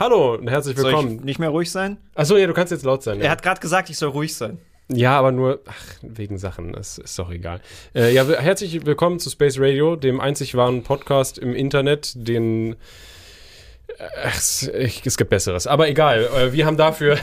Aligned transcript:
Hallo 0.00 0.32
und 0.36 0.48
herzlich 0.48 0.78
Soll 0.78 0.86
willkommen. 0.86 1.16
ich 1.18 1.24
nicht 1.24 1.38
mehr 1.38 1.50
ruhig 1.50 1.70
sein? 1.70 1.98
Achso, 2.14 2.38
ja, 2.38 2.46
du 2.46 2.54
kannst 2.54 2.70
jetzt 2.72 2.86
laut 2.86 3.02
sein. 3.02 3.18
Er 3.20 3.26
Ja, 3.26 3.30
hat 3.32 3.42
gerade 3.42 3.60
gesagt, 3.60 3.90
ich 3.90 3.98
soll 3.98 4.08
ruhig 4.08 4.34
sein. 4.34 4.56
ja 4.88 5.18
aber 5.18 5.30
nur, 5.30 5.60
ach, 5.66 5.76
wegen 6.00 6.38
Sachen, 6.38 6.72
das 6.72 6.96
ist 6.96 7.18
doch 7.18 7.30
egal. 7.30 7.60
Äh, 7.94 8.14
ja, 8.14 8.24
herzlich 8.26 8.86
willkommen 8.86 9.18
zu 9.18 9.28
Space 9.28 9.58
Radio, 9.60 9.96
dem 9.96 10.18
einzig 10.18 10.54
wahren 10.54 10.84
Podcast 10.84 11.36
im 11.36 11.54
Internet, 11.54 12.12
den. 12.16 12.76
Ach, 14.24 14.34
es, 14.38 14.62
ich, 14.68 15.04
es 15.04 15.18
gibt 15.18 15.28
Besseres. 15.28 15.66
Aber 15.66 15.86
egal, 15.86 16.24
äh, 16.34 16.54
wir 16.54 16.64
haben 16.64 16.78
dafür 16.78 17.18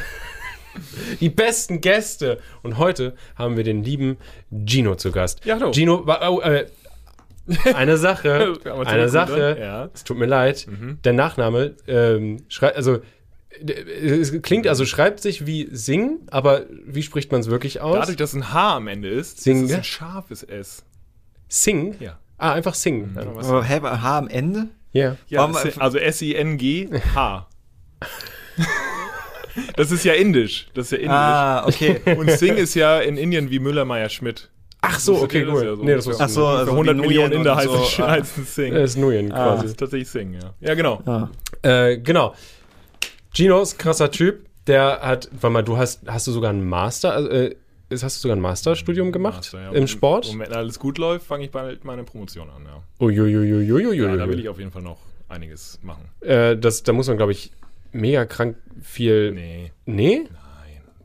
die 1.19 1.29
besten 1.29 1.81
Gäste. 1.81 2.39
Und 2.61 2.77
heute 2.77 3.15
haben 3.35 3.57
wir 3.57 3.63
den 3.63 3.83
lieben 3.83 4.17
Gino 4.67 4.93
zu 4.93 5.11
Gast. 5.11 5.43
Ja, 5.45 5.55
hallo. 5.55 5.71
Gino, 5.71 6.05
oh, 6.05 6.41
äh, 6.41 6.67
eine 7.73 7.97
Sache, 7.97 8.57
eine 8.85 9.03
gut, 9.03 9.11
Sache. 9.11 9.57
Ja. 9.59 9.89
Es 9.93 10.03
tut 10.03 10.17
mir 10.17 10.25
leid. 10.25 10.67
Der 11.03 11.13
Nachname 11.13 11.75
ähm, 11.87 12.43
schreibt, 12.49 12.75
also 12.75 12.99
es 13.59 14.41
klingt, 14.41 14.67
also 14.67 14.85
schreibt 14.85 15.19
sich 15.21 15.45
wie 15.47 15.67
Sing, 15.71 16.19
aber 16.29 16.65
wie 16.85 17.01
spricht 17.01 17.31
man 17.31 17.41
es 17.41 17.49
wirklich 17.49 17.81
aus? 17.81 17.95
Dadurch, 17.95 18.17
dass 18.17 18.33
ein 18.33 18.53
H 18.53 18.75
am 18.75 18.87
Ende 18.87 19.09
ist, 19.09 19.41
Sing- 19.41 19.63
ist 19.65 19.71
es 19.71 19.77
ein 19.77 19.83
scharfes 19.83 20.43
S. 20.43 20.83
Sing? 21.47 21.95
Ja. 21.99 22.19
Ah, 22.37 22.53
einfach 22.53 22.75
Sing. 22.75 23.11
Was- 23.15 23.49
Aber 23.49 23.63
hä, 23.63 23.79
H 23.81 24.17
am 24.17 24.27
Ende? 24.27 24.67
ja. 24.91 25.15
Ja, 25.27 25.51
also 25.79 25.97
S-I-N-G, 25.97 26.89
H. 27.15 27.47
das 29.75 29.91
ist 29.91 30.03
ja 30.05 30.13
indisch. 30.13 30.67
Das 30.73 30.85
ist 30.87 30.91
ja 30.91 30.97
indisch. 30.97 31.11
Ah, 31.13 31.65
okay. 31.67 31.99
Und 32.17 32.29
Sing 32.31 32.55
ist 32.55 32.75
ja 32.75 32.99
in 32.99 33.17
Indien 33.17 33.49
wie 33.49 33.59
Müller-Meyer-Schmidt. 33.59 34.49
Ach 34.81 34.99
so, 34.99 35.21
okay, 35.21 35.45
cool. 35.45 35.63
ja 35.65 35.75
so 35.75 35.83
nee, 35.83 35.93
das 35.95 36.05
ungefähr? 36.05 36.05
wusste 36.05 36.23
Ach 36.23 36.29
so, 36.29 36.45
also 36.47 36.65
Für 36.65 36.71
100 36.71 36.95
wie 36.97 37.01
Millionen 37.01 37.31
Inder 37.33 37.55
heißt 37.55 37.67
so. 37.67 37.75
es 37.83 37.99
Ah. 37.99 38.23
Sing. 38.23 38.73
Das 38.73 38.91
ist 38.91 38.97
Nguyen 38.97 39.31
Ah. 39.31 39.45
Das 39.45 39.53
quasi. 39.55 39.65
ist 39.67 39.79
tatsächlich 39.79 40.09
Sing, 40.09 40.33
ja. 40.33 40.53
Ja, 40.59 40.75
genau. 40.75 41.01
Ah. 41.05 41.29
Äh, 41.63 41.97
genau. 41.97 42.33
Gino 43.33 43.61
ist 43.61 43.77
krasser 43.77 44.11
Typ. 44.11 44.45
Der 44.67 44.99
hat, 45.01 45.29
warte 45.31 45.49
mal, 45.53 45.63
du 45.63 45.77
hast, 45.77 46.01
hast 46.07 46.27
du 46.27 46.31
sogar 46.31 46.49
einen 46.49 46.67
Master, 46.67 47.13
also, 47.13 47.29
äh, 47.29 47.55
ist- 47.89 48.03
hast 48.03 48.17
du 48.17 48.21
sogar 48.21 48.35
ein 48.35 48.41
Masterstudium 48.41 49.11
gemacht 49.13 49.37
Master, 49.37 49.61
ja. 49.61 49.71
im 49.71 49.87
Sport? 49.87 50.27
Und 50.29 50.39
wenn 50.39 50.51
alles 50.53 50.77
gut 50.77 50.97
läuft, 50.97 51.25
fange 51.25 51.45
ich 51.45 51.51
bald 51.51 51.85
meine 51.85 52.03
Promotion 52.03 52.49
an, 52.49 52.63
ja. 52.65 52.83
Uiuiuiuiui. 53.05 53.95
ja. 53.97 54.15
Da 54.17 54.27
will 54.27 54.39
ich 54.39 54.49
auf 54.49 54.59
jeden 54.59 54.71
Fall 54.71 54.81
noch 54.81 54.97
einiges 55.29 55.79
machen. 55.83 56.03
äh, 56.21 56.57
das, 56.57 56.83
da 56.83 56.91
muss 56.93 57.07
man, 57.07 57.15
glaube 57.17 57.31
ich, 57.31 57.51
mega 57.93 58.25
krank 58.25 58.57
viel. 58.81 59.31
Nee. 59.31 59.71
Nee? 59.85 60.17
Nein, 60.25 60.29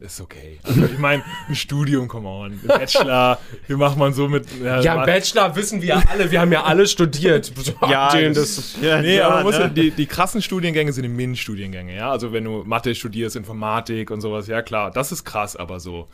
ist 0.03 0.21
okay. 0.21 0.59
Also 0.63 0.85
ich 0.85 0.99
meine, 0.99 1.23
ein 1.49 1.55
Studium, 1.55 2.09
come 2.09 2.29
on. 2.29 2.53
Ein 2.53 2.61
Bachelor, 2.67 3.39
wie 3.69 3.75
macht 3.77 3.97
man 3.97 4.13
so 4.13 4.29
mit. 4.29 4.47
Ja, 4.63 4.81
im 5.01 5.07
Bachelor 5.07 5.55
wissen 5.57 5.81
wir 5.83 6.03
alle, 6.11 6.31
wir 6.31 6.41
haben 6.41 6.53
ja 6.53 6.65
alle 6.65 6.87
studiert. 6.87 7.53
Ja, 7.89 8.11
Den, 8.13 8.35
das- 8.35 8.77
Ja, 8.81 9.01
Nee, 9.01 9.17
ja, 9.17 9.29
aber 9.29 9.43
muss 9.43 9.55
ja, 9.59 9.69
ne? 9.69 9.71
die, 9.73 9.91
die 9.91 10.07
krassen 10.07 10.43
Studiengänge 10.43 10.93
sind 10.93 11.03
die 11.05 11.09
MINT-Studiengänge, 11.09 11.95
ja. 11.97 12.11
Also 12.11 12.33
wenn 12.33 12.45
du 12.45 12.63
Mathe 12.65 12.95
studierst, 12.95 13.37
Informatik 13.37 14.11
und 14.11 14.21
sowas, 14.21 14.47
ja 14.47 14.63
klar, 14.63 14.91
das 14.91 15.13
ist 15.13 15.25
krass, 15.25 15.57
aber 15.57 15.81
so 15.81 16.09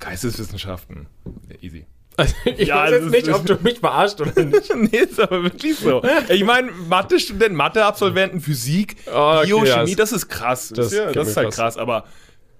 Geisteswissenschaften, 0.00 1.06
ja, 1.48 1.56
easy. 1.62 1.86
ich 2.56 2.68
Ja, 2.68 2.84
weiß 2.84 2.90
jetzt 2.92 3.04
ist- 3.04 3.12
nicht, 3.12 3.28
ob 3.34 3.44
du 3.44 3.56
mich 3.62 3.78
verarscht 3.80 4.20
oder 4.20 4.42
nicht. 4.44 4.74
nee, 4.74 4.98
ist 4.98 5.20
aber 5.20 5.42
wirklich 5.42 5.76
so. 5.78 6.02
Ich 6.28 6.44
meine, 6.44 6.70
Mathe-Studenten, 6.72 7.56
Mathe-Absolventen, 7.56 8.40
Physik, 8.40 8.96
Ah, 9.12 9.38
okay, 9.38 9.46
Bio, 9.46 9.64
ja, 9.64 9.74
Chemie, 9.80 9.94
das- 9.96 10.10
das 10.10 10.22
ist 10.22 10.28
krass. 10.28 10.68
das 10.68 10.76
Das, 10.76 10.86
ist, 10.92 10.98
ja, 10.98 11.12
das 11.12 11.28
ist 11.28 11.36
halt 11.36 11.46
krass. 11.48 11.56
krass, 11.56 11.76
aber 11.76 12.04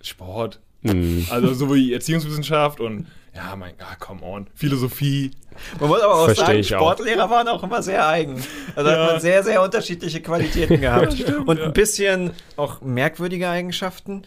Sport, 0.02 0.60
Hm. 0.82 1.26
also 1.30 1.52
so 1.54 1.74
wie 1.74 1.92
Erziehungswissenschaft 1.92 2.80
und 2.80 3.06
ja, 3.34 3.54
mein 3.56 3.72
Gott, 3.76 3.98
come 3.98 4.22
on, 4.22 4.46
Philosophie. 4.54 5.30
Man 5.78 5.88
muss 5.90 6.00
aber 6.00 6.14
auch 6.14 6.24
Versteh 6.26 6.44
sagen, 6.46 6.58
ich 6.58 6.74
auch. 6.74 6.78
Sportlehrer 6.80 7.28
waren 7.28 7.48
auch 7.48 7.62
immer 7.62 7.82
sehr 7.82 8.06
eigen. 8.08 8.42
Also 8.74 8.90
hat 8.90 8.98
man 9.12 9.20
sehr, 9.20 9.42
sehr 9.42 9.62
unterschiedliche 9.62 10.22
Qualitäten 10.22 10.80
gehabt. 10.80 11.22
Und 11.44 11.60
ein 11.60 11.72
bisschen 11.74 12.30
auch 12.56 12.80
merkwürdige 12.80 13.48
Eigenschaften. 13.48 14.22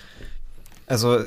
Also, 0.90 1.20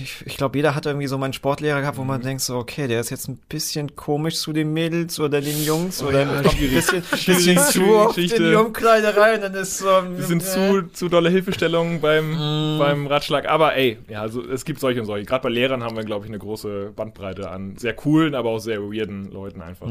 ich, 0.00 0.24
ich 0.24 0.36
glaube, 0.36 0.56
jeder 0.56 0.76
hat 0.76 0.86
irgendwie 0.86 1.08
so 1.08 1.18
mal 1.18 1.26
einen 1.26 1.32
Sportlehrer 1.32 1.80
gehabt, 1.80 1.98
wo 1.98 2.04
man 2.04 2.20
denkt 2.20 2.42
so, 2.42 2.56
okay, 2.56 2.86
der 2.86 3.00
ist 3.00 3.10
jetzt 3.10 3.28
ein 3.28 3.38
bisschen 3.48 3.96
komisch 3.96 4.36
zu 4.36 4.52
den 4.52 4.72
Mädels 4.72 5.18
oder 5.18 5.40
den 5.40 5.64
Jungs 5.64 6.00
oder 6.00 6.22
ja, 6.22 6.30
ein 6.30 6.42
bisschen, 6.44 7.02
bisschen 7.26 7.58
zu 7.58 7.82
oft 7.96 8.16
in 8.18 8.28
die 8.28 8.54
Umkleide 8.54 9.16
rein, 9.16 9.40
dann 9.40 9.54
ist 9.54 9.78
so... 9.78 9.86
Die 10.16 10.22
sind 10.22 10.44
zu, 10.44 10.88
zu 10.92 11.08
dolle 11.08 11.28
Hilfestellungen 11.28 12.00
beim, 12.00 12.78
beim 12.78 13.08
Ratschlag. 13.08 13.48
Aber 13.48 13.74
ey, 13.74 13.98
ja, 14.08 14.20
also 14.20 14.42
es 14.44 14.64
gibt 14.64 14.78
solche 14.78 15.00
und 15.00 15.06
solche. 15.06 15.26
Gerade 15.26 15.42
bei 15.42 15.48
Lehrern 15.48 15.82
haben 15.82 15.96
wir, 15.96 16.04
glaube 16.04 16.26
ich, 16.26 16.30
eine 16.30 16.38
große 16.38 16.92
Bandbreite 16.94 17.50
an 17.50 17.76
sehr 17.76 17.94
coolen, 17.94 18.36
aber 18.36 18.50
auch 18.50 18.60
sehr 18.60 18.80
weirden 18.80 19.28
Leuten 19.32 19.60
einfach. 19.60 19.88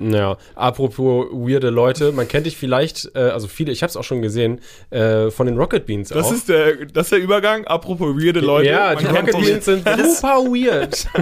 Ja, 0.00 0.38
apropos 0.54 1.26
weirde 1.30 1.68
Leute, 1.68 2.10
man 2.12 2.26
kennt 2.26 2.46
dich 2.46 2.56
vielleicht, 2.56 3.10
äh, 3.14 3.18
also 3.18 3.48
viele, 3.48 3.70
ich 3.70 3.82
habe 3.82 3.90
es 3.90 3.98
auch 3.98 4.04
schon 4.04 4.22
gesehen, 4.22 4.60
äh, 4.88 5.30
von 5.30 5.46
den 5.46 5.58
Rocket 5.58 5.84
Beans 5.84 6.08
Das 6.08 6.28
auch. 6.28 6.32
ist, 6.32 6.48
der, 6.48 6.86
das 6.86 7.06
ist 7.06 7.12
der 7.12 7.18
Übergang. 7.18 7.66
Apropos 7.66 8.16
weirde 8.16 8.45
Leute. 8.46 8.68
ja, 8.70 8.94
die 8.94 9.04
Rocket 9.06 9.38
Beans 9.38 9.64
sind 9.64 9.86
super 9.86 10.44
weird. 10.44 11.06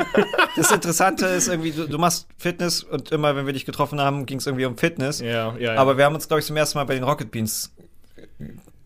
Das 0.57 0.71
Interessante 0.71 1.27
ist 1.27 1.49
irgendwie, 1.49 1.73
du, 1.73 1.89
du 1.89 1.99
machst 1.99 2.29
Fitness 2.39 2.85
und 2.85 3.11
immer, 3.11 3.35
wenn 3.35 3.45
wir 3.45 3.53
dich 3.53 3.65
getroffen 3.65 4.01
haben, 4.01 4.25
ging 4.25 4.39
es 4.39 4.47
irgendwie 4.47 4.67
um 4.67 4.77
Fitness. 4.77 5.19
Ja, 5.19 5.53
ja, 5.59 5.75
ja. 5.75 5.75
Aber 5.75 5.97
wir 5.99 6.05
haben 6.05 6.15
uns, 6.15 6.29
glaube 6.29 6.39
ich, 6.41 6.47
zum 6.47 6.57
ersten 6.57 6.79
Mal 6.79 6.85
bei 6.85 6.95
den 6.95 7.03
Rocket 7.03 7.33
Beans 7.33 7.73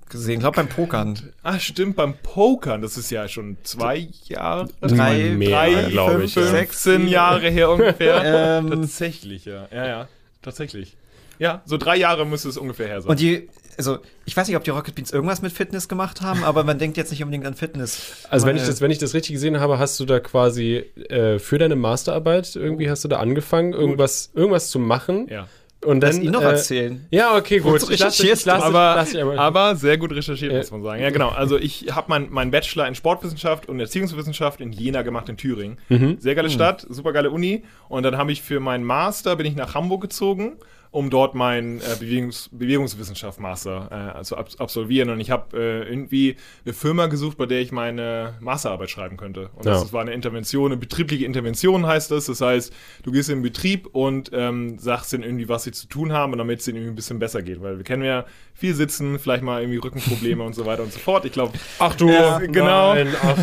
gesehen. 0.08 0.34
Ich 0.34 0.40
glaube, 0.40 0.56
beim 0.56 0.68
Pokern. 0.68 1.18
Ah, 1.42 1.58
stimmt, 1.58 1.96
beim 1.96 2.14
Pokern, 2.22 2.82
das 2.82 2.96
ist 2.96 3.10
ja 3.10 3.28
schon 3.28 3.58
zwei 3.62 4.08
Jahre, 4.24 4.68
Drei, 4.80 5.30
Mehr, 5.36 5.50
drei, 5.50 5.90
glaube 5.90 6.12
fünf, 6.12 6.24
ich, 6.24 6.34
ja. 6.36 6.42
15 6.42 7.08
Jahre 7.08 7.50
her 7.50 7.70
ungefähr. 7.70 8.22
Ähm, 8.24 8.70
tatsächlich, 8.70 9.44
ja. 9.44 9.68
Ja, 9.70 9.86
ja, 9.86 10.08
tatsächlich. 10.42 10.96
Ja, 11.38 11.62
so 11.66 11.76
drei 11.76 11.96
Jahre 11.96 12.26
müsste 12.26 12.48
es 12.48 12.56
ungefähr 12.56 12.88
her 12.88 13.00
sein. 13.00 13.10
und 13.10 13.20
die, 13.20 13.48
also, 13.78 13.98
ich 14.26 14.36
weiß 14.36 14.46
nicht, 14.48 14.56
ob 14.56 14.64
die 14.64 14.70
Rocket 14.70 14.94
Beans 14.94 15.12
irgendwas 15.12 15.40
mit 15.40 15.52
Fitness 15.52 15.88
gemacht 15.88 16.20
haben, 16.20 16.44
aber 16.44 16.64
man 16.64 16.78
denkt 16.80 16.96
jetzt 16.96 17.10
nicht 17.10 17.22
unbedingt 17.22 17.46
an 17.46 17.54
Fitness. 17.54 18.26
Also 18.28 18.46
wenn 18.46 18.56
ich, 18.56 18.64
das, 18.66 18.80
wenn 18.80 18.90
ich 18.90 18.98
das 18.98 19.14
richtig 19.14 19.32
gesehen 19.34 19.60
habe, 19.60 19.78
hast 19.78 19.98
du 20.00 20.04
da 20.04 20.20
quasi 20.20 20.84
äh, 21.08 21.38
für 21.38 21.58
deine 21.58 21.76
Masterarbeit 21.76 22.56
irgendwie 22.56 22.90
hast 22.90 23.04
du 23.04 23.08
da 23.08 23.18
angefangen, 23.18 23.72
irgendwas, 23.72 24.30
irgendwas 24.34 24.70
zu 24.70 24.78
machen. 24.78 25.26
ja. 25.30 25.46
Und 25.84 26.00
dann, 26.00 26.10
Lass 26.16 26.18
ihn 26.24 26.32
noch 26.32 26.42
äh, 26.42 26.46
erzählen. 26.46 27.06
Ja, 27.12 27.36
okay, 27.36 27.60
gut. 27.60 27.76
Ich 27.76 28.00
lass 28.00 28.16
dich- 28.16 28.26
recherchierst 28.26 28.40
ich 28.40 28.46
lass 28.46 28.62
du? 28.64 28.66
dich- 28.70 28.76
aber, 28.76 28.94
lass 28.96 29.10
dich 29.10 29.20
einmal- 29.20 29.38
aber 29.38 29.76
sehr 29.76 29.96
gut 29.96 30.10
recherchiert, 30.10 30.50
Ja. 30.50 30.58
muss 30.58 30.72
man 30.72 30.82
sagen. 30.82 31.00
Ja, 31.04 31.10
genau. 31.10 31.28
Also 31.28 31.56
ich 31.56 31.86
habe 31.94 32.06
mein, 32.08 32.26
mein 32.30 32.50
Bachelor 32.50 32.88
in 32.88 32.96
Sportwissenschaft 32.96 33.68
und 33.68 33.78
Erziehungswissenschaft 33.78 34.60
in 34.60 34.72
Jena 34.72 35.02
gemacht, 35.02 35.28
in 35.28 35.36
Thüringen. 35.36 35.78
Mhm. 35.88 36.16
Sehr 36.18 36.34
geile 36.34 36.50
Stadt, 36.50 36.84
super 36.90 37.12
geile 37.12 37.30
Uni. 37.30 37.62
Und 37.88 38.02
dann 38.02 38.16
habe 38.18 38.32
ich 38.32 38.42
für 38.42 38.58
meinen 38.58 38.82
Master, 38.82 39.36
bin 39.36 39.46
ich 39.46 39.54
nach 39.54 39.76
Hamburg 39.76 40.00
gezogen, 40.00 40.56
um 40.90 41.10
dort 41.10 41.34
meinen 41.34 41.80
äh, 41.80 41.96
Bewegungs 41.98 42.48
Bewegungswissenschaft-Master 42.52 44.16
äh, 44.18 44.22
zu 44.24 44.36
ab 44.36 44.48
absolvieren. 44.58 45.10
Und 45.10 45.20
ich 45.20 45.30
habe 45.30 45.56
äh, 45.56 45.88
irgendwie 45.88 46.36
eine 46.64 46.74
Firma 46.74 47.06
gesucht, 47.06 47.36
bei 47.36 47.46
der 47.46 47.60
ich 47.60 47.72
meine 47.72 48.34
Masterarbeit 48.40 48.90
schreiben 48.90 49.16
könnte. 49.16 49.50
Und 49.54 49.66
Ja. 49.66 49.72
das 49.72 49.92
war 49.92 50.00
eine 50.02 50.12
Intervention, 50.12 50.72
eine 50.72 50.80
betriebliche 50.80 51.24
Intervention 51.24 51.86
heißt 51.86 52.10
das. 52.10 52.26
Das 52.26 52.40
heißt, 52.40 52.72
du 53.02 53.12
gehst 53.12 53.28
in 53.28 53.36
den 53.38 53.42
Betrieb 53.42 53.88
und 53.92 54.30
ähm, 54.32 54.78
sagst 54.78 55.12
denen 55.12 55.24
irgendwie, 55.24 55.48
was 55.48 55.64
sie 55.64 55.72
zu 55.72 55.86
tun 55.88 56.12
haben, 56.12 56.36
damit 56.38 56.60
es 56.60 56.68
ihnen 56.68 56.76
irgendwie 56.78 56.92
ein 56.92 56.96
bisschen 56.96 57.18
besser 57.18 57.42
geht. 57.42 57.60
Weil 57.62 57.76
wir 57.76 57.84
kennen 57.84 58.04
ja 58.04 58.24
viel 58.58 58.74
Sitzen, 58.74 59.20
vielleicht 59.20 59.44
mal 59.44 59.60
irgendwie 59.60 59.78
Rückenprobleme 59.78 60.42
und 60.42 60.52
so 60.52 60.66
weiter 60.66 60.82
und 60.82 60.92
so 60.92 60.98
fort. 60.98 61.24
Ich 61.24 61.30
glaube, 61.30 61.52
Ach 61.78 61.94
du, 61.94 62.10
Ja, 62.10 62.38
genau. 62.38 62.92
Nein, 62.92 63.14
ach, 63.22 63.36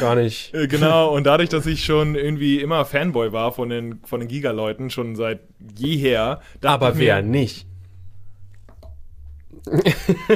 gar 0.00 0.14
nicht. 0.14 0.54
äh, 0.54 0.66
Genau, 0.66 1.14
und 1.14 1.24
dadurch, 1.24 1.50
dass 1.50 1.66
ich 1.66 1.84
schon 1.84 2.14
irgendwie 2.14 2.58
immer 2.58 2.86
Fanboy 2.86 3.32
war 3.32 3.52
von 3.52 3.68
den, 3.68 4.00
von 4.04 4.20
den 4.20 4.30
Giga-Leuten, 4.30 4.88
schon 4.88 5.14
seit 5.14 5.40
jeher. 5.76 6.40
Aber 6.62 6.96
wer 6.96 7.20
nicht? 7.20 7.66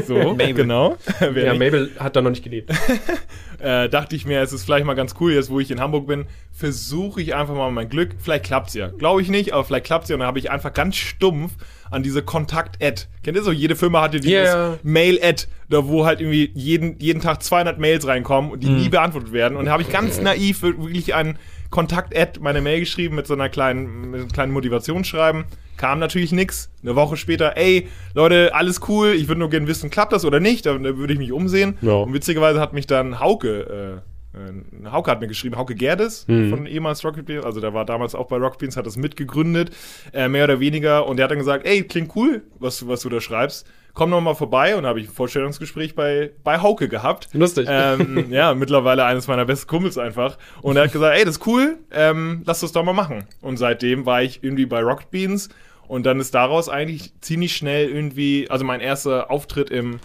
So, 0.07 0.35
genau. 0.35 0.97
wer 1.19 1.45
Ja, 1.45 1.53
nicht, 1.53 1.59
Mabel 1.59 1.91
hat 1.99 2.15
da 2.15 2.21
noch 2.21 2.31
nicht 2.31 2.45
gelebt. 2.45 2.71
äh, 3.61 3.89
dachte 3.89 4.17
ich 4.17 4.27
mir, 4.27 4.41
es 4.43 4.53
ist 4.53 4.65
vielleicht 4.65 4.87
mal 4.87 4.95
ganz 4.95 5.15
cool, 5.21 5.33
jetzt 5.33 5.51
wo 5.51 5.61
ich 5.61 5.71
in 5.71 5.81
Hamburg 5.81 6.07
bin, 6.07 6.27
versuche 6.53 7.21
ich 7.21 7.35
einfach 7.35 7.55
mal 7.55 7.71
mein 7.71 7.89
Glück. 7.89 8.17
Vielleicht 8.19 8.45
klappt's 8.45 8.75
ja. 8.75 8.89
Glaube 8.89 9.23
ich 9.23 9.29
nicht, 9.29 9.53
aber 9.53 9.65
vielleicht 9.65 9.87
klappt's 9.87 10.09
ja. 10.09 10.15
Und 10.15 10.21
dann 10.21 10.29
habe 10.29 10.39
ich 10.39 10.51
einfach 10.51 10.73
ganz 10.73 10.97
stumpf 10.97 11.53
an 11.91 12.03
diese 12.03 12.23
Kontakt-Ad. 12.23 13.03
Kennt 13.23 13.37
ihr 13.37 13.43
so? 13.43 13.53
Jede 13.53 13.77
Firma 13.77 14.03
hatte 14.03 14.21
dieses 14.21 14.33
Yeah. 14.49 14.79
Mail-Ad, 14.83 15.45
da 15.69 15.87
wo 15.87 16.05
halt 16.07 16.21
irgendwie 16.21 16.51
jeden, 16.55 16.99
jeden 16.99 17.21
Tag 17.21 17.43
200 17.43 17.79
Mails 17.79 18.07
reinkommen 18.07 18.51
und 18.51 18.63
die 18.63 18.69
Mhm. 18.71 18.77
nie 18.79 18.89
beantwortet 18.89 19.33
werden. 19.33 19.57
Und 19.57 19.67
da 19.67 19.73
habe 19.73 19.83
ich 19.83 19.91
ganz 19.91 20.21
naiv 20.21 20.63
wirklich 20.63 21.15
an 21.15 21.39
Kontakt-Ad 21.71 22.41
meine 22.41 22.61
Mail 22.61 22.81
geschrieben 22.81 23.17
mit 23.17 23.27
so 23.27 23.35
einer 23.35 23.49
kleinen, 23.49 24.11
mit 24.11 24.21
einem 24.21 24.33
kleinen 24.33 24.53
Motivationsschreiben. 24.53 25.45
Kam 25.77 25.99
natürlich 25.99 26.33
nix. 26.33 26.71
Eine 26.83 26.97
Woche 26.97 27.17
später, 27.17 27.57
ey, 27.57 27.89
Leute, 28.15 28.55
alles 28.55 28.81
cool, 28.89 29.09
ich 29.09 29.29
würde 29.29 29.41
nur 29.41 29.51
gerne 29.51 29.67
wissen, 29.67 29.91
klappt 29.91 30.13
das 30.13 30.25
oder 30.25 30.41
nicht? 30.41 30.65
Da, 30.65 30.79
da 30.79 30.97
würde 30.97 31.13
ich 31.13 31.19
mich 31.19 31.33
umsehen. 31.33 31.77
Ja. 31.83 31.93
Und 31.95 32.15
witzigerweise 32.15 32.61
hat 32.61 32.73
mich 32.73 32.87
dann 32.87 33.21
Hauke, 33.21 34.03
äh, 34.03 34.16
äh, 34.37 34.91
Hauke 34.91 35.11
hat 35.11 35.21
mir 35.21 35.29
geschrieben, 35.29 35.57
Hauke 35.57 35.75
Gerdes 35.75 36.27
Mhm. 36.29 36.51
von 36.51 36.67
ehemals 36.67 37.05
Rocket 37.05 37.27
Beans, 37.27 37.45
also 37.45 37.61
der 37.61 37.73
war 37.75 37.85
damals 37.85 38.15
auch 38.15 38.29
bei 38.29 38.37
Rocket 38.37 38.59
Beans, 38.59 38.77
hat 38.77 38.87
das 38.87 38.97
mitgegründet, 38.97 39.71
äh, 40.13 40.29
mehr 40.29 40.45
oder 40.45 40.61
weniger. 40.61 41.07
Und 41.07 41.17
der 41.17 41.25
hat 41.25 41.31
dann 41.31 41.39
gesagt, 41.39 41.67
ey, 41.67 41.83
klingt 41.83 42.15
cool, 42.17 42.43
was, 42.59 42.79
du- 42.79 42.89
was 42.89 43.01
du 43.01 43.09
da 43.09 43.21
schreibst. 43.21 43.67
Komm 43.95 44.11
noch 44.11 44.21
mal 44.21 44.35
vorbei 44.35 44.77
und 44.77 44.83
da 44.83 44.91
habe 44.91 45.01
ich 45.01 45.09
ein 45.09 45.13
Vorstellungsgespräch 45.13 45.95
bei, 45.95 46.31
bei 46.45 46.59
Hauke 46.61 46.87
gehabt. 46.89 47.29
Lustig. 47.33 47.67
Ähm, 47.71 48.27
ja, 48.31 48.53
mittlerweile 48.55 49.05
eines 49.07 49.27
meiner 49.27 49.47
besten 49.47 49.69
Kumpels 49.69 49.97
einfach. 49.97 50.37
Und 50.61 50.77
er 50.77 50.85
hat 50.85 50.93
gesagt, 50.93 51.17
ey, 51.17 51.25
das 51.25 51.39
ist 51.39 51.47
cool, 51.47 51.79
ähm, 51.93 52.43
lass 52.45 52.61
das 52.61 52.73
doch 52.73 52.85
mal 52.85 52.93
machen. 52.93 53.25
Und 53.41 53.57
seitdem 53.57 54.05
war 54.05 54.23
ich 54.23 54.45
irgendwie 54.45 54.67
bei 54.67 54.81
Rocket 54.83 55.11
Beans 55.11 55.49
und 55.89 56.05
dann 56.05 56.21
ist 56.21 56.35
daraus 56.35 56.69
eigentlich 56.69 57.15
ziemlich 57.23 57.57
schnell 57.57 57.89
irgendwie, 57.89 58.51
also 58.51 58.67
mein 58.67 58.81
erster 58.83 59.31
Auftritt 59.31 59.71
im, 59.71 59.99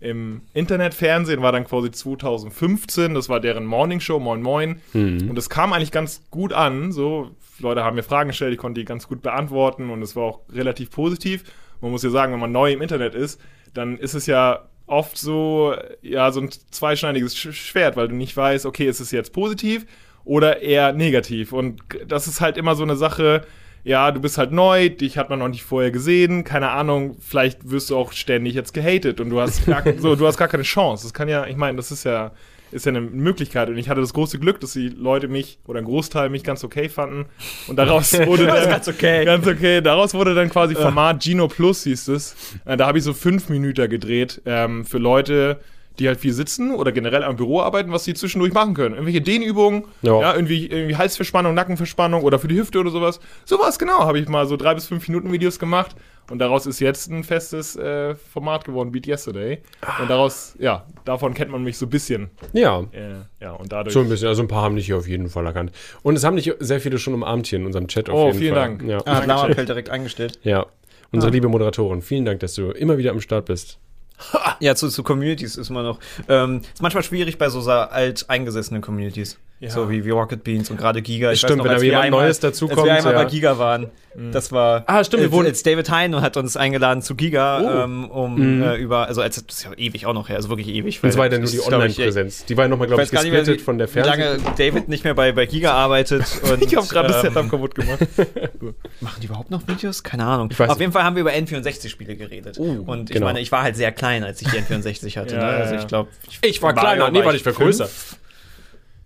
im 0.00 0.42
Internetfernsehen, 0.52 1.40
war 1.42 1.52
dann 1.52 1.64
quasi 1.64 1.90
2015, 1.90 3.14
das 3.14 3.28
war 3.28 3.40
deren 3.40 3.64
Morningshow, 3.66 4.18
Moin 4.18 4.42
Moin. 4.42 4.80
Mhm. 4.92 5.30
Und 5.30 5.38
es 5.38 5.48
kam 5.48 5.72
eigentlich 5.72 5.92
ganz 5.92 6.22
gut 6.30 6.52
an. 6.52 6.92
So, 6.92 7.30
Leute 7.58 7.82
haben 7.82 7.96
mir 7.96 8.02
Fragen 8.02 8.28
gestellt, 8.28 8.52
ich 8.52 8.58
konnte 8.58 8.80
die 8.80 8.84
ganz 8.84 9.08
gut 9.08 9.22
beantworten 9.22 9.90
und 9.90 10.02
es 10.02 10.14
war 10.16 10.24
auch 10.24 10.40
relativ 10.52 10.90
positiv. 10.90 11.44
Man 11.80 11.90
muss 11.90 12.02
ja 12.02 12.10
sagen, 12.10 12.32
wenn 12.32 12.40
man 12.40 12.52
neu 12.52 12.72
im 12.72 12.82
Internet 12.82 13.14
ist, 13.14 13.40
dann 13.74 13.96
ist 13.98 14.14
es 14.14 14.26
ja 14.26 14.68
oft 14.86 15.16
so, 15.18 15.74
ja, 16.02 16.30
so 16.30 16.40
ein 16.40 16.50
zweischneidiges 16.70 17.36
Sch- 17.36 17.52
Schwert, 17.52 17.96
weil 17.96 18.08
du 18.08 18.14
nicht 18.14 18.36
weißt, 18.36 18.66
okay, 18.66 18.86
ist 18.88 19.00
es 19.00 19.10
jetzt 19.10 19.32
positiv 19.32 19.86
oder 20.24 20.60
eher 20.62 20.92
negativ. 20.92 21.52
Und 21.52 21.80
das 22.06 22.26
ist 22.28 22.40
halt 22.40 22.56
immer 22.56 22.74
so 22.74 22.82
eine 22.82 22.96
Sache, 22.96 23.42
ja, 23.86 24.10
du 24.10 24.20
bist 24.20 24.36
halt 24.36 24.50
neu, 24.50 24.88
dich 24.88 25.16
hat 25.16 25.30
man 25.30 25.38
noch 25.38 25.48
nicht 25.48 25.62
vorher 25.62 25.92
gesehen, 25.92 26.42
keine 26.42 26.70
Ahnung, 26.70 27.16
vielleicht 27.20 27.70
wirst 27.70 27.88
du 27.90 27.96
auch 27.96 28.10
ständig 28.10 28.54
jetzt 28.54 28.74
gehatet 28.74 29.20
und 29.20 29.30
du 29.30 29.40
hast 29.40 29.64
gar, 29.64 29.84
so, 29.98 30.16
du 30.16 30.26
hast 30.26 30.38
gar 30.38 30.48
keine 30.48 30.64
Chance. 30.64 31.04
Das 31.04 31.14
kann 31.14 31.28
ja, 31.28 31.46
ich 31.46 31.56
meine, 31.56 31.76
das 31.76 31.92
ist 31.92 32.02
ja, 32.02 32.32
ist 32.72 32.84
ja 32.84 32.90
eine 32.90 33.00
Möglichkeit. 33.00 33.68
Und 33.68 33.78
ich 33.78 33.88
hatte 33.88 34.00
das 34.00 34.12
große 34.12 34.40
Glück, 34.40 34.58
dass 34.58 34.72
die 34.72 34.88
Leute 34.88 35.28
mich 35.28 35.60
oder 35.68 35.78
ein 35.78 35.84
Großteil 35.84 36.30
mich 36.30 36.42
ganz 36.42 36.64
okay 36.64 36.88
fanden. 36.88 37.26
Und 37.68 37.76
daraus 37.76 38.12
wurde 38.26 38.46
dann, 38.46 38.68
ganz 38.68 38.88
okay. 38.88 39.24
Ganz 39.24 39.46
okay. 39.46 39.80
Daraus 39.80 40.14
wurde 40.14 40.34
dann 40.34 40.50
quasi 40.50 40.74
Format 40.74 41.22
Gino 41.22 41.46
Plus 41.46 41.84
hieß 41.84 42.08
es. 42.08 42.34
Äh, 42.64 42.76
Da 42.76 42.88
habe 42.88 42.98
ich 42.98 43.04
so 43.04 43.12
fünf 43.12 43.48
Minuten 43.48 43.88
gedreht 43.88 44.42
ähm, 44.46 44.84
für 44.84 44.98
Leute, 44.98 45.60
die 45.98 46.08
halt 46.08 46.20
viel 46.20 46.32
sitzen 46.32 46.74
oder 46.74 46.92
generell 46.92 47.22
am 47.24 47.36
Büro 47.36 47.60
arbeiten, 47.62 47.90
was 47.92 48.04
sie 48.04 48.14
zwischendurch 48.14 48.52
machen 48.52 48.74
können. 48.74 48.94
Irgendwelche 48.94 49.20
Dehnübungen, 49.22 49.84
Ja. 50.02 50.20
ja, 50.20 50.34
irgendwie, 50.34 50.66
irgendwie 50.66 50.96
Halsverspannung, 50.96 51.54
Nackenverspannung 51.54 52.22
oder 52.22 52.38
für 52.38 52.48
die 52.48 52.56
Hüfte 52.58 52.78
oder 52.80 52.90
sowas. 52.90 53.20
Sowas, 53.44 53.78
genau, 53.78 54.00
habe 54.00 54.18
ich 54.18 54.28
mal 54.28 54.46
so 54.46 54.56
drei 54.56 54.74
bis 54.74 54.86
fünf 54.86 55.06
Minuten 55.08 55.32
Videos 55.32 55.58
gemacht. 55.58 55.96
Und 56.28 56.40
daraus 56.40 56.66
ist 56.66 56.80
jetzt 56.80 57.08
ein 57.08 57.22
festes 57.22 57.76
äh, 57.76 58.16
Format 58.16 58.64
geworden, 58.64 58.90
Beat 58.90 59.06
Yesterday. 59.06 59.62
Und 60.00 60.10
daraus, 60.10 60.56
ja, 60.58 60.84
davon 61.04 61.34
kennt 61.34 61.52
man 61.52 61.62
mich 61.62 61.78
so 61.78 61.86
ein 61.86 61.90
bisschen. 61.90 62.30
Ja. 62.52 62.80
Äh, 62.90 63.20
ja, 63.40 63.52
und 63.52 63.70
dadurch. 63.70 63.94
So 63.94 64.00
ein 64.00 64.08
bisschen, 64.08 64.26
also 64.26 64.42
ein 64.42 64.48
paar 64.48 64.62
haben 64.62 64.74
dich 64.74 64.86
hier 64.86 64.96
auf 64.96 65.06
jeden 65.06 65.28
Fall 65.28 65.46
erkannt. 65.46 65.70
Und 66.02 66.16
es 66.16 66.24
haben 66.24 66.34
dich 66.34 66.52
sehr 66.58 66.80
viele 66.80 66.98
schon 66.98 67.14
umarmt 67.14 67.46
hier 67.46 67.60
in 67.60 67.66
unserem 67.66 67.86
Chat 67.86 68.10
auf 68.10 68.16
Oh, 68.18 68.26
jeden 68.26 68.38
vielen 68.38 68.54
Fall. 68.54 68.62
Dank. 68.78 68.82
Ja. 68.82 68.98
Ah, 69.06 69.24
Lama-Feld 69.24 69.68
direkt 69.68 69.88
eingestellt. 69.90 70.40
ja. 70.42 70.66
Unsere 71.12 71.30
liebe 71.32 71.48
Moderatorin, 71.48 72.02
vielen 72.02 72.24
Dank, 72.24 72.40
dass 72.40 72.54
du 72.54 72.72
immer 72.72 72.98
wieder 72.98 73.12
am 73.12 73.20
Start 73.20 73.46
bist. 73.46 73.78
Ja, 74.60 74.74
zu, 74.74 74.88
zu 74.88 75.02
Communities 75.02 75.56
ist 75.56 75.70
man 75.70 75.84
noch. 75.84 75.98
Ähm, 76.28 76.62
ist 76.72 76.80
manchmal 76.82 77.02
schwierig 77.02 77.36
bei 77.38 77.48
so 77.50 77.60
sa- 77.60 77.84
alteingesessenen 77.84 78.80
Communities. 78.82 79.38
Ja. 79.58 79.70
So 79.70 79.88
wie, 79.90 80.04
wie 80.04 80.10
Rocket 80.10 80.44
Beans 80.44 80.70
und 80.70 80.76
gerade 80.76 81.00
Giga. 81.00 81.32
Ich 81.32 81.38
Stimmt, 81.40 81.60
wenn 81.60 81.64
da 81.64 81.70
als 81.72 81.80
wir 81.82 81.88
jemand 81.88 82.04
einmal- 82.06 82.24
Neues 82.24 82.40
dazukommt, 82.40 82.78
Als 82.80 82.86
wir 82.86 82.94
einmal 82.94 83.12
ja. 83.14 83.22
bei 83.22 83.30
Giga 83.30 83.58
waren. 83.58 83.86
Das 84.32 84.50
war. 84.50 84.84
Ah, 84.86 85.04
stimmt, 85.04 85.22
wir 85.24 85.32
wurden- 85.32 85.46
als 85.48 85.62
David 85.62 85.90
Hein 85.90 86.18
hat 86.22 86.38
uns 86.38 86.56
eingeladen 86.56 87.02
zu 87.02 87.14
Giga, 87.14 87.60
Oh. 87.60 87.84
ähm, 87.84 88.10
um 88.10 88.62
äh, 88.62 88.76
über, 88.76 89.06
also 89.08 89.20
als, 89.20 89.44
das 89.46 89.58
ist 89.58 89.64
ja 89.64 89.72
ewig 89.76 90.06
auch 90.06 90.14
noch 90.14 90.28
her, 90.30 90.36
also 90.36 90.48
wirklich 90.48 90.68
ewig. 90.68 91.02
Und 91.02 91.08
es 91.10 91.18
war 91.18 91.26
ja 91.26 91.32
nur 91.32 91.40
das 91.42 91.52
die 91.52 91.60
Online-Präsenz. 91.60 92.46
Die 92.46 92.56
war 92.56 92.64
ja 92.64 92.68
nochmal, 92.68 92.86
glaube 92.86 93.02
ich, 93.02 93.12
weiß 93.12 93.22
nicht 93.24 93.30
mehr, 93.32 93.40
gesplittet 93.40 93.60
wie, 93.60 93.64
von 93.64 93.76
der 93.78 93.94
wie 93.94 93.98
lange 94.00 94.38
Fernseh. 94.38 94.70
David 94.70 94.88
nicht 94.88 95.04
mehr 95.04 95.14
bei, 95.14 95.32
bei 95.32 95.44
Giga 95.46 95.72
arbeitet. 95.72 96.24
Und, 96.50 96.62
ich 96.62 96.74
habe 96.76 96.86
gerade 96.86 97.08
das 97.08 97.24
ähm, 97.24 97.32
Setup 97.34 97.50
kaputt 97.50 97.74
gemacht. 97.74 97.98
Machen 99.00 99.20
die 99.20 99.26
überhaupt 99.26 99.50
noch 99.50 99.66
Videos? 99.68 100.02
Keine 100.02 100.24
Ahnung. 100.24 100.50
Weiß 100.56 100.70
Auf 100.70 100.80
jeden 100.80 100.92
Fall 100.92 101.02
haben 101.04 101.16
wir 101.16 101.20
über 101.20 101.32
N64-Spiele 101.32 102.16
geredet. 102.16 102.58
und 102.58 103.10
ich 103.10 103.14
genau. 103.14 103.26
meine, 103.26 103.40
ich 103.40 103.52
war 103.52 103.62
halt 103.62 103.76
sehr 103.76 103.92
klein, 103.92 104.05
als 104.24 104.40
ich 104.42 104.48
die 104.48 104.56
N64 104.58 105.16
hatte. 105.18 105.34
Ja, 105.36 105.44
ne? 105.46 105.52
ja, 105.52 105.58
Also 105.58 105.74
ja. 105.74 105.80
ich 105.80 105.86
glaube, 105.86 106.10
Ich 106.42 106.62
war 106.62 106.72
Mario 106.74 106.80
kleiner, 106.88 107.10
nee, 107.10 107.18
war 107.20 107.26
war 107.26 107.34
ich 107.34 107.40
ich 107.40 107.46
war 107.46 107.52
größer. 107.52 107.88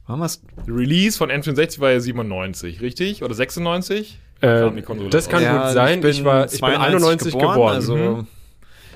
Warum 0.07 0.23
hast 0.23 0.43
Release 0.67 1.17
von 1.17 1.31
N64 1.31 1.79
war 1.81 1.93
ja 1.93 2.01
97, 2.01 2.81
richtig? 2.81 3.23
Oder 3.23 3.35
96? 3.35 4.19
Äh, 4.41 4.71
das 5.11 5.29
kann 5.29 5.43
Ja, 5.43 5.65
gut 5.67 5.73
sein. 5.75 6.05
Ich, 6.05 6.25
war, 6.25 6.47
ich 6.53 6.61
bin 6.61 6.71
91 6.71 7.33
geboren. 7.33 7.75
Also, 7.75 7.95
Mhm. 7.95 8.27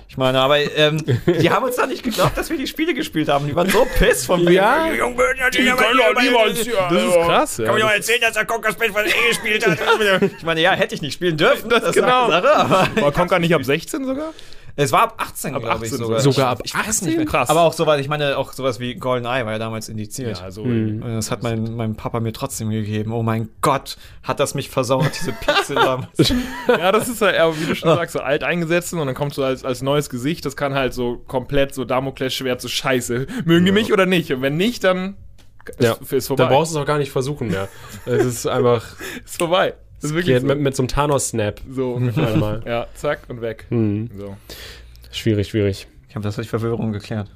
ich 0.08 0.16
meine, 0.16 0.38
aber 0.40 0.58
ähm, 0.58 1.04
die 1.26 1.50
haben 1.50 1.64
uns 1.64 1.76
da 1.76 1.86
nicht 1.86 2.02
geglaubt, 2.02 2.36
dass 2.36 2.48
wir 2.50 2.56
die 2.56 2.66
Spiele 2.66 2.94
gespielt 2.94 3.28
haben. 3.28 3.46
Die 3.46 3.54
waren 3.54 3.68
so 3.68 3.86
piss 3.98 4.26
Ja. 4.48 4.88
Die 4.90 4.96
Jungen 4.96 5.16
würden 5.18 5.38
ja 5.38 5.50
Die 5.50 5.58
können 5.58 5.98
doch 5.98 6.20
niemals, 6.22 6.66
ja, 6.66 6.88
Das 6.90 7.02
ist 7.02 7.14
krass, 7.14 7.56
ja. 7.58 7.64
Kann 7.66 7.74
mir 7.74 7.80
doch 7.82 7.88
Das- 7.88 7.96
erzählen, 7.98 8.20
dass 8.22 8.32
der 8.32 8.44
Conker 8.46 8.72
Space 8.72 8.90
von 8.92 9.04
eh 9.04 9.28
gespielt 9.28 9.66
hat. 9.66 10.22
ich 10.38 10.42
meine, 10.44 10.60
ja, 10.62 10.72
hätte 10.72 10.94
ich 10.94 11.02
nicht 11.02 11.12
spielen 11.14 11.36
dürfen. 11.36 11.68
Das 11.68 11.84
ist 11.84 11.94
genau. 11.94 12.24
eine 12.24 12.42
Sache, 12.42 12.56
aber 12.56 12.88
War 13.02 13.12
Conker 13.12 13.38
nicht 13.38 13.54
ab 13.54 13.64
16 13.64 14.04
sogar? 14.06 14.32
Es 14.76 14.90
war 14.92 15.02
ab 15.04 15.14
18, 15.18 15.54
Ab 15.54 15.62
glaube 15.62 15.86
ich 15.86 15.92
18 15.92 15.98
sogar. 16.04 16.20
sogar 16.20 16.48
ab 16.50 16.60
ich 16.64 16.74
weiß 16.74 16.88
18? 16.88 17.08
nicht 17.08 17.16
mehr. 17.18 17.26
Krass. 17.26 17.48
Aber 17.48 17.62
auch 17.62 17.72
sowas, 17.72 18.00
ich 18.00 18.08
meine, 18.08 18.36
auch 18.36 18.52
sowas 18.52 18.80
wie 18.80 18.94
GoldenEye 18.96 19.44
war 19.46 19.52
ja 19.52 19.58
damals 19.58 19.88
indiziert. 19.88 20.38
Ja, 20.38 20.44
also. 20.44 20.64
Mhm. 20.64 21.02
Und 21.02 21.14
das 21.14 21.30
hat 21.30 21.42
mein, 21.42 21.76
mein 21.76 21.94
Papa 21.96 22.18
mir 22.20 22.32
trotzdem 22.32 22.70
gegeben. 22.70 23.12
Oh 23.12 23.22
mein 23.22 23.48
Gott, 23.60 23.96
hat 24.22 24.40
das 24.40 24.54
mich 24.54 24.70
versaut, 24.70 25.10
diese 25.18 25.32
Pixel 25.32 25.76
damals. 25.76 26.32
Ja, 26.68 26.90
das 26.92 27.08
ist 27.08 27.22
halt, 27.22 27.38
aber 27.38 27.58
wie 27.60 27.66
du 27.66 27.74
schon 27.76 27.88
sagst, 27.90 28.14
so 28.14 28.20
alt 28.20 28.42
eingesetzt 28.42 28.92
und 28.92 29.06
dann 29.06 29.14
kommst 29.14 29.38
du 29.38 29.44
als, 29.44 29.64
als 29.64 29.80
neues 29.82 30.10
Gesicht. 30.10 30.44
Das 30.44 30.56
kann 30.56 30.74
halt 30.74 30.92
so 30.94 31.18
komplett 31.28 31.74
so 31.74 31.84
Damoklesschwert, 31.84 32.60
so 32.60 32.68
scheiße. 32.68 33.26
Mögen 33.44 33.64
die 33.64 33.72
mich 33.72 33.92
oder 33.92 34.06
nicht? 34.06 34.32
Und 34.32 34.42
wenn 34.42 34.56
nicht, 34.56 34.82
dann 34.84 35.16
Ja. 35.78 35.96
ist, 36.10 36.26
vorbei. 36.26 36.44
Dann 36.44 36.52
brauchst 36.52 36.72
du 36.74 36.78
es 36.78 36.82
auch 36.82 36.86
gar 36.86 36.98
nicht 36.98 37.10
versuchen 37.12 37.48
mehr. 37.48 37.68
Es 38.06 38.24
ist 38.24 38.46
einfach 38.46 38.84
ist 39.24 39.38
vorbei. 39.38 39.74
Das 40.00 40.10
ist 40.10 40.16
wirklich 40.16 40.40
so. 40.40 40.46
mit, 40.46 40.58
mit 40.58 40.76
so 40.76 40.82
einem 40.82 40.88
Thanos-Snap. 40.88 41.60
so. 41.70 41.96
Einmal. 41.96 42.62
ja, 42.66 42.86
zack 42.94 43.20
und 43.28 43.40
weg. 43.40 43.66
Hm. 43.68 44.10
So. 44.16 44.36
Schwierig, 45.10 45.48
schwierig. 45.48 45.86
Ich 46.08 46.14
habe 46.14 46.22
das 46.22 46.36
durch 46.36 46.48
Verwirrung 46.48 46.92
geklärt. 46.92 47.30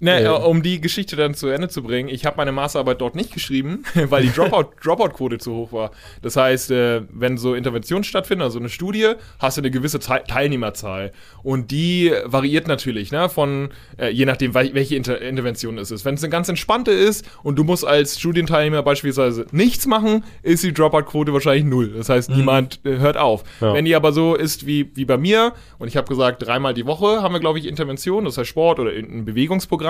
Ne, 0.00 0.22
äh, 0.22 0.28
um 0.28 0.62
die 0.62 0.80
Geschichte 0.80 1.16
dann 1.16 1.34
zu 1.34 1.48
Ende 1.48 1.68
zu 1.68 1.82
bringen, 1.82 2.08
ich 2.08 2.24
habe 2.24 2.36
meine 2.36 2.52
Masterarbeit 2.52 3.00
dort 3.00 3.16
nicht 3.16 3.32
geschrieben, 3.32 3.84
weil 3.94 4.22
die 4.22 4.30
Dropout- 4.30 4.70
Dropout-Quote 4.82 5.38
zu 5.38 5.54
hoch 5.54 5.72
war. 5.72 5.90
Das 6.22 6.36
heißt, 6.36 6.70
äh, 6.70 7.02
wenn 7.10 7.36
so 7.36 7.54
Interventionen 7.54 8.04
stattfinden, 8.04 8.42
also 8.42 8.58
eine 8.58 8.68
Studie, 8.68 9.12
hast 9.38 9.56
du 9.56 9.60
eine 9.62 9.70
gewisse 9.70 9.98
Te 9.98 10.22
Teilnehmerzahl. 10.26 11.12
Und 11.42 11.70
die 11.70 12.12
variiert 12.24 12.68
natürlich, 12.68 13.10
ne, 13.10 13.28
von, 13.28 13.70
äh, 13.98 14.10
je 14.10 14.24
nachdem, 14.24 14.54
wel 14.54 14.72
welche 14.74 14.94
Inter 14.94 15.20
Intervention 15.20 15.78
es 15.78 15.90
ist. 15.90 16.04
Wenn 16.04 16.14
es 16.14 16.22
eine 16.22 16.30
ganz 16.30 16.48
entspannte 16.48 16.92
ist 16.92 17.24
und 17.42 17.56
du 17.56 17.64
musst 17.64 17.84
als 17.84 18.20
Studienteilnehmer 18.20 18.82
beispielsweise 18.82 19.46
nichts 19.50 19.86
machen, 19.86 20.24
ist 20.42 20.62
die 20.62 20.72
Dropout-Quote 20.72 21.32
wahrscheinlich 21.32 21.64
null. 21.64 21.94
Das 21.96 22.08
heißt, 22.08 22.30
niemand 22.30 22.80
äh, 22.84 22.98
hört 22.98 23.16
auf. 23.16 23.42
Ja. 23.60 23.74
Wenn 23.74 23.84
die 23.84 23.94
aber 23.96 24.12
so 24.12 24.34
ist 24.34 24.66
wie, 24.66 24.90
wie 24.94 25.04
bei 25.04 25.16
mir, 25.16 25.54
und 25.78 25.88
ich 25.88 25.96
habe 25.96 26.06
gesagt, 26.06 26.46
dreimal 26.46 26.74
die 26.74 26.86
Woche 26.86 27.22
haben 27.22 27.34
wir, 27.34 27.40
glaube 27.40 27.58
ich, 27.58 27.66
Intervention, 27.66 28.24
das 28.24 28.38
heißt 28.38 28.48
Sport 28.48 28.78
oder 28.78 28.92
ein 28.92 29.24
Bewegungsprogramm, 29.24 29.87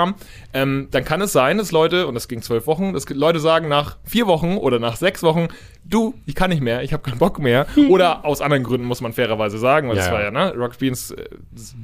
ähm, 0.52 0.88
dann 0.90 1.04
kann 1.04 1.20
es 1.20 1.32
sein, 1.32 1.58
dass 1.58 1.72
Leute, 1.72 2.06
und 2.06 2.14
das 2.14 2.28
ging 2.28 2.42
zwölf 2.42 2.66
Wochen, 2.66 2.92
dass 2.92 3.08
Leute 3.08 3.40
sagen 3.40 3.68
nach 3.68 3.96
vier 4.04 4.26
Wochen 4.26 4.56
oder 4.56 4.78
nach 4.78 4.96
sechs 4.96 5.22
Wochen, 5.22 5.48
du, 5.84 6.14
ich 6.26 6.34
kann 6.34 6.50
nicht 6.50 6.62
mehr, 6.62 6.82
ich 6.82 6.92
habe 6.92 7.02
keinen 7.02 7.18
Bock 7.18 7.38
mehr. 7.38 7.66
oder 7.88 8.24
aus 8.24 8.40
anderen 8.40 8.64
Gründen 8.64 8.86
muss 8.86 9.00
man 9.00 9.12
fairerweise 9.12 9.58
sagen, 9.58 9.88
weil 9.88 9.96
Ja, 9.96 10.02
das 10.02 10.12
war 10.12 10.22
ja. 10.22 10.30
ne, 10.30 10.54
Rocket 10.56 10.78
Beans, 10.78 11.10
äh, 11.10 11.24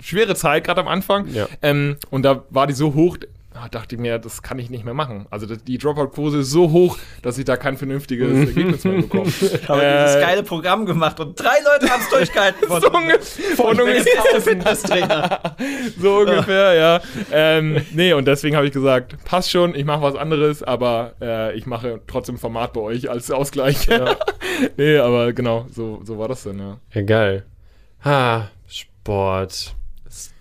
schwere 0.03 0.35
Zeit 0.35 0.65
gerade 0.65 0.81
am 0.81 0.89
Anfang. 0.89 1.29
Ja. 1.29 1.47
Ähm, 1.63 1.97
und 2.11 2.23
da 2.23 2.45
war 2.51 2.67
die 2.67 2.75
so 2.75 2.95
hoch, 2.95 3.17
dachte 3.71 3.95
ich 3.95 4.01
mir, 4.01 4.19
das 4.19 4.43
kann 4.43 4.59
ich 4.59 4.69
nicht 4.69 4.85
mehr 4.85 4.95
machen. 4.95 5.27
Also 5.31 5.47
die 5.47 5.79
Dropout-Quote 5.79 6.39
ist 6.39 6.51
so 6.51 6.73
hoch, 6.73 6.99
dass 7.23 7.39
ich 7.39 7.45
da 7.45 7.57
kein 7.57 7.77
vernünftiges 7.77 8.49
Ergebnis 8.49 8.85
mehr 8.85 9.03
bekomme. 9.03 9.25
Ich 9.45 9.69
habe 9.69 9.81
dieses 9.81 10.21
geile 10.21 10.43
Programm 10.43 10.87
gemacht 10.87 11.21
und 11.21 11.39
drei 11.39 11.57
Leute 11.65 11.93
haben 11.93 12.03
es 12.03 12.09
durchgehalten. 12.11 12.69
Von, 12.69 12.81
so 12.81 12.91
ungefähr, 12.91 13.57
von 13.57 13.81
ungefähr, 13.81 14.41
Fitnesstrainer. 14.41 15.57
so 15.99 16.19
ungefähr, 16.19 16.75
ja. 16.75 17.01
Ähm, 17.31 17.85
nee, 17.93 18.13
und 18.13 18.27
deswegen 18.27 18.57
habe 18.57 18.67
ich 18.67 18.73
gesagt, 18.73 19.23
passt 19.25 19.51
schon, 19.51 19.75
ich 19.75 19.85
mache 19.85 20.03
was 20.03 20.17
anderes, 20.17 20.63
aber 20.63 21.15
äh, 21.21 21.57
ich 21.57 21.67
mache 21.67 22.01
trotzdem 22.07 22.39
Format 22.39 22.73
bei 22.73 22.81
euch 22.81 23.09
als 23.11 23.31
Ausgleich. 23.31 23.89
nee, 24.77 24.99
aber 24.99 25.33
genau, 25.33 25.67
so, 25.71 26.01
so 26.05 26.19
war 26.19 26.29
das 26.29 26.43
dann, 26.43 26.59
ja. 26.59 26.79
Ja, 26.93 27.03
geil. 27.03 27.47
Ha, 28.05 28.51
Sport. 28.67 29.75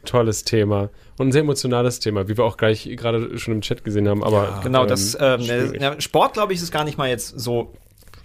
Tolles 0.05 0.43
Thema. 0.43 0.89
Und 1.17 1.27
ein 1.27 1.31
sehr 1.31 1.41
emotionales 1.41 1.99
Thema, 1.99 2.27
wie 2.27 2.37
wir 2.37 2.43
auch 2.43 2.57
gleich 2.57 2.89
gerade 2.95 3.37
schon 3.37 3.53
im 3.55 3.61
Chat 3.61 3.83
gesehen 3.83 4.07
haben. 4.07 4.23
Aber 4.23 4.61
Genau, 4.63 4.83
ähm, 4.83 4.87
das 4.87 5.17
ähm, 5.19 5.73
ja, 5.79 5.99
Sport, 6.01 6.33
glaube 6.33 6.53
ich, 6.53 6.61
ist 6.61 6.71
gar 6.71 6.83
nicht 6.83 6.97
mal 6.97 7.09
jetzt 7.09 7.39
so 7.39 7.73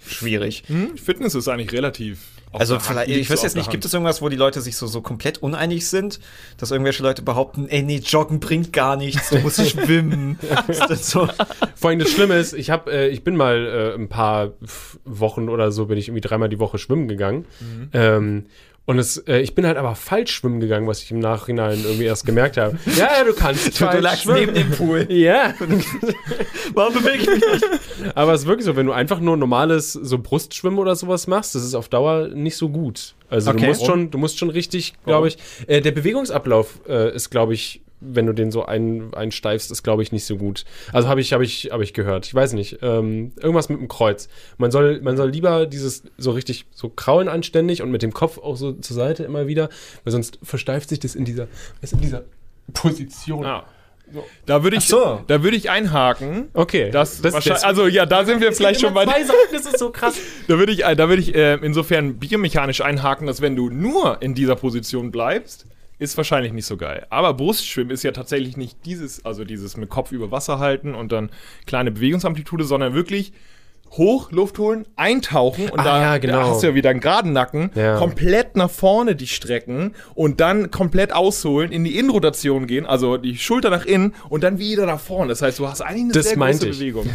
schwierig. 0.07 0.65
Hm? 0.67 0.97
Fitness 0.97 1.35
ist 1.35 1.49
eigentlich 1.49 1.73
relativ. 1.73 2.21
Also 2.53 2.79
vielleicht, 2.79 3.11
ich 3.11 3.29
weiß 3.29 3.43
jetzt 3.43 3.57
nicht, 3.57 3.71
gibt 3.71 3.85
es 3.85 3.93
irgendwas, 3.93 4.23
wo 4.23 4.29
die 4.31 4.37
Leute 4.37 4.63
sich 4.63 4.77
so, 4.77 4.87
so 4.87 5.03
komplett 5.03 5.39
uneinig 5.39 5.87
sind? 5.87 6.19
Dass 6.57 6.71
irgendwelche 6.71 7.03
Leute 7.03 7.21
behaupten, 7.23 7.69
ey, 7.69 7.83
nee, 7.83 7.99
Joggen 7.99 8.41
bringt 8.41 8.73
gar 8.73 8.97
nichts, 8.97 9.29
du 9.31 9.39
musst 9.41 9.69
schwimmen. 9.69 10.39
so? 10.95 11.29
Vor 11.75 11.91
allem 11.91 11.99
das 11.99 12.11
Schlimme 12.11 12.39
ist, 12.39 12.55
ich 12.55 12.71
habe, 12.71 12.91
äh, 12.91 13.09
ich 13.09 13.23
bin 13.23 13.37
mal 13.37 13.67
äh, 13.67 13.95
ein 13.95 14.09
paar 14.09 14.53
Wochen 15.05 15.49
oder 15.51 15.73
so, 15.73 15.87
bin 15.87 15.99
ich 15.99 16.09
irgendwie 16.09 16.27
dreimal 16.27 16.49
die 16.49 16.59
Woche 16.59 16.79
schwimmen 16.79 17.07
gegangen. 17.07 17.45
Mhm. 17.61 17.91
Ähm, 17.93 18.47
und 18.89 18.99
es, 18.99 19.19
äh, 19.29 19.41
ich 19.41 19.55
bin 19.55 19.67
halt 19.67 19.77
aber 19.77 19.95
falsch 19.95 20.33
schwimmen 20.33 20.61
gegangen, 20.61 20.87
was 20.87 21.03
ich 21.03 21.11
im 21.11 21.19
Nachhinein 21.19 21.79
irgendwie 21.85 22.05
erst 22.07 22.25
gemerkt 22.25 22.57
habe. 22.57 22.79
Ja, 22.97 23.09
ja, 23.19 23.25
du 23.25 23.35
kannst 23.35 23.67
Du, 23.67 23.71
du 23.71 23.77
falsch 23.91 24.03
lagst 24.03 24.23
schwimmen. 24.23 24.39
neben 24.41 24.55
dem 24.55 24.71
Pool. 24.71 25.07
Ja, 25.11 25.53
Warum 26.75 26.95
bewege 26.95 27.23
ich 27.23 27.29
mich 27.29 27.45
nicht? 27.45 28.17
aber 28.17 28.33
es 28.33 28.43
ist 28.43 28.47
wirklich 28.47 28.65
so, 28.65 28.77
wenn 28.77 28.87
du 28.87 28.93
einfach 28.93 29.21
nur 29.21 29.37
normales 29.37 29.93
so 29.93 30.19
Brustschwimmen 30.19 30.79
oder 30.79 30.97
sowas 30.97 31.27
machst, 31.27 31.55
das 31.55 31.65
ist 31.65 31.75
auf 31.75 31.89
Dauer 31.89 32.29
nicht 32.29 32.57
so 32.57 32.69
gut. 32.71 33.15
Also 33.31 33.51
Okay. 33.51 33.61
du 33.61 33.67
musst 33.67 33.85
schon, 33.85 34.11
du 34.11 34.17
musst 34.19 34.39
schon 34.39 34.51
richtig, 34.51 34.95
glaube 35.05 35.29
ich, 35.29 35.37
äh, 35.67 35.81
der 35.83 35.93
Bewegungsablauf 35.93 36.81
äh, 36.89 37.15
ist, 37.15 37.31
glaube 37.31 37.53
ich, 37.55 37.83
wenn 38.01 38.27
du 38.27 38.33
den 38.33 38.51
so 38.51 38.65
ein, 38.65 39.13
einsteifst, 39.15 39.71
ist, 39.71 39.83
glaube 39.83 40.03
ich, 40.03 40.13
nicht 40.13 40.25
so 40.25 40.37
gut. 40.37 40.65
Also 40.93 41.09
habe 41.09 41.21
ich, 41.21 41.33
habe 41.33 41.45
ich, 41.45 41.71
habe 41.73 41.83
ich 41.83 41.93
gehört. 41.95 42.27
Ich 42.27 42.35
weiß 42.35 42.53
nicht. 42.53 42.79
Ähm, 42.83 43.33
irgendwas 43.41 43.69
mit 43.69 43.81
dem 43.81 43.89
Kreuz. 43.89 44.29
Man 44.57 44.71
soll, 44.71 45.01
man 45.01 45.17
soll 45.17 45.31
lieber 45.31 45.67
dieses 45.67 46.03
so 46.17 46.31
richtig 46.31 46.67
so 46.75 46.89
kraulen 46.89 47.29
anständig 47.29 47.83
und 47.83 47.91
mit 47.91 48.03
dem 48.03 48.13
Kopf 48.13 48.39
auch 48.39 48.57
so 48.57 48.73
zur 48.73 48.95
Seite 48.97 49.25
immer 49.25 49.47
wieder, 49.47 49.69
weil 50.05 50.13
sonst 50.13 50.39
versteift 50.43 50.89
sich 50.89 51.01
das 51.01 51.15
in 51.15 51.25
dieser, 51.25 51.49
in 51.91 52.01
dieser 52.01 52.25
Position. 52.73 53.45
Ah. 53.45 53.65
Da 54.47 54.63
würde 54.63 54.77
ich, 54.79 54.87
so. 54.87 55.21
da 55.27 55.43
würde 55.43 55.57
ich 55.57 55.69
einhaken. 55.69 56.49
Okay. 56.55 56.91
Das, 56.91 57.21
Das- 57.21 57.35
wahrscheinlich, 57.35 57.61
das- 57.63 57.65
also 57.69 57.87
ja, 57.87 58.07
da 58.07 58.25
sind 58.25 58.41
wir 58.41 58.53
vielleicht 58.53 58.81
schon 58.81 58.95
bei. 58.95 59.05
Zwei 59.05 59.23
Sachen, 59.25 59.37
das 59.53 59.67
ist 59.67 59.79
so 59.79 59.91
krass. 59.91 60.17
Da 60.49 60.59
würde 60.59 60.73
ich, 60.73 60.79
da 60.79 61.09
würde 61.11 61.21
ich 61.21 61.35
äh, 61.35 61.55
insofern 61.57 62.19
biomechanisch 62.19 62.81
einhaken, 62.81 63.27
dass 63.27 63.43
wenn 63.43 63.55
du 63.55 63.69
nur 63.69 64.23
in 64.23 64.35
dieser 64.35 64.57
Position 64.57 65.11
bleibst, 65.11 65.67
ist 65.99 66.17
wahrscheinlich 66.17 66.53
nicht 66.53 66.67
so 66.67 66.77
geil. 66.77 67.07
Aber 67.11 67.35
Brustschwimmen 67.35 67.91
ist 67.91 68.03
ja 68.05 68.13
tatsächlich 68.13 68.57
nicht 68.57 68.79
dieses, 68.87 69.25
also 69.25 69.45
dieses 69.45 69.77
mit 69.77 69.89
Kopf 69.89 70.13
über 70.13 70.31
Wasser 70.31 70.59
halten 70.59 70.95
und 70.95 71.11
dann 71.13 71.31
kleine 71.67 71.91
Bewegungsamplitude, 71.91 72.65
sondern 72.65 72.95
wirklich 72.95 73.33
hoch 73.93 74.31
Luft 74.33 74.59
holen, 74.59 74.87
eintauchen 74.97 75.71
und 75.71 75.81
Ah, 75.81 75.85
da, 75.85 76.01
ja, 76.03 76.19
genau. 76.19 76.41
da 76.41 76.47
hast 76.49 76.63
du 76.63 76.67
ja 76.67 76.75
wieder 76.75 76.91
einen 76.91 77.01
geraden 77.01 77.33
Nacken, 77.33 77.71
Ja. 77.75 77.97
komplett 77.97 78.55
nach 78.55 78.69
vorne 78.71 79.17
die 79.17 79.27
strecken 79.27 79.95
und 80.15 80.41
dann 80.41 80.71
komplett 80.71 81.15
ausholen, 81.15 81.73
in 81.73 81.85
die 81.85 81.99
Innenrotation 81.99 82.67
gehen, 82.67 82.85
also 82.85 83.17
die 83.17 83.39
Schulter 83.39 83.71
nach 83.71 83.87
innen 83.87 84.15
und 84.29 84.45
dann 84.45 84.59
wieder 84.59 84.85
nach 84.85 85.01
vorne. 85.01 85.31
Das 85.31 85.41
heißt, 85.41 85.59
du 85.59 85.67
hast 85.67 85.81
eigentlich 85.81 86.03
eine 86.05 86.13
Das 86.13 86.29
sehr 86.29 86.37
große 86.37 86.69
ich. 86.69 86.79
Bewegung. 86.79 87.09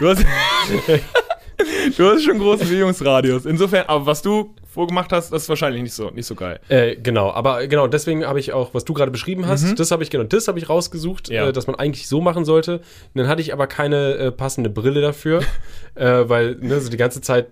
Du 0.00 0.08
hast 0.08 0.24
Du 1.96 2.10
hast 2.10 2.22
schon 2.22 2.32
einen 2.32 2.40
großen 2.40 2.66
Bewegungsradius. 2.68 3.46
Insofern, 3.46 3.86
aber 3.86 4.04
was 4.06 4.20
du 4.20 4.54
vorgemacht 4.76 5.12
hast, 5.12 5.32
das 5.32 5.42
ist 5.42 5.48
wahrscheinlich 5.48 5.82
nicht 5.82 5.92
so, 5.94 6.10
nicht 6.10 6.26
so 6.26 6.34
geil. 6.36 6.60
Äh, 6.68 6.94
genau, 6.96 7.32
aber 7.32 7.66
genau, 7.66 7.88
deswegen 7.88 8.24
habe 8.24 8.38
ich 8.38 8.52
auch, 8.52 8.72
was 8.74 8.84
du 8.84 8.92
gerade 8.94 9.10
beschrieben 9.10 9.46
hast, 9.48 9.78
das 9.78 9.90
habe 9.90 10.04
ich 10.04 10.10
genau, 10.10 10.22
das 10.24 10.46
habe 10.46 10.58
ich 10.60 10.68
rausgesucht, 10.68 11.28
Ja. 11.28 11.48
äh, 11.48 11.52
dass 11.52 11.66
man 11.66 11.74
eigentlich 11.76 12.06
so 12.06 12.20
machen 12.20 12.44
sollte. 12.44 12.76
Und 12.78 12.82
dann 13.14 13.26
hatte 13.28 13.42
ich 13.42 13.52
aber 13.52 13.66
keine 13.66 14.14
äh, 14.14 14.30
passende 14.32 14.70
Brille 14.70 15.00
dafür, 15.00 15.40
äh, 15.96 16.28
weil 16.28 16.54
ne, 16.60 16.80
so 16.80 16.88
die 16.90 16.96
ganze 16.96 17.20
Zeit 17.20 17.48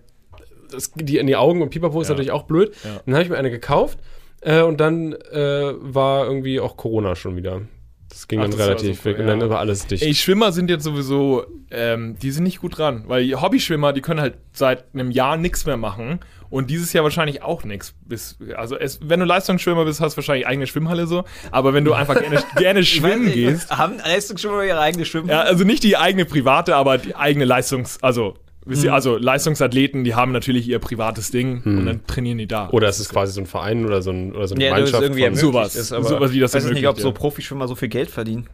das, 0.71 0.93
die 0.95 1.19
in 1.19 1.27
die 1.27 1.37
Augen 1.37 1.63
und 1.63 1.71
Pipapo 1.71 2.01
ist 2.01 2.09
Ja. 2.09 2.15
natürlich 2.15 2.31
auch 2.31 2.45
blöd. 2.45 2.75
Ja. 2.85 3.01
Dann 3.05 3.15
habe 3.15 3.25
ich 3.25 3.31
mir 3.31 3.37
eine 3.37 3.51
gekauft 3.51 3.99
äh, 4.41 4.63
und 4.63 4.79
dann 4.81 5.13
äh, 5.15 5.73
war 5.81 6.27
irgendwie 6.27 6.61
auch 6.61 6.77
Corona 6.77 7.15
schon 7.17 7.37
wieder. 7.37 7.63
Das 8.11 8.29
ging 8.29 8.39
Ach, 8.39 8.45
dann 8.45 8.53
das 8.53 8.61
relativ 8.61 9.05
weg 9.07 9.19
und 9.19 9.27
dann 9.27 9.49
war 9.51 9.59
alles 9.59 9.87
dicht. 9.89 10.05
Ey, 10.05 10.15
Schwimmer 10.15 10.53
sind 10.53 10.71
jetzt 10.71 10.85
sowieso, 10.85 11.47
ähm, 11.73 12.17
die 12.23 12.31
sind 12.31 12.45
nicht 12.45 12.61
gut 12.61 12.79
dran, 12.79 13.05
weil 13.09 13.25
die 13.25 13.35
Hobbyschwimmer, 13.35 13.93
die 13.93 14.03
können 14.03 14.21
halt 14.21 14.35
seit 14.53 14.85
einem 14.95 15.11
Jahr 15.11 15.37
nichts 15.37 15.67
mehr 15.67 15.77
machen 15.77 16.21
und 16.55 16.71
dieses 16.71 16.93
Jahr 16.93 17.03
wahrscheinlich 17.05 17.43
auch 17.43 17.65
nichts. 17.65 17.95
Bis, 18.07 18.39
also 18.57 18.77
es, 18.79 19.01
wenn 19.03 19.21
du 19.21 19.27
Leistungsschwimmer 19.27 19.85
bist, 19.85 20.01
hast 20.01 20.15
du 20.15 20.19
wahrscheinlich 20.19 20.47
eigene 20.47 20.67
Schwimmhalle 20.67 21.07
so, 21.07 21.25
aber 21.51 21.75
wenn 21.75 21.85
du 21.85 21.93
einfach 21.95 22.19
gerne, 22.19 22.43
gerne 22.57 22.85
schwimmen 22.85 23.33
gehst, 23.33 23.71
Haben 23.71 23.99
Leistungsschwimmer 23.99 24.63
ihre 24.65 24.81
eigene 24.81 25.05
Schwimmen? 25.05 25.29
ja, 25.29 25.41
also 25.43 25.65
nicht 25.65 25.83
die 25.83 25.97
eigene 25.97 26.25
private, 26.25 26.77
aber 26.77 26.99
die 26.99 27.15
eigene 27.17 27.45
Leistungs-, 27.45 27.99
also, 28.03 28.35
wisst 28.65 28.83
Mhm. 28.83 28.89
ihr, 28.89 28.95
also 28.95 29.17
Leistungsathleten, 29.19 30.05
die 30.05 30.15
haben 30.15 30.33
natürlich 30.33 30.69
ihr 30.69 30.79
privates 30.79 31.31
Ding 31.31 31.61
und 31.65 31.85
dann 31.87 32.07
trainieren 32.07 32.39
die 32.39 32.47
da. 32.47 32.69
oder 32.71 32.89
es 32.89 33.01
ist 33.01 33.11
quasi 33.11 33.33
so 33.33 33.41
ein 33.41 33.47
Verein 33.47 33.85
oder 33.85 34.01
so, 34.01 34.11
ein, 34.11 34.33
oder 34.33 34.47
so 34.49 34.55
eine 34.55 34.65
Ja, 34.65 34.71
Gemeinschaft. 34.75 35.03
irgendwie 35.03 35.25
von- 35.25 35.35
Sowas. 35.35 35.75
ist, 35.77 35.93
aber 35.93 36.05
Sowas 36.05 36.33
wie 36.33 36.41
das 36.41 36.53
ich 36.53 36.55
weiß 36.63 36.65
nicht, 36.71 36.79
ob 36.79 36.83
ermöglicht, 36.85 37.03
so 37.03 37.09
ja. 37.09 37.15
Profischwimmer 37.15 37.69
so 37.69 37.75
viel 37.75 37.89
Geld 37.89 38.11
verdienen. 38.11 38.49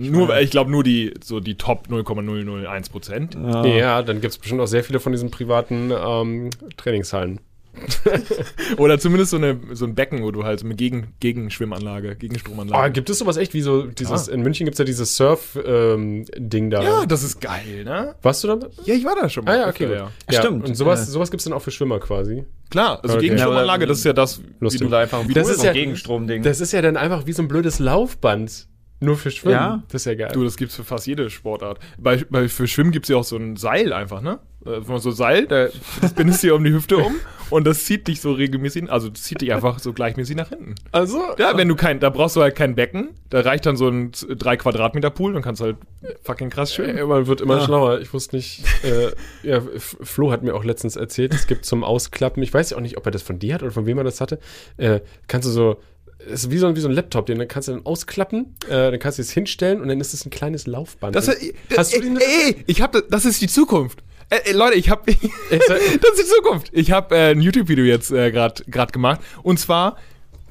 Nur, 0.00 0.36
ich 0.40 0.50
glaube 0.50 0.70
nur 0.70 0.82
die, 0.84 1.14
so 1.22 1.40
die 1.40 1.56
Top 1.56 1.88
0,001 1.88 2.88
Prozent. 2.88 3.34
ja, 3.34 4.02
dann 4.02 4.20
gibt 4.20 4.32
es 4.32 4.38
bestimmt 4.38 4.60
auch 4.60 4.66
sehr 4.66 4.84
viele 4.84 5.00
von 5.00 5.12
diesen 5.12 5.30
privaten 5.30 5.90
ähm, 5.92 6.50
Trainingshallen. 6.76 7.40
Oder 8.78 8.98
zumindest 8.98 9.30
so, 9.30 9.36
eine, 9.36 9.58
so 9.72 9.84
ein 9.84 9.94
Becken, 9.94 10.22
wo 10.24 10.32
du 10.32 10.42
halt 10.44 10.58
so 10.58 10.66
eine 10.66 10.74
Gegen, 10.74 11.14
Gegenschwimmanlage, 11.20 12.10
Ah, 12.10 12.14
Gegenstromanlage. 12.14 12.92
gibt 12.92 13.08
es 13.10 13.18
sowas 13.18 13.36
echt 13.36 13.54
wie 13.54 13.60
so 13.60 13.82
dieses, 13.86 14.24
Klar. 14.24 14.34
in 14.34 14.42
München 14.42 14.64
gibt 14.64 14.74
es 14.74 14.78
ja 14.80 14.84
dieses 14.84 15.16
Surf-Ding 15.16 16.70
da. 16.70 16.82
ja, 16.82 17.06
das 17.06 17.22
ist 17.22 17.40
geil, 17.40 17.84
ne? 17.84 18.16
Warst 18.22 18.42
du 18.44 18.48
da? 18.48 18.58
Ja, 18.84 18.94
ich 18.94 19.04
war 19.04 19.14
da 19.14 19.28
schon 19.28 19.44
mal. 19.44 19.54
Ah 19.56 19.60
ja, 19.62 19.68
okay, 19.68 19.84
ja. 19.92 20.10
Ja, 20.30 20.40
Stimmt. 20.40 20.68
Und 20.68 20.74
sowas, 20.74 21.02
Äh. 21.08 21.12
sowas 21.12 21.30
gibt 21.30 21.40
es 21.40 21.44
dann 21.44 21.52
auch 21.52 21.62
für 21.62 21.70
Schwimmer 21.70 22.00
quasi. 22.00 22.44
Klar, 22.70 22.98
also 23.02 23.14
Okay. 23.16 23.26
Gegenstromanlage, 23.26 23.86
das 23.86 23.98
ist 23.98 24.04
ja 24.04 24.12
das, 24.12 24.40
Lustig. 24.58 24.80
wie 24.80 24.84
du 24.84 24.88
Oder 24.88 24.98
einfach 24.98 25.20
ein 25.20 25.32
Das 25.32 25.48
ist 25.48 25.58
so 25.58 25.64
ja- 25.64 25.70
ein 25.70 25.74
Gegenstromding. 25.76 26.42
Das 26.42 26.60
ist 26.60 26.72
ja 26.72 26.82
dann 26.82 26.96
einfach 26.96 27.26
wie 27.26 27.32
so 27.32 27.42
ein 27.42 27.48
blödes 27.48 27.78
Laufband. 27.78 28.66
Nur 29.00 29.16
für 29.16 29.30
Schwimmen. 29.30 29.54
Ja. 29.54 29.82
Das 29.88 30.02
ist 30.02 30.06
ja 30.06 30.14
geil. 30.14 30.30
Du, 30.34 30.44
das 30.44 30.56
gibt's 30.56 30.76
für 30.76 30.84
fast 30.84 31.06
jede 31.06 31.30
Sportart. 31.30 31.78
Bei, 31.98 32.22
bei, 32.28 32.48
für 32.48 32.66
Schwimmen 32.66 32.90
gibt's 32.92 33.08
ja 33.08 33.16
auch 33.16 33.24
so 33.24 33.36
ein 33.36 33.56
Seil 33.56 33.92
einfach, 33.94 34.20
ne? 34.20 34.40
Äh, 34.66 34.80
So 34.84 35.08
ein 35.10 35.14
Seil, 35.14 35.46
da, 35.46 35.68
bindest 36.16 36.42
du 36.42 36.48
dir 36.48 36.54
um 36.54 36.62
die 36.64 36.72
Hüfte 36.72 36.98
um 36.98 37.14
und 37.48 37.66
das 37.66 37.86
zieht 37.86 38.06
dich 38.08 38.20
so 38.20 38.32
regelmäßig, 38.32 38.90
also 38.92 39.08
das 39.08 39.22
zieht 39.22 39.40
dich 39.40 39.54
einfach 39.54 39.78
so 39.78 39.94
gleichmäßig 39.94 40.36
nach 40.36 40.50
hinten. 40.50 40.74
also, 40.92 41.18
Ja, 41.38 41.56
wenn 41.56 41.66
du 41.68 41.76
kein, 41.76 41.98
da 41.98 42.10
brauchst 42.10 42.36
du 42.36 42.42
halt 42.42 42.56
kein 42.56 42.74
Becken, 42.74 43.08
da 43.30 43.40
reicht 43.40 43.64
dann 43.64 43.76
so 43.78 43.88
ein 43.88 44.12
3 44.12 44.58
Quadratmeter 44.58 45.08
Pool, 45.08 45.32
dann 45.32 45.40
kannst 45.42 45.62
du 45.62 45.64
halt 45.64 45.76
fucking 46.22 46.50
krass 46.50 46.74
schwimmen. 46.74 46.98
äh, 46.98 47.04
man 47.06 47.26
wird 47.26 47.40
immer 47.40 47.64
schlauer. 47.64 48.00
Ich 48.00 48.12
wusste 48.12 48.36
nicht. 48.36 48.62
Äh, 48.84 49.12
ja, 49.42 49.62
Flo 49.78 50.30
hat 50.30 50.42
mir 50.42 50.54
auch 50.54 50.64
letztens 50.64 50.96
erzählt, 50.96 51.32
es 51.32 51.46
gibt 51.46 51.64
zum 51.64 51.82
Ausklappen, 51.84 52.42
ich 52.42 52.52
weiß 52.52 52.70
ja 52.70 52.76
auch 52.76 52.82
nicht, 52.82 52.98
ob 52.98 53.06
er 53.06 53.12
das 53.12 53.22
von 53.22 53.38
dir 53.38 53.54
hat 53.54 53.62
oder 53.62 53.72
von 53.72 53.86
wem 53.86 53.96
er 53.96 54.04
das 54.04 54.20
hatte, 54.20 54.38
äh, 54.76 55.00
kannst 55.26 55.48
du 55.48 55.52
so. 55.52 55.80
Es 56.26 56.44
ist 56.44 56.50
wie 56.50 56.58
so, 56.58 56.66
ein- 56.66 56.76
wie 56.76 56.80
so 56.80 56.88
ein 56.88 56.94
Laptop, 56.94 57.26
den 57.26 57.46
kannst 57.48 57.68
du 57.68 57.72
dann 57.72 57.86
ausklappen, 57.86 58.56
äh, 58.68 58.90
dann 58.90 58.98
kannst 58.98 59.18
du 59.18 59.22
es 59.22 59.30
hinstellen 59.30 59.80
und 59.80 59.88
dann 59.88 60.00
ist 60.00 60.12
es 60.14 60.24
ein 60.26 60.30
kleines 60.30 60.66
Laufband. 60.66 61.14
Das, 61.16 61.28
Und- 61.28 61.36
Hast 61.76 61.92
du 61.92 61.96
ey, 61.96 62.02
den- 62.02 62.16
ey, 62.18 62.56
ich 62.66 62.82
hab, 62.82 62.92
das 62.92 63.04
das 63.08 63.24
ist 63.24 63.40
die 63.40 63.48
Zukunft. 63.48 64.02
Ey, 64.28 64.40
ey, 64.44 64.52
Leute, 64.52 64.76
ich 64.76 64.90
hab, 64.90 65.08
Ist 65.08 65.18
er- 65.20 65.58
das 66.00 66.12
ist 66.12 66.18
die 66.20 66.26
Zukunft. 66.36 66.68
Ich 66.72 66.90
habe 66.92 67.14
äh, 67.16 67.30
ein 67.32 67.40
YouTube-Video 67.40 67.84
jetzt 67.84 68.10
äh, 68.12 68.30
gerade 68.30 68.92
gemacht 68.92 69.20
und 69.42 69.58
zwar, 69.58 69.96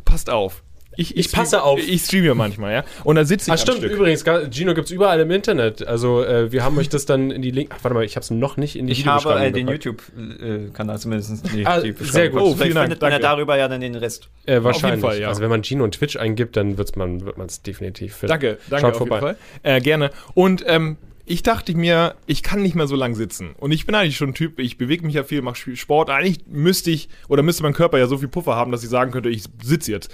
passt 0.05 0.29
auf. 0.29 0.63
Ich, 0.99 1.15
Ich 1.15 1.31
passe 1.31 1.55
stream- 1.57 1.61
auf. 1.61 1.79
Ich 1.79 2.01
streame 2.03 2.25
ja 2.27 2.33
manchmal, 2.35 2.73
ja. 2.73 2.83
Und 3.05 3.15
da 3.15 3.23
sitze 3.23 3.45
ich 3.45 3.49
Ah, 3.49 3.53
am 3.53 3.57
stimmt, 3.59 3.77
Stück. 3.77 3.91
übrigens, 3.93 4.25
Gino 4.51 4.73
gibt's 4.73 4.91
überall 4.91 5.19
im 5.21 5.31
Internet. 5.31 5.87
Also, 5.87 6.23
äh, 6.23 6.51
wir 6.51 6.63
haben 6.63 6.77
euch 6.77 6.89
das 6.89 7.05
dann 7.05 7.31
in 7.31 7.41
die 7.41 7.51
Link. 7.51 7.71
Ach, 7.73 7.83
warte 7.83 7.95
mal, 7.95 8.03
ich 8.03 8.17
hab's 8.17 8.31
noch 8.31 8.57
nicht 8.57 8.75
in 8.75 8.87
die 8.87 8.93
ich 8.93 9.07
habe 9.07 9.33
äh, 9.39 9.51
den. 9.51 9.67
YouTube-Kanal 9.69 10.99
zumindest. 10.99 11.53
Die, 11.53 11.65
Ah, 11.65 11.79
die 11.79 11.93
sehr 11.99 12.29
gut. 12.29 12.41
Oh, 12.41 12.45
Vielleicht 12.47 12.61
vielen 12.63 12.75
Dank, 12.75 12.85
findet 12.87 13.01
man 13.01 13.11
ja 13.13 13.19
darüber 13.19 13.57
ja 13.57 13.67
dann 13.67 13.81
den 13.81 13.95
Rest. 13.95 14.29
Äh, 14.45 14.63
wahrscheinlich. 14.63 15.01
Fall, 15.01 15.19
ja. 15.21 15.29
Also, 15.29 15.41
wenn 15.41 15.49
man 15.49 15.63
Gino 15.63 15.83
und 15.83 15.91
Twitch 15.95 16.17
eingibt, 16.17 16.57
dann 16.57 16.77
wird's 16.77 16.95
man, 16.95 17.25
wird 17.25 17.37
man 17.37 17.47
es 17.47 17.61
definitiv 17.61 18.15
finden. 18.15 18.31
Danke, 18.31 18.57
danke 18.69 18.81
Schaut 18.87 18.91
auf 18.93 18.97
vorbei. 18.97 19.15
jeden 19.15 19.27
Fall. 19.27 19.37
Äh, 19.63 19.81
gerne. 19.81 20.11
Und 20.33 20.63
ähm, 20.67 20.97
ich 21.25 21.43
dachte 21.43 21.75
mir, 21.77 22.15
ich 22.25 22.43
kann 22.43 22.61
nicht 22.61 22.75
mehr 22.75 22.87
so 22.87 22.95
lang 22.95 23.15
sitzen. 23.15 23.51
Und 23.57 23.71
ich 23.71 23.85
bin 23.85 23.95
eigentlich 23.95 24.17
schon 24.17 24.31
ein 24.31 24.33
Typ, 24.33 24.59
ich 24.59 24.77
bewege 24.77 25.05
mich 25.05 25.13
ja 25.15 25.23
viel, 25.23 25.41
mache 25.43 25.75
Sport. 25.75 26.09
Eigentlich 26.09 26.39
müsste 26.47 26.91
ich, 26.91 27.07
oder 27.27 27.43
müsste 27.43 27.63
mein 27.63 27.73
Körper 27.73 27.99
ja 27.99 28.07
so 28.07 28.17
viel 28.17 28.27
Puffer 28.27 28.55
haben, 28.55 28.71
dass 28.71 28.83
ich 28.83 28.89
sagen 28.89 29.11
könnte, 29.11 29.29
ich 29.29 29.43
sitze 29.63 29.91
jetzt 29.91 30.11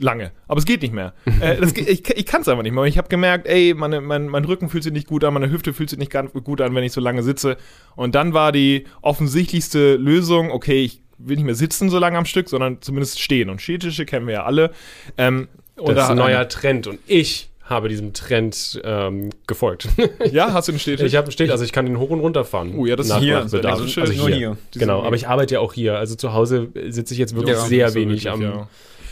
lange. 0.00 0.30
Aber 0.46 0.58
es 0.58 0.64
geht 0.64 0.82
nicht 0.82 0.94
mehr. 0.94 1.12
äh, 1.40 1.56
das, 1.60 1.74
geht- 1.74 1.88
ich 1.88 2.08
ich 2.16 2.26
kann 2.26 2.42
es 2.42 2.48
einfach 2.48 2.62
nicht 2.62 2.72
mehr. 2.72 2.82
Und 2.82 2.88
ich 2.88 2.98
habe 2.98 3.08
gemerkt, 3.08 3.46
ey, 3.46 3.74
meine, 3.74 4.00
mein, 4.00 4.28
mein 4.28 4.44
Rücken 4.44 4.68
fühlt 4.68 4.84
sich 4.84 4.92
nicht 4.92 5.06
gut 5.08 5.24
an, 5.24 5.34
meine 5.34 5.50
Hüfte 5.50 5.72
fühlt 5.72 5.90
sich 5.90 5.98
nicht 5.98 6.10
ganz 6.12 6.32
gut 6.32 6.60
an, 6.60 6.74
wenn 6.74 6.84
ich 6.84 6.92
so 6.92 7.00
lange 7.00 7.22
sitze. 7.22 7.56
Und 7.96 8.14
dann 8.14 8.32
war 8.34 8.52
die 8.52 8.84
offensichtlichste 9.02 9.96
Lösung, 9.96 10.50
okay, 10.50 10.84
ich 10.84 11.00
will 11.18 11.36
nicht 11.36 11.44
mehr 11.44 11.54
sitzen 11.56 11.90
so 11.90 11.98
lange 11.98 12.16
am 12.16 12.24
Stück, 12.24 12.48
sondern 12.48 12.80
zumindest 12.80 13.20
stehen. 13.20 13.50
Und 13.50 13.60
Stehtische 13.60 14.06
kennen 14.06 14.26
wir 14.26 14.34
ja 14.34 14.44
alle. 14.44 14.70
Ähm, 15.16 15.48
und 15.76 15.94
Das 15.96 16.04
ist 16.04 16.10
ein 16.10 16.16
neuer 16.16 16.48
Trend 16.48 16.86
und 16.86 16.98
ich 17.06 17.50
habe 17.62 17.88
diesem 17.88 18.12
Trend 18.14 18.80
ähm, 18.84 19.30
gefolgt. 19.46 19.88
Ja, 20.32 20.52
hast 20.54 20.68
du 20.68 20.72
einen 20.72 20.78
Stehtisch? 20.78 21.06
ich 21.06 21.16
habe 21.16 21.30
steht, 21.30 21.50
also 21.50 21.64
ich 21.64 21.72
kann 21.72 21.84
den 21.86 21.98
hoch 21.98 22.08
und 22.10 22.20
runter 22.20 22.44
fahren. 22.44 22.74
Oh 22.76 22.86
ja, 22.86 22.96
das 22.96 23.08
ist 23.08 23.16
hier. 23.18 23.44
Bedarf. 23.50 23.80
Also 23.80 24.00
Also 24.00 24.12
nur 24.14 24.28
hier. 24.28 24.36
hier. 24.36 24.56
Genau, 24.80 25.02
aber 25.02 25.16
ich 25.16 25.28
arbeite 25.28 25.54
ja 25.54 25.60
auch 25.60 25.72
hier. 25.74 25.96
Also 25.98 26.14
zu 26.14 26.32
Hause 26.32 26.68
sitze 26.88 27.12
ich 27.14 27.18
jetzt 27.20 27.34
wirklich 27.34 27.56
Ja, 27.56 27.62
sehr 27.64 27.94
wenig 27.94 28.24
wirklich, 28.24 28.30
am. 28.30 28.42
ja. 28.42 28.68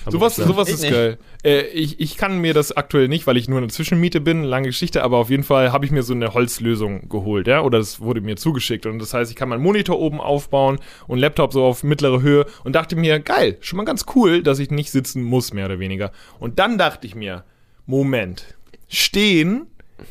Sowas, 0.09 0.37
sowas 0.37 0.69
ist 0.69 0.83
nicht. 0.83 0.93
geil. 0.93 1.19
Äh, 1.45 1.63
ich, 1.69 2.01
ich 2.01 2.17
kann 2.17 2.39
mir 2.39 2.55
das 2.55 2.77
aktuell 2.77 3.09
nicht, 3.09 3.27
weil 3.27 3.37
ich 3.37 3.49
nur 3.49 3.59
eine 3.59 3.69
Zwischenmiete 3.69 4.21
bin, 4.21 4.45
lange 4.45 4.69
Geschichte, 4.69 5.03
aber 5.03 5.19
auf 5.19 5.31
jeden 5.31 5.43
Fall 5.43 5.73
habe 5.73 5.85
ich 5.85 5.91
mir 5.91 6.03
so 6.03 6.15
eine 6.15 6.35
Holzlösung 6.35 7.09
geholt, 7.09 7.47
ja, 7.47 7.63
oder 7.63 7.79
das 7.79 8.01
wurde 8.01 8.21
mir 8.21 8.37
zugeschickt 8.37 8.87
und 8.87 8.99
das 8.99 9.15
heißt, 9.15 9.31
ich 9.31 9.37
kann 9.37 9.49
meinen 9.49 9.63
Monitor 9.63 9.99
oben 9.99 10.21
aufbauen 10.21 10.79
und 11.07 11.19
Laptop 11.19 11.53
so 11.53 11.65
auf 11.65 11.83
mittlere 11.83 12.23
Höhe 12.23 12.47
und 12.65 12.75
dachte 12.75 12.97
mir, 12.97 13.19
geil, 13.21 13.57
schon 13.61 13.77
mal 13.79 13.85
ganz 13.85 14.07
cool, 14.15 14.43
dass 14.43 14.59
ich 14.59 14.71
nicht 14.71 14.91
sitzen 14.91 15.23
muss, 15.23 15.53
mehr 15.53 15.67
oder 15.67 15.79
weniger. 15.79 16.13
Und 16.39 16.59
dann 16.59 16.79
dachte 16.79 17.07
ich 17.07 17.15
mir, 17.15 17.45
Moment, 17.87 18.57
stehen 18.89 19.67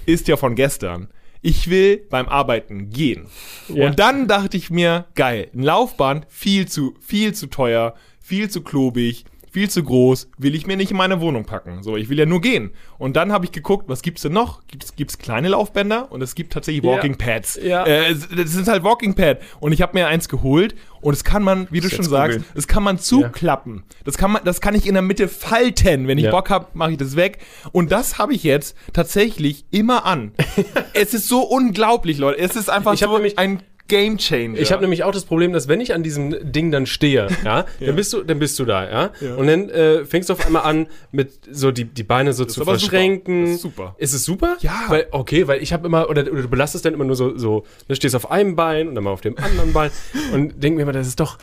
ist 0.06 0.28
ja 0.28 0.38
von 0.38 0.56
gestern. 0.56 1.10
Ich 1.42 1.70
will 1.70 1.98
beim 2.10 2.28
Arbeiten 2.28 2.90
gehen. 2.90 3.28
Ja. 3.68 3.88
Und 3.88 4.00
dann 4.00 4.28
dachte 4.28 4.58
ich 4.58 4.72
mir, 4.72 5.06
geil, 5.14 5.50
ein 5.54 5.62
Laufband, 5.62 6.25
viel 6.30 6.68
zu, 6.68 6.96
viel 7.02 7.36
zu 7.36 7.48
teuer, 7.48 7.94
viel 8.20 8.50
zu 8.50 8.64
klobig, 8.64 9.25
viel 9.55 9.69
zu 9.69 9.83
groß, 9.83 10.27
will 10.38 10.53
ich 10.53 10.67
mir 10.67 10.75
nicht 10.75 10.91
in 10.91 10.97
meine 10.97 11.21
Wohnung 11.21 11.45
packen. 11.45 11.81
So, 11.81 11.95
ich 11.95 12.09
will 12.09 12.19
ja 12.19 12.25
nur 12.25 12.41
gehen. 12.41 12.71
Und 12.97 13.15
dann 13.15 13.31
habe 13.31 13.45
ich 13.45 13.53
geguckt, 13.53 13.85
was 13.88 14.01
gibt's 14.01 14.21
denn 14.24 14.33
noch? 14.33 14.67
Gibt's, 14.67 14.97
gibt's 14.97 15.17
kleine 15.17 15.47
Laufbänder 15.47 16.12
und 16.12 16.21
es 16.21 16.35
gibt 16.35 16.51
tatsächlich 16.51 16.83
Ja. 16.83 16.91
Walking 16.91 17.15
Pads. 17.17 17.57
Ja. 17.63 17.85
Äh, 17.85 18.12
es- 18.12 18.27
das 18.27 18.53
ist 18.53 18.67
halt 18.67 18.83
Walking 18.83 19.15
Pad. 19.15 19.39
Und 19.62 19.71
ich 19.71 19.81
habe 19.81 19.93
mir 19.97 20.07
eins 20.07 20.27
geholt 20.27 20.75
und 21.00 21.13
es 21.13 21.24
kann 21.24 21.41
man, 21.41 21.67
wie 21.71 21.79
du 21.79 21.89
schon 21.89 22.03
sagst, 22.03 22.39
googeln. 22.39 22.51
das 22.53 22.67
kann 22.67 22.83
man 22.83 23.00
zuklappen. 23.00 23.83
Das 24.03 24.17
kann 24.17 24.31
man, 24.31 24.43
das 24.43 24.59
kann 24.59 24.75
ich 24.75 24.88
in 24.88 24.93
der 24.93 25.01
Mitte 25.03 25.29
falten. 25.29 26.07
Wenn 26.09 26.17
ich 26.17 26.25
Ja. 26.25 26.31
Bock 26.31 26.50
habe, 26.50 26.67
mache 26.74 26.91
ich 26.91 26.97
das 26.97 27.15
weg. 27.15 27.38
Und 27.71 27.93
das 27.93 28.17
habe 28.17 28.33
ich 28.33 28.43
jetzt 28.43 28.75
tatsächlich 28.91 29.65
immer 29.71 30.05
an. 30.05 30.33
es 30.93 31.13
ist 31.13 31.29
so 31.29 31.41
unglaublich, 31.43 32.17
Leute. 32.17 32.39
Es 32.39 32.57
ist 32.57 32.69
einfach 32.69 32.93
Ich 32.93 33.00
so 33.00 33.15
ein 33.38 33.62
Game 33.88 34.18
Changer. 34.18 34.58
Ich 34.60 34.72
habe 34.72 34.82
nämlich 34.82 35.04
auch 35.04 35.12
das 35.12 35.25
Problem, 35.25 35.54
dass 35.54 35.68
wenn 35.68 35.80
ich 35.80 35.94
an 35.94 36.01
diesem 36.01 36.51
Ding 36.51 36.72
dann 36.72 36.86
stehe, 36.86 37.27
ja, 37.46 37.65
dann 37.80 37.96
bist 37.96 38.13
du, 38.13 38.24
dann 38.24 38.39
bist 38.39 38.58
du 38.58 38.65
da, 38.65 38.89
ja. 38.89 39.36
Und 39.36 39.48
dann 39.48 39.70
äh, 39.70 40.06
fängst 40.06 40.30
du 40.30 40.34
auf 40.34 40.46
einmal 40.46 40.63
an, 40.63 40.88
mit 41.12 41.34
so 41.51 41.72
die, 41.72 41.86
die 41.86 42.04
Beine 42.04 42.34
so 42.34 42.46
zu 42.46 42.62
aber 42.62 42.77
super. 42.77 42.80
verschränken. 42.80 43.46
Das 43.46 43.51
ist 43.56 43.62
super. 43.62 43.96
Ist 43.98 44.13
es 44.13 44.25
super? 44.25 44.58
Ja. 44.62 44.86
Weil, 44.88 45.08
okay, 45.12 45.48
weil 45.48 45.62
ich 45.62 45.72
habe 45.74 45.86
immer, 45.88 46.10
oder, 46.10 46.22
oder 46.32 46.42
du 46.42 46.48
belastest 46.48 46.86
dann 46.86 46.94
immer 46.94 47.06
nur 47.06 47.15
so, 47.15 47.38
so, 47.38 47.65
du 47.88 47.96
stehst 47.96 48.15
auf 48.15 48.32
einem 48.32 48.56
Bein 48.56 48.88
und 48.88 48.96
dann 48.96 49.04
mal 49.04 49.12
auf 49.12 49.22
dem 49.22 49.38
anderen 49.38 49.74
Bein 49.74 49.92
und 50.34 50.63
denk 50.63 50.75
mir 50.75 50.84
immer, 50.84 50.92
das 50.92 51.08
ist 51.08 51.20
doch, 51.20 51.38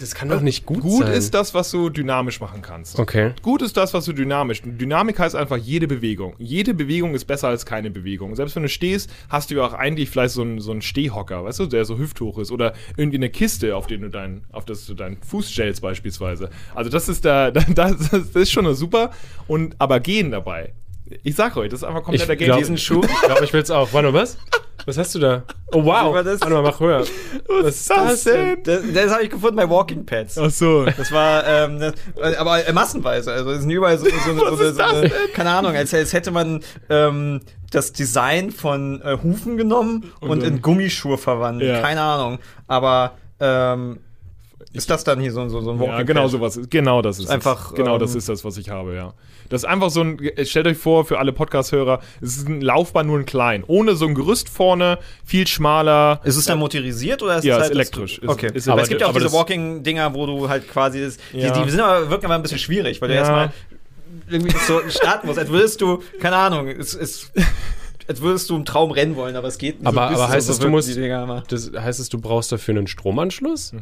das 0.00 0.14
kann 0.14 0.28
doch 0.28 0.40
nicht 0.40 0.66
gut, 0.66 0.80
Gut 0.80 1.04
sein. 1.04 1.12
ist 1.12 1.34
das, 1.34 1.54
was 1.54 1.70
du 1.70 1.90
dynamisch 1.90 2.40
machen 2.40 2.62
kannst. 2.62 2.98
Okay. 2.98 3.32
Gut 3.42 3.62
ist 3.62 3.76
das, 3.76 3.94
was 3.94 4.04
du 4.04 4.12
dynamisch. 4.12 4.62
Dynamik 4.64 5.18
heißt 5.18 5.36
einfach 5.36 5.56
jede 5.56 5.86
Bewegung. 5.86 6.34
Jede 6.38 6.74
Bewegung 6.74 7.14
ist 7.14 7.24
besser 7.24 7.48
als 7.48 7.64
keine 7.64 7.90
Bewegung. 7.90 8.34
Selbst 8.34 8.56
wenn 8.56 8.62
du 8.64 8.68
stehst, 8.68 9.10
hast 9.28 9.50
du 9.50 9.56
ja 9.56 9.66
auch 9.66 9.72
eigentlich 9.72 10.10
vielleicht 10.10 10.34
so 10.34 10.42
einen, 10.42 10.60
so 10.60 10.72
einen 10.72 10.82
Stehhocker, 10.82 11.44
weißt 11.44 11.60
du, 11.60 11.66
der 11.66 11.83
so 11.84 11.98
hüfthoch 11.98 12.38
ist. 12.38 12.50
Oder 12.50 12.74
irgendwie 12.96 13.16
eine 13.16 13.30
Kiste, 13.30 13.76
auf, 13.76 13.86
den 13.86 14.02
du 14.02 14.10
dein, 14.10 14.44
auf 14.52 14.64
das 14.64 14.86
du 14.86 14.94
deinen 14.94 15.22
Fuß 15.22 15.48
stellst 15.48 15.82
beispielsweise. 15.82 16.50
Also 16.74 16.90
das 16.90 17.08
ist 17.08 17.24
da, 17.24 17.50
das, 17.50 18.10
das 18.10 18.28
ist 18.30 18.50
schon 18.52 18.66
eine 18.66 18.74
super. 18.74 19.10
Und 19.46 19.76
aber 19.78 20.00
gehen 20.00 20.30
dabei. 20.30 20.72
Ich 21.22 21.34
sag 21.34 21.56
euch, 21.56 21.68
das 21.68 21.80
ist 21.80 21.84
einfach 21.84 22.00
Ich 22.00 22.04
kompletter 22.06 22.36
Game 22.36 22.46
glaube, 22.46 22.74
Changer. 22.76 23.06
ich, 23.06 23.20
glaub, 23.22 23.42
ich 23.42 23.52
will's 23.52 23.70
auch. 23.70 23.92
Warte 23.92 24.10
mal, 24.10 24.22
was? 24.22 24.38
Was 24.86 24.98
hast 24.98 25.14
du 25.14 25.18
da? 25.18 25.44
Oh, 25.72 25.82
wow. 25.84 26.14
Warte 26.14 26.48
mal, 26.50 26.62
mach 26.62 26.78
höher. 26.78 27.04
Was 27.62 27.76
ist 27.76 27.90
das 27.90 28.24
denn? 28.24 28.62
Das, 28.64 28.82
das 28.92 29.12
habe 29.12 29.22
ich 29.22 29.30
gefunden 29.30 29.56
bei 29.56 29.68
Walking 29.68 30.04
Pads. 30.04 30.36
Ach 30.36 30.50
so. 30.50 30.84
Das 30.84 31.10
war, 31.10 31.46
ähm, 31.46 31.80
das, 31.80 31.94
aber 32.36 32.66
äh, 32.66 32.72
massenweise. 32.72 33.32
Also 33.32 33.50
es 33.52 33.62
sind 33.62 33.70
überall 33.70 33.96
so, 33.96 34.04
so, 34.04 34.10
so, 34.10 34.38
so, 34.50 34.56
so, 34.56 34.62
ist 34.62 34.78
das 34.78 34.90
so 34.90 35.00
denn? 35.00 35.12
keine 35.32 35.50
Ahnung, 35.50 35.74
als, 35.74 35.94
als 35.94 36.12
hätte 36.12 36.30
man 36.30 36.62
ähm, 36.90 37.40
das 37.74 37.92
Design 37.92 38.50
von 38.50 39.00
äh, 39.02 39.18
Hufen 39.22 39.56
genommen 39.56 40.12
und, 40.20 40.42
dann- 40.42 40.54
in 40.56 40.62
Gummischuhe 40.62 41.18
verwandelt. 41.18 41.70
Ja. 41.70 41.80
Keine 41.80 42.00
Ahnung. 42.02 42.38
Aber 42.66 43.12
ähm, 43.40 43.98
ist 44.72 44.90
das 44.90 45.04
dann 45.04 45.20
hier 45.20 45.30
so, 45.32 45.48
so, 45.48 45.60
so 45.60 45.72
ein 45.72 45.82
Ja, 45.82 46.02
genau 46.02 46.26
sowas. 46.28 46.58
Genau 46.68 47.00
das 47.02 47.18
ist 47.18 47.30
Einfach, 47.30 47.70
es. 47.70 47.74
Genau 47.76 47.94
ähm, 47.94 48.00
das 48.00 48.14
ist 48.14 48.28
das, 48.28 48.44
was 48.44 48.56
ich 48.56 48.70
habe, 48.70 48.94
ja. 48.94 49.12
Das 49.50 49.62
ist 49.62 49.68
einfach 49.68 49.90
so 49.90 50.00
ein, 50.00 50.18
stellt 50.44 50.66
euch 50.66 50.78
vor, 50.78 51.04
für 51.04 51.18
alle 51.18 51.32
Podcast-Hörer, 51.32 52.00
es 52.22 52.38
ist 52.38 52.48
ein 52.48 52.60
Laufbahn 52.62 53.06
nur 53.06 53.18
ein 53.18 53.26
klein. 53.26 53.62
Ohne 53.66 53.94
so 53.94 54.06
ein 54.06 54.14
Gerüst 54.14 54.48
vorne, 54.48 54.98
viel 55.24 55.46
schmaler. 55.46 56.20
Ist 56.24 56.36
es 56.36 56.46
dann 56.46 56.58
motorisiert 56.58 57.22
oder 57.22 57.36
ist 57.38 57.44
Ja, 57.44 57.56
es 57.56 57.58
ist 57.58 57.62
halt 57.64 57.74
elektrisch. 57.74 58.18
Ist- 58.18 58.28
okay. 58.28 58.50
ist 58.52 58.68
aber 58.68 58.82
es 58.82 58.88
gibt 58.88 59.02
ja 59.02 59.06
auch 59.08 59.12
diese 59.12 59.24
das- 59.24 59.32
Walking-Dinger, 59.34 60.14
wo 60.14 60.26
du 60.26 60.48
halt 60.48 60.68
quasi 60.68 61.02
das, 61.02 61.18
Ja. 61.32 61.50
die, 61.52 61.62
die 61.64 61.70
sind 61.70 61.80
aber 61.80 62.08
wirken 62.10 62.24
aber 62.26 62.34
ein 62.36 62.42
bisschen 62.42 62.58
schwierig, 62.58 63.00
weil 63.02 63.08
du 63.08 63.14
Ja. 63.14 63.20
erstmal 63.20 63.52
irgendwie 64.28 64.56
so 64.66 64.80
starten 64.88 65.26
musst, 65.26 65.38
als 65.38 65.48
würdest 65.50 65.80
du, 65.80 66.02
keine 66.20 66.36
Ahnung, 66.36 66.68
es 66.68 66.94
ist 66.94 67.30
als 68.06 68.20
würdest 68.20 68.50
du 68.50 68.56
im 68.56 68.64
Traum 68.66 68.90
rennen 68.90 69.16
wollen, 69.16 69.34
aber 69.36 69.48
es 69.48 69.56
geht 69.58 69.78
nicht. 69.80 69.86
Aber- 69.86 70.08
So 70.14 70.22
aber 70.22 70.28
heißt 70.32 70.46
so 70.46 70.52
es, 70.52 70.58
du 70.58 70.68
musst-. 70.68 70.96
Das 71.48 71.70
heißt 71.74 72.00
es, 72.00 72.08
du 72.10 72.20
brauchst 72.20 72.52
dafür 72.52 72.76
einen 72.76 72.86
Stromanschluss? 72.86 73.72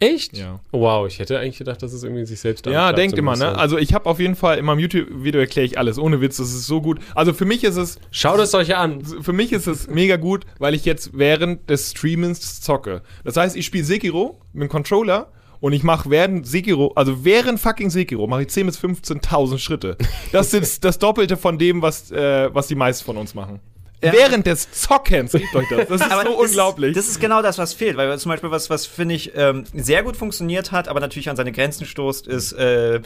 Echt? 0.00 0.38
Ja. 0.38 0.60
Wow, 0.70 1.08
ich 1.08 1.18
hätte 1.18 1.40
eigentlich 1.40 1.58
gedacht, 1.58 1.82
dass 1.82 1.92
es 1.92 2.04
irgendwie 2.04 2.24
sich 2.24 2.38
selbst 2.38 2.64
Ja, 2.66 2.92
denkt 2.92 3.18
immer, 3.18 3.32
ne? 3.32 3.46
bisschen. 3.46 3.56
Also 3.56 3.78
ich 3.78 3.94
habe 3.94 4.06
auf 4.08 4.20
jeden 4.20 4.36
Fall 4.36 4.56
in 4.58 4.64
meinem 4.64 4.78
YouTube-Video 4.78 5.40
erkläre 5.40 5.66
ich 5.66 5.76
alles. 5.76 5.98
Ohne 5.98 6.20
Witz, 6.20 6.36
das 6.36 6.50
ist 6.54 6.68
so 6.68 6.80
gut. 6.80 7.00
Also 7.16 7.32
für 7.32 7.44
mich 7.46 7.64
ist 7.64 7.74
es, 7.76 7.98
Schaut 8.12 8.38
es 8.38 8.54
euch 8.54 8.76
an. 8.76 9.02
für 9.04 9.32
mich 9.32 9.52
ist 9.52 9.66
es 9.66 9.88
mega 9.88 10.14
gut, 10.16 10.44
weil 10.60 10.74
ich 10.74 10.84
jetzt 10.84 11.18
während 11.18 11.68
des 11.68 11.90
Streamens 11.90 12.60
zocke. 12.60 13.02
Das 13.24 13.36
heißt, 13.36 13.56
ich 13.56 13.66
spiele 13.66 13.82
Sekiro 13.82 14.40
mit 14.52 14.62
dem 14.62 14.68
Controller 14.68 15.32
und 15.60 15.72
ich 15.72 15.82
mache 15.82 16.10
während 16.10 16.46
Sekiro, 16.46 16.92
also 16.94 17.24
während 17.24 17.60
fucking 17.60 17.90
Sekiro, 17.90 18.26
mache 18.26 18.42
ich 18.42 18.48
10.000 18.48 18.64
bis 18.64 18.78
15.000 18.78 19.58
Schritte. 19.58 19.96
Das 20.32 20.52
ist 20.54 20.84
das 20.84 20.98
Doppelte 20.98 21.36
von 21.36 21.58
dem, 21.58 21.82
was, 21.82 22.10
äh, 22.10 22.52
was 22.54 22.66
die 22.66 22.74
meisten 22.74 23.04
von 23.04 23.16
uns 23.16 23.34
machen. 23.34 23.60
Ja. 24.02 24.12
Während 24.12 24.46
des 24.46 24.70
Zockens, 24.70 25.32
gebt 25.32 25.54
euch 25.56 25.68
das. 25.68 25.88
Das 25.88 26.00
ist 26.02 26.10
so 26.10 26.22
das 26.22 26.28
unglaublich. 26.28 26.94
Das 26.94 27.08
ist 27.08 27.20
genau 27.20 27.42
das, 27.42 27.58
was 27.58 27.74
fehlt, 27.74 27.96
weil 27.96 28.16
zum 28.18 28.30
Beispiel 28.30 28.50
was, 28.50 28.70
was 28.70 28.86
finde 28.86 29.16
ich 29.16 29.32
ähm, 29.34 29.64
sehr 29.74 30.04
gut 30.04 30.16
funktioniert 30.16 30.70
hat, 30.70 30.86
aber 30.86 31.00
natürlich 31.00 31.28
an 31.28 31.36
seine 31.36 31.50
Grenzen 31.50 31.84
stoßt, 31.84 32.28
ist 32.28 32.52
äh, 32.52 33.00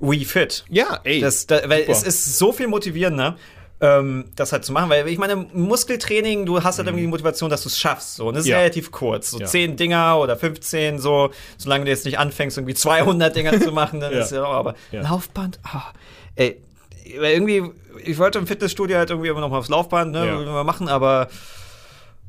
Wii 0.00 0.24
Fit. 0.24 0.64
ja, 0.68 1.00
ey. 1.04 1.20
Das, 1.20 1.46
da, 1.46 1.68
weil 1.68 1.80
super. 1.86 1.92
es 1.92 2.02
ist 2.02 2.38
so 2.38 2.52
viel 2.52 2.66
motivierender, 2.66 3.36
ähm, 3.84 4.24
das 4.34 4.52
halt 4.52 4.64
zu 4.64 4.72
machen, 4.72 4.88
weil 4.90 5.06
ich 5.08 5.18
meine, 5.18 5.36
Muskeltraining, 5.52 6.46
du 6.46 6.62
hast 6.62 6.78
halt 6.78 6.88
irgendwie 6.88 7.02
die 7.04 7.10
Motivation, 7.10 7.50
dass 7.50 7.62
du 7.62 7.68
es 7.68 7.78
schaffst, 7.78 8.16
so, 8.16 8.28
und 8.28 8.34
das 8.34 8.42
ist 8.44 8.46
Mhm. 8.46 8.52
Ja. 8.52 8.58
relativ 8.58 8.90
kurz, 8.90 9.30
so 9.30 9.38
Ja. 9.38 9.46
10 9.46 9.76
Dinger 9.76 10.18
oder 10.18 10.36
15, 10.36 10.98
so, 10.98 11.30
solange 11.58 11.84
du 11.84 11.90
jetzt 11.90 12.04
nicht 12.04 12.18
anfängst, 12.18 12.56
irgendwie 12.56 12.74
200 12.74 13.36
Dinger 13.36 13.60
zu 13.60 13.72
machen, 13.72 14.00
dann 14.00 14.12
Ja. 14.14 14.20
ist 14.20 14.32
ja 14.32 14.44
auch, 14.44 14.54
aber. 14.54 14.74
Laufband, 14.92 15.60
ah, 15.64 15.82
ey, 16.36 16.56
weil 17.20 17.34
irgendwie, 17.34 17.62
ich 18.04 18.18
wollte 18.18 18.38
im 18.38 18.46
Fitnessstudio 18.46 18.96
halt 18.96 19.10
irgendwie 19.10 19.28
immer 19.28 19.40
noch 19.40 19.50
mal 19.50 19.58
aufs 19.58 19.68
Laufband, 19.68 20.12
ne, 20.12 20.26
Ja. 20.26 20.40
wir 20.44 20.64
machen, 20.64 20.88
aber 20.88 21.28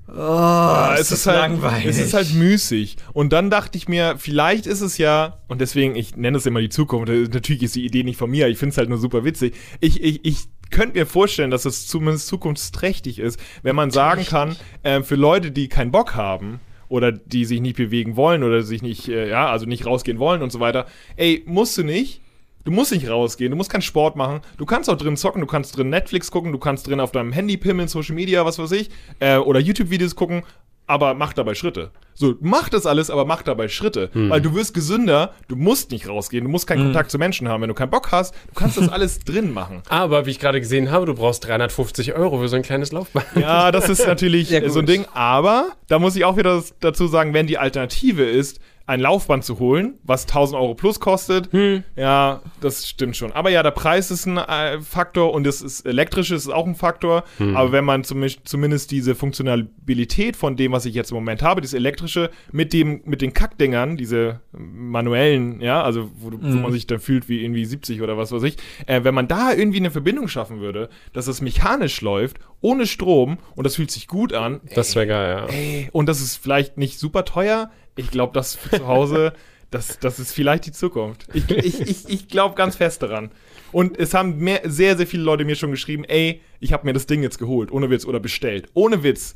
Oh, 0.07 0.11
Ja, 0.19 0.93
es 0.93 1.01
es 1.01 1.11
ist 1.11 1.17
ist, 1.21 1.25
halt, 1.25 1.37
langweilig. 1.39 1.85
es 1.87 1.97
ist 1.97 2.13
halt 2.13 2.31
müßig. 2.35 2.97
Und 3.13 3.33
dann 3.33 3.49
dachte 3.49 3.75
ich 3.75 3.87
mir, 3.87 4.15
vielleicht 4.19 4.67
ist 4.67 4.81
es 4.81 4.99
ja, 4.99 5.39
und 5.47 5.61
deswegen, 5.61 5.95
ich 5.95 6.15
nenne 6.15 6.37
es 6.37 6.45
immer 6.45 6.61
die 6.61 6.69
Zukunft, 6.69 7.11
natürlich 7.33 7.63
ist 7.63 7.73
die 7.75 7.83
Idee 7.85 8.03
nicht 8.03 8.17
von 8.17 8.29
mir, 8.29 8.47
ich 8.47 8.59
finde 8.59 8.73
es 8.73 8.77
halt 8.77 8.87
nur 8.87 8.99
super 8.99 9.23
witzig. 9.23 9.55
Ich, 9.79 10.03
ich, 10.03 10.23
ich 10.23 10.41
könnte 10.71 10.97
mir 10.97 11.05
vorstellen, 11.05 11.51
dass 11.51 11.65
es 11.65 11.87
zumindest 11.87 12.27
zukunftsträchtig 12.27 13.19
ist, 13.19 13.39
wenn 13.63 13.75
man 13.75 13.91
sagen 13.91 14.25
kann, 14.25 14.55
äh, 14.83 15.01
für 15.01 15.15
Leute, 15.15 15.51
die 15.51 15.69
keinen 15.69 15.91
Bock 15.91 16.15
haben, 16.15 16.59
oder 16.87 17.11
die 17.11 17.45
sich 17.45 17.61
nicht 17.61 17.77
bewegen 17.77 18.15
wollen 18.15 18.43
oder 18.43 18.63
sich 18.63 18.81
nicht, 18.81 19.07
äh, 19.07 19.29
ja, 19.29 19.49
also 19.49 19.65
nicht 19.65 19.85
rausgehen 19.85 20.19
wollen 20.19 20.41
und 20.41 20.51
so 20.51 20.59
weiter, 20.59 20.85
ey, 21.15 21.43
musst 21.45 21.77
du 21.77 21.83
nicht. 21.83 22.21
Du 22.63 22.71
musst 22.71 22.91
nicht 22.91 23.07
rausgehen, 23.07 23.51
du 23.51 23.57
musst 23.57 23.69
keinen 23.69 23.83
Sport 23.83 24.15
machen. 24.15 24.41
Du 24.57 24.65
kannst 24.65 24.89
auch 24.89 24.97
drin 24.97 25.17
zocken, 25.17 25.39
du 25.39 25.45
kannst 25.45 25.77
drin 25.77 25.89
Netflix 25.89 26.31
gucken, 26.31 26.51
du 26.51 26.57
kannst 26.57 26.87
drin 26.87 26.99
auf 26.99 27.11
deinem 27.11 27.31
Handy 27.31 27.57
pimmeln, 27.57 27.87
Social 27.87 28.15
Media, 28.15 28.43
was 28.43 28.57
weiß 28.57 28.71
ich, 28.71 28.89
äh, 29.19 29.37
oder 29.37 29.59
YouTube-Videos 29.59 30.15
gucken, 30.15 30.41
aber 30.87 31.13
mach 31.13 31.33
dabei 31.33 31.55
Schritte. 31.55 31.91
So, 32.13 32.35
mach 32.39 32.69
das 32.69 32.85
alles, 32.85 33.09
aber 33.09 33.25
mach 33.25 33.41
dabei 33.41 33.67
Schritte. 33.67 34.09
Weil 34.13 34.39
du 34.39 34.55
wirst 34.55 34.73
gesünder, 34.73 35.33
du 35.49 35.55
musst 35.57 35.91
nicht 35.91 36.07
rausgehen, 36.07 36.45
du 36.45 36.49
musst 36.49 36.65
keinen 36.67 36.83
Kontakt 36.83 37.11
zu 37.11 37.17
Menschen 37.17 37.49
haben. 37.49 37.61
Wenn 37.61 37.67
du 37.69 37.73
keinen 37.75 37.89
Bock 37.89 38.11
hast, 38.11 38.33
du 38.33 38.53
kannst 38.59 38.77
das 38.77 38.87
alles 38.89 39.19
drin 39.19 39.51
machen. 39.51 39.81
Aber 39.89 40.25
wie 40.25 40.31
ich 40.31 40.39
gerade 40.39 40.61
gesehen 40.61 40.91
habe, 40.91 41.05
du 41.05 41.13
brauchst 41.13 41.45
350 41.45 42.13
Euro 42.13 42.39
für 42.39 42.47
so 42.47 42.55
ein 42.55 42.61
kleines 42.61 42.91
Laufband. 42.93 43.25
Ja, 43.35 43.71
das 43.71 43.89
ist 43.89 44.07
natürlich 44.07 44.49
Ja, 44.55 44.67
so 44.69 44.79
ein. 44.79 44.85
Ding. 44.85 45.05
Aber 45.13 45.73
da 45.87 45.99
muss 45.99 46.15
ich 46.15 46.23
auch 46.23 46.37
wieder 46.37 46.63
dazu 46.79 47.07
sagen, 47.07 47.33
wenn 47.33 47.47
die 47.47 47.57
Alternative 47.57 48.23
ist, 48.23 48.59
ein 48.87 48.99
Laufband 48.99 49.43
zu 49.43 49.57
holen, 49.59 49.95
was 50.03 50.23
1000 50.25 50.61
Euro 50.61 50.75
plus 50.75 50.99
kostet, 50.99 51.49
ja, 51.95 52.41
das 52.61 52.87
stimmt 52.87 53.17
schon. 53.17 53.31
Aber 53.31 53.49
ja, 53.49 53.63
der 53.63 53.71
Preis 53.71 54.11
ist 54.11 54.27
ein 54.27 54.37
äh, 54.37 54.79
Faktor 54.81 55.33
und 55.33 55.43
das 55.43 55.61
ist 55.61 55.81
elektrische 55.87 56.35
ist 56.35 56.47
auch 56.49 56.67
ein 56.67 56.75
Faktor. 56.75 57.23
Aber 57.55 57.71
wenn 57.71 57.83
man 57.83 58.03
zum, 58.03 58.23
zumindest 58.43 58.91
diese 58.91 59.15
Funktionalität 59.15 60.35
von 60.35 60.55
dem, 60.55 60.71
was 60.71 60.85
ich 60.85 60.93
jetzt 60.95 61.11
im 61.11 61.15
Moment 61.15 61.41
habe, 61.41 61.61
das 61.61 61.73
elektrische 61.73 62.29
mit 62.51 62.73
dem 62.73 63.01
mit 63.05 63.21
den 63.21 63.33
Kackdingern, 63.33 63.97
diese 63.97 64.41
manuellen, 64.51 65.61
ja, 65.61 65.81
also 65.81 66.09
wo, 66.17 66.29
du- 66.29 66.37
wo 66.41 66.57
man 66.57 66.71
sich 66.71 66.87
dann 66.87 66.99
fühlt 66.99 67.27
wie 67.29 67.43
irgendwie 67.43 67.65
70 67.65 68.01
oder 68.01 68.17
was 68.17 68.31
weiß 68.31 68.43
ich, 68.43 68.57
äh, 68.85 69.03
wenn 69.03 69.13
man 69.15 69.27
da 69.27 69.51
irgendwie 69.53 69.77
eine 69.79 69.91
Verbindung 69.91 70.27
schaffen 70.27 70.59
würde, 70.59 70.89
dass 71.13 71.27
es 71.27 71.41
mechanisch 71.41 72.01
läuft, 72.01 72.37
ohne 72.61 72.85
Strom 72.87 73.37
und 73.55 73.63
das 73.65 73.75
fühlt 73.75 73.91
sich 73.91 74.07
gut 74.07 74.33
an, 74.33 74.61
Das 74.75 74.95
wäre 74.95 75.07
geil, 75.07 75.37
ja. 75.37 75.45
Ey, 75.53 75.89
und 75.91 76.07
das 76.07 76.21
ist 76.21 76.37
vielleicht 76.37 76.77
nicht 76.77 76.99
super 76.99 77.25
teuer. 77.25 77.69
Ich 77.95 78.11
glaube, 78.11 78.33
das 78.33 78.55
für 78.55 78.77
zu 78.77 78.87
Hause, 78.87 79.33
das, 79.71 79.99
das 79.99 80.19
ist 80.19 80.31
vielleicht 80.33 80.65
die 80.65 80.71
Zukunft. 80.71 81.27
Ich, 81.33 81.49
ich, 81.49 81.81
ich, 81.81 82.09
ich 82.09 82.27
glaube 82.27 82.55
ganz 82.55 82.75
fest 82.75 83.01
daran. 83.01 83.31
Und 83.71 83.97
es 83.99 84.13
haben 84.13 84.37
mehr, 84.37 84.61
sehr, 84.65 84.95
sehr 84.97 85.07
viele 85.07 85.23
Leute 85.23 85.43
mir 85.45 85.55
schon 85.55 85.71
geschrieben, 85.71 86.03
ey, 86.05 86.41
ich 86.59 86.71
habe 86.73 86.85
mir 86.85 86.93
das 86.93 87.07
Ding 87.07 87.23
jetzt 87.23 87.39
geholt, 87.39 87.71
ohne 87.71 87.89
Witz, 87.89 88.05
oder 88.05 88.19
bestellt. 88.19 88.69
Ohne 88.73 89.03
Witz. 89.03 89.35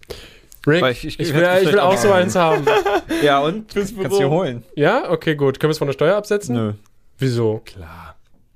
Rick, 0.68 0.84
ich, 0.92 1.06
ich- 1.06 1.20
ich, 1.20 1.34
will, 1.34 1.48
ich- 1.62 1.68
ich 1.68 1.72
will 1.74 1.80
auch 1.80 1.98
so 1.98 2.12
eins 2.12 2.36
haben. 2.36 2.66
Ja, 3.24 3.40
und? 3.40 3.74
Kannst 3.74 3.98
du 3.98 4.30
holen? 4.30 4.64
Ja? 4.76 5.10
Okay, 5.12 5.36
gut. 5.36 5.60
Können 5.60 5.70
wir 5.70 5.72
es 5.74 5.78
von 5.78 5.88
der 5.88 5.94
Steuer 5.94 6.16
absetzen? 6.16 6.56
Nö. 6.56 6.74
Wieso? 7.18 7.62
Klar. 7.66 8.16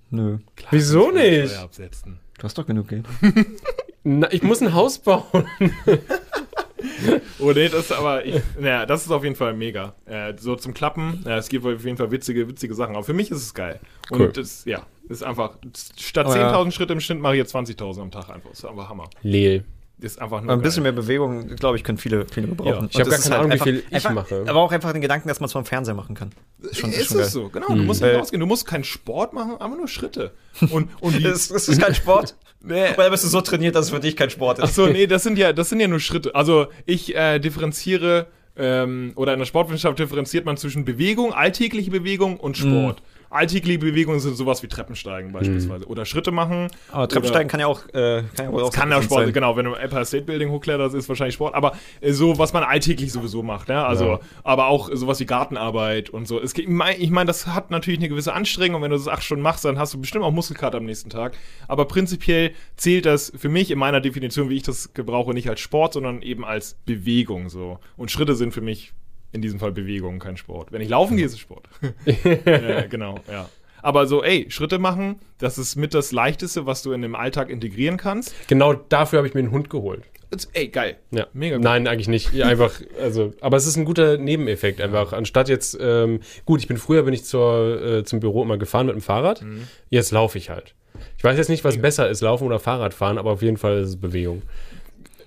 Nö. 0.09 0.37
klar 0.55 0.71
Wieso 0.71 1.11
nicht? 1.11 1.49
Steuer 1.51 1.63
Absetzen. 1.63 2.19
Du 2.37 2.43
hast 2.43 2.57
doch 2.57 2.65
genug 2.67 2.87
Geld. 2.87 3.05
Na, 4.03 4.31
ich 4.31 4.43
muss 4.43 4.61
ein 4.61 4.73
Haus 4.73 4.99
bauen. 4.99 5.45
Oh 7.39 7.51
nee, 7.51 7.69
das 7.69 7.85
ist 7.85 7.91
aber, 7.91 8.25
ich, 8.25 8.41
naja, 8.59 8.85
das 8.85 9.05
ist 9.05 9.11
auf 9.11 9.23
jeden 9.23 9.35
Fall 9.35 9.53
mega. 9.53 9.93
Äh, 10.05 10.33
so 10.37 10.55
zum 10.55 10.73
Klappen, 10.73 11.23
ja, 11.25 11.37
es 11.37 11.49
gibt 11.49 11.65
auf 11.65 11.83
jeden 11.83 11.97
Fall 11.97 12.11
witzige, 12.11 12.47
witzige 12.47 12.73
Sachen. 12.75 12.95
Aber 12.95 13.03
für 13.03 13.13
mich 13.13 13.31
ist 13.31 13.41
es 13.41 13.53
geil. 13.53 13.79
Und 14.09 14.19
Cool. 14.19 14.31
das, 14.31 14.65
ja, 14.65 14.85
ist 15.09 15.23
einfach, 15.23 15.57
statt 15.99 16.27
Oh, 16.29 16.33
ja. 16.35 16.53
10.000 16.53 16.71
Schritte 16.71 16.93
im 16.93 16.99
Schnitt 16.99 17.19
mache 17.19 17.33
ich 17.33 17.39
jetzt 17.39 17.55
20.000 17.55 18.01
am 18.01 18.11
Tag 18.11 18.29
einfach. 18.29 18.51
Ist 18.51 18.65
einfach 18.65 18.89
Hammer. 18.89 19.09
Leel. 19.21 19.63
Ist 20.03 20.21
einfach 20.21 20.41
nur 20.41 20.51
Ein 20.51 20.61
bisschen 20.61 20.83
geil. 20.83 20.91
mehr 20.93 21.01
Bewegung, 21.01 21.47
glaube 21.55 21.77
ich, 21.77 21.83
können 21.83 21.97
viele, 21.97 22.25
viele 22.31 22.47
gebrauchen. 22.47 22.69
Ja. 22.83 22.87
Ich 22.91 22.99
hab 22.99 23.05
das 23.05 23.09
gar 23.09 23.17
ist 23.19 23.23
keine 23.23 23.35
Ahnung, 23.37 23.49
wie 23.49 23.53
einfach, 23.53 23.65
viel 23.65 23.83
ich 23.89 23.93
einfach, 23.95 24.11
mache. 24.13 24.43
Aber 24.47 24.59
auch 24.59 24.71
einfach 24.71 24.91
den 24.91 25.01
Gedanken, 25.01 25.29
dass 25.29 25.39
man 25.39 25.45
es 25.45 25.53
vom 25.53 25.65
Fernseher 25.65 25.93
machen 25.95 26.13
kann. 26.13 26.31
Ist 26.61 26.77
schon, 26.79 26.91
ist 26.91 27.07
schon 27.07 27.17
es 27.19 27.23
geil. 27.23 27.29
so, 27.29 27.49
genau. 27.49 27.67
Du 27.67 27.75
musst 27.75 28.01
nicht 28.01 28.11
Weil- 28.11 28.19
rausgehen, 28.19 28.39
du 28.41 28.45
musst 28.45 28.67
keinen 28.67 28.83
Sport 28.83 29.31
machen, 29.33 29.55
aber 29.59 29.75
nur 29.77 29.87
Schritte. 29.87 30.31
Und, 30.71 30.89
und 30.99 31.17
die, 31.17 31.23
Ist, 31.25 31.51
ist 31.51 31.69
das 31.69 31.77
kein 31.79 31.95
Sport? 31.95 32.35
nee, 32.61 32.87
Weil 32.97 33.09
bist 33.11 33.23
du 33.23 33.29
so 33.29 33.39
trainiert, 33.41 33.75
dass 33.75 33.85
es 33.85 33.91
für 33.91 33.99
dich 34.01 34.15
kein 34.17 34.29
Sport 34.29 34.57
ist. 34.59 34.65
Achso, 34.65 34.87
nee, 34.87 35.07
das 35.07 35.23
sind 35.23 35.37
ja, 35.37 35.53
das 35.53 35.69
sind 35.69 35.79
ja 35.79 35.87
nur 35.87 35.99
Schritte. 36.01 36.35
Also 36.35 36.67
ich 36.85 37.15
äh, 37.15 37.39
differenziere, 37.39 38.27
ähm, 38.57 39.13
oder 39.15 39.33
in 39.33 39.39
der 39.39 39.45
Sportwissenschaft 39.45 39.97
differenziert 39.99 40.45
man 40.45 40.57
zwischen 40.57 40.85
Bewegung, 40.85 41.33
alltägliche 41.33 41.89
Bewegung 41.91 42.37
und 42.37 42.57
Sport. 42.57 43.01
Alltägliche 43.33 43.79
Bewegungen 43.79 44.19
sind 44.19 44.35
sowas 44.35 44.63
wie 44.63 44.67
Treppensteigen 44.67 45.31
beispielsweise. 45.31 45.85
Oder 45.87 46.05
Schritte 46.05 46.31
machen. 46.31 46.67
Aber 46.91 47.07
Treppensteigen 47.07 47.47
kann 47.49 47.59
ja 47.59 47.67
auch, 47.67 47.85
äh, 47.93 48.23
kann 48.35 48.45
ja 48.45 48.49
auch 48.51 48.59
Das 48.65 48.71
kann 48.71 48.91
ja 48.91 49.01
Sport, 49.01 49.25
sein. 49.25 49.33
genau, 49.33 49.55
wenn 49.57 49.65
du 49.65 49.73
Empire 49.73 50.05
State 50.05 50.23
Building 50.25 50.49
hochkletterst, 50.51 50.95
ist 50.95 51.09
wahrscheinlich 51.09 51.35
Sport, 51.35 51.55
aber 51.55 51.73
äh, 52.01 52.11
so, 52.13 52.37
was 52.37 52.53
man 52.53 52.63
alltäglich 52.63 53.11
sowieso 53.11 53.43
macht, 53.43 53.67
ne? 53.69 53.85
Also, 53.85 54.05
Ja. 54.05 54.19
aber 54.43 54.67
auch 54.67 54.89
sowas 54.93 55.19
wie 55.19 55.25
Gartenarbeit 55.25 56.09
und 56.09 56.27
so. 56.27 56.39
Es, 56.39 56.53
ich 56.57 56.67
meine, 56.67 56.97
ich 56.97 57.09
mein, 57.09 57.27
das 57.27 57.47
hat 57.47 57.71
natürlich 57.71 57.99
eine 57.99 58.09
gewisse 58.09 58.33
Anstrengung, 58.33 58.81
wenn 58.81 58.91
du 58.91 58.97
das 58.97 59.07
acht 59.07 59.23
Stunden 59.23 59.43
machst, 59.43 59.65
dann 59.65 59.77
hast 59.79 59.93
du 59.93 59.99
bestimmt 60.01 60.23
auch 60.23 60.31
Muskelkater 60.31 60.77
am 60.77 60.85
nächsten 60.85 61.09
Tag. 61.09 61.33
Aber 61.67 61.85
prinzipiell 61.85 62.51
zählt 62.77 63.05
das 63.05 63.31
für 63.35 63.49
mich 63.49 63.71
in 63.71 63.79
meiner 63.79 64.01
Definition, 64.01 64.49
wie 64.49 64.55
ich 64.57 64.63
das 64.63 64.93
gebrauche, 64.93 65.33
nicht 65.33 65.49
als 65.49 65.59
Sport, 65.59 65.93
sondern 65.93 66.21
eben 66.21 66.45
als 66.45 66.75
Bewegung 66.85 67.49
so. 67.49 67.79
Und 67.97 68.11
Schritte 68.11 68.35
sind 68.35 68.53
für 68.53 68.61
mich 68.61 68.93
in 69.33 69.41
diesem 69.41 69.59
Fall 69.59 69.71
Bewegung, 69.71 70.19
kein 70.19 70.37
Sport. 70.37 70.71
Wenn 70.71 70.81
ich 70.81 70.89
laufen 70.89 71.17
gehe, 71.17 71.25
ist 71.25 71.33
es 71.33 71.39
Sport. 71.39 71.67
ja, 72.45 72.85
genau, 72.87 73.19
ja. 73.29 73.49
Aber 73.81 74.07
so, 74.07 74.23
ey, 74.23 74.45
Schritte 74.49 74.79
machen, 74.79 75.19
das 75.39 75.57
ist 75.57 75.75
mit 75.75 75.93
das 75.93 76.13
Leichteste, 76.13 76.65
was 76.65 76.83
du 76.83 76.93
in 76.93 77.01
dem 77.01 77.15
Alltag 77.15 77.49
integrieren 77.49 77.97
kannst. 77.97 78.33
Genau 78.47 78.73
dafür 78.73 79.17
habe 79.17 79.27
ich 79.27 79.33
mir 79.33 79.41
einen 79.41 79.51
Hund 79.51 79.69
geholt. 79.69 80.03
Ey, 80.53 80.69
geil. 80.69 80.97
Ja. 81.11 81.27
Mega 81.33 81.57
gut. 81.57 81.63
Nein, 81.63 81.87
eigentlich 81.87 82.07
nicht. 82.07 82.33
Ja, 82.33 82.47
einfach, 82.47 82.81
also, 82.99 83.33
aber 83.41 83.57
es 83.57 83.67
ist 83.67 83.75
ein 83.75 83.85
guter 83.85 84.17
Nebeneffekt 84.17 84.81
einfach. 84.81 85.13
Anstatt 85.13 85.49
jetzt, 85.49 85.77
ähm, 85.79 86.21
gut, 86.45 86.59
ich 86.61 86.67
bin 86.67 86.77
früher 86.77 87.03
bin 87.03 87.13
ich 87.13 87.25
zur, 87.25 87.81
äh, 87.81 88.03
zum 88.03 88.19
Büro 88.19 88.41
immer 88.41 88.57
gefahren 88.57 88.87
mit 88.87 88.95
dem 88.95 89.01
Fahrrad. 89.01 89.41
Mhm. 89.41 89.67
Jetzt 89.89 90.11
laufe 90.11 90.37
ich 90.37 90.49
halt. 90.49 90.73
Ich 91.17 91.23
weiß 91.23 91.37
jetzt 91.37 91.49
nicht, 91.49 91.63
was 91.63 91.77
besser 91.77 92.09
ist, 92.09 92.21
Laufen 92.21 92.45
oder 92.45 92.59
Fahrradfahren, 92.59 93.17
aber 93.17 93.31
auf 93.31 93.41
jeden 93.41 93.57
Fall 93.57 93.79
ist 93.79 93.89
es 93.89 93.95
Bewegung. 93.97 94.41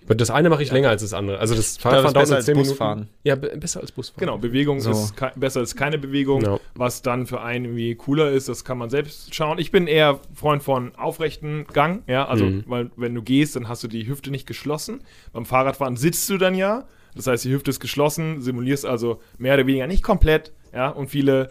Das 0.09 0.31
eine 0.31 0.49
mache 0.51 0.63
ich 0.63 0.71
länger 0.71 0.89
als 0.91 1.03
das 1.03 1.13
andere. 1.13 1.39
Also 1.39 1.55
das 1.55 1.77
Fahrradfahren 1.79 2.15
das 2.15 2.23
ist 2.25 2.29
besser 2.29 2.37
als 2.37 2.45
10 2.47 2.57
Busfahren. 2.57 2.99
Minuten. 3.01 3.15
Ja, 3.25 3.35
be 3.37 3.57
besser 3.57 3.81
als 3.81 3.93
Busfahren. 3.93 4.21
Genau, 4.21 4.39
Bewegung 4.39 4.81
So. 4.81 4.91
ist 4.91 5.15
besser 5.37 5.61
als 5.61 5.75
keine 5.75 5.99
Bewegung. 5.99 6.43
Ja. 6.43 6.61
Was 6.75 7.03
dann 7.03 7.27
für 7.27 7.41
einen 7.41 7.65
irgendwie 7.65 7.95
cooler 7.97 8.31
ist, 8.31 8.49
das 8.49 8.65
kann 8.65 8.79
man 8.79 8.91
selbst 8.91 9.35
schauen. 9.35 9.59
Ich 9.59 9.71
bin 9.71 9.87
eher 9.87 10.21
Freund 10.35 10.63
von 10.63 10.95
aufrechten 10.97 11.67
Gang, 11.73 12.03
ja, 12.07 12.27
also 12.27 12.45
Mhm. 12.45 12.65
weil 12.67 12.91
wenn 12.97 13.15
du 13.15 13.23
gehst, 13.23 13.57
dann 13.57 13.69
hast 13.69 13.83
du 13.83 13.89
die 13.89 14.07
Hüfte 14.07 14.31
nicht 14.31 14.47
geschlossen. 14.47 15.01
Beim 15.33 15.45
Fahrradfahren 15.47 15.97
sitzt 15.97 16.29
du 16.31 16.39
dann 16.39 16.55
ja, 16.55 16.85
das 17.15 17.27
heißt, 17.27 17.45
die 17.45 17.53
Hüfte 17.53 17.71
ist 17.71 17.81
geschlossen, 17.81 18.41
simulierst 18.43 18.87
also 18.87 19.21
mehr 19.39 19.55
oder 19.55 19.67
weniger 19.67 19.87
nicht 19.87 20.03
komplett, 20.03 20.53
ja, 20.75 20.89
und 20.91 21.09
viele 21.09 21.51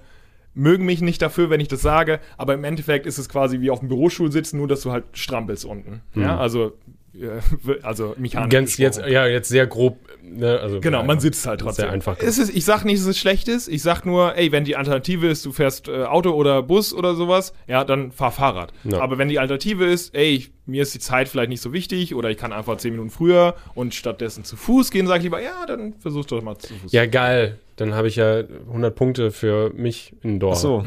mögen 0.54 0.86
mich 0.86 1.02
nicht 1.02 1.22
dafür, 1.22 1.50
wenn 1.50 1.60
ich 1.60 1.68
das 1.68 1.82
sage, 1.82 2.22
aber 2.38 2.54
im 2.54 2.64
Endeffekt 2.64 3.06
ist 3.06 3.18
es 3.18 3.28
quasi 3.28 3.60
wie 3.60 3.70
auf 3.72 3.80
dem 3.80 3.90
Bürostuhl 3.90 4.32
sitzen, 4.32 4.58
nur 4.58 4.68
dass 4.70 4.82
du 4.82 4.92
halt 4.92 5.04
strampelst 5.12 5.66
unten, 5.66 6.02
ja, 6.16 6.38
also 6.40 6.74
also 7.84 8.16
mechanisch 8.18 8.50
Ganz 8.50 8.78
jetzt, 8.78 9.00
ja, 9.00 9.26
jetzt 9.26 9.50
sehr 9.50 9.68
grob. 9.68 10.00
Ne, 10.22 10.60
also, 10.60 10.80
Genau, 10.80 11.04
man 11.04 11.20
sitzt 11.20 11.46
halt 11.46 11.62
trotzdem. 11.62 11.86
Sehr 11.86 11.92
einfach. 11.92 12.18
Es 12.20 12.38
ist, 12.38 12.56
ich 12.56 12.66
sag 12.66 12.84
nicht, 12.84 13.00
dass 13.00 13.08
es 13.08 13.18
schlecht 13.18 13.48
ist. 13.48 13.68
Ich 13.68 13.82
sag 13.82 14.06
nur, 14.06 14.36
ey, 14.36 14.52
wenn 14.52 14.66
die 14.66 14.76
Alternative 14.76 15.28
ist, 15.28 15.46
du 15.46 15.52
fährst 15.52 15.88
äh, 15.88 16.04
Auto 16.04 16.32
oder 16.32 16.64
Bus 16.64 16.94
oder 16.94 17.16
sowas, 17.16 17.54
ja, 17.68 17.84
dann 17.84 18.12
fahr 18.12 18.32
Fahrrad. 18.32 18.74
Ja. 18.84 19.00
Aber 19.00 19.18
wenn 19.18 19.30
die 19.30 19.40
Alternative 19.40 19.86
ist, 19.86 20.16
ey, 20.16 20.36
ich, 20.36 20.52
mir 20.66 20.82
ist 20.82 20.94
die 20.94 21.00
Zeit 21.00 21.28
vielleicht 21.28 21.50
nicht 21.50 21.62
so 21.62 21.74
wichtig 21.74 22.16
oder 22.16 22.30
ich 22.30 22.38
kann 22.38 22.52
einfach 22.52 22.78
zehn 22.78 22.92
Minuten 22.92 23.12
früher 23.12 23.56
und 23.76 23.94
stattdessen 23.94 24.44
zu 24.44 24.56
Fuß 24.56 24.92
gehen, 24.92 25.08
sag 25.08 25.18
ich 25.18 25.24
lieber, 25.24 25.42
ja, 25.42 25.66
dann 25.68 25.94
versuch 26.00 26.26
doch 26.26 26.42
mal 26.42 26.58
zu 26.58 26.74
Fuß. 26.74 26.92
Ja, 26.92 27.06
geil. 27.06 27.60
Dann 27.76 27.94
habe 27.94 28.08
ich 28.08 28.16
ja 28.16 28.40
100 28.68 28.96
Punkte 28.96 29.32
für 29.32 29.72
mich 29.74 30.14
indoor. 30.22 30.54
Ach 30.54 30.58
so. 30.58 30.86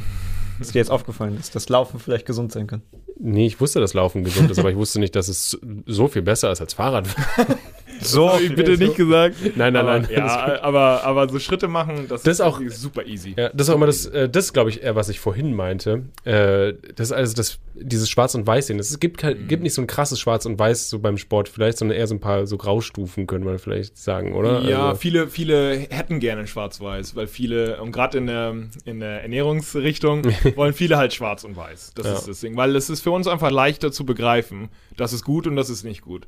Ist 0.60 0.74
dir 0.74 0.78
jetzt 0.78 0.90
aufgefallen, 0.90 1.36
dass 1.36 1.50
das 1.50 1.68
Laufen 1.68 2.00
vielleicht 2.00 2.26
gesund 2.26 2.50
sein 2.50 2.66
kann? 2.66 2.82
Nee, 3.20 3.46
ich 3.46 3.61
wusste, 3.61 3.81
dass 3.81 3.94
Laufen 3.94 4.22
gesund 4.22 4.50
ist, 4.50 4.59
aber 4.59 4.70
ich 4.70 4.76
wusste 4.76 5.00
nicht, 5.00 5.16
dass 5.16 5.28
es 5.28 5.59
so 5.87 6.09
viel 6.09 6.22
besser 6.22 6.52
ist 6.52 6.61
als 6.61 6.74
Fahrrad. 6.74 7.09
So, 8.00 8.30
Hab 8.32 8.40
ich 8.40 8.54
bitte 8.54 8.76
nicht 8.76 8.96
gesagt. 8.96 9.37
Nein, 9.56 9.72
nein, 9.72 9.76
aber, 9.76 9.98
nein. 10.00 10.08
Ja, 10.14 10.62
aber, 10.62 11.04
aber 11.04 11.28
so 11.28 11.38
Schritte 11.38 11.68
machen, 11.68 12.06
das, 12.08 12.22
Das 12.22 12.34
ist 12.34 12.40
auch- 12.40 12.61
super 12.70 13.06
easy. 13.06 13.34
Ja, 13.37 13.48
das 13.50 13.66
ist 13.68 13.70
auch 13.70 13.76
immer 13.76 13.87
das, 13.87 14.06
äh, 14.06 14.28
das 14.28 14.52
glaube 14.52 14.70
ich, 14.70 14.82
eher, 14.82 14.94
was 14.96 15.08
ich 15.08 15.20
vorhin 15.20 15.54
meinte. 15.54 16.04
Äh, 16.24 16.74
das 16.94 17.08
ist 17.08 17.12
also 17.12 17.34
das, 17.34 17.58
dieses 17.74 18.08
Schwarz- 18.11 18.34
und 18.34 18.46
Weiß-Sehen. 18.46 18.78
Es 18.78 18.98
gibt, 19.00 19.18
kein, 19.18 19.48
gibt 19.48 19.62
nicht 19.62 19.74
so 19.74 19.82
ein 19.82 19.87
krasses 19.87 20.18
Schwarz 20.20 20.46
und 20.46 20.58
Weiß 20.58 20.90
so 20.90 20.98
beim 20.98 21.18
Sport 21.18 21.48
vielleicht, 21.48 21.78
sondern 21.78 21.96
eher 21.98 22.06
so 22.06 22.14
ein 22.14 22.20
paar 22.20 22.46
so 22.46 22.56
Graustufen, 22.56 23.26
könnte 23.26 23.46
man 23.46 23.58
vielleicht 23.58 23.96
sagen, 23.98 24.34
oder? 24.34 24.61
Ja, 24.62 24.88
Also, 24.88 25.00
viele, 25.00 25.28
viele 25.28 25.70
hätten 25.90 26.20
gerne 26.20 26.46
Schwarz-Weiß, 26.46 27.14
weil 27.16 27.26
viele, 27.26 27.80
und 27.80 27.92
gerade 27.92 28.18
in 28.18 28.26
der, 28.26 28.54
in 28.84 29.00
der 29.00 29.22
Ernährungsrichtung, 29.22 30.22
wollen 30.56 30.72
viele 30.72 30.96
halt 30.96 31.14
Schwarz 31.14 31.44
und 31.44 31.56
Weiß. 31.56 31.92
Das 31.94 32.06
Ja. 32.06 32.14
ist 32.14 32.28
das 32.28 32.40
Ding. 32.40 32.56
Weil 32.56 32.74
es 32.76 32.90
ist 32.90 33.00
für 33.00 33.11
uns 33.11 33.26
einfach 33.26 33.50
leichter 33.50 33.92
zu 33.92 34.04
begreifen, 34.04 34.68
das 34.96 35.12
ist 35.12 35.24
gut 35.24 35.46
und 35.46 35.56
das 35.56 35.70
ist 35.70 35.84
nicht 35.84 36.02
gut. 36.02 36.26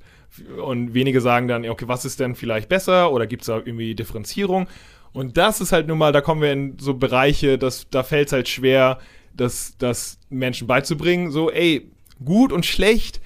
Und 0.63 0.95
wenige 0.95 1.21
sagen 1.21 1.49
dann, 1.49 1.69
okay, 1.69 1.89
was 1.89 2.05
ist 2.05 2.21
denn 2.21 2.35
vielleicht 2.35 2.69
besser 2.69 3.13
oder 3.13 3.27
gibt 3.27 3.43
es 3.43 3.47
da 3.47 3.57
irgendwie 3.57 3.95
Differenzierung? 3.95 4.69
Und 5.13 5.37
das 5.37 5.61
ist 5.61 5.73
halt 5.73 5.89
nun 5.89 5.99
mal, 5.99 6.13
da 6.13 6.21
kommen 6.21 6.41
wir 6.41 6.53
in 6.53 6.79
so 6.79 6.95
Bereiche, 6.95 7.59
dass, 7.59 7.89
da 7.91 8.03
fällt 8.03 8.29
es 8.29 8.33
halt 8.33 8.49
schwer, 8.49 8.99
das, 9.35 9.75
das 9.79 10.19
Menschen 10.29 10.67
beizubringen. 10.67 11.31
So, 11.31 11.51
ey, 11.51 11.91
gut 12.25 12.53
und 12.53 12.65
schlecht 12.65 13.21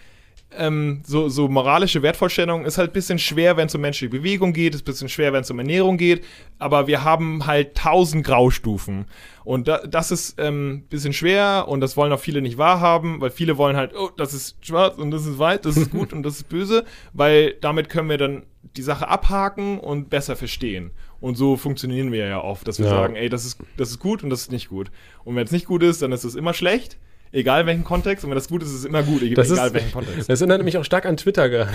ähm, 0.58 1.02
so, 1.06 1.28
so 1.28 1.48
moralische 1.48 2.02
Wertvorstellungen 2.02 2.66
ist 2.66 2.78
halt 2.78 2.90
ein 2.90 2.92
bisschen 2.92 3.18
schwer, 3.18 3.56
wenn 3.56 3.66
es 3.66 3.74
um 3.74 3.80
menschliche 3.80 4.10
Bewegung 4.10 4.52
geht, 4.52 4.74
ist 4.74 4.82
ein 4.82 4.84
bisschen 4.84 5.08
schwer, 5.08 5.32
wenn 5.32 5.42
es 5.42 5.50
um 5.50 5.58
Ernährung 5.58 5.96
geht, 5.96 6.24
aber 6.58 6.86
wir 6.86 7.04
haben 7.04 7.46
halt 7.46 7.74
tausend 7.76 8.24
Graustufen. 8.24 9.06
Und 9.44 9.68
da, 9.68 9.78
das 9.86 10.10
ist 10.10 10.36
ähm, 10.38 10.70
ein 10.70 10.82
bisschen 10.88 11.12
schwer 11.12 11.66
und 11.68 11.80
das 11.80 11.96
wollen 11.96 12.12
auch 12.12 12.20
viele 12.20 12.40
nicht 12.42 12.56
wahrhaben, 12.58 13.20
weil 13.20 13.30
viele 13.30 13.56
wollen 13.58 13.76
halt, 13.76 13.92
oh, 13.94 14.10
das 14.16 14.32
ist 14.34 14.56
schwarz 14.64 14.96
und 14.96 15.10
das 15.10 15.26
ist 15.26 15.38
weiß, 15.38 15.60
das 15.62 15.76
ist 15.76 15.90
gut 15.90 16.12
und 16.14 16.22
das 16.22 16.36
ist 16.36 16.48
böse, 16.48 16.84
weil 17.12 17.54
damit 17.60 17.88
können 17.88 18.08
wir 18.08 18.18
dann 18.18 18.44
die 18.76 18.82
Sache 18.82 19.08
abhaken 19.08 19.78
und 19.78 20.08
besser 20.10 20.36
verstehen. 20.36 20.90
Und 21.20 21.36
so 21.36 21.56
funktionieren 21.56 22.12
wir 22.12 22.26
ja 22.26 22.42
oft, 22.42 22.66
dass 22.68 22.78
wir 22.78 22.86
Ja. 22.86 22.92
sagen, 22.92 23.16
ey, 23.16 23.28
das 23.28 23.44
ist, 23.44 23.58
das 23.76 23.90
ist 23.90 23.98
gut 23.98 24.22
und 24.24 24.30
das 24.30 24.42
ist 24.42 24.52
nicht 24.52 24.68
gut. 24.68 24.90
Und 25.24 25.36
wenn 25.36 25.44
es 25.44 25.52
nicht 25.52 25.66
gut 25.66 25.82
ist, 25.82 26.02
dann 26.02 26.12
ist 26.12 26.24
es 26.24 26.34
immer 26.34 26.54
schlecht. 26.54 26.98
Egal 27.34 27.66
welchen 27.66 27.82
Kontext, 27.82 28.24
und 28.24 28.30
wenn 28.30 28.36
das 28.36 28.48
gut 28.48 28.62
ist, 28.62 28.68
ist 28.68 28.76
es 28.76 28.84
immer 28.84 29.02
gut, 29.02 29.20
das 29.36 29.50
egal 29.50 29.66
ist, 29.66 29.74
welchen 29.74 29.92
Kontext. 29.92 30.30
das 30.30 30.40
erinnert 30.40 30.62
mich 30.62 30.78
auch 30.78 30.84
stark 30.84 31.04
an 31.04 31.16
Twitter 31.16 31.48
gerade. 31.48 31.70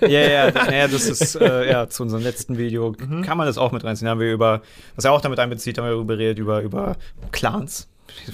Ja, 0.00 0.08
ja, 0.08 0.48
ja, 0.48 0.88
das 0.88 1.06
ist, 1.06 1.34
äh, 1.34 1.70
ja, 1.70 1.88
zu 1.90 2.04
unserem 2.04 2.22
letzten 2.22 2.56
Video 2.56 2.92
kann 3.22 3.36
man 3.36 3.46
das 3.46 3.58
auch 3.58 3.70
mit 3.70 3.84
reinziehen. 3.84 4.06
Da 4.06 4.12
haben 4.12 4.20
wir 4.20 4.32
über, 4.32 4.62
was 4.96 5.04
er 5.04 5.12
auch 5.12 5.20
damit 5.20 5.38
einbezieht, 5.38 5.76
haben 5.76 5.84
wir 5.84 5.90
darüber 5.90 6.16
geredet, 6.16 6.38
über, 6.38 6.62
über 6.62 6.96
Clans. 7.32 7.86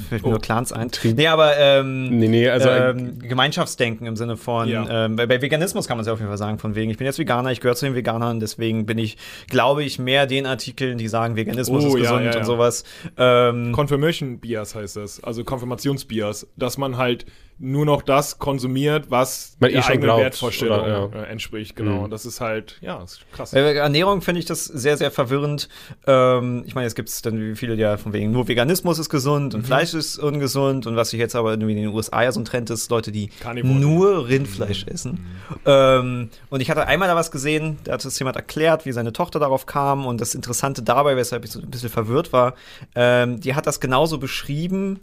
Fällt 0.08 0.22
mir 0.22 0.28
Oh. 0.28 0.30
nur 0.32 0.40
Clans 0.40 0.72
ein. 0.72 0.90
Nee, 1.04 1.26
aber, 1.28 1.56
ähm, 1.56 2.18
Nee, 2.18 2.28
nee, 2.28 2.48
also 2.48 2.68
ähm, 2.68 3.18
Gemeinschaftsdenken 3.18 4.06
im 4.06 4.16
Sinne 4.16 4.36
von, 4.36 4.68
Ja. 4.68 5.06
ähm, 5.06 5.16
bei, 5.16 5.26
bei 5.26 5.40
Veganismus 5.40 5.86
kann 5.88 5.96
man 5.96 6.02
es 6.02 6.06
ja 6.06 6.12
auf 6.12 6.18
jeden 6.18 6.28
Fall 6.28 6.38
sagen, 6.38 6.58
von 6.58 6.74
wegen, 6.74 6.90
ich 6.90 6.98
bin 6.98 7.06
jetzt 7.06 7.18
Veganer, 7.18 7.50
ich 7.52 7.60
gehöre 7.60 7.76
zu 7.76 7.86
den 7.86 7.94
Veganern, 7.94 8.40
deswegen 8.40 8.84
bin 8.86 8.98
ich, 8.98 9.16
glaube 9.48 9.82
ich, 9.84 9.98
mehr 9.98 10.26
den 10.26 10.46
Artikeln, 10.46 10.98
die 10.98 11.08
sagen, 11.08 11.36
Veganismus 11.36 11.84
Oh, 11.84 11.88
ist 11.88 12.02
gesund 12.02 12.24
ja, 12.24 12.32
ja. 12.32 12.38
und 12.38 12.44
sowas. 12.44 12.84
Ähm, 13.16 13.72
Confirmation 13.72 14.38
Bias 14.40 14.74
heißt 14.74 14.96
das, 14.96 15.22
also 15.24 15.44
Konfirmationsbias, 15.44 16.46
dass 16.56 16.76
man 16.78 16.96
halt 16.96 17.26
nur 17.62 17.84
noch 17.84 18.00
das 18.00 18.38
konsumiert, 18.38 19.10
was 19.10 19.54
Man 19.60 19.68
eh 19.68 19.74
der 19.74 19.82
schon 19.82 19.90
eigenen 19.92 20.04
glaubt, 20.06 20.22
Wertvorstellung 20.22 20.80
oder, 20.80 21.10
ja. 21.14 21.22
äh, 21.24 21.26
entspricht. 21.26 21.76
Genau, 21.76 21.96
Mhm. 21.98 22.02
und 22.04 22.10
das 22.10 22.24
ist 22.24 22.40
halt, 22.40 22.78
ja, 22.80 23.02
ist 23.02 23.20
krass. 23.32 23.50
Bei 23.50 23.60
Ernährung 23.74 24.22
finde 24.22 24.38
ich 24.38 24.46
das 24.46 24.64
sehr, 24.64 24.96
sehr 24.96 25.10
verwirrend. 25.10 25.68
Ähm, 26.06 26.62
ich 26.66 26.74
meine, 26.74 26.86
jetzt 26.86 26.94
gibt 26.94 27.10
es 27.10 27.20
dann 27.20 27.38
wie 27.38 27.54
viele 27.56 27.74
ja 27.74 27.98
von 27.98 28.14
wegen, 28.14 28.30
nur 28.30 28.48
Veganismus 28.48 28.98
ist 28.98 29.10
gesund 29.10 29.54
Mhm. 29.60 29.64
und 29.64 29.66
Fleisch 29.66 29.94
ist 29.94 30.18
ungesund 30.18 30.86
und 30.86 30.96
was 30.96 31.10
sich 31.10 31.20
jetzt 31.20 31.34
aber 31.36 31.50
irgendwie 31.50 31.72
in 31.72 31.78
den 31.78 31.88
USA 31.88 32.22
ja 32.22 32.32
so 32.32 32.40
ein 32.40 32.44
Trend 32.44 32.70
ist, 32.70 32.90
Leute, 32.90 33.12
die 33.12 33.28
Carnivoren. 33.28 33.80
nur 33.80 34.28
Rindfleisch 34.28 34.86
Mhm. 34.86 34.92
essen. 34.92 35.26
Ähm, 35.66 36.28
und 36.48 36.60
ich 36.60 36.70
hatte 36.70 36.86
einmal 36.86 37.08
da 37.08 37.16
was 37.16 37.30
gesehen, 37.30 37.78
da 37.84 37.92
hat 37.94 38.04
es 38.04 38.18
jemand 38.18 38.36
erklärt, 38.36 38.86
wie 38.86 38.92
seine 38.92 39.12
Tochter 39.12 39.38
darauf 39.38 39.66
kam 39.66 40.06
und 40.06 40.20
das 40.20 40.34
Interessante 40.34 40.82
dabei, 40.82 41.16
weshalb 41.16 41.44
ich 41.44 41.50
so 41.52 41.60
ein 41.60 41.70
bisschen 41.70 41.88
verwirrt 41.90 42.32
war, 42.32 42.54
ähm, 42.94 43.40
die 43.40 43.54
hat 43.54 43.66
das 43.66 43.80
genauso 43.80 44.18
beschrieben, 44.18 45.00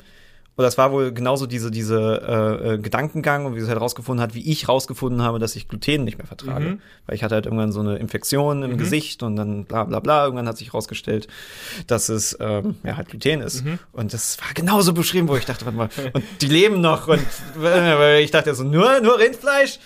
oder 0.58 0.66
das 0.66 0.78
war 0.80 0.92
wohl 0.92 1.12
genauso 1.12 1.46
diese, 1.46 1.70
diese 1.70 2.22
äh, 2.28 2.74
äh, 2.74 2.78
Gedankengang 2.80 3.46
und 3.46 3.56
wie 3.56 3.62
sie 3.62 3.68
halt 3.68 3.80
rausgefunden 3.80 4.24
hat, 4.24 4.34
wie 4.34 4.52
ich 4.52 4.68
rausgefunden 4.68 5.22
habe, 5.22 5.38
dass 5.38 5.56
ich 5.56 5.68
Gluten 5.68 6.04
nicht 6.04 6.18
mehr 6.18 6.26
vertrage. 6.26 6.66
Mhm. 6.66 6.82
Weil 7.06 7.16
ich 7.16 7.24
hatte 7.24 7.36
halt 7.36 7.46
irgendwann 7.46 7.72
so 7.72 7.80
eine 7.80 7.98
Infektion 7.98 8.64
im 8.64 8.78
Gesicht 8.78 9.22
und 9.22 9.36
dann 9.36 9.66
bla 9.66 9.84
bla 9.84 10.00
bla. 10.00 10.26
Irgendwann 10.26 10.48
hat 10.48 10.58
sich 10.58 10.74
rausgestellt, 10.74 11.28
dass 11.86 12.10
es 12.10 12.36
ähm, 12.40 12.76
ja 12.84 12.98
halt 12.98 13.10
Gluten 13.10 13.42
ist. 13.42 13.64
Mhm. 13.64 13.78
Und 13.94 14.14
das 14.14 14.40
war 14.42 14.52
genauso 14.56 14.94
beschrieben, 14.94 15.28
wo 15.28 15.38
ich 15.38 15.46
dachte, 15.46 15.66
warte 15.66 15.78
mal, 15.78 15.90
und 16.14 16.24
die 16.42 16.48
leben 16.48 16.82
noch 16.82 17.08
und 17.08 17.22
weil 17.56 18.24
ich 18.24 18.32
dachte 18.32 18.56
so, 18.56 18.64
nur, 18.64 19.00
nur 19.02 19.20
Rindfleisch? 19.20 19.78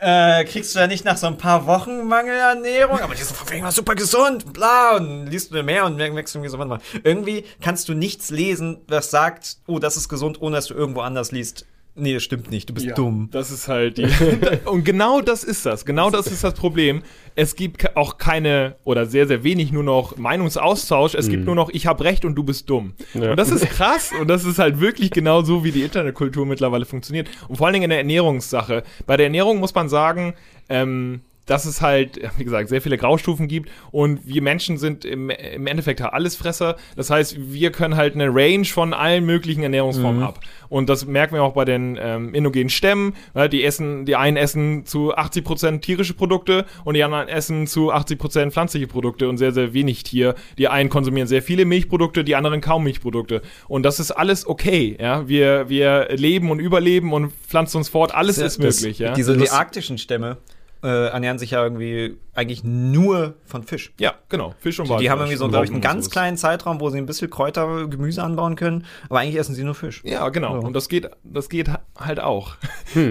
Äh, 0.00 0.44
kriegst 0.44 0.74
du 0.74 0.78
ja 0.78 0.86
nicht 0.86 1.04
nach 1.04 1.16
so 1.16 1.26
ein 1.26 1.38
paar 1.38 1.66
Wochen 1.66 2.06
Mangelernährung, 2.06 3.00
aber 3.00 3.16
die 3.16 3.22
sind 3.22 3.36
von 3.36 3.50
wegen 3.50 3.64
mal 3.64 3.72
super 3.72 3.96
gesund, 3.96 4.52
bla, 4.52 4.96
und 4.96 5.26
liest 5.26 5.52
du 5.52 5.60
mehr 5.64 5.86
und 5.86 5.96
merkst 5.96 6.36
irgendwie 6.36 6.50
so, 6.50 6.58
warte 6.58 6.68
mal, 6.68 6.80
irgendwie 7.02 7.44
kannst 7.60 7.88
du 7.88 7.94
nichts 7.94 8.30
lesen, 8.30 8.78
was 8.86 9.10
sagt, 9.10 9.56
oh, 9.66 9.80
das 9.80 9.96
ist 9.96 10.08
gesund, 10.08 10.40
ohne 10.40 10.54
dass 10.54 10.66
du 10.66 10.74
irgendwo 10.74 11.00
anders 11.00 11.32
liest. 11.32 11.66
Nee, 11.98 12.14
das 12.14 12.22
stimmt 12.22 12.50
nicht, 12.50 12.68
du 12.68 12.74
bist 12.74 12.86
Ja, 12.86 12.94
dumm. 12.94 13.28
Das 13.32 13.50
ist 13.50 13.68
halt 13.68 13.98
die. 13.98 14.06
und 14.64 14.84
genau 14.84 15.20
das 15.20 15.42
ist 15.42 15.66
das. 15.66 15.84
Genau 15.84 16.10
das 16.10 16.26
ist 16.28 16.44
das 16.44 16.54
Problem. 16.54 17.02
Es 17.34 17.56
gibt 17.56 17.96
auch 17.96 18.18
keine 18.18 18.76
oder 18.84 19.06
sehr, 19.06 19.26
sehr 19.26 19.42
wenig 19.44 19.72
nur 19.72 19.82
noch 19.82 20.16
Meinungsaustausch. 20.16 21.14
Es 21.14 21.28
gibt 21.28 21.44
nur 21.44 21.54
noch, 21.54 21.70
ich 21.70 21.86
habe 21.86 22.04
recht 22.04 22.24
und 22.24 22.34
du 22.34 22.44
bist 22.44 22.70
dumm. 22.70 22.94
Ja. 23.14 23.32
Und 23.32 23.36
das 23.36 23.50
ist 23.50 23.66
krass. 23.70 24.12
Und 24.18 24.28
das 24.28 24.44
ist 24.44 24.58
halt 24.58 24.80
wirklich 24.80 25.10
genau 25.10 25.42
so, 25.42 25.64
wie 25.64 25.72
die 25.72 25.82
Internetkultur 25.82 26.46
mittlerweile 26.46 26.84
funktioniert. 26.84 27.28
Und 27.48 27.56
vor 27.56 27.66
allen 27.66 27.74
Dingen 27.74 27.84
in 27.84 27.90
der 27.90 27.98
Ernährungssache. 27.98 28.82
Bei 29.06 29.16
der 29.16 29.26
Ernährung 29.26 29.58
muss 29.58 29.74
man 29.74 29.88
sagen, 29.88 30.34
ähm, 30.68 31.20
dass 31.48 31.64
es 31.64 31.80
halt, 31.80 32.20
wie 32.38 32.44
gesagt, 32.44 32.68
sehr 32.68 32.80
viele 32.80 32.96
Graustufen 32.96 33.48
gibt 33.48 33.70
und 33.90 34.26
wir 34.26 34.42
Menschen 34.42 34.78
sind 34.78 35.04
im, 35.04 35.30
im 35.30 35.66
Endeffekt 35.66 36.00
Allesfresser. 36.00 36.76
Das 36.94 37.10
heißt, 37.10 37.36
wir 37.52 37.72
können 37.72 37.96
halt 37.96 38.14
eine 38.14 38.28
Range 38.32 38.64
von 38.66 38.94
allen 38.94 39.24
möglichen 39.26 39.62
Ernährungsformen 39.64 40.22
ab. 40.22 40.38
Und 40.68 40.88
das 40.88 41.06
merken 41.06 41.34
wir 41.34 41.42
auch 41.42 41.54
bei 41.54 41.64
den 41.64 41.98
ähm, 42.00 42.34
indogenen 42.34 42.68
Stämmen. 42.68 43.14
Ja, 43.34 43.48
die 43.48 43.64
essen, 43.64 44.04
die 44.04 44.14
einen 44.16 44.36
essen 44.36 44.84
zu 44.86 45.14
80% 45.16 45.80
tierische 45.80 46.14
Produkte 46.14 46.66
und 46.84 46.94
die 46.94 47.02
anderen 47.02 47.28
essen 47.28 47.66
zu 47.66 47.92
80% 47.92 48.50
pflanzliche 48.50 48.86
Produkte 48.86 49.28
und 49.28 49.38
sehr, 49.38 49.52
sehr 49.52 49.72
wenig 49.72 50.02
Tier. 50.02 50.34
Die 50.58 50.68
einen 50.68 50.90
konsumieren 50.90 51.26
sehr 51.26 51.42
viele 51.42 51.64
Milchprodukte, 51.64 52.22
die 52.22 52.36
anderen 52.36 52.60
kaum 52.60 52.84
Milchprodukte. 52.84 53.40
Und 53.66 53.82
das 53.84 53.98
ist 53.98 54.10
alles 54.10 54.46
okay. 54.46 54.96
Ja? 55.00 55.26
Wir, 55.28 55.68
wir 55.70 56.08
leben 56.10 56.50
und 56.50 56.60
überleben 56.60 57.12
und 57.14 57.32
pflanzen 57.32 57.78
uns 57.78 57.88
fort. 57.88 58.14
Alles 58.14 58.36
Das- 58.36 58.58
ist 58.58 58.58
möglich. 58.58 58.98
Ja? 58.98 59.14
Diese 59.14 59.32
die 59.34 59.44
Das- 59.44 59.52
arktischen 59.52 59.96
Stämme 59.98 60.36
äh, 60.82 61.08
ernähren 61.08 61.38
sich 61.38 61.50
ja 61.52 61.62
irgendwie 61.62 62.16
eigentlich 62.34 62.62
nur 62.62 63.34
von 63.44 63.62
Fisch. 63.64 63.92
ja, 63.98 64.14
genau. 64.28 64.54
Fisch 64.60 64.78
und 64.78 64.86
Die 64.86 64.92
haben 64.92 65.00
Walfleisch 65.00 65.18
irgendwie 65.20 65.36
so, 65.36 65.48
glaube 65.48 65.64
ich, 65.64 65.72
einen 65.72 65.80
ganz 65.80 66.04
sowas. 66.04 66.12
kleinen 66.12 66.36
Zeitraum, 66.36 66.80
wo 66.80 66.88
sie 66.90 66.98
ein 66.98 67.06
bisschen 67.06 67.30
Kräuter, 67.30 67.88
Gemüse 67.88 68.22
anbauen 68.22 68.54
können, 68.54 68.84
aber 69.08 69.18
eigentlich 69.20 69.36
essen 69.36 69.54
sie 69.54 69.64
nur 69.64 69.74
Fisch. 69.74 70.02
Ja, 70.04 70.28
genau. 70.28 70.60
Ja. 70.60 70.66
Und 70.66 70.74
das 70.74 70.88
geht, 70.88 71.10
das 71.24 71.48
geht 71.48 71.68
halt 71.96 72.20
auch. 72.20 72.54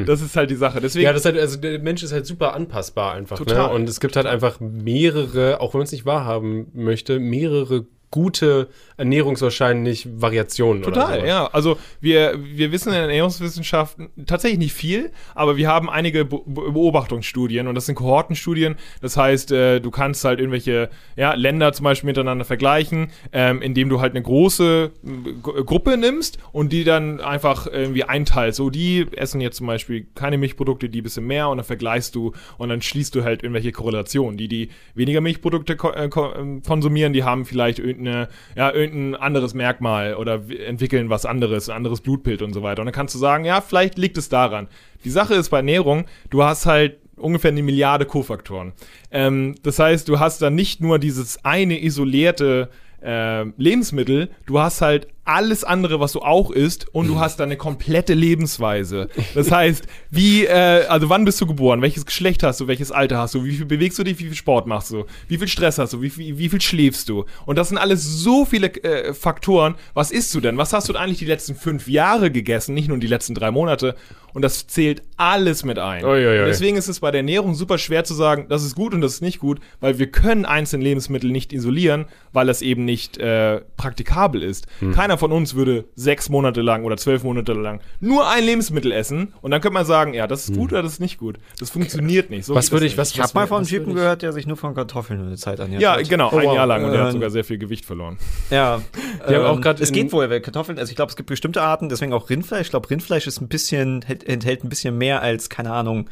Das 0.05 0.21
ist 0.21 0.35
halt 0.35 0.49
die 0.49 0.55
Sache. 0.55 0.79
Deswegen, 0.81 1.03
Ja, 1.05 1.11
das 1.13 1.21
ist 1.21 1.25
halt, 1.25 1.37
also 1.37 1.57
der 1.59 1.79
Mensch 1.79 2.03
ist 2.03 2.11
halt 2.13 2.25
super 2.25 2.53
anpassbar 2.53 3.13
einfach. 3.13 3.37
Total. 3.37 3.67
Ne? 3.67 3.73
Und 3.73 3.89
es 3.89 3.99
gibt 3.99 4.15
halt 4.15 4.25
einfach 4.25 4.59
mehrere, 4.59 5.59
auch 5.61 5.73
wenn 5.73 5.79
man 5.79 5.85
es 5.85 5.91
nicht 5.91 6.05
wahrhaben 6.05 6.67
möchte, 6.73 7.19
mehrere 7.19 7.85
gute 8.09 8.69
ernährungswahrscheinlich 8.97 10.07
Variationen. 10.21 10.83
oder 10.83 10.93
Total, 10.93 11.15
sowas. 11.17 11.27
ja. 11.29 11.47
Also 11.47 11.77
wir, 12.01 12.37
wir 12.43 12.71
wissen 12.71 12.89
in 12.89 12.93
der 12.93 13.01
Ernährungswissenschaften 13.03 14.09
tatsächlich 14.25 14.59
nicht 14.59 14.73
viel, 14.73 15.11
aber 15.35 15.57
wir 15.57 15.67
haben 15.67 15.89
einige 15.89 16.25
Be 16.25 16.39
Be- 16.45 16.71
Beobachtungsstudien 16.71 17.67
und 17.67 17.75
das 17.75 17.85
sind 17.85 17.95
Kohortenstudien. 17.95 18.75
Das 19.01 19.17
heißt, 19.17 19.51
äh, 19.51 19.79
du 19.79 19.91
kannst 19.91 20.23
halt 20.25 20.39
irgendwelche 20.39 20.89
ja, 21.15 21.33
Länder 21.33 21.73
zum 21.73 21.83
Beispiel 21.83 22.07
miteinander 22.07 22.45
vergleichen, 22.45 23.11
ähm, 23.31 23.61
indem 23.61 23.89
du 23.89 24.01
halt 24.01 24.13
eine 24.13 24.21
große 24.23 24.91
äh, 25.03 25.31
Gru- 25.41 25.63
Gruppe 25.63 25.97
nimmst 25.97 26.37
und 26.51 26.73
die 26.73 26.83
dann 26.83 27.19
einfach 27.21 27.67
irgendwie 27.67 28.03
einteilst. 28.03 28.57
So, 28.57 28.69
die 28.69 29.05
essen 29.15 29.41
jetzt 29.41 29.57
zum 29.57 29.67
Beispiel 29.67 30.07
keine 30.15 30.37
Milchprodukte, 30.37 30.89
die 30.89 31.01
ein 31.01 31.03
bisschen 31.03 31.27
mehr 31.27 31.49
und 31.49 31.57
dann 31.57 31.65
vergleichst 31.65 32.15
du 32.15 32.33
und 32.57 32.69
dann 32.69 32.81
schließt 32.81 33.13
du 33.15 33.23
halt 33.23 33.43
irgendwelche 33.43 33.71
Korrelationen. 33.71 34.37
Die, 34.37 34.47
die 34.47 34.69
weniger 34.95 35.21
Milchprodukte 35.21 35.75
ko 35.75 35.91
äh, 35.91 36.09
ähm, 36.37 36.61
konsumieren, 36.63 37.13
die 37.13 37.23
haben 37.23 37.45
vielleicht 37.45 37.79
irgendeine, 37.79 38.29
ja, 38.55 38.69
irgendein 38.87 39.21
anderes 39.21 39.53
Merkmal 39.53 40.15
oder 40.15 40.41
entwickeln 40.49 41.09
was 41.09 41.25
anderes, 41.25 41.69
ein 41.69 41.75
anderes 41.75 42.01
Blutbild 42.01 42.41
und 42.41 42.53
so 42.53 42.63
weiter. 42.63 42.81
Und 42.81 42.87
dann 42.87 42.93
kannst 42.93 43.15
du 43.15 43.19
sagen, 43.19 43.45
ja, 43.45 43.61
vielleicht 43.61 43.97
liegt 43.97 44.17
es 44.17 44.29
daran. 44.29 44.67
Die 45.03 45.09
Sache 45.09 45.35
ist 45.35 45.49
bei 45.49 45.57
Ernährung, 45.57 46.05
du 46.29 46.43
hast 46.43 46.65
halt 46.65 46.97
ungefähr 47.17 47.51
eine 47.51 47.63
Milliarde 47.63 48.05
Kofaktoren. 48.05 48.73
Ähm, 49.11 49.55
das 49.63 49.79
heißt, 49.79 50.07
du 50.07 50.19
hast 50.19 50.41
dann 50.41 50.55
nicht 50.55 50.81
nur 50.81 50.99
dieses 50.99 51.43
eine 51.43 51.83
isolierte 51.83 52.69
äh, 53.01 53.43
Lebensmittel, 53.57 54.29
du 54.45 54.59
hast 54.59 54.81
halt 54.81 55.07
alles 55.27 55.63
andere, 55.63 55.99
was 55.99 56.13
du 56.13 56.21
auch 56.21 56.51
isst 56.51 56.87
und 56.93 57.07
du 57.07 57.19
hast 57.19 57.39
dann 57.39 57.49
eine 57.49 57.57
komplette 57.57 58.13
Lebensweise. 58.13 59.09
Das 59.35 59.51
heißt, 59.51 59.85
wie, 60.09 60.45
äh, 60.45 60.85
also 60.87 61.09
wann 61.09 61.25
bist 61.25 61.39
du 61.41 61.45
geboren? 61.45 61.81
Welches 61.81 62.05
Geschlecht 62.05 62.43
hast 62.43 62.59
du? 62.59 62.67
Welches 62.67 62.91
Alter 62.91 63.17
hast 63.17 63.35
du? 63.35 63.43
Wie 63.43 63.51
viel 63.51 63.65
bewegst 63.65 63.99
du 63.99 64.03
dich? 64.03 64.19
Wie 64.19 64.25
viel 64.25 64.35
Sport 64.35 64.67
machst 64.67 64.91
du? 64.91 65.05
Wie 65.27 65.37
viel 65.37 65.47
Stress 65.47 65.77
hast 65.77 65.93
du? 65.93 66.01
Wie 66.01 66.09
viel, 66.09 66.37
wie 66.37 66.49
viel 66.49 66.61
schläfst 66.61 67.09
du? 67.09 67.25
Und 67.45 67.57
das 67.57 67.69
sind 67.69 67.77
alles 67.77 68.03
so 68.03 68.45
viele 68.45 68.67
äh, 68.83 69.13
Faktoren. 69.13 69.75
Was 69.93 70.11
isst 70.11 70.33
du 70.33 70.39
denn? 70.39 70.57
Was 70.57 70.73
hast 70.73 70.87
du 70.87 70.93
denn 70.93 71.01
eigentlich 71.01 71.19
die 71.19 71.25
letzten 71.25 71.55
fünf 71.55 71.87
Jahre 71.87 72.31
gegessen? 72.31 72.73
Nicht 72.73 72.87
nur 72.87 72.97
die 72.97 73.07
letzten 73.07 73.35
drei 73.35 73.51
Monate. 73.51 73.95
Und 74.33 74.43
das 74.43 74.67
zählt 74.67 75.01
alles 75.15 75.65
mit 75.65 75.79
ein. 75.79 76.05
Ui, 76.05 76.11
ui. 76.11 76.39
Und 76.39 76.45
Deswegen 76.45 76.77
ist 76.77 76.87
es 76.87 76.99
bei 76.99 77.09
der 77.09 77.21
Ernährung 77.21 77.55
super 77.55 77.79
schwer 77.79 78.03
zu 78.03 78.13
sagen, 78.13 78.45
das 78.49 78.63
ist 78.63 78.75
gut 78.75 78.93
und 78.93 79.01
das 79.01 79.13
ist 79.13 79.21
nicht 79.21 79.39
gut, 79.39 79.59
weil 79.79 79.97
wir 79.97 80.11
können 80.11 80.45
einzelne 80.45 80.83
Lebensmittel 80.83 81.31
nicht 81.31 81.53
isolieren, 81.53 82.05
weil 82.33 82.45
das 82.45 82.61
eben 82.61 82.85
nicht 82.85 83.17
äh, 83.17 83.61
praktikabel 83.77 84.43
ist. 84.43 84.67
Hm. 84.79 84.91
Keiner 84.91 85.16
von 85.17 85.31
uns 85.31 85.55
würde 85.55 85.85
sechs 85.95 86.29
Monate 86.29 86.61
lang 86.61 86.83
oder 86.85 86.97
zwölf 86.97 87.23
Monate 87.23 87.53
lang 87.53 87.81
nur 87.99 88.27
ein 88.29 88.43
Lebensmittel 88.43 88.91
essen 88.91 89.33
und 89.41 89.51
dann 89.51 89.61
könnte 89.61 89.73
man 89.73 89.85
sagen, 89.85 90.13
ja, 90.13 90.27
das 90.27 90.49
ist 90.49 90.55
gut 90.55 90.71
oder 90.71 90.83
das 90.83 90.93
ist 90.93 90.99
nicht 90.99 91.17
gut. 91.17 91.37
Das 91.59 91.69
funktioniert 91.69 92.29
nicht. 92.29 92.45
So 92.45 92.53
Hm. 92.53 92.57
Was 92.57 92.71
würde 92.71 92.85
das 92.85 92.93
ich, 92.93 92.97
was, 92.97 93.11
Ich 93.11 93.19
habe 93.21 93.31
mal 93.33 93.47
von 93.47 93.57
einem 93.57 93.67
Typen 93.67 93.93
gehört, 93.95 94.21
der 94.21 94.33
sich 94.33 94.47
nur 94.47 94.57
von 94.57 94.73
Kartoffeln 94.75 95.19
eine 95.25 95.35
Zeit 95.35 95.59
ernährt 95.59 95.81
Ja, 95.81 95.97
hat. 95.97 96.07
genau, 96.09 96.29
Oh, 96.31 96.37
ein. 96.37 96.51
Jahr 96.53 96.65
lang 96.67 96.83
und 96.85 96.91
der 96.91 97.01
hat 97.01 97.07
Ähm, 97.07 97.13
sogar 97.13 97.29
sehr 97.29 97.43
viel 97.43 97.57
Gewicht 97.57 97.85
verloren. 97.85 98.17
Ja, 98.49 98.81
Wir 99.27 99.43
haben 99.43 99.63
auch 99.65 99.73
es 99.79 99.91
geht 99.91 100.11
wohl, 100.13 100.29
weil 100.29 100.39
Kartoffeln, 100.41 100.77
also 100.79 100.89
ich 100.89 100.95
glaube, 100.95 101.09
es 101.09 101.15
gibt 101.15 101.27
bestimmte 101.29 101.61
Arten, 101.61 101.89
deswegen 101.89 102.13
auch 102.13 102.29
Rindfleisch. 102.29 102.67
Ich 102.67 102.69
glaube, 102.69 102.89
Rindfleisch 102.89 103.27
ist 103.27 103.41
ein 103.41 103.47
bisschen, 103.47 104.01
hält- 104.03 104.23
enthält 104.25 104.63
ein 104.63 104.69
bisschen 104.69 104.97
mehr 104.97 105.21
als, 105.21 105.49
keine 105.49 105.71
Ahnung, 105.71 106.09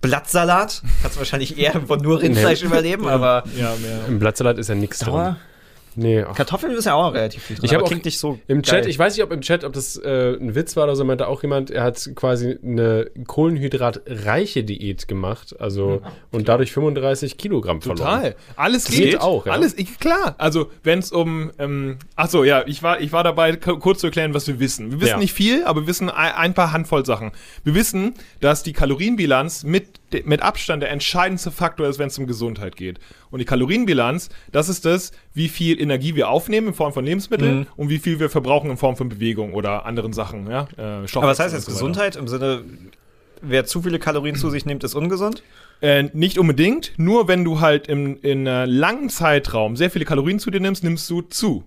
Blattsalat. 0.00 0.82
Kannst 1.02 1.18
wahrscheinlich 1.18 1.58
eher 1.58 1.80
von 1.86 2.00
nur 2.00 2.20
Rindfleisch 2.20 2.62
überleben, 2.62 3.08
aber, 3.08 3.44
Ja, 3.58 3.74
mehr. 3.80 4.00
Im 4.08 4.18
Blattsalat 4.18 4.58
ist 4.58 4.68
ja 4.68 4.74
nichts 4.74 4.98
drin. 4.98 5.36
Nee, 5.96 6.22
ach. 6.22 6.34
Kartoffeln 6.34 6.72
ist 6.74 6.84
ja 6.84 6.94
auch 6.94 7.14
relativ 7.14 7.42
viel 7.42 7.56
drin. 7.56 7.64
Ich 7.64 7.72
hab 7.72 7.78
aber 7.78 7.84
auch 7.84 7.88
klingt 7.88 8.04
nicht 8.04 8.18
so 8.18 8.38
Im 8.46 8.62
Chat, 8.62 8.82
geil. 8.82 8.90
ich 8.90 8.98
weiß 8.98 9.14
nicht, 9.16 9.24
ob 9.24 9.32
im 9.32 9.40
Chat, 9.40 9.64
ob 9.64 9.72
das 9.72 9.96
äh, 9.96 10.36
ein 10.36 10.54
Witz 10.54 10.76
war 10.76 10.84
oder 10.84 10.96
so, 10.96 11.04
meinte 11.04 11.28
auch 11.28 11.42
jemand, 11.42 11.70
er 11.70 11.84
hat 11.84 12.10
quasi 12.14 12.58
eine 12.62 13.10
kohlenhydratreiche 13.26 14.64
Diät 14.64 15.08
gemacht, 15.08 15.54
also 15.60 16.02
und 16.30 16.48
dadurch 16.48 16.72
35 16.72 17.36
Kilogramm 17.38 17.80
verloren. 17.80 17.98
Total. 18.22 18.36
Alles 18.56 18.86
geht. 18.86 18.98
geht 19.12 19.20
auch, 19.20 19.46
ja. 19.46 19.52
Alles, 19.52 19.76
ich, 19.76 19.98
klar. 19.98 20.34
Also, 20.38 20.70
wenn 20.82 20.98
es 20.98 21.12
um, 21.12 21.50
ähm, 21.58 21.98
ach 22.16 22.28
so, 22.28 22.44
ja, 22.44 22.64
ich 22.66 22.82
war, 22.82 23.00
ich 23.00 23.12
war 23.12 23.24
dabei, 23.24 23.56
kurz 23.56 24.00
zu 24.00 24.06
erklären, 24.08 24.34
was 24.34 24.46
wir 24.46 24.60
wissen. 24.60 24.90
Wir 24.92 25.00
wissen 25.00 25.10
Ja. 25.10 25.18
nicht 25.18 25.32
viel, 25.32 25.64
aber 25.64 25.82
wir 25.82 25.86
wissen 25.86 26.10
ein, 26.10 26.32
ein 26.32 26.54
paar 26.54 26.72
Handvoll 26.72 27.04
Sachen. 27.06 27.32
Wir 27.62 27.74
wissen, 27.74 28.14
dass 28.40 28.62
die 28.62 28.72
Kalorienbilanz 28.72 29.64
mit, 29.64 30.00
mit 30.24 30.42
Abstand 30.42 30.82
der 30.82 30.90
entscheidendste 30.90 31.50
Faktor 31.50 31.88
ist, 31.88 31.98
wenn 31.98 32.06
es 32.06 32.18
um 32.18 32.26
Gesundheit 32.26 32.76
geht. 32.76 33.00
Und 33.30 33.40
die 33.40 33.44
Kalorienbilanz, 33.44 34.28
das 34.52 34.68
ist 34.68 34.84
das, 34.84 35.10
wie 35.32 35.48
viel 35.48 35.80
Energie 35.80 36.14
wir 36.14 36.28
aufnehmen 36.28 36.68
in 36.68 36.74
Form 36.74 36.92
von 36.92 37.04
Lebensmitteln 37.04 37.60
Mhm. 37.60 37.66
und 37.76 37.88
wie 37.88 37.98
viel 37.98 38.20
wir 38.20 38.30
verbrauchen 38.30 38.70
in 38.70 38.76
Form 38.76 38.96
von 38.96 39.08
Bewegung 39.08 39.54
oder 39.54 39.86
anderen 39.86 40.12
Sachen, 40.12 40.48
ja. 40.48 40.68
Äh, 40.76 41.06
aber 41.14 41.26
was 41.26 41.40
heißt 41.40 41.54
jetzt 41.54 41.64
so. 41.66 41.72
Gesundheit 41.72 42.14
im 42.16 42.28
Sinne, 42.28 42.62
wer 43.42 43.64
zu 43.64 43.82
viele 43.82 43.98
Kalorien 43.98 44.36
zu 44.36 44.50
sich 44.50 44.64
nimmt, 44.66 44.84
ist 44.84 44.94
ungesund? 44.94 45.42
Äh, 45.80 46.04
nicht 46.12 46.38
unbedingt, 46.38 46.92
nur 46.96 47.26
wenn 47.26 47.44
du 47.44 47.60
halt 47.60 47.88
im, 47.88 48.18
in 48.22 48.46
einem 48.46 48.70
langen 48.70 49.08
Zeitraum 49.08 49.76
sehr 49.76 49.90
viele 49.90 50.04
Kalorien 50.04 50.38
zu 50.38 50.50
dir 50.52 50.60
nimmst, 50.60 50.84
nimmst 50.84 51.10
du 51.10 51.22
zu. 51.22 51.64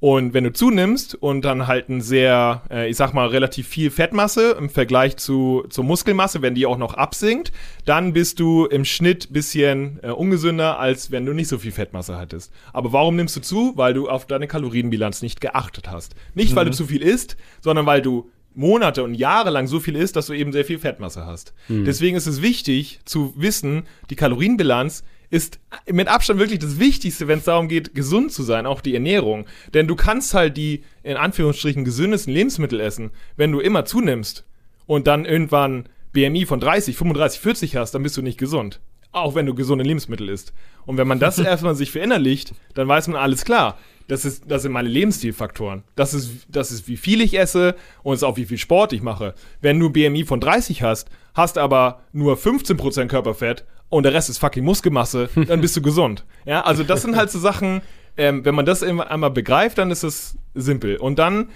Und 0.00 0.32
wenn 0.32 0.44
du 0.44 0.52
zunimmst 0.52 1.14
und 1.14 1.44
dann 1.44 1.66
halt 1.66 1.90
ein 1.90 2.00
sehr, 2.00 2.62
äh, 2.70 2.88
ich 2.88 2.96
sag 2.96 3.12
mal, 3.12 3.28
relativ 3.28 3.68
viel 3.68 3.90
Fettmasse 3.90 4.52
im 4.58 4.70
Vergleich 4.70 5.18
zu, 5.18 5.64
zur 5.68 5.84
Muskelmasse, 5.84 6.40
wenn 6.40 6.54
die 6.54 6.64
auch 6.64 6.78
noch 6.78 6.94
absinkt, 6.94 7.52
dann 7.84 8.14
bist 8.14 8.40
du 8.40 8.64
im 8.64 8.86
Schnitt 8.86 9.30
bisschen 9.30 10.00
äh, 10.02 10.10
ungesünder, 10.10 10.78
als 10.78 11.10
wenn 11.10 11.26
du 11.26 11.34
nicht 11.34 11.48
so 11.48 11.58
viel 11.58 11.72
Fettmasse 11.72 12.16
hattest. 12.16 12.50
Aber 12.72 12.94
warum 12.94 13.14
nimmst 13.14 13.36
du 13.36 13.40
zu? 13.42 13.74
Weil 13.76 13.92
du 13.92 14.08
auf 14.08 14.26
deine 14.26 14.48
Kalorienbilanz 14.48 15.20
nicht 15.20 15.42
geachtet 15.42 15.90
hast. 15.90 16.14
Nicht, 16.34 16.56
weil 16.56 16.64
du 16.64 16.70
zu 16.70 16.86
viel 16.86 17.02
isst, 17.02 17.36
sondern 17.60 17.84
weil 17.84 18.00
du 18.00 18.30
Monate 18.54 19.04
und 19.04 19.14
Jahre 19.14 19.50
lang 19.50 19.66
so 19.66 19.80
viel 19.80 19.96
isst, 19.96 20.16
dass 20.16 20.26
du 20.26 20.32
eben 20.32 20.52
sehr 20.52 20.64
viel 20.64 20.78
Fettmasse 20.78 21.24
hast. 21.24 21.54
Deswegen 21.68 22.16
ist 22.16 22.26
es 22.26 22.42
wichtig 22.42 23.00
zu 23.04 23.32
wissen, 23.36 23.84
die 24.10 24.16
Kalorienbilanz 24.16 25.04
ist 25.30 25.60
mit 25.90 26.08
Abstand 26.08 26.40
wirklich 26.40 26.58
das 26.58 26.78
Wichtigste, 26.78 27.28
wenn 27.28 27.38
es 27.38 27.44
darum 27.44 27.68
geht, 27.68 27.94
gesund 27.94 28.32
zu 28.32 28.42
sein, 28.42 28.66
auch 28.66 28.80
die 28.80 28.94
Ernährung. 28.94 29.46
Denn 29.72 29.86
du 29.86 29.94
kannst 29.94 30.34
halt 30.34 30.56
die, 30.56 30.82
in 31.02 31.16
Anführungsstrichen, 31.16 31.84
gesündesten 31.84 32.34
Lebensmittel 32.34 32.80
essen, 32.80 33.10
wenn 33.36 33.52
du 33.52 33.60
immer 33.60 33.84
zunimmst 33.84 34.44
und 34.86 35.06
dann 35.06 35.24
irgendwann 35.24 35.88
BMI 36.12 36.46
von 36.46 36.58
30, 36.58 36.96
35, 36.96 37.40
40 37.40 37.76
hast, 37.76 37.92
dann 37.92 38.02
bist 38.02 38.16
du 38.16 38.22
nicht 38.22 38.38
gesund. 38.38 38.80
Auch 39.12 39.34
wenn 39.34 39.46
du 39.46 39.54
gesunde 39.54 39.84
Lebensmittel 39.84 40.28
isst. 40.28 40.52
Und 40.86 40.96
wenn 40.96 41.08
man 41.08 41.20
das 41.20 41.38
erstmal 41.38 41.76
sich 41.76 41.92
verinnerlicht, 41.92 42.52
dann 42.74 42.88
weiß 42.88 43.08
man 43.08 43.16
alles 43.16 43.44
klar. 43.44 43.78
Das, 44.08 44.24
ist, 44.24 44.44
das 44.48 44.62
sind 44.62 44.72
meine 44.72 44.88
Lebensstilfaktoren. 44.88 45.84
Das 45.94 46.14
ist, 46.14 46.46
das 46.48 46.72
ist, 46.72 46.88
wie 46.88 46.96
viel 46.96 47.20
ich 47.20 47.38
esse 47.38 47.76
und 48.02 48.14
es 48.14 48.20
ist 48.20 48.24
auch, 48.24 48.36
wie 48.36 48.46
viel 48.46 48.58
Sport 48.58 48.92
ich 48.92 49.02
mache. 49.02 49.34
Wenn 49.60 49.78
du 49.78 49.90
BMI 49.90 50.24
von 50.24 50.40
30 50.40 50.82
hast, 50.82 51.08
hast 51.34 51.58
aber 51.58 52.00
nur 52.12 52.36
15% 52.36 53.06
Körperfett 53.06 53.64
und 53.90 54.04
der 54.04 54.14
Rest 54.14 54.30
ist 54.30 54.38
fucking 54.38 54.64
Muskelmasse, 54.64 55.28
dann 55.48 55.60
bist 55.60 55.76
du 55.76 55.82
gesund. 55.82 56.24
Ja, 56.46 56.62
also 56.62 56.82
das 56.84 57.02
sind 57.02 57.16
halt 57.16 57.30
so 57.30 57.38
Sachen, 57.38 57.82
ähm, 58.16 58.44
wenn 58.44 58.54
man 58.54 58.64
das 58.64 58.82
einmal 58.82 59.30
begreift, 59.30 59.76
dann 59.78 59.90
ist 59.90 60.02
es 60.02 60.36
simpel. 60.54 60.96
Und 60.96 61.18
dann 61.18 61.48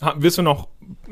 ha- 0.00 0.14
wissen 0.18 0.44
wir 0.44 0.50
noch 0.50 0.68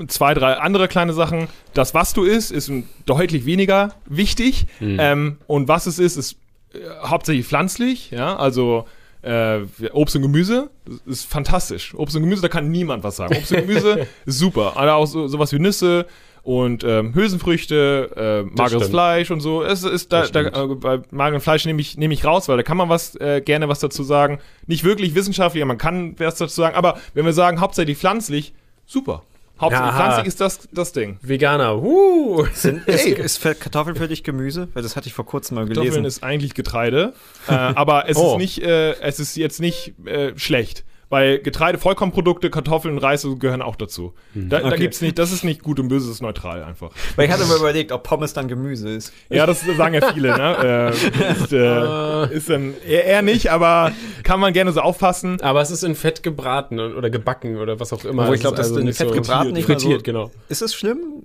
zwei, 0.08 0.34
drei 0.34 0.54
andere 0.54 0.86
kleine 0.88 1.12
Sachen. 1.14 1.48
Das, 1.72 1.94
was 1.94 2.12
du 2.12 2.24
isst, 2.24 2.52
ist 2.52 2.70
deutlich 3.06 3.46
weniger 3.46 3.94
wichtig. 4.06 4.66
Ähm, 4.80 5.38
und 5.46 5.68
was 5.68 5.86
es 5.86 5.98
ist, 5.98 6.16
ist 6.16 6.36
äh, 6.74 6.78
hauptsächlich 7.06 7.46
pflanzlich, 7.46 8.10
ja, 8.10 8.36
also 8.36 8.86
äh, 9.22 9.60
Obst 9.92 10.16
und 10.16 10.22
Gemüse 10.22 10.70
ist 11.06 11.26
fantastisch. 11.26 11.94
Obst 11.94 12.14
und 12.14 12.22
Gemüse, 12.22 12.42
da 12.42 12.48
kann 12.48 12.70
niemand 12.70 13.02
was 13.04 13.16
sagen. 13.16 13.34
Obst 13.36 13.52
und 13.52 13.66
Gemüse 13.66 14.06
ist 14.26 14.38
super. 14.38 14.74
Aber 14.76 14.94
auch 14.96 15.06
so, 15.06 15.28
sowas 15.28 15.50
wie 15.52 15.58
Nüsse 15.58 16.06
und 16.44 16.84
ähm, 16.84 17.14
Hülsenfrüchte, 17.14 18.44
äh, 18.46 18.56
mageres. 18.56 18.88
Fleisch 18.88 19.30
und 19.30 19.40
so. 19.40 19.62
Es 19.62 19.82
ist 19.82 20.12
da, 20.12 20.26
da 20.26 20.40
äh, 20.40 20.74
bei 20.74 21.00
magerem 21.10 21.40
Fleisch 21.40 21.64
nehme 21.64 21.80
ich, 21.80 21.96
nehme 21.96 22.12
ich 22.14 22.24
raus, 22.24 22.48
weil 22.48 22.58
da 22.58 22.62
kann 22.62 22.76
man 22.76 22.88
was 22.90 23.16
äh, 23.16 23.40
gerne 23.40 23.68
was 23.68 23.80
dazu 23.80 24.02
sagen. 24.02 24.38
Nicht 24.66 24.84
wirklich 24.84 25.14
wissenschaftlich, 25.14 25.62
aber 25.62 25.68
man 25.68 25.78
kann 25.78 26.14
was 26.18 26.36
dazu 26.36 26.54
sagen. 26.54 26.76
Aber 26.76 26.98
wenn 27.14 27.24
wir 27.24 27.32
sagen 27.32 27.60
hauptsächlich 27.60 27.96
pflanzlich, 27.98 28.52
super. 28.86 29.22
Hauptsächlich 29.58 29.90
Ja. 29.92 29.96
pflanzlich 29.96 30.26
ist 30.26 30.40
das 30.40 30.68
das 30.72 30.92
Ding. 30.92 31.16
Veganer. 31.22 31.80
Uh. 31.82 32.44
Sind, 32.52 32.86
ist, 32.88 33.06
ist 33.06 33.38
für 33.38 33.54
Kartoffeln 33.54 33.96
für 33.96 34.08
dich 34.08 34.22
Gemüse? 34.22 34.68
Weil 34.74 34.82
das 34.82 34.96
hatte 34.96 35.06
ich 35.06 35.14
vor 35.14 35.24
kurzem 35.24 35.54
mal 35.54 35.62
gelesen. 35.64 35.80
Kartoffeln 35.82 36.04
ist 36.04 36.22
eigentlich 36.22 36.54
Getreide, 36.54 37.14
äh, 37.48 37.52
aber 37.52 38.08
es 38.08 38.16
Oh. 38.24 38.32
ist 38.32 38.38
nicht, 38.38 38.62
äh, 38.62 38.92
es 39.00 39.18
ist 39.18 39.36
jetzt 39.36 39.60
nicht 39.60 39.94
äh, 40.06 40.32
schlecht. 40.36 40.84
Weil 41.14 41.38
Getreide, 41.38 41.78
Vollkornprodukte, 41.78 42.50
Kartoffeln, 42.50 42.98
Reis 42.98 43.24
gehören 43.38 43.62
auch 43.62 43.76
dazu. 43.76 44.14
Da, 44.34 44.58
da 44.58 44.66
Okay. 44.66 44.78
gibt's 44.78 45.00
nicht, 45.00 45.16
das 45.18 45.30
ist 45.30 45.44
nicht 45.44 45.62
gut 45.62 45.78
und 45.78 45.86
böse, 45.86 46.06
das 46.08 46.16
ist 46.16 46.22
neutral 46.22 46.64
einfach. 46.64 46.90
Weil 47.14 47.26
ich 47.26 47.32
hatte 47.32 47.44
mir 47.46 47.54
überlegt, 47.56 47.92
ob 47.92 48.02
Pommes 48.02 48.32
dann 48.32 48.48
Gemüse 48.48 48.88
ist. 48.90 49.12
Ja, 49.30 49.46
das 49.46 49.60
sagen 49.76 49.94
ja 49.94 50.12
viele, 50.12 50.36
ne? 50.36 50.90
Äh, 50.94 51.32
ist, 51.32 51.52
äh, 51.52 52.34
ist 52.36 52.50
dann 52.50 52.74
eher, 52.84 53.22
nicht, 53.22 53.50
aber 53.52 53.92
kann 54.24 54.40
man 54.40 54.52
gerne 54.52 54.72
so 54.72 54.80
auffassen. 54.80 55.40
Aber 55.40 55.60
es 55.60 55.70
ist 55.70 55.84
in 55.84 55.94
Fett 55.94 56.22
gebraten 56.24 56.80
oder 56.80 57.10
gebacken 57.10 57.58
oder 57.58 57.78
was 57.78 57.92
auch 57.92 58.04
immer. 58.04 58.22
Obwohl 58.22 58.34
ich 58.34 58.40
glaube, 58.40 58.56
ist 58.56 58.60
dass 58.70 58.76
also 58.76 58.80
in 58.80 58.92
Fett 58.92 59.08
so 59.08 59.14
gebraten 59.14 59.56
frittiert, 59.56 60.00
so- 60.00 60.02
genau. 60.04 60.30
Ist 60.48 60.62
es 60.62 60.74
schlimm, 60.74 61.24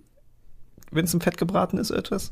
wenn 0.92 1.06
es 1.06 1.14
im 1.14 1.22
Fett 1.22 1.38
gebraten 1.38 1.78
ist, 1.80 1.90
etwas? 1.92 2.32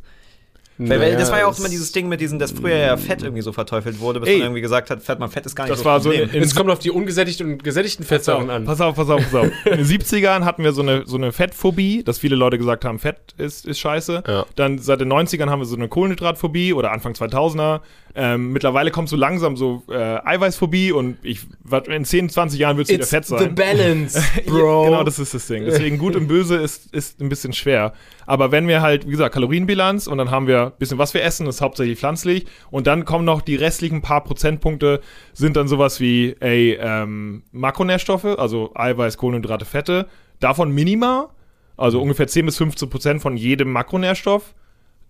Weil, 0.79 0.99
weil 1.01 1.15
das 1.17 1.31
war 1.31 1.39
ja 1.39 1.47
auch 1.47 1.57
immer 1.57 1.69
dieses 1.69 1.91
Ding 1.91 2.07
mit 2.07 2.21
diesem, 2.21 2.37
dass 2.39 2.51
früher 2.51 2.75
ja 2.77 2.97
Fett 2.97 3.23
irgendwie 3.23 3.41
so 3.41 3.51
verteufelt 3.51 3.99
wurde, 3.99 4.19
bis 4.19 4.29
Ey. 4.29 4.35
man 4.37 4.45
irgendwie 4.47 4.61
gesagt 4.61 4.89
hat, 4.91 5.01
Fett, 5.01 5.17
man 5.19 5.29
Fett 5.31 5.45
ist 5.45 5.55
gar 5.55 5.63
nicht 5.65 5.73
Das 5.75 5.83
war 5.83 5.99
so 5.99 6.09
Problem. 6.09 6.29
in- 6.31 6.43
Es 6.43 6.53
kommt 6.53 6.69
auf 6.69 6.79
die 6.79 6.91
ungesättigten 6.91 7.53
und 7.53 7.63
gesättigten 7.63 8.05
Fettsäuren 8.05 8.49
an. 8.51 8.65
Pass 8.65 8.79
auf, 8.79 8.95
pass 8.95 9.09
auf, 9.09 9.23
pass 9.23 9.33
auf. 9.33 9.47
In 9.65 9.77
den 9.77 9.85
70ern 9.87 10.45
hatten 10.45 10.63
wir 10.63 10.73
so 10.73 10.81
eine, 10.83 11.03
so 11.07 11.17
eine 11.17 11.31
Fettphobie, 11.31 12.03
dass 12.03 12.19
viele 12.19 12.35
Leute 12.35 12.57
gesagt 12.59 12.85
haben, 12.85 12.99
Fett 12.99 13.17
ist, 13.37 13.65
ist 13.65 13.79
scheiße. 13.79 14.23
Ja. 14.27 14.45
Dann 14.55 14.77
seit 14.77 15.01
den 15.01 15.11
90ern 15.11 15.49
haben 15.49 15.59
wir 15.61 15.65
so 15.65 15.75
eine 15.75 15.87
Kohlenhydratphobie 15.87 16.73
oder 16.73 16.91
Anfang 16.91 17.13
2000er. 17.13 17.81
Ähm, 18.19 18.51
mittlerweile 18.51 18.89
kommt 18.91 19.09
so 19.09 19.15
langsam 19.15 19.57
so 19.57 19.83
äh, 19.89 19.93
Eiweißphobie 20.23 20.91
und 20.91 21.17
ich, 21.23 21.41
in 21.87 22.03
10, 22.05 22.29
20 22.29 22.59
Jahren 22.59 22.77
wird 22.77 22.87
es 22.89 22.93
wieder 22.93 23.05
Fett 23.05 23.25
sein. 23.25 23.53
balance, 23.53 24.17
Ja, 24.45 24.51
genau, 24.51 25.03
das 25.03 25.19
ist 25.19 25.33
das 25.35 25.45
Ding. 25.47 25.65
Deswegen 25.65 25.97
gut 25.99 26.15
und 26.15 26.27
böse 26.27 26.55
ist, 26.55 26.93
ist 26.93 27.19
ein 27.21 27.29
bisschen 27.29 27.53
schwer. 27.53 27.93
Aber 28.27 28.51
wenn 28.51 28.67
wir 28.67 28.81
halt, 28.81 29.07
wie 29.07 29.11
gesagt, 29.11 29.33
Kalorienbilanz 29.33 30.05
und 30.05 30.17
dann 30.17 30.29
haben 30.29 30.47
wir 30.47 30.65
ein 30.67 30.71
bisschen, 30.77 30.97
was 30.97 31.13
wir 31.13 31.23
essen, 31.23 31.47
ist 31.47 31.61
hauptsächlich 31.61 31.97
pflanzlich 31.97 32.45
und 32.69 32.85
dann 32.85 33.05
kommen 33.05 33.23
noch 33.23 33.41
die 33.41 33.55
restlichen 33.55 34.01
paar 34.01 34.23
Prozentpunkte, 34.23 34.99
sind 35.33 35.55
dann 35.55 35.69
sowas 35.69 36.01
wie, 36.01 36.35
ey, 36.41 36.77
ähm, 36.79 37.43
Makronährstoffe, 37.53 38.25
also 38.25 38.71
Eiweiß, 38.75 39.17
Kohlenhydrate, 39.17 39.63
Fette, 39.63 40.07
davon 40.41 40.71
Minima, 40.71 41.29
also 41.77 42.01
ungefähr 42.01 42.27
10 42.27 42.45
bis 42.45 42.57
15 42.57 42.89
Prozent 42.89 43.21
von 43.21 43.37
jedem 43.37 43.71
Makronährstoff. 43.71 44.53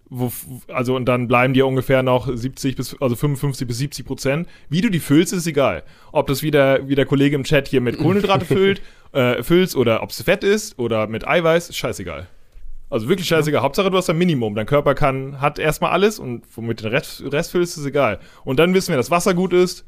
Wo, 0.10 0.32
also 0.72 0.96
und 0.96 1.06
dann 1.06 1.28
bleiben 1.28 1.54
dir 1.54 1.68
ungefähr 1.68 2.02
noch 2.02 2.30
70 2.34 2.78
bis 2.78 2.96
also 3.02 3.16
55 3.16 3.68
bis 3.68 3.78
70 3.80 4.06
Prozent. 4.06 4.48
Wie 4.70 4.80
du 4.80 4.90
die 4.90 5.00
füllst, 5.00 5.34
ist 5.34 5.48
egal. 5.48 5.84
Ob 6.14 6.28
das 6.28 6.44
wieder 6.44 6.88
wie 6.88 6.96
der 6.96 7.06
Kollege 7.06 7.36
im 7.36 7.44
Chat 7.44 7.68
hier 7.68 7.82
mit 7.82 7.98
Kohlenhydrate 7.98 8.46
füllt, 8.46 8.82
äh, 9.12 9.44
füllst 9.44 9.76
oder 9.76 10.04
ob 10.04 10.12
es 10.12 10.22
Fett 10.22 10.46
ist 10.46 10.80
oder 10.80 11.08
mit 11.08 11.28
Eiweiß, 11.28 11.70
ist 11.70 11.76
scheißegal. 11.78 12.28
Also 12.90 13.10
wirklich 13.10 13.28
scheißegal. 13.28 13.62
Hauptsache 13.62 13.90
du 13.92 13.98
hast 13.98 14.10
ein 14.10 14.18
Minimum. 14.18 14.56
Dein 14.56 14.66
Körper 14.66 14.96
kann 14.96 15.42
hat 15.42 15.60
erstmal 15.60 15.92
alles 15.92 16.20
und 16.20 16.44
womit 16.56 16.82
den 16.82 16.88
Rest, 16.90 17.22
Rest 17.32 17.52
füllst, 17.52 17.78
ist 17.78 17.86
egal. 17.86 18.20
Und 18.46 18.60
dann 18.60 18.74
wissen 18.74 18.90
wir, 18.90 18.98
dass 18.98 19.12
Wasser 19.12 19.34
gut 19.34 19.54
ist, 19.54 19.86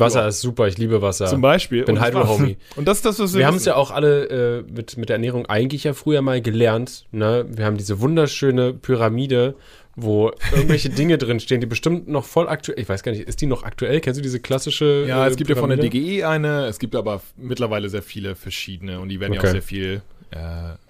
Wasser 0.00 0.26
ist 0.28 0.40
super, 0.40 0.66
ich 0.66 0.78
liebe 0.78 1.02
Wasser. 1.02 1.26
zum 1.26 1.42
Beispiel. 1.42 1.84
bin 1.84 2.02
Hydro-Homie. 2.02 2.56
Und 2.76 2.88
das 2.88 2.98
ist 2.98 3.04
das, 3.04 3.18
was 3.18 3.34
wir 3.34 3.40
Wir 3.40 3.46
haben 3.46 3.56
es 3.56 3.66
ja 3.66 3.76
auch 3.76 3.90
alle 3.90 4.60
äh, 4.60 4.62
mit, 4.62 4.96
mit 4.96 5.10
der 5.10 5.16
Ernährung 5.16 5.44
eigentlich 5.44 5.84
ja 5.84 5.92
früher 5.92 6.22
mal 6.22 6.40
gelernt. 6.40 7.04
Ne? 7.12 7.44
Wir 7.50 7.66
haben 7.66 7.76
diese 7.76 8.00
wunderschöne 8.00 8.72
Pyramide, 8.72 9.56
wo 9.96 10.32
irgendwelche 10.52 10.88
Dinge 10.90 11.18
drin 11.18 11.38
stehen, 11.38 11.60
die 11.60 11.66
bestimmt 11.66 12.08
noch 12.08 12.24
voll 12.24 12.48
aktuell. 12.48 12.80
Ich 12.80 12.88
weiß 12.88 13.02
gar 13.02 13.12
nicht, 13.12 13.28
ist 13.28 13.42
die 13.42 13.46
noch 13.46 13.62
aktuell? 13.62 14.00
Kennst 14.00 14.18
du 14.18 14.22
diese 14.22 14.40
klassische? 14.40 15.04
Ja, 15.06 15.26
äh, 15.26 15.28
es 15.30 15.36
gibt 15.36 15.50
ja 15.50 15.56
von 15.56 15.68
der 15.68 15.76
Pyramide? 15.76 16.00
DGE 16.00 16.24
eine, 16.24 16.64
es 16.64 16.78
gibt 16.78 16.96
aber 16.96 17.20
mittlerweile 17.36 17.90
sehr 17.90 18.02
viele 18.02 18.34
verschiedene 18.36 19.00
und 19.00 19.10
die 19.10 19.20
werden 19.20 19.34
ja 19.34 19.40
Okay. 19.40 19.48
auch 19.48 19.52
sehr 19.52 19.62
viel 19.62 20.02
äh, 20.30 20.38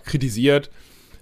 kritisiert. 0.05 0.71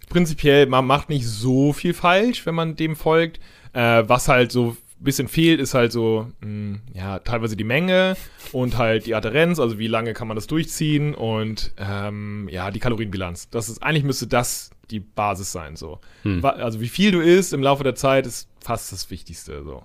Prinzipiell, 0.08 0.66
man 0.66 0.86
macht 0.86 1.08
nicht 1.08 1.26
so 1.26 1.72
viel 1.72 1.94
falsch, 1.94 2.46
wenn 2.46 2.54
man 2.54 2.76
dem 2.76 2.96
folgt. 2.96 3.40
Äh, 3.72 4.04
was 4.06 4.28
halt 4.28 4.50
so 4.52 4.70
ein 5.00 5.04
bisschen 5.04 5.28
fehlt, 5.28 5.60
ist 5.60 5.74
halt 5.74 5.92
so, 5.92 6.28
mh, 6.40 6.78
ja, 6.94 7.18
teilweise 7.20 7.56
die 7.56 7.64
Menge 7.64 8.16
und 8.52 8.78
halt 8.78 9.06
die 9.06 9.14
Adherenz, 9.14 9.58
also 9.60 9.78
wie 9.78 9.86
lange 9.86 10.14
kann 10.14 10.26
man 10.26 10.34
das 10.34 10.46
durchziehen 10.46 11.14
und 11.14 11.72
ähm, 11.78 12.48
ja, 12.50 12.70
die 12.70 12.80
Kalorienbilanz. 12.80 13.50
Das 13.50 13.68
ist, 13.68 13.82
eigentlich 13.82 14.04
müsste 14.04 14.26
das 14.26 14.70
die 14.90 15.00
Basis 15.00 15.52
sein, 15.52 15.76
so. 15.76 16.00
Wa- 16.42 16.50
Also 16.50 16.80
wie 16.80 16.88
viel 16.88 17.12
du 17.12 17.20
isst 17.20 17.52
im 17.52 17.62
Laufe 17.62 17.84
der 17.84 17.94
Zeit 17.94 18.26
ist 18.26 18.48
fast 18.60 18.90
das 18.90 19.10
Wichtigste, 19.10 19.62
so. 19.62 19.84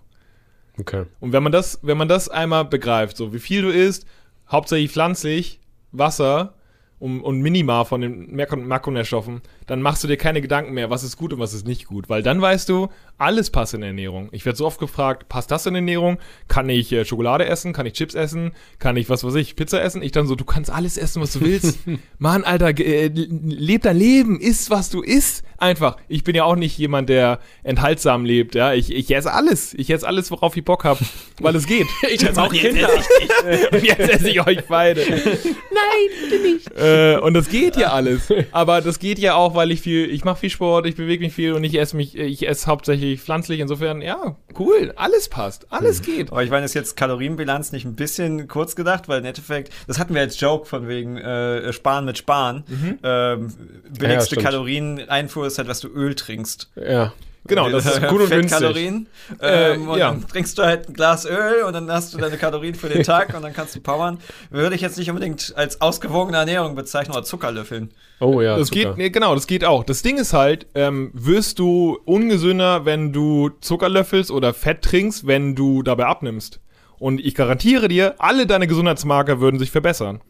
Okay. 0.80 1.04
Und 1.20 1.34
wenn 1.34 1.44
man 1.44 1.52
das, 1.52 1.80
wenn 1.84 1.98
man 1.98 2.08
das 2.08 2.30
einmal 2.30 2.66
begreift, 2.66 3.18
so 3.18 3.34
wie 3.34 3.40
viel 3.40 3.62
du 3.62 3.70
isst, 3.70 4.08
hauptsächlich 4.50 4.92
pflanzlich, 4.92 5.60
Wasser 5.92 6.56
und, 6.98 7.22
und 7.22 7.42
Minima 7.42 7.84
von 7.84 8.02
den 8.02 8.36
Makro- 8.36 8.56
Makronährstoffen, 8.56 9.42
dann 9.68 9.82
machst 9.82 10.04
du 10.04 10.08
dir 10.08 10.18
keine 10.18 10.42
Gedanken 10.42 10.74
mehr, 10.74 10.90
was 10.90 11.04
ist 11.04 11.18
gut 11.18 11.34
und 11.34 11.40
was 11.40 11.54
ist 11.54 11.66
nicht 11.68 11.86
gut. 11.86 12.10
Weil 12.10 12.24
dann 12.24 12.42
weißt 12.42 12.70
du, 12.70 12.90
alles 13.18 13.50
passt 13.50 13.74
in 13.74 13.82
der 13.82 13.90
Ernährung. 13.90 14.30
Ich 14.32 14.46
werde 14.46 14.58
so 14.58 14.66
oft 14.66 14.80
gefragt, 14.80 15.30
passt 15.30 15.52
das 15.52 15.66
in 15.66 15.76
Ernährung? 15.76 16.18
Kann 16.48 16.68
ich 16.70 16.92
äh, 16.92 17.06
Schokolade 17.06 17.46
essen? 17.46 17.74
Kann 17.74 17.86
ich 17.86 17.94
Chips 17.94 18.16
essen? 18.16 18.52
Kann 18.80 18.98
ich, 18.98 19.10
was 19.10 19.24
weiß 19.24 19.36
ich, 19.36 19.56
Pizza 19.56 19.82
essen? 19.82 20.02
Ich 20.02 20.12
dann 20.12 20.28
so, 20.28 20.36
du 20.36 20.46
kannst 20.46 20.70
alles 20.70 20.98
essen, 20.98 21.22
was 21.22 21.34
du 21.34 21.42
willst. 21.42 21.80
Mann, 22.18 22.44
Alter, 22.44 22.78
äh, 22.80 23.08
leb 23.08 23.84
dein 23.84 23.98
Leben, 23.98 24.40
iss, 24.40 24.70
was 24.70 24.90
du 24.90 25.02
isst. 25.02 25.44
Einfach. 25.58 25.98
Ich 26.08 26.24
bin 26.24 26.36
ja 26.36 26.44
auch 26.44 26.56
nicht 26.56 26.78
jemand, 26.78 27.08
der 27.08 27.40
enthaltsam 27.64 28.26
lebt, 28.26 28.56
ja. 28.56 28.74
Ich, 28.74 28.94
ich 28.94 29.10
esse 29.16 29.32
alles. 29.32 29.74
Ich 29.76 29.90
esse 29.90 30.06
alles, 30.06 30.30
worauf 30.32 30.58
ich 30.58 30.66
Bock 30.66 30.84
habe, 30.84 31.00
weil 31.40 31.56
es 31.56 31.66
geht. 31.66 31.88
Ich 32.14 32.28
als 32.28 32.38
auch 32.38 32.52
Kinder. 32.52 32.90
Und 33.72 33.84
jetzt 33.84 34.00
esse 34.00 34.30
ich 34.30 34.46
euch 34.46 34.66
beide. 34.68 35.02
Nein, 35.02 36.30
bitte 36.30 36.44
nicht. 36.44 36.72
Äh, 36.78 37.18
und 37.18 37.34
das 37.34 37.50
geht 37.50 37.76
ja 37.76 37.92
alles. 37.92 38.32
Aber 38.52 38.82
das 38.82 39.00
geht 39.00 39.20
ja 39.20 39.36
auch, 39.36 39.53
weil 39.56 39.72
ich 39.72 39.82
viel, 39.82 40.10
ich 40.10 40.24
mache 40.24 40.40
viel 40.40 40.50
Sport, 40.50 40.86
ich 40.86 40.96
bewege 40.96 41.24
mich 41.24 41.34
viel 41.34 41.54
und 41.54 41.64
ich 41.64 41.80
esse 41.80 41.96
mich, 41.96 42.18
ich 42.18 42.48
esse 42.48 42.68
hauptsächlich 42.68 43.22
pflanzlich. 43.22 43.60
Insofern, 43.60 44.02
ja, 44.02 44.38
cool, 44.58 44.94
alles 44.96 45.30
passt, 45.30 45.72
alles 45.72 46.02
geht. 46.02 46.32
Aber 46.32 46.44
ich 46.44 46.50
meine, 46.50 46.66
ist 46.66 46.74
jetzt 46.74 46.96
Kalorienbilanz 46.96 47.72
nicht 47.72 47.86
ein 47.86 47.96
bisschen 47.96 48.48
kurz 48.48 48.76
gedacht, 48.76 49.08
weil 49.08 49.20
im 49.20 49.26
Endeffekt, 49.26 49.72
das 49.88 50.00
hatten 50.00 50.14
wir 50.14 50.22
als 50.22 50.40
Joke 50.40 50.66
von 50.66 50.88
wegen 50.88 51.18
äh, 51.18 51.72
Sparen 51.74 52.06
mit 52.06 52.18
Sparen. 52.18 52.64
Ähm, 53.04 53.54
billigste 53.98 54.36
stimmt. 54.36 54.46
Kalorieneinfuhr 54.46 55.48
ist 55.48 55.58
halt, 55.58 55.68
was 55.68 55.80
du 55.80 55.88
Öl 55.88 56.16
trinkst. 56.16 56.72
Ja. 56.76 57.14
Genau, 57.46 57.70
das 57.70 57.86
ist 57.86 58.02
gut 58.08 58.22
und 58.22 58.30
günstig. 58.30 58.40
Fettkalorien. 58.52 59.08
Äh, 59.42 59.74
Ähm, 59.74 59.90
und 59.90 60.00
ja. 60.00 60.12
dann 60.12 60.26
trinkst 60.28 60.58
du 60.58 60.64
halt 60.64 60.88
ein 60.88 60.94
Glas 60.94 61.26
Öl 61.26 61.64
und 61.68 61.74
dann 61.74 61.92
hast 61.92 62.14
du 62.14 62.18
deine 62.18 62.38
Kalorien 62.38 62.74
für 62.76 62.88
den 62.88 63.04
Tag 63.04 63.34
und 63.36 63.42
dann 63.42 63.52
kannst 63.54 63.76
du 63.76 63.82
powern. 63.82 64.20
Würde 64.50 64.76
ich 64.76 64.82
jetzt 64.82 64.98
nicht 64.98 65.10
unbedingt 65.10 65.54
als 65.58 65.82
ausgewogene 65.82 66.38
Ernährung 66.38 66.76
bezeichnen 66.76 67.14
oder 67.14 67.24
Zuckerlöffeln. 67.26 67.92
Oh 68.22 68.40
ja. 68.42 68.58
Das 68.58 68.70
Zucker. 68.70 68.90
geht, 68.90 68.98
nee, 68.98 69.10
genau, 69.10 69.36
das 69.36 69.48
geht 69.48 69.66
auch. 69.66 69.84
Das 69.84 70.02
Ding 70.02 70.18
ist 70.18 70.32
halt, 70.32 70.68
ähm, 70.76 71.12
wirst 71.14 71.60
du 71.60 72.00
ungesünder, 72.06 72.86
wenn 72.86 73.12
du 73.12 73.50
Zucker 73.60 73.90
löffelst 73.90 74.32
oder 74.32 74.54
Fett 74.54 74.82
trinkst, 74.82 75.28
wenn 75.28 75.54
du 75.56 75.84
dabei 75.84 76.06
abnimmst. 76.06 76.62
Und 76.98 77.20
ich 77.20 77.36
garantiere 77.36 77.90
dir, 77.90 78.16
alle 78.20 78.48
deine 78.48 78.68
Gesundheitsmarker 78.68 79.42
würden 79.42 79.60
sich 79.60 79.72
verbessern. 79.72 80.22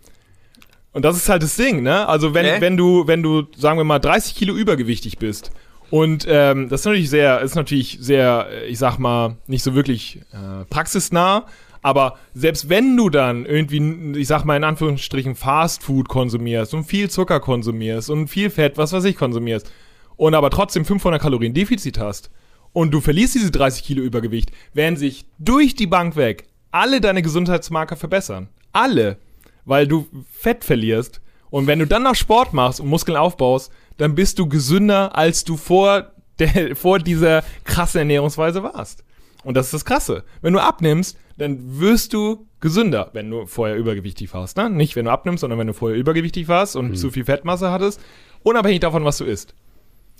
Und 0.93 1.05
das 1.05 1.15
ist 1.17 1.29
halt 1.29 1.43
das 1.43 1.55
Ding, 1.55 1.83
ne? 1.83 2.07
Also 2.07 2.33
wenn, 2.33 2.45
Okay. 2.45 2.61
wenn 2.61 2.77
du, 2.77 3.05
wenn 3.07 3.21
du, 3.23 3.43
sagen 3.55 3.77
wir 3.79 3.83
mal, 3.83 3.99
30 3.99 4.35
Kilo 4.35 4.53
übergewichtig 4.55 5.17
bist 5.19 5.51
und 5.93 6.25
ähm, 6.27 6.69
das 6.69 6.81
ist 6.81 6.85
natürlich 6.87 7.09
sehr, 7.11 7.41
ist 7.41 7.53
natürlich 7.53 7.99
sehr, 8.01 8.47
äh, 8.49 8.65
ich 8.65 8.79
sag 8.79 8.97
mal, 8.97 9.37
nicht 9.45 9.61
so 9.61 9.75
wirklich 9.75 10.21
äh, 10.31 10.65
praxisnah, 10.65 11.45
aber 11.83 12.17
selbst 12.33 12.67
wenn 12.67 12.97
du 12.97 13.11
dann 13.11 13.45
irgendwie, 13.45 14.19
ich 14.19 14.27
sag 14.27 14.43
mal 14.43 14.57
in 14.57 14.63
Anführungsstrichen, 14.63 15.35
Fast 15.35 15.83
Food 15.83 16.09
konsumierst 16.09 16.73
und 16.73 16.85
viel 16.85 17.11
Zucker 17.11 17.39
konsumierst 17.39 18.09
und 18.09 18.27
viel 18.27 18.49
Fett, 18.49 18.75
was 18.79 18.91
weiß 18.91 19.03
ich, 19.03 19.15
konsumierst 19.15 19.71
und 20.15 20.33
aber 20.33 20.49
trotzdem 20.49 20.83
500 20.83 21.21
Kalorien 21.21 21.53
Defizit 21.53 21.99
hast 21.99 22.31
und 22.71 22.89
du 22.89 22.99
verlierst 22.99 23.35
diese 23.35 23.51
30 23.51 23.83
Kilo 23.83 24.01
Übergewicht, 24.01 24.51
werden 24.73 24.97
sich 24.97 25.25
durch 25.37 25.75
die 25.75 25.85
Bank 25.85 26.15
weg 26.15 26.45
alle 26.71 27.01
deine 27.01 27.21
Gesundheitsmarker 27.21 27.97
verbessern. 27.97 28.49
Alle. 28.71 29.17
Weil 29.63 29.87
du 29.87 30.07
Fett 30.31 30.63
verlierst. 30.63 31.21
Und 31.51 31.67
wenn 31.67 31.77
du 31.77 31.85
dann 31.85 32.01
noch 32.01 32.15
Sport 32.15 32.51
machst 32.51 32.79
und 32.79 32.87
Muskeln 32.87 33.15
aufbaust, 33.15 33.71
dann 33.97 34.15
bist 34.15 34.39
du 34.39 34.47
gesünder, 34.47 35.15
als 35.17 35.43
du 35.43 35.57
vor, 35.57 36.11
der, 36.39 36.75
vor 36.75 36.99
dieser 36.99 37.43
krassen 37.63 37.99
Ernährungsweise 37.99 38.63
warst. 38.63 39.03
Und 39.43 39.55
das 39.55 39.67
ist 39.67 39.73
das 39.73 39.85
Krasse. 39.85 40.23
Wenn 40.41 40.53
du 40.53 40.59
abnimmst, 40.59 41.17
dann 41.37 41.79
wirst 41.79 42.13
du 42.13 42.47
gesünder, 42.61 43.09
wenn 43.13 43.29
du 43.29 43.45
vorher 43.45 43.75
übergewichtig 43.75 44.33
warst. 44.33 44.55
Ne? 44.55 44.69
Nicht, 44.69 44.95
wenn 44.95 45.05
du 45.05 45.11
abnimmst, 45.11 45.41
sondern 45.41 45.59
wenn 45.59 45.67
du 45.67 45.73
vorher 45.73 45.97
übergewichtig 45.97 46.47
warst 46.47 46.75
und 46.77 46.95
zu 46.95 47.11
viel 47.11 47.25
Fettmasse 47.25 47.69
hattest. 47.71 47.99
Unabhängig 48.43 48.79
davon, 48.79 49.03
was 49.03 49.17
du 49.17 49.25
isst. 49.25 49.53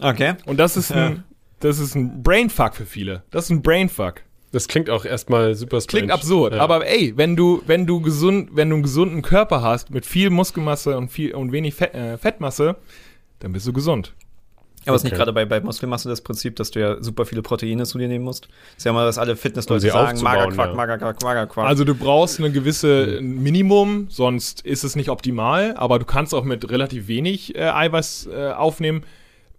Okay. 0.02 0.34
Und 0.46 0.58
das 0.60 0.76
ist 0.76 0.92
ein, 0.96 1.24
das 1.62 1.80
ist 1.80 1.96
ein 1.96 2.22
Brainfuck 2.24 2.76
für 2.76 2.86
viele. 2.86 3.24
Das 3.32 3.46
ist 3.46 3.52
ein 3.52 3.62
Brainfuck. 3.62 4.22
Das 4.52 4.68
klingt 4.68 4.90
auch 4.90 5.06
erstmal 5.06 5.56
super 5.56 5.82
strange. 5.82 6.02
Klingt 6.02 6.12
absurd, 6.12 6.54
Ja. 6.54 6.60
aber 6.60 6.86
ey, 6.86 7.14
wenn 7.16 7.36
du, 7.36 7.64
wenn 7.66 7.88
du 7.88 8.02
gesund, 8.02 8.50
wenn 8.54 8.70
du 8.70 8.76
einen 8.76 8.84
gesunden 8.84 9.22
Körper 9.24 9.62
hast 9.62 9.90
mit 9.90 10.06
viel 10.06 10.30
Muskelmasse 10.30 10.96
und 10.98 11.10
viel 11.10 11.34
und 11.34 11.52
wenig 11.52 11.74
Fett, 11.74 11.96
äh, 11.96 12.18
Fettmasse, 12.20 12.76
dann 13.44 13.54
bist 13.54 13.68
du 13.68 13.74
gesund. 13.74 14.14
Aber 14.86 14.96
es 14.96 15.00
ist 15.00 15.04
nicht 15.06 15.14
Okay. 15.14 15.20
gerade 15.20 15.32
bei, 15.32 15.46
bei 15.46 15.62
Muskelmasse 15.62 16.10
das 16.10 16.20
Prinzip, 16.22 16.58
dass 16.58 16.72
du 16.72 16.80
ja 16.82 17.02
super 17.02 17.26
viele 17.26 17.42
Proteine 17.42 17.86
zu 17.86 17.98
dir 17.98 18.10
nehmen 18.10 18.26
musst. 18.26 18.50
ist 18.76 18.84
ja 18.86 18.92
mal, 18.92 19.06
dass 19.06 19.18
alle 19.18 19.38
Fitnessleute 19.38 19.90
sagen, 19.90 20.22
Magerquark, 20.22 20.70
ja. 20.72 20.76
Magerquark, 20.76 21.24
Magerquark. 21.24 21.68
Also 21.68 21.86
du 21.86 21.96
brauchst 21.96 22.40
eine 22.40 22.52
gewisse 22.52 23.22
Minimum, 23.22 24.08
sonst 24.10 24.60
ist 24.62 24.84
es 24.84 24.98
nicht 24.98 25.10
optimal, 25.10 25.76
aber 25.78 26.00
du 26.00 26.06
kannst 26.06 26.34
auch 26.34 26.44
mit 26.44 26.70
relativ 26.70 27.08
wenig 27.08 27.56
äh, 27.56 27.70
Eiweiß 27.70 28.28
äh, 28.34 28.52
aufnehmen, 28.52 29.04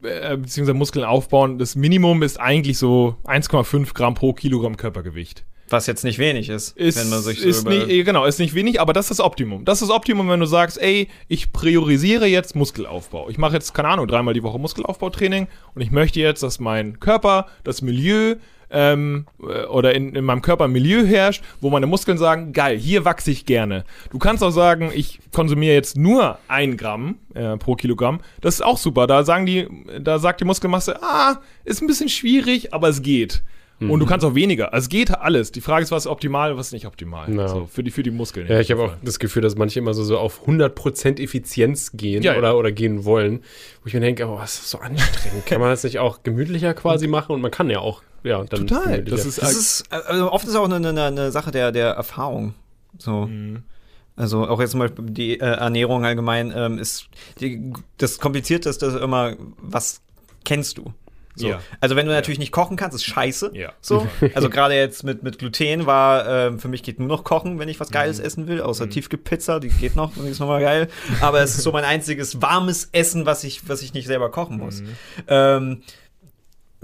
äh, 0.05 0.36
beziehungsweise 0.36 0.74
Muskeln 0.74 1.05
aufbauen. 1.05 1.59
Das 1.59 1.76
Minimum 1.76 2.22
ist 2.22 2.38
eigentlich 2.38 2.78
so 2.78 3.16
1,5 3.24 3.94
Gramm 3.94 4.14
pro 4.14 4.32
Kilogramm 4.32 4.76
Körpergewicht. 4.76 5.44
was 5.70 5.86
jetzt 5.86 6.05
nicht 6.05 6.18
wenig 6.18 6.48
ist, 6.50 6.76
Ist, 6.76 6.98
wenn 6.98 7.09
man 7.09 7.22
sich 7.22 7.40
so 7.40 7.48
ist 7.48 7.62
über 7.62 7.70
nicht, 7.70 8.05
genau, 8.05 8.24
ist 8.26 8.38
nicht 8.38 8.55
wenig, 8.55 8.80
aber 8.80 8.92
das 8.92 9.07
ist 9.11 9.18
das 9.18 9.20
Optimum. 9.24 9.64
Das 9.64 9.80
ist 9.80 9.88
das 9.88 9.96
Optimum, 9.96 10.28
wenn 10.28 10.40
du 10.40 10.46
sagst, 10.46 10.80
ey, 10.80 11.09
ich 11.28 11.52
priorisiere 11.52 12.26
jetzt 12.26 12.55
Muskelaufbau. 12.55 13.28
Ich 13.30 13.38
mache 13.38 13.55
jetzt, 13.55 13.72
keine 13.74 13.88
Ahnung, 13.88 14.07
dreimal 14.07 14.34
die 14.34 14.42
Woche 14.42 14.59
Muskelaufbautraining 14.59 15.48
und 15.74 15.80
ich 15.82 15.90
möchte 15.90 16.20
jetzt, 16.20 16.42
dass 16.42 16.61
mein 16.61 17.00
Körper, 17.00 17.46
das 17.64 17.82
Milieu 17.82 18.36
ähm, 18.70 19.26
äh, 19.42 19.64
oder 19.66 19.94
in, 19.94 20.14
in 20.14 20.24
meinem 20.24 20.42
Körper 20.42 20.64
ein 20.64 20.72
Milieu 20.72 21.04
herrscht, 21.04 21.42
wo 21.60 21.70
meine 21.70 21.86
Muskeln 21.86 22.18
sagen, 22.18 22.52
geil, 22.52 22.78
hier 22.78 23.04
wachse 23.04 23.30
ich 23.30 23.46
gerne. 23.46 23.84
Du 24.10 24.18
kannst 24.18 24.42
auch 24.42 24.50
sagen, 24.50 24.90
ich 24.94 25.20
konsumiere 25.32 25.74
jetzt 25.74 25.96
nur 25.96 26.38
ein 26.48 26.76
Gramm 26.76 27.16
äh, 27.34 27.56
pro 27.56 27.74
Kilogramm. 27.74 28.20
Das 28.40 28.54
ist 28.54 28.62
auch 28.62 28.78
super. 28.78 29.06
Da 29.06 29.24
sagen 29.24 29.46
die, 29.46 29.68
da 30.00 30.18
sagt 30.18 30.40
die 30.40 30.44
Muskelmasse, 30.44 31.02
ah, 31.02 31.40
ist 31.64 31.82
ein 31.82 31.86
bisschen 31.86 32.08
schwierig, 32.08 32.72
aber 32.74 32.88
es 32.88 33.02
geht. 33.02 33.42
Und 33.80 34.00
du 34.00 34.06
kannst 34.06 34.24
auch 34.24 34.34
weniger. 34.34 34.72
Also 34.72 34.84
es 34.84 34.88
geht 34.88 35.10
alles. 35.10 35.52
Die 35.52 35.60
Frage 35.60 35.82
ist, 35.82 35.90
was 35.90 36.04
ist 36.04 36.10
optimal, 36.10 36.56
was 36.56 36.68
ist 36.68 36.72
nicht 36.72 36.86
optimal. 36.86 37.32
Ja. 37.34 37.48
So, 37.48 37.66
für, 37.70 37.82
die, 37.82 37.90
für 37.90 38.02
die 38.02 38.10
Muskeln. 38.10 38.46
Ja, 38.48 38.60
ich 38.60 38.70
habe 38.70 38.82
auch 38.82 38.92
das 39.02 39.18
Gefühl, 39.18 39.42
dass 39.42 39.56
manche 39.56 39.78
immer 39.78 39.94
so, 39.94 40.04
so 40.04 40.18
auf 40.18 40.46
100% 40.46 41.20
Effizienz 41.20 41.92
gehen 41.92 42.22
Ja, 42.22 42.32
ja. 42.32 42.38
oder, 42.38 42.56
oder 42.56 42.72
gehen 42.72 43.04
wollen. 43.04 43.40
Wo 43.82 43.88
ich 43.88 43.94
mir 43.94 44.00
denke, 44.00 44.26
oh, 44.26 44.38
was 44.38 44.54
ist 44.54 44.70
so 44.70 44.78
anstrengend? 44.78 45.46
kann 45.46 45.60
man 45.60 45.70
das 45.70 45.84
nicht 45.84 45.98
auch 45.98 46.22
gemütlicher 46.22 46.72
quasi 46.74 47.08
machen? 47.08 47.32
Und 47.32 47.40
man 47.40 47.50
kann 47.50 47.68
ja 47.68 47.80
auch, 47.80 48.02
ja, 48.25 48.43
dann. 48.45 48.66
Total. 48.66 49.05
Das 49.05 49.25
ist, 49.25 49.41
Das 49.41 49.53
ist, 49.53 49.93
also 49.93 50.33
oft 50.33 50.47
ist 50.47 50.57
auch 50.57 50.64
eine, 50.64 50.77
eine, 50.89 51.03
eine 51.05 51.31
Sache 51.31 51.51
der, 51.53 51.70
der 51.72 51.91
Erfahrung. 51.91 52.55
So. 52.99 53.27
Mhm. 53.27 53.62
Also 54.16 54.47
auch 54.47 54.61
jetzt 54.61 54.70
zum 54.72 54.81
Beispiel 54.81 55.05
die 55.07 55.41
äh, 55.41 55.45
Ernährung 55.45 56.05
allgemein 56.05 56.53
ähm, 56.55 56.79
ist 56.79 57.09
die, 57.41 57.72
das 57.99 58.18
Komplizierteste 58.18 58.87
ist 58.87 58.97
immer, 58.97 59.35
was 59.59 60.01
kennst 60.45 60.79
du? 60.79 60.93
So. 61.37 61.49
Ja. 61.49 61.61
Also 61.81 61.97
wenn 61.97 62.07
du 62.07 62.12
natürlich 62.12 62.39
nicht 62.39 62.53
kochen 62.53 62.77
kannst, 62.77 62.95
ist 62.95 63.05
scheiße. 63.05 63.51
Ja. 63.55 63.72
So. 63.81 64.07
Also 64.35 64.51
gerade 64.51 64.75
jetzt 64.77 65.03
mit, 65.03 65.25
mit 65.25 65.41
Gluten 65.41 65.85
war, 65.85 66.29
ähm, 66.29 66.61
für 66.61 66.68
mich 66.68 66.85
geht 66.85 67.01
nur 67.01 67.09
noch 67.09 67.25
kochen, 67.25 67.59
wenn 67.59 67.68
ich 67.68 67.81
was 67.81 67.91
Geiles 67.91 68.18
Mhm. 68.20 68.25
essen 68.25 68.47
will, 68.47 68.61
außer 68.61 68.89
Tiefkühlpizza, 68.89 69.59
die 69.59 69.68
geht 69.68 69.97
noch, 69.97 70.12
die 70.14 70.29
ist 70.29 70.39
nochmal 70.39 70.61
geil. 70.61 70.89
Aber 71.20 71.41
es 71.43 71.57
ist 71.57 71.64
so 71.64 71.72
mein 71.72 71.83
einziges 71.85 72.41
warmes 72.41 72.89
Essen, 72.93 73.27
was 73.27 73.43
ich, 73.43 73.68
was 73.68 73.83
ich 73.83 73.95
nicht 73.95 74.07
selber 74.07 74.31
kochen 74.31 74.59
muss. 74.59 74.83
Mhm. 74.83 74.89
Ähm, 75.27 75.83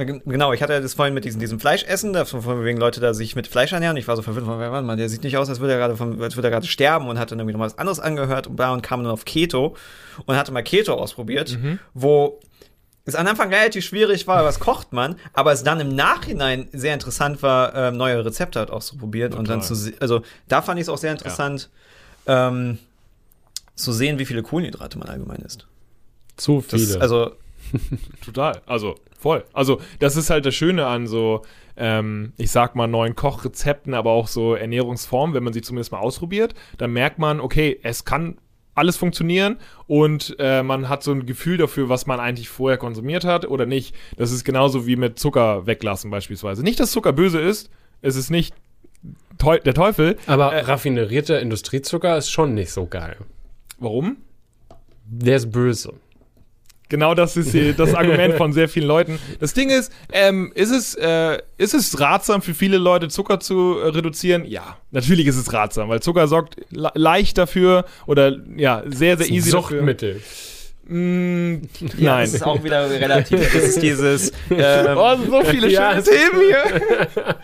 Genau, 0.07 0.53
ich 0.53 0.63
hatte 0.63 0.73
ja 0.73 0.81
das 0.81 0.95
vorhin 0.95 1.15
mit 1.15 1.25
diesem, 1.25 1.41
diesem 1.41 1.61
Fleischessen, 1.61 2.15
von 2.27 2.65
wegen 2.65 2.79
Leute 2.79 3.01
da 3.01 3.15
sich 3.15 3.37
mit 3.37 3.47
Fleisch 3.47 3.73
ernähren. 3.73 3.97
Ich 3.97 4.09
war 4.09 4.17
so 4.17 4.23
verwirrt, 4.23 4.47
warte 4.47 4.87
mal, 4.87 4.97
der 4.97 5.09
sieht 5.09 5.25
nicht 5.25 5.37
aus, 5.37 5.49
als 5.49 5.61
würde 5.61 5.75
er 5.75 5.79
gerade 5.79 5.97
von, 5.97 6.21
als 6.23 6.37
würde 6.37 6.49
er 6.49 6.53
gerade 6.53 6.67
sterben 6.67 7.09
und 7.09 7.19
hatte 7.19 7.31
dann 7.31 7.41
irgendwie 7.41 7.59
noch 7.59 7.65
was 7.65 7.79
anderes 7.79 8.01
angehört 8.01 8.47
und 8.47 8.61
und 8.61 8.83
kam 8.83 9.03
dann 9.03 9.13
auf 9.13 9.25
Keto 9.25 9.77
und 10.27 10.37
hatte 10.37 10.53
mal 10.53 10.63
Keto 10.63 10.95
ausprobiert, 10.95 11.59
wo 11.95 12.41
es 13.05 13.15
am 13.15 13.27
Anfang 13.27 13.53
relativ 13.53 13.85
schwierig 13.85 14.27
war, 14.27 14.45
was 14.45 14.61
kocht 14.61 14.93
man, 14.93 15.17
aber 15.33 15.53
es 15.53 15.65
dann 15.65 15.81
im 15.81 15.95
Nachhinein 15.95 16.69
sehr 16.73 16.95
interessant 16.95 17.43
war, 17.43 17.75
ähm, 17.75 17.97
neue 17.97 18.25
Rezepte 18.25 18.59
halt 18.59 18.71
auszuprobieren 18.71 19.33
und 19.33 19.49
dann 19.49 19.63
zu 19.63 19.75
also 20.01 20.23
da 20.49 20.63
fand 20.63 20.79
ich 20.79 20.83
es 20.83 20.89
auch 20.89 20.99
sehr 20.99 21.13
interessant, 21.13 21.71
ähm, 22.27 22.79
zu 23.75 23.93
sehen, 23.93 24.19
wie 24.19 24.27
viele 24.27 24.43
Kohlenhydrate 24.43 24.99
man 24.99 25.09
allgemein 25.09 25.39
isst. 25.39 25.67
zu 26.37 26.63
Das, 26.69 26.81
viele. 26.81 27.01
also 27.01 27.33
Total. 28.25 28.61
Also 28.67 28.97
voll. 29.21 29.45
Also 29.53 29.81
das 29.99 30.17
ist 30.17 30.31
halt 30.31 30.47
das 30.47 30.55
Schöne 30.55 30.87
an 30.87 31.07
so, 31.07 31.43
ähm, 31.77 32.33
ich 32.37 32.51
sag 32.51 32.75
mal, 32.75 32.87
neuen 32.87 33.15
Kochrezepten, 33.15 33.95
aber 33.95 34.11
auch 34.11 34.27
so 34.27 34.55
Ernährungsformen, 34.55 35.35
wenn 35.35 35.45
man 35.45 35.53
sie 35.53 35.63
zumindest 35.63 35.93
mal 35.93 35.99
ausprobiert, 35.99 36.55
dann 36.79 36.93
merkt 36.93 37.19
man, 37.19 37.41
okay, 37.41 37.79
es 37.83 38.05
kann 38.05 38.39
alles 38.75 38.97
funktionieren 38.97 39.59
und 39.87 40.37
äh, 40.39 40.63
man 40.63 40.89
hat 40.89 41.03
so 41.03 41.13
ein 41.13 41.27
Gefühl 41.27 41.59
dafür, 41.59 41.89
was 41.89 42.07
man 42.07 42.19
eigentlich 42.19 42.49
vorher 42.49 42.79
konsumiert 42.79 43.25
hat 43.25 43.47
oder 43.47 43.67
nicht. 43.67 43.95
Das 44.17 44.33
ist 44.33 44.45
genauso 44.45 44.87
wie 44.87 44.97
mit 44.97 45.19
Zucker 45.19 45.67
weglassen 45.67 46.11
beispielsweise. 46.11 46.63
Nicht, 46.63 46.81
dass 46.81 46.93
Zucker 46.93 47.13
böse 47.13 47.41
ist, 47.41 47.71
es 48.01 48.17
ist 48.17 48.31
nicht 48.31 48.55
teu 49.39 49.59
der 49.59 49.75
Teufel. 49.75 50.17
Aber 50.27 50.53
äh, 50.53 50.61
raffinerierter 50.61 51.41
Industriezucker 51.41 52.17
ist 52.17 52.31
schon 52.31 52.55
nicht 52.55 52.71
so 52.71 52.87
geil. 52.87 53.17
Warum? 53.79 54.19
Der 55.05 55.37
ist 55.37 55.51
böse. 55.51 55.95
Genau 56.91 57.15
das 57.15 57.37
ist 57.37 57.55
das 57.79 57.95
Argument 57.95 58.35
von 58.35 58.53
sehr 58.53 58.69
vielen 58.69 58.89
Leuten. 58.89 59.19
Das 59.39 59.55
Ding 59.55 59.71
ist, 59.71 59.93
ähm, 60.13 60.53
ist, 60.57 60.73
es, 60.73 60.97
äh, 60.97 61.39
ist 61.57 61.73
es 61.73 62.01
ratsam 62.01 62.43
für 62.43 62.53
viele 62.53 62.79
Leute, 62.79 63.09
Zucker 63.09 63.39
zu 63.39 63.79
äh, 63.79 63.89
reduzieren? 63.89 64.45
Ja, 64.45 64.77
natürlich 64.91 65.29
ist 65.29 65.37
es 65.37 65.53
ratsam, 65.53 65.89
weil 65.89 66.01
Zucker 66.01 66.27
sorgt 66.27 66.57
le 66.71 66.91
leicht 66.95 67.39
dafür 67.39 67.85
oder 68.07 68.37
ja, 68.57 68.83
sehr, 68.87 69.17
sehr 69.17 69.31
easy 69.31 69.51
Suchtmittel. 69.51 70.15
dafür. 70.15 70.60
Mm, 70.91 71.63
Ja, 71.99 72.17
nein. 72.17 72.25
das 72.25 72.35
ist 72.35 72.43
auch 72.43 72.65
wieder 72.65 72.91
relativ. 72.91 73.41
Das 73.53 73.63
ist 73.63 73.83
dieses. 73.83 74.33
Ähm, 74.51 74.97
Oh, 74.99 75.17
so 75.17 75.45
viele 75.45 75.69
Ja, 75.71 75.93
schöne 75.93 76.03
Themen 76.03 76.41
hier. 76.49 76.83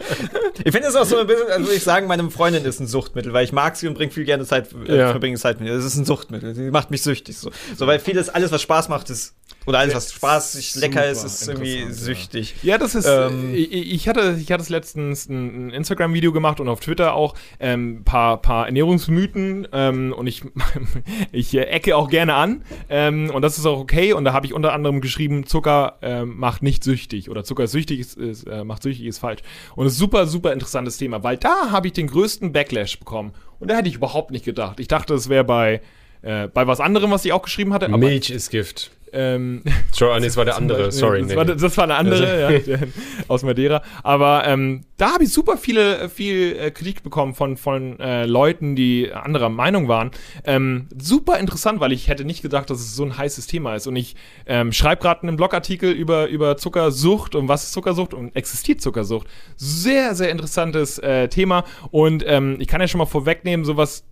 ich 0.65 0.73
finde 0.73 0.89
es 0.89 0.97
auch 0.97 1.05
so 1.05 1.19
ein 1.19 1.27
bisschen, 1.27 1.49
also 1.49 1.71
ich 1.71 1.83
sagen, 1.83 2.09
meine 2.09 2.29
Freundin 2.31 2.65
ist 2.65 2.81
ein 2.81 2.89
Suchtmittel, 2.89 3.33
weil 3.33 3.45
ich 3.45 3.53
mag 3.53 3.77
sie 3.77 3.87
und 3.87 3.95
bringe 3.95 4.11
viel 4.11 4.25
gerne 4.25 4.45
Zeit, 4.45 4.69
äh, 4.89 4.99
Ja. 4.99 5.11
verbringe 5.11 5.39
Zeit 5.39 5.61
mit 5.61 5.69
ihr. 5.69 5.77
Das 5.77 5.85
ist 5.85 5.97
ein 5.97 6.05
Suchtmittel. 6.05 6.55
Sie 6.55 6.71
macht 6.71 6.91
mich 6.91 7.03
süchtig. 7.03 7.39
So, 7.39 7.51
so 7.77 7.87
weil 7.87 8.01
vieles, 8.01 8.29
alles, 8.29 8.51
was 8.51 8.61
Spaß 8.63 8.89
macht, 8.89 9.09
ist, 9.11 9.35
oder 9.67 9.79
alles, 9.81 9.95
was 9.95 10.13
spaßig, 10.13 10.73
Super 10.73 10.87
lecker 10.87 11.07
ist, 11.09 11.25
ist 11.25 11.49
irgendwie 11.49 11.87
süchtig. 11.91 12.55
Ja, 12.63 12.79
das 12.79 12.95
ist. 12.95 13.07
Ähm, 13.07 13.53
äh, 13.55 13.59
ich, 13.59 14.09
hatte, 14.09 14.37
ich 14.41 14.51
hatte 14.51 14.65
letztens 14.73 15.29
ein, 15.29 15.71
Instagram-Video 15.71 16.33
gemacht 16.33 16.61
und 16.61 16.69
auf 16.69 16.81
Twitter 16.81 17.15
auch 17.15 17.35
ein 17.59 17.71
ähm, 17.71 18.05
paar, 18.05 18.41
paar 18.43 18.67
Ernährungsmythen 18.67 19.69
ähm, 19.73 20.13
und 20.17 20.27
ich, 20.27 20.43
ich 21.33 21.55
äh, 21.55 21.63
ecke 21.63 21.97
auch 21.97 22.09
gerne 22.11 22.35
an 22.35 22.63
ähm, 22.89 23.31
und 23.37 23.43
das 23.43 23.59
ist 23.59 23.67
auch 23.67 23.79
okay. 23.79 24.15
Und 24.15 24.25
da 24.25 24.33
habe 24.33 24.47
ich 24.47 24.55
unter 24.55 24.73
anderem 24.73 25.01
geschrieben, 25.01 25.47
Zucker 25.47 25.99
ähm, 26.01 26.39
macht 26.39 26.63
nicht 26.63 26.83
süchtig 26.83 27.31
oder 27.31 27.45
Zucker 27.45 27.67
süchtig, 27.67 28.01
ist, 28.01 28.17
ist, 28.17 28.45
äh, 28.45 28.65
macht 28.65 28.83
süchtig 28.83 29.07
ist 29.07 29.19
falsch. 29.19 29.43
Und 29.75 29.85
das 29.85 29.93
ist 29.93 29.99
super, 29.99 30.27
super 30.27 30.53
interessantes 30.53 30.97
Thema, 30.97 31.23
weil 31.23 31.37
da 31.37 31.71
habe 31.71 31.87
ich 31.87 31.93
den 31.93 32.07
größten 32.07 32.53
Backlash 32.53 32.99
bekommen 32.99 33.33
und 33.61 33.71
da 33.71 33.77
hätte 33.77 33.89
ich 33.89 33.97
überhaupt 33.97 34.31
nicht 34.31 34.45
gedacht. 34.45 34.81
Ich 34.81 34.89
dachte, 34.89 35.15
es 35.15 35.29
wäre 35.29 35.45
bei 35.45 35.83
äh, 36.23 36.49
bei 36.49 36.67
was 36.67 36.81
anderem, 36.81 37.11
was 37.11 37.25
ich 37.25 37.33
auch 37.33 37.43
geschrieben 37.43 37.73
hatte. 37.73 37.89
Milch 37.89 38.31
ist 38.31 38.51
Gift. 38.51 38.91
Ähm, 39.13 39.63
Sorry, 39.93 40.13
ah, 40.13 40.21
nee, 40.21 40.27
das 40.27 40.37
war 40.37 40.45
der 40.45 40.57
andere. 40.57 40.93
Sorry. 40.93 41.21
das, 41.21 41.29
nee. 41.31 41.37
war, 41.37 41.45
das 41.45 41.77
war 41.77 41.85
eine 41.85 41.95
andere, 41.95 42.41
ja, 42.41 42.59
der- 42.59 42.89
aus 43.29 43.43
Madeira. 43.43 43.83
Aber 44.03 44.47
ähm, 44.47 44.85
da 44.97 45.13
habe 45.15 45.25
ich 45.25 45.33
super 45.33 45.57
viele, 45.57 45.99
äh, 45.99 46.09
viel 46.09 46.57
äh, 46.59 46.71
Kritik 46.71 47.03
bekommen 47.03 47.35
von, 47.35 47.57
von 47.57 47.99
äh, 48.01 48.27
Leuten, 48.27 48.77
die 48.77 49.13
anderer 49.13 49.49
Meinung 49.49 49.89
waren. 49.89 50.11
Ähm, 50.45 50.89
super 50.97 51.39
interessant, 51.39 51.81
weil 51.81 51.93
ich 51.93 52.09
hätte 52.09 52.25
nicht 52.25 52.43
gedacht, 52.43 52.71
dass 52.71 52.79
es 52.81 52.95
so 52.95 53.05
ein 53.05 53.17
heißes 53.17 53.47
Thema 53.47 53.75
ist. 53.75 53.87
Und 53.87 53.97
ich 53.97 54.17
ähm, 54.47 54.73
schreibe 54.73 55.03
gerade 55.03 55.23
einen 55.23 55.37
Blogartikel 55.37 55.93
über, 55.93 56.29
über 56.29 56.57
Zuckersucht 56.57 57.35
und 57.35 57.49
was 57.49 57.65
ist 57.65 57.73
Zuckersucht 57.73 58.15
und 58.15 58.35
existiert 58.37 58.81
Zuckersucht. 58.81 59.27
Sehr, 59.57 60.15
sehr 60.15 60.31
interessantes 60.31 60.99
äh, 60.99 61.29
Thema. 61.29 61.65
Und 61.91 62.25
ähm, 62.27 62.57
ich 62.59 62.69
kann 62.69 62.81
ja 62.81 62.89
schon 62.89 62.99
mal 62.99 63.07
vorwegnehmen, 63.07 63.65
sowas 63.65 64.05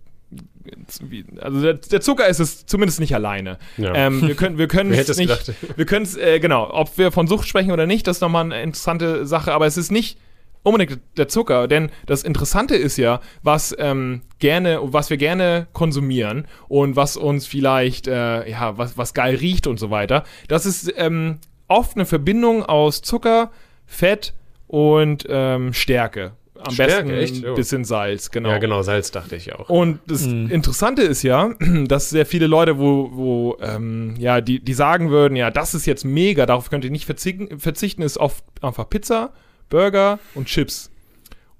also 1.39 1.61
der, 1.61 1.73
der 1.75 2.01
Zucker 2.01 2.27
ist 2.27 2.39
es 2.39 2.65
zumindest 2.65 2.99
nicht 2.99 3.15
alleine. 3.15 3.57
Ja. 3.77 3.93
Ähm, 3.93 4.27
wir 4.27 4.35
können, 4.35 4.57
wir 4.57 4.67
können 4.69 4.91
es 4.91 5.17
nicht, 5.17 5.29
gedacht? 5.29 5.53
wir 5.75 5.85
können 5.85 6.05
es, 6.05 6.17
äh, 6.17 6.39
genau, 6.39 6.69
ob 6.71 6.97
wir 6.97 7.11
von 7.11 7.27
Sucht 7.27 7.47
sprechen 7.47 7.71
oder 7.71 7.85
nicht, 7.85 8.07
das 8.07 8.17
ist 8.17 8.21
nochmal 8.21 8.45
eine 8.45 8.61
interessante 8.61 9.25
Sache, 9.25 9.53
aber 9.53 9.65
es 9.65 9.77
ist 9.77 9.91
nicht 9.91 10.17
unbedingt 10.63 10.99
der 11.15 11.27
Zucker, 11.27 11.67
denn 11.67 11.91
das 12.07 12.23
Interessante 12.23 12.75
ist 12.75 12.97
ja, 12.97 13.21
was 13.43 13.75
ähm, 13.77 14.21
gerne, 14.39 14.79
was 14.81 15.11
wir 15.11 15.17
gerne 15.17 15.67
konsumieren 15.73 16.47
und 16.67 16.95
was 16.95 17.17
uns 17.17 17.45
vielleicht, 17.45 18.07
äh, 18.07 18.49
ja, 18.49 18.77
was, 18.77 18.97
was 18.97 19.13
geil 19.13 19.35
riecht 19.35 19.67
und 19.67 19.79
so 19.79 19.91
weiter. 19.91 20.23
Das 20.47 20.65
ist 20.65 20.91
ähm, 20.97 21.37
oft 21.67 21.95
eine 21.95 22.05
Verbindung 22.05 22.63
aus 22.63 23.01
Zucker, 23.01 23.51
Fett 23.85 24.33
und 24.67 25.25
ähm, 25.29 25.71
Stärke. 25.71 26.33
Am 26.67 26.73
Stärke, 26.73 27.09
besten 27.09 27.09
echt? 27.11 27.45
ein 27.45 27.51
Oh. 27.51 27.55
bisschen 27.55 27.83
Salz, 27.85 28.31
genau. 28.31 28.49
Ja, 28.49 28.57
genau, 28.57 28.81
Salz 28.81 29.11
dachte 29.11 29.35
ich 29.35 29.53
auch. 29.53 29.69
Und 29.69 29.99
das 30.07 30.25
Mhm. 30.25 30.49
Interessante 30.49 31.01
ist 31.03 31.23
ja, 31.23 31.51
dass 31.87 32.09
sehr 32.09 32.25
viele 32.25 32.47
Leute, 32.47 32.77
wo, 32.79 33.09
wo 33.13 33.57
ähm, 33.61 34.15
ja, 34.17 34.41
die, 34.41 34.59
die 34.59 34.73
sagen 34.73 35.09
würden, 35.09 35.35
ja, 35.35 35.51
das 35.51 35.73
ist 35.73 35.85
jetzt 35.85 36.05
mega, 36.05 36.45
darauf 36.45 36.69
könnt 36.69 36.83
ihr 36.85 36.91
nicht 36.91 37.05
verzichten, 37.05 37.59
verzichten 37.59 38.01
ist 38.01 38.17
oft 38.17 38.43
einfach 38.61 38.89
Pizza, 38.89 39.33
Burger 39.69 40.19
und 40.33 40.47
Chips. 40.47 40.91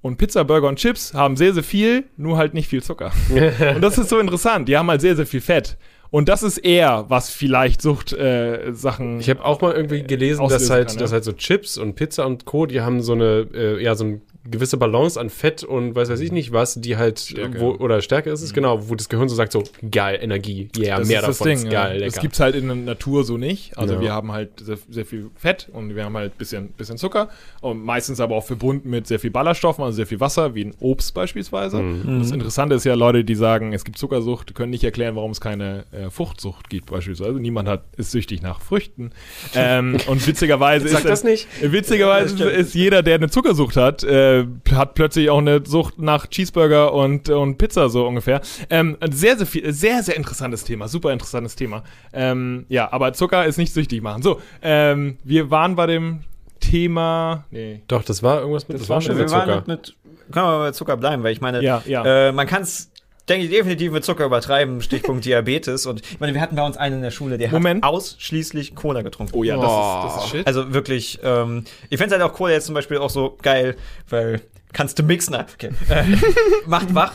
Und 0.02 0.18
Pizza, 0.18 0.44
Burger 0.44 0.68
und 0.68 0.76
Chips 0.78 1.14
haben 1.14 1.36
sehr, 1.36 1.52
sehr 1.52 1.64
viel, 1.64 2.04
nur 2.16 2.36
halt 2.36 2.54
nicht 2.54 2.68
viel 2.68 2.82
Zucker. 2.82 3.10
und 3.74 3.80
das 3.82 3.98
ist 3.98 4.08
so 4.08 4.18
interessant. 4.20 4.68
Die 4.68 4.76
haben 4.76 4.88
halt 4.88 5.00
sehr, 5.00 5.16
sehr 5.16 5.26
viel 5.26 5.40
Fett. 5.40 5.76
Und 6.10 6.28
das 6.28 6.44
ist 6.44 6.58
eher, 6.58 7.06
was 7.08 7.30
vielleicht 7.30 7.82
Sucht 7.82 8.12
äh, 8.12 8.72
Sachen. 8.72 9.18
Ich 9.18 9.28
habe 9.28 9.44
auch 9.44 9.60
mal 9.60 9.72
irgendwie 9.74 10.04
gelesen, 10.04 10.46
dass 10.48 10.70
halt, 10.70 10.88
kann, 10.88 10.98
dass 10.98 11.10
ja. 11.10 11.14
halt 11.14 11.24
so 11.24 11.32
Chips 11.32 11.76
und 11.76 11.96
Pizza 11.96 12.24
und 12.26 12.44
Co., 12.44 12.66
die 12.66 12.80
haben 12.80 13.02
so 13.02 13.14
eine, 13.14 13.48
äh, 13.52 13.82
ja, 13.82 13.96
so 13.96 14.04
ein 14.04 14.22
gewisse 14.50 14.76
Balance 14.76 15.18
an 15.20 15.30
Fett 15.30 15.64
und 15.64 15.94
weiß 15.94 16.08
weiß 16.08 16.20
ich 16.20 16.32
nicht 16.32 16.52
was, 16.52 16.74
die 16.80 16.96
halt 16.96 17.18
Stärke. 17.18 17.60
wo, 17.60 17.70
oder 17.72 18.00
Stärke 18.00 18.30
ist 18.30 18.42
es 18.42 18.52
genau, 18.54 18.88
wo 18.88 18.94
das 18.94 19.08
Gehirn 19.08 19.28
so 19.28 19.34
sagt 19.34 19.52
so 19.52 19.64
geil 19.90 20.18
Energie, 20.22 20.68
yeah, 20.78 20.98
Das 20.98 21.08
mehr 21.08 21.20
ist 21.20 21.28
das 21.28 21.38
davon 21.38 21.48
Ding, 21.50 21.58
ist 21.58 21.64
ja. 21.64 21.70
geil, 21.70 21.98
Das 22.00 22.08
lecker. 22.14 22.20
gibt's 22.22 22.40
halt 22.40 22.54
in 22.54 22.66
der 22.66 22.76
Natur 22.76 23.24
so 23.24 23.36
nicht. 23.36 23.76
Also 23.76 23.94
Ja. 23.94 24.00
wir 24.00 24.12
haben 24.12 24.32
halt 24.32 24.50
sehr, 24.60 24.78
sehr 24.88 25.04
viel 25.06 25.30
Fett 25.36 25.68
und 25.72 25.94
wir 25.96 26.04
haben 26.04 26.16
halt 26.16 26.38
bisschen, 26.38 26.68
bisschen 26.68 26.96
Zucker 26.98 27.28
und 27.60 27.84
meistens 27.84 28.20
aber 28.20 28.36
auch 28.36 28.44
verbunden 28.44 28.90
mit 28.90 29.06
sehr 29.06 29.18
viel 29.18 29.30
Ballaststoffen, 29.30 29.82
also 29.84 29.96
sehr 29.96 30.06
viel 30.06 30.20
Wasser, 30.20 30.54
wie 30.54 30.64
ein 30.66 30.74
Obst 30.80 31.12
beispielsweise. 31.14 31.78
Mhm. 31.82 32.20
Das 32.20 32.30
Interessante 32.30 32.74
ist 32.76 32.84
ja, 32.84 32.94
Leute, 32.94 33.24
die 33.24 33.34
sagen, 33.34 33.72
es 33.72 33.84
gibt 33.84 33.98
Zuckersucht, 33.98 34.54
können 34.54 34.70
nicht 34.70 34.84
erklären, 34.84 35.16
warum 35.16 35.32
es 35.32 35.40
keine 35.40 35.84
äh, 35.92 36.10
Fruchtsucht 36.10 36.68
gibt 36.70 36.90
beispielsweise. 36.90 37.40
Niemand 37.40 37.68
hat, 37.68 37.84
ist 37.96 38.10
süchtig 38.12 38.42
nach 38.42 38.60
Früchten. 38.60 39.10
ähm, 39.54 39.96
und 40.06 40.26
witzigerweise 40.26 40.88
Sag 40.88 41.00
ist 41.00 41.08
das 41.08 41.24
nicht. 41.24 41.48
Witzigerweise 41.62 42.36
Ja, 42.36 42.48
ist 42.50 42.74
jeder, 42.74 43.02
der 43.02 43.16
eine 43.16 43.28
Zuckersucht 43.30 43.76
hat, 43.76 44.04
äh, 44.04 44.35
hat 44.72 44.94
plötzlich 44.94 45.30
auch 45.30 45.38
eine 45.38 45.62
Sucht 45.64 45.98
nach 45.98 46.26
Cheeseburger 46.26 46.92
und, 46.92 47.28
und 47.28 47.58
Pizza 47.58 47.88
so 47.88 48.06
ungefähr. 48.06 48.40
Ähm, 48.70 48.96
sehr, 49.10 49.36
sehr 49.36 49.46
viel, 49.46 49.72
sehr, 49.72 50.02
sehr 50.02 50.16
interessantes 50.16 50.64
Thema, 50.64 50.88
super 50.88 51.12
interessantes 51.12 51.54
Thema. 51.56 51.82
Ähm, 52.12 52.66
ja, 52.68 52.92
aber 52.92 53.12
Zucker 53.12 53.44
ist 53.46 53.56
nicht 53.58 53.72
süchtig 53.72 54.02
machen. 54.02 54.22
So, 54.22 54.40
ähm, 54.62 55.18
wir 55.24 55.50
waren 55.50 55.76
bei 55.76 55.86
dem 55.86 56.20
Thema. 56.60 57.44
Nee. 57.50 57.82
Doch, 57.88 58.02
das 58.02 58.22
war 58.22 58.40
irgendwas 58.40 58.66
mit, 58.68 58.74
Das 58.74 58.82
das, 58.82 58.88
war 58.90 59.00
schon 59.00 59.16
wir 59.16 59.24
mit 59.24 59.32
waren 59.32 59.48
Zucker. 59.48 59.56
mit, 59.66 59.68
mit, 59.68 59.96
können 60.32 60.46
wir 60.46 60.58
bei 60.58 60.70
Zucker 60.72 60.96
bleiben, 60.96 61.22
weil 61.22 61.32
ich 61.32 61.40
meine, 61.40 61.62
Ja, 61.62 61.82
ja. 61.86 62.28
Äh, 62.28 62.32
man 62.32 62.46
kann 62.46 62.62
es, 62.62 62.90
denke 63.28 63.44
ich, 63.46 63.50
definitiv 63.50 63.92
mit 63.92 64.04
Zucker 64.04 64.24
übertreiben, 64.26 64.80
Stichpunkt 64.80 65.24
Diabetes. 65.24 65.86
Und 65.86 66.00
ich 66.00 66.20
meine, 66.20 66.34
wir 66.34 66.40
hatten 66.40 66.56
bei 66.56 66.64
uns 66.64 66.76
einen 66.76 66.96
in 66.96 67.02
der 67.02 67.10
Schule, 67.10 67.38
der 67.38 67.50
Moment. 67.50 67.84
hat 67.84 67.90
ausschließlich 67.92 68.74
Cola 68.74 69.02
getrunken. 69.02 69.32
Oh 69.36 69.42
ja, 69.44 69.56
das, 69.56 69.64
Oh. 69.68 70.06
ist, 70.06 70.14
das 70.16 70.24
ist 70.24 70.30
shit. 70.30 70.46
Also 70.46 70.72
wirklich, 70.74 71.18
ähm, 71.22 71.64
ich 71.90 71.98
finde 71.98 72.14
halt 72.18 72.22
auch 72.22 72.34
Cola 72.34 72.52
jetzt 72.52 72.66
zum 72.66 72.74
Beispiel 72.74 72.98
auch 72.98 73.10
so 73.10 73.36
geil, 73.42 73.76
weil 74.08 74.40
kannst 74.72 74.98
du 74.98 75.02
mixen. 75.02 75.32
Na, 75.32 75.46
Okay. 75.54 75.70
Äh, 75.88 76.04
macht 76.66 76.94
wach. 76.94 77.12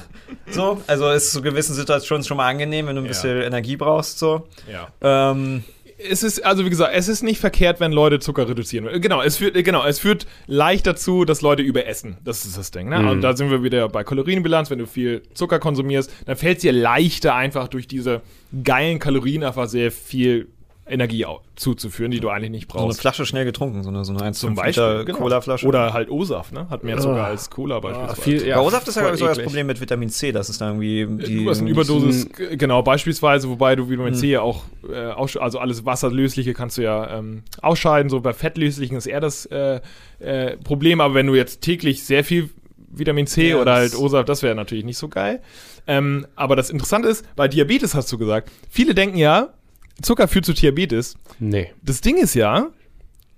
So, 0.49 0.82
also 0.88 1.09
ist 1.12 1.32
zu 1.32 1.41
gewissen 1.41 1.76
Situationen 1.76 2.24
schon 2.24 2.38
mal 2.38 2.47
angenehm, 2.49 2.88
wenn 2.88 2.95
du 2.95 3.01
ein 3.01 3.05
Ja. 3.05 3.09
bisschen 3.09 3.41
Energie 3.41 3.76
brauchst. 3.78 4.18
So. 4.20 4.47
ja. 4.72 4.88
Ähm, 5.32 5.64
es 6.09 6.23
ist, 6.23 6.45
also 6.45 6.65
wie 6.65 6.69
gesagt, 6.69 6.91
es 6.95 7.07
ist 7.07 7.23
nicht 7.23 7.39
verkehrt, 7.39 7.79
wenn 7.79 7.91
Leute 7.91 8.19
Zucker 8.19 8.47
reduzieren. 8.47 9.01
Genau, 9.01 9.21
es 9.21 9.37
führt, 9.37 9.53
genau, 9.63 9.85
es 9.85 9.99
führt 9.99 10.25
leicht 10.47 10.87
dazu, 10.87 11.25
dass 11.25 11.41
Leute 11.41 11.61
überessen. 11.61 12.17
Das 12.23 12.45
ist 12.45 12.57
das 12.57 12.71
Ding, 12.71 12.89
ne? 12.89 12.99
Mhm. 12.99 13.07
Und 13.09 13.21
da 13.21 13.35
sind 13.35 13.49
wir 13.49 13.63
wieder 13.63 13.87
bei 13.89 14.03
Kalorienbilanz. 14.03 14.69
Wenn 14.69 14.79
du 14.79 14.87
viel 14.87 15.23
Zucker 15.33 15.59
konsumierst, 15.59 16.11
dann 16.25 16.35
fällt 16.35 16.57
es 16.57 16.61
dir 16.61 16.71
leichter, 16.71 17.35
einfach 17.35 17.67
durch 17.67 17.87
diese 17.87 18.21
geilen 18.63 18.99
Kalorien 18.99 19.43
einfach 19.43 19.67
sehr 19.67 19.91
viel 19.91 20.47
Energie 20.88 21.25
zuzuführen, 21.55 22.11
die 22.11 22.19
du 22.19 22.29
eigentlich 22.29 22.49
nicht 22.49 22.71
so 22.71 22.77
eine 22.79 22.88
brauchst. 22.88 22.99
Flasche 23.01 23.25
schnell 23.25 23.45
getrunken, 23.45 23.84
so 23.84 23.89
eine, 23.89 24.03
so 24.03 24.13
eine 24.13 24.23
1 24.23 24.39
Zum 24.39 24.51
Liter 24.55 24.61
Beispiel. 24.63 25.05
genau. 25.05 25.17
Cola-Flasche. 25.19 25.67
Oder 25.67 25.93
halt 25.93 26.09
O-Saft, 26.09 26.51
ne? 26.53 26.67
Hat 26.69 26.84
mehr 26.84 26.97
Zucker 26.97 27.23
Ah. 27.23 27.27
als 27.27 27.49
Cola 27.49 27.79
beispielsweise. 27.79 28.21
viel, 28.21 28.47
ja, 28.47 28.57
Bei 28.57 28.65
O-Saft 28.65 28.88
ist 28.88 28.95
ja, 28.95 29.03
voll 29.03 29.15
glaube 29.15 29.32
ich, 29.32 29.36
so 29.38 29.41
das. 29.41 29.45
Problem 29.47 29.67
mit 29.67 29.79
Vitamin 29.79 30.09
C, 30.09 30.32
dass 30.32 30.49
es 30.49 30.57
da 30.57 30.67
irgendwie 30.69 31.05
die, 31.25 31.43
Du 31.43 31.49
hast 31.49 31.61
eine 31.61 31.69
Überdosis, 31.69 32.27
genau, 32.57 32.82
beispielsweise, 32.82 33.47
wobei 33.47 33.75
du 33.75 33.89
Vitamin 33.89 34.15
C 34.15 34.32
ja 34.32 34.41
auch, 34.41 34.63
äh, 34.91 34.95
also 34.95 35.59
alles 35.59 35.86
Wasserlösliche 35.86 36.53
kannst 36.53 36.77
du 36.77 36.82
ja 36.82 37.17
ähm, 37.19 37.43
ausscheiden, 37.61 38.09
so 38.09 38.19
bei 38.19 38.34
Fettlöslichen 38.34 38.97
ist 38.97 39.05
eher 39.05 39.21
das 39.21 39.45
äh, 39.45 39.79
äh, 40.19 40.57
Problem, 40.57 40.99
aber 40.99 41.13
wenn 41.13 41.27
du 41.27 41.36
jetzt 41.36 41.61
täglich 41.61 42.03
sehr 42.03 42.23
viel 42.23 42.49
Vitamin 42.93 43.27
C 43.27 43.51
Ja, 43.51 43.55
oder 43.57 43.65
das- 43.65 43.93
halt 43.93 43.95
O-Saft, 44.03 44.27
das 44.27 44.43
wäre 44.43 44.55
natürlich 44.55 44.84
nicht 44.84 44.97
so 44.97 45.07
geil. 45.07 45.41
Ähm, 45.88 46.27
aber 46.36 46.55
das 46.55 46.69
Interessante 46.69 47.07
ist, 47.07 47.25
bei 47.36 47.47
Diabetes 47.47 47.95
hast 47.95 48.11
du 48.11 48.17
gesagt, 48.17 48.51
viele 48.69 48.93
denken 48.93 49.17
ja, 49.17 49.53
Zucker 50.01 50.27
führt 50.27 50.45
zu 50.45 50.53
Diabetes. 50.53 51.15
Nee. 51.39 51.71
Das 51.81 52.01
Ding 52.01 52.17
ist 52.17 52.33
ja, 52.33 52.69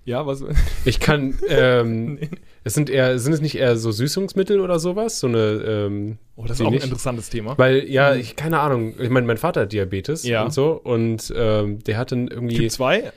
ja, 0.06 0.26
was? 0.28 0.44
Ich 0.86 1.00
kann, 1.00 1.36
ähm, 1.48 2.20
es 2.66 2.74
sind 2.74 2.90
eher, 2.90 3.18
sind 3.20 3.34
es 3.34 3.42
nicht 3.42 3.56
eher 3.56 3.78
so 3.78 3.92
Süßungsmittel 3.92 4.60
oder 4.60 4.80
sowas? 4.80 5.20
So 5.20 5.28
eine, 5.28 5.40
ähm, 5.88 6.18
Oh, 6.36 6.44
das 6.46 6.60
ist 6.60 6.62
auch 6.62 6.68
ein 6.68 6.74
nicht? 6.74 6.84
interessantes 6.84 7.30
Thema. 7.30 7.58
Weil, 7.58 7.88
ja, 7.90 8.16
ich, 8.16 8.36
keine 8.36 8.60
Ahnung, 8.60 8.96
ich 9.00 9.10
meine, 9.10 9.26
mein 9.28 9.38
Vater 9.38 9.62
hat 9.62 9.72
Diabetes 9.72 10.24
Ja. 10.24 10.44
und 10.44 10.54
so 10.54 10.72
und 10.72 11.32
ähm, 11.36 11.80
der 11.84 11.98
hat 11.98 12.12
dann 12.12 12.28
irgendwie, 12.28 12.58
Typ 12.58 12.72
2, 12.72 13.12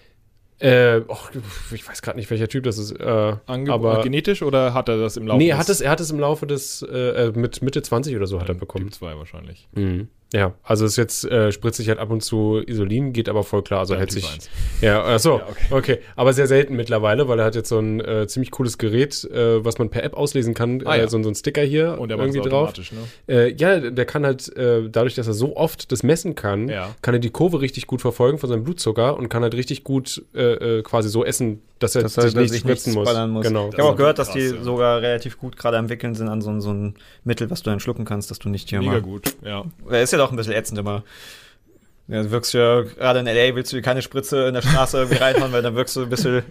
äh, 0.58 1.00
och, 1.08 1.30
ich 1.74 1.86
weiß 1.88 2.02
gerade 2.02 2.18
nicht, 2.18 2.30
welcher 2.30 2.48
Typ 2.48 2.64
das 2.64 2.78
ist, 2.78 2.92
äh, 2.92 3.36
ange 3.46 3.70
aber, 3.72 4.02
genetisch 4.02 4.42
oder 4.42 4.72
hat 4.72 4.88
er 4.88 4.96
das 4.98 5.16
im 5.16 5.26
Laufe 5.26 5.38
nee, 5.38 5.48
er 5.50 5.58
hat, 5.58 5.68
des- 5.68 5.76
es, 5.76 5.80
er 5.82 5.90
hat 5.90 6.00
es 6.00 6.10
im 6.10 6.18
Laufe 6.20 6.46
des, 6.46 6.82
äh, 6.82 7.32
mit 7.34 7.62
Mitte 7.62 7.82
20 7.82 8.16
oder 8.16 8.26
so 8.26 8.40
hat 8.40 8.48
er 8.48 8.54
bekommen. 8.54 8.86
Typ 8.86 8.94
2 8.94 9.16
wahrscheinlich. 9.18 9.68
Mhm. 9.74 10.08
Ja, 10.34 10.54
also 10.64 10.84
es 10.84 10.92
ist 10.92 10.96
jetzt 10.96 11.24
äh, 11.24 11.52
spritzt 11.52 11.76
sich 11.76 11.88
halt 11.88 12.00
ab 12.00 12.10
und 12.10 12.20
zu 12.20 12.60
Isolin, 12.66 13.12
geht 13.12 13.28
aber 13.28 13.44
voll 13.44 13.62
klar, 13.62 13.78
also 13.80 13.94
Ja, 13.94 14.00
hält 14.00 14.10
sich. 14.10 14.28
1. 14.28 14.50
Ja, 14.80 15.04
ach 15.04 15.20
so, 15.20 15.38
Ja, 15.38 15.46
okay. 15.48 15.66
okay. 15.70 15.98
aber 16.16 16.32
sehr 16.32 16.48
selten 16.48 16.74
mittlerweile, 16.74 17.28
weil 17.28 17.38
er 17.38 17.44
hat 17.44 17.54
jetzt 17.54 17.68
so 17.68 17.78
ein 17.78 18.00
äh, 18.00 18.26
ziemlich 18.26 18.50
cooles 18.50 18.76
Gerät, 18.76 19.22
äh, 19.24 19.64
was 19.64 19.78
man 19.78 19.88
per 19.88 20.02
App 20.02 20.14
auslesen 20.14 20.52
kann, 20.52 20.82
Ah, 20.84 20.96
äh, 20.96 21.00
ja. 21.02 21.08
so, 21.08 21.22
so 21.22 21.28
ein 21.28 21.34
Sticker 21.36 21.62
hier 21.62 21.96
Und 22.00 22.08
der 22.08 22.18
irgendwie 22.18 22.40
drauf. 22.40 22.70
automatisch, 22.70 22.90
ne? 22.92 22.98
Äh, 23.28 23.54
ja, 23.54 23.78
der 23.78 24.04
kann 24.04 24.26
halt 24.26 24.54
äh, 24.56 24.88
dadurch, 24.90 25.14
dass 25.14 25.28
er 25.28 25.34
so 25.34 25.56
oft 25.56 25.92
das 25.92 26.02
messen 26.02 26.34
kann, 26.34 26.68
Ja. 26.68 26.94
kann 27.02 27.14
er 27.14 27.20
die 27.20 27.30
Kurve 27.30 27.60
richtig 27.60 27.86
gut 27.86 28.00
verfolgen 28.00 28.38
von 28.38 28.48
seinem 28.50 28.64
Blutzucker 28.64 29.16
und 29.16 29.28
kann 29.28 29.44
halt 29.44 29.54
richtig 29.54 29.84
gut 29.84 30.24
äh, 30.34 30.78
äh, 30.78 30.82
quasi 30.82 31.08
so 31.08 31.24
essen, 31.24 31.62
dass 31.78 31.94
er 31.94 32.02
dass 32.02 32.16
er 32.16 32.22
sich 32.24 32.32
dass 32.34 32.42
nicht 32.42 32.50
sich 32.52 32.60
spritzen 32.60 32.94
muss. 32.94 33.06
muss. 33.28 33.46
Genau. 33.46 33.68
Ich 33.68 33.74
habe 33.78 33.84
auch 33.90 33.96
gehört, 33.96 34.18
dass 34.18 34.28
krass, 34.28 34.36
die 34.36 34.56
ja. 34.56 34.62
sogar 34.62 35.02
relativ 35.02 35.38
gut 35.38 35.56
gerade 35.58 35.76
am 35.76 35.84
entwickeln 35.84 36.14
sind 36.14 36.28
an 36.28 36.40
so, 36.40 36.58
so 36.58 36.70
ein 36.72 36.94
Mittel, 37.22 37.50
was 37.50 37.62
du 37.62 37.70
dann 37.70 37.80
schlucken 37.80 38.04
kannst, 38.06 38.30
dass 38.30 38.38
du 38.38 38.48
nicht 38.48 38.70
hier 38.70 38.78
Mega 38.80 38.92
mal. 38.92 39.02
gut, 39.02 39.36
ja. 39.44 39.64
Er 39.90 40.02
ist 40.02 40.12
ja 40.12 40.15
doch 40.18 40.30
ein 40.30 40.36
bisschen 40.36 40.52
ätzend 40.54 40.78
immer. 40.78 41.02
Ja, 42.08 42.22
du 42.22 42.30
wirkst 42.30 42.54
ja, 42.54 42.82
gerade 42.82 43.18
in 43.18 43.26
L.A. 43.26 43.54
willst 43.56 43.72
du 43.72 43.76
dir 43.76 43.82
keine 43.82 44.00
Spritze 44.00 44.46
in 44.46 44.54
der 44.54 44.62
Straße 44.62 44.96
irgendwie 44.96 45.18
reinhauen, 45.18 45.50
weil 45.50 45.62
dann 45.62 45.74
wirkst 45.74 45.96
du 45.96 46.02
ein 46.02 46.08
bisschen 46.08 46.44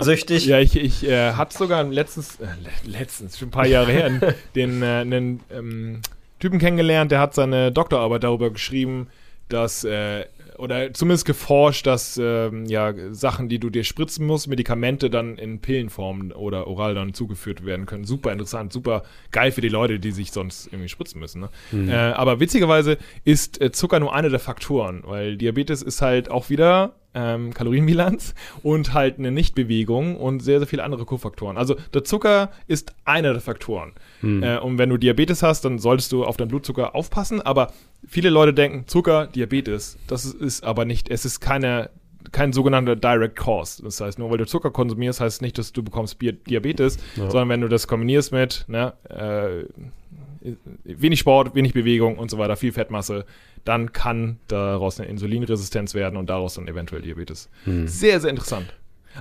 süchtig. 0.00 0.44
Ja, 0.44 0.58
ich, 0.58 0.76
ich 0.76 1.06
äh, 1.08 1.32
hatte 1.32 1.56
sogar 1.56 1.82
letztens, 1.84 2.36
äh, 2.40 2.44
le- 2.44 2.98
letztens, 2.98 3.38
schon 3.38 3.48
ein 3.48 3.50
paar 3.50 3.66
Jahre 3.66 3.90
her, 3.90 4.34
den 4.54 4.82
äh, 4.82 4.86
einen 4.86 5.40
ähm, 5.50 6.02
Typen 6.40 6.58
kennengelernt, 6.58 7.10
der 7.10 7.20
hat 7.20 7.34
seine 7.34 7.72
Doktorarbeit 7.72 8.22
darüber 8.22 8.50
geschrieben, 8.50 9.06
dass, 9.48 9.82
äh, 9.82 10.26
oder 10.58 10.92
zumindest 10.92 11.24
geforscht, 11.24 11.86
dass 11.86 12.18
ähm, 12.22 12.66
ja, 12.66 12.92
Sachen, 13.12 13.48
die 13.48 13.58
du 13.58 13.70
dir 13.70 13.84
spritzen 13.84 14.26
musst, 14.26 14.48
Medikamente 14.48 15.08
dann 15.10 15.38
in 15.38 15.60
Pillenform 15.60 16.32
oder 16.32 16.66
oral 16.66 16.94
dann 16.94 17.14
zugeführt 17.14 17.64
werden 17.64 17.86
können. 17.86 18.04
Super 18.04 18.32
interessant, 18.32 18.72
super 18.72 19.02
geil 19.30 19.52
für 19.52 19.60
die 19.60 19.68
Leute, 19.68 20.00
die 20.00 20.10
sich 20.10 20.32
sonst 20.32 20.66
irgendwie 20.66 20.88
spritzen 20.88 21.20
müssen. 21.20 21.40
Ne? 21.40 21.92
Äh, 21.92 21.94
aber 21.94 22.40
witzigerweise 22.40 22.98
ist 23.24 23.60
äh, 23.60 23.72
Zucker 23.72 24.00
nur 24.00 24.14
einer 24.14 24.30
der 24.30 24.40
Faktoren, 24.40 25.02
weil 25.06 25.36
Diabetes 25.36 25.82
ist 25.82 26.02
halt 26.02 26.30
auch 26.30 26.50
wieder 26.50 26.94
ähm, 27.14 27.54
Kalorienbilanz 27.54 28.34
und 28.62 28.92
halt 28.94 29.18
eine 29.18 29.30
Nichtbewegung 29.30 30.16
und 30.16 30.40
sehr, 30.40 30.58
sehr 30.58 30.68
viele 30.68 30.84
andere 30.84 31.04
Kofaktoren. 31.04 31.56
Also 31.56 31.76
der 31.94 32.04
Zucker 32.04 32.50
ist 32.66 32.94
einer 33.04 33.32
der 33.32 33.40
Faktoren. 33.40 33.92
Äh, 34.42 34.58
und 34.58 34.78
wenn 34.78 34.90
du 34.90 34.96
Diabetes 34.96 35.42
hast, 35.42 35.64
dann 35.64 35.78
solltest 35.78 36.12
du 36.12 36.24
auf 36.24 36.36
deinen 36.36 36.48
Blutzucker 36.48 36.94
aufpassen. 36.94 37.40
Aber 37.40 37.72
viele 38.06 38.30
Leute 38.30 38.54
denken, 38.54 38.86
Zucker, 38.86 39.26
Diabetes. 39.26 39.98
Das 40.06 40.24
ist, 40.24 40.64
aber 40.64 40.84
nicht, 40.84 41.10
es 41.10 41.24
ist 41.24 41.40
keine 41.40 41.90
kein 42.30 42.52
sogenannter 42.52 42.94
Direct 42.94 43.36
Cause. 43.36 43.82
Das 43.82 44.00
heißt, 44.02 44.18
nur 44.18 44.30
weil 44.30 44.36
du 44.36 44.44
Zucker 44.44 44.70
konsumierst, 44.70 45.18
heißt 45.20 45.40
nicht, 45.40 45.56
dass 45.56 45.72
du 45.72 45.82
bekommst 45.82 46.18
Diabetes, 46.20 46.98
Ja. 47.16 47.30
sondern 47.30 47.48
wenn 47.48 47.60
du 47.62 47.68
das 47.68 47.86
kombinierst 47.88 48.32
mit 48.32 48.66
ne, 48.68 48.92
äh, 49.08 49.64
wenig 50.84 51.20
Sport, 51.20 51.54
wenig 51.54 51.72
Bewegung 51.72 52.18
und 52.18 52.30
so 52.30 52.36
weiter, 52.36 52.56
viel 52.56 52.72
Fettmasse, 52.72 53.24
dann 53.64 53.92
kann 53.92 54.38
daraus 54.48 55.00
eine 55.00 55.08
Insulinresistenz 55.08 55.94
werden 55.94 56.16
und 56.16 56.28
daraus 56.28 56.54
dann 56.54 56.68
eventuell 56.68 57.00
Diabetes. 57.02 57.48
Sehr, 57.64 58.20
sehr 58.20 58.30
interessant. 58.30 58.74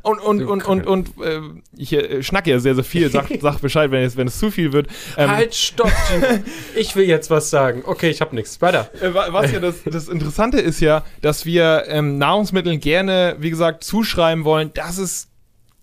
Und, 0.03 0.19
und, 0.19 0.43
und, 0.45 0.63
und, 0.65 0.85
und 0.87 1.09
äh, 1.23 1.39
ich 1.75 1.93
äh, 1.93 2.21
schnacke 2.23 2.49
ja 2.51 2.59
sehr, 2.59 2.75
sehr 2.75 2.83
viel. 2.83 3.09
Sag, 3.09 3.27
sag 3.41 3.59
Bescheid, 3.61 3.91
wenn 3.91 4.03
es, 4.03 4.15
wenn 4.17 4.27
es 4.27 4.37
zu 4.39 4.51
viel 4.51 4.73
wird. 4.73 4.87
Ähm, 5.17 5.29
Halt, 5.31 5.55
stopp, 5.55 5.91
Timo. 6.07 6.43
Ich 6.75 6.95
will 6.95 7.05
jetzt 7.05 7.29
was 7.29 7.49
sagen. 7.49 7.83
Okay, 7.85 8.09
ich 8.09 8.21
hab 8.21 8.33
nichts. 8.33 8.61
Weiter. 8.61 8.89
Äh, 9.01 9.13
wa- 9.13 9.27
Was 9.31 9.51
ja 9.51 9.59
das, 9.59 9.83
das 9.83 10.07
Interessante 10.07 10.59
ist 10.59 10.79
ja, 10.79 11.03
dass 11.21 11.45
wir 11.45 11.85
ähm, 11.87 12.17
Nahrungsmitteln 12.17 12.79
gerne, 12.79 13.35
wie 13.39 13.49
gesagt, 13.49 13.83
zuschreiben 13.83 14.43
wollen, 14.45 14.71
das 14.73 14.97
ist 14.97 15.29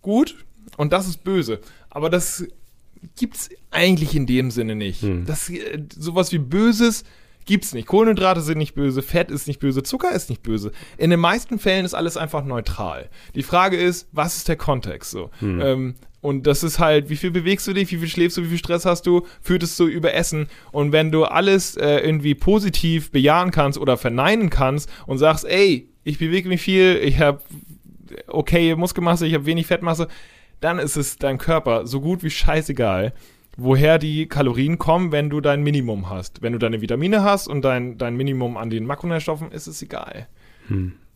gut 0.02 0.36
und 0.76 0.92
das 0.92 1.06
ist 1.08 1.24
böse. 1.24 1.60
Aber 1.90 2.10
das 2.10 2.44
gibt's 3.18 3.50
eigentlich 3.70 4.14
in 4.14 4.26
dem 4.26 4.50
Sinne 4.50 4.74
nicht. 4.74 5.02
Hm. 5.02 5.26
Das, 5.26 5.48
äh, 5.50 5.82
sowas 5.96 6.32
wie 6.32 6.38
Böses 6.38 7.04
gibt's 7.44 7.74
nicht. 7.74 7.86
Kohlenhydrate 7.86 8.40
sind 8.40 8.58
nicht 8.58 8.74
böse, 8.74 9.02
Fett 9.02 9.30
ist 9.30 9.46
nicht 9.46 9.60
böse, 9.60 9.82
Zucker 9.82 10.12
ist 10.12 10.30
nicht 10.30 10.42
böse. 10.42 10.72
In 10.96 11.10
den 11.10 11.20
meisten 11.20 11.58
Fällen 11.58 11.84
ist 11.84 11.94
alles 11.94 12.16
einfach 12.16 12.44
neutral. 12.44 13.08
Die 13.34 13.42
Frage 13.42 13.76
ist, 13.76 14.08
was 14.12 14.36
ist 14.36 14.48
der 14.48 14.56
Kontext 14.56 15.10
so? 15.10 15.30
Ähm, 15.60 15.94
und 16.20 16.46
das 16.46 16.62
ist 16.62 16.78
halt, 16.78 17.10
wie 17.10 17.16
viel 17.16 17.30
bewegst 17.30 17.66
du 17.66 17.74
dich, 17.74 17.92
wie 17.92 17.98
viel 17.98 18.08
schläfst 18.08 18.38
du, 18.38 18.44
wie 18.44 18.48
viel 18.48 18.58
Stress 18.58 18.86
hast 18.86 19.06
du, 19.06 19.26
führt 19.42 19.62
es 19.62 19.76
zu 19.76 19.86
Überessen. 19.86 20.48
Und 20.72 20.90
wenn 20.92 21.12
du 21.12 21.24
alles 21.24 21.76
äh, 21.76 21.98
irgendwie 21.98 22.34
positiv 22.34 23.10
bejahen 23.10 23.50
kannst 23.50 23.78
oder 23.78 23.98
verneinen 23.98 24.48
kannst 24.48 24.90
und 25.06 25.18
sagst, 25.18 25.44
ey, 25.44 25.90
ich 26.02 26.18
bewege 26.18 26.48
mich 26.48 26.62
viel, 26.62 26.96
ich 26.96 27.20
habe 27.20 27.42
okay 28.26 28.74
Muskelmasse, 28.74 29.26
ich 29.26 29.34
habe 29.34 29.44
wenig 29.44 29.66
Fettmasse, 29.66 30.08
dann 30.60 30.78
ist 30.78 30.96
es 30.96 31.18
dein 31.18 31.36
Körper 31.36 31.86
so 31.86 32.00
gut 32.00 32.22
wie 32.22 32.30
scheißegal, 32.30 33.12
woher 33.56 33.98
die 33.98 34.26
Kalorien 34.26 34.78
kommen, 34.78 35.12
wenn 35.12 35.30
du 35.30 35.40
dein 35.40 35.62
Minimum 35.62 36.10
hast. 36.10 36.42
Wenn 36.42 36.52
du 36.52 36.58
deine 36.58 36.80
Vitamine 36.80 37.22
hast 37.22 37.48
und 37.48 37.62
dein, 37.62 37.98
dein 37.98 38.16
Minimum 38.16 38.56
an 38.56 38.70
den 38.70 38.86
Makronährstoffen, 38.86 39.52
ist 39.52 39.66
es 39.66 39.82
egal. 39.82 40.28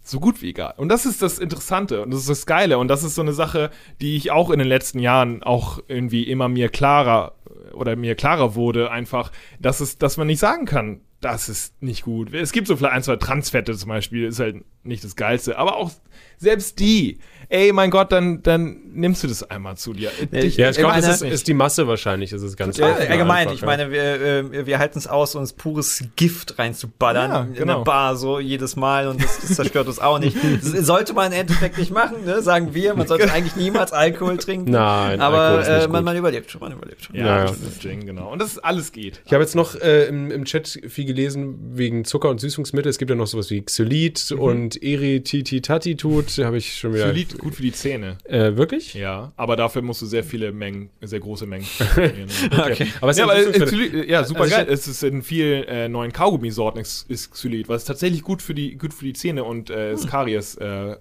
So 0.03 0.21
gut 0.21 0.41
wie 0.41 0.51
egal. 0.51 0.75
Und 0.77 0.89
das 0.89 1.05
ist 1.05 1.21
das 1.21 1.39
Interessante 1.39 2.03
und 2.03 2.11
das 2.11 2.21
ist 2.21 2.31
das 2.31 2.47
Geile. 2.47 2.79
Und 2.79 2.89
das 2.89 3.03
ist 3.03 3.15
so 3.15 3.23
eine 3.23 3.33
Sache, 3.33 3.71
die 4.01 4.17
ich 4.17 4.31
auch 4.31 4.51
in 4.51 4.59
den 4.59 4.69
letzten 4.69 5.01
Jahren 5.01 5.43
auch 5.43 5.81
irgendwie 5.87 6.23
immer 6.23 6.49
mir 6.49 6.69
klarer 6.71 7.35
oder 7.75 7.95
mir 7.97 8.15
klarer 8.15 8.55
wurde 8.55 8.91
einfach, 8.91 9.31
dass 9.61 9.81
es, 9.81 9.99
dass 9.99 10.17
man 10.17 10.27
nicht 10.27 10.39
sagen 10.39 10.65
kann, 10.65 11.01
das 11.21 11.49
ist 11.49 11.83
nicht 11.83 12.05
gut. 12.05 12.33
Es 12.33 12.53
gibt 12.53 12.69
so 12.69 12.77
vielleicht 12.77 12.95
ein, 12.95 13.03
zwei 13.03 13.17
Transfette 13.17 13.77
zum 13.77 13.89
Beispiel, 13.89 14.25
ist 14.25 14.41
halt 14.41 14.65
nicht 14.85 15.03
das 15.03 15.17
Geilste, 15.17 15.59
aber 15.59 15.77
auch 15.77 15.91
selbst 16.37 16.79
die, 16.79 17.19
ey, 17.51 17.73
mein 17.73 17.91
Gott, 17.91 18.13
dann, 18.13 18.43
dann 18.43 18.81
nimmst 18.93 19.23
du 19.23 19.29
das 19.29 19.43
einmal 19.49 19.77
zu 19.77 19.93
dir. 19.93 20.11
Ich- 20.33 20.57
Ja, 20.57 20.71
ich 20.71 20.77
glaube, 20.79 21.01
das 21.01 21.23
ist, 21.23 21.33
ist 21.33 21.47
die 21.49 21.55
Masse 21.55 21.87
wahrscheinlich, 21.87 22.33
ist 22.33 22.43
es 22.43 22.57
ganz 22.57 22.77
Ja, 22.79 22.93
allgemein, 22.95 23.43
einfach, 23.49 23.55
ich 23.55 23.61
ja. 23.61 23.67
meine, 23.67 23.91
wir, 23.91 24.03
äh, 24.03 24.67
wir 24.67 24.79
halten 24.79 24.99
es 24.99 25.07
aus, 25.07 25.35
uns 25.35 25.53
pures 25.53 26.05
Gift 26.17 26.59
reinzuballern 26.59 27.31
Ja, 27.31 27.41
in 27.43 27.55
genau. 27.55 27.77
eine 27.77 27.85
Bar 27.85 28.17
so 28.17 28.41
jedes 28.41 28.77
Mal 28.77 29.07
und 29.09 29.23
das, 29.23 29.41
das 29.41 29.55
zerstört 29.57 29.87
uns 29.89 29.99
auch 29.99 30.19
nicht. 30.19 30.37
Das 30.61 30.87
sollte 30.87 31.13
man 31.13 31.33
im 31.33 31.41
Endeffekt 31.41 31.79
nicht 31.79 31.93
machen, 31.93 32.25
ne? 32.25 32.43
sagen 32.43 32.75
wir. 32.75 32.95
Man 32.95 33.07
sollte 33.07 33.33
eigentlich 33.33 33.57
niemals 33.57 33.93
Alkohol 33.93 34.37
trinken. 34.39 34.71
Nein, 34.71 35.21
aber 35.21 35.67
äh, 35.67 35.89
man, 35.89 36.05
man 36.05 36.17
überlebt 36.17 36.51
schon, 36.51 36.61
man 36.61 36.73
überlebt 36.73 37.05
schon. 37.05 37.17
Ja, 37.17 37.45
Ja, 37.47 37.53
Gin, 37.81 38.05
genau. 38.07 38.31
Und 38.33 38.41
das 38.41 38.53
ist, 38.53 38.59
alles 38.65 38.93
geht. 38.93 39.21
Ich 39.27 39.33
habe 39.33 39.43
jetzt 39.43 39.55
noch 39.55 39.75
äh, 39.77 40.07
im, 40.07 40.31
im 40.31 40.45
Chat 40.45 40.81
viel 40.89 41.05
gelesen 41.05 41.59
wegen 41.77 42.05
Zucker- 42.05 42.29
und 42.31 42.41
Süßungsmittel. 42.41 42.91
Es 42.91 42.99
gibt 42.99 43.11
ja 43.11 43.17
noch 43.17 43.27
sowas 43.27 43.51
wie 43.51 43.63
Xylit 43.63 44.33
und 44.33 44.83
Eritititatitut. 44.83 46.37
Da 46.39 46.45
habe 46.47 46.59
ich 46.59 46.75
schon 46.77 46.95
wieder. 46.95 47.05
Xylit 47.11 47.38
gut 47.41 47.55
für 47.55 47.63
die 47.63 47.73
Zähne. 47.73 48.19
Äh, 48.25 48.57
wirklich? 48.57 48.95
Ja, 48.95 49.33
aber 49.37 49.57
dafür 49.57 49.83
musst 49.83 50.03
du 50.03 50.07
sehr 50.07 50.25
viele 50.25 50.53
Mengen, 50.53 50.91
sehr 51.01 51.21
große 51.21 51.47
Mengen. 51.47 51.67
konsumieren. 52.19 52.31
Okay. 52.59 52.87
Aber 53.01 53.11
es 53.11 53.19
ja, 53.19 53.31
ist. 53.33 53.67
Xylit, 53.67 54.09
ja, 54.09 54.25
super 54.25 54.43
Also 54.43 54.57
geil. 54.57 54.67
Es 54.69 54.87
ist 54.87 55.03
in 55.03 55.23
vielen 55.23 55.65
äh, 55.65 55.89
neuen 55.89 56.13
Kaugummisorten 56.13 56.81
ist, 56.81 57.09
ist 57.11 57.33
Xylit, 57.33 57.69
weil 57.69 57.77
es 57.77 57.85
tatsächlich 57.85 58.23
gut 58.23 58.43
für 58.43 58.55
die, 58.55 58.77
gut 58.77 58.95
für 58.95 59.05
die 59.05 59.13
Zähne 59.13 59.45
und 59.45 59.71
äh, 59.71 59.93
ist 59.93 60.09
Karies 60.09 60.57
äh, 60.57 60.97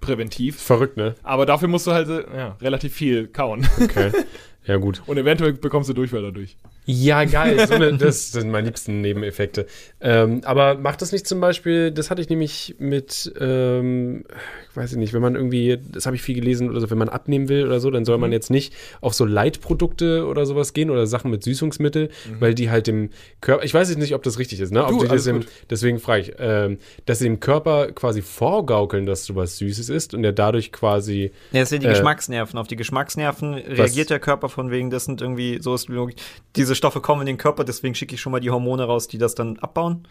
präventiv. 0.00 0.60
Verrückt, 0.60 0.96
ne? 0.96 1.14
Aber 1.22 1.46
dafür 1.46 1.68
musst 1.68 1.86
du 1.86 1.92
halt 1.92 2.08
äh, 2.08 2.24
ja, 2.36 2.56
relativ 2.60 2.94
viel 2.94 3.28
kauen. 3.28 3.66
Okay. 3.80 4.12
Ja, 4.66 4.78
gut. 4.78 5.02
Und 5.04 5.18
eventuell 5.18 5.52
bekommst 5.52 5.90
du 5.90 5.92
Durchfall 5.92 6.22
dadurch. 6.22 6.56
Ja, 6.86 7.24
geil. 7.24 7.58
So 7.66 7.74
eine, 7.74 7.96
das 7.96 8.32
sind 8.32 8.50
meine 8.50 8.66
liebsten 8.66 9.00
Nebeneffekte. 9.00 9.66
Ähm, 10.00 10.42
aber 10.44 10.74
macht 10.76 11.00
das 11.02 11.12
nicht 11.12 11.26
zum 11.26 11.40
Beispiel, 11.40 11.90
das 11.90 12.10
hatte 12.10 12.20
ich 12.20 12.28
nämlich 12.28 12.74
mit, 12.78 13.32
ähm, 13.40 14.24
ich 14.70 14.76
weiß 14.76 14.92
ich 14.92 14.98
nicht, 14.98 15.14
wenn 15.14 15.22
man 15.22 15.34
irgendwie, 15.34 15.78
das 15.92 16.04
habe 16.06 16.16
ich 16.16 16.22
viel 16.22 16.34
gelesen, 16.34 16.68
oder 16.68 16.80
so, 16.80 16.90
wenn 16.90 16.98
man 16.98 17.08
abnehmen 17.08 17.48
will 17.48 17.64
oder 17.66 17.80
so, 17.80 17.90
dann 17.90 18.04
soll 18.04 18.18
man 18.18 18.32
jetzt 18.32 18.50
nicht 18.50 18.74
auf 19.00 19.14
so 19.14 19.24
Leitprodukte 19.24 20.26
oder 20.26 20.44
sowas 20.46 20.72
gehen 20.74 20.90
oder 20.90 21.06
Sachen 21.06 21.30
mit 21.30 21.42
Süßungsmittel, 21.44 22.10
weil 22.38 22.54
die 22.54 22.70
halt 22.70 22.86
dem 22.86 23.10
Körper, 23.40 23.64
ich 23.64 23.72
weiß 23.72 23.88
jetzt 23.88 23.98
nicht, 23.98 24.14
ob 24.14 24.22
das 24.22 24.38
richtig 24.38 24.60
ist, 24.60 24.72
ne? 24.72 24.84
Ob 24.84 24.90
Du, 24.90 24.98
die 25.00 25.08
das 25.08 25.26
gut. 25.26 25.46
deswegen 25.70 25.98
frage 25.98 26.22
ich, 26.22 26.32
ähm, 26.38 26.78
dass 27.06 27.20
sie 27.20 27.24
dem 27.24 27.40
Körper 27.40 27.92
quasi 27.92 28.20
vorgaukeln, 28.20 29.06
dass 29.06 29.24
du 29.26 29.34
was 29.36 29.56
Süßes 29.58 29.88
isst 29.88 30.12
und 30.14 30.22
der 30.22 30.32
dadurch 30.32 30.70
quasi 30.72 31.30
Ja, 31.52 31.60
das 31.60 31.70
sind 31.70 31.82
die 31.82 31.86
Äh, 31.86 31.90
Geschmacksnerven. 31.90 32.58
Auf 32.58 32.66
die 32.68 32.76
Geschmacksnerven 32.76 33.54
reagiert 33.54 34.10
der 34.10 34.18
Körper 34.20 34.48
von 34.48 34.70
wegen, 34.70 34.90
das 34.90 35.04
sind 35.06 35.20
irgendwie, 35.22 35.58
so 35.62 35.74
ist 35.74 35.88
die 35.88 35.92
Logik. 35.92 36.16
Diese 36.56 36.73
Stoffe 36.74 37.00
kommen 37.00 37.22
in 37.22 37.26
den 37.26 37.38
Körper, 37.38 37.64
deswegen 37.64 37.94
schicke 37.94 38.14
ich 38.14 38.20
schon 38.20 38.32
mal 38.32 38.40
die 38.40 38.50
Hormone 38.50 38.84
raus, 38.84 39.08
die 39.08 39.18
das 39.18 39.34
dann 39.34 39.58
abbauen. 39.58 40.06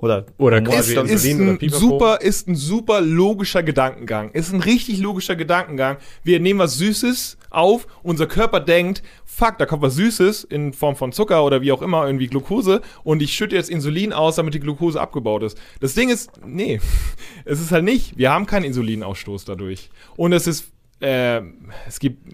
Oder, 0.00 0.24
Oder 0.38 0.62
quasi 0.62 0.94
ist 0.98 1.26
Insulin 1.26 1.42
oder 1.42 1.62
ein 1.62 1.68
super, 1.68 2.20
ist 2.22 2.48
ein 2.48 2.54
super 2.54 3.02
logischer 3.02 3.62
Gedankengang. 3.62 4.30
Ist 4.30 4.50
ein 4.50 4.62
richtig 4.62 4.98
logischer 4.98 5.36
Gedankengang. 5.36 5.98
Wir 6.24 6.40
nehmen 6.40 6.58
was 6.58 6.78
Süßes 6.78 7.36
auf, 7.50 7.86
unser 8.02 8.26
Körper 8.26 8.60
denkt, 8.60 9.02
fuck, 9.26 9.58
da 9.58 9.66
kommt 9.66 9.82
was 9.82 9.96
Süßes 9.96 10.44
in 10.44 10.72
Form 10.72 10.96
von 10.96 11.12
Zucker 11.12 11.44
oder 11.44 11.60
wie 11.60 11.70
auch 11.70 11.82
immer, 11.82 12.06
irgendwie 12.06 12.28
Glucose 12.28 12.80
und 13.04 13.20
ich 13.20 13.34
schütte 13.34 13.56
jetzt 13.56 13.68
Insulin 13.68 14.14
aus, 14.14 14.36
damit 14.36 14.54
die 14.54 14.60
Glucose 14.60 14.98
abgebaut 14.98 15.42
ist. 15.42 15.60
Das 15.80 15.92
Ding 15.92 16.08
ist, 16.08 16.30
nee, 16.46 16.80
es 17.44 17.60
ist 17.60 17.70
halt 17.70 17.84
nicht. 17.84 18.16
Wir 18.16 18.32
haben 18.32 18.46
keinen 18.46 18.64
Insulinausstoß 18.64 19.44
dadurch. 19.44 19.90
Und 20.16 20.32
es 20.32 20.46
ist, 20.46 20.72
äh, 21.00 21.42
es 21.86 22.00
gibt 22.00 22.26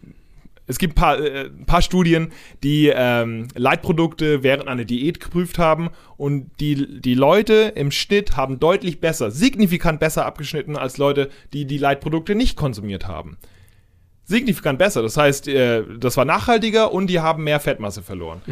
es 0.67 0.79
gibt 0.79 0.95
ein 0.95 1.01
paar, 1.01 1.21
äh, 1.21 1.49
paar 1.67 1.83
Studien, 1.83 2.33
die 2.63 2.93
ähm, 2.95 3.49
Leitprodukte 3.55 4.43
während 4.43 4.69
einer 4.69 4.85
Diät 4.85 5.21
geprüft 5.21 5.59
haben 5.59 5.91
und 6.17 6.51
die, 6.61 7.01
die 7.01 7.15
Leute 7.15 7.73
im 7.75 7.91
Schnitt 7.91 8.37
haben 8.37 8.59
deutlich 8.59 9.01
besser, 9.01 9.31
signifikant 9.31 10.01
besser 10.01 10.27
abgeschnitten 10.27 10.77
als 10.77 10.99
Leute, 10.99 11.31
die 11.53 11.67
die 11.67 11.79
Leitprodukte 11.79 12.35
nicht 12.35 12.57
konsumiert 12.57 13.07
haben. 13.07 13.37
Signifikant 14.25 14.79
besser. 14.81 15.03
Das 15.03 15.17
heißt, 15.17 15.47
äh, 15.47 15.85
das 16.01 16.17
war 16.17 16.25
nachhaltiger 16.25 16.93
und 16.93 17.07
die 17.07 17.21
haben 17.21 17.45
mehr 17.45 17.61
Fettmasse 17.61 18.03
verloren. 18.03 18.43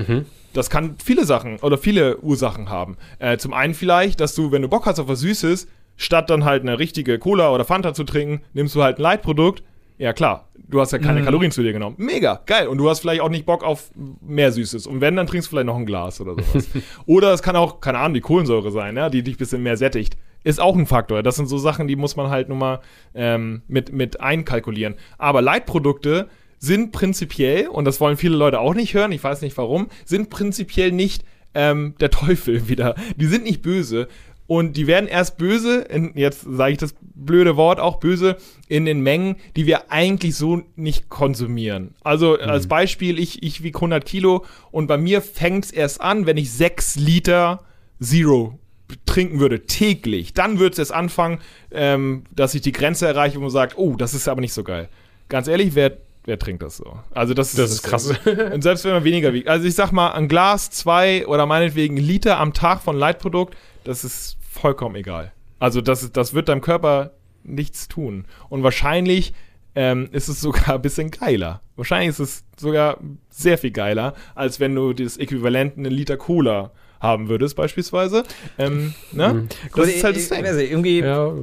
Das 0.53 0.71
kann 0.71 0.95
viele 1.05 1.25
Sachen 1.25 1.59
oder 1.59 1.79
viele 1.79 2.19
Ursachen 2.21 2.69
haben. 2.69 2.97
Äh, 3.19 3.39
zum 3.39 3.53
einen 3.53 3.75
vielleicht, 3.75 4.21
dass 4.21 4.37
du, 4.37 4.53
wenn 4.53 4.63
du 4.63 4.69
Bock 4.69 4.87
hast 4.87 5.01
auf 5.01 5.09
was 5.09 5.19
Süßes, 5.19 5.67
statt 5.97 6.31
dann 6.31 6.45
halt 6.45 6.63
eine 6.63 6.79
richtige 6.79 7.19
Cola 7.19 7.51
oder 7.51 7.65
Fanta 7.65 7.93
zu 7.93 8.05
trinken, 8.05 8.45
nimmst 8.53 8.77
du 8.77 8.83
halt 8.85 8.99
ein 8.99 9.03
Leitprodukt. 9.03 9.65
Ja, 9.97 10.13
klar. 10.13 10.49
Du 10.67 10.81
hast 10.81 10.93
ja 10.93 10.99
keine 10.99 11.23
Kalorien 11.23 11.53
zu 11.53 11.63
dir 11.63 11.73
genommen. 11.73 11.97
Mega, 11.99 12.41
geil. 12.47 12.67
Und 12.67 12.79
du 12.79 12.89
hast 12.89 13.01
vielleicht 13.01 13.21
auch 13.21 13.29
nicht 13.29 13.47
Bock 13.47 13.63
auf 13.63 13.91
mehr 14.21 14.51
Süßes. 14.51 14.87
Und 14.87 15.01
wenn, 15.01 15.15
dann 15.15 15.27
trinkst 15.27 15.47
du 15.47 15.51
vielleicht 15.51 15.67
noch 15.67 15.77
ein 15.77 15.87
Glas 15.87 16.21
oder 16.21 16.35
sowas. 16.35 16.69
oder 17.07 17.33
es 17.33 17.43
kann 17.43 17.55
auch, 17.55 17.81
keine 17.81 17.99
Ahnung, 17.99 18.15
die 18.15 18.21
Kohlensäure 18.21 18.73
sein, 18.73 18.97
ja, 18.97 19.09
die 19.09 19.23
dich 19.23 19.37
ein 19.37 19.39
bisschen 19.39 19.63
mehr 19.63 19.77
sättigt. 19.77 20.17
Ist 20.43 20.61
auch 20.61 20.77
ein 20.77 20.87
Faktor. 20.87 21.23
Das 21.23 21.37
sind 21.37 21.47
so 21.47 21.59
Sachen, 21.59 21.87
die 21.87 21.97
muss 21.97 22.17
man 22.17 22.29
halt 22.29 22.49
nun 22.49 22.59
mal 22.59 22.81
ähm, 23.15 23.63
mit, 23.69 23.93
mit 23.93 24.21
einkalkulieren. 24.21 24.97
Aber 25.17 25.43
Leitprodukte 25.43 26.29
sind 26.59 26.93
prinzipiell, 26.93 27.69
und 27.69 27.85
das 27.85 28.01
wollen 28.01 28.17
viele 28.17 28.37
Leute 28.37 28.59
auch 28.59 28.75
nicht 28.75 28.95
hören, 28.95 29.13
ich 29.13 29.23
weiß 29.23 29.43
nicht 29.43 29.57
warum, 29.57 29.89
sind 30.05 30.31
prinzipiell 30.31 30.93
nicht 30.93 31.25
ähm, 31.55 31.95
der 32.01 32.11
Teufel 32.11 32.69
wieder. 32.69 32.95
Die 33.17 33.27
sind 33.27 33.45
nicht 33.45 33.63
böse. 33.63 34.09
Und 34.47 34.77
die 34.77 34.87
werden 34.87 35.09
erst 35.09 35.39
böse, 35.39 35.81
in, 35.81 36.13
jetzt 36.17 36.43
sage 36.43 36.73
ich 36.73 36.79
das 36.79 36.95
blöde 37.01 37.57
Wort 37.57 37.81
auch 37.81 37.99
böse, 37.99 38.37
in 38.69 38.85
den 38.85 39.01
Mengen, 39.01 39.37
die 39.57 39.67
wir 39.67 39.91
eigentlich 39.91 40.37
so 40.37 40.63
nicht 40.77 41.09
konsumieren. 41.09 41.95
Also 42.03 42.39
als 42.39 42.67
Beispiel, 42.67 43.19
ich, 43.19 43.43
ich 43.43 43.63
wiege 43.63 43.79
100 43.79 44.05
Kilo 44.05 44.45
und 44.71 44.87
bei 44.87 44.99
mir 44.99 45.23
fängt 45.23 45.67
es 45.67 45.71
erst 45.71 46.01
an, 46.01 46.27
wenn 46.27 46.37
ich 46.37 46.53
6 46.53 46.97
Liter 46.97 47.63
Zero 48.03 48.59
trinken 49.07 49.41
würde 49.41 49.65
täglich. 49.65 50.35
Dann 50.35 50.59
würde 50.59 50.73
es 50.75 50.79
erst 50.79 50.93
anfangen, 50.93 51.39
ähm, 51.71 52.25
dass 52.31 52.55
ich 52.55 52.61
die 52.61 52.73
Grenze 52.73 53.07
erreiche, 53.07 53.37
wo 53.37 53.43
man 53.43 53.51
sagt, 53.51 53.79
oh, 53.79 53.97
das 53.97 54.13
ist 54.13 54.29
aber 54.29 54.41
nicht 54.43 54.53
so 54.53 54.63
geil. 54.63 54.89
Ganz 55.29 55.49
ehrlich, 55.49 55.75
wer, 55.75 55.97
wer 56.25 56.39
trinkt 56.39 56.63
das 56.63 56.77
so? 56.77 56.99
Also 57.13 57.35
das 57.35 57.51
ist, 57.51 57.59
Das 57.59 57.71
ist 57.71 57.83
krass. 57.83 58.11
Und 58.53 58.63
selbst 58.63 58.85
wenn 58.85 58.93
man 58.93 59.05
weniger 59.05 59.33
wiegt. 59.33 59.49
Also 59.49 59.67
ich 59.67 59.75
sag 59.75 59.93
mal, 59.93 60.13
ein 60.13 60.29
Glas, 60.29 60.71
zwei 60.71 61.27
oder 61.27 61.47
meinetwegen 61.47 61.97
ein 61.97 62.05
Liter 62.05 62.39
am 62.39 62.53
Tag 62.53 62.83
von 62.83 62.97
Leitprodukt, 62.97 63.57
das 63.85 64.05
ist 64.05 64.37
vollkommen 64.51 64.97
egal. 64.97 65.33
Also 65.59 65.81
das, 65.81 66.03
ist- 66.03 66.17
das 66.17 66.35
wird 66.35 66.49
deinem 66.49 66.61
Körper 66.61 67.13
nichts 67.43 67.89
tun. 67.89 68.25
Und 68.49 68.63
wahrscheinlich 68.63 69.35
ähm, 69.75 70.09
ist 70.13 70.29
es 70.29 70.41
sogar 70.41 70.75
ein 70.77 70.83
bisschen 70.83 71.11
geiler. 71.11 71.61
Wahrscheinlich 71.77 72.11
ist 72.11 72.21
es 72.21 72.45
sogar 72.57 72.99
sehr 73.29 73.59
viel 73.59 73.73
geiler, 73.73 74.15
als 74.35 74.61
wenn 74.61 74.75
du 74.75 74.93
das 74.93 75.17
Äquivalent 75.17 75.77
einen 75.77 75.91
Liter 75.93 76.17
Cola 76.17 76.71
haben 77.01 77.29
würdest, 77.29 77.57
beispielsweise. 77.57 78.23
Ähm, 78.57 78.95
ne? 79.13 79.47
Das 79.75 79.89
ist 79.89 80.05
halt 80.05 80.17
das 80.17 80.29
Ding. 80.29 80.45
irgendwie 80.45 81.01
ja, 81.01 81.35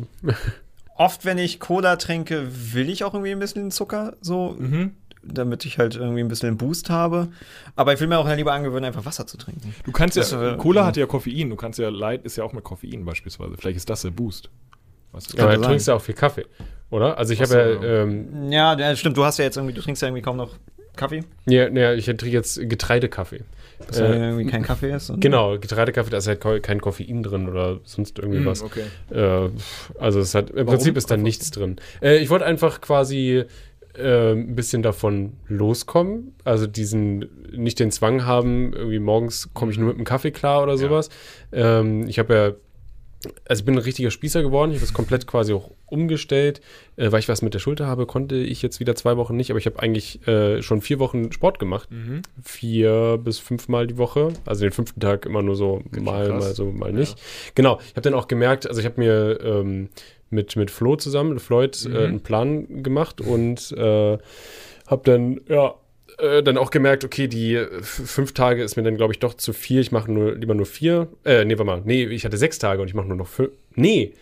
oft, 1.06 1.26
wenn 1.26 1.38
ich 1.38 1.60
Cola 1.60 1.96
trinke, 1.96 2.48
will 2.74 2.90
ich 2.90 3.04
auch 3.04 3.14
irgendwie 3.14 3.32
ein 3.32 3.40
bisschen 3.40 3.72
Zucker, 3.72 4.16
so, 4.22 4.56
Mhm. 4.60 4.92
damit 5.24 5.66
ich 5.66 5.78
halt 5.78 5.96
irgendwie 5.96 6.22
ein 6.22 6.28
bisschen 6.28 6.48
einen 6.50 6.58
Boost 6.58 6.90
habe. 6.90 7.28
Aber 7.76 7.94
ich 7.94 8.00
will 8.00 8.08
mir 8.08 8.18
auch 8.18 8.28
lieber 8.36 8.54
angewöhnen, 8.54 8.86
einfach 8.86 9.06
Wasser 9.06 9.28
zu 9.28 9.38
trinken. 9.38 9.76
Du 9.84 9.92
kannst 9.92 10.16
ja, 10.18 10.24
Das, 10.24 10.34
äh, 10.34 10.58
Cola 10.58 10.86
hat 10.86 10.98
ja 10.98 11.06
Koffein, 11.06 11.50
du 11.50 11.56
kannst 11.56 11.78
ja, 11.80 11.90
Light 11.90 12.24
ist 12.26 12.38
ja 12.38 12.44
auch 12.44 12.54
mit 12.54 12.64
Koffein 12.64 13.06
beispielsweise. 13.06 13.56
Vielleicht 13.58 13.78
ist 13.78 13.90
das 13.90 14.02
der 14.02 14.12
Boost. 14.12 14.50
Weißt 15.12 15.34
du? 15.34 15.38
aber 15.38 15.48
Könnte 15.52 15.62
du 15.62 15.68
trinkst 15.68 15.88
ja 15.88 15.96
auch 15.96 16.02
viel 16.02 16.16
Kaffee, 16.16 16.46
oder? 16.90 17.18
Also 17.18 17.34
ich 17.34 17.42
habe 17.42 17.54
ja, 17.54 17.68
ja. 17.70 18.04
ähm, 18.04 18.52
Ja, 18.52 18.78
ja, 18.80 18.96
stimmt, 18.96 19.18
du 19.18 19.26
hast 19.26 19.38
ja 19.40 19.46
jetzt 19.46 19.58
irgendwie, 19.58 19.74
du 19.74 19.82
trinkst 19.82 20.02
ja 20.02 20.08
irgendwie 20.08 20.22
kaum 20.24 20.38
noch 20.38 20.52
Kaffee. 20.96 21.24
ja, 21.46 21.68
ja, 21.70 21.94
ich 21.94 22.06
trinke 22.06 22.28
jetzt 22.30 22.60
Getreidekaffee. 22.70 23.44
Dass 23.88 24.00
ja 24.00 24.06
Äh, 24.06 24.30
irgendwie 24.30 24.46
kein 24.52 24.64
Kaffee 24.64 24.92
ist. 24.94 25.10
und- 25.10 25.22
Genau, 25.22 25.58
Getreidekaffee, 25.58 26.10
da 26.10 26.18
ist 26.18 26.28
halt 26.28 26.42
kein 26.64 26.82
Koffein 26.82 27.24
drin 27.24 27.48
oder 27.50 27.80
sonst 27.84 28.20
irgendwie 28.20 28.40
Hm, 28.40 28.46
was. 28.46 28.64
okay. 28.64 28.84
Äh, 29.12 29.50
also 30.00 30.20
es 30.20 30.34
hat 30.36 30.50
im 30.52 30.66
Prinzip 30.66 30.96
ist 30.98 31.10
da 31.12 31.18
nichts 31.18 31.52
drin. 31.52 31.78
Äh, 32.02 32.18
ich 32.18 32.30
wollte 32.30 32.46
einfach 32.46 32.82
quasi 32.82 33.44
äh, 33.98 34.32
ein 34.32 34.56
bisschen 34.56 34.84
davon 34.84 35.34
loskommen. 35.50 36.34
Also 36.46 36.66
diesen, 36.66 37.28
nicht 37.52 37.78
den 37.80 37.92
Zwang 37.92 38.26
haben, 38.26 38.72
irgendwie 38.74 39.00
morgens 39.00 39.50
komme 39.54 39.72
ich 39.72 39.78
nur 39.78 39.88
mit 39.88 39.98
einem 39.98 40.06
Kaffee 40.06 40.32
klar 40.32 40.64
oder 40.64 40.78
sowas. 40.78 41.10
Ähm, 41.52 42.08
ich 42.08 42.18
habe 42.18 42.34
ja, 42.34 42.52
also 43.48 43.62
ich 43.62 43.66
bin 43.66 43.76
ein 43.76 43.80
richtiger 43.82 44.12
Spießer 44.12 44.42
geworden. 44.42 44.72
Ich 44.72 44.78
habe 44.78 44.86
das 44.86 44.94
komplett 44.94 45.28
quasi 45.28 45.54
auch 45.54 45.72
umgestellt. 45.88 46.62
Äh, 46.96 47.12
weil 47.12 47.20
ich 47.20 47.30
was 47.30 47.42
mit 47.42 47.54
der 47.54 47.60
Schulter 47.60 47.88
habe, 47.88 48.06
konnte 48.06 48.36
ich 48.36 48.62
jetzt 48.62 48.80
wieder 48.80 48.96
zwei 48.96 49.18
Wochen 49.18 49.36
nicht, 49.36 49.50
aber 49.50 49.60
ich 49.60 49.66
habe 49.66 49.80
eigentlich 49.80 50.28
äh, 50.28 50.62
schon 50.62 50.82
vier 50.82 51.00
Wochen 51.00 51.32
Sport 51.32 51.60
gemacht. 51.60 51.90
Mhm. 51.92 52.22
Vier 52.44 53.20
bis 53.24 53.40
fünfmal 53.40 53.88
die 53.88 53.98
Woche. 53.98 54.34
Also 54.46 54.62
den 54.64 54.72
fünften 54.72 55.00
Tag 55.00 55.26
immer 55.26 55.42
nur 55.42 55.56
so 55.56 55.82
schon 55.94 56.04
mal, 56.04 56.28
krass. 56.28 56.44
mal 56.44 56.56
so, 56.56 56.66
mal 56.72 56.92
nicht. 56.94 57.18
Genau. 57.56 57.80
Ich 57.84 57.92
habe 57.92 58.02
dann 58.02 58.14
auch 58.14 58.28
gemerkt, 58.28 58.68
also 58.68 58.80
ich 58.80 58.86
habe 58.86 59.00
mir 59.00 59.40
ähm, 59.44 59.90
mit, 60.30 60.56
mit 60.56 60.72
Flo 60.72 60.96
zusammen, 60.96 61.34
mit 61.34 61.42
Floyd, 61.42 61.86
Mhm. 61.88 61.96
äh, 61.96 62.06
einen 62.06 62.22
Plan 62.22 62.84
gemacht 62.84 63.22
und 63.22 63.72
äh, 63.74 64.18
habe 64.88 65.02
dann, 65.04 65.42
ja, 65.48 65.76
äh, 66.20 66.44
dann 66.44 66.58
auch 66.58 66.72
gemerkt, 66.72 67.04
okay, 67.04 67.28
die 67.28 67.56
f- 67.56 68.02
fünf 68.06 68.34
Tage 68.34 68.64
ist 68.64 68.76
mir 68.76 68.84
dann, 68.84 68.98
glaube 68.98 69.14
ich, 69.14 69.20
doch 69.20 69.34
zu 69.34 69.54
viel. 69.54 69.80
Ich 69.82 69.92
mache 69.92 70.12
nur 70.12 70.36
lieber 70.36 70.54
nur 70.56 70.66
vier. 70.66 71.08
Äh, 71.26 71.46
nee, 71.46 71.54
warte 71.58 71.64
mal. 71.66 71.82
Nee, 71.86 72.04
ich 72.06 72.26
hatte 72.26 72.38
sechs 72.38 72.60
Tage 72.60 72.82
und 72.82 72.88
ich 72.88 72.94
mache 72.94 73.08
nur 73.08 73.18
noch 73.18 73.28
fünf. 73.28 73.52
Nee. 73.76 74.14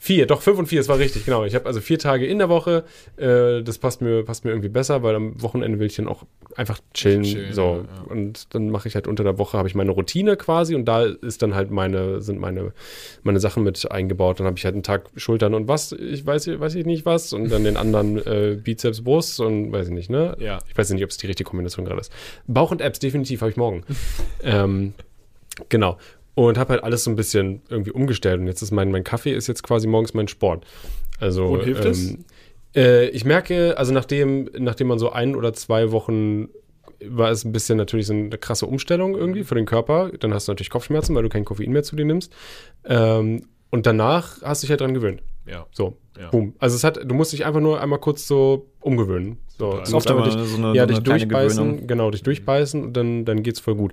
Vier, 0.00 0.26
doch 0.26 0.42
fünf 0.42 0.60
und 0.60 0.66
vier, 0.66 0.78
das 0.78 0.88
war 0.88 1.00
richtig, 1.00 1.24
genau. 1.24 1.44
Ich 1.44 1.56
habe 1.56 1.66
also 1.66 1.80
vier 1.80 1.98
Tage 1.98 2.24
in 2.24 2.38
der 2.38 2.48
Woche. 2.48 2.84
Äh, 3.16 3.64
das 3.64 3.78
passt 3.78 4.00
mir, 4.00 4.22
passt 4.22 4.44
mir 4.44 4.52
irgendwie 4.52 4.68
besser, 4.68 5.02
weil 5.02 5.16
am 5.16 5.42
Wochenende 5.42 5.80
will 5.80 5.88
ich 5.88 5.96
dann 5.96 6.06
auch 6.06 6.22
einfach 6.54 6.78
chillen. 6.94 7.24
Chillen, 7.24 7.52
so. 7.52 7.84
ja. 7.84 8.02
Und 8.08 8.54
dann 8.54 8.70
mache 8.70 8.86
ich 8.86 8.94
halt 8.94 9.08
unter 9.08 9.24
der 9.24 9.38
Woche, 9.38 9.58
habe 9.58 9.66
ich 9.66 9.74
meine 9.74 9.90
Routine 9.90 10.36
quasi 10.36 10.76
und 10.76 10.84
da 10.84 11.02
ist 11.02 11.42
dann 11.42 11.56
halt 11.56 11.72
meine, 11.72 12.20
sind 12.20 12.38
meine, 12.38 12.72
meine 13.24 13.40
Sachen 13.40 13.64
mit 13.64 13.90
eingebaut. 13.90 14.38
Dann 14.38 14.46
habe 14.46 14.56
ich 14.56 14.64
halt 14.64 14.74
einen 14.74 14.84
Tag 14.84 15.10
Schultern 15.16 15.52
und 15.52 15.66
was, 15.66 15.90
ich 15.90 16.24
weiß, 16.24 16.48
weiß 16.60 16.76
ich 16.76 16.86
nicht 16.86 17.04
was. 17.04 17.32
Und 17.32 17.50
dann 17.50 17.64
den 17.64 17.76
anderen 17.76 18.18
äh, 18.24 18.56
Bizeps, 18.62 19.02
Brust 19.02 19.40
und 19.40 19.72
weiß 19.72 19.88
ich 19.88 19.94
nicht, 19.94 20.10
ne? 20.10 20.36
Ja. 20.38 20.60
Ich 20.68 20.78
weiß 20.78 20.90
nicht, 20.90 21.02
ob 21.02 21.10
es 21.10 21.16
die 21.16 21.26
richtige 21.26 21.48
Kombination 21.48 21.84
gerade 21.84 22.00
ist. 22.00 22.12
Bauch 22.46 22.70
und 22.70 22.80
Apps, 22.80 23.00
definitiv 23.00 23.40
habe 23.40 23.50
ich 23.50 23.56
morgen. 23.56 23.82
ähm, 24.44 24.94
genau. 25.68 25.98
Und 26.46 26.56
habe 26.56 26.74
halt 26.74 26.84
alles 26.84 27.02
so 27.02 27.10
ein 27.10 27.16
bisschen 27.16 27.62
irgendwie 27.68 27.90
umgestellt. 27.90 28.38
Und 28.40 28.46
jetzt 28.46 28.62
ist 28.62 28.70
mein, 28.70 28.92
mein 28.92 29.02
Kaffee 29.02 29.32
ist 29.34 29.48
jetzt 29.48 29.62
quasi 29.64 29.88
morgens 29.88 30.14
mein 30.14 30.28
Sport. 30.28 30.64
Also 31.18 31.46
Und 31.46 31.64
hilft 31.64 31.84
es? 31.84 32.10
ähm, 32.10 32.24
äh, 32.76 33.08
ich 33.08 33.24
merke, 33.24 33.76
also 33.76 33.92
nachdem, 33.92 34.48
nachdem 34.56 34.86
man 34.86 35.00
so 35.00 35.10
ein 35.10 35.34
oder 35.34 35.52
zwei 35.52 35.90
Wochen 35.90 36.48
war 37.04 37.30
es 37.32 37.44
ein 37.44 37.50
bisschen 37.50 37.76
natürlich 37.76 38.06
so 38.06 38.12
eine 38.12 38.38
krasse 38.38 38.66
Umstellung 38.66 39.16
irgendwie 39.16 39.42
für 39.42 39.56
den 39.56 39.66
Körper. 39.66 40.12
Dann 40.20 40.32
hast 40.32 40.46
du 40.46 40.52
natürlich 40.52 40.70
Kopfschmerzen, 40.70 41.16
weil 41.16 41.24
du 41.24 41.28
kein 41.28 41.44
Koffein 41.44 41.72
mehr 41.72 41.82
zu 41.82 41.96
dir 41.96 42.04
nimmst. 42.04 42.32
Ähm, 42.84 43.42
und 43.70 43.86
danach 43.86 44.40
hast 44.42 44.62
du 44.62 44.66
dich 44.66 44.70
halt 44.70 44.80
dran 44.80 44.94
gewöhnt. 44.94 45.22
Ja. 45.46 45.66
So, 45.72 45.96
Ja. 46.20 46.28
boom. 46.30 46.54
Also 46.60 46.76
es 46.76 46.84
hat, 46.84 47.00
du 47.04 47.14
musst 47.16 47.32
dich 47.32 47.46
einfach 47.46 47.60
nur 47.60 47.80
einmal 47.80 47.98
kurz 47.98 48.28
so 48.28 48.66
umgewöhnen. 48.80 49.38
So, 49.58 49.70
oft 49.92 50.08
immer 50.08 50.22
dich, 50.22 50.34
so 50.34 50.56
eine- 50.56 50.72
ja, 50.76 50.82
so 50.82 50.86
dich 50.94 50.98
durchbeißen, 51.00 51.64
Gewöhnung. 51.64 51.86
genau, 51.88 52.10
dich 52.12 52.22
durchbeißen 52.22 52.80
und 52.84 52.92
dann, 52.96 53.24
dann 53.24 53.42
geht's 53.42 53.58
voll 53.58 53.74
gut. 53.74 53.92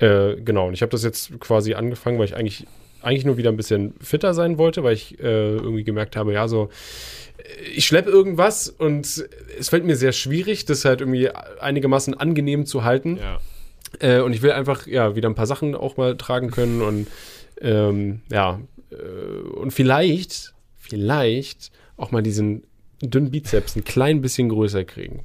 Äh, 0.00 0.36
genau, 0.36 0.68
und 0.68 0.74
ich 0.74 0.82
habe 0.82 0.90
das 0.90 1.04
jetzt 1.04 1.38
quasi 1.40 1.74
angefangen, 1.74 2.18
weil 2.18 2.24
ich 2.24 2.34
eigentlich, 2.34 2.66
eigentlich 3.02 3.26
nur 3.26 3.36
wieder 3.36 3.50
ein 3.50 3.56
bisschen 3.56 3.94
fitter 4.00 4.32
sein 4.34 4.56
wollte, 4.56 4.82
weil 4.82 4.94
ich 4.94 5.20
äh, 5.20 5.56
irgendwie 5.56 5.84
gemerkt 5.84 6.16
habe, 6.16 6.32
ja, 6.32 6.48
so, 6.48 6.70
äh, 7.38 7.68
ich 7.74 7.86
schleppe 7.86 8.10
irgendwas 8.10 8.70
und 8.70 9.06
es 9.58 9.68
fällt 9.68 9.84
mir 9.84 9.96
sehr 9.96 10.12
schwierig, 10.12 10.64
das 10.64 10.84
halt 10.86 11.00
irgendwie 11.00 11.28
einigermaßen 11.60 12.14
angenehm 12.14 12.64
zu 12.64 12.82
halten. 12.82 13.18
Ja. 13.18 13.40
Äh, 13.98 14.20
und 14.22 14.32
ich 14.32 14.40
will 14.40 14.52
einfach, 14.52 14.86
ja, 14.86 15.14
wieder 15.16 15.28
ein 15.28 15.34
paar 15.34 15.46
Sachen 15.46 15.74
auch 15.74 15.98
mal 15.98 16.16
tragen 16.16 16.50
können 16.50 16.80
und 16.80 17.06
ähm, 17.60 18.22
ja, 18.30 18.58
äh, 18.90 18.94
und 18.94 19.72
vielleicht, 19.72 20.54
vielleicht 20.78 21.72
auch 21.98 22.10
mal 22.10 22.22
diesen 22.22 22.62
dünnen 23.02 23.30
Bizeps 23.30 23.76
ein 23.76 23.84
klein 23.84 24.22
bisschen 24.22 24.48
größer 24.48 24.84
kriegen. 24.84 25.24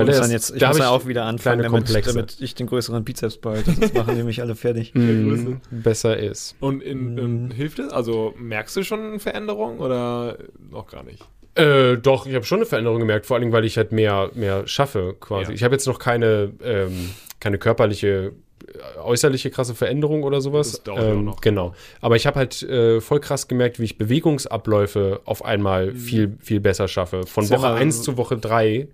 Und 0.00 0.06
der 0.06 0.20
dann 0.20 0.30
jetzt, 0.30 0.50
ich 0.50 0.58
da 0.60 0.68
muss 0.68 0.78
ja 0.78 0.88
auch 0.90 1.06
wieder 1.06 1.24
anfangen, 1.24 1.62
damit, 1.62 2.06
damit 2.06 2.40
ich 2.40 2.54
den 2.54 2.66
größeren 2.66 3.04
Bizeps 3.04 3.36
behalte. 3.36 3.72
Das 3.78 3.92
machen 3.94 4.16
nämlich 4.16 4.40
alle 4.40 4.54
fertig. 4.54 4.92
Mm, 5.02 5.60
besser 5.70 6.16
ist. 6.16 6.56
Und 6.60 6.82
in, 6.82 7.12
Mhm. 7.12 7.18
in, 7.18 7.50
hilft 7.50 7.78
es? 7.78 7.92
Also 7.92 8.34
merkst 8.38 8.76
du 8.76 8.82
schon 8.84 9.20
Veränderung 9.20 9.78
oder 9.80 10.38
noch 10.70 10.86
gar 10.86 11.02
nicht? 11.04 11.22
Äh, 11.54 11.96
doch, 11.98 12.26
ich 12.26 12.34
habe 12.34 12.44
schon 12.46 12.58
eine 12.60 12.66
Veränderung 12.66 12.98
gemerkt, 13.00 13.26
vor 13.26 13.36
allem, 13.36 13.52
weil 13.52 13.64
ich 13.66 13.76
halt 13.76 13.92
mehr, 13.92 14.30
mehr 14.34 14.66
schaffe 14.66 15.14
quasi. 15.20 15.50
Ja. 15.50 15.54
Ich 15.54 15.62
habe 15.64 15.74
jetzt 15.74 15.86
noch 15.86 15.98
keine, 15.98 16.52
ähm, 16.64 17.10
keine 17.40 17.58
körperliche, 17.58 18.32
äußerliche 19.02 19.50
krasse 19.50 19.74
Veränderung 19.74 20.22
oder 20.24 20.40
sowas. 20.40 20.72
Das 20.72 20.82
dauert 20.82 21.00
ja 21.02 21.08
auch 21.08 21.12
ähm, 21.12 21.24
noch. 21.24 21.40
Genau. 21.40 21.74
Aber 22.00 22.16
ich 22.16 22.26
habe 22.26 22.38
halt 22.38 22.62
äh, 22.62 23.00
voll 23.00 23.20
krass 23.20 23.48
gemerkt, 23.48 23.78
wie 23.80 23.84
ich 23.84 23.98
Bewegungsabläufe 23.98 25.20
auf 25.24 25.44
einmal 25.44 25.92
viel, 25.94 26.36
viel 26.40 26.60
besser 26.60 26.88
schaffe. 26.88 27.26
Von 27.26 27.44
ja 27.44 27.50
Woche 27.52 27.60
mal 27.62 27.74
1 27.76 27.98
so- 27.98 28.02
zu 28.12 28.16
Woche 28.16 28.36
3 28.36 28.88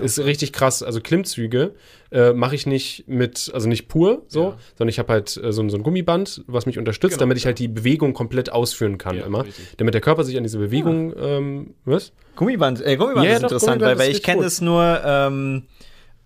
ist 0.00 0.18
richtig 0.20 0.52
krass. 0.54 0.82
Also 0.82 1.00
Klimmzüge 1.00 1.74
äh, 2.10 2.32
mache 2.32 2.54
ich 2.54 2.66
nicht 2.66 3.04
mit, 3.08 3.50
also 3.54 3.68
nicht 3.68 3.88
pur 3.88 4.22
so, 4.26 4.40
Ja. 4.42 4.58
sondern 4.78 4.88
ich 4.88 4.98
habe 4.98 5.12
halt 5.12 5.36
äh, 5.36 5.52
so, 5.52 5.62
ein- 5.62 5.68
so 5.70 5.76
ein 5.76 5.82
Gummiband, 5.82 6.42
was 6.46 6.64
mich 6.66 6.78
unterstützt, 6.78 7.14
Genau, 7.14 7.20
damit 7.20 7.36
ich 7.36 7.44
ja. 7.44 7.48
halt 7.48 7.58
die 7.58 7.68
Bewegung 7.68 8.14
komplett 8.14 8.50
ausführen 8.52 8.96
kann 8.98 9.16
Ja, 9.18 9.26
immer. 9.26 9.44
richtig. 9.44 9.66
Damit 9.76 9.92
der 9.94 10.00
Körper 10.00 10.24
sich 10.24 10.36
an 10.36 10.42
diese 10.44 10.58
Bewegung, 10.58 11.12
ähm, 11.18 11.74
was? 11.84 12.12
Gummiband, 12.36 12.80
äh, 12.84 12.96
Gummiband 12.96 13.26
Ja, 13.26 13.32
ist 13.34 13.42
doch, 13.42 13.48
interessant, 13.50 13.80
Gummiband 13.80 13.98
weil, 13.98 14.06
weil 14.06 14.10
ist 14.12 14.16
ich 14.18 14.22
kenne 14.22 14.44
es 14.44 14.60
nur 14.62 15.00
ähm, 15.04 15.64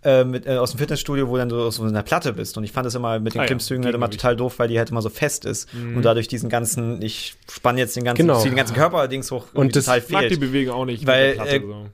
äh, 0.06 0.24
mit, 0.24 0.46
äh, 0.46 0.56
aus 0.56 0.70
dem 0.70 0.78
Fitnessstudio, 0.78 1.28
wo 1.28 1.36
dann 1.36 1.48
du 1.48 1.66
auf 1.66 1.74
so 1.74 1.82
einer 1.82 2.02
Platte 2.02 2.32
bist. 2.32 2.56
Und 2.56 2.64
ich 2.64 2.70
fand 2.72 2.86
es 2.86 2.94
immer 2.94 3.18
mit 3.18 3.34
den 3.34 3.40
Ah 3.40 3.42
ja, 3.42 3.46
Klimmzügen 3.48 3.84
halt 3.84 3.94
immer 3.94 4.08
total 4.08 4.36
doof, 4.36 4.58
weil 4.58 4.68
die 4.68 4.78
halt 4.78 4.90
immer 4.90 5.02
so 5.02 5.08
fest 5.08 5.44
ist. 5.44 5.68
Und 5.74 6.02
dadurch 6.02 6.28
diesen 6.28 6.48
ganzen, 6.48 7.02
ich 7.02 7.34
spanne 7.50 7.80
jetzt 7.80 7.96
den 7.96 8.04
ganzen, 8.04 8.26
Genau. 8.26 8.42
den 8.42 8.54
ganzen 8.54 8.74
Körper 8.74 8.98
allerdings 8.98 9.30
hoch 9.30 9.46
Und 9.52 9.74
das 9.74 9.86
total 9.86 9.98
Ich 9.98 10.10
mag 10.10 10.22
die 10.22 10.28
fehlt. 10.28 10.40
Bewegung 10.40 10.74
auch 10.74 10.84
nicht. 10.84 11.06
Weil, 11.06 11.30
mit 11.30 11.38
der 11.38 11.42
Platte, 11.42 11.56
äh, 11.56 11.60
so. 11.60 11.86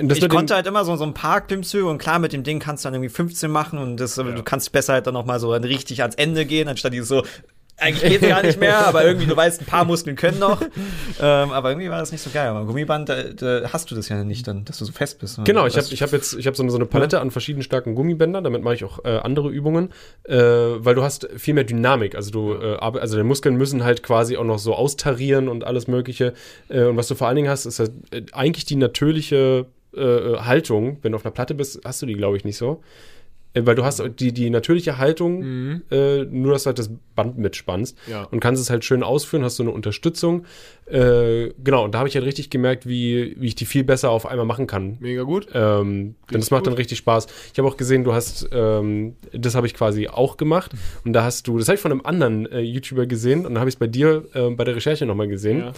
Und 0.00 0.08
das 0.08 0.18
ich 0.18 0.28
konnte 0.30 0.54
halt 0.54 0.66
immer 0.66 0.84
so, 0.86 0.96
so 0.96 1.04
ein 1.04 1.12
paar 1.14 1.42
Klimmzüge 1.42 1.86
und 1.86 1.98
klar, 1.98 2.18
mit 2.18 2.32
dem 2.32 2.44
Ding 2.44 2.58
kannst 2.58 2.82
du 2.82 2.86
dann 2.86 2.94
irgendwie 2.94 3.10
15 3.14 3.50
machen 3.50 3.78
und 3.78 3.98
das, 3.98 4.16
äh, 4.16 4.24
du 4.24 4.42
kannst 4.42 4.72
besser 4.72 4.94
halt 4.94 5.06
dann 5.06 5.12
noch 5.14 5.26
mal 5.26 5.38
so 5.38 5.52
dann 5.52 5.64
richtig 5.64 6.00
ans 6.00 6.14
Ende 6.14 6.46
gehen, 6.46 6.66
anstatt 6.68 6.94
dieses 6.94 7.08
so, 7.08 7.22
eigentlich 7.82 8.10
geht's 8.10 8.28
gar 8.28 8.42
nicht 8.42 8.58
mehr, 8.58 8.86
aber 8.86 9.04
irgendwie, 9.04 9.26
du 9.26 9.36
weißt, 9.36 9.60
ein 9.60 9.66
paar 9.66 9.84
Muskeln 9.84 10.16
können 10.16 10.38
noch. 10.38 10.60
ähm, 11.20 11.50
aber 11.50 11.70
irgendwie 11.70 11.90
war 11.90 11.98
das 11.98 12.12
nicht 12.12 12.22
so 12.22 12.30
geil. 12.30 12.48
Aber 12.48 12.64
Gummiband, 12.64 13.08
da, 13.08 13.22
da 13.24 13.72
hast 13.72 13.90
du 13.90 13.94
das 13.94 14.08
ja 14.08 14.22
nicht 14.24 14.46
dann, 14.46 14.64
dass 14.64 14.78
du 14.78 14.84
so 14.84 14.92
fest 14.92 15.18
bist. 15.18 15.40
Genau, 15.44 15.66
ich 15.66 15.76
habe 15.76 15.86
ich 15.90 16.02
hab 16.02 16.12
jetzt 16.12 16.34
ich 16.34 16.46
hab 16.46 16.56
so, 16.56 16.62
eine, 16.62 16.70
so 16.70 16.78
eine 16.78 16.86
Palette 16.86 17.20
an 17.20 17.30
verschiedenen 17.30 17.62
starken 17.62 17.94
Gummibändern, 17.94 18.44
damit 18.44 18.62
mache 18.62 18.74
ich 18.74 18.84
auch 18.84 19.04
äh, 19.04 19.18
andere 19.18 19.50
Übungen, 19.50 19.90
äh, 20.24 20.36
weil 20.36 20.94
du 20.94 21.02
hast 21.02 21.28
viel 21.36 21.54
mehr 21.54 21.64
Dynamik, 21.64 22.14
also 22.14 22.30
du 22.30 22.54
äh, 22.54 22.76
also 22.76 23.16
deine 23.16 23.24
Muskeln 23.24 23.56
müssen 23.56 23.84
halt 23.84 24.02
quasi 24.02 24.36
auch 24.36 24.44
noch 24.44 24.58
so 24.58 24.74
austarieren 24.74 25.48
und 25.48 25.64
alles 25.64 25.88
mögliche 25.88 26.34
äh, 26.68 26.84
und 26.84 26.96
was 26.96 27.08
du 27.08 27.14
vor 27.14 27.26
allen 27.26 27.36
Dingen 27.36 27.48
hast, 27.48 27.66
ist 27.66 27.78
halt, 27.78 27.92
äh, 28.10 28.22
eigentlich 28.32 28.64
die 28.64 28.76
natürliche 28.76 29.66
äh, 29.94 30.36
Haltung, 30.38 30.98
wenn 31.02 31.12
du 31.12 31.16
auf 31.16 31.24
einer 31.24 31.32
Platte 31.32 31.54
bist, 31.54 31.80
hast 31.84 32.02
du 32.02 32.06
die 32.06 32.14
glaube 32.14 32.36
ich 32.36 32.44
nicht 32.44 32.56
so. 32.56 32.82
Äh, 33.54 33.66
Weil 33.66 33.74
du 33.74 33.84
hast 33.84 34.02
die, 34.18 34.32
die 34.32 34.48
natürliche 34.50 34.98
Haltung, 34.98 35.82
äh, 35.90 36.24
nur 36.24 36.52
dass 36.52 36.62
du 36.64 36.68
halt 36.68 36.78
das 36.78 36.90
Band 37.14 37.36
mitspannst 37.38 37.96
Ja. 38.10 38.24
und 38.24 38.40
kannst 38.40 38.62
es 38.62 38.70
halt 38.70 38.84
schön 38.84 39.02
ausführen, 39.02 39.44
hast 39.44 39.56
so 39.56 39.62
eine 39.62 39.72
Unterstützung. 39.72 40.44
Äh, 40.86 41.50
genau, 41.62 41.84
und 41.84 41.94
da 41.94 41.98
habe 41.98 42.08
ich 42.08 42.14
halt 42.14 42.24
richtig 42.26 42.50
gemerkt, 42.50 42.86
wie, 42.86 43.36
wie 43.38 43.46
ich 43.46 43.54
die 43.54 43.66
viel 43.66 43.84
besser 43.84 44.10
auf 44.10 44.26
einmal 44.26 44.46
machen 44.46 44.66
kann. 44.66 44.96
Mega 45.00 45.22
gut. 45.22 45.46
Ähm, 45.54 46.14
denn 46.30 46.40
das 46.40 46.50
macht 46.50 46.62
gut. 46.62 46.68
dann 46.68 46.74
richtig 46.74 46.98
Spaß. 46.98 47.26
Ich 47.52 47.58
habe 47.58 47.68
auch 47.68 47.76
gesehen, 47.76 48.04
du 48.04 48.12
hast, 48.12 48.48
ähm, 48.52 49.16
das 49.32 49.54
habe 49.54 49.66
ich 49.66 49.74
quasi 49.74 50.08
auch 50.08 50.36
gemacht. 50.36 50.72
Und 51.04 51.12
da 51.12 51.22
hast 51.24 51.46
du, 51.46 51.58
das 51.58 51.68
habe 51.68 51.76
ich 51.76 51.80
von 51.82 51.92
einem 51.92 52.02
anderen 52.04 52.46
äh, 52.50 52.60
YouTuber 52.60 53.06
gesehen 53.06 53.40
und 53.46 53.54
dann 53.54 53.58
habe 53.60 53.68
ich 53.68 53.74
es 53.76 53.78
bei 53.78 53.86
dir 53.86 54.24
äh, 54.34 54.50
bei 54.50 54.64
der 54.64 54.76
Recherche 54.76 55.06
nochmal 55.06 55.28
gesehen. 55.28 55.72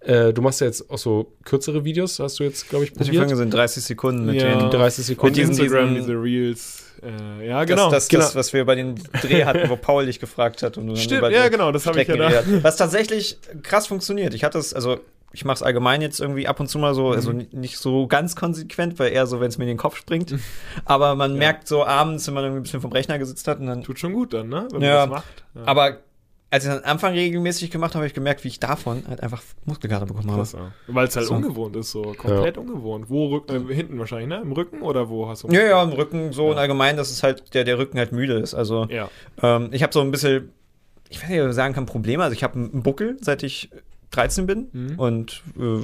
Äh, 0.00 0.32
du 0.32 0.42
machst 0.42 0.60
ja 0.60 0.66
jetzt 0.66 0.90
auch 0.90 0.98
so 0.98 1.32
kürzere 1.44 1.84
Videos, 1.84 2.18
hast 2.20 2.38
du 2.38 2.44
jetzt, 2.44 2.68
glaube 2.68 2.84
ich, 2.84 2.92
Die 2.92 2.98
Folgen 2.98 3.16
probiert. 3.18 3.36
sind 3.36 3.52
30 3.54 3.82
Sekunden 3.84 4.26
mit 4.26 4.40
Ja. 4.40 4.58
den 4.58 4.70
30 4.70 5.04
Sekunden. 5.06 5.28
Und 5.28 5.36
diesen- 5.36 5.50
Instagram, 5.64 5.94
diesen- 5.94 6.06
diese 6.06 6.22
Reels. 6.22 6.84
Äh, 7.02 7.46
ja, 7.46 7.60
Das, 7.60 7.66
genau. 7.68 7.90
das, 7.90 8.08
genau. 8.08 8.22
das, 8.24 8.34
was 8.34 8.52
wir 8.52 8.64
bei 8.64 8.74
den 8.74 8.96
Dreh 9.22 9.44
hatten, 9.44 9.68
wo 9.68 9.76
Paul 9.80 10.06
dich 10.06 10.20
gefragt 10.20 10.62
hat. 10.62 10.76
Und 10.78 10.96
Stimmt, 10.98 11.18
über 11.20 11.30
ja, 11.30 11.48
genau, 11.48 11.72
das 11.72 11.86
habe 11.86 12.00
ich 12.02 12.08
ja 12.08 12.16
da. 12.16 12.30
Was 12.62 12.76
tatsächlich 12.76 13.38
krass 13.62 13.86
funktioniert. 13.86 14.34
Ich 14.34 14.44
hatte 14.44 14.58
es, 14.58 14.74
also 14.74 14.98
ich 15.32 15.44
mache 15.44 15.56
es 15.56 15.62
allgemein 15.62 16.00
jetzt 16.00 16.20
irgendwie 16.20 16.48
ab 16.48 16.58
und 16.58 16.68
zu 16.68 16.78
mal 16.78 16.94
so, 16.94 17.10
also 17.10 17.30
Mhm. 17.32 17.36
ni- 17.38 17.48
nicht 17.52 17.76
so 17.78 18.06
ganz 18.06 18.34
konsequent, 18.34 18.98
weil 18.98 19.12
eher 19.12 19.26
so, 19.26 19.40
wenn 19.40 19.48
es 19.48 19.58
mir 19.58 19.64
in 19.64 19.68
den 19.68 19.76
Kopf 19.76 19.96
springt. 19.96 20.34
Aber 20.86 21.14
man 21.14 21.34
merkt 21.36 21.68
so 21.68 21.84
abends, 21.84 22.26
wenn 22.26 22.34
man 22.34 22.44
irgendwie 22.44 22.60
ein 22.60 22.62
bisschen 22.62 22.80
vom 22.80 22.92
Rechner 22.92 23.18
gesitzt 23.18 23.46
hat 23.46 23.60
und 23.60 23.66
dann. 23.66 23.82
Tut 23.82 23.98
schon 23.98 24.12
gut 24.14 24.32
dann, 24.32 24.48
ne? 24.48 24.66
Wenn 24.72 24.80
Ja. 24.82 25.06
man 25.06 25.10
das 25.10 25.18
macht. 25.18 25.44
Ja. 25.54 25.62
Aber 25.66 25.96
als 26.50 26.64
ich 26.64 26.70
dann 26.70 26.78
am 26.82 26.90
Anfang 26.92 27.12
regelmäßig 27.12 27.70
gemacht 27.70 27.90
habe, 27.90 27.98
habe 28.00 28.06
ich 28.06 28.14
gemerkt, 28.14 28.42
wie 28.44 28.48
ich 28.48 28.58
davon 28.58 29.02
halt 29.06 29.22
einfach 29.22 29.42
Muskelkater 29.66 30.06
bekommen 30.06 30.30
habe. 30.30 30.48
Ja. 30.54 30.72
Weil 30.86 31.06
es 31.08 31.14
halt 31.16 31.26
So. 31.26 31.34
ungewohnt 31.34 31.76
ist, 31.76 31.90
so 31.90 32.02
komplett 32.16 32.56
ungewohnt. 32.56 33.10
Wo 33.10 33.26
rück, 33.28 33.50
äh, 33.50 33.74
hinten 33.74 33.98
wahrscheinlich, 33.98 34.28
ne? 34.28 34.40
Im 34.40 34.52
Rücken 34.52 34.80
oder 34.82 35.08
wo 35.10 35.28
hast 35.28 35.42
du? 35.44 35.48
Ja, 35.48 35.62
ja, 35.62 35.82
im 35.82 35.90
Rücken 35.90 36.32
so 36.32 36.44
Ja. 36.46 36.52
und 36.52 36.58
allgemein, 36.58 36.96
dass 36.96 37.10
es 37.10 37.22
halt 37.22 37.52
der, 37.54 37.64
der 37.64 37.78
Rücken 37.78 37.98
halt 37.98 38.12
müde 38.12 38.34
ist. 38.38 38.54
Also 38.54 38.86
Ja. 38.90 39.10
Ähm, 39.42 39.68
ich 39.72 39.82
habe 39.82 39.92
so 39.92 40.00
ein 40.00 40.10
bisschen, 40.10 40.50
ich 41.10 41.22
weiß 41.22 41.28
nicht, 41.28 41.40
ob 41.42 41.48
ich 41.48 41.54
sagen 41.54 41.74
kann, 41.74 41.84
Probleme. 41.86 42.22
Also 42.22 42.32
ich 42.34 42.42
habe 42.42 42.54
einen 42.54 42.82
Buckel, 42.82 43.18
seit 43.20 43.42
ich 43.42 43.70
13 44.10 44.46
bin 44.46 44.68
Mhm. 44.72 44.98
und 44.98 45.42
äh, 45.58 45.80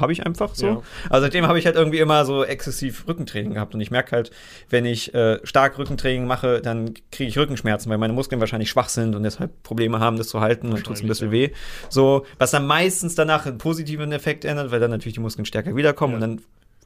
habe 0.00 0.12
ich 0.12 0.26
einfach 0.26 0.56
so. 0.56 0.66
Ja. 0.66 0.82
Also 1.08 1.24
seitdem 1.26 1.46
habe 1.46 1.56
ich 1.58 1.66
halt 1.66 1.76
irgendwie 1.76 1.98
immer 2.00 2.24
so 2.24 2.44
exzessiv 2.44 3.06
Rückentraining 3.06 3.54
gehabt 3.54 3.74
und 3.74 3.80
ich 3.80 3.92
merke 3.92 4.10
halt, 4.12 4.32
wenn 4.68 4.84
ich 4.86 5.14
äh, 5.14 5.38
stark 5.44 5.78
Rückentraining 5.78 6.26
mache, 6.26 6.60
dann 6.60 6.94
kriege 7.12 7.28
ich 7.28 7.38
Rückenschmerzen, 7.38 7.90
weil 7.90 7.98
meine 7.98 8.12
Muskeln 8.12 8.40
wahrscheinlich 8.40 8.70
schwach 8.70 8.88
sind 8.88 9.14
und 9.14 9.22
deshalb 9.22 9.62
Probleme 9.62 10.00
haben, 10.00 10.16
das 10.16 10.28
zu 10.28 10.40
halten 10.40 10.72
und 10.72 10.82
tut 10.84 11.00
ein 11.00 11.06
bisschen 11.06 11.30
weh. 11.30 11.50
So, 11.90 12.26
was 12.38 12.50
dann 12.50 12.66
meistens 12.66 13.14
danach 13.14 13.46
einen 13.46 13.58
positiven 13.58 14.10
Effekt 14.10 14.44
ändert, 14.44 14.72
weil 14.72 14.80
dann 14.80 14.90
natürlich 14.90 15.14
die 15.14 15.20
Muskeln 15.20 15.44
stärker 15.46 15.76
wiederkommen 15.76 16.14
Ja. 16.14 16.16
und 16.16 16.20
dann 16.22 16.40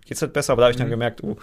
geht's 0.04 0.20
halt 0.20 0.34
besser. 0.34 0.52
Aber 0.52 0.60
da 0.60 0.66
habe 0.66 0.72
ich 0.72 0.76
dann 0.78 0.88
Mhm. 0.88 0.92
gemerkt, 0.92 1.22
oh, 1.24 1.36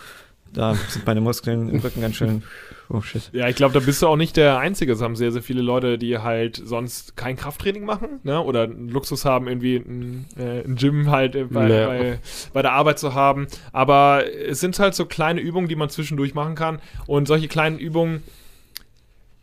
da 0.55 0.73
sind 0.89 1.05
meine 1.05 1.21
Muskeln 1.21 1.69
im 1.69 1.79
Rücken 1.79 2.01
ganz 2.01 2.15
schön. 2.15 2.41
Oh 2.89 3.01
shit. 3.01 3.29
Ja, 3.33 3.47
ich 3.49 3.55
glaube, 3.55 3.73
da 3.73 3.79
bist 3.79 4.01
du 4.01 4.07
auch 4.07 4.15
nicht 4.15 4.37
der 4.37 4.57
Einzige. 4.59 4.93
Es 4.93 5.01
haben 5.01 5.15
sehr, 5.15 5.31
sehr 5.31 5.41
viele 5.41 5.61
Leute, 5.61 5.97
die 5.97 6.19
halt 6.19 6.61
sonst 6.63 7.17
kein 7.17 7.35
Krafttraining 7.35 7.83
machen, 7.83 8.19
ne? 8.23 8.39
Oder 8.41 8.63
einen 8.63 8.89
Luxus 8.89 9.25
haben, 9.25 9.47
irgendwie 9.47 9.77
ein, 9.77 10.25
äh, 10.37 10.61
ein 10.61 10.75
Gym 10.75 11.09
halt 11.09 11.35
äh, 11.35 11.45
bei, 11.45 11.67
Ja. 11.69 11.87
bei, 11.87 12.19
bei 12.53 12.61
der 12.61 12.73
Arbeit 12.73 12.99
zu 12.99 13.13
haben. 13.15 13.47
Aber 13.71 14.23
es 14.47 14.59
sind 14.59 14.77
halt 14.79 14.93
so 14.95 15.05
kleine 15.05 15.41
Übungen, 15.41 15.67
die 15.67 15.75
man 15.75 15.89
zwischendurch 15.89 16.33
machen 16.35 16.55
kann. 16.55 16.79
Und 17.07 17.27
solche 17.27 17.47
kleinen 17.47 17.79
Übungen, 17.79 18.21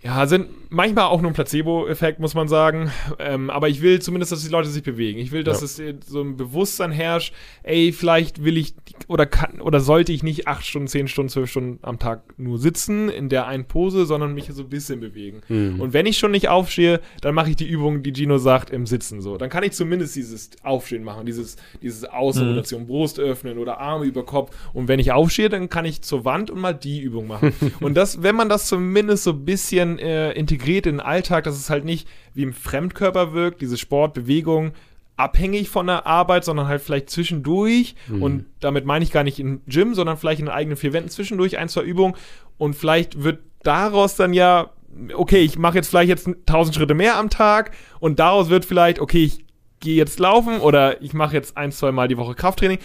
Ja, 0.02 0.26
sind 0.26 0.46
manchmal 0.72 1.04
auch 1.04 1.20
nur 1.20 1.30
ein 1.30 1.34
Placebo-Effekt, 1.34 2.18
muss 2.18 2.34
man 2.34 2.48
sagen. 2.48 2.90
Ähm, 3.18 3.50
aber 3.50 3.68
ich 3.68 3.82
will 3.82 4.00
zumindest, 4.00 4.32
dass 4.32 4.42
die 4.42 4.48
Leute 4.50 4.68
sich 4.68 4.82
bewegen. 4.82 5.18
Ich 5.18 5.30
will, 5.30 5.44
dass 5.44 5.60
Ja. 5.78 5.84
es 5.84 6.06
so 6.08 6.22
ein 6.22 6.36
Bewusstsein 6.36 6.90
herrscht, 6.90 7.34
ey, 7.62 7.92
vielleicht 7.92 8.42
will 8.42 8.56
ich 8.56 8.74
oder 9.08 9.26
kann 9.26 9.60
oder 9.60 9.80
sollte 9.80 10.12
ich 10.12 10.22
nicht 10.22 10.48
acht 10.48 10.64
Stunden, 10.64 10.88
zehn 10.88 11.08
Stunden, 11.08 11.28
zwölf 11.28 11.50
Stunden 11.50 11.78
am 11.82 11.98
Tag 11.98 12.22
nur 12.38 12.58
sitzen 12.58 13.08
in 13.08 13.28
der 13.28 13.46
einen 13.46 13.66
Pose, 13.66 14.06
sondern 14.06 14.34
mich 14.34 14.48
so 14.50 14.62
ein 14.62 14.68
bisschen 14.68 15.00
bewegen. 15.00 15.42
Mhm. 15.48 15.80
Und 15.80 15.92
wenn 15.92 16.06
ich 16.06 16.18
schon 16.18 16.30
nicht 16.30 16.48
aufstehe, 16.48 17.00
dann 17.20 17.34
mache 17.34 17.50
ich 17.50 17.56
die 17.56 17.68
Übung, 17.68 18.02
die 18.02 18.12
Gino 18.12 18.38
sagt, 18.38 18.70
im 18.70 18.86
Sitzen 18.86 19.20
so. 19.20 19.36
Dann 19.36 19.50
kann 19.50 19.64
ich 19.64 19.72
zumindest 19.72 20.16
dieses 20.16 20.50
Aufstehen 20.62 21.04
machen, 21.04 21.26
dieses, 21.26 21.56
dieses 21.82 22.04
Außenrotation, 22.04 22.86
Brust 22.86 23.20
öffnen 23.20 23.58
oder 23.58 23.78
Arme 23.78 24.06
über 24.06 24.24
Kopf. 24.24 24.56
Und 24.72 24.88
wenn 24.88 24.98
ich 24.98 25.12
aufstehe, 25.12 25.48
dann 25.50 25.68
kann 25.68 25.84
ich 25.84 26.02
zur 26.02 26.24
Wand 26.24 26.50
und 26.50 26.60
mal 26.60 26.72
die 26.72 27.00
Übung 27.00 27.26
machen. 27.26 27.52
und 27.80 27.94
das, 27.94 28.22
wenn 28.22 28.34
man 28.34 28.48
das 28.48 28.66
zumindest 28.66 29.24
so 29.24 29.32
ein 29.32 29.44
bisschen 29.44 29.98
äh, 29.98 30.32
integriert 30.32 30.61
in 30.66 30.96
den 30.96 31.00
Alltag, 31.00 31.44
dass 31.44 31.56
es 31.56 31.70
halt 31.70 31.84
nicht 31.84 32.08
wie 32.34 32.42
im 32.42 32.52
Fremdkörper 32.52 33.32
wirkt, 33.32 33.60
diese 33.60 33.78
Sport, 33.78 34.14
Bewegung, 34.14 34.72
abhängig 35.16 35.68
von 35.68 35.86
der 35.86 36.06
Arbeit, 36.06 36.44
sondern 36.44 36.68
halt 36.68 36.82
vielleicht 36.82 37.10
zwischendurch. 37.10 37.94
Und 38.20 38.46
damit 38.60 38.86
meine 38.86 39.04
ich 39.04 39.12
gar 39.12 39.24
nicht 39.24 39.38
im 39.38 39.60
Gym, 39.66 39.94
sondern 39.94 40.16
vielleicht 40.16 40.40
in 40.40 40.46
den 40.46 40.54
eigenen 40.54 40.76
vier 40.76 40.92
Wänden 40.92 41.10
zwischendurch 41.10 41.58
ein, 41.58 41.68
zwei 41.68 41.82
Übungen. 41.82 42.14
Und 42.58 42.74
vielleicht 42.74 43.22
wird 43.22 43.40
daraus 43.62 44.16
dann 44.16 44.32
ja, 44.32 44.70
okay, 45.14 45.40
ich 45.40 45.58
mache 45.58 45.76
jetzt 45.76 45.88
vielleicht 45.88 46.08
jetzt 46.08 46.26
1000 46.26 46.74
Schritte 46.74 46.94
mehr 46.94 47.16
am 47.16 47.30
Tag 47.30 47.72
und 48.00 48.18
daraus 48.18 48.48
wird 48.48 48.64
vielleicht, 48.64 49.00
okay, 49.00 49.24
ich 49.24 49.44
gehe 49.82 49.96
jetzt 49.96 50.18
laufen 50.18 50.60
oder 50.60 51.02
ich 51.02 51.12
mache 51.12 51.34
jetzt 51.34 51.58
ein, 51.58 51.70
zwei 51.72 51.92
Mal 51.92 52.08
die 52.08 52.16
Woche 52.16 52.34
Krafttraining. 52.34 52.78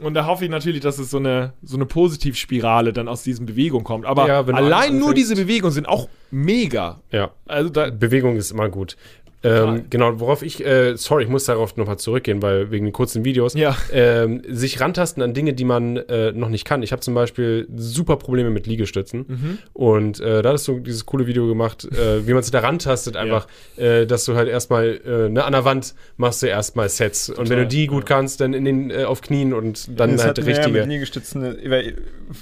Und 0.00 0.14
da 0.14 0.26
hoffe 0.26 0.44
ich 0.44 0.50
natürlich, 0.50 0.80
dass 0.80 0.98
es 0.98 1.10
so 1.10 1.18
eine, 1.18 1.52
so 1.62 1.76
eine 1.76 1.86
Positivspirale 1.86 2.92
dann 2.92 3.06
aus 3.06 3.22
diesen 3.22 3.46
Bewegungen 3.46 3.84
kommt. 3.84 4.06
Aber 4.06 4.26
Ja, 4.26 4.40
allein 4.40 4.98
nur 4.98 5.14
diese 5.14 5.36
Bewegungen 5.36 5.72
sind 5.72 5.88
auch 5.88 6.08
mega. 6.32 7.00
Ja. 7.12 7.30
Also 7.46 7.70
da, 7.70 7.90
Bewegung 7.90 8.36
ist 8.36 8.50
immer 8.50 8.68
gut. 8.68 8.96
Ähm, 9.44 9.84
genau, 9.88 10.18
worauf 10.18 10.42
ich, 10.42 10.64
äh, 10.66 10.96
sorry, 10.96 11.22
ich 11.24 11.28
muss 11.28 11.44
darauf 11.44 11.76
nochmal 11.76 11.98
zurückgehen, 11.98 12.42
weil 12.42 12.70
wegen 12.72 12.86
den 12.86 12.92
kurzen 12.92 13.24
Videos, 13.24 13.54
Ja. 13.54 13.76
ähm, 13.92 14.42
sich 14.48 14.80
rantasten 14.80 15.22
an 15.22 15.32
Dinge, 15.34 15.52
die 15.54 15.64
man 15.64 15.96
äh, 15.96 16.32
noch 16.32 16.48
nicht 16.48 16.64
kann. 16.64 16.82
Ich 16.82 16.90
habe 16.90 17.00
zum 17.00 17.14
Beispiel 17.14 17.68
super 17.76 18.16
Probleme 18.16 18.50
mit 18.50 18.66
Liegestützen 18.66 19.24
Mhm. 19.28 19.58
und 19.74 20.20
äh, 20.20 20.42
da 20.42 20.52
hast 20.52 20.66
du 20.66 20.80
dieses 20.80 21.06
coole 21.06 21.26
Video 21.28 21.46
gemacht, 21.46 21.84
äh, 21.84 22.26
wie 22.26 22.32
man 22.34 22.42
sich 22.42 22.50
da 22.50 22.60
rantastet, 22.60 23.16
einfach, 23.16 23.46
äh, 23.76 24.06
dass 24.06 24.24
du 24.24 24.34
halt 24.34 24.48
erstmal 24.48 25.00
äh, 25.06 25.28
ne, 25.28 25.44
an 25.44 25.52
der 25.52 25.64
Wand 25.64 25.94
machst 26.16 26.42
du 26.42 26.46
erstmal 26.48 26.88
Sets 26.88 27.30
und 27.30 27.48
wenn 27.48 27.58
du 27.58 27.66
die 27.66 27.86
gut 27.86 28.06
kannst, 28.06 28.40
dann 28.40 28.54
in 28.54 28.64
den 28.64 28.92
auf 29.04 29.20
Knien 29.20 29.54
und 29.54 29.88
dann 30.00 30.12
das 30.16 30.24
halt 30.24 30.38
hatten 30.38 30.46
wir 30.46 30.54
ja 30.54 30.58
richtige. 30.62 30.80
mit 30.80 30.88
Liegestützen, 30.88 31.42
weil 31.66 31.94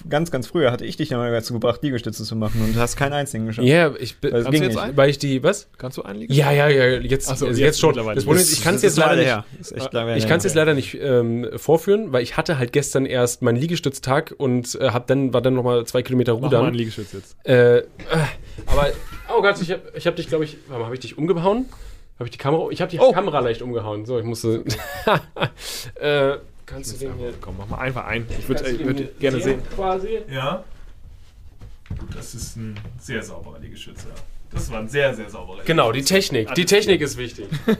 ganz, 0.08 0.30
ganz 0.30 0.46
früher 0.46 0.72
hatte 0.72 0.84
ich 0.86 0.96
dich 0.96 1.10
ja 1.10 1.18
mal 1.18 1.30
dazu 1.30 1.52
gebracht, 1.52 1.82
Liegestütze 1.82 2.24
zu 2.24 2.36
machen 2.36 2.62
und 2.62 2.74
du 2.74 2.80
hast 2.80 2.96
keinen 2.96 3.12
einzigen 3.12 3.46
geschafft. 3.46 3.68
Ja, 3.68 3.92
ich 4.00 4.16
bin, 4.16 4.32
Weil 4.32 4.54
jetzt 4.54 4.78
ein? 4.78 4.96
weil 4.96 5.10
ich 5.10 5.18
die, 5.18 5.42
was? 5.42 5.68
kannst 5.78 5.98
du 5.98 6.02
einlegen? 6.02 6.34
Ja, 6.34 6.50
ja, 6.52 6.68
ja, 6.68 6.85
jetzt, 6.86 7.28
Ach 7.30 7.36
so, 7.36 7.46
also 7.46 7.58
jetzt 7.60 7.66
jetzt 7.66 7.80
schon. 7.80 7.94
Das 7.94 8.24
Problem 8.24 8.42
ist, 8.42 8.52
ich 8.52 8.62
kann 8.62 8.74
es 8.74 8.82
jetzt 8.82 8.96
leider 8.96 9.16
nicht, 9.16 9.26
her. 9.26 9.44
Das 9.58 9.70
ist 9.70 9.76
echt 9.76 9.92
lange 9.92 10.16
Ich 10.16 10.26
kann 10.26 10.38
es 10.38 10.44
jetzt 10.44 10.54
leider 10.54 10.74
nicht 10.74 10.94
ähm, 10.94 11.48
vorführen, 11.56 12.12
weil 12.12 12.22
ich 12.22 12.36
hatte 12.36 12.58
halt 12.58 12.72
gestern 12.72 13.06
erst 13.06 13.42
meinen 13.42 13.56
Liegestütztag 13.56 14.34
und 14.36 14.74
äh, 14.80 14.90
hab 14.90 15.06
dann 15.06 15.32
war 15.32 15.42
dann 15.42 15.54
noch 15.54 15.62
mal 15.64 15.84
zwei 15.86 16.02
Kilometer 16.02 16.34
Mach 16.34 16.40
mal 16.42 16.46
einen 16.48 16.56
rudern. 16.56 16.74
Liegestütz 16.74 17.12
jetzt. 17.12 17.36
Äh, 17.44 17.78
äh, 17.78 17.82
aber 18.66 18.90
oh 19.36 19.42
Gott, 19.42 19.60
ich 19.60 19.70
habe 19.70 19.82
ich 19.94 20.06
hab 20.06 20.16
dich, 20.16 20.28
glaube 20.28 20.44
ich, 20.44 20.56
warte 20.68 20.80
mal, 20.80 20.84
habe 20.86 20.94
ich 20.94 21.00
dich 21.00 21.18
umgehauen? 21.18 21.66
Habe 22.18 22.24
ich 22.24 22.30
die 22.30 22.38
Kamera? 22.38 22.68
Ich 22.70 22.80
habe 22.80 22.90
die 22.90 22.98
Oh. 22.98 23.12
Kamera 23.12 23.40
leicht 23.40 23.60
umgehauen. 23.60 24.06
So, 24.06 24.18
ich 24.18 24.24
musste. 24.24 24.64
äh, 25.96 26.38
kannst 26.64 26.94
du 26.94 26.98
den 27.06 27.14
hier? 27.18 27.34
Komm, 27.40 27.56
mach 27.58 27.68
mal 27.68 27.78
einfach 27.78 28.06
ein. 28.06 28.26
Ich 28.38 28.48
würde 28.48 28.64
äh, 28.64 28.84
würd 28.84 29.20
gerne 29.20 29.40
sehen, 29.40 29.60
sehen. 29.60 29.62
Quasi. 29.74 30.18
Ja. 30.30 30.64
Gut, 31.90 32.16
das 32.16 32.34
ist 32.34 32.56
ein 32.56 32.74
sehr 32.98 33.22
sauberer 33.22 33.58
Liegestütz, 33.58 34.04
ja. 34.04 34.14
Das 34.56 34.70
war 34.70 34.80
ein 34.80 34.88
sehr, 34.88 35.14
sehr 35.14 35.28
sauberer 35.30 35.62
Genau, 35.64 35.92
die 35.92 36.02
Technik. 36.02 36.54
Die 36.54 36.64
Technik 36.64 37.00
ist 37.00 37.16
wichtig. 37.16 37.46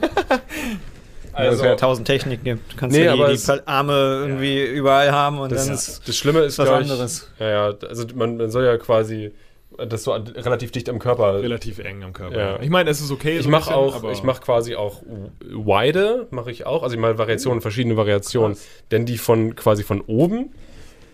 Also, 1.33 1.51
also, 1.51 1.63
es 1.65 1.69
ja 1.69 1.75
tausend 1.75 2.07
Techniken 2.07 2.43
gibt. 2.43 2.73
Du 2.73 2.77
kannst 2.77 2.97
Nee, 2.97 3.05
ja 3.05 3.13
die, 3.13 3.21
aber 3.21 3.31
die 3.31 3.67
Arme 3.67 3.93
irgendwie 4.21 4.65
überall 4.65 5.11
haben 5.11 5.37
und 5.37 5.51
das, 5.51 5.65
dann 5.67 5.75
ist, 5.75 6.07
das 6.07 6.17
Schlimme 6.17 6.39
ist, 6.39 6.57
was 6.57 6.67
glaub 6.67 6.81
ich, 6.81 6.89
anderes. 6.89 7.31
Ja, 7.37 7.47
ja, 7.49 7.73
also 7.87 8.05
man, 8.15 8.37
man 8.37 8.49
soll 8.49 8.65
ja 8.65 8.75
quasi 8.77 9.33
das 9.77 10.03
so 10.03 10.13
relativ 10.13 10.71
dicht 10.71 10.89
am 10.89 10.97
Körper 10.97 11.41
relativ 11.43 11.77
eng 11.77 12.03
am 12.03 12.13
Körper. 12.13 12.39
Ja. 12.39 12.59
Ich 12.59 12.71
meine, 12.71 12.89
es 12.89 13.01
ist 13.01 13.11
okay. 13.11 13.37
Ich 13.37 13.43
so 13.43 13.49
ein 13.49 13.51
mache 13.51 13.75
auch, 13.75 13.97
aber- 13.97 14.11
ich 14.11 14.23
mache 14.23 14.41
quasi 14.41 14.73
auch 14.75 15.03
Wide, 15.41 16.25
mache 16.31 16.49
ich 16.49 16.65
auch. 16.65 16.81
Also 16.81 16.95
ich 16.95 17.01
meine 17.01 17.19
Variationen, 17.19 17.61
verschiedene 17.61 17.95
Variationen. 17.97 18.53
Krass. 18.53 18.65
Denn 18.89 19.05
die 19.05 19.19
von 19.19 19.55
quasi 19.55 19.83
von 19.83 20.01
oben, 20.01 20.53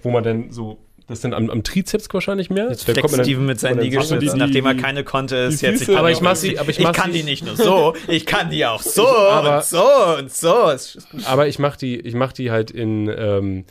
wo 0.04 0.12
man 0.12 0.24
dann 0.24 0.52
so, 0.52 0.78
das 1.08 1.22
sind 1.22 1.34
am, 1.34 1.50
am 1.50 1.64
Trizeps 1.64 2.08
wahrscheinlich 2.14 2.50
mehr. 2.50 2.70
Jetzt 2.70 2.88
Da 2.88 2.94
dann- 2.94 3.10
Steven 3.24 3.46
mit 3.46 3.60
seinen 3.60 3.80
Liegestützen, 3.80 4.40
nachdem 4.40 4.66
er 4.66 4.76
keine 4.76 5.04
konnte, 5.04 5.36
ist 5.38 5.62
jetzt 5.62 5.84
Füße- 5.84 5.96
Aber 5.96 6.12
ich 6.12 6.22
mach 6.22 6.36
sie, 6.36 6.58
aber 6.60 6.70
ich 6.70 6.80
Ich 6.80 6.84
mach 6.84 6.94
kann 6.94 7.12
sie, 7.12 7.20
die 7.20 7.24
nicht 7.26 7.46
nur 7.46 7.56
so, 7.56 7.94
ich 8.08 8.26
kann 8.26 8.50
die 8.50 8.66
auch 8.66 8.82
so 8.82 9.08
aber- 9.08 9.58
und 9.58 9.64
so 9.66 9.84
und 10.20 10.32
so. 10.32 11.26
Aber 11.26 11.48
ich 11.48 11.60
mache 11.60 11.78
die, 11.78 12.00
ich 12.00 12.14
mache 12.16 12.34
die 12.34 12.52
halt 12.52 12.72
in 12.72 13.08
ähm, 13.16 13.66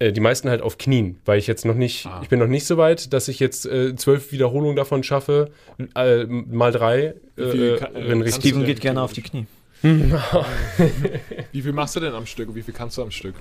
äh, 0.00 0.10
die 0.12 0.20
meisten 0.20 0.48
halt 0.50 0.60
auf 0.62 0.76
Knien, 0.78 1.20
weil 1.24 1.38
ich 1.38 1.46
jetzt 1.46 1.64
noch 1.64 1.74
nicht, 1.76 2.06
Ah. 2.06 2.20
ich 2.22 2.28
bin 2.28 2.38
noch 2.40 2.48
nicht 2.48 2.66
so 2.66 2.76
weit, 2.76 3.12
dass 3.12 3.28
ich 3.28 3.38
jetzt 3.38 3.64
äh, 3.66 3.94
zwölf 3.94 4.32
Wiederholungen 4.32 4.74
davon 4.76 5.02
schaffe, 5.04 5.50
äh, 5.94 6.24
mal 6.24 6.72
drei. 6.72 7.14
Äh, 7.36 7.76
kann- 7.76 7.94
äh. 7.94 8.32
Steven 8.32 8.64
geht 8.64 8.80
gerne 8.80 9.02
auf 9.02 9.12
die 9.12 9.22
Knie. 9.22 9.46
Wie 11.52 11.62
viel 11.62 11.72
machst 11.72 11.94
du 11.96 12.00
denn 12.00 12.14
am 12.14 12.26
Stück 12.26 12.48
und 12.48 12.54
wie 12.54 12.62
viel 12.62 12.72
kannst 12.74 12.96
du 12.98 13.02
am 13.02 13.10
Stück? 13.10 13.34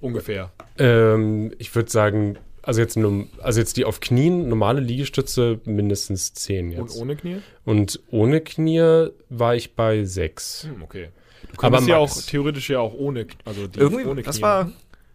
Ungefähr. 0.00 0.50
Ähm, 0.78 1.52
ich 1.58 1.74
würde 1.74 1.90
sagen, 1.90 2.38
also 2.62 2.80
jetzt, 2.80 2.96
nur, 2.96 3.26
also 3.42 3.60
jetzt 3.60 3.76
die 3.76 3.84
auf 3.84 4.00
Knien, 4.00 4.48
normale 4.48 4.80
Liegestütze 4.80 5.60
mindestens 5.64 6.34
zehn 6.34 6.76
Und 6.76 6.86
jetzt. 6.88 7.00
ohne 7.00 7.16
Knie? 7.16 7.38
Und 7.64 8.00
ohne 8.10 8.40
Knie 8.40 9.08
war 9.28 9.54
ich 9.54 9.74
bei 9.74 10.04
sechs. 10.04 10.64
Hm, 10.64 10.82
okay. 10.82 11.08
Du 11.42 11.48
Aber 11.52 11.60
könntest 11.78 11.88
ja 11.88 11.96
auch 11.96 12.22
theoretisch 12.22 12.68
ja 12.70 12.80
auch 12.80 12.94
ohne, 12.94 13.26
also 13.44 13.66
die 13.66 13.78
Irgendwie, 13.80 14.04
ohne 14.04 14.22
das 14.22 14.36
Knie. 14.36 14.42
war, 14.42 14.70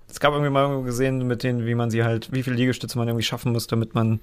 es 0.09 0.19
gab 0.19 0.33
irgendwie 0.33 0.51
mal 0.51 0.83
gesehen, 0.83 1.25
mit 1.27 1.43
denen, 1.43 1.65
wie 1.65 1.75
man 1.75 1.91
sie 1.91 2.03
halt, 2.03 2.31
wie 2.33 2.41
viele 2.43 2.55
Liegestütze 2.55 2.97
man 2.97 3.07
irgendwie 3.07 3.23
schaffen 3.23 3.51
muss, 3.51 3.67
damit 3.67 3.93
man 3.93 4.19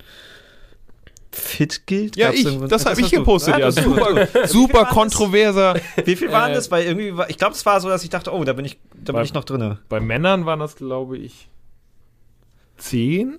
fit 1.34 1.86
gilt. 1.86 2.16
Ja, 2.16 2.26
Gab's 2.28 2.40
ich, 2.40 2.58
das 2.68 2.86
habe 2.86 3.00
ich 3.00 3.10
gepostet, 3.10 3.58
ja. 3.58 3.70
Super, 3.70 4.28
super 4.46 4.84
kontroverser. 4.86 5.80
Wie 6.04 6.16
viel 6.16 6.30
waren 6.30 6.52
Äh, 6.52 6.54
das? 6.54 6.70
Weil 6.70 6.84
irgendwie, 6.84 7.16
war, 7.16 7.28
ich 7.30 7.38
glaube, 7.38 7.54
es 7.54 7.64
war 7.66 7.80
so, 7.80 7.88
dass 7.88 8.04
ich 8.04 8.10
dachte, 8.10 8.32
oh, 8.32 8.44
da 8.44 8.52
bin 8.52 8.64
ich, 8.64 8.78
da 8.92 9.12
bin 9.12 9.14
Bei- 9.14 9.22
ich 9.22 9.32
noch 9.34 9.44
drinne. 9.44 9.78
Bei 9.88 10.00
Männern 10.00 10.44
waren 10.46 10.60
das, 10.60 10.76
glaube 10.76 11.16
ich, 11.18 11.48
zehn? 12.76 13.38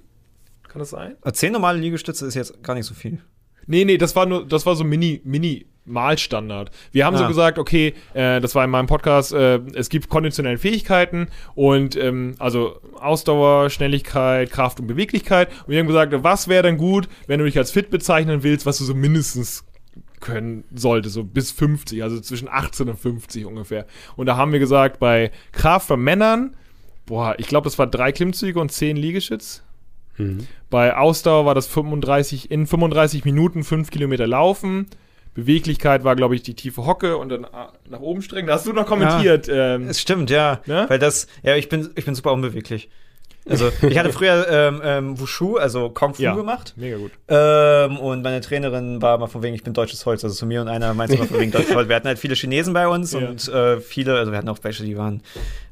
Kann 0.67 0.79
das 0.79 0.89
sein? 0.89 1.15
Aber 1.21 1.33
Zehn 1.33 1.53
normale 1.53 1.79
Liegestütze 1.79 2.25
ist 2.25 2.33
jetzt 2.33 2.63
gar 2.63 2.73
nicht 2.73 2.85
so 2.85 2.93
viel. 2.95 3.19
Nee, 3.67 3.85
nee, 3.85 3.97
das 3.97 4.15
war 4.15 4.25
nur, 4.25 4.45
das 4.47 4.65
war 4.65 4.75
so 4.75 4.83
Mini, 4.83 5.21
Mini 5.23 5.65
Malstandard. 5.85 6.71
Wir 6.91 7.05
haben 7.05 7.17
so 7.17 7.23
Ah. 7.25 7.27
gesagt, 7.27 7.57
okay, 7.59 7.93
äh, 8.13 8.39
das 8.39 8.55
war 8.55 8.63
in 8.63 8.69
meinem 8.69 8.87
Podcast, 8.87 9.33
äh, 9.33 9.59
es 9.73 9.89
gibt 9.89 10.09
konditionelle 10.09 10.57
Fähigkeiten 10.57 11.27
und 11.55 11.95
ähm, 11.95 12.35
also 12.39 12.79
Ausdauer, 12.99 13.69
Schnelligkeit, 13.69 14.49
Kraft 14.51 14.79
und 14.79 14.87
Beweglichkeit. 14.87 15.49
Und 15.65 15.69
wir 15.69 15.79
haben 15.79 15.87
gesagt, 15.87 16.13
was 16.23 16.47
wäre 16.47 16.63
denn 16.63 16.77
gut, 16.77 17.07
wenn 17.27 17.39
du 17.39 17.45
dich 17.45 17.57
als 17.57 17.71
fit 17.71 17.89
bezeichnen 17.89 18.43
willst, 18.43 18.65
was 18.65 18.77
du 18.77 18.85
so 18.85 18.93
mindestens 18.95 19.65
können 20.21 20.63
sollte, 20.73 21.09
so 21.09 21.23
bis 21.25 21.51
50, 21.51 22.01
also 22.01 22.17
zwischen 22.21 22.47
18 22.49 22.87
und 22.89 22.97
50 22.97 23.45
ungefähr. 23.45 23.85
Und 24.15 24.25
da 24.27 24.37
haben 24.37 24.53
wir 24.53 24.59
gesagt, 24.59 24.99
bei 24.99 25.31
Kraft 25.51 25.89
bei 25.89 25.97
Männern, 25.97 26.55
boah, 27.05 27.35
ich 27.39 27.47
glaube, 27.47 27.65
das 27.65 27.77
war 27.77 27.87
drei 27.87 28.13
Klimmzüge 28.13 28.57
und 28.57 28.71
zehn 28.71 28.95
Liegestütz. 28.95 29.63
Mhm. 30.17 30.47
Bei 30.69 30.95
Ausdauer 30.95 31.45
war 31.45 31.55
das 31.55 31.67
35, 31.67 32.49
in 32.51 32.67
35 32.67 33.25
Minuten 33.25 33.65
5 33.65 33.91
Kilometer 33.91 34.25
laufen. 34.25 34.87
Beweglichkeit 35.33 36.03
war, 36.03 36.15
glaube 36.15 36.35
ich, 36.35 36.43
die 36.43 36.53
tiefe 36.53 36.85
Hocke 36.85 37.17
und 37.17 37.29
dann 37.29 37.45
ah, 37.45 37.73
nach 37.89 37.99
oben 37.99 38.21
strecken. 38.21 38.47
Da 38.47 38.53
hast 38.53 38.67
du 38.67 38.73
noch 38.73 38.85
kommentiert. 38.85 39.47
Ähm, 39.49 39.87
Es 39.87 39.99
stimmt, 39.99 40.29
ja. 40.29 40.61
Ne? 40.65 40.85
Weil 40.87 40.99
das, 40.99 41.27
ja, 41.41 41.55
ich 41.55 41.69
bin, 41.69 41.89
ich 41.95 42.05
bin 42.05 42.15
super 42.15 42.33
unbeweglich. 42.33 42.89
Also, 43.49 43.69
ich 43.81 43.97
hatte 43.97 44.13
früher 44.13 44.47
ähm, 44.49 44.81
ähm, 44.83 45.19
Wushu, 45.19 45.57
also 45.57 45.89
Kung 45.89 46.13
Fu 46.13 46.21
Ja. 46.23 46.33
gemacht. 46.33 46.73
mega 46.77 46.95
gut. 46.97 47.11
Ähm, 47.27 47.97
und 47.99 48.21
meine 48.21 48.39
Trainerin 48.39 49.01
war 49.01 49.17
mal 49.17 49.27
von 49.27 49.43
wegen, 49.43 49.53
ich 49.53 49.63
bin 49.63 49.73
deutsches 49.73 50.05
Holz. 50.05 50.23
Also 50.23 50.33
zu 50.35 50.45
mir 50.45 50.61
und 50.61 50.69
einer 50.69 50.93
meinte 50.93 51.15
immer 51.15 51.25
von 51.25 51.39
wegen 51.39 51.51
deutsches 51.51 51.75
Holz. 51.75 51.89
Wir 51.89 51.95
hatten 51.97 52.07
halt 52.07 52.19
viele 52.19 52.35
Chinesen 52.35 52.73
bei 52.73 52.87
uns 52.87 53.11
Ja. 53.11 53.19
und 53.19 53.47
äh, 53.49 53.81
viele, 53.81 54.17
also 54.17 54.31
wir 54.31 54.37
hatten 54.37 54.47
auch 54.47 54.59
welche, 54.61 54.83
die 54.85 54.97
waren 54.97 55.21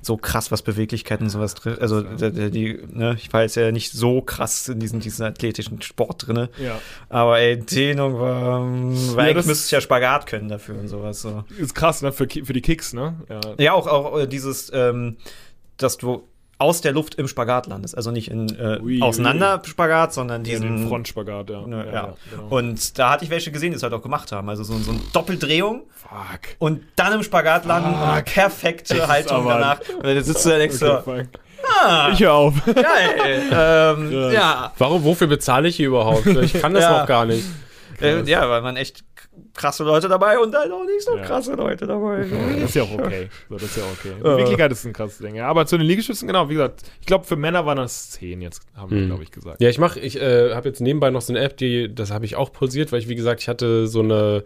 so 0.02 0.18
krass, 0.18 0.52
was 0.52 0.64
Beweglichkeit 0.64 1.22
und 1.22 1.30
sowas 1.30 1.54
drin. 1.56 1.78
Also 1.80 2.02
die, 2.02 2.52
die, 2.52 2.80
ne, 2.92 3.16
ich 3.18 3.32
war 3.32 3.44
jetzt 3.44 3.56
ja 3.56 3.72
nicht 3.72 3.92
so 3.94 4.22
krass 4.22 4.68
in 4.68 4.80
diesem, 4.80 5.00
diesen 5.00 5.26
athletischen 5.26 5.82
Sport 5.82 6.28
drinne. 6.28 6.50
Ja. 6.62 6.78
Aber 7.08 7.40
ey, 7.40 7.58
Dehnung 7.58 8.20
war, 8.20 8.62
weil 8.64 8.96
Ja, 9.16 9.18
eigentlich 9.24 9.36
das- 9.36 9.46
müsste 9.46 9.66
ich 9.68 9.72
ja 9.72 9.80
Spagat 9.82 10.26
können 10.26 10.50
dafür 10.50 10.78
und 10.78 10.88
sowas. 10.90 11.22
So. 11.22 11.44
Ist 11.58 11.74
krass, 11.74 12.02
ne? 12.02 12.12
Für, 12.12 12.28
für 12.28 12.54
die 12.54 12.62
Kicks, 12.62 12.92
ne? 12.94 13.16
Ja. 13.30 13.40
Ja, 13.58 13.74
auch, 13.74 13.88
auch 13.88 14.20
äh, 14.20 14.28
dieses, 14.28 14.72
ähm, 14.74 15.18
dass 15.78 15.98
du 15.98 16.24
aus 16.62 16.82
der 16.82 16.94
Luft 16.94 17.16
im 17.16 17.28
Spagat 17.28 17.68
landest. 17.68 17.98
Also 17.98 18.12
nicht 18.12 18.30
in 18.32 18.48
äh, 18.58 18.80
Ui, 18.82 19.02
Auseinander-Spagat, 19.02 20.14
sondern 20.14 20.44
Diesen 20.44 20.76
diesen. 20.78 20.88
Frontspagat, 20.88 21.50
ja. 21.50 21.66
Ne, 21.68 21.86
ja, 21.92 22.14
genau. 22.30 22.48
Und 22.50 22.98
da 23.00 23.10
hatte 23.12 23.26
ich 23.26 23.30
welche 23.32 23.52
gesehen, 23.52 23.72
die 23.72 23.76
es 23.78 23.84
halt 23.84 23.94
auch 23.94 24.02
gemacht 24.02 24.32
haben. 24.32 24.48
Also 24.50 24.64
so, 24.64 24.78
so 24.78 24.92
eine 24.92 25.00
Doppeldrehung 25.14 25.84
Fuck. 25.96 26.56
und 26.60 26.84
dann 26.96 27.14
im 27.14 27.24
Spagat 27.24 27.66
landen 27.66 27.90
und 27.94 28.00
eine 28.02 28.24
perfekte 28.24 29.08
Haltung 29.08 29.48
danach. 29.48 29.80
Und 29.90 30.06
dann 30.06 30.24
sitzt 30.24 30.46
du 30.46 30.50
da 30.50 30.58
denkst 30.58 30.76
Okay, 30.82 31.28
so, 31.34 31.68
ah, 31.86 32.10
Ich 32.14 32.20
hör 32.22 32.34
auf. 32.34 32.54
geil. 32.66 33.44
ähm, 33.52 34.12
Ja. 34.12 34.32
ja. 34.32 34.74
Warum, 34.78 35.04
wofür 35.04 35.28
bezahle 35.28 35.68
ich 35.68 35.76
hier 35.76 35.88
überhaupt? 35.88 36.26
Ich 36.26 36.54
kann 36.62 36.74
das 36.74 36.84
Ja. 36.84 37.00
noch 37.02 37.08
gar 37.08 37.26
nicht. 37.26 37.46
Äh, 38.02 38.24
ja, 38.24 38.50
weil 38.50 38.62
man 38.62 38.78
echt 38.78 39.04
krasse 39.54 39.84
Leute 39.84 40.08
dabei 40.08 40.40
und 40.40 40.52
dann 40.54 40.72
auch 40.72 40.86
nicht 40.86 41.02
so 41.02 41.16
Ja. 41.18 41.24
krasse 41.24 41.54
Leute 41.54 41.86
dabei. 41.88 42.26
Das 42.62 42.70
ist 42.70 42.76
ja 42.76 42.84
auch 42.84 42.94
okay. 42.94 43.30
So, 43.50 43.56
das 43.56 43.64
ist 43.64 43.78
ja 43.78 43.84
okay. 43.84 44.14
Beweglichkeit 44.22 44.72
ist 44.72 44.86
ein 44.86 44.94
krasses 44.94 45.18
Ding. 45.20 45.36
Ja. 45.36 45.48
Aber 45.48 45.66
zu 45.66 45.78
den 45.78 45.86
Liegestützen, 45.88 46.28
genau, 46.28 46.48
wie 46.50 46.54
gesagt, 46.54 46.84
ich 47.00 47.06
glaube, 47.08 47.26
für 47.26 47.36
Männer 47.36 47.66
waren 47.66 47.78
das 47.78 48.12
10 48.12 48.42
jetzt, 48.42 48.62
haben 48.76 48.92
wir, 48.92 48.98
Mhm. 49.02 49.08
glaube 49.08 49.24
ich, 49.24 49.32
gesagt. 49.32 49.62
Ja, 49.62 49.70
ich 49.70 49.78
mache, 49.80 50.00
ich 50.00 50.20
äh, 50.22 50.54
habe 50.54 50.70
jetzt 50.70 50.80
nebenbei 50.82 51.10
noch 51.10 51.22
so 51.22 51.34
eine 51.34 51.40
App, 51.42 51.58
die, 51.58 51.94
das 51.94 52.12
habe 52.12 52.26
ich 52.26 52.36
auch 52.36 52.52
pulsiert, 52.54 52.92
weil 52.92 53.00
ich, 53.00 53.10
wie 53.10 53.16
gesagt, 53.16 53.42
ich 53.42 53.48
hatte 53.50 53.88
so 53.88 54.00
eine, 54.02 54.44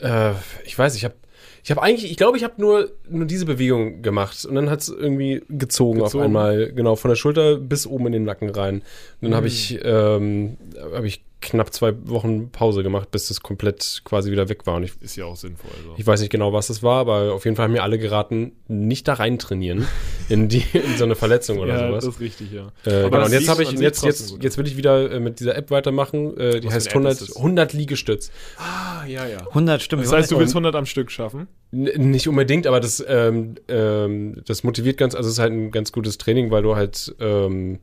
äh, 0.00 0.32
ich 0.64 0.78
weiß, 0.78 0.96
ich 0.96 1.04
habe, 1.04 1.14
ich 1.62 1.70
habe 1.70 1.82
eigentlich, 1.82 2.10
ich 2.10 2.16
glaube, 2.18 2.36
ich 2.36 2.44
habe 2.44 2.54
nur, 2.58 2.90
nur 3.08 3.24
diese 3.26 3.46
Bewegung 3.46 4.02
gemacht 4.02 4.44
und 4.44 4.54
dann 4.54 4.68
hat 4.68 4.80
es 4.80 4.88
irgendwie 4.88 5.42
gezogen, 5.48 6.00
auf 6.02 6.08
Gezogen. 6.08 6.24
einmal, 6.24 6.72
genau, 6.72 6.94
von 6.96 7.08
der 7.08 7.16
Schulter 7.16 7.56
bis 7.56 7.86
oben 7.86 8.06
in 8.08 8.12
den 8.12 8.24
Nacken 8.24 8.50
rein. 8.50 8.76
Und 8.76 8.82
dann 9.22 9.30
Mhm. 9.30 9.34
habe 9.36 9.46
ich, 9.46 9.78
ähm, 9.82 10.58
habe 10.94 11.06
ich 11.06 11.24
knapp 11.44 11.72
zwei 11.72 11.94
Wochen 12.08 12.50
Pause 12.50 12.82
gemacht, 12.82 13.10
bis 13.10 13.28
das 13.28 13.40
komplett 13.40 14.02
quasi 14.04 14.30
wieder 14.32 14.48
weg 14.48 14.66
war. 14.66 14.76
Und 14.76 14.82
ich, 14.84 14.92
Ist 15.00 15.16
ja 15.16 15.24
auch 15.26 15.36
sinnvoll. 15.36 15.70
So. 15.84 15.94
ich 15.96 16.06
weiß 16.06 16.20
nicht 16.20 16.30
genau, 16.30 16.52
was 16.52 16.66
das 16.66 16.82
war, 16.82 16.98
aber 17.00 17.32
auf 17.32 17.44
jeden 17.44 17.56
Fall 17.56 17.64
haben 17.64 17.72
mir 17.72 17.82
alle 17.82 17.98
geraten, 17.98 18.52
nicht 18.68 19.06
da 19.08 19.14
rein 19.14 19.38
trainieren 19.38 19.86
in 20.28 20.48
die 20.48 20.64
in 20.72 20.96
so 20.96 21.04
eine 21.04 21.14
Verletzung 21.14 21.58
oder 21.58 21.74
ja, 21.80 21.88
sowas. 21.88 22.04
das 22.04 22.14
ist 22.14 22.20
richtig, 22.20 22.52
ja. 22.52 22.72
Äh, 22.86 23.02
Aber 23.04 23.10
genau, 23.10 23.24
und 23.26 23.32
jetzt 23.32 23.48
habe 23.48 23.62
ich, 23.62 23.70
jetzt, 23.72 24.04
jetzt, 24.04 24.30
gut 24.32 24.42
jetzt 24.42 24.58
will 24.58 24.66
ich 24.66 24.76
wieder 24.76 25.10
äh, 25.12 25.20
mit 25.20 25.38
dieser 25.40 25.54
App 25.56 25.70
weitermachen. 25.70 26.36
Äh, 26.36 26.60
die 26.60 26.66
Was 26.66 26.74
heißt 26.74 26.90
für 26.92 26.98
eine 26.98 27.10
App 27.10 27.14
100, 27.16 27.20
ist 27.22 27.28
das? 27.30 27.36
100 27.36 27.72
Liegestütz. 27.72 28.30
Ah, 28.58 29.04
ja, 29.06 29.26
ja. 29.26 29.46
100 29.48 29.82
Stimmen. 29.82 30.02
Das 30.02 30.12
heißt, 30.12 30.30
du 30.30 30.38
willst 30.38 30.54
Und- 30.54 30.64
100 30.64 30.74
am 30.76 30.86
Stück 30.86 31.10
schaffen? 31.10 31.46
N 31.72 32.10
nicht 32.10 32.28
unbedingt, 32.28 32.66
aber 32.66 32.80
das, 32.80 33.04
ähm, 33.06 33.56
ähm, 33.68 34.42
das 34.46 34.62
motiviert 34.64 34.96
ganz, 34.96 35.14
also 35.14 35.26
es 35.28 35.34
ist 35.34 35.38
halt 35.40 35.52
ein 35.52 35.70
ganz 35.72 35.90
gutes 35.92 36.18
Training, 36.18 36.50
weil 36.50 36.62
du 36.62 36.76
halt 36.76 37.14
ähm, 37.20 37.80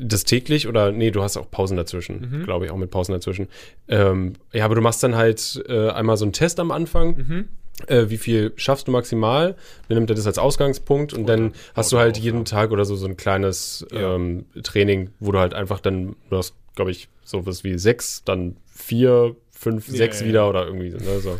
das 0.00 0.24
täglich 0.24 0.66
oder 0.68 0.92
nee, 0.92 1.10
du 1.10 1.22
hast 1.22 1.36
auch 1.36 1.50
Pausen 1.50 1.76
dazwischen, 1.76 2.28
Mhm. 2.40 2.44
glaube 2.44 2.66
ich, 2.66 2.70
auch 2.70 2.76
mit 2.76 2.90
Pausen 2.90 3.12
dazwischen. 3.12 3.48
Ähm, 3.88 4.34
ja, 4.52 4.64
aber 4.64 4.74
du 4.74 4.80
machst 4.80 5.02
dann 5.02 5.16
halt 5.16 5.62
äh, 5.68 5.90
einmal 5.90 6.16
so 6.16 6.24
einen 6.24 6.32
Test 6.32 6.60
am 6.60 6.70
Anfang. 6.70 7.16
Mhm. 7.16 7.48
Äh, 7.88 8.08
wie 8.08 8.18
viel 8.18 8.52
schaffst 8.56 8.86
du 8.86 8.92
maximal? 8.92 9.56
Dann 9.88 9.98
nimmt 9.98 10.08
er 10.10 10.14
das 10.16 10.26
als 10.26 10.38
Ausgangspunkt 10.38 11.12
und 11.12 11.26
dann 11.26 11.52
hast 11.74 11.90
du 11.90 11.96
baut 11.96 12.02
halt 12.04 12.16
auf, 12.18 12.22
jeden 12.22 12.38
ja. 12.38 12.44
Tag 12.44 12.70
oder 12.70 12.84
so 12.84 12.94
so 12.94 13.06
ein 13.06 13.16
kleines 13.16 13.84
Ja. 13.92 14.14
ähm, 14.14 14.44
Training, 14.62 15.10
wo 15.18 15.32
du 15.32 15.38
halt 15.40 15.54
einfach 15.54 15.80
dann, 15.80 16.14
du 16.30 16.36
hast, 16.36 16.54
glaube 16.76 16.92
ich, 16.92 17.08
sowas 17.24 17.64
wie 17.64 17.76
sechs, 17.78 18.22
dann 18.24 18.56
vier, 18.72 19.34
fünf, 19.50 19.88
Ja, 19.88 19.94
sechs 19.96 20.20
ja, 20.20 20.26
wieder 20.28 20.40
ja. 20.42 20.48
oder 20.48 20.66
irgendwie 20.66 20.90
ne, 20.90 21.18
so. 21.20 21.38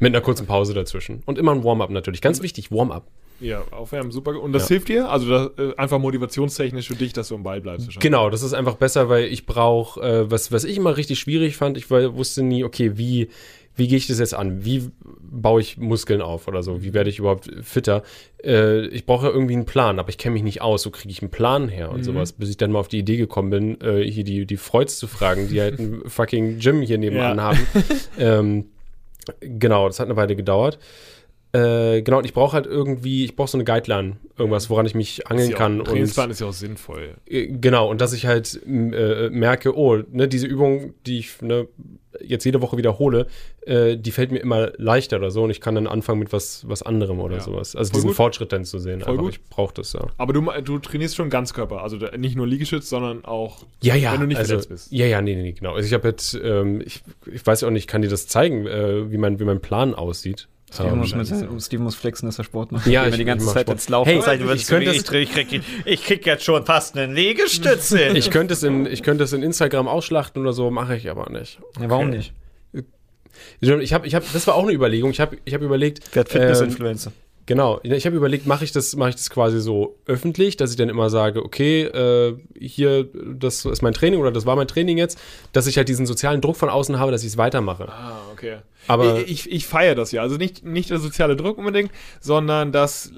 Mit 0.00 0.12
einer 0.14 0.22
kurzen 0.22 0.46
Pause 0.46 0.74
dazwischen. 0.74 1.22
Und 1.24 1.38
immer 1.38 1.52
ein 1.52 1.62
Warm-up 1.62 1.90
natürlich. 1.90 2.20
Ganz 2.20 2.42
wichtig, 2.42 2.72
Warm-up. 2.72 3.06
Ja, 3.40 3.64
aufwärmen, 3.70 4.10
super. 4.12 4.40
Und 4.40 4.52
das 4.52 4.64
Ja. 4.64 4.68
hilft 4.68 4.88
dir? 4.88 5.10
Also 5.10 5.28
das, 5.28 5.50
äh, 5.58 5.74
einfach 5.76 5.98
motivationstechnisch 5.98 6.88
für 6.88 6.94
dich, 6.94 7.12
dass 7.12 7.28
du 7.28 7.34
am 7.34 7.42
Ball 7.42 7.60
bleibst. 7.60 8.00
Genau, 8.00 8.30
das 8.30 8.42
ist 8.42 8.54
einfach 8.54 8.76
besser, 8.76 9.08
weil 9.08 9.24
ich 9.26 9.44
brauche, 9.46 10.00
äh, 10.00 10.30
was, 10.30 10.52
was 10.52 10.64
ich 10.64 10.76
immer 10.76 10.96
richtig 10.96 11.18
schwierig 11.18 11.56
fand, 11.56 11.76
ich 11.76 11.90
war, 11.90 12.16
wusste 12.16 12.42
nie, 12.42 12.64
okay, 12.64 12.92
wie, 12.96 13.28
wie 13.74 13.88
gehe 13.88 13.98
ich 13.98 14.06
das 14.06 14.18
jetzt 14.20 14.32
an? 14.32 14.64
Wie 14.64 14.88
baue 15.20 15.60
ich 15.60 15.76
Muskeln 15.76 16.22
auf 16.22 16.48
oder 16.48 16.62
so? 16.62 16.82
Wie 16.82 16.94
werde 16.94 17.10
ich 17.10 17.18
überhaupt 17.18 17.50
fitter? 17.60 18.02
Äh, 18.42 18.86
ich 18.86 19.04
brauche 19.04 19.26
ja 19.26 19.32
irgendwie 19.32 19.52
einen 19.52 19.66
Plan, 19.66 19.98
aber 19.98 20.08
ich 20.08 20.16
kenne 20.16 20.32
mich 20.32 20.42
nicht 20.42 20.62
aus. 20.62 20.86
Wo 20.86 20.90
kriege 20.90 21.10
ich 21.10 21.20
einen 21.20 21.30
Plan 21.30 21.68
her 21.68 21.90
und 21.90 22.02
sowas? 22.04 22.32
Bis 22.32 22.48
ich 22.48 22.56
dann 22.56 22.72
mal 22.72 22.78
auf 22.78 22.88
die 22.88 22.98
Idee 23.00 23.18
gekommen 23.18 23.50
bin, 23.50 23.80
äh, 23.82 24.02
hier 24.10 24.24
die, 24.24 24.46
die 24.46 24.56
Freuds 24.56 24.98
zu 24.98 25.06
fragen, 25.06 25.48
die 25.48 25.60
halt 25.60 25.78
ein 25.78 26.00
fucking 26.06 26.58
Gym 26.58 26.80
hier 26.80 26.96
nebenan 26.96 27.36
Ja. 27.36 27.44
haben. 27.44 27.58
ähm, 28.18 28.64
genau, 29.40 29.88
das 29.88 30.00
hat 30.00 30.06
eine 30.06 30.16
Weile 30.16 30.36
gedauert. 30.36 30.78
Äh, 31.56 32.02
genau, 32.02 32.18
und 32.18 32.24
ich 32.24 32.34
brauche 32.34 32.52
halt 32.54 32.66
irgendwie, 32.66 33.24
ich 33.24 33.36
brauche 33.36 33.48
so 33.50 33.56
eine 33.56 33.64
Guideline, 33.64 34.16
irgendwas, 34.36 34.68
woran 34.70 34.86
ich 34.86 34.94
mich 34.94 35.26
angeln 35.26 35.50
ja 35.50 35.56
auch- 35.56 35.58
kann. 35.58 35.78
Und 35.80 35.86
Trainingsplan 35.88 36.30
ist 36.30 36.40
ja 36.40 36.46
auch 36.46 36.52
sinnvoll. 36.52 37.14
äh, 37.26 37.46
Genau, 37.46 37.88
und 37.90 38.00
dass 38.00 38.12
ich 38.12 38.26
halt 38.26 38.60
äh, 38.66 39.30
merke, 39.30 39.76
oh, 39.76 39.96
ne, 40.10 40.28
diese 40.28 40.46
Übung, 40.46 40.94
die 41.06 41.18
ich 41.20 41.40
ne, 41.42 41.68
jetzt 42.20 42.44
jede 42.44 42.62
Woche 42.62 42.76
wiederhole, 42.78 43.26
äh, 43.66 43.96
die 43.96 44.10
fällt 44.10 44.32
mir 44.32 44.38
immer 44.38 44.72
leichter 44.78 45.18
oder 45.18 45.30
so 45.30 45.42
und 45.44 45.50
ich 45.50 45.60
kann 45.60 45.74
dann 45.74 45.86
anfangen 45.86 46.18
mit 46.18 46.32
was, 46.32 46.64
was 46.66 46.82
anderem 46.82 47.20
oder 47.20 47.36
Ja. 47.36 47.42
sowas. 47.42 47.76
Also 47.76 47.90
Voll 47.90 47.98
diesen 47.98 48.08
gut. 48.08 48.16
Fortschritt 48.16 48.52
dann 48.52 48.64
zu 48.64 48.78
sehen. 48.78 49.00
Voll 49.02 49.12
einfach, 49.12 49.24
gut. 49.24 49.32
ich 49.34 49.44
brauche 49.44 49.74
das 49.74 49.92
ja. 49.92 50.06
Aber 50.16 50.32
du, 50.32 50.40
du 50.62 50.78
trainierst 50.78 51.14
schon 51.16 51.28
Ganzkörper. 51.28 51.82
Also 51.82 51.98
nicht 52.16 52.34
nur 52.36 52.46
Liegestütz, 52.46 52.88
sondern 52.88 53.24
auch, 53.26 53.64
Ja, 53.82 53.94
ja. 53.94 54.12
wenn 54.14 54.20
du 54.20 54.26
nicht 54.28 54.38
also, 54.38 54.48
verletzt 54.50 54.68
bist. 54.70 54.92
Ja, 54.92 55.04
ja, 55.06 55.20
nee, 55.20 55.34
nee, 55.34 55.52
genau. 55.52 55.74
Also 55.74 55.86
ich 55.86 55.92
habe 55.92 56.08
jetzt, 56.08 56.34
ähm, 56.42 56.80
ich, 56.84 57.02
ich 57.30 57.46
weiß 57.46 57.64
auch 57.64 57.70
nicht, 57.70 57.86
kann 57.86 58.00
dir 58.02 58.08
das 58.08 58.26
zeigen, 58.28 58.66
äh, 58.66 59.10
wie, 59.12 59.18
mein, 59.18 59.38
wie 59.38 59.44
mein 59.44 59.60
Plan 59.60 59.94
aussieht. 59.94 60.48
Steven, 60.76 60.92
Ähm, 60.92 60.98
muss 60.98 61.14
mit, 61.14 61.30
wahrscheinlich 61.30 61.50
so. 61.50 61.66
Steven 61.66 61.84
muss 61.84 61.94
flexen, 61.94 62.26
dass 62.26 62.38
er 62.38 62.44
Sport 62.44 62.72
macht. 62.72 62.86
Ja, 62.86 63.02
Wenn 63.02 63.08
ich- 63.08 63.12
wir 63.14 63.18
die 63.18 63.24
ganze 63.24 63.46
ich 63.46 63.52
Zeit 63.52 63.62
Sport. 63.66 63.76
ins 63.78 63.88
Laufen 63.88 64.08
Hey, 64.10 64.20
Zeit, 64.20 64.40
ich 64.40 64.50
ich, 64.50 64.66
könnte 64.66 64.90
ich, 64.90 64.96
es- 64.98 65.10
ich, 65.12 65.32
krieg, 65.32 65.62
ich 65.84 66.04
krieg 66.04 66.26
jetzt 66.26 66.44
schon 66.44 66.64
fast 66.64 66.96
einen 66.96 67.14
Liegestütze. 67.14 68.00
ich 68.14 68.30
könnte 68.30 68.54
es 68.54 68.62
in, 68.62 68.86
ich 68.86 69.02
könnte 69.02 69.24
es 69.24 69.32
in 69.32 69.42
Instagram 69.42 69.88
ausschlachten 69.88 70.40
oder 70.42 70.52
so, 70.52 70.70
mache 70.70 70.96
ich 70.96 71.10
aber 71.10 71.30
nicht. 71.30 71.58
ja, 71.80 71.90
warum 71.90 72.10
nicht? 72.10 72.32
Ich 73.60 73.92
habe, 73.92 74.06
ich 74.06 74.14
habe, 74.14 74.24
das 74.32 74.46
war 74.46 74.54
auch 74.54 74.62
eine 74.62 74.72
Überlegung. 74.72 75.10
Ich 75.10 75.20
habe, 75.20 75.36
ich 75.44 75.52
habe 75.52 75.64
überlegt, 75.64 76.00
Wer 76.12 76.20
hat 76.20 76.34
ähm, 76.34 76.40
Fitness-Influencer? 76.40 77.12
Genau, 77.46 77.78
ich 77.84 78.04
habe 78.06 78.16
überlegt, 78.16 78.46
mache 78.46 78.64
ich 78.64 78.72
das, 78.72 78.96
mache 78.96 79.10
ich 79.10 79.14
das 79.14 79.30
quasi 79.30 79.60
so 79.60 79.96
öffentlich, 80.06 80.56
dass 80.56 80.70
ich 80.72 80.76
dann 80.76 80.88
immer 80.88 81.10
sage, 81.10 81.44
okay, 81.44 81.82
äh, 81.84 82.36
hier, 82.58 83.08
das 83.14 83.64
ist 83.64 83.82
mein 83.82 83.92
Training 83.94 84.18
oder 84.18 84.32
das 84.32 84.46
war 84.46 84.56
mein 84.56 84.66
Training 84.66 84.98
jetzt, 84.98 85.16
dass 85.52 85.68
ich 85.68 85.76
halt 85.76 85.88
diesen 85.88 86.06
sozialen 86.06 86.40
Druck 86.40 86.56
von 86.56 86.68
außen 86.68 86.98
habe, 86.98 87.12
dass 87.12 87.22
ich 87.22 87.28
es 87.28 87.36
weitermache. 87.36 87.88
Ah, 87.88 88.18
okay. 88.32 88.56
Aber- 88.88 89.20
ich, 89.20 89.46
ich, 89.46 89.52
ich 89.52 89.66
feiere 89.66 89.94
das 89.94 90.10
ja. 90.10 90.22
Also 90.22 90.36
nicht, 90.36 90.64
nicht 90.64 90.90
der 90.90 90.98
soziale 90.98 91.36
Druck 91.36 91.58
unbedingt, 91.58 91.92
sondern 92.20 92.72
dass 92.72 93.12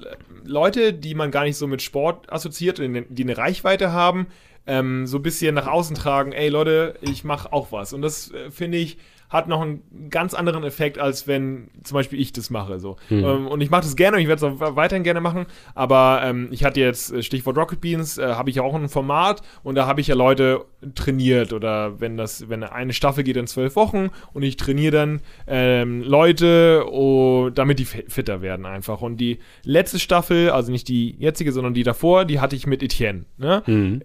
Leute, 0.45 0.93
die 0.93 1.15
man 1.15 1.31
gar 1.31 1.43
nicht 1.45 1.57
so 1.57 1.65
mit 1.65 1.81
Sport 1.81 2.31
assoziiert, 2.31 2.77
die 2.77 3.05
die 3.09 3.23
eine 3.23 3.37
Reichweite 3.37 3.91
haben, 3.91 4.27
ähm, 4.67 5.07
so 5.07 5.17
ein 5.17 5.23
bisschen 5.23 5.55
nach 5.55 5.65
außen 5.67 5.95
tragen, 5.95 6.33
ey 6.33 6.49
Leute, 6.49 6.95
ich 7.01 7.23
mache 7.23 7.51
auch 7.51 7.71
was. 7.71 7.93
Und 7.93 8.03
das 8.03 8.31
äh, 8.31 8.51
finde 8.51 8.77
ich 8.77 8.97
hat 9.29 9.47
noch 9.47 9.61
einen 9.61 10.09
ganz 10.09 10.33
anderen 10.33 10.63
Effekt, 10.63 10.97
als 10.97 11.27
wenn 11.27 11.69
zum 11.83 11.95
Beispiel 11.95 12.19
ich 12.19 12.33
das 12.33 12.49
mache. 12.49 12.79
So. 12.79 12.97
Ähm, 13.11 13.47
und 13.47 13.61
ich 13.61 13.69
mache 13.69 13.83
das 13.83 13.95
gerne 13.95 14.17
und 14.17 14.23
ich 14.23 14.27
werde 14.27 14.45
es 14.45 14.61
auch 14.61 14.75
weiterhin 14.75 15.03
gerne 15.03 15.21
machen. 15.21 15.45
Aber 15.75 16.21
ähm, 16.23 16.47
ich 16.51 16.63
hatte 16.63 16.79
jetzt 16.79 17.13
äh, 17.13 17.21
Stichwort 17.21 17.57
Rocket 17.57 17.79
Beans, 17.79 18.17
äh, 18.17 18.33
habe 18.33 18.49
ich 18.49 18.55
ja 18.55 18.63
auch 18.63 18.73
ein 18.73 18.89
Format 18.89 19.41
und 19.63 19.75
da 19.75 19.85
habe 19.85 20.01
ich 20.01 20.07
ja 20.07 20.15
Leute 20.15 20.65
trainiert 20.95 21.53
oder 21.53 21.99
wenn 22.01 22.17
das, 22.17 22.49
wenn 22.49 22.63
eine 22.63 22.93
Staffel 22.93 23.23
geht 23.23 23.37
in 23.37 23.47
zwölf 23.47 23.75
Wochen 23.75 24.09
und 24.33 24.43
ich 24.43 24.57
trainiere 24.57 24.91
dann 24.91 25.21
ähm, 25.45 26.01
Leute, 26.01 26.85
oh, 26.89 27.49
damit 27.53 27.79
die 27.79 27.85
fi- 27.85 28.05
fitter 28.07 28.41
werden 28.41 28.65
einfach. 28.65 29.01
Und 29.01 29.17
die 29.17 29.39
letzte 29.63 29.99
Staffel, 29.99 30.49
also 30.49 30.71
nicht 30.71 30.87
die 30.87 31.15
jetzige, 31.19 31.51
sondern 31.51 31.73
die 31.73 31.83
davor, 31.83 32.25
die 32.25 32.39
hatte 32.39 32.55
ich 32.55 32.65
mit 32.65 32.81
Etienne. 32.81 33.25
Ne? 33.37 33.61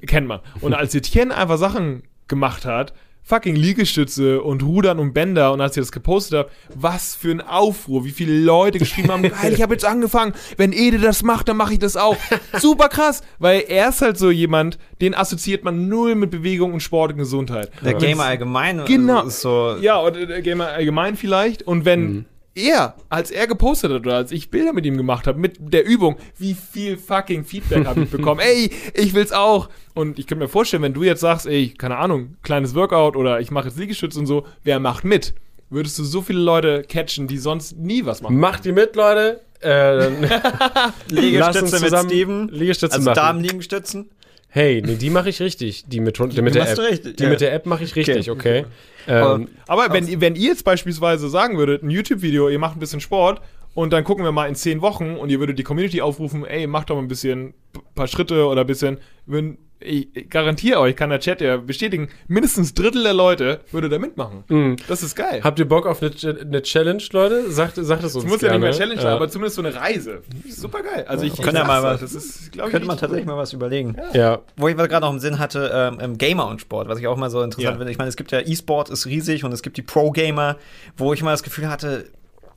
Kennt 0.07 0.29
man. 0.29 0.41
Und 0.61 0.75
als 0.75 0.95
Etienne 0.95 1.35
einfach 1.35 1.57
Sachen 1.57 2.03
gemacht 2.29 2.67
hat, 2.67 2.93
fucking 3.27 3.57
Liegestütze 3.57 4.43
und 4.43 4.63
Rudern 4.63 4.99
und 4.99 5.15
Bänder 5.15 5.53
und 5.53 5.61
als 5.61 5.77
ich 5.77 5.81
das 5.83 5.93
gepostet 5.93 6.39
habe, 6.39 6.51
was 6.75 7.15
für 7.15 7.31
ein 7.31 7.41
Aufruhr, 7.41 8.05
wie 8.05 8.11
viele 8.11 8.39
Leute 8.39 8.79
geschrieben 8.79 9.11
haben, 9.11 9.23
geil, 9.29 9.53
ich 9.55 9.63
habe 9.63 9.73
jetzt 9.75 9.85
angefangen, 9.87 10.35
wenn 10.59 10.73
Ede 10.73 10.99
das 10.99 11.23
macht, 11.23 11.49
dann 11.49 11.57
mache 11.57 11.73
ich 11.73 11.79
das 11.79 11.97
auch. 11.97 12.17
Super 12.61 12.89
krass, 12.89 13.23
weil 13.39 13.65
er 13.67 13.89
ist 13.89 14.03
halt 14.03 14.19
so 14.19 14.31
jemand, 14.31 14.79
den 15.01 15.15
assoziiert 15.15 15.65
man 15.65 15.89
null 15.89 16.15
mit 16.15 16.31
Bewegung 16.31 16.75
und 16.75 16.81
Sport 16.81 17.13
und 17.13 17.19
Gesundheit. 17.19 17.71
Der 17.83 17.95
Und 17.95 18.03
Gamer 18.03 18.25
allgemein 18.25 18.85
Genau. 18.85 19.23
ist 19.25 19.41
so. 19.41 19.77
ja, 19.81 20.01
oder 20.03 20.27
der 20.27 20.43
Gamer 20.43 20.69
allgemein 20.69 21.17
vielleicht. 21.17 21.63
Und 21.63 21.85
wenn 21.87 22.01
Mhm. 22.05 22.25
Er, 22.55 22.95
als 23.09 23.31
er 23.31 23.47
gepostet 23.47 23.91
hat 23.93 24.01
oder 24.01 24.17
als 24.17 24.33
ich 24.33 24.51
Bilder 24.51 24.73
mit 24.73 24.87
ihm 24.87 24.97
gemacht 24.97 25.27
habe, 25.27 25.39
mit 25.39 25.57
der 25.61 25.85
Übung, 25.87 26.17
wie 26.39 26.55
viel 26.55 26.97
fucking 26.97 27.45
Feedback 27.45 27.87
habe 27.87 28.03
ich 28.03 28.11
bekommen. 28.11 28.41
ey, 28.41 28.71
ich 28.95 29.15
will's 29.15 29.33
auch. 29.33 29.69
Und 29.95 30.19
ich 30.19 30.27
könnte 30.27 30.45
mir 30.45 30.49
vorstellen, 30.49 30.83
wenn 30.83 30.95
du 30.95 31.03
jetzt 31.03 31.21
sagst, 31.21 31.47
ey, 31.47 31.71
keine 31.71 31.97
Ahnung, 31.97 32.37
kleines 32.43 32.75
Workout 32.75 33.17
oder 33.17 33.41
ich 33.41 33.51
mache 33.51 33.69
jetzt 33.69 33.79
Liegestütze 33.79 34.19
und 34.19 34.27
so, 34.27 34.47
wer 34.63 34.81
macht 34.81 35.05
mit? 35.05 35.35
Würdest 35.71 35.99
du 35.99 36.05
so 36.05 36.23
viele 36.23 36.41
Leute 36.41 36.85
catchen, 36.89 37.27
die 37.27 37.39
sonst 37.39 37.77
nie 37.77 38.05
was 38.05 38.23
machen? 38.23 38.39
Macht 38.39 38.65
die 38.65 38.73
mit, 38.73 38.95
Leute. 38.97 39.41
Äh, 39.61 39.69
dann 39.99 40.23
lass 41.09 41.57
uns 41.57 41.73
Liegestütze 41.73 41.73
mit 41.81 41.85
zusammen 41.85 42.09
Steven. 42.11 42.49
Liegestütze 42.49 42.95
Also 42.97 43.11
machen. 43.11 43.17
Darmliegestützen. 43.17 44.11
Hey, 44.55 44.81
nee, 44.87 44.95
die 44.95 45.11
mache 45.11 45.31
ich 45.31 45.41
richtig. 45.41 45.85
Die 45.89 45.99
mit, 45.99 46.17
die 46.17 46.41
mit 46.43 46.55
der 46.55 46.71
App. 46.71 46.79
richtig, 46.79 47.17
die 47.17 47.25
ja. 47.25 47.29
mit 47.29 47.41
der 47.41 47.53
App 47.53 47.67
mache 47.67 47.83
ich 47.83 47.97
richtig, 47.97 48.31
okay. 48.31 48.67
Ähm, 49.09 49.49
Aber 49.67 49.93
wenn, 49.93 50.07
ihr- 50.07 50.21
wenn 50.21 50.37
ihr 50.37 50.49
jetzt 50.51 50.65
beispielsweise 50.65 51.29
sagen 51.29 51.59
würdet, 51.59 51.83
ein 51.83 51.91
YouTube-Video, 51.91 52.49
ihr 52.49 52.61
macht 52.61 52.77
ein 52.77 52.79
bisschen 52.79 53.01
Sport 53.01 53.41
und 53.75 53.93
dann 53.93 54.05
gucken 54.05 54.25
wir 54.25 54.31
mal 54.31 54.47
in 54.49 54.55
zehn 54.55 54.81
Wochen 54.81 55.17
und 55.17 55.29
ihr 55.31 55.41
würdet 55.41 55.59
die 55.59 55.65
Community 55.65 56.01
aufrufen, 56.01 56.45
ey, 56.47 56.69
macht 56.69 56.89
doch 56.91 56.95
mal 56.95 57.03
ein 57.03 57.09
bisschen, 57.09 57.53
paar 57.97 58.07
Schritte 58.07 58.47
oder 58.47 58.61
ein 58.61 58.67
bisschen, 58.69 58.99
wenn, 59.27 59.59
ich, 59.85 60.31
garantiere 60.31 60.81
euch, 60.81 60.97
kann 60.97 61.11
der 61.11 61.21
Chat 61.21 61.41
ja 61.41 61.57
bestätigen, 61.59 62.09
mindestens 62.27 62.73
ein 62.73 62.75
Drittel 62.75 63.03
der 63.03 63.15
Leute 63.15 63.61
würde 63.71 63.89
da 63.89 63.99
mitmachen. 63.99 64.79
Das 64.89 65.03
ist 65.03 65.15
geil. 65.15 65.41
habt 65.45 65.59
ihr 65.59 65.69
Bock 65.69 65.87
auf 65.87 66.03
eine, 66.03 66.11
eine 66.41 66.63
Challenge, 66.63 67.03
Leute? 67.13 67.51
Sagt, 67.51 67.77
sagt 67.77 68.03
es 68.05 68.15
uns 68.15 68.25
Es 68.25 68.31
muss 68.31 68.41
ja 68.41 68.49
nicht 68.49 68.53
gerne. 68.53 68.59
mehr 68.61 68.73
Challenge 68.73 69.01
sein, 69.01 69.11
Ja. 69.11 69.17
aber 69.17 69.29
zumindest 69.29 69.57
so 69.57 69.63
eine 69.63 69.75
Reise. 69.75 70.23
Super 70.49 70.83
geil. 70.83 71.05
Also 71.09 71.25
ich, 71.27 71.35
ich 71.35 71.43
Können 71.43 71.57
ja 71.57 71.65
mal 71.65 71.83
was- 71.83 72.01
Das 72.01 72.15
ist, 72.15 72.53
glaube 72.53 72.69
ich, 72.69 72.73
Könnte 72.73 72.87
man 72.89 72.99
tatsächlich 72.99 73.27
mal 73.27 73.37
was 73.37 73.53
überlegen. 73.53 73.97
Ja, 74.13 74.41
Wo 74.57 74.69
ich 74.69 74.77
gerade 74.77 75.01
noch 75.01 75.13
im 75.13 75.19
Sinn 75.19 75.39
hatte, 75.39 75.71
ähm, 76.01 76.19
Gamer 76.19 76.47
und 76.49 76.61
Sport, 76.61 76.89
was 76.89 76.99
ich 76.99 77.07
auch 77.07 77.17
mal 77.17 77.31
so 77.31 77.43
interessant 77.43 77.75
Ja. 77.75 77.77
finde. 77.79 77.91
Ich 77.93 77.99
meine, 77.99 78.09
es 78.09 78.17
gibt 78.17 78.33
ja 78.33 78.41
E-Sport, 78.41 78.91
ist 78.91 79.07
riesig 79.07 79.45
und 79.45 79.53
es 79.53 79.63
gibt 79.63 79.77
die 79.77 79.83
Pro-Gamer, 79.83 80.57
wo 80.97 81.13
ich 81.13 81.23
mal 81.23 81.33
das 81.33 81.43
Gefühl 81.43 81.69
hatte, 81.69 82.07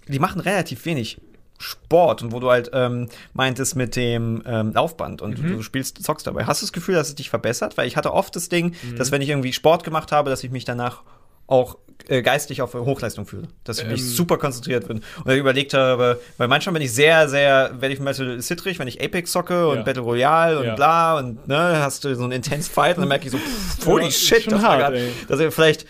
die 0.08 0.20
machen 0.20 0.40
relativ 0.40 0.86
wenig 0.86 1.18
Sport 1.60 2.22
und 2.24 2.32
wo 2.32 2.39
du 2.39 2.49
halt 2.49 2.70
ähm, 2.74 3.10
meintest 3.34 3.76
mit 3.76 3.95
dem 3.95 4.43
ähm, 4.45 4.74
Laufband 4.74 5.22
und 5.22 5.41
Mhm. 5.41 5.47
du 5.47 5.62
spielst, 5.64 6.03
zockst 6.03 6.28
dabei. 6.28 6.45
Hast 6.45 6.62
du 6.62 6.66
das 6.66 6.74
Gefühl, 6.74 6.95
dass 6.95 7.08
es 7.10 7.16
dich 7.16 7.30
verbessert? 7.30 7.78
Weil 7.78 7.88
ich 7.88 7.97
hatte 7.97 8.14
oft 8.14 8.36
das 8.36 8.49
Ding, 8.49 8.76
Mhm. 8.84 8.95
dass 8.95 9.12
wenn 9.12 9.22
ich 9.22 9.30
irgendwie 9.30 9.53
Sport 9.53 9.84
gemacht 9.84 10.12
habe, 10.12 10.30
dass 10.30 10.43
ich 10.43 10.51
mich 10.51 10.66
danach 10.66 11.01
auch 11.47 11.78
äh, 12.10 12.22
geistig 12.22 12.62
auf 12.62 12.74
Hochleistung 12.76 13.26
fühle. 13.26 13.47
Dass 13.64 13.80
ich 13.80 13.88
mich 13.88 14.05
super 14.05 14.38
konzentriert 14.38 14.88
bin. 14.88 15.01
Und 15.26 15.32
ich 15.32 15.39
überlegt 15.39 15.74
habe, 15.74 16.20
weil 16.38 16.47
manchmal 16.47 16.74
bin 16.74 16.82
ich 16.84 16.93
sehr, 16.93 17.28
sehr, 17.28 17.72
werde 17.82 17.93
ich 17.93 17.99
Metal 17.99 18.39
zittrig, 18.39 18.78
wenn 18.80 18.88
ich 18.88 19.01
Apex 19.03 19.32
zocke 19.32 19.68
und 19.68 19.78
Ja. 19.78 19.84
Battle 19.84 20.03
Royale 20.03 20.60
und 20.60 20.66
Ja. 20.68 20.76
bla 20.76 21.18
und 21.18 21.47
ne, 21.47 21.80
hast 21.82 22.03
du 22.05 22.16
so 22.16 22.24
einen 22.24 22.34
intense 22.34 22.70
Fight 22.70 22.97
und 22.97 23.01
dann 23.01 23.10
merke 23.10 23.26
ich 23.26 23.32
so, 23.32 23.38
pff, 23.39 23.86
holy 23.88 24.05
Ja, 24.05 24.12
shit, 24.12 24.45
das 24.45 24.62
war 24.62 24.62
hart, 24.62 24.80
grad, 24.80 24.93
ey. 24.93 25.12
dass 25.28 25.39
ich 25.39 25.51
vielleicht 25.53 25.86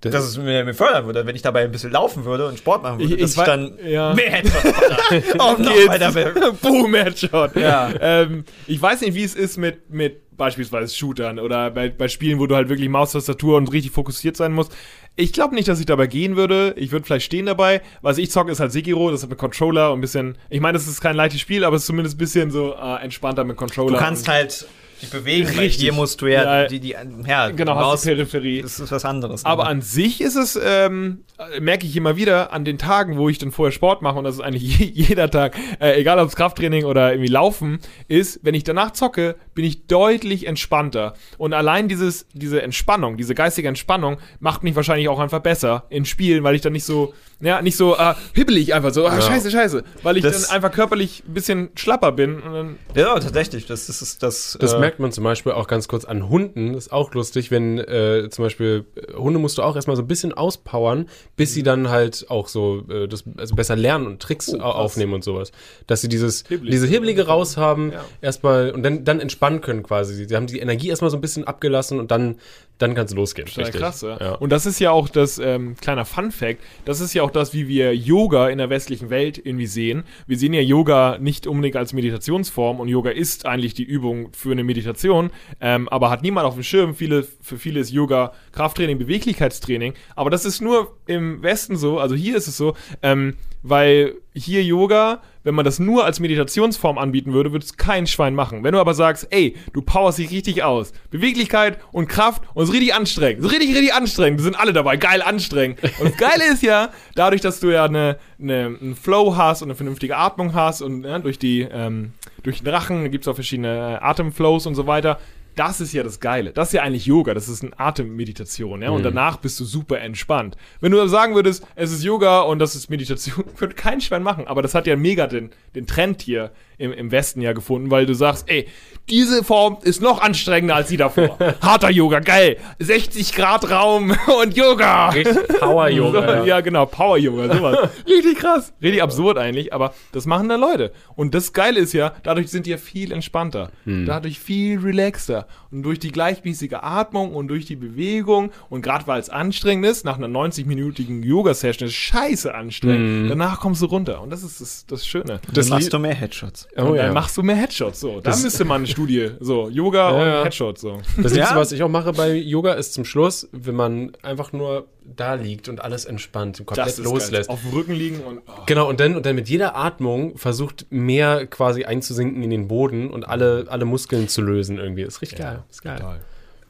Das- 0.00 0.12
dass 0.12 0.24
es 0.24 0.38
mir, 0.38 0.64
mir 0.64 0.74
fördern 0.74 1.06
würde, 1.06 1.26
wenn 1.26 1.34
ich 1.34 1.42
dabei 1.42 1.64
ein 1.64 1.72
bisschen 1.72 1.90
laufen 1.90 2.24
würde 2.24 2.46
und 2.46 2.56
Sport 2.58 2.82
machen 2.84 3.00
würde, 3.00 3.14
Ich- 3.14 3.20
dass 3.20 3.32
ich 3.32 3.38
ich, 3.38 3.44
dann 3.44 3.72
ja. 3.84 4.14
mehr 4.14 4.30
hätte. 4.30 5.40
Auf 5.40 5.58
will. 5.58 6.34
Boom, 6.62 6.94
Headshot. 6.94 7.56
Ja. 7.56 7.90
Ähm, 8.00 8.44
ich 8.66 8.80
weiß 8.80 9.00
nicht, 9.00 9.14
wie 9.14 9.24
es 9.24 9.34
ist 9.34 9.56
mit, 9.56 9.90
mit 9.90 10.36
beispielsweise 10.36 10.94
Shootern 10.94 11.40
oder 11.40 11.70
bei, 11.72 11.88
bei 11.88 12.06
Spielen, 12.06 12.38
wo 12.38 12.46
du 12.46 12.54
halt 12.54 12.68
wirklich 12.68 12.88
Maustastatur 12.88 13.56
und 13.56 13.72
richtig 13.72 13.90
fokussiert 13.92 14.36
sein 14.36 14.52
musst. 14.52 14.72
Ich 15.16 15.32
glaube 15.32 15.56
nicht, 15.56 15.66
dass 15.66 15.80
ich 15.80 15.86
dabei 15.86 16.06
gehen 16.06 16.36
würde. 16.36 16.74
Ich 16.76 16.92
würde 16.92 17.04
vielleicht 17.04 17.26
stehen 17.26 17.46
dabei. 17.46 17.82
Was 18.02 18.18
ich 18.18 18.30
zocke, 18.30 18.52
ist 18.52 18.60
halt 18.60 18.70
Sekiro. 18.70 19.10
Das 19.10 19.24
hat 19.24 19.30
mit 19.30 19.38
Controller 19.38 19.90
und 19.92 19.98
ein 19.98 20.00
bisschen. 20.00 20.38
Ich 20.48 20.60
meine, 20.60 20.78
das 20.78 20.86
ist 20.86 21.00
kein 21.00 21.16
leichtes 21.16 21.40
Spiel, 21.40 21.64
aber 21.64 21.74
es 21.74 21.82
ist 21.82 21.86
zumindest 21.86 22.14
ein 22.14 22.18
bisschen 22.18 22.50
so 22.52 22.72
äh, 22.80 23.02
entspannter 23.02 23.42
mit 23.42 23.56
Controller. 23.56 23.94
Du 23.94 23.98
kannst 23.98 24.28
halt 24.28 24.68
dich 25.00 25.10
bewegen, 25.10 25.46
Richtig. 25.46 25.76
hier 25.76 25.92
musst 25.92 26.20
du 26.20 26.26
ja, 26.26 26.62
Ja. 26.62 26.66
die, 26.68 26.80
die, 26.80 26.96
ja, 27.26 27.50
Genau, 27.50 27.74
Maus, 27.74 27.94
hast 27.94 28.04
die 28.04 28.10
Peripherie. 28.10 28.62
das 28.62 28.78
ist 28.80 28.90
was 28.92 29.04
anderes. 29.04 29.44
ne? 29.44 29.50
Aber 29.50 29.66
an 29.66 29.80
sich 29.82 30.20
ist 30.20 30.36
es, 30.36 30.58
ähm, 30.62 31.24
äh, 31.38 31.60
merke 31.60 31.86
ich 31.86 31.96
immer 31.96 32.16
wieder, 32.16 32.52
an 32.52 32.64
den 32.64 32.78
Tagen, 32.78 33.16
wo 33.16 33.28
ich 33.28 33.38
dann 33.38 33.52
vorher 33.52 33.72
Sport 33.72 34.02
mache, 34.02 34.18
und 34.18 34.24
das 34.24 34.34
ist 34.36 34.40
eigentlich 34.40 34.78
je, 34.78 34.86
jeder 35.08 35.30
Tag, 35.30 35.56
äh, 35.80 35.98
egal 36.00 36.18
ob 36.18 36.28
es 36.28 36.36
Krafttraining 36.36 36.84
oder 36.84 37.12
irgendwie 37.12 37.30
Laufen 37.30 37.78
ist, 38.08 38.40
wenn 38.42 38.54
ich 38.54 38.64
danach 38.64 38.92
zocke, 38.92 39.36
bin 39.54 39.64
ich 39.64 39.86
deutlich 39.86 40.46
entspannter. 40.46 41.14
Und 41.36 41.52
allein 41.52 41.88
dieses, 41.88 42.26
diese 42.32 42.62
Entspannung, 42.62 43.16
diese 43.16 43.34
geistige 43.34 43.68
Entspannung, 43.68 44.18
macht 44.40 44.62
mich 44.62 44.74
wahrscheinlich 44.76 45.08
auch 45.08 45.18
einfach 45.18 45.40
besser 45.40 45.84
in 45.90 46.04
Spielen, 46.04 46.44
weil 46.44 46.54
ich 46.54 46.60
dann 46.60 46.72
nicht 46.72 46.84
so, 46.84 47.14
ja, 47.40 47.62
nicht 47.62 47.76
so 47.76 47.96
äh, 47.96 48.14
hibbelig 48.34 48.74
einfach 48.74 48.92
so, 48.92 49.06
ah, 49.06 49.14
Ja. 49.14 49.22
scheiße, 49.22 49.50
scheiße, 49.50 49.84
weil 50.02 50.16
ich 50.16 50.22
Das- 50.22 50.46
dann 50.46 50.56
einfach 50.56 50.72
körperlich 50.72 51.22
ein 51.28 51.34
bisschen 51.34 51.70
schlapper 51.76 52.12
bin. 52.12 52.76
Ja, 52.94 53.14
tatsächlich, 53.18 53.66
das, 53.66 53.86
das 53.86 54.02
ist 54.02 54.22
das. 54.22 54.56
Das 54.60 54.72
äh, 54.74 54.78
merkt 54.88 55.00
man 55.00 55.12
zum 55.12 55.22
Beispiel 55.24 55.52
auch 55.52 55.66
ganz 55.66 55.86
kurz 55.86 56.06
an 56.06 56.30
Hunden. 56.30 56.72
Das 56.72 56.86
ist 56.86 56.92
auch 56.92 57.12
lustig, 57.12 57.50
wenn 57.50 57.76
äh, 57.78 58.28
zum 58.30 58.44
Beispiel 58.46 58.86
äh, 58.96 59.12
Hunde 59.14 59.38
musst 59.38 59.58
du 59.58 59.62
auch 59.62 59.76
erstmal 59.76 59.96
so 59.96 60.02
ein 60.02 60.06
bisschen 60.08 60.32
auspowern, 60.32 61.10
bis 61.36 61.52
sie 61.52 61.62
dann 61.62 61.90
halt 61.90 62.24
auch 62.30 62.48
so 62.48 62.84
äh, 62.88 63.06
das, 63.06 63.24
also 63.36 63.54
besser 63.54 63.76
lernen 63.76 64.06
und 64.06 64.22
Tricks 64.22 64.48
au- 64.54 64.60
aufnehmen 64.60 65.12
und 65.12 65.22
sowas. 65.24 65.52
Dass 65.86 66.00
sie 66.00 66.08
dieses 66.08 66.44
Hibbelig. 66.48 66.70
diese 66.70 66.86
Hibbelige 66.86 67.26
raus 67.26 67.58
haben, 67.58 67.92
Ja. 67.92 68.02
erstmal 68.22 68.70
und 68.70 68.82
dann, 68.82 69.04
dann 69.04 69.20
entspannen 69.20 69.60
können 69.60 69.82
quasi. 69.82 70.24
Sie 70.26 70.34
haben 70.34 70.46
die 70.46 70.58
Energie 70.60 70.88
erstmal 70.88 71.10
so 71.10 71.18
ein 71.18 71.20
bisschen 71.20 71.44
abgelassen 71.44 71.98
und 72.00 72.10
dann, 72.10 72.36
dann 72.78 72.94
kann 72.94 73.06
es 73.06 73.14
losgehen. 73.14 73.46
Total 73.48 73.70
krass, 73.70 74.02
ja. 74.02 74.18
ja. 74.20 74.32
Und 74.34 74.50
das 74.50 74.66
ist 74.66 74.78
ja 74.78 74.90
auch 74.92 75.08
das, 75.08 75.38
ähm, 75.38 75.76
kleiner 75.80 76.04
Fun 76.04 76.30
Fact, 76.30 76.60
das 76.84 77.00
ist 77.00 77.12
ja 77.12 77.22
auch 77.22 77.30
das, 77.30 77.52
wie 77.52 77.68
wir 77.68 77.94
Yoga 77.94 78.48
in 78.48 78.58
der 78.58 78.70
westlichen 78.70 79.10
Welt 79.10 79.40
irgendwie 79.44 79.66
sehen. 79.66 80.04
Wir 80.26 80.38
sehen 80.38 80.52
ja 80.52 80.60
Yoga 80.60 81.18
nicht 81.18 81.46
unbedingt 81.46 81.76
als 81.76 81.92
Meditationsform 81.92 82.80
und 82.80 82.88
Yoga 82.88 83.10
ist 83.10 83.46
eigentlich 83.46 83.74
die 83.74 83.82
Übung 83.82 84.30
für 84.32 84.52
eine 84.52 84.64
Meditation, 84.64 85.30
ähm, 85.60 85.88
aber 85.88 86.10
hat 86.10 86.22
niemand 86.22 86.46
auf 86.46 86.54
dem 86.54 86.62
Schirm. 86.62 86.94
Viele, 86.94 87.26
für 87.42 87.58
viele 87.58 87.80
ist 87.80 87.90
Yoga 87.90 88.32
Krafttraining, 88.52 88.98
Beweglichkeitstraining, 88.98 89.94
aber 90.14 90.30
das 90.30 90.44
ist 90.44 90.60
nur 90.60 90.96
im 91.06 91.42
Westen 91.42 91.76
so, 91.76 91.98
also 91.98 92.14
hier 92.14 92.36
ist 92.36 92.46
es 92.46 92.56
so, 92.56 92.74
ähm, 93.02 93.34
weil 93.62 94.14
hier 94.34 94.62
Yoga, 94.62 95.20
wenn 95.48 95.54
man 95.54 95.64
das 95.64 95.78
nur 95.78 96.04
als 96.04 96.20
Meditationsform 96.20 96.98
anbieten 96.98 97.32
würde, 97.32 97.52
würde 97.52 97.64
es 97.64 97.78
kein 97.78 98.06
Schwein 98.06 98.34
machen. 98.34 98.64
Wenn 98.64 98.72
du 98.72 98.80
aber 98.80 98.92
sagst, 98.92 99.28
ey, 99.30 99.56
du 99.72 99.80
powerst 99.80 100.18
dich 100.18 100.30
richtig 100.30 100.62
aus, 100.62 100.92
Beweglichkeit 101.10 101.78
und 101.90 102.06
Kraft 102.06 102.42
und 102.52 102.64
es 102.64 102.68
ist 102.68 102.74
richtig 102.74 102.94
anstrengend, 102.94 103.42
es 103.42 103.50
richtig, 103.50 103.70
richtig 103.70 103.94
anstrengend, 103.94 104.40
wir 104.40 104.44
sind 104.44 104.60
alle 104.60 104.74
dabei, 104.74 104.98
geil 104.98 105.22
anstrengend. 105.22 105.82
Und 106.00 106.10
das 106.10 106.18
Geile 106.18 106.44
ist 106.52 106.62
ja, 106.62 106.90
dadurch, 107.14 107.40
dass 107.40 107.60
du 107.60 107.70
ja 107.70 107.86
eine, 107.86 108.18
eine, 108.38 108.76
einen 108.78 108.94
Flow 108.94 109.38
hast 109.38 109.62
und 109.62 109.68
eine 109.68 109.74
vernünftige 109.74 110.18
Atmung 110.18 110.52
hast 110.52 110.82
und 110.82 111.04
ja, 111.04 111.18
durch 111.18 111.38
die, 111.38 111.62
ähm, 111.62 112.12
durch 112.42 112.62
den 112.62 112.68
Rachen 112.68 113.10
gibt 113.10 113.24
es 113.24 113.28
auch 113.28 113.34
verschiedene 113.34 113.98
äh, 114.02 114.04
Atemflows 114.04 114.66
und 114.66 114.74
so 114.74 114.86
weiter, 114.86 115.18
das 115.58 115.80
ist 115.80 115.92
ja 115.92 116.02
das 116.02 116.20
Geile. 116.20 116.52
Das 116.52 116.68
ist 116.68 116.74
ja 116.74 116.82
eigentlich 116.82 117.06
Yoga. 117.06 117.34
Das 117.34 117.48
ist 117.48 117.62
eine 117.62 117.78
Atemmeditation, 117.78 118.82
ja. 118.82 118.90
Und 118.90 119.02
danach 119.02 119.38
bist 119.38 119.58
du 119.58 119.64
super 119.64 120.00
entspannt. 120.00 120.56
Wenn 120.80 120.92
du 120.92 121.08
sagen 121.08 121.34
würdest, 121.34 121.66
es 121.74 121.90
ist 121.90 122.04
Yoga 122.04 122.42
und 122.42 122.58
das 122.60 122.76
ist 122.76 122.88
Meditation, 122.90 123.44
würde 123.56 123.74
kein 123.74 124.00
Schwein 124.00 124.22
machen. 124.22 124.46
Aber 124.46 124.62
das 124.62 124.74
hat 124.74 124.86
ja 124.86 124.96
mega 124.96 125.26
den, 125.26 125.50
den 125.74 125.86
Trend 125.86 126.22
hier 126.22 126.52
im, 126.78 126.92
im 126.92 127.10
Westen 127.10 127.40
ja 127.40 127.52
gefunden, 127.52 127.90
weil 127.90 128.06
du 128.06 128.14
sagst, 128.14 128.48
ey, 128.48 128.68
diese 129.10 129.42
Form 129.42 129.78
ist 129.82 130.00
noch 130.00 130.20
anstrengender 130.20 130.76
als 130.76 130.88
die 130.88 130.96
davor. 130.96 131.38
Harter 131.60 131.90
Yoga, 131.90 132.20
geil. 132.20 132.58
60 132.78 133.32
Grad 133.34 133.70
Raum 133.70 134.10
und 134.42 134.56
Yoga. 134.56 135.08
Richtig 135.10 135.48
Power-Yoga. 135.58 136.18
So, 136.38 136.44
ja. 136.44 136.60
genau, 136.60 136.86
Power-Yoga, 136.86 137.56
sowas. 137.56 137.90
Richtig 138.06 138.38
krass. 138.38 138.72
Richtig 138.82 139.02
absurd 139.02 139.38
eigentlich, 139.38 139.72
aber 139.72 139.94
das 140.12 140.26
machen 140.26 140.48
da 140.48 140.56
Leute. 140.56 140.92
Und 141.14 141.34
das 141.34 141.52
Geile 141.52 141.80
ist 141.80 141.92
ja, 141.92 142.12
dadurch 142.22 142.48
sind 142.48 142.66
die 142.66 142.70
ja 142.70 142.76
viel 142.76 143.12
entspannter. 143.12 143.70
Dadurch 143.84 144.38
viel 144.38 144.78
relaxter. 144.78 145.46
Und 145.70 145.82
durch 145.82 145.98
die 145.98 146.10
gleichmäßige 146.12 146.72
Atmung 146.80 147.34
und 147.34 147.48
durch 147.48 147.66
die 147.66 147.76
Bewegung 147.76 148.50
und 148.70 148.80
gerade 148.82 149.06
weil 149.06 149.20
es 149.20 149.28
anstrengend 149.28 149.84
ist, 149.84 150.04
nach 150.04 150.16
einer 150.16 150.26
90-minütigen 150.28 151.22
Yoga-Session 151.22 151.88
ist 151.88 151.94
scheiße 151.94 152.54
anstrengend, 152.54 153.30
danach 153.30 153.60
kommst 153.60 153.82
du 153.82 153.86
runter. 153.86 154.22
Und 154.22 154.30
das 154.30 154.42
ist 154.42 154.60
das, 154.60 154.86
das 154.86 155.06
Schöne. 155.06 155.24
dann 155.26 155.40
Das 155.52 155.68
machst 155.68 155.92
du 155.92 155.98
mehr 155.98 156.14
Headshots. 156.14 156.66
Oh, 156.76 156.82
und 156.84 156.96
ja. 156.96 157.02
dann 157.04 157.14
machst 157.14 157.36
du 157.36 157.42
mehr 157.42 157.56
Headshots. 157.56 158.00
So, 158.00 158.16
da 158.20 158.30
Das- 158.30 158.42
müsste 158.42 158.64
man 158.64 158.78
eine 158.78 158.86
Studie. 158.86 159.30
So, 159.40 159.68
Yoga 159.68 160.10
Ja, 160.10 160.16
und 160.16 160.26
ja. 160.26 160.44
Headshots. 160.44 160.80
So. 160.80 160.98
Das 161.16 161.32
Liebste, 161.34 161.38
Ja? 161.38 161.56
was 161.56 161.72
ich 161.72 161.82
auch 161.82 161.88
mache 161.90 162.12
bei 162.12 162.34
Yoga, 162.34 162.72
ist 162.72 162.94
zum 162.94 163.04
Schluss, 163.04 163.48
wenn 163.52 163.74
man 163.74 164.12
einfach 164.22 164.52
nur 164.52 164.86
da 165.16 165.34
liegt 165.34 165.68
und 165.68 165.82
alles 165.82 166.04
entspannt, 166.04 166.62
komplett 166.64 166.98
loslässt. 166.98 167.48
geil. 167.48 167.54
Auf 167.54 167.62
dem 167.62 167.70
Rücken 167.72 167.92
liegen 167.92 168.20
und. 168.20 168.40
Oh. 168.46 168.52
Genau, 168.66 168.88
und 168.88 169.00
dann, 169.00 169.16
und 169.16 169.26
dann 169.26 169.34
mit 169.34 169.48
jeder 169.48 169.76
Atmung 169.76 170.36
versucht 170.36 170.86
mehr 170.90 171.46
quasi 171.46 171.84
einzusinken 171.84 172.42
in 172.42 172.50
den 172.50 172.68
Boden 172.68 173.10
und 173.10 173.28
alle, 173.28 173.66
alle 173.68 173.84
Muskeln 173.84 174.28
zu 174.28 174.42
lösen 174.42 174.78
irgendwie. 174.78 175.02
Ist 175.02 175.22
richtig 175.22 175.38
geil. 175.38 175.62
Ist 175.70 175.82
geil. 175.82 175.96
Total. 175.98 176.20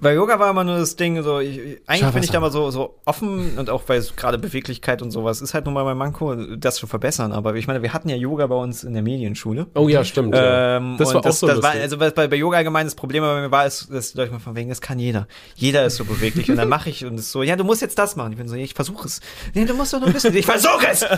Bei 0.01 0.15
Yoga 0.15 0.39
war 0.39 0.51
immer 0.51 0.63
nur 0.63 0.77
das 0.79 0.95
Ding, 0.97 1.21
so, 1.23 1.41
ich, 1.41 1.59
ich- 1.59 1.81
eigentlich 1.89 2.13
bin 2.15 2.23
ich 2.23 2.31
da 2.31 2.39
mal 2.39 2.53
so, 2.53 2.71
so 2.71 2.99
offen 3.05 3.59
und 3.59 3.69
auch 3.69 3.83
bei 3.83 4.01
gerade 4.17 4.39
Beweglichkeit 4.39 5.03
und 5.03 5.11
sowas, 5.11 5.41
ist 5.41 5.55
halt 5.55 5.65
nun 5.65 5.75
mal 5.75 5.85
mein 5.85 5.97
Manko, 5.97 6.35
das 6.57 6.77
zu 6.77 6.87
verbessern. 6.87 7.33
Aber 7.33 7.55
ich 7.57 7.67
meine, 7.67 7.83
wir 7.83 7.93
hatten 7.93 8.09
ja 8.09 8.15
Yoga 8.17 8.47
bei 8.47 8.55
uns 8.55 8.85
in 8.85 8.93
der 8.95 9.03
Medienschule. 9.03 9.67
Oh 9.75 9.89
ja, 9.89 10.05
stimmt. 10.05 10.35
Ähm, 10.37 10.97
das 10.99 11.09
war 11.15 11.17
auch 11.17 11.23
das, 11.23 11.41
so 11.41 11.47
das 11.49 11.63
war, 11.63 11.73
also 11.73 11.99
bei, 11.99 12.11
bei 12.11 12.37
Yoga 12.37 12.59
allgemein 12.59 12.87
das 12.87 12.95
Problem 12.95 13.23
bei 13.25 13.41
mir 13.41 13.51
war, 13.51 13.67
ist, 13.67 13.93
dass 13.93 14.15
Leute 14.15 14.31
mal 14.33 14.39
von 14.39 14.55
wegen, 14.55 14.69
das 14.69 14.81
kann 14.81 14.99
jeder. 14.99 15.27
Jeder 15.57 15.85
ist 15.85 15.97
so 15.97 16.05
beweglich 16.05 16.49
und 16.51 16.57
dann 16.59 16.69
mache 16.69 16.91
ich 16.91 17.05
und 17.05 17.19
es 17.19 17.33
so, 17.33 17.43
ja, 17.43 17.57
du 17.57 17.65
musst 17.65 17.83
jetzt 17.83 17.99
das 17.99 18.15
machen. 18.15 18.31
Ich 18.33 18.39
bin 18.39 18.47
so, 18.49 18.55
ich 18.55 18.75
versuche 18.75 19.07
es. 19.07 19.21
Nee, 19.55 19.65
du 19.65 19.75
musst 19.75 19.93
doch 19.93 19.99
nur 19.99 20.09
ein 20.09 20.13
bisschen. 20.15 20.35
Ich 20.37 20.47
versuche 20.47 20.87
es. 20.91 21.03
Äh, 21.03 21.17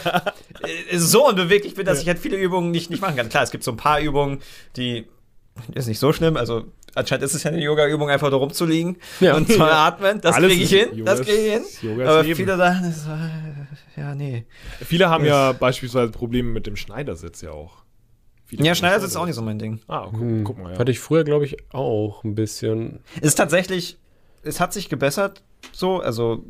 so 0.96 1.28
unbeweglich 1.28 1.74
bin, 1.74 1.86
dass 1.86 2.00
ich 2.00 2.08
halt 2.08 2.18
viele 2.18 2.36
Übungen 2.36 2.70
nicht, 2.70 2.90
nicht 2.90 3.02
machen 3.02 3.16
kann. 3.16 3.28
Klar, 3.28 3.42
es 3.42 3.50
gibt 3.50 3.64
so 3.64 3.70
ein 3.72 3.76
paar 3.76 4.00
Übungen, 4.00 4.40
die 4.76 5.06
ist 5.74 5.86
nicht 5.88 5.98
so 5.98 6.12
schlimm. 6.12 6.36
Also 6.36 6.64
anscheinend 6.94 7.24
ist 7.24 7.34
es 7.34 7.42
ja 7.44 7.50
eine 7.50 7.60
Yoga-Übung, 7.62 8.08
einfach 8.10 8.30
da 8.30 8.36
rumzuliegen 8.36 8.96
Ja. 9.20 9.36
und 9.36 9.50
zu 9.50 9.60
atmen. 9.64 10.20
Das 10.20 10.36
kriege 10.36 10.52
ich 10.62 10.70
hin. 10.70 10.88
Yoga 10.94 11.10
Das 11.16 11.20
kriege 11.26 11.38
ich 11.38 11.52
hin. 11.52 11.62
Yoga 11.82 12.04
Aber 12.10 12.22
Leben. 12.22 12.36
viele 12.36 12.56
Sachen, 12.56 12.90
ist, 12.90 13.06
äh, 13.96 14.00
ja, 14.00 14.14
nee. 14.14 14.44
Viele 14.80 15.08
haben 15.10 15.24
ja 15.24 15.52
beispielsweise 15.52 16.10
Probleme 16.12 16.50
mit 16.50 16.66
dem 16.66 16.76
Schneidersitz 16.76 17.40
ja 17.42 17.50
auch. 17.52 17.82
Viele 18.46 18.64
Ja, 18.64 18.74
Schneidersitz 18.74 19.10
ist 19.10 19.16
auch 19.16 19.26
nicht 19.26 19.36
so 19.36 19.42
mein 19.42 19.58
Ding. 19.58 19.80
Ah, 19.86 20.08
guck, 20.10 20.20
Hm, 20.20 20.44
guck 20.44 20.58
mal, 20.58 20.72
ja. 20.72 20.78
Hatte 20.78 20.90
ich 20.90 20.98
früher, 20.98 21.22
glaube 21.24 21.44
ich, 21.44 21.56
auch 21.72 22.24
ein 22.24 22.34
bisschen. 22.34 23.00
ist 23.20 23.36
tatsächlich, 23.36 23.96
es 24.42 24.58
hat 24.60 24.72
sich 24.72 24.88
gebessert, 24.88 25.42
so, 25.72 26.00
also 26.00 26.42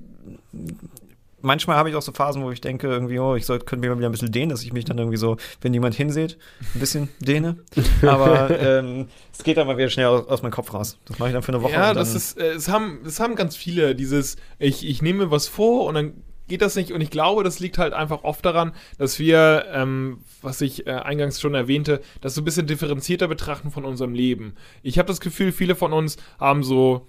manchmal 1.43 1.76
habe 1.76 1.91
ich 1.91 1.97
auch 1.97 2.03
so 2.03 2.12
Phasen, 2.12 2.43
wo 2.43 2.51
ich 2.51 2.61
denke, 2.61 2.86
irgendwie, 2.88 3.18
oh, 3.18 3.34
ich 3.34 3.47
sollte, 3.47 3.64
könnte 3.64 3.80
mich 3.80 3.91
mal 3.91 3.99
wieder 3.99 4.09
ein 4.09 4.12
bisschen 4.12 4.32
dehnen, 4.32 4.51
dass 4.51 4.62
ich 4.62 4.72
mich 4.72 4.84
dann 4.84 4.99
irgendwie 4.99 5.16
so, 5.16 5.36
wenn 5.61 5.74
jemand 5.74 5.95
hinsieht, 5.95 6.38
ein 6.74 6.80
bisschen 6.80 7.09
dehne. 7.20 7.57
Aber 8.03 8.51
ähm, 8.61 9.09
es 9.32 9.43
geht 9.45 9.57
dann 9.57 9.66
mal 9.66 9.76
wieder 9.76 9.91
schnell 9.91 10.07
aus, 10.07 10.26
aus 10.28 10.43
meinem 10.43 10.53
Kopf 10.53 10.72
raus. 10.72 10.99
Das 11.07 11.18
mache 11.18 11.30
ich 11.30 11.34
dann 11.34 11.43
für 11.43 11.53
eine 11.53 11.62
Woche. 11.62 11.72
Ja, 11.72 11.91
und 11.91 11.97
dann, 11.97 11.97
das 11.97 12.14
ist, 12.14 12.38
äh, 12.38 12.53
es 12.53 12.68
haben, 12.68 13.01
es 13.05 13.20
haben 13.20 13.36
ganz 13.36 13.57
viele 13.57 13.95
dieses, 13.95 14.36
ich, 14.59 14.86
ich 14.86 15.03
nehme 15.03 15.26
mir 15.26 15.30
was 15.30 15.49
vor 15.49 15.86
und 15.86 15.95
dann 15.95 16.14
geht 16.51 16.62
das 16.62 16.74
nicht 16.74 16.93
und 16.93 17.01
ich 17.01 17.11
glaube, 17.11 17.45
das 17.45 17.61
liegt 17.61 17.78
halt 17.78 17.95
einfach 17.95 18.24
oft 18.24 18.45
daran, 18.45 18.72
dass 18.99 19.18
wir, 19.18 19.66
ähm, 19.72 20.18
was 20.43 20.61
ich 20.61 20.86
äh, 20.86 20.91
eingangs 20.91 21.41
schon 21.41 21.55
erwähnte, 21.55 22.01
das 22.20 22.34
so 22.34 22.43
ein 22.43 22.45
bisschen 22.45 22.66
differenzierter 22.66 23.28
betrachten 23.28 23.70
von 23.70 23.84
unserem 23.84 24.14
Leben. 24.14 24.55
Ich 24.82 24.99
habe 24.99 25.07
das 25.07 25.20
Gefühl, 25.20 25.53
viele 25.53 25.76
von 25.76 25.93
uns 25.93 26.16
haben 26.38 26.64
so 26.64 27.07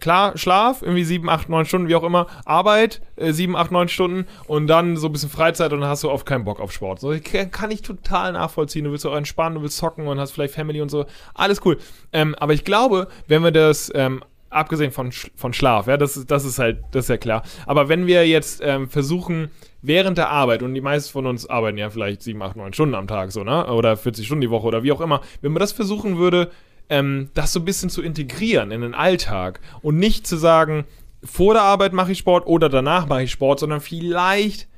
Klar, 0.00 0.36
Schlaf, 0.36 0.82
irgendwie 0.82 1.04
sieben, 1.04 1.30
acht, 1.30 1.48
neun 1.48 1.64
Stunden, 1.64 1.88
wie 1.88 1.94
auch 1.94 2.02
immer. 2.02 2.26
Arbeit, 2.44 3.00
äh, 3.16 3.32
sieben, 3.32 3.56
acht, 3.56 3.70
neun 3.70 3.88
Stunden 3.88 4.26
und 4.46 4.66
dann 4.66 4.96
so 4.96 5.06
ein 5.08 5.12
bisschen 5.12 5.30
Freizeit 5.30 5.72
und 5.72 5.80
dann 5.80 5.88
hast 5.88 6.02
du 6.02 6.10
oft 6.10 6.26
keinen 6.26 6.44
Bock 6.44 6.60
auf 6.60 6.72
Sport. 6.72 6.98
So, 7.00 7.14
kann 7.50 7.70
ich 7.70 7.82
total 7.82 8.32
nachvollziehen. 8.32 8.84
Du 8.84 8.90
willst 8.90 9.06
auch 9.06 9.14
entspannen, 9.14 9.56
du 9.56 9.62
willst 9.62 9.76
zocken 9.76 10.08
und 10.08 10.18
hast 10.18 10.32
vielleicht 10.32 10.54
Family 10.54 10.80
und 10.80 10.90
so. 10.90 11.06
Alles 11.34 11.64
cool. 11.64 11.78
Ähm, 12.12 12.34
aber 12.34 12.52
ich 12.52 12.64
glaube, 12.64 13.08
wenn 13.28 13.44
wir 13.44 13.52
das, 13.52 13.92
ähm, 13.94 14.22
abgesehen 14.50 14.90
von, 14.90 15.12
von 15.12 15.52
Schlaf, 15.52 15.86
ja, 15.86 15.96
das 15.96 16.16
ist, 16.16 16.30
das 16.30 16.44
ist 16.44 16.58
halt, 16.58 16.78
das 16.92 17.04
ist 17.04 17.08
ja 17.08 17.16
klar. 17.16 17.42
Aber 17.66 17.88
wenn 17.88 18.06
wir 18.06 18.26
jetzt 18.26 18.60
ähm, 18.64 18.88
versuchen, 18.88 19.50
während 19.82 20.18
der 20.18 20.30
Arbeit, 20.30 20.62
und 20.62 20.74
die 20.74 20.80
meisten 20.80 21.12
von 21.12 21.26
uns 21.26 21.48
arbeiten 21.48 21.78
ja 21.78 21.90
vielleicht 21.90 22.22
sieben, 22.22 22.42
acht, 22.42 22.56
neun 22.56 22.72
Stunden 22.72 22.94
am 22.94 23.06
Tag 23.06 23.32
so, 23.32 23.44
ne? 23.44 23.66
Oder 23.66 23.96
40 23.96 24.26
Stunden 24.26 24.40
die 24.40 24.50
Woche 24.50 24.66
oder 24.66 24.82
wie 24.82 24.92
auch 24.92 25.00
immer, 25.00 25.20
wenn 25.42 25.52
man 25.52 25.60
das 25.60 25.72
versuchen 25.72 26.18
würde, 26.18 26.50
ähm, 26.88 27.30
das 27.34 27.52
so 27.52 27.60
ein 27.60 27.64
bisschen 27.64 27.90
zu 27.90 28.02
integrieren 28.02 28.70
in 28.70 28.80
den 28.80 28.94
Alltag 28.94 29.60
und 29.82 29.96
nicht 29.96 30.26
zu 30.26 30.36
sagen, 30.36 30.84
vor 31.22 31.54
der 31.54 31.62
Arbeit 31.62 31.92
mache 31.92 32.12
ich 32.12 32.18
Sport 32.18 32.46
oder 32.46 32.68
danach 32.68 33.06
mache 33.06 33.24
ich 33.24 33.32
Sport, 33.32 33.60
sondern 33.60 33.80
vielleicht 33.80 34.68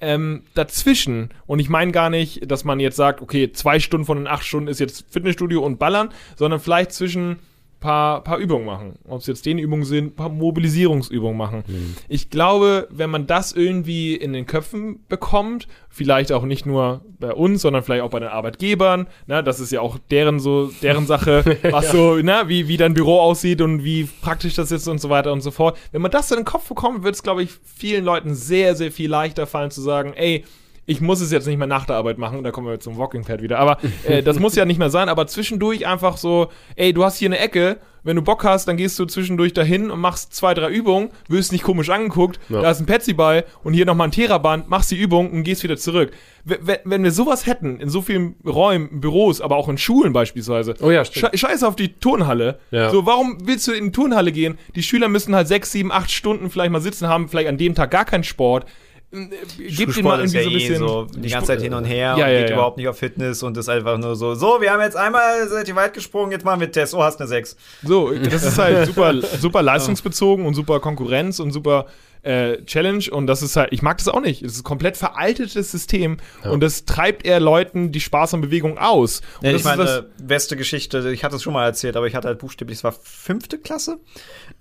ähm, 0.00 0.42
dazwischen. 0.54 1.30
Und 1.46 1.60
ich 1.60 1.68
meine 1.68 1.92
gar 1.92 2.10
nicht, 2.10 2.50
dass 2.50 2.64
man 2.64 2.80
jetzt 2.80 2.96
sagt, 2.96 3.22
okay, 3.22 3.52
zwei 3.52 3.80
Stunden 3.80 4.04
von 4.04 4.18
den 4.18 4.26
acht 4.26 4.44
Stunden 4.44 4.68
ist 4.68 4.80
jetzt 4.80 5.06
Fitnessstudio 5.10 5.64
und 5.64 5.78
Ballern, 5.78 6.10
sondern 6.36 6.60
vielleicht 6.60 6.92
zwischen 6.92 7.38
paar, 7.84 8.24
paar 8.24 8.38
Übungen 8.38 8.64
machen. 8.64 8.94
Ob 9.06 9.20
es 9.20 9.26
jetzt 9.26 9.44
Dehnübungen 9.44 9.84
sind, 9.84 10.16
paar 10.16 10.30
Mobilisierungsübungen 10.30 11.36
machen. 11.36 11.64
Mhm. 11.66 11.94
Ich 12.08 12.30
glaube, 12.30 12.88
wenn 12.90 13.10
man 13.10 13.26
das 13.26 13.52
irgendwie 13.52 14.14
in 14.14 14.32
den 14.32 14.46
Köpfen 14.46 15.00
bekommt, 15.10 15.68
vielleicht 15.90 16.32
auch 16.32 16.44
nicht 16.44 16.64
nur 16.64 17.02
bei 17.20 17.34
uns, 17.34 17.60
sondern 17.60 17.82
vielleicht 17.82 18.02
auch 18.02 18.08
bei 18.08 18.20
den 18.20 18.30
Arbeitgebern, 18.30 19.06
ne, 19.26 19.44
das 19.44 19.60
ist 19.60 19.70
ja 19.70 19.82
auch 19.82 19.98
deren 20.10 20.40
so, 20.40 20.70
deren 20.80 21.06
Sache, 21.06 21.58
was 21.70 21.90
so, 21.90 22.16
ne, 22.16 22.44
wie, 22.46 22.68
wie 22.68 22.78
dein 22.78 22.94
Büro 22.94 23.20
aussieht 23.20 23.60
und 23.60 23.84
wie 23.84 24.08
praktisch 24.22 24.54
das 24.54 24.72
ist 24.72 24.88
und 24.88 24.98
so 24.98 25.10
weiter 25.10 25.30
und 25.30 25.42
so 25.42 25.50
fort. 25.50 25.76
Wenn 25.92 26.00
man 26.00 26.10
das 26.10 26.30
in 26.30 26.38
den 26.38 26.46
Kopf 26.46 26.66
bekommt, 26.66 27.04
wird 27.04 27.16
es, 27.16 27.22
glaube 27.22 27.42
ich, 27.42 27.50
vielen 27.76 28.06
Leuten 28.06 28.34
sehr, 28.34 28.76
sehr 28.76 28.92
viel 28.92 29.10
leichter 29.10 29.46
fallen 29.46 29.70
zu 29.70 29.82
sagen, 29.82 30.14
ey, 30.14 30.42
ich 30.86 31.00
muss 31.00 31.20
es 31.20 31.30
jetzt 31.32 31.46
nicht 31.46 31.56
mehr 31.58 31.66
nach 31.66 31.86
der 31.86 31.96
Arbeit 31.96 32.18
machen, 32.18 32.42
da 32.42 32.50
kommen 32.50 32.66
wir 32.66 32.78
zum 32.80 32.98
Walking 32.98 33.24
Pad 33.24 33.40
wieder, 33.42 33.58
aber 33.58 33.78
äh, 34.06 34.22
das 34.22 34.38
muss 34.38 34.54
ja 34.54 34.64
nicht 34.64 34.78
mehr 34.78 34.90
sein, 34.90 35.08
aber 35.08 35.26
zwischendurch 35.26 35.86
einfach 35.86 36.16
so, 36.16 36.48
ey, 36.76 36.92
du 36.92 37.04
hast 37.04 37.18
hier 37.18 37.28
eine 37.28 37.38
Ecke, 37.38 37.78
wenn 38.06 38.16
du 38.16 38.22
Bock 38.22 38.44
hast, 38.44 38.68
dann 38.68 38.76
gehst 38.76 38.98
du 38.98 39.06
zwischendurch 39.06 39.54
dahin 39.54 39.90
und 39.90 39.98
machst 39.98 40.34
zwei, 40.34 40.52
drei 40.52 40.68
Übungen, 40.68 41.08
wirst 41.28 41.52
nicht 41.52 41.64
komisch 41.64 41.88
angeguckt, 41.88 42.38
Ja. 42.50 42.60
da 42.60 42.70
ist 42.70 42.80
ein 42.80 42.86
Petsyball 42.86 43.44
und 43.62 43.72
hier 43.72 43.86
nochmal 43.86 44.08
ein 44.08 44.10
Theraband, 44.10 44.68
machst 44.68 44.90
die 44.90 45.00
Übung 45.00 45.30
und 45.30 45.42
gehst 45.42 45.62
wieder 45.62 45.78
zurück. 45.78 46.12
W 46.44 46.56
wenn- 46.60 46.78
wenn 46.84 47.02
wir 47.02 47.12
sowas 47.12 47.46
hätten, 47.46 47.80
in 47.80 47.88
so 47.88 48.02
vielen 48.02 48.34
Räumen, 48.44 49.00
Büros, 49.00 49.40
aber 49.40 49.56
auch 49.56 49.70
in 49.70 49.78
Schulen 49.78 50.12
beispielsweise, 50.12 50.74
Oh 50.82 50.90
ja, 50.90 51.02
stimmt. 51.06 51.30
Sche 51.32 51.38
Scheiß 51.38 51.62
auf 51.62 51.76
die 51.76 51.94
Turnhalle. 51.94 52.58
Ja. 52.70 52.90
So, 52.90 53.06
warum 53.06 53.38
willst 53.44 53.66
du 53.68 53.72
in 53.72 53.86
die 53.86 53.92
Turnhalle 53.92 54.32
gehen? 54.32 54.58
Die 54.76 54.82
Schüler 54.82 55.08
müssen 55.08 55.34
halt 55.34 55.48
sechs, 55.48 55.72
sieben, 55.72 55.90
acht 55.90 56.10
Stunden 56.10 56.50
vielleicht 56.50 56.72
mal 56.72 56.82
sitzen 56.82 57.08
haben, 57.08 57.28
vielleicht 57.30 57.48
an 57.48 57.56
dem 57.56 57.74
Tag 57.74 57.90
gar 57.90 58.04
keinen 58.04 58.24
Sport. 58.24 58.66
Äh, 59.14 59.28
Gib 59.68 59.96
ihnen 59.96 60.04
mal 60.04 60.18
irgendwie 60.18 60.38
ja 60.38 60.42
so 60.42 60.48
ein 60.48 60.52
eh 60.52 60.58
bisschen. 60.58 60.78
so 60.78 61.06
die 61.16 61.28
ganze 61.28 61.46
Zeit 61.48 61.62
hin 61.62 61.74
und 61.74 61.84
her 61.84 62.16
Ja, 62.18 62.26
und 62.26 62.32
ja, 62.32 62.40
geht 62.40 62.50
überhaupt 62.50 62.76
nicht 62.76 62.88
auf 62.88 62.98
Fitness 62.98 63.42
und 63.42 63.56
ist 63.56 63.68
einfach 63.68 63.96
nur 63.98 64.16
so, 64.16 64.34
so, 64.34 64.60
wir 64.60 64.72
haben 64.72 64.80
jetzt 64.80 64.96
einmal 64.96 65.48
seid 65.48 65.68
ihr 65.68 65.76
weit 65.76 65.94
gesprungen, 65.94 66.32
jetzt 66.32 66.44
machen 66.44 66.60
wir 66.60 66.70
Test. 66.70 66.94
Oh, 66.94 67.02
hast 67.02 67.20
eine 67.20 67.28
6. 67.28 67.56
So, 67.82 68.12
das 68.12 68.44
ist 68.44 68.58
halt 68.58 68.86
super, 68.86 69.14
super 69.40 69.62
leistungsbezogen 69.62 70.44
und 70.46 70.54
super 70.54 70.80
Konkurrenz 70.80 71.38
und 71.38 71.52
super 71.52 71.86
äh, 72.24 72.62
Challenge 72.64 73.04
und 73.12 73.26
das 73.26 73.42
ist 73.42 73.56
halt, 73.56 73.72
ich 73.72 73.82
mag 73.82 73.98
das 73.98 74.08
auch 74.08 74.20
nicht. 74.20 74.42
Es 74.42 74.52
ist 74.54 74.60
ein 74.60 74.64
komplett 74.64 74.96
veraltetes 74.96 75.70
System 75.70 76.16
und 76.42 76.60
das 76.62 76.84
treibt 76.84 77.24
eher 77.26 77.38
Leuten 77.40 77.92
die 77.92 78.00
Spaß 78.00 78.34
und 78.34 78.40
Bewegung 78.40 78.78
aus. 78.78 79.20
Und 79.40 79.46
Ja, 79.46 79.52
das 79.52 79.60
ich 79.62 79.66
ist 79.66 79.76
meine, 79.76 80.06
beste 80.22 80.56
Geschichte, 80.56 81.10
ich 81.10 81.22
hatte 81.24 81.36
es 81.36 81.42
schon 81.42 81.52
mal 81.52 81.64
erzählt, 81.64 81.96
aber 81.96 82.06
ich 82.06 82.14
hatte 82.14 82.28
halt 82.28 82.38
buchstäblich, 82.38 82.78
es 82.78 82.84
war 82.84 82.92
fünfte 82.92 83.58
Klasse, 83.58 83.98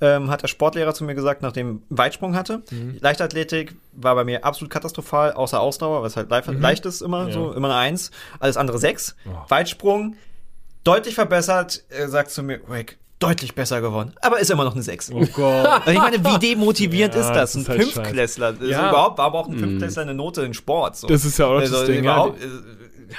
ähm, 0.01 0.29
hat 0.29 0.41
der 0.43 0.47
Sportlehrer 0.47 0.93
zu 0.93 1.03
mir 1.03 1.15
gesagt, 1.15 1.41
nachdem 1.41 1.83
Weitsprung 1.89 2.35
hatte. 2.35 2.61
Mhm. 2.71 2.97
Leichtathletik 2.99 3.75
war 3.93 4.15
bei 4.15 4.23
mir 4.23 4.43
absolut 4.45 4.71
katastrophal, 4.71 5.31
außer 5.33 5.59
Ausdauer, 5.59 6.03
was 6.03 6.15
halt 6.17 6.29
leicht, 6.29 6.47
leicht 6.47 6.85
ist 6.85 7.01
immer, 7.01 7.23
Mhm. 7.23 7.27
Ja. 7.29 7.33
so 7.33 7.53
immer 7.53 7.67
eine 7.69 7.77
Eins, 7.77 8.11
alles 8.39 8.57
andere 8.57 8.77
sechs. 8.79 9.15
Oh. 9.25 9.31
Weitsprung 9.49 10.15
deutlich 10.83 11.15
verbessert, 11.15 11.83
er 11.89 12.09
sagt 12.09 12.31
zu 12.31 12.43
mir, 12.43 12.59
Rick, 12.69 12.97
deutlich 13.23 13.55
besser 13.55 13.81
geworden, 13.81 14.13
aber 14.21 14.39
ist 14.39 14.51
immer 14.51 14.63
noch 14.63 14.73
eine 14.73 14.83
Sechs. 14.83 15.11
Oh 15.13 15.25
Gott. 15.33 15.81
Ich 15.87 15.97
meine, 15.97 16.23
wie 16.23 16.39
demotivierend 16.39 17.15
Ja, 17.15 17.21
ist 17.21 17.27
das? 17.29 17.53
das 17.53 17.55
Ein 17.55 17.61
ist 17.61 17.69
halt 17.69 17.81
Fünftklässler. 17.83 18.45
Also 18.47 18.65
Ja. 18.65 18.89
überhaupt, 18.89 19.17
war 19.17 19.25
aber 19.25 19.39
auch 19.39 19.47
ein 19.47 19.57
Fünftklässler 19.57 20.03
eine 20.03 20.13
Note 20.13 20.41
in 20.43 20.53
Sport. 20.53 20.97
So. 20.97 21.07
Das 21.07 21.25
ist 21.25 21.37
ja 21.39 21.47
auch 21.47 21.59
das 21.59 21.73
also, 21.73 21.85
Ding, 21.85 22.03
ja. 22.03 22.13
überhaupt, 22.13 22.41
äh, 22.41 22.47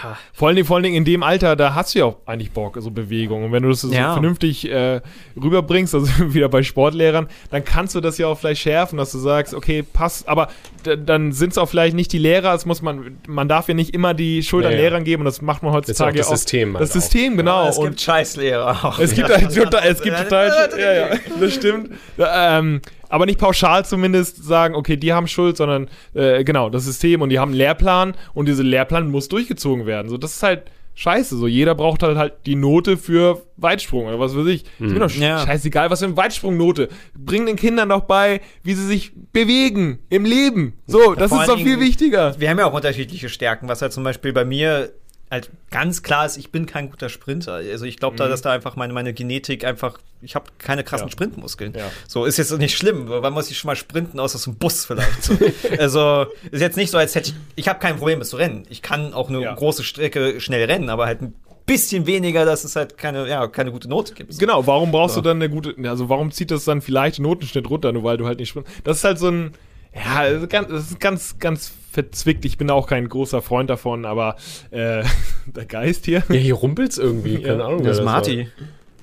ja. 0.02 0.16
Vor 0.32 0.48
allen, 0.48 0.56
Dingen, 0.56 0.66
vor 0.66 0.76
allen 0.76 0.82
Dingen 0.84 0.96
in 0.96 1.04
dem 1.04 1.22
Alter, 1.22 1.56
da 1.56 1.74
hast 1.74 1.94
du 1.94 1.98
ja 2.00 2.04
auch 2.06 2.16
eigentlich 2.26 2.50
Bock, 2.50 2.76
so 2.80 2.90
Bewegung. 2.90 3.44
Und 3.44 3.52
wenn 3.52 3.62
du 3.62 3.68
das 3.70 3.80
so 3.82 3.92
Ja. 3.92 4.12
vernünftig 4.12 4.70
äh, 4.70 5.00
rüberbringst, 5.40 5.94
also 5.94 6.08
wieder 6.34 6.48
bei 6.48 6.62
Sportlehrern, 6.62 7.28
dann 7.50 7.64
kannst 7.64 7.94
du 7.94 8.00
das 8.00 8.18
ja 8.18 8.26
auch 8.26 8.38
vielleicht 8.38 8.62
schärfen, 8.62 8.96
dass 8.98 9.12
du 9.12 9.18
sagst, 9.18 9.54
okay, 9.54 9.82
passt, 9.82 10.28
aber 10.28 10.48
dann 10.82 11.32
sind 11.32 11.50
es 11.52 11.58
auch 11.58 11.66
vielleicht 11.68 11.94
nicht 11.96 12.12
die 12.12 12.18
Lehrer, 12.18 12.54
es 12.54 12.66
muss 12.66 12.82
man, 12.82 13.18
man 13.26 13.48
darf 13.48 13.68
ja 13.68 13.74
nicht 13.74 13.94
immer 13.94 14.12
die 14.14 14.42
Schuld 14.42 14.64
an 14.66 14.72
Ja, 14.72 14.76
ja. 14.78 14.82
Lehrern 14.82 15.04
geben 15.04 15.22
und 15.22 15.26
das 15.26 15.40
macht 15.40 15.62
man 15.62 15.72
heutzutage 15.72 16.18
das 16.18 16.28
auch. 16.28 16.32
System 16.36 16.72
Das 16.74 16.80
halt 16.80 16.90
auch. 16.90 16.92
System, 16.94 17.36
genau. 17.36 17.68
Es 17.68 17.78
und 17.78 17.86
gibt 17.86 18.00
Scheißlehrer 18.02 18.84
auch. 18.84 18.98
es 18.98 19.14
gibt, 19.14 19.28
Ja. 19.28 19.36
halt 19.36 19.54
total, 19.54 19.86
es 19.88 20.02
gibt 20.02 20.16
total, 20.22 20.68
ja, 20.78 20.92
ja, 20.92 21.16
das 21.40 21.54
stimmt. 21.54 21.90
Ähm, 22.18 22.80
aber 23.08 23.26
nicht 23.26 23.38
pauschal 23.38 23.84
zumindest 23.84 24.44
sagen, 24.44 24.74
okay, 24.74 24.96
die 24.96 25.12
haben 25.12 25.26
Schuld, 25.26 25.56
sondern 25.56 25.88
äh, 26.14 26.44
genau, 26.44 26.70
das 26.70 26.84
System 26.84 27.22
und 27.22 27.30
die 27.30 27.38
haben 27.38 27.50
einen 27.50 27.58
Lehrplan 27.58 28.14
und 28.34 28.46
dieser 28.46 28.62
Lehrplan 28.64 29.10
muss 29.10 29.28
durchgezogen 29.28 29.86
werden. 29.86 30.08
So, 30.08 30.16
das 30.18 30.36
ist 30.36 30.42
halt 30.42 30.62
scheiße. 30.96 31.36
So, 31.36 31.46
jeder 31.48 31.74
braucht 31.74 32.02
halt 32.04 32.16
halt 32.16 32.34
die 32.46 32.54
Note 32.54 32.96
für 32.96 33.42
Weitsprung 33.56 34.06
oder 34.06 34.20
was 34.20 34.36
weiß 34.36 34.46
ich. 34.46 34.62
Ist 34.78 34.92
mir 34.92 35.00
doch 35.00 35.08
sch- 35.10 35.20
Ja. 35.20 35.38
scheißegal, 35.44 35.90
was 35.90 35.98
für 36.00 36.06
eine 36.06 36.16
Weitsprungnote. 36.16 36.88
Bring 37.16 37.46
den 37.46 37.56
Kindern 37.56 37.88
doch 37.88 38.02
bei, 38.02 38.40
wie 38.62 38.74
sie 38.74 38.86
sich 38.86 39.12
bewegen 39.32 39.98
im 40.08 40.24
Leben. 40.24 40.74
So, 40.86 41.14
das 41.14 41.30
vor 41.30 41.40
ist 41.42 41.48
doch 41.48 41.58
viel 41.58 41.80
wichtiger. 41.80 42.34
Wir 42.38 42.48
haben 42.48 42.58
ja 42.58 42.66
auch 42.66 42.74
unterschiedliche 42.74 43.28
Stärken, 43.28 43.68
was 43.68 43.82
halt 43.82 43.92
zum 43.92 44.04
Beispiel 44.04 44.32
bei 44.32 44.44
mir 44.44 44.92
halt 45.34 45.50
ganz 45.70 46.02
klar 46.02 46.24
ist, 46.26 46.36
ich 46.36 46.50
bin 46.50 46.66
kein 46.66 46.90
guter 46.90 47.08
Sprinter. 47.08 47.52
Also 47.54 47.84
ich 47.84 47.98
glaube 47.98 48.16
da, 48.16 48.28
dass 48.28 48.42
da 48.42 48.52
einfach 48.52 48.76
meine, 48.76 48.92
meine 48.92 49.12
Genetik 49.12 49.64
einfach, 49.64 49.98
ich 50.22 50.34
habe 50.34 50.46
keine 50.58 50.82
krassen 50.84 51.04
Mhm. 51.06 51.10
Ja. 51.10 51.12
Sprintmuskeln. 51.12 51.74
Ja. 51.76 51.90
So 52.08 52.24
ist 52.24 52.38
jetzt 52.38 52.56
nicht 52.58 52.76
schlimm, 52.76 53.08
weil 53.08 53.30
muss 53.30 53.50
ich 53.50 53.58
schon 53.58 53.68
mal 53.68 53.76
sprinten, 53.76 54.18
außer 54.18 54.38
zum 54.38 54.54
Bus 54.56 54.84
vielleicht. 54.86 55.22
So. 55.22 55.36
also 55.78 56.26
ist 56.50 56.60
jetzt 56.60 56.76
nicht 56.76 56.90
so, 56.90 56.98
als 56.98 57.14
hätte 57.14 57.30
ich, 57.30 57.36
ich 57.56 57.68
habe 57.68 57.78
kein 57.80 57.96
Problem 57.96 58.18
mit 58.20 58.28
zu 58.28 58.36
rennen. 58.36 58.64
Ich 58.70 58.80
kann 58.82 59.12
auch 59.12 59.28
eine 59.28 59.40
Ja. 59.42 59.54
große 59.54 59.84
Strecke 59.84 60.40
schnell 60.40 60.64
rennen, 60.64 60.88
aber 60.88 61.06
halt 61.06 61.20
ein 61.20 61.34
bisschen 61.66 62.06
weniger, 62.06 62.44
dass 62.44 62.64
es 62.64 62.76
halt 62.76 62.98
keine, 62.98 63.28
ja, 63.28 63.46
keine 63.48 63.72
gute 63.72 63.88
Note 63.88 64.14
gibt. 64.14 64.38
Genau, 64.38 64.66
warum 64.66 64.90
brauchst 64.92 65.14
So. 65.14 65.20
du 65.20 65.28
dann 65.28 65.38
eine 65.38 65.48
gute, 65.50 65.74
also 65.88 66.08
warum 66.08 66.30
zieht 66.30 66.50
das 66.50 66.64
dann 66.64 66.82
vielleicht 66.82 67.18
Notenschnitt 67.20 67.68
runter, 67.68 67.92
nur 67.92 68.04
weil 68.04 68.16
du 68.16 68.26
halt 68.26 68.38
nicht 68.38 68.50
sprintest? 68.50 68.76
Das 68.84 68.98
ist 68.98 69.04
halt 69.04 69.18
so 69.18 69.28
ein, 69.28 69.52
ja, 69.94 70.28
das 70.30 70.42
ist 70.42 70.50
ganz, 70.50 70.68
das 70.68 70.90
ist 70.90 71.00
ganz, 71.00 71.38
ganz 71.38 71.72
verzwickt. 71.94 72.44
Ich 72.44 72.58
bin 72.58 72.70
auch 72.70 72.86
kein 72.86 73.08
großer 73.08 73.40
Freund 73.40 73.70
davon, 73.70 74.04
aber 74.04 74.36
äh, 74.70 75.04
der 75.46 75.64
Geist 75.66 76.04
hier. 76.04 76.22
Ja, 76.28 76.34
hier 76.34 76.54
rumpelt's 76.54 76.98
irgendwie. 76.98 77.40
Keine 77.40 77.58
Ja. 77.58 77.66
Ahnung. 77.68 77.84
Das 77.84 77.98
ist. 77.98 78.04
Marty. 78.04 78.48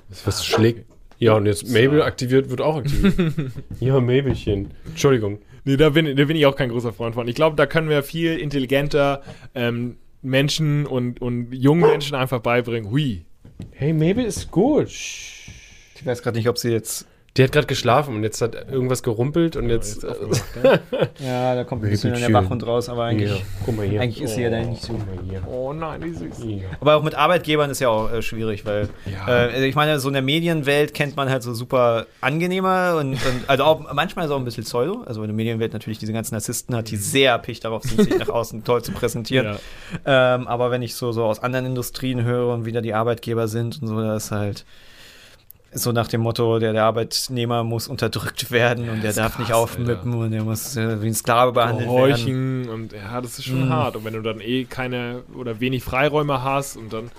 Das 0.08 0.26
was 0.26 0.46
schlägt. 0.46 0.84
Ja, 1.18 1.34
und 1.34 1.46
jetzt 1.46 1.68
Mabel 1.68 2.02
aktiviert, 2.02 2.50
wird 2.50 2.60
auch 2.60 2.76
aktiviert. 2.76 3.14
ja, 3.80 4.00
Mabelchen. 4.00 4.72
Entschuldigung. 4.86 5.38
Nee, 5.64 5.76
da 5.76 5.90
bin, 5.90 6.16
da 6.16 6.24
bin 6.24 6.36
ich 6.36 6.46
auch 6.46 6.56
kein 6.56 6.68
großer 6.70 6.92
Freund 6.92 7.14
von. 7.14 7.28
Ich 7.28 7.36
glaube, 7.36 7.54
da 7.56 7.66
können 7.66 7.88
wir 7.88 8.02
viel 8.02 8.36
intelligenter 8.38 9.22
ähm, 9.54 9.96
Menschen 10.20 10.84
und, 10.86 11.22
und 11.22 11.52
jungen 11.52 11.82
Menschen 11.82 12.16
einfach 12.16 12.40
beibringen. 12.40 12.90
Hui. 12.90 13.24
Hey, 13.70 13.92
Mabel 13.92 14.24
ist 14.24 14.50
gut. 14.50 14.88
Ich 14.88 16.04
weiß 16.04 16.22
gerade 16.22 16.36
nicht, 16.36 16.48
ob 16.48 16.58
sie 16.58 16.70
jetzt. 16.70 17.06
Die 17.38 17.42
hat 17.42 17.50
gerade 17.52 17.66
geschlafen 17.66 18.14
und 18.14 18.24
jetzt 18.24 18.42
hat 18.42 18.54
irgendwas 18.70 19.02
gerumpelt 19.02 19.56
und 19.56 19.70
jetzt. 19.70 20.02
Jetzt 20.02 20.06
aufgemacht, 20.06 20.62
ne? 20.62 20.80
Ja, 21.18 21.54
da 21.54 21.64
kommt 21.64 21.82
ein 21.82 21.88
bisschen 21.88 22.12
der 22.12 22.30
Wachhund 22.30 22.66
raus, 22.66 22.90
aber 22.90 23.04
eigentlich. 23.04 23.30
ja, 23.30 23.36
guck 23.64 23.74
mal 23.76 23.86
hier. 23.86 24.02
Eigentlich 24.02 24.20
ist 24.22 24.34
sie 24.34 24.42
ja 24.42 24.50
da 24.50 24.60
nicht 24.60 24.82
so. 24.82 24.92
Guck 24.92 25.06
mal 25.06 25.24
hier. 25.24 25.42
Oh 25.48 25.72
nein, 25.72 26.02
wie 26.04 26.12
süß. 26.12 26.44
Ja. 26.44 26.68
Aber 26.80 26.96
auch 26.96 27.02
mit 27.02 27.14
Arbeitgebern 27.14 27.70
ist 27.70 27.80
ja 27.80 27.88
auch 27.88 28.12
äh, 28.12 28.20
schwierig, 28.20 28.66
weil 28.66 28.90
Ja. 29.06 29.28
äh, 29.46 29.52
also 29.52 29.64
ich 29.64 29.74
meine, 29.74 29.98
so 29.98 30.08
in 30.08 30.12
der 30.12 30.20
Medienwelt 30.22 30.92
kennt 30.92 31.16
man 31.16 31.30
halt 31.30 31.42
so 31.42 31.54
super 31.54 32.04
angenehmer 32.20 32.96
und, 33.00 33.12
und 33.14 33.20
also 33.46 33.64
auch 33.64 33.92
manchmal 33.94 34.26
ist 34.26 34.30
auch 34.30 34.36
ein 34.38 34.44
bisschen 34.44 34.64
Pseudo. 34.64 35.02
Also 35.06 35.22
in 35.22 35.28
der 35.28 35.34
Medienwelt 35.36 35.72
natürlich 35.72 35.98
diese 35.98 36.12
ganzen 36.12 36.34
Narzissten 36.34 36.76
hat, 36.76 36.90
die 36.90 36.96
sehr 36.96 37.30
erpicht 37.30 37.64
darauf 37.64 37.82
sind, 37.84 38.02
sich 38.02 38.18
nach 38.18 38.28
außen 38.30 38.62
toll 38.64 38.82
zu 38.82 38.92
präsentieren. 38.92 39.56
Ja. 40.04 40.34
Ähm, 40.34 40.46
aber 40.48 40.70
wenn 40.70 40.82
ich 40.82 40.94
so, 40.96 41.12
so 41.12 41.24
aus 41.24 41.42
anderen 41.42 41.64
Industrien 41.64 42.24
höre 42.24 42.52
und 42.52 42.66
wie 42.66 42.72
da 42.72 42.82
die 42.82 42.92
Arbeitgeber 42.92 43.48
sind 43.48 43.80
und 43.80 43.88
so, 43.88 43.98
das 44.02 44.24
ist 44.26 44.30
halt 44.32 44.64
so 45.74 45.92
nach 45.92 46.08
dem 46.08 46.20
Motto, 46.20 46.58
der, 46.58 46.72
der 46.72 46.84
Arbeitnehmer 46.84 47.64
muss 47.64 47.88
unterdrückt 47.88 48.50
werden 48.50 48.88
und 48.90 49.02
der 49.02 49.12
darf 49.12 49.38
nicht 49.38 49.48
krass, 49.48 49.58
aufmüppen 49.58 50.14
und 50.14 50.30
der 50.30 50.44
muss 50.44 50.76
äh, 50.76 51.00
wie 51.02 51.06
ein 51.08 51.14
Sklave 51.14 51.52
behandelt 51.52 51.88
werden. 51.88 51.94
Gehorchen 52.04 52.68
und 52.68 52.92
ja, 52.92 53.20
das 53.20 53.38
ist 53.38 53.44
schon 53.46 53.66
Mhm. 53.66 53.70
hart. 53.70 53.96
Und 53.96 54.04
wenn 54.04 54.14
du 54.14 54.20
dann 54.22 54.40
eh 54.40 54.64
keine 54.64 55.22
oder 55.36 55.60
wenig 55.60 55.82
Freiräume 55.82 56.42
hast 56.42 56.76
und 56.76 56.92
dann, 56.92 57.10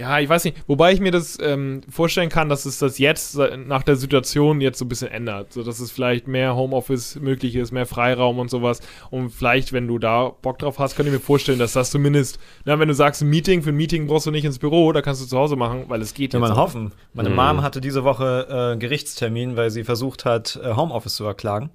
ja, 0.00 0.18
ich 0.18 0.30
weiß 0.30 0.44
nicht, 0.44 0.56
wobei 0.66 0.92
ich 0.92 1.00
mir 1.00 1.10
das 1.10 1.36
ähm, 1.42 1.82
vorstellen 1.90 2.30
kann, 2.30 2.48
dass 2.48 2.64
es 2.64 2.78
das 2.78 2.98
jetzt 2.98 3.36
nach 3.36 3.82
der 3.82 3.96
Situation 3.96 4.62
jetzt 4.62 4.78
so 4.78 4.86
ein 4.86 4.88
bisschen 4.88 5.08
ändert. 5.08 5.52
So 5.52 5.62
dass 5.62 5.78
es 5.78 5.90
vielleicht 5.90 6.26
mehr 6.26 6.56
Homeoffice 6.56 7.16
möglich 7.16 7.54
ist, 7.54 7.70
mehr 7.70 7.84
Freiraum 7.84 8.38
und 8.38 8.48
sowas. 8.48 8.80
Und 9.10 9.28
vielleicht, 9.28 9.74
wenn 9.74 9.86
du 9.86 9.98
da 9.98 10.30
Bock 10.40 10.58
drauf 10.58 10.78
hast, 10.78 10.96
könnte 10.96 11.10
ich 11.12 11.18
mir 11.18 11.22
vorstellen, 11.22 11.58
dass 11.58 11.74
das 11.74 11.90
zumindest, 11.90 12.38
na, 12.64 12.78
wenn 12.78 12.88
du 12.88 12.94
sagst, 12.94 13.20
ein 13.20 13.28
Meeting, 13.28 13.62
für 13.62 13.70
ein 13.70 13.76
Meeting 13.76 14.06
brauchst 14.06 14.24
du 14.24 14.30
nicht 14.30 14.46
ins 14.46 14.58
Büro, 14.58 14.90
da 14.92 15.02
kannst 15.02 15.20
du 15.22 15.26
zu 15.26 15.36
Hause 15.36 15.56
machen, 15.56 15.84
weil 15.88 16.00
es 16.00 16.14
geht 16.14 16.32
Will 16.32 16.40
man 16.40 16.56
hoffen. 16.56 16.92
Meine 17.12 17.28
Mhm. 17.28 17.36
Mom 17.36 17.62
hatte 17.62 17.82
diese 17.82 18.02
Woche 18.02 18.72
äh, 18.74 18.78
Gerichtstermin, 18.78 19.56
weil 19.56 19.70
sie 19.70 19.84
versucht 19.84 20.24
hat, 20.24 20.58
äh, 20.64 20.74
Homeoffice 20.74 21.14
zu 21.16 21.24
erklagen. 21.24 21.68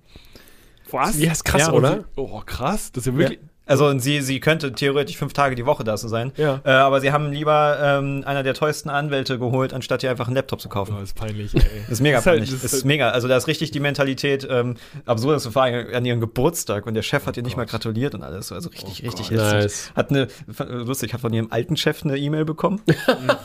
Was? 0.90 1.20
Ja, 1.20 1.32
ist 1.32 1.44
krass, 1.44 1.62
Ja, 1.68 1.74
oder? 1.74 2.06
Oh, 2.16 2.42
krass. 2.46 2.92
Das 2.92 3.06
ist 3.06 3.14
ja 3.14 3.20
wirklich. 3.20 3.40
Also 3.68 3.88
und 3.88 4.00
sie, 4.00 4.22
sie 4.22 4.40
könnte 4.40 4.74
theoretisch 4.74 5.18
fünf 5.18 5.34
Tage 5.34 5.56
die 5.56 5.66
Woche 5.66 5.84
da 5.84 5.98
so 5.98 6.08
sein. 6.08 6.32
Ja. 6.38 6.62
Äh, 6.64 6.70
aber 6.72 7.02
sie 7.02 7.12
haben 7.12 7.32
lieber 7.32 7.78
ähm, 7.82 8.24
einer 8.26 8.44
der 8.44 8.54
teuersten 8.54 8.90
Anwälte 8.90 9.40
geholt, 9.40 9.74
anstatt 9.74 10.04
ihr 10.04 10.12
einfach 10.12 10.28
einen 10.28 10.36
Laptop 10.36 10.62
zu 10.62 10.70
kaufen. 10.70 10.96
Oh, 11.00 11.02
ist 11.02 11.16
peinlich, 11.16 11.54
ey. 11.56 11.62
Das 11.82 11.90
ist 11.90 12.02
mega 12.02 12.18
Das 12.18 12.22
ist 12.24 12.28
halt- 12.28 12.36
peinlich. 12.38 12.52
das 12.52 12.62
Das 12.62 12.74
ist 12.74 12.78
ist 12.80 12.86
mega. 12.86 13.10
Also 13.10 13.28
da 13.28 13.38
ist 13.38 13.48
richtig 13.48 13.72
die 13.72 13.80
Mentalität 13.80 14.48
ähm, 14.50 14.76
absurd, 15.06 15.36
dass 15.38 15.48
vor 15.48 15.64
allem 15.64 15.94
an 15.96 16.06
ihrem 16.06 16.20
Geburtstag 16.20 16.86
und 16.86 16.94
der 16.94 17.02
Chef 17.02 17.26
hat 17.26 17.38
ihr 17.38 17.44
nicht 17.44 17.58
mal 17.58 17.66
gratuliert 17.66 18.14
und 18.14 18.24
alles. 18.24 18.52
Also 18.52 18.70
richtig, 18.70 19.02
Oh 19.04 19.08
richtig 19.08 19.30
Gott. 19.30 19.38
Nice. 19.38 19.92
Hat 19.96 20.10
eine, 20.12 20.28
lustig, 20.70 21.14
hat 21.14 21.22
von 21.22 21.34
ihrem 21.34 21.48
alten 21.52 21.76
Chef 21.78 22.04
eine 22.04 22.18
E-Mail 22.18 22.46
bekommen. 22.46 22.82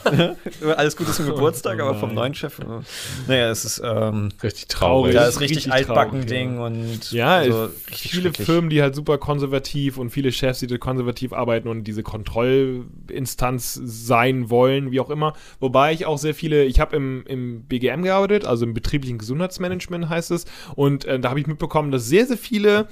Alles 0.77 0.95
Gute 0.97 1.11
zum 1.11 1.25
Geburtstag, 1.25 1.79
aber 1.79 1.95
vom 1.95 2.13
neuen 2.13 2.33
Chef. 2.35 2.59
äh, 2.59 2.63
Naja, 3.27 3.49
es 3.49 3.65
ist, 3.65 3.81
ähm, 3.83 4.29
Richtig 4.43 4.67
traurig. 4.67 5.13
da 5.13 5.21
Das 5.21 5.35
ist 5.35 5.39
richtig, 5.41 5.57
richtig 5.57 5.73
Altbacken-Ding 5.73 6.59
und 6.59 7.11
Ja, 7.11 7.37
also 7.37 7.69
viele. 7.87 8.31
Firmen, 8.33 8.69
die 8.69 8.81
halt 8.81 8.95
super 8.95 9.17
konservativ 9.17 9.97
und 9.97 10.10
viele 10.11 10.31
Chefs, 10.31 10.59
die 10.59 10.77
konservativ 10.77 11.33
arbeiten 11.33 11.67
und 11.67 11.85
diese 11.85 12.03
Kontrollinstanz 12.03 13.73
sein 13.73 14.49
wollen, 14.49 14.91
wie 14.91 14.99
auch 14.99 15.09
immer. 15.09 15.33
Wobei 15.59 15.93
ich 15.93 16.05
auch 16.05 16.17
sehr 16.17 16.35
viele, 16.35 16.65
ich 16.65 16.79
habe 16.79 16.95
im, 16.95 17.23
im 17.25 17.63
BGM 17.63 18.03
gearbeitet, 18.03 18.45
also 18.45 18.65
im 18.65 18.73
betrieblichen 18.73 19.17
Gesundheitsmanagement 19.17 20.09
heißt 20.09 20.31
es, 20.31 20.45
und 20.75 21.05
äh, 21.05 21.19
da 21.19 21.29
habe 21.29 21.39
ich 21.39 21.47
mitbekommen, 21.47 21.91
dass 21.91 22.07
sehr, 22.07 22.25
sehr 22.25 22.37
viele 22.37 22.87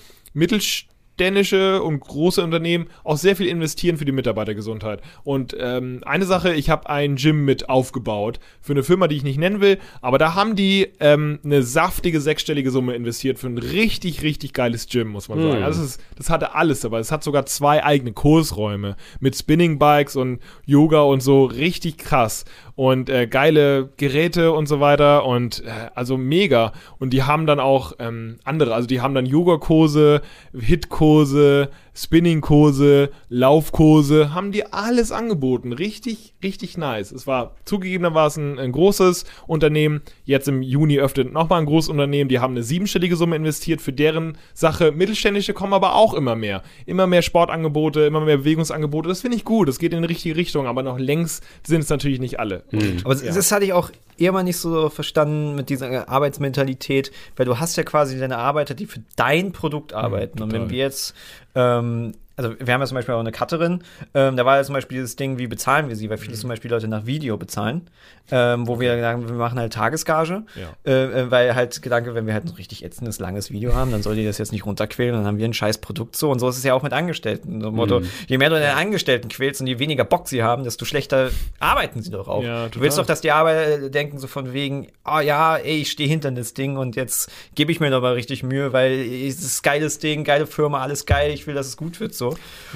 mittelständische 1.19 1.83
und 1.83 1.99
große 1.99 2.43
Unternehmen 2.43 2.87
auch 3.03 3.17
sehr 3.17 3.35
viel 3.35 3.47
investieren 3.47 3.97
für 3.97 4.05
die 4.05 4.11
Mitarbeitergesundheit. 4.11 5.01
Und 5.23 5.55
ähm, 5.59 6.01
eine 6.05 6.25
Sache, 6.25 6.53
ich 6.53 6.69
habe 6.69 6.89
ein 6.89 7.15
Gym 7.15 7.45
mit 7.45 7.69
aufgebaut 7.69 8.39
für 8.61 8.73
eine 8.73 8.83
Firma, 8.83 9.07
die 9.07 9.17
ich 9.17 9.23
nicht 9.23 9.37
nennen 9.37 9.61
will, 9.61 9.77
aber 10.01 10.17
da 10.17 10.35
haben 10.35 10.55
die 10.55 10.87
ähm, 10.99 11.39
eine 11.43 11.63
saftige 11.63 12.21
sechsstellige 12.21 12.71
Summe 12.71 12.95
investiert 12.95 13.37
für 13.37 13.47
ein 13.47 13.57
richtig, 13.57 14.21
richtig 14.21 14.53
geiles 14.53 14.87
Gym, 14.87 15.09
muss 15.09 15.29
man 15.29 15.41
sagen. 15.41 15.63
Also 15.63 15.81
das, 15.81 15.91
ist, 15.91 16.01
das 16.17 16.29
hatte 16.29 16.55
alles 16.55 16.79
dabei. 16.79 16.99
Es 16.99 17.11
hat 17.11 17.23
sogar 17.23 17.45
zwei 17.45 17.83
eigene 17.83 18.13
Kursräume 18.13 18.95
mit 19.19 19.35
Spinning 19.35 19.77
Bikes 19.77 20.15
und 20.15 20.39
Yoga 20.65 21.01
und 21.01 21.21
so, 21.21 21.45
richtig 21.45 21.97
krass. 21.97 22.45
Und 22.79 23.09
äh, 23.09 23.27
geile 23.27 23.89
Geräte 23.97 24.53
und 24.53 24.65
so 24.65 24.79
weiter 24.79 25.25
und 25.25 25.65
äh, 25.65 25.89
also 25.95 26.15
mega. 26.15 26.71
Und 26.97 27.11
die 27.11 27.23
haben 27.23 27.45
dann 27.45 27.59
auch 27.59 27.91
ähm, 27.99 28.37
andere, 28.45 28.73
also 28.73 28.87
die 28.87 29.01
haben 29.01 29.13
dann 29.13 29.25
Yogakurse, 29.25 30.21
Hitkurse, 30.57 31.71
Spinningkurse, 31.93 33.09
Laufkurse, 33.29 34.33
haben 34.33 34.51
die 34.51 34.65
alles 34.65 35.11
angeboten. 35.11 35.73
Richtig, 35.73 36.33
richtig 36.43 36.77
nice. 36.77 37.11
Es 37.11 37.27
war 37.27 37.55
zugegebenermaßen 37.65 38.59
ein 38.59 38.71
großes 38.71 39.25
Unternehmen. 39.47 40.01
Jetzt 40.25 40.47
im 40.47 40.61
Juni 40.61 40.99
öffnet 40.99 41.33
nochmal 41.33 41.61
ein 41.61 41.65
großes 41.65 41.89
Unternehmen. 41.89 42.29
Die 42.29 42.39
haben 42.39 42.53
eine 42.53 42.63
siebenstellige 42.63 43.15
Summe 43.15 43.35
investiert 43.35 43.81
für 43.81 43.93
deren 43.93 44.37
Sache. 44.53 44.91
Mittelständische 44.91 45.53
kommen 45.53 45.73
aber 45.73 45.95
auch 45.95 46.13
immer 46.13 46.35
mehr. 46.35 46.63
Immer 46.85 47.07
mehr 47.07 47.21
Sportangebote, 47.21 48.01
immer 48.01 48.21
mehr 48.21 48.37
Bewegungsangebote. 48.37 49.09
Das 49.09 49.21
finde 49.21 49.37
ich 49.37 49.45
gut. 49.45 49.67
Das 49.67 49.79
geht 49.79 49.93
in 49.93 50.01
die 50.01 50.07
richtige 50.07 50.35
Richtung, 50.35 50.67
aber 50.67 50.83
noch 50.83 50.99
längst 50.99 51.43
sind 51.65 51.81
es 51.81 51.89
natürlich 51.89 52.19
nicht 52.19 52.39
alle. 52.39 52.63
Aber 53.03 53.15
das 53.15 53.51
hatte 53.51 53.65
ich 53.65 53.73
auch 53.73 53.91
eher 54.19 54.31
mal 54.31 54.43
nicht 54.43 54.57
so 54.57 54.89
verstanden 54.89 55.55
mit 55.55 55.69
dieser 55.69 56.09
Arbeitsmentalität, 56.09 57.11
weil 57.35 57.45
du 57.45 57.59
hast 57.59 57.77
ja 57.77 57.83
quasi 57.83 58.19
deine 58.19 58.37
Arbeiter, 58.37 58.73
die 58.73 58.85
für 58.85 59.01
dein 59.15 59.51
Produkt 59.51 59.93
arbeiten. 59.93 60.41
und 60.41 60.51
wenn 60.51 60.69
wir 60.69 60.77
jetzt, 60.77 61.13
ähm, 61.59 62.13
also 62.39 62.55
wir 62.57 62.73
haben 62.73 62.79
ja 62.81 62.87
zum 62.87 62.95
Beispiel 62.95 63.13
auch 63.15 63.19
eine 63.19 63.31
Cutterin, 63.33 63.83
ähm, 64.13 64.37
da 64.37 64.45
war 64.45 64.55
ja 64.57 64.63
zum 64.63 64.73
Beispiel 64.73 64.97
dieses 64.99 65.15
Ding, 65.17 65.37
wie 65.37 65.47
bezahlen 65.47 65.89
wir 65.89 65.95
sie, 65.97 66.09
weil 66.09 66.17
viele 66.17 66.35
zum 66.35 66.47
Beispiel 66.49 66.71
Leute 66.71 66.87
nach 66.87 67.05
Video 67.05 67.35
bezahlen, 67.37 67.89
ähm, 68.31 68.65
wo 68.67 68.79
wir 68.79 68.97
sagen, 68.99 69.27
wir 69.27 69.35
machen 69.35 69.59
halt 69.59 69.73
Tagesgage, 69.73 70.43
Ja. 70.55 70.69
äh, 70.89 71.21
äh, 71.23 71.31
weil 71.31 71.53
halt 71.55 71.81
Gedanke, 71.81 72.15
wenn 72.15 72.25
wir 72.27 72.33
halt 72.33 72.45
ein 72.45 72.51
richtig 72.55 72.85
ätzendes, 72.85 73.19
langes 73.19 73.51
Video 73.51 73.73
haben, 73.73 73.91
dann 73.91 74.01
soll 74.03 74.15
die 74.15 74.23
das 74.25 74.37
jetzt 74.37 74.51
nicht 74.53 74.65
runterquälen, 74.65 75.13
dann 75.15 75.25
haben 75.25 75.37
wir 75.37 75.45
ein 75.45 75.53
scheiß 75.53 75.79
Produkt 75.79 76.15
so 76.15 76.31
und 76.31 76.39
so 76.39 76.47
ist 76.49 76.57
es 76.57 76.63
ja 76.63 76.73
auch 76.73 76.83
mit 76.83 76.93
Angestellten. 76.93 77.59
So 77.61 77.71
Motto, 77.71 78.01
je 78.27 78.37
mehr 78.37 78.49
du 78.49 78.55
deine 78.55 78.75
Angestellten 78.75 79.27
quälst 79.29 79.59
und 79.61 79.67
je 79.67 79.79
weniger 79.79 80.05
Bock 80.05 80.27
sie 80.29 80.41
haben, 80.43 80.63
desto 80.63 80.85
schlechter 80.85 81.31
arbeiten 81.59 82.01
sie 82.01 82.11
doch 82.11 82.27
auch. 82.29 82.43
Ja, 82.43 82.69
du 82.69 82.79
willst 82.79 82.97
doch, 82.97 83.05
dass 83.05 83.21
die 83.21 83.31
Arbeiter 83.31 83.89
denken 83.89 84.17
so 84.19 84.27
von 84.27 84.53
wegen, 84.53 84.87
oh 85.05 85.19
ja, 85.19 85.57
ey, 85.57 85.81
ich 85.81 85.91
stehe 85.91 86.07
hinter 86.07 86.31
das 86.31 86.53
Ding 86.53 86.77
und 86.77 86.95
jetzt 86.95 87.29
gebe 87.55 87.71
ich 87.71 87.79
mir 87.79 87.89
noch 87.89 88.01
mal 88.01 88.13
richtig 88.13 88.43
Mühe, 88.43 88.71
weil 88.73 88.91
es 88.93 89.39
ist 89.41 89.59
ein 89.59 89.63
geiles 89.63 89.99
Ding, 89.99 90.23
geile 90.23 90.45
Firma, 90.47 90.79
alles 90.81 91.05
geil, 91.05 91.31
ich 91.33 91.47
will, 91.47 91.55
dass 91.55 91.67
es 91.67 91.75
gut 91.77 91.99
wird 91.99 92.13
so. 92.13 92.28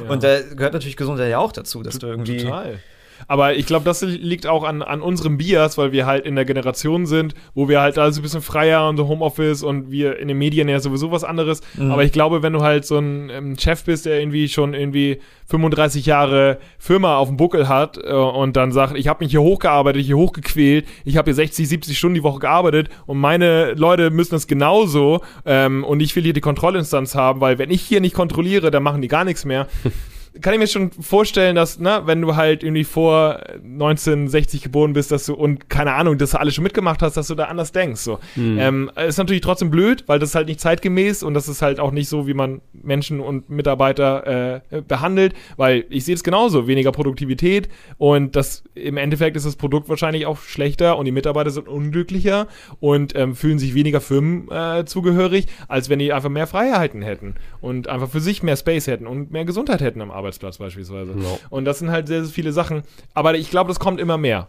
Und 0.07 0.23
da 0.23 0.41
gehört 0.41 0.73
natürlich 0.73 0.97
Gesundheit 0.97 1.29
ja 1.29 1.39
auch 1.39 1.51
dazu, 1.51 1.83
dass 1.83 1.99
du 1.99 2.07
irgendwie 2.07 2.43
Total. 2.43 2.79
Aber 3.27 3.55
ich 3.55 3.65
glaube, 3.65 3.85
das 3.85 4.01
liegt 4.01 4.47
auch 4.47 4.63
an, 4.63 4.81
an 4.81 5.01
unserem 5.01 5.37
Bias, 5.37 5.77
weil 5.77 5.91
wir 5.91 6.05
halt 6.05 6.25
in 6.25 6.35
der 6.35 6.45
Generation 6.45 7.05
sind, 7.05 7.33
wo 7.53 7.67
wir 7.69 7.81
halt 7.81 7.97
alles 7.97 8.17
ein 8.17 8.21
bisschen 8.21 8.41
freier 8.41 8.87
und 8.89 8.97
so 8.97 9.07
Homeoffice 9.07 9.63
und 9.63 9.91
wir 9.91 10.19
in 10.19 10.27
den 10.27 10.37
Medien 10.37 10.67
ja 10.69 10.79
sowieso 10.79 11.11
was 11.11 11.23
anderes. 11.23 11.61
Aber 11.91 12.03
ich 12.03 12.11
glaube, 12.11 12.43
wenn 12.43 12.53
du 12.53 12.61
halt 12.61 12.85
so 12.85 12.97
ein 12.97 13.29
ähm, 13.29 13.57
Chef 13.57 13.83
bist, 13.83 14.05
der 14.05 14.19
irgendwie 14.19 14.47
schon 14.47 14.73
irgendwie 14.73 15.19
35 15.47 16.05
Jahre 16.05 16.57
Firma 16.79 17.17
auf 17.17 17.27
dem 17.27 17.37
Buckel 17.37 17.67
hat 17.67 17.97
äh, 17.97 18.11
und 18.11 18.55
dann 18.55 18.71
sagt, 18.71 18.97
ich 18.97 19.07
habe 19.07 19.23
mich 19.23 19.31
hier 19.31 19.41
hochgearbeitet, 19.41 20.03
hier 20.03 20.17
hochgequält, 20.17 20.85
ich 21.05 21.17
habe 21.17 21.25
hier 21.25 21.35
60, 21.35 21.67
70 21.67 21.97
Stunden 21.97 22.15
die 22.15 22.23
Woche 22.23 22.39
gearbeitet 22.39 22.89
und 23.05 23.19
meine 23.19 23.73
Leute 23.73 24.09
müssen 24.09 24.35
das 24.35 24.47
genauso 24.47 25.21
ähm, 25.45 25.83
und 25.83 26.01
ich 26.01 26.15
will 26.15 26.23
hier 26.23 26.33
die 26.33 26.41
Kontrollinstanz 26.41 27.15
haben, 27.15 27.41
weil 27.41 27.57
wenn 27.57 27.71
ich 27.71 27.81
hier 27.81 28.01
nicht 28.01 28.15
kontrolliere, 28.15 28.71
dann 28.71 28.83
machen 28.83 29.01
die 29.01 29.07
gar 29.07 29.25
nichts 29.25 29.45
mehr 29.45 29.67
kann 30.41 30.53
ich 30.53 30.59
mir 30.59 30.67
schon 30.67 30.91
vorstellen, 30.91 31.55
dass, 31.55 31.79
ne, 31.79 32.01
wenn 32.05 32.21
du 32.21 32.35
halt 32.35 32.63
irgendwie 32.63 32.83
vor 32.83 33.39
1960 33.53 34.63
geboren 34.63 34.93
bist, 34.93 35.11
dass 35.11 35.25
du 35.25 35.33
und 35.33 35.69
keine 35.69 35.93
Ahnung, 35.93 36.17
das 36.17 36.33
alles 36.33 36.55
schon 36.55 36.63
mitgemacht 36.63 37.01
hast, 37.01 37.17
dass 37.17 37.27
du 37.27 37.35
da 37.35 37.45
anders 37.45 37.71
denkst. 37.71 38.01
So. 38.01 38.19
Ähm, 38.35 38.91
ist 38.95 39.17
natürlich 39.17 39.41
trotzdem 39.41 39.69
blöd, 39.69 40.03
weil 40.07 40.19
das 40.19 40.29
ist 40.29 40.35
halt 40.35 40.47
nicht 40.47 40.59
zeitgemäß 40.59 41.23
und 41.23 41.33
das 41.33 41.47
ist 41.47 41.61
halt 41.61 41.79
auch 41.79 41.91
nicht 41.91 42.09
so, 42.09 42.25
wie 42.27 42.33
man 42.33 42.61
Menschen 42.73 43.19
und 43.19 43.49
Mitarbeiter 43.49 44.61
äh, 44.71 44.81
behandelt, 44.81 45.35
weil 45.57 45.85
ich 45.89 46.05
sehe 46.05 46.15
es 46.15 46.23
genauso, 46.23 46.67
weniger 46.67 46.91
Produktivität 46.91 47.69
und 47.97 48.35
das 48.35 48.63
im 48.73 48.97
Endeffekt 48.97 49.37
ist 49.37 49.45
das 49.45 49.55
Produkt 49.55 49.89
wahrscheinlich 49.89 50.25
auch 50.25 50.39
schlechter 50.39 50.97
und 50.97 51.05
die 51.05 51.11
Mitarbeiter 51.11 51.51
sind 51.51 51.67
unglücklicher 51.67 52.47
und 52.79 53.15
ähm, 53.15 53.35
fühlen 53.35 53.59
sich 53.59 53.75
weniger 53.75 54.01
Firmen 54.01 54.49
äh, 54.49 54.85
zugehörig, 54.85 55.47
als 55.67 55.89
wenn 55.89 55.99
die 55.99 56.11
einfach 56.11 56.29
mehr 56.29 56.47
Freiheiten 56.47 57.01
hätten 57.01 57.35
und 57.61 57.87
einfach 57.87 58.09
für 58.09 58.19
sich 58.19 58.41
mehr 58.41 58.57
Space 58.57 58.87
hätten 58.87 59.05
und 59.05 59.31
mehr 59.31 59.45
Gesundheit 59.45 59.81
hätten 59.81 60.01
am 60.01 60.11
Arbeitsplatz 60.23 60.57
beispielsweise. 60.57 61.11
Ja. 61.11 61.37
Und 61.49 61.65
das 61.65 61.79
sind 61.79 61.91
halt 61.91 62.07
sehr, 62.07 62.23
sehr 62.23 62.33
viele 62.33 62.53
Sachen. 62.53 62.83
Aber 63.13 63.35
ich 63.35 63.49
glaube, 63.49 63.67
das 63.67 63.79
kommt 63.79 63.99
immer 63.99 64.17
mehr. 64.17 64.47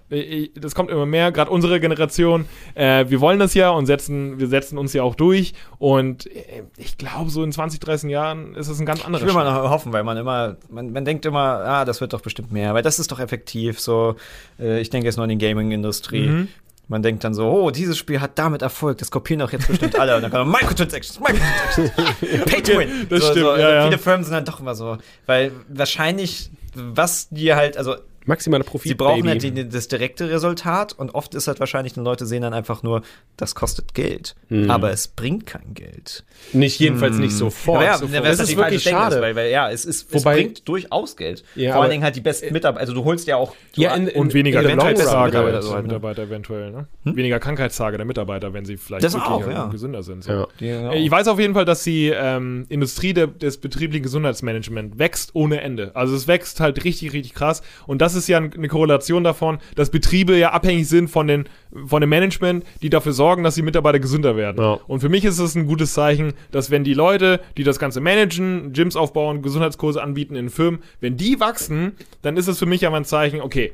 Das 0.55 0.75
kommt 0.75 0.91
immer 0.91 1.07
mehr, 1.07 1.33
gerade 1.33 1.51
unsere 1.51 1.81
Generation. 1.81 2.47
Äh, 2.75 3.07
wir 3.09 3.21
wollen 3.21 3.39
das 3.39 3.55
ja 3.55 3.71
und 3.71 3.87
setzen, 3.87 4.39
wir 4.39 4.47
setzen 4.47 4.79
uns 4.79 4.93
ja 4.93 5.03
auch 5.03 5.15
durch. 5.15 5.55
Und 5.79 6.27
äh, 6.27 6.63
ich 6.77 6.97
glaube, 6.97 7.31
so 7.31 7.43
in 7.43 7.53
20, 7.53 7.81
30 7.81 8.11
Jahren 8.11 8.55
ist 8.55 8.69
es 8.69 8.79
ein 8.79 8.87
ganz 8.87 9.05
anderer 9.05 9.23
Ich 9.23 9.27
will 9.27 9.35
mal 9.35 9.69
hoffen, 9.69 9.93
weil 9.93 10.05
man 10.05 10.17
immer, 10.17 10.57
man, 10.71 10.93
man 10.93 11.05
denkt 11.05 11.27
immer, 11.27 11.41
ah, 11.41 11.85
das 11.85 12.01
wird 12.01 12.13
doch 12.13 12.21
bestimmt 12.21 12.53
mehr, 12.53 12.75
weil 12.75 12.83
das 12.83 12.99
ist 12.99 13.11
doch 13.11 13.19
effektiv. 13.19 13.81
So, 13.81 14.17
äh, 14.59 14.81
ich 14.81 14.91
denke 14.91 15.07
jetzt 15.07 15.17
nur 15.17 15.25
an 15.25 15.31
die 15.31 15.39
Gaming-Industrie. 15.39 16.29
Mhm. 16.29 16.49
Man 16.89 17.03
denkt 17.03 17.25
dann 17.25 17.33
so, 17.33 17.51
oh, 17.51 17.71
dieses 17.71 17.97
Spiel 17.97 18.21
hat 18.21 18.39
damit 18.39 18.63
Erfolg, 18.63 18.99
das 18.99 19.11
kopieren 19.11 19.41
doch 19.41 19.53
jetzt 19.53 19.67
bestimmt 19.69 19.99
alle. 19.99 20.17
Und 20.17 20.23
dann 20.23 20.31
kommt 20.31 20.51
Microtransactions, 20.53 21.19
Microtransactions, 21.19 22.45
Pay 22.45 22.63
to 22.63 22.79
win. 22.79 23.07
das 23.09 23.21
so, 23.21 23.31
stimmt, 23.31 23.47
so, 23.47 23.57
ja, 23.57 23.75
ja. 23.75 23.85
Viele 23.87 23.99
Firmen 23.99 24.25
sind 24.25 24.35
dann 24.35 24.45
doch 24.45 24.61
immer 24.61 24.75
so, 24.75 24.99
weil 25.27 25.53
wahrscheinlich, 25.69 26.51
was 26.75 27.29
die 27.31 27.55
halt, 27.55 27.79
also 27.79 27.97
Maximaler 28.27 28.65
Profit. 28.65 28.89
Sie 28.89 28.95
brauchen 28.95 29.23
Baby. 29.23 29.29
halt 29.29 29.43
die, 29.43 29.69
das 29.69 29.89
direkte 29.89 30.31
Resultat 30.31 30.93
und 30.93 31.15
oft 31.15 31.35
ist 31.35 31.47
halt 31.49 31.61
wahrscheinlich, 31.61 31.93
die 31.95 32.01
Leute 32.01 32.27
sehen 32.27 32.43
dann 32.43 32.55
einfach 32.55 32.83
nur, 32.83 33.03
das 33.37 33.55
kostet 33.55 33.95
Geld, 33.95 34.35
Mhm. 34.49 34.71
aber 34.71 34.91
es 34.93 35.09
bringt 35.09 35.47
kein 35.47 35.75
Geld. 35.75 36.25
Nicht, 36.53 36.79
jedenfalls 36.81 37.17
nicht 37.19 37.33
sofort. 37.35 37.77
Aber 37.79 37.87
ja, 37.87 37.99
sofort. 37.99 38.25
das, 38.25 38.39
das 38.39 38.49
ist 38.51 38.57
wirklich 38.57 38.83
schade. 38.83 39.17
ist, 39.17 39.23
weil, 39.23 39.37
weil 39.37 39.51
ja, 39.51 39.71
es, 39.71 39.85
ist, 39.85 40.13
Wobei- 40.15 40.33
es 40.39 40.43
bringt 40.43 40.69
durchaus 40.69 41.17
Geld. 41.17 41.45
Ja, 41.55 41.73
Vor 41.75 41.83
allen 41.83 41.91
Dingen 41.91 42.05
halt 42.05 42.17
die 42.17 42.21
besten 42.21 42.53
Mitarbeiter, 42.53 42.81
also 42.81 42.95
du 42.95 43.05
holst 43.05 43.27
ja 43.27 43.37
auch 43.37 43.55
Ja, 43.75 43.95
in- 43.95 44.09
in- 44.09 44.21
Und 44.21 44.35
weniger 44.35 44.63
Krankheitstage 44.63 45.33
der 45.33 45.63
so 45.63 45.73
halt, 45.75 45.83
ne? 45.83 45.89
Mitarbeiter 45.89 46.23
eventuell, 46.23 46.71
ne? 46.71 46.87
Weniger 47.05 47.39
Krankheitstage 47.41 47.97
der 47.97 48.07
Mitarbeiter, 48.07 48.53
wenn 48.53 48.65
sie 48.65 48.77
vielleicht 48.77 49.05
Das 49.05 49.15
auch, 49.15 49.47
ja. 49.49 49.67
gesünder 49.67 50.03
sind. 50.03 50.25
So. 50.25 50.33
Ja. 50.33 50.47
Ja. 50.61 50.93
Äh, 50.93 50.99
Ich 51.05 51.11
weiß 51.11 51.29
auf 51.29 51.39
jeden 51.39 51.55
Fall, 51.55 51.65
dass 51.65 51.83
die 51.85 52.09
ähm, 52.09 52.67
Industrie 52.69 53.13
der, 53.13 53.27
des 53.27 53.59
betrieblichen 53.59 54.03
Gesundheitsmanagements 54.03 54.99
wächst 54.99 55.35
ohne 55.35 55.61
Ende. 55.61 55.91
Also 55.95 56.15
es 56.17 56.27
wächst 56.29 56.61
halt 56.61 56.85
richtig, 56.85 57.13
richtig 57.13 57.35
krass. 57.35 57.63
Und 57.87 58.01
das 58.01 58.14
ist 58.17 58.29
ja 58.29 58.39
ein- 58.39 58.53
eine 58.53 58.69
Korrelation 58.69 59.25
davon, 59.25 59.59
dass 59.75 59.91
Betriebe 59.91 60.37
ja 60.37 60.53
abhängig 60.53 60.89
sind 60.89 61.09
von, 61.09 61.27
den, 61.27 61.45
von 61.87 62.01
dem 62.01 62.11
Management, 62.11 62.65
die 62.83 62.91
dafür 62.91 63.13
sorgen, 63.13 63.43
dass 63.45 63.55
die 63.55 63.63
Mitarbeiter 63.63 63.99
gesünder 63.99 64.37
werden. 64.37 64.61
Ja. 64.63 64.79
Und 64.87 65.01
für 65.01 65.09
mich 65.09 65.25
ist 65.25 65.39
es 65.39 65.55
ein 65.55 65.67
gutes 65.67 65.93
Zeichen, 65.95 66.33
dass 66.51 66.71
wenn 66.71 66.85
die 66.85 66.95
Leute, 66.95 67.41
die 67.57 67.65
das 67.65 67.79
Ganze 67.79 68.01
managen, 68.01 68.73
Gyms 68.73 68.97
aufbauen, 68.97 69.43
Gesundheitskurse 69.43 70.03
anbieten 70.03 70.37
in 70.37 70.51
Firmen, 70.51 70.81
wenn 71.01 71.17
die 71.17 71.41
wachsen, 71.41 71.93
dann 72.23 72.37
ist 72.37 72.49
es 72.49 72.59
für 72.59 72.67
mich 72.67 72.87
aber 72.87 72.97
ein 72.97 73.05
Zeichen, 73.05 73.41
okay, 73.41 73.73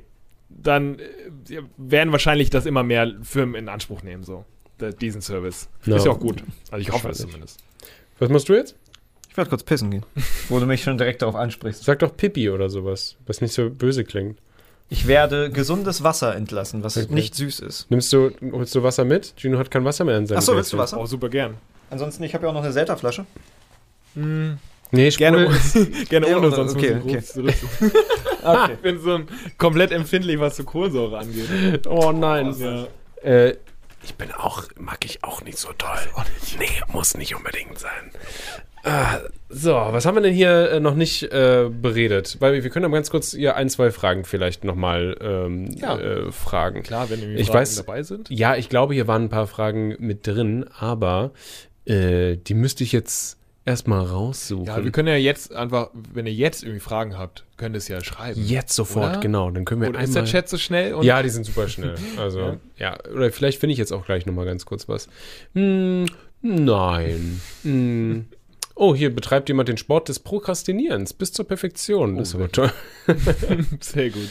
dann 0.49 0.99
äh, 0.99 1.63
werden 1.77 2.13
wahrscheinlich 2.13 2.51
das 2.51 2.67
immer 2.67 2.83
mehr 2.83 3.13
Firmen 3.23 3.55
in 3.55 3.69
Anspruch 3.69 4.03
nehmen, 4.03 4.25
so, 4.25 4.45
diesen 5.01 5.21
Service. 5.23 5.69
Ja. 5.87 5.97
Ist 5.97 6.07
ja 6.07 6.13
auch 6.13 6.19
gut. 6.21 6.43
Also 6.71 6.81
ich 6.83 6.93
hoffe 6.93 7.09
es 7.11 7.19
zumindest. 7.19 7.61
Was 8.19 8.29
machst 8.29 8.49
du 8.49 8.55
jetzt? 8.55 8.75
Ich 9.31 9.37
werde 9.37 9.49
kurz 9.49 9.63
pissen 9.63 9.91
gehen, 9.91 10.05
wo 10.49 10.59
du 10.59 10.67
mich 10.67 10.83
schon 10.83 10.99
direkt 10.99 11.23
darauf 11.23 11.37
ansprichst. 11.37 11.85
Sag 11.85 12.01
doch 12.01 12.17
Pippi 12.17 12.51
oder 12.51 12.69
sowas, 12.69 13.17
was 13.27 13.41
nicht 13.41 13.55
so 13.55 13.71
böse 13.71 14.05
klingt. 14.05 14.39
Ich 14.89 15.07
werde 15.07 15.51
gesundes 15.51 16.03
Wasser 16.03 16.35
entlassen, 16.35 16.83
was 16.83 16.97
Okay. 16.97 17.07
nicht 17.15 17.37
süß 17.37 17.61
ist. 17.61 17.89
Nimmst 17.91 18.13
du, 18.13 18.33
holst 18.53 18.75
du 18.75 18.83
Wasser 18.83 19.05
mit? 19.05 19.35
Gino 19.37 19.57
hat 19.59 19.71
kein 19.71 19.85
Wasser 19.85 20.05
mehr 20.05 20.19
in 20.19 20.27
seinem 20.27 20.39
Achso, 20.39 20.57
willst 20.57 20.73
du. 20.73 20.79
Wasser? 20.79 20.99
Oh, 20.99 21.07
super 21.07 21.29
gern. 21.29 21.55
Ansonsten, 21.91 22.25
ich 22.25 22.35
habe 22.35 22.45
ja 22.45 22.51
auch 22.51 22.55
noch 22.55 22.65
eine 22.65 22.73
Selta-Flasche. 22.73 23.25
Nee, 24.17 25.09
Gerne, 25.11 25.11
Sprudel- 25.11 25.47
ohne- 25.47 26.05
gerne 26.09 26.29
Ja, 26.29 26.37
ohne, 26.37 26.47
oder- 26.49 26.57
sonst 26.57 26.75
okay, 26.75 26.95
muss 26.97 27.37
ich 27.37 27.37
okay. 27.37 27.55
okay. 28.43 28.73
Ich 28.75 28.79
bin 28.81 28.99
so 29.01 29.15
ein 29.15 29.29
komplett 29.59 29.93
empfindlich, 29.93 30.41
was 30.41 30.57
so 30.57 30.65
Kohlensäure 30.65 31.19
angeht. 31.19 31.87
Oh 31.87 32.11
nein. 32.11 32.53
Ja. 32.59 32.89
Äh, 33.23 33.57
ich 34.03 34.15
bin 34.15 34.33
auch, 34.33 34.65
mag 34.79 35.05
ich 35.05 35.23
auch 35.25 35.43
nicht 35.43 35.59
so 35.59 35.73
toll. 35.77 35.99
Nee, 36.59 36.69
muss 36.93 37.17
nicht 37.17 37.35
unbedingt 37.35 37.79
sein. 37.79 38.11
Ah, 38.83 39.19
so, 39.51 39.73
was 39.75 40.07
haben 40.07 40.15
wir 40.17 40.23
denn 40.23 40.33
hier 40.33 40.71
äh, 40.73 40.81
noch 40.81 40.95
nicht 40.95 41.25
äh, 41.25 41.69
beredet? 41.71 42.39
Weil 42.41 42.63
wir 42.63 42.71
können 42.71 42.87
aber 42.87 42.95
ganz 42.97 43.11
kurz 43.11 43.33
hier 43.33 43.57
ein, 43.57 43.69
zwei 43.69 43.91
Fragen 43.91 44.25
vielleicht 44.25 44.65
nochmal 44.65 45.17
ähm, 45.21 45.71
Ja. 45.73 45.99
äh, 45.99 46.33
fragen. 46.33 46.83
Klar, 46.83 47.11
wenn 47.11 47.21
irgendwie 47.21 47.41
Ich 47.43 47.49
Fragen 47.49 47.65
weiß- 47.67 47.77
dabei 47.77 48.03
sind. 48.03 48.31
Ja, 48.31 48.57
ich 48.57 48.71
glaube, 48.71 48.95
hier 48.95 49.07
waren 49.07 49.25
ein 49.25 49.29
paar 49.29 49.47
Fragen 49.47 49.97
mit 49.99 50.27
drin, 50.27 50.65
aber 50.79 51.33
äh, 51.85 52.37
die 52.37 52.55
müsste 52.55 52.83
ich 52.85 52.93
jetzt 52.93 53.37
erstmal 53.71 54.05
raussuchen. 54.05 54.67
Ja, 54.67 54.85
wir 54.85 54.91
können 54.93 55.09
ja 55.09 55.17
jetzt 55.17 55.55
einfach, 55.55 55.91
wenn 56.13 56.27
ihr 56.27 56.33
jetzt 56.35 56.63
irgendwie 56.63 56.81
Fragen 56.81 57.17
habt, 57.17 57.45
könnt 57.57 57.75
ihr 57.75 57.79
es 57.79 57.89
ja 57.89 58.03
schreiben. 58.05 58.41
jetzt 58.45 58.75
sofort, 58.75 59.13
Oder? 59.13 59.21
genau. 59.21 59.51
Dann 59.51 59.65
können 59.65 59.81
wir 59.81 59.89
Oder 59.89 60.01
einmal. 60.01 60.09
ist 60.09 60.15
der 60.15 60.25
Chat 60.41 60.49
so 60.49 60.59
schnell? 60.59 60.95
Ja, 61.03 61.23
die 61.23 61.31
sind 61.31 61.45
super 61.47 61.69
schnell. 61.69 61.95
Also, 62.19 62.41
Ja. 62.41 62.57
ja. 62.77 62.99
Oder 63.15 63.33
vielleicht 63.33 63.59
finde 63.61 63.73
ich 63.73 63.79
jetzt 63.79 63.93
auch 63.93 64.05
gleich 64.05 64.27
nochmal 64.27 64.45
ganz 64.45 64.67
kurz 64.67 64.89
was. 64.89 65.09
Hm, 65.55 66.07
nein. 66.43 67.41
Hm. 67.63 68.27
Oh, 68.75 68.95
hier 68.95 69.15
betreibt 69.15 69.49
jemand 69.49 69.69
den 69.69 69.77
Sport 69.77 70.09
des 70.09 70.21
Prokrastinierens 70.21 71.13
bis 71.13 71.33
zur 71.33 71.47
Perfektion. 71.47 72.17
Das 72.17 72.29
ist 72.31 72.35
aber 72.35 72.51
toll. 72.51 72.73
Sehr 73.81 74.11
gut. 74.11 74.29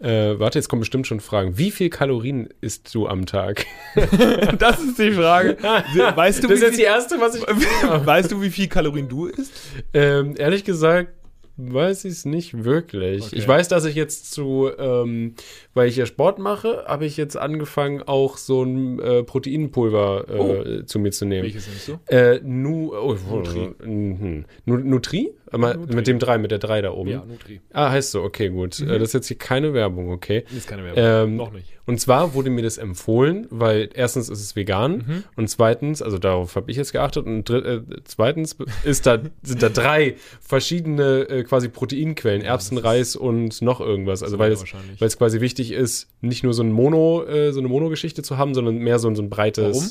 Äh, 0.00 0.38
warte, 0.38 0.58
jetzt 0.58 0.68
kommen 0.68 0.80
bestimmt 0.80 1.06
schon 1.06 1.20
Fragen. 1.20 1.58
Wie 1.58 1.70
viel 1.70 1.90
Kalorien 1.90 2.48
isst 2.60 2.94
du 2.94 3.08
am 3.08 3.26
Tag? 3.26 3.66
Das 4.58 4.80
ist 4.80 4.98
die 4.98 5.12
Frage. 5.12 5.56
Weißt 5.60 6.42
du, 6.42 6.48
Das 6.48 6.56
ist 6.56 6.62
wie 6.62 6.66
jetzt 6.66 6.78
die 6.78 6.82
erste, 6.82 7.20
was 7.20 7.34
ich. 7.34 7.44
viel, 7.46 8.06
weißt 8.06 8.30
du, 8.32 8.40
wie 8.42 8.50
viel 8.50 8.68
Kalorien 8.68 9.08
du 9.08 9.26
isst? 9.26 9.52
ähm, 9.92 10.34
ehrlich 10.36 10.64
gesagt, 10.64 11.12
weiß 11.58 12.04
ich 12.04 12.12
es 12.12 12.24
nicht 12.24 12.64
wirklich. 12.64 13.24
Okay. 13.26 13.36
Ich 13.36 13.46
weiß, 13.46 13.68
dass 13.68 13.84
ich 13.84 13.96
jetzt 13.96 14.32
zu, 14.32 14.70
ähm, 14.78 15.34
weil 15.74 15.88
ich 15.88 15.96
ja 15.96 16.06
Sport 16.06 16.38
mache, 16.38 16.84
habe 16.86 17.04
ich 17.04 17.16
jetzt 17.16 17.36
angefangen, 17.36 18.02
auch 18.02 18.36
so 18.36 18.62
ein 18.62 19.00
äh, 19.00 19.24
Proteinpulver 19.24 20.28
äh, 20.28 20.86
zu 20.86 21.00
mir 21.00 21.10
zu 21.10 21.24
nehmen. 21.24 21.42
Welches 21.42 21.66
nimmst 21.66 21.88
du? 21.88 21.98
Äh, 22.06 22.40
nu, 22.44 22.92
oh, 22.94 23.16
Nutri. 23.28 23.74
Mhm. 23.84 24.44
Nu, 24.64 24.76
Nutri? 24.76 25.32
Aber 25.50 25.74
Nutri. 25.74 25.94
Mit 25.96 26.06
dem 26.06 26.18
3, 26.18 26.38
mit 26.38 26.50
der 26.50 26.58
3 26.58 26.82
da 26.82 26.92
oben. 26.92 27.10
Ja, 27.10 27.24
Nutri. 27.24 27.60
Ah, 27.72 27.90
heißt 27.90 28.10
so, 28.10 28.22
okay, 28.22 28.48
gut. 28.50 28.80
Äh, 28.80 28.98
das 28.98 29.08
ist 29.08 29.14
jetzt 29.14 29.28
hier 29.28 29.38
keine 29.38 29.72
Werbung, 29.74 30.10
okay. 30.10 30.44
Ist 30.56 30.68
keine 30.68 30.84
Werbung. 30.84 31.02
Ähm, 31.30 31.36
Noch 31.36 31.52
nicht. 31.52 31.74
Und 31.86 31.98
zwar 32.00 32.34
wurde 32.34 32.50
mir 32.50 32.60
das 32.60 32.76
empfohlen, 32.76 33.46
weil 33.48 33.88
erstens 33.94 34.28
ist 34.28 34.40
es 34.40 34.54
vegan 34.56 34.92
Mhm. 35.06 35.24
und 35.36 35.48
zweitens, 35.48 36.02
also 36.02 36.18
darauf 36.18 36.54
habe 36.54 36.70
ich 36.70 36.76
jetzt 36.76 36.92
geachtet 36.92 37.24
und 37.24 37.48
dritt, 37.48 37.64
äh, 37.64 37.80
zweitens 38.04 38.56
ist 38.84 39.06
da, 39.06 39.18
sind 39.42 39.62
da 39.62 39.70
drei 39.70 40.16
verschiedene 40.58 41.20
äh, 41.30 41.44
quasi 41.44 41.68
Proteinquellen, 41.68 42.42
Erbsen, 42.42 42.76
das 42.76 42.82
ist- 42.84 42.90
Reis 42.90 43.16
und 43.16 43.62
noch 43.62 43.80
irgendwas. 43.80 44.22
Also 44.22 44.36
So 44.36 44.38
weil 44.38 44.52
es, 44.52 44.62
weil 44.98 45.08
es 45.08 45.16
quasi 45.16 45.40
wichtig 45.40 45.70
ist, 45.72 46.08
nicht 46.20 46.42
nur 46.44 46.52
so 46.52 46.62
ein 46.62 46.72
Mono, 46.72 47.24
äh, 47.24 47.52
so 47.52 47.60
eine 47.60 47.68
Mono-Geschichte 47.68 48.22
zu 48.22 48.36
haben, 48.36 48.54
sondern 48.54 48.76
mehr 48.78 48.98
so, 48.98 49.08
ein- 49.08 49.16
so 49.16 49.22
ein 49.22 49.30
breites. 49.30 49.64
Warum? 49.76 49.88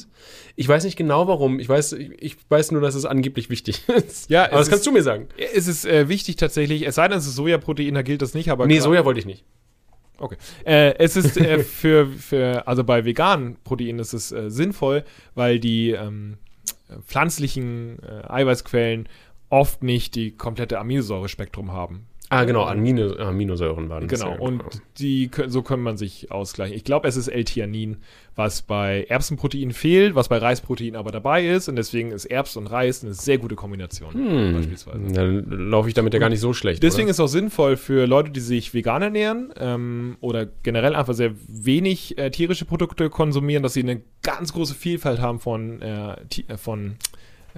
Ich 0.55 0.67
weiß 0.67 0.83
nicht 0.85 0.97
genau 0.97 1.27
warum. 1.27 1.59
Ich 1.59 1.69
weiß, 1.69 1.93
ich, 1.93 2.11
ich 2.19 2.35
weiß 2.49 2.71
nur, 2.71 2.81
dass 2.81 2.95
es 2.95 3.05
angeblich 3.05 3.49
wichtig 3.49 3.81
ist. 3.95 4.29
Ja, 4.29 4.45
aber 4.45 4.57
das 4.57 4.69
kannst 4.69 4.85
du 4.85 4.91
mir 4.91 5.03
sagen. 5.03 5.27
Es 5.53 5.67
ist 5.67 5.85
äh, 5.85 6.07
wichtig 6.09 6.35
tatsächlich, 6.35 6.85
es 6.87 6.95
sei 6.95 7.07
denn, 7.07 7.17
es 7.17 7.27
ist 7.27 7.35
Sojaprotein, 7.35 7.93
da 7.93 8.01
gilt 8.01 8.21
das 8.21 8.33
nicht, 8.33 8.49
aber 8.49 8.65
Nee, 8.67 8.75
klar- 8.75 8.83
Soja 8.85 9.05
wollte 9.05 9.19
ich 9.19 9.25
nicht. 9.25 9.43
Okay. 10.19 10.37
Äh, 10.65 10.95
es 10.97 11.15
ist 11.15 11.37
äh, 11.37 11.59
für, 11.63 12.07
für, 12.07 12.67
also 12.67 12.83
bei 12.83 13.05
veganen 13.05 13.57
Proteinen 13.63 13.99
ist 13.99 14.13
es 14.13 14.31
äh, 14.31 14.49
sinnvoll, 14.49 15.03
weil 15.35 15.59
die 15.59 15.91
ähm, 15.91 16.37
äh, 16.89 16.95
pflanzlichen 17.05 17.99
äh, 18.03 18.23
Eiweißquellen 18.27 19.07
oft 19.49 19.83
nicht 19.83 20.15
die 20.15 20.31
komplette 20.31 20.79
Aminosäurespektrum 20.79 21.71
haben. 21.71 22.07
Ah, 22.29 22.43
genau, 22.43 22.63
Amino, 22.63 23.13
Aminosäuren 23.15 23.87
waren 23.87 24.07
das 24.07 24.19
Genau, 24.19 24.33
ja, 24.33 24.39
und 24.39 24.61
die 24.97 25.29
können, 25.29 25.49
so 25.49 25.61
kann 25.61 25.79
man 25.79 25.95
sich 25.95 26.29
ausgleichen. 26.29 26.75
Ich 26.75 26.83
glaube, 26.83 27.07
es 27.07 27.15
ist 27.15 27.29
L-Theanin, 27.29 27.97
was 28.35 28.61
bei 28.61 29.05
Erbsenprotein 29.07 29.71
fehlt, 29.71 30.13
was 30.13 30.27
bei 30.27 30.37
Reisprotein 30.37 30.97
aber 30.97 31.11
dabei 31.11 31.47
ist. 31.47 31.69
Und 31.69 31.77
deswegen 31.77 32.11
ist 32.11 32.25
Erbs 32.25 32.57
und 32.57 32.67
Reis 32.67 33.03
eine 33.03 33.13
sehr 33.13 33.37
gute 33.37 33.55
Kombination, 33.55 34.53
beispielsweise. 34.53 34.99
Dann 35.13 35.69
laufe 35.69 35.87
ich 35.87 35.93
damit 35.93 36.13
ja 36.13 36.19
gar 36.19 36.29
nicht 36.29 36.41
so 36.41 36.51
schlecht. 36.51 36.83
Deswegen 36.83 37.05
oder? 37.05 37.11
ist 37.11 37.19
es 37.19 37.23
auch 37.23 37.27
sinnvoll 37.27 37.77
für 37.77 38.05
Leute, 38.05 38.31
die 38.31 38.41
sich 38.41 38.73
vegan 38.73 39.01
ernähren 39.01 39.53
ähm, 39.57 40.17
oder 40.19 40.45
generell 40.63 40.95
einfach 40.95 41.13
sehr 41.13 41.31
wenig 41.47 42.17
äh, 42.17 42.29
tierische 42.29 42.65
Produkte 42.65 43.09
konsumieren, 43.09 43.63
dass 43.63 43.73
sie 43.73 43.83
eine 43.83 44.01
ganz 44.21 44.51
große 44.51 44.75
Vielfalt 44.75 45.21
haben 45.21 45.39
von, 45.39 45.81
äh, 45.81 46.15
äh, 46.47 46.57
von 46.57 46.97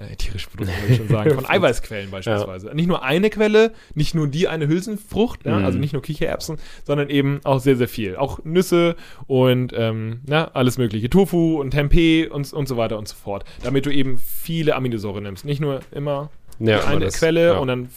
äh, 0.00 0.16
tierische 0.16 0.48
Produkte, 0.48 0.72
würde 0.80 0.92
ich 0.92 0.96
schon 0.98 1.08
sagen, 1.08 1.34
von 1.34 1.46
Eiweißquellen 1.48 2.10
beispielsweise. 2.10 2.70
Nicht 2.74 2.86
nur 2.86 3.02
eine 3.02 3.28
Quelle, 3.30 3.72
nicht 3.94 4.14
nur 4.14 4.26
die 4.28 4.48
eine 4.48 4.66
Hülsenfrucht, 4.68 5.44
ja, 5.44 5.58
Mhm. 5.58 5.64
also 5.64 5.78
nicht 5.78 5.92
nur 5.92 6.02
Kichererbsen, 6.02 6.58
sondern 6.84 7.10
eben 7.10 7.40
auch 7.44 7.60
sehr, 7.60 7.76
sehr 7.76 7.88
viel. 7.88 8.16
Auch 8.16 8.44
Nüsse 8.44 8.96
und 9.26 9.72
ähm, 9.76 10.20
na, 10.26 10.50
alles 10.54 10.78
mögliche, 10.78 11.10
Tofu 11.10 11.60
und 11.60 11.72
Tempeh 11.72 12.26
und, 12.28 12.52
und 12.52 12.66
so 12.68 12.76
weiter 12.76 12.98
und 12.98 13.08
so 13.08 13.16
fort. 13.16 13.44
Damit 13.62 13.86
du 13.86 13.90
eben 13.90 14.18
viele 14.18 14.74
Aminosäuren 14.76 15.22
nimmst. 15.24 15.44
Nicht 15.44 15.60
nur 15.60 15.80
immer 15.92 16.30
Ja, 16.58 16.84
eine 16.84 17.06
das- 17.06 17.14
Quelle 17.18 17.46
ja. 17.48 17.58
und 17.58 17.68
dann 17.68 17.88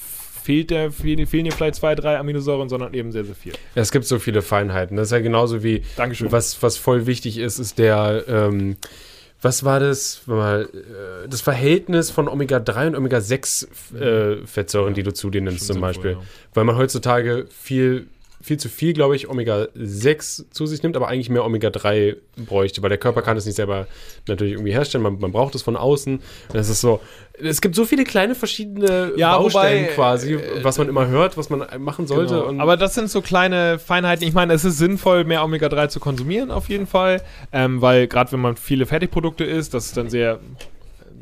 fehlt 0.44 0.72
der, 0.72 0.92
fehlen, 0.92 1.26
fehlen 1.26 1.46
dir 1.46 1.54
vielleicht 1.54 1.76
zwei, 1.76 1.96
drei 1.96 2.18
Aminosäuren, 2.18 2.68
sondern 2.68 2.94
eben 2.94 3.14
sehr, 3.14 3.24
sehr 3.24 3.34
viel. 3.36 3.54
Ja, 3.76 3.82
es 3.82 3.94
gibt 3.94 4.04
so 4.04 4.20
viele 4.20 4.42
Feinheiten. 4.42 4.98
Das 4.98 5.08
ist 5.08 5.12
ja 5.14 5.20
genauso 5.20 5.64
wie, 5.64 5.84
Dankeschön. 5.96 6.34
was, 6.34 6.62
was 6.62 6.76
voll 6.76 7.06
wichtig 7.06 7.38
ist, 7.38 7.60
ist 7.60 7.78
der, 7.80 8.26
ähm, 8.28 8.76
was 9.44 9.64
war 9.64 9.80
das? 9.80 10.22
Äh, 10.28 10.66
das 11.28 11.42
Verhältnis 11.42 12.10
von 12.10 12.28
Omega-3 12.28 12.88
und 12.88 12.96
Omega-6 12.96 13.96
äh, 14.00 14.48
Fettsäuren, 14.48 14.94
die 14.94 15.04
du 15.04 15.14
zu 15.14 15.30
dir 15.30 15.42
nimmst, 15.42 15.68
zum 15.68 15.76
sinnvoll, 15.76 15.90
Beispiel. 15.90 16.12
ja. 16.12 16.22
Weil 16.54 16.64
man 16.64 16.78
heutzutage 16.78 17.46
viel, 17.50 18.08
viel 18.44 18.58
zu 18.58 18.68
viel, 18.68 18.92
glaube 18.94 19.16
ich, 19.16 19.30
Omega-6 19.30 20.52
zu 20.52 20.66
sich 20.66 20.84
nimmt, 20.84 20.98
aber 20.98 21.08
eigentlich 21.08 21.30
mehr 21.30 21.46
Omega-3 21.46 22.18
bräuchte, 22.46 22.82
weil 22.82 22.90
der 22.90 22.98
Körper 22.98 23.22
kann 23.22 23.38
es 23.38 23.46
nicht 23.46 23.56
selber 23.56 23.88
natürlich 24.28 24.54
irgendwie 24.54 24.74
herstellen. 24.74 25.02
Man, 25.02 25.18
man 25.20 25.32
braucht 25.32 25.56
es 25.56 25.62
von 25.62 25.78
außen. 25.78 26.16
Und 26.16 26.24
das 26.54 26.68
ist 26.68 26.82
so. 26.82 27.00
Es 27.42 27.62
gibt 27.62 27.74
so 27.74 27.86
viele 27.86 28.04
kleine 28.04 28.36
verschiedene 28.36 29.14
Ja, 29.16 29.38
Baustellen 29.38 29.86
wobei, 29.86 29.94
quasi, 29.94 30.34
äh, 30.34 30.64
was 30.64 30.78
man 30.78 30.90
immer 30.90 31.08
hört, 31.08 31.38
was 31.38 31.50
man 31.50 31.66
machen 31.80 32.06
sollte. 32.06 32.44
Genau. 32.48 32.62
Aber 32.62 32.76
das 32.76 32.94
sind 32.96 33.10
so 33.10 33.22
kleine 33.22 33.80
Feinheiten. 33.80 34.28
Ich 34.28 34.34
meine, 34.34 34.54
es 34.54 34.66
ist 34.66 34.78
sinnvoll, 34.78 35.24
mehr 35.24 35.44
Omega-3 35.44 35.88
zu 35.88 36.00
konsumieren, 36.02 36.52
auf 36.52 36.68
jeden 36.68 36.86
Fall. 36.86 37.22
Ähm, 37.54 37.82
weil 37.82 38.08
gerade 38.08 38.34
wenn 38.34 38.42
man 38.42 38.58
viele 38.58 38.86
Fertigprodukte 38.86 39.46
isst, 39.46 39.74
das 39.74 39.86
ist 39.88 39.98
dann 39.98 40.10
sehr, 40.10 40.40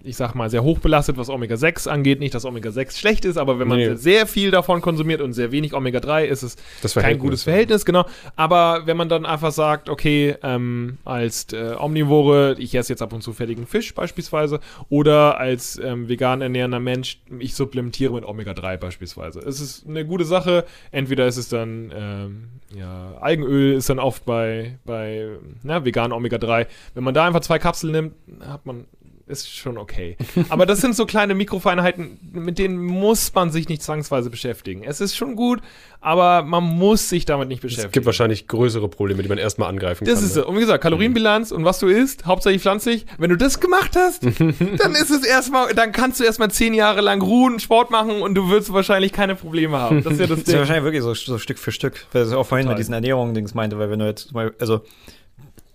ich 0.04 0.16
sag 0.18 0.34
mal, 0.36 0.50
sehr 0.50 0.64
hoch 0.64 0.80
belastet, 0.80 1.18
was 1.18 1.30
Omega-6 1.30 1.88
angeht. 1.88 2.20
Nicht, 2.20 2.34
dass 2.34 2.46
Omega-6 2.46 2.98
schlecht 2.98 3.26
ist, 3.26 3.38
aber 3.38 3.60
wenn 3.60 3.68
man 3.68 3.78
Nee. 3.78 3.96
sehr 3.96 4.28
viel 4.28 4.52
davon 4.52 4.82
konsumiert 4.82 5.22
und 5.22 5.34
sehr 5.34 5.52
wenig 5.52 5.74
Omega-3, 5.74 6.26
ist 6.26 6.44
es 6.44 6.56
kein 6.96 7.20
gutes. 7.20 7.44
Verhältnis, 7.44 7.86
genau. 7.86 8.06
Aber 8.36 8.84
wenn 8.86 8.98
man 8.98 9.10
dann 9.10 9.26
einfach 9.26 9.52
sagt, 9.52 9.90
okay, 9.90 10.36
ähm, 10.44 10.98
als 11.06 11.52
äh, 11.54 11.76
Omnivore, 11.80 12.56
ich 12.60 12.76
esse 12.76 12.94
jetzt 12.94 13.02
ab 13.02 13.14
und 13.14 13.22
zu 13.22 13.34
fertigen 13.34 13.68
Fisch 13.68 13.94
beispielsweise, 13.94 14.60
oder 14.90 15.38
als 15.40 15.80
ähm, 15.84 16.10
vegan 16.10 16.42
ernährender 16.42 16.80
Mensch, 16.80 17.20
ich 17.40 17.54
supplementiere 17.56 18.14
mit 18.14 18.26
Omega-3 18.26 18.78
beispielsweise. 18.78 19.40
Es 19.40 19.60
ist 19.62 19.88
eine 19.88 20.06
gute 20.06 20.26
Sache. 20.26 20.66
Entweder 20.92 21.28
ist 21.28 21.38
es 21.38 21.50
dann, 21.50 21.92
ähm, 21.96 22.48
ja, 22.78 23.16
Algenöl 23.20 23.74
ist 23.74 23.90
dann 23.90 24.00
oft 24.00 24.26
bei, 24.26 24.78
bei 24.86 25.28
na, 25.64 25.84
veganen 25.86 26.12
Omega-3. 26.14 26.68
Wenn 26.94 27.04
man 27.04 27.14
da 27.14 27.26
einfach 27.26 27.42
zwei 27.42 27.60
Kapseln 27.60 27.92
nimmt, 27.92 28.14
hat 28.46 28.66
man 28.66 28.86
ist 29.32 29.56
schon 29.56 29.78
okay. 29.78 30.18
Aber 30.50 30.66
das 30.66 30.82
sind 30.82 30.96
so 30.96 31.06
kleine 31.06 31.34
Mikrofeinheiten, 31.36 32.20
mit 32.32 32.60
denen 32.60 32.78
muss 32.78 33.34
man 33.34 33.52
sich 33.52 33.70
nicht 33.70 33.82
zwangsweise 33.82 34.30
beschäftigen. 34.30 34.84
Es 34.84 35.02
ist 35.02 35.16
schon 35.16 35.36
gut, 35.36 35.62
aber 36.02 36.44
man 36.44 36.64
muss 36.64 37.10
sich 37.10 37.26
damit 37.26 37.48
nicht 37.48 37.62
beschäftigen. 37.62 37.88
Es 37.88 37.94
gibt 37.94 38.06
wahrscheinlich 38.06 38.48
größere 38.48 38.90
Probleme, 38.90 39.24
die 39.24 39.30
man 39.30 39.38
erstmal 39.38 39.70
angreifen 39.70 40.06
das 40.06 40.16
kann. 40.16 40.24
ist 40.26 40.36
ne? 40.36 40.42
es. 40.42 40.48
Und 40.48 40.56
wie 40.58 40.62
gesagt, 40.62 40.84
Kalorienbilanz 40.84 41.52
und 41.52 41.64
was 41.64 41.80
du 41.80 41.88
isst, 41.88 42.26
hauptsächlich 42.26 42.62
pflanzlich. 42.62 43.06
Wenn 43.18 43.30
du 43.30 43.38
das 43.38 43.60
gemacht 43.60 43.96
hast, 43.96 44.24
dann 44.26 44.92
ist 44.94 45.12
es 45.12 45.26
erstmal, 45.26 45.74
dann 45.74 45.92
kannst 45.92 46.20
du 46.20 46.24
erstmal 46.24 46.52
zehn 46.52 46.74
Jahre 46.74 47.02
lang 47.02 47.22
ruhen, 47.22 47.60
Sport 47.60 47.92
machen 47.92 48.22
und 48.22 48.36
du 48.36 48.50
wirst 48.50 48.74
wahrscheinlich 48.74 49.14
keine 49.14 49.36
Probleme 49.36 49.78
haben. 49.78 50.04
Das 50.04 50.14
ist 50.14 50.20
ja 50.20 50.28
das 50.28 50.40
Das 50.42 50.48
ist 50.48 50.48
ja 50.48 50.54
Ding. 50.54 50.60
wahrscheinlich 50.62 50.84
wirklich 50.84 51.04
so, 51.04 51.14
so 51.14 51.38
Stück 51.38 51.60
für 51.60 51.72
Stück, 51.72 52.06
weil 52.12 52.28
ich 52.28 52.34
auch 52.34 52.46
vorhin 52.46 52.66
Total. 52.66 52.76
mit 52.76 52.80
diesen 52.80 52.94
Ernährungen-Dings 52.94 53.54
meinte, 53.54 53.78
weil 53.78 53.92
wenn 53.92 54.00
du 54.00 54.06
jetzt 54.08 54.34
mal, 54.34 54.54
also 54.60 54.82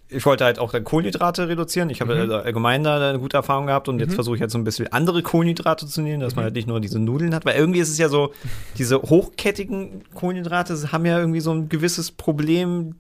ich 0.09 0.25
wollte 0.25 0.45
halt 0.45 0.59
auch 0.59 0.71
dann 0.73 0.85
Kohlenhydrate 0.85 1.49
reduzieren. 1.49 1.91
Ich 1.91 2.01
habe 2.01 2.15
Mhm. 2.15 2.21
also 2.21 2.37
allgemein 2.37 2.85
da 2.85 3.09
eine 3.11 3.19
gute 3.19 3.37
Erfahrung 3.37 3.67
gehabt 3.67 3.89
und 3.89 3.99
jetzt 3.99 4.15
versuche 4.15 4.37
ich 4.37 4.41
halt 4.41 4.51
so 4.51 4.59
ein 4.59 4.65
bisschen 4.65 4.93
andere 4.93 5.23
Kohlenhydrate 5.23 5.87
zu 5.87 6.01
nehmen, 6.01 6.21
dass 6.21 6.35
Mhm. 6.35 6.37
man 6.37 6.45
halt 6.45 6.55
nicht 6.55 6.69
nur 6.69 6.81
diese 6.81 6.99
Nudeln 7.01 7.35
hat, 7.35 7.45
weil 7.45 7.57
irgendwie 7.57 7.81
ist 7.81 7.89
es 7.89 7.99
ja 7.99 8.09
so, 8.09 8.33
diese 8.79 9.03
hochkettigen 9.03 10.05
Kohlenhydrate 10.15 10.93
haben 10.93 11.05
ja 11.07 11.19
irgendwie 11.19 11.41
so 11.41 11.53
ein 11.53 11.69
gewisses 11.69 12.13
Problem 12.13 12.95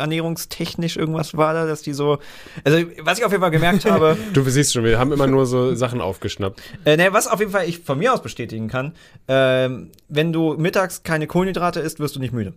ernährungstechnisch 0.00 0.96
irgendwas 0.96 1.36
war 1.36 1.52
da, 1.54 1.66
dass 1.66 1.82
die 1.82 1.92
so, 1.92 2.18
also 2.64 2.78
was 3.02 3.18
ich 3.18 3.24
auf 3.24 3.32
jeden 3.32 3.42
Fall 3.42 3.50
gemerkt 3.50 3.84
habe, 3.90 4.16
Du 4.32 4.42
siehst 4.48 4.72
schon, 4.72 4.84
wir 4.84 4.98
haben 4.98 5.12
immer 5.12 5.26
nur 5.26 5.46
so 5.46 5.74
Sachen 5.74 6.00
aufgeschnappt. 6.00 6.60
äh, 6.84 6.96
ne, 6.96 7.12
was 7.12 7.26
auf 7.28 7.40
jeden 7.40 7.52
Fall 7.52 7.68
ich 7.68 7.80
von 7.80 7.98
mir 7.98 8.12
aus 8.14 8.22
bestätigen 8.22 8.68
kann, 8.68 8.92
ähm, 9.28 9.90
wenn 10.08 10.32
du 10.32 10.54
mittags 10.54 11.02
keine 11.02 11.26
Kohlenhydrate 11.26 11.80
isst, 11.80 12.00
wirst 12.00 12.16
du 12.16 12.20
nicht 12.20 12.32
müde. 12.32 12.54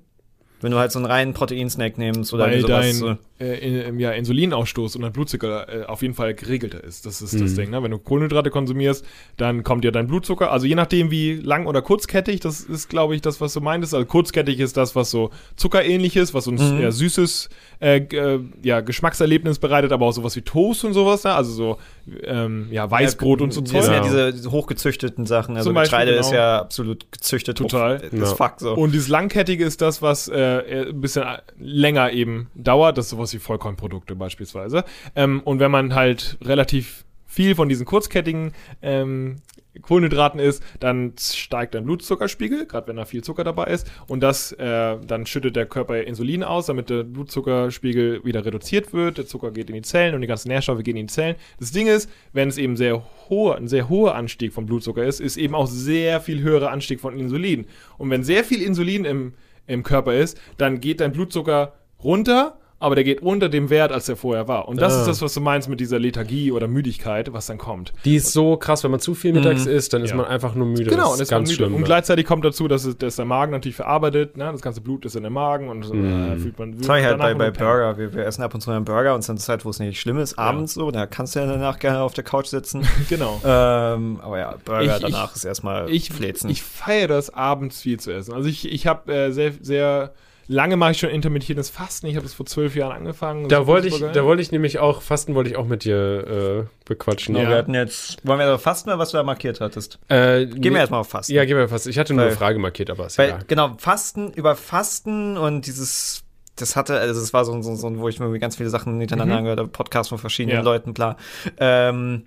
Wenn 0.61 0.72
du 0.72 0.78
halt 0.78 0.91
so 0.91 0.99
einen 0.99 1.06
reinen 1.06 1.34
Proteinsnack 1.34 1.98
nimmst 1.98 2.34
oder 2.34 2.45
Weil 2.45 2.61
sowas. 2.61 2.99
dein. 2.99 3.18
Äh, 3.40 3.91
ja, 3.98 4.11
Insulinausstoß 4.11 4.95
und 4.95 5.02
dein 5.03 5.14
Blutzucker 5.14 5.84
äh, 5.84 5.86
auf 5.86 6.02
jeden 6.02 6.14
Fall 6.14 6.34
geregelter 6.34 6.84
ist. 6.84 7.06
Das 7.06 7.22
ist 7.22 7.40
das 7.40 7.56
Ding. 7.56 7.70
Ne? 7.70 7.82
Wenn 7.82 7.91
du 7.91 7.98
Kohlenhydrate 7.98 8.49
konsumierst, 8.49 9.06
dann 9.38 9.64
kommt 9.64 9.86
ja 9.86 9.91
dein 9.91 10.07
Blutzucker. 10.07 10.52
Also 10.52 10.66
je 10.68 10.76
nachdem, 10.76 11.11
wie 11.11 11.36
lang 11.36 11.66
oder 11.66 11.82
kurzkettig, 11.82 12.40
das 12.41 12.61
ist, 12.61 12.90
glaube 12.90 13.16
ich, 13.16 13.22
das, 13.22 13.40
was 13.41 13.53
du 13.53 13.61
meintest. 13.61 13.94
Also 13.94 14.06
kurzkettig 14.06 14.60
ist 14.60 14.78
das, 14.78 14.95
was 14.95 15.11
so 15.11 15.30
zuckerähnlich 15.56 16.16
ist, 16.16 16.34
was 16.34 16.48
uns 16.48 16.61
eher 16.61 16.91
süßes 16.91 17.49
äh, 17.80 17.98
äh, 17.98 18.40
ja, 18.61 18.82
Geschmackserlebnis 18.82 19.60
bereitet, 19.60 19.91
aber 19.91 20.06
auch 20.06 20.11
sowas 20.11 20.36
wie 20.36 20.41
Toast 20.41 20.84
und 20.84 20.94
sowas. 20.94 21.24
Ne? 21.24 21.34
Also 21.34 21.52
so 21.52 21.78
ähm, 22.24 22.68
ja, 22.72 22.90
Weißbrot 22.90 23.41
und 23.41 23.53
so 23.53 23.61
Das 23.61 23.72
sind 23.72 23.84
ja 23.84 24.06
Ja. 24.06 24.32
diese, 24.32 24.52
hochgezüchteten 24.52 25.26
Sachen. 25.26 25.56
Also 25.56 25.74
Getreide 25.74 26.11
ist 26.11 26.30
genau. 26.32 26.41
ja 26.41 26.60
absolut 26.60 27.11
gezüchtet. 27.11 27.57
Total. 27.57 27.99
Das 28.11 28.32
Ja. 28.32 28.36
Fuck 28.36 28.56
so. 28.60 28.74
Und 28.74 28.91
dieses 28.94 29.07
Langkettige 29.07 29.64
ist 29.64 29.82
das, 29.82 30.02
was 30.02 30.28
äh, 30.28 30.88
ein 30.90 30.99
bisschen 30.99 31.24
länger 31.60 32.11
eben 32.11 32.49
dauert. 32.56 32.98
Das 32.98 33.06
ist 33.06 33.11
sowas 33.11 33.28
wie 33.34 33.39
Vollkornprodukte 33.39 34.15
beispielsweise. 34.15 34.84
Ähm, 35.15 35.41
und 35.43 35.60
wenn 35.60 35.72
man 35.72 35.95
halt 35.95 36.38
relativ 36.41 37.06
viel 37.26 37.56
von 37.56 37.69
diesen 37.69 37.85
kurzkettigen 37.85 38.53
ähm, 38.81 39.38
Kohlenhydraten 39.81 40.39
isst, 40.39 40.64
dann 40.80 41.14
steigt 41.19 41.76
dein 41.76 41.85
Blutzuckerspiegel, 41.85 42.65
gerade 42.65 42.88
wenn 42.88 42.95
da 42.95 43.06
viel 43.06 43.23
Zucker 43.23 43.43
dabei 43.43 43.65
ist. 43.65 43.89
Und 44.07 44.22
das, 44.22 44.51
äh, 44.53 44.97
dann 45.06 45.26
schüttet 45.26 45.56
der 45.56 45.68
Körper 45.68 46.01
Insulin 46.01 46.43
aus, 46.43 46.65
damit 46.65 46.89
der 46.89 47.03
Blutzuckerspiegel 47.03 48.26
wieder 48.26 48.43
reduziert 48.45 48.93
wird. 48.93 49.19
Der 49.19 49.27
Zucker 49.27 49.51
geht 49.51 49.69
in 49.69 49.76
die 49.76 49.84
Zellen 49.84 50.15
und 50.15 50.22
die 50.22 50.27
ganzen 50.27 50.49
Nährstoffe 50.49 50.84
gehen 50.84 50.97
in 50.97 51.07
die 51.07 51.14
Zellen. 51.14 51.35
Das 51.60 51.72
Ding 51.72 51.88
ist, 51.88 52.10
wenn 52.34 52.49
es 52.49 52.57
eben 52.57 52.77
sehr 52.77 53.03
hohe, 53.30 53.56
ein 53.56 53.68
sehr 53.68 53.89
hoher 53.89 54.15
Anstieg 54.15 54.51
vom 54.51 54.65
Blutzucker 54.65 55.03
ist, 55.06 55.22
ist 55.22 55.38
eben 55.38 55.53
auch 55.53 55.68
sehr 55.68 56.22
viel 56.22 56.41
höherer 56.41 56.72
Anstieg 56.72 56.99
von 56.99 57.18
Insulin. 57.18 57.68
Und 57.97 58.10
wenn 58.10 58.23
sehr 58.23 58.43
viel 58.43 58.61
Insulin 58.64 59.06
im, 59.06 59.34
im 59.68 59.84
Körper 59.84 60.15
ist, 60.15 60.39
dann 60.57 60.81
geht 60.81 60.99
dein 60.99 61.11
Blutzucker 61.11 61.73
runter, 62.03 62.57
aber 62.80 62.95
der 62.95 63.03
geht 63.03 63.22
unter 63.22 63.49
dem 63.49 63.69
Wert, 63.69 63.91
als 63.91 64.06
der 64.07 64.15
vorher 64.15 64.47
war. 64.47 64.68
Und 64.68 64.80
das 64.81 64.93
Ah. 64.95 65.01
ist 65.01 65.07
das, 65.07 65.22
was 65.22 65.34
du 65.34 65.41
meinst 65.41 65.68
mit 65.69 65.80
dieser 65.80 65.99
Lethargie 65.99 66.51
oder 66.51 66.68
Müdigkeit, 66.68 67.31
was 67.34 67.45
dann 67.47 67.57
kommt. 67.57 67.93
Die 68.06 68.15
ist 68.15 68.31
so 68.31 68.56
krass, 68.57 68.84
wenn 68.84 68.91
man 68.91 68.99
zu 68.99 69.14
viel 69.15 69.34
mittags 69.34 69.65
isst, 69.65 69.93
dann 69.93 70.03
ist 70.03 70.11
Ja. 70.11 70.15
man 70.18 70.26
einfach 70.26 70.56
nur 70.56 70.65
müde. 70.68 70.85
Genau, 70.85 70.97
das 71.03 71.07
und 71.07 71.14
ist 71.14 71.19
das 71.22 71.30
ganz 71.30 71.49
ganz 71.49 71.56
schlimm. 71.57 71.73
Und 71.76 71.81
ja. 71.81 71.85
gleichzeitig 71.88 72.26
kommt 72.26 72.45
dazu, 72.45 72.68
dass, 72.68 72.85
es, 72.85 72.97
dass 72.97 73.15
der 73.18 73.26
Magen 73.26 73.51
natürlich 73.51 73.76
verarbeitet, 73.76 74.38
ne? 74.38 74.49
das 74.51 74.61
ganze 74.61 74.81
Blut 74.81 75.06
ist 75.06 75.15
in 75.15 75.23
dem 75.23 75.34
Magen 75.34 75.68
und 75.69 75.84
so, 75.84 75.93
äh, 75.93 76.38
fühlt 76.38 76.57
man 76.60 76.77
Das 76.77 76.88
habe 76.89 76.99
ich 76.99 77.06
halt 77.06 77.18
bei, 77.19 77.34
bei. 77.34 77.51
Burger. 77.51 77.97
Wir, 77.97 78.14
wir 78.14 78.26
essen 78.26 78.41
ab 78.43 78.53
und 78.53 78.61
zu 78.61 78.72
einen 78.72 78.85
Burger 78.85 79.14
und 79.14 79.19
es 79.19 79.26
ist 79.26 79.30
eine 79.31 79.39
Zeit, 79.39 79.65
wo 79.65 79.69
es 79.69 79.80
nicht 79.80 79.99
schlimm 79.99 80.18
ist, 80.18 80.38
abends 80.39 80.73
so. 80.73 80.91
Da 80.91 81.06
kannst 81.06 81.35
du 81.35 81.39
ja 81.39 81.45
danach 81.45 81.80
gerne 81.80 82.01
auf 82.01 82.14
der 82.14 82.23
Couch 82.23 82.47
sitzen. 82.47 82.81
Genau. 83.10 83.41
ähm, 83.43 84.19
aber 84.22 84.39
ja, 84.39 84.56
Burger 84.64 84.81
Ich- 84.95 85.01
danach 85.01 85.31
ich- 85.31 85.38
ist 85.38 85.45
erstmal 85.45 85.89
ich, 85.89 86.10
Fläzen. 86.11 86.49
ich 86.49 86.64
feiere 86.64 87.07
das, 87.07 87.30
abends 87.34 87.81
viel 87.81 87.99
zu 87.99 88.11
essen. 88.14 88.34
Also 88.34 88.47
ich, 88.47 88.72
ich 88.72 88.88
habe 88.88 89.11
äh, 89.14 89.31
sehr, 89.31 89.51
sehr 89.61 90.14
lange 90.51 90.76
mache 90.77 90.91
ich 90.91 90.97
schon 90.99 91.11
intermittierendes 91.11 91.69
Fasten. 91.69 92.07
Ich 92.07 92.15
habe 92.15 92.23
das 92.26 92.34
vor 92.34 92.45
zwölf 92.47 92.76
Jahren 92.76 92.91
angefangen. 92.97 93.47
Da 93.47 93.67
wollte 93.67 93.88
ich, 93.88 93.99
da 93.99 94.23
wollte 94.26 94.41
ich 94.41 94.51
nämlich 94.51 94.80
auch, 94.80 95.01
Fasten 95.03 95.35
wollte 95.35 95.51
ich 95.51 95.55
auch 95.57 95.67
mit 95.67 95.84
dir 95.84 96.65
äh, 96.67 96.85
bequatschen. 96.85 97.35
Ja. 97.35 97.47
wir 97.47 97.55
hatten 97.55 97.76
jetzt, 97.76 98.26
wollen 98.26 98.39
wir 98.39 98.45
also 98.47 98.57
fasten, 98.57 98.89
was 98.97 99.11
du 99.11 99.17
da 99.17 99.23
markiert 99.23 99.61
hattest? 99.61 99.99
Äh, 100.09 100.47
Gehen 100.47 100.73
wir 100.73 100.80
erstmal 100.80 101.01
auf 101.01 101.07
Fasten. 101.09 101.34
Ja, 101.34 101.45
gehen 101.45 101.55
wir 101.55 101.69
fast. 101.69 101.85
Ich 101.88 101.99
hatte 101.99 102.13
nur 102.13 102.23
Weil- 102.23 102.30
eine 102.30 102.38
Frage 102.38 102.57
markiert, 102.59 102.89
aber 102.89 103.05
ist 103.05 103.17
Weil, 103.19 103.30
egal. 103.30 103.43
genau, 103.47 103.76
Fasten, 103.77 104.34
über 104.34 104.55
Fasten 104.55 105.38
und 105.38 105.67
dieses, 105.67 106.23
das 106.55 106.76
hatte, 106.76 106.99
also 106.99 107.21
das 107.21 107.31
war 107.31 107.45
so, 107.45 107.61
so, 107.61 107.76
so 107.76 107.97
wo 107.99 108.09
ich 108.09 108.19
mir 108.19 108.26
irgendwie 108.26 108.39
ganz 108.39 108.55
viele 108.55 108.69
Sachen 108.71 108.99
hintereinander 108.99 109.38
angehört 109.38 109.59
habe, 109.59 109.69
Podcasts 109.69 110.09
von 110.09 110.17
verschiedenen 110.17 110.57
Ja. 110.57 110.63
Leuten, 110.63 110.95
bla. 110.95 111.15
Ähm, 111.59 112.23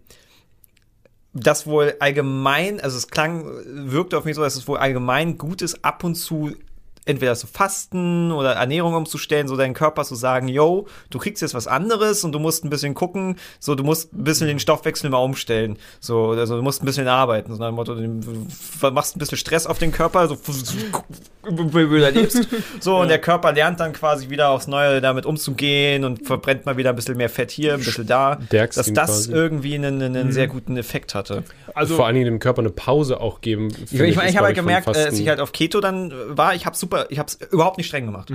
das 1.34 1.66
wohl 1.66 1.94
allgemein, 1.98 2.80
also 2.80 2.96
es 2.96 3.08
klang, 3.08 3.46
wirkte 3.66 4.18
auf 4.18 4.24
mich 4.26 4.36
so, 4.36 4.42
dass 4.42 4.54
es 4.54 4.68
wohl 4.68 4.76
allgemein 4.78 5.38
gut 5.38 5.62
ist, 5.62 5.84
ab 5.84 6.04
und 6.04 6.14
zu 6.14 6.52
entweder 7.04 7.34
zu 7.34 7.46
fasten 7.46 8.30
oder 8.32 8.52
Ernährung 8.52 8.94
umzustellen, 8.94 9.48
so 9.48 9.56
deinen 9.56 9.74
Körper 9.74 10.04
zu 10.04 10.14
sagen, 10.14 10.48
yo, 10.48 10.86
du 11.10 11.18
kriegst 11.18 11.42
jetzt 11.42 11.54
was 11.54 11.66
anderes 11.66 12.24
und 12.24 12.32
du 12.32 12.38
musst 12.38 12.64
ein 12.64 12.70
bisschen 12.70 12.94
gucken, 12.94 13.36
so 13.58 13.74
du 13.74 13.82
musst 13.82 14.12
ein 14.12 14.24
bisschen 14.24 14.46
den 14.46 14.58
Stoffwechsel 14.58 15.10
mal 15.10 15.18
umstellen, 15.18 15.78
so 16.00 16.30
also 16.30 16.56
du 16.56 16.62
musst 16.62 16.82
ein 16.82 16.86
bisschen 16.86 17.08
arbeiten, 17.08 17.52
so 17.52 17.58
nach 17.58 17.68
dem 17.68 17.74
Motto, 17.74 17.94
du 17.94 18.90
machst 18.92 19.16
ein 19.16 19.18
bisschen 19.18 19.38
Stress 19.38 19.66
auf 19.66 19.78
den 19.78 19.92
Körper, 19.92 20.28
so 20.28 20.36
so 22.80 22.98
und 22.98 23.08
der 23.08 23.18
Körper 23.18 23.52
lernt 23.52 23.80
dann 23.80 23.92
quasi 23.92 24.30
wieder 24.30 24.50
aufs 24.50 24.68
Neue 24.68 25.00
damit 25.00 25.26
umzugehen 25.26 26.04
und 26.04 26.26
verbrennt 26.26 26.66
mal 26.66 26.76
wieder 26.76 26.90
ein 26.90 26.96
bisschen 26.96 27.16
mehr 27.16 27.28
Fett 27.28 27.50
hier, 27.50 27.74
ein 27.74 27.80
bisschen 27.80 28.06
da, 28.06 28.38
Stärkst 28.46 28.78
dass 28.78 28.92
das 28.92 29.10
quasi. 29.10 29.32
irgendwie 29.32 29.74
einen, 29.74 30.00
einen 30.02 30.32
sehr 30.32 30.46
guten 30.46 30.76
Effekt 30.76 31.14
hatte. 31.14 31.42
also, 31.74 31.96
Vor 31.96 32.06
allen 32.06 32.14
Dingen 32.14 32.26
dem 32.26 32.38
Körper 32.38 32.60
eine 32.60 32.70
Pause 32.70 33.20
auch 33.20 33.40
geben. 33.40 33.68
Ich, 33.90 33.98
ich, 33.98 34.16
ich 34.16 34.36
habe 34.36 34.46
halt 34.46 34.56
gemerkt, 34.56 34.86
äh, 34.86 34.90
als 34.90 35.18
ich 35.18 35.28
halt 35.28 35.40
auf 35.40 35.52
Keto 35.52 35.80
dann 35.80 36.12
war, 36.28 36.54
ich 36.54 36.66
habe 36.66 36.76
super, 36.76 36.91
ich 37.10 37.18
habe 37.18 37.26
es 37.28 37.34
überhaupt 37.50 37.78
nicht 37.78 37.86
streng 37.86 38.06
gemacht. 38.06 38.32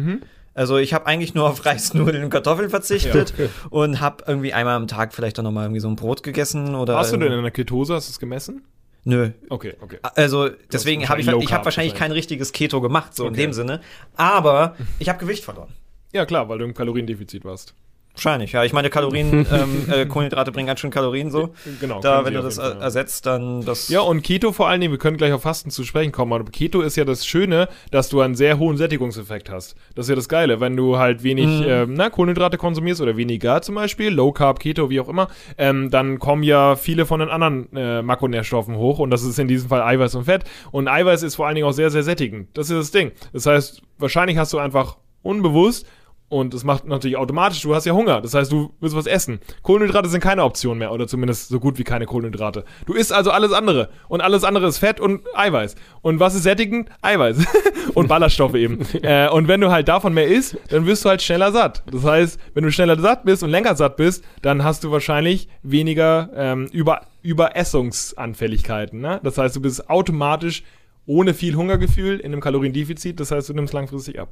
Also 0.53 0.77
ich 0.77 0.93
habe 0.93 1.05
eigentlich 1.05 1.34
nur 1.35 1.47
auf 1.49 1.65
Reis, 1.65 1.93
Nudeln 1.93 2.23
und 2.23 2.29
Kartoffeln 2.31 2.69
verzichtet 2.69 3.34
und 3.69 3.99
habe 4.01 4.23
irgendwie 4.27 4.53
einmal 4.53 4.75
am 4.75 4.88
Tag 4.88 5.13
vielleicht 5.13 5.38
dann 5.38 5.45
noch 5.45 5.51
mal 5.51 5.63
irgendwie 5.63 5.81
so 5.81 5.88
ein 5.88 5.95
Brot 5.95 6.23
gegessen 6.23 6.73
oder. 6.75 6.95
warst 6.95 7.13
du 7.13 7.17
denn 7.17 7.31
in 7.31 7.41
der 7.43 7.51
Ketose? 7.51 7.93
Hast 7.93 8.07
du 8.07 8.11
es 8.11 8.19
gemessen? 8.19 8.63
Nö. 9.03 9.29
Okay, 9.49 9.75
okay. 9.81 9.99
Also 10.15 10.49
deswegen 10.71 11.07
habe 11.07 11.21
ich, 11.21 11.27
wahrscheinlich 11.27 11.47
ich 11.49 11.53
habe 11.53 11.63
wahrscheinlich 11.65 11.95
kein 11.95 12.11
richtiges 12.11 12.51
Keto 12.51 12.81
gemacht, 12.81 13.15
so 13.15 13.23
in 13.25 13.29
Okay. 13.34 13.41
dem 13.43 13.53
Sinne. 13.53 13.79
Aber 14.17 14.75
ich 14.99 15.07
habe 15.07 15.19
Gewicht 15.19 15.45
verloren. 15.45 15.69
Ja, 16.11 16.25
klar, 16.25 16.49
weil 16.49 16.57
du 16.57 16.65
im 16.65 16.73
Kaloriendefizit 16.73 17.45
warst. 17.45 17.73
Wahrscheinlich, 18.18 18.52
ja. 18.52 18.64
Ich 18.64 18.73
meine, 18.73 18.89
Kalorien, 18.89 19.45
ähm, 19.53 19.85
äh, 19.91 20.06
Kohlenhydrate 20.07 20.52
bringen 20.52 20.65
ganz 20.65 20.80
schön 20.80 20.89
Kalorien 20.89 21.30
so. 21.30 21.49
Genau. 21.80 22.02
Da, 22.02 22.26
wenn 22.26 22.34
du 22.34 22.41
das 22.41 22.56
Fall. 22.56 22.81
ersetzt, 22.81 23.27
dann 23.27 23.64
das. 23.64 23.89
Ja, 23.89 24.02
und 24.02 24.23
Keto 24.23 24.52
vor 24.53 24.68
allen 24.68 24.81
Dingen, 24.81 24.91
wir 24.91 24.98
können 24.98 25.18
gleich 25.18 25.34
auf 25.34 25.44
Fasten 25.44 25.69
zu 25.69 25.84
sprechen 25.84 26.11
kommen, 26.11 26.34
aber 26.34 26.44
Keto 26.45 26.81
ist 26.81 26.98
ja 26.98 27.06
das 27.06 27.27
Schöne, 27.27 27.69
dass 27.91 28.10
du 28.10 28.19
einen 28.22 28.34
sehr 28.34 28.57
hohen 28.57 28.76
Sättigungseffekt 28.76 29.52
hast. 29.52 29.76
Das 29.94 30.06
ist 30.07 30.10
ja 30.10 30.15
das 30.15 30.27
Geile, 30.30 30.60
wenn 30.60 30.76
du 30.76 30.98
halt 30.98 31.22
wenig 31.22 31.45
Mhm. 31.45 31.65
ähm, 31.68 31.94
na, 31.94 32.10
Kohlenhydrate 32.10 32.57
konsumierst 32.57 33.02
oder 33.02 33.15
weniger 33.18 33.61
zum 33.61 33.76
Beispiel, 33.76 34.10
Low 34.10 34.31
Carb, 34.31 34.60
Keto, 34.60 34.89
wie 34.89 34.99
auch 34.99 35.10
immer, 35.10 35.27
ähm, 35.60 35.91
dann 35.91 36.18
kommen 36.18 36.41
ja 36.41 36.76
viele 36.76 37.06
von 37.06 37.19
den 37.19 37.30
anderen 37.30 37.72
äh, 37.76 38.02
Makronährstoffen 38.02 38.76
hoch 38.77 38.98
und 38.98 39.11
das 39.11 39.22
ist 39.23 39.38
in 39.38 39.48
diesem 39.48 39.69
Fall 39.69 39.84
Eiweiß 39.84 40.15
und 40.15 40.23
Fett. 40.26 40.44
Und 40.72 40.88
Eiweiß 40.88 41.22
ist 41.22 41.35
vor 41.35 41.45
allen 41.45 41.53
Dingen 41.56 41.68
auch 41.68 41.72
sehr, 41.73 41.91
sehr 41.91 42.02
sättigend. 42.03 42.49
Das 42.57 42.72
ist 42.72 42.77
das 42.80 42.89
Ding. 42.91 43.11
Das 43.31 43.45
heißt, 43.45 43.84
wahrscheinlich 43.99 44.38
hast 44.38 44.53
du 44.53 44.57
einfach 44.57 44.98
unbewusst 45.22 45.85
und 46.30 46.54
das 46.54 46.66
macht 46.66 46.86
natürlich 46.86 47.16
automatisch, 47.16 47.62
du 47.62 47.74
hast 47.74 47.86
ja 47.86 47.94
Hunger. 47.94 48.20
Das 48.20 48.34
heißt, 48.34 48.52
du 48.52 48.74
willst 48.82 48.95
was 48.95 49.06
essen. 49.06 49.40
Kohlenhydrate 49.64 50.10
sind 50.10 50.20
keine 50.20 50.44
Option 50.44 50.78
mehr 50.78 50.91
oder 50.91 51.08
zumindest 51.08 51.48
so 51.48 51.60
gut 51.60 51.80
wie 51.80 51.86
keine 51.86 52.06
Kohlenhydrate. 52.06 52.66
Du 52.86 52.94
isst 52.94 53.14
also 53.14 53.32
alles 53.32 53.54
andere. 53.54 53.90
Und 54.10 54.20
alles 54.20 54.44
andere 54.44 54.68
ist 54.68 54.78
Fett 54.78 54.99
und 54.99 55.22
Eiweiß. 55.34 55.76
Und 56.02 56.20
was 56.20 56.36
ist 56.36 56.44
sättigend? 56.44 56.90
Eiweiß. 57.02 57.45
und 57.94 58.10
Ballaststoffe 58.10 58.56
eben. 58.56 58.80
äh, 59.04 59.30
und 59.30 59.48
wenn 59.48 59.62
du 59.62 59.72
halt 59.72 59.88
davon 59.88 60.14
mehr 60.14 60.28
isst, 60.28 60.58
dann 60.70 60.86
wirst 60.86 61.06
du 61.06 61.10
halt 61.10 61.22
schneller 61.22 61.54
satt. 61.54 61.84
Das 61.90 62.04
heißt, 62.04 62.40
wenn 62.54 62.66
du 62.66 62.72
schneller 62.72 62.99
satt 62.99 63.24
bist 63.24 63.41
und 63.41 63.49
länger 63.49 63.76
satt 63.76 63.95
bist, 63.95 64.26
dann 64.41 64.66
hast 64.66 64.84
du 64.84 64.91
wahrscheinlich 64.91 65.48
weniger 65.64 66.30
ähm, 66.36 66.68
über, 66.74 67.04
Überessungsanfälligkeiten. 67.22 68.99
Ne? 68.99 69.22
Das 69.24 69.38
heißt, 69.38 69.56
du 69.56 69.62
bist 69.62 69.90
automatisch 69.90 70.64
ohne 71.06 71.34
viel 71.34 71.56
Hungergefühl 71.56 72.20
in 72.20 72.34
einem 72.34 72.41
Kaloriendefizit. 72.41 73.18
Das 73.18 73.32
heißt, 73.32 73.48
du 73.48 73.54
nimmst 73.54 73.74
langfristig 73.74 74.20
ab. 74.20 74.28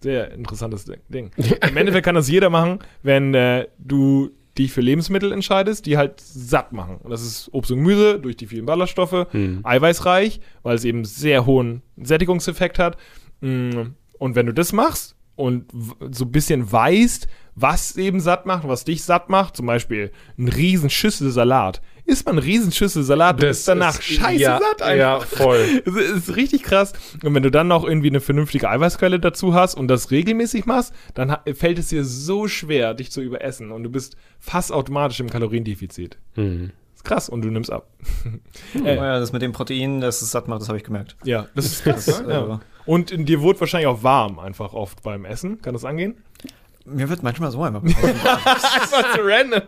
Sehr 0.00 0.32
interessantes 0.32 0.84
Ding. 1.08 1.30
Im 1.68 1.76
Endeffekt 1.76 2.04
kann 2.04 2.14
das 2.14 2.28
jeder 2.28 2.50
machen, 2.50 2.78
wenn 3.02 3.34
äh, 3.34 3.66
du 3.78 4.30
dich 4.56 4.72
für 4.72 4.80
Lebensmittel 4.80 5.32
entscheidest, 5.32 5.86
die 5.86 5.96
halt 5.96 6.20
satt 6.20 6.72
machen. 6.72 6.96
Und 7.02 7.10
das 7.10 7.22
ist 7.22 7.48
Obst 7.52 7.70
und 7.70 7.78
Gemüse 7.78 8.18
durch 8.18 8.36
die 8.36 8.46
vielen 8.46 8.66
Ballaststoffe, 8.66 9.26
eiweißreich, 9.62 10.40
weil 10.62 10.74
es 10.74 10.84
eben 10.84 11.04
sehr 11.04 11.46
hohen 11.46 11.82
Sättigungseffekt 11.96 12.78
hat. 12.78 12.96
Mm, 13.40 13.70
Und 14.18 14.34
wenn 14.34 14.46
du 14.46 14.52
das 14.52 14.72
machst 14.72 15.14
und 15.38 15.66
so 16.10 16.24
ein 16.24 16.32
bisschen 16.32 16.70
weißt, 16.70 17.28
was 17.54 17.96
eben 17.96 18.20
satt 18.20 18.46
macht, 18.46 18.66
was 18.68 18.84
dich 18.84 19.02
satt 19.02 19.28
macht, 19.30 19.56
zum 19.56 19.66
Beispiel 19.66 20.10
ein 20.38 20.48
riesen 20.48 20.90
Schüssel 20.90 21.30
Salat. 21.30 21.80
Isst 22.04 22.24
man 22.24 22.38
eine 22.38 22.46
riesen 22.46 22.72
Schüssel 22.72 23.02
Salat, 23.02 23.40
du 23.42 23.46
Das 23.46 23.58
bist 23.58 23.68
danach 23.68 23.98
ist- 23.98 24.04
scheiße 24.04 24.40
ja, 24.42 24.58
satt 24.60 24.82
einfach. 24.82 24.96
Ja, 24.96 25.20
voll. 25.20 25.64
Das 25.84 25.94
ist 25.94 26.36
richtig 26.36 26.62
krass. 26.62 26.92
Und 27.22 27.34
wenn 27.34 27.42
du 27.42 27.50
dann 27.50 27.68
noch 27.68 27.84
irgendwie 27.84 28.08
eine 28.08 28.20
vernünftige 28.20 28.68
Eiweißquelle 28.70 29.20
dazu 29.20 29.54
hast 29.54 29.74
und 29.74 29.88
das 29.88 30.10
regelmäßig 30.10 30.66
machst, 30.66 30.92
dann 31.14 31.36
fällt 31.54 31.78
es 31.78 31.88
dir 31.88 32.04
so 32.04 32.48
schwer, 32.48 32.94
dich 32.94 33.10
zu 33.10 33.20
überessen. 33.20 33.70
Und 33.72 33.82
du 33.82 33.90
bist 33.90 34.16
fast 34.38 34.72
automatisch 34.72 35.20
im 35.20 35.28
Kaloriendefizit. 35.30 36.16
Hm. 36.34 36.70
Ist 36.98 37.04
krass 37.04 37.28
und 37.28 37.42
du 37.42 37.48
nimmst 37.50 37.70
ab. 37.72 37.88
Oh 38.74 38.84
ja, 38.84 39.18
das 39.18 39.32
mit 39.32 39.42
dem 39.42 39.52
Protein, 39.52 40.00
dass 40.00 40.20
es 40.20 40.30
satt 40.30 40.48
macht, 40.48 40.60
das 40.60 40.68
habe 40.68 40.78
ich 40.78 40.84
gemerkt. 40.84 41.16
Ja, 41.24 41.46
das 41.54 41.66
ist 41.66 41.84
krass. 41.84 42.06
Das, 42.06 42.22
ne? 42.26 42.32
ja. 42.32 42.54
äh, 42.54 42.58
Und 42.86 43.10
in 43.10 43.24
dir 43.24 43.40
wurde 43.40 43.60
wahrscheinlich 43.60 43.86
auch 43.86 44.02
warm 44.02 44.38
einfach 44.38 44.72
oft 44.72 45.02
beim 45.02 45.24
Essen. 45.24 45.62
Kann 45.62 45.74
das 45.74 45.84
angehen? 45.84 46.16
Mir 46.90 47.08
wird 47.08 47.22
manchmal 47.22 47.50
so 47.50 47.62
einfach. 47.62 47.82
Einfach 47.84 49.14
zu 49.14 49.20
random. 49.22 49.62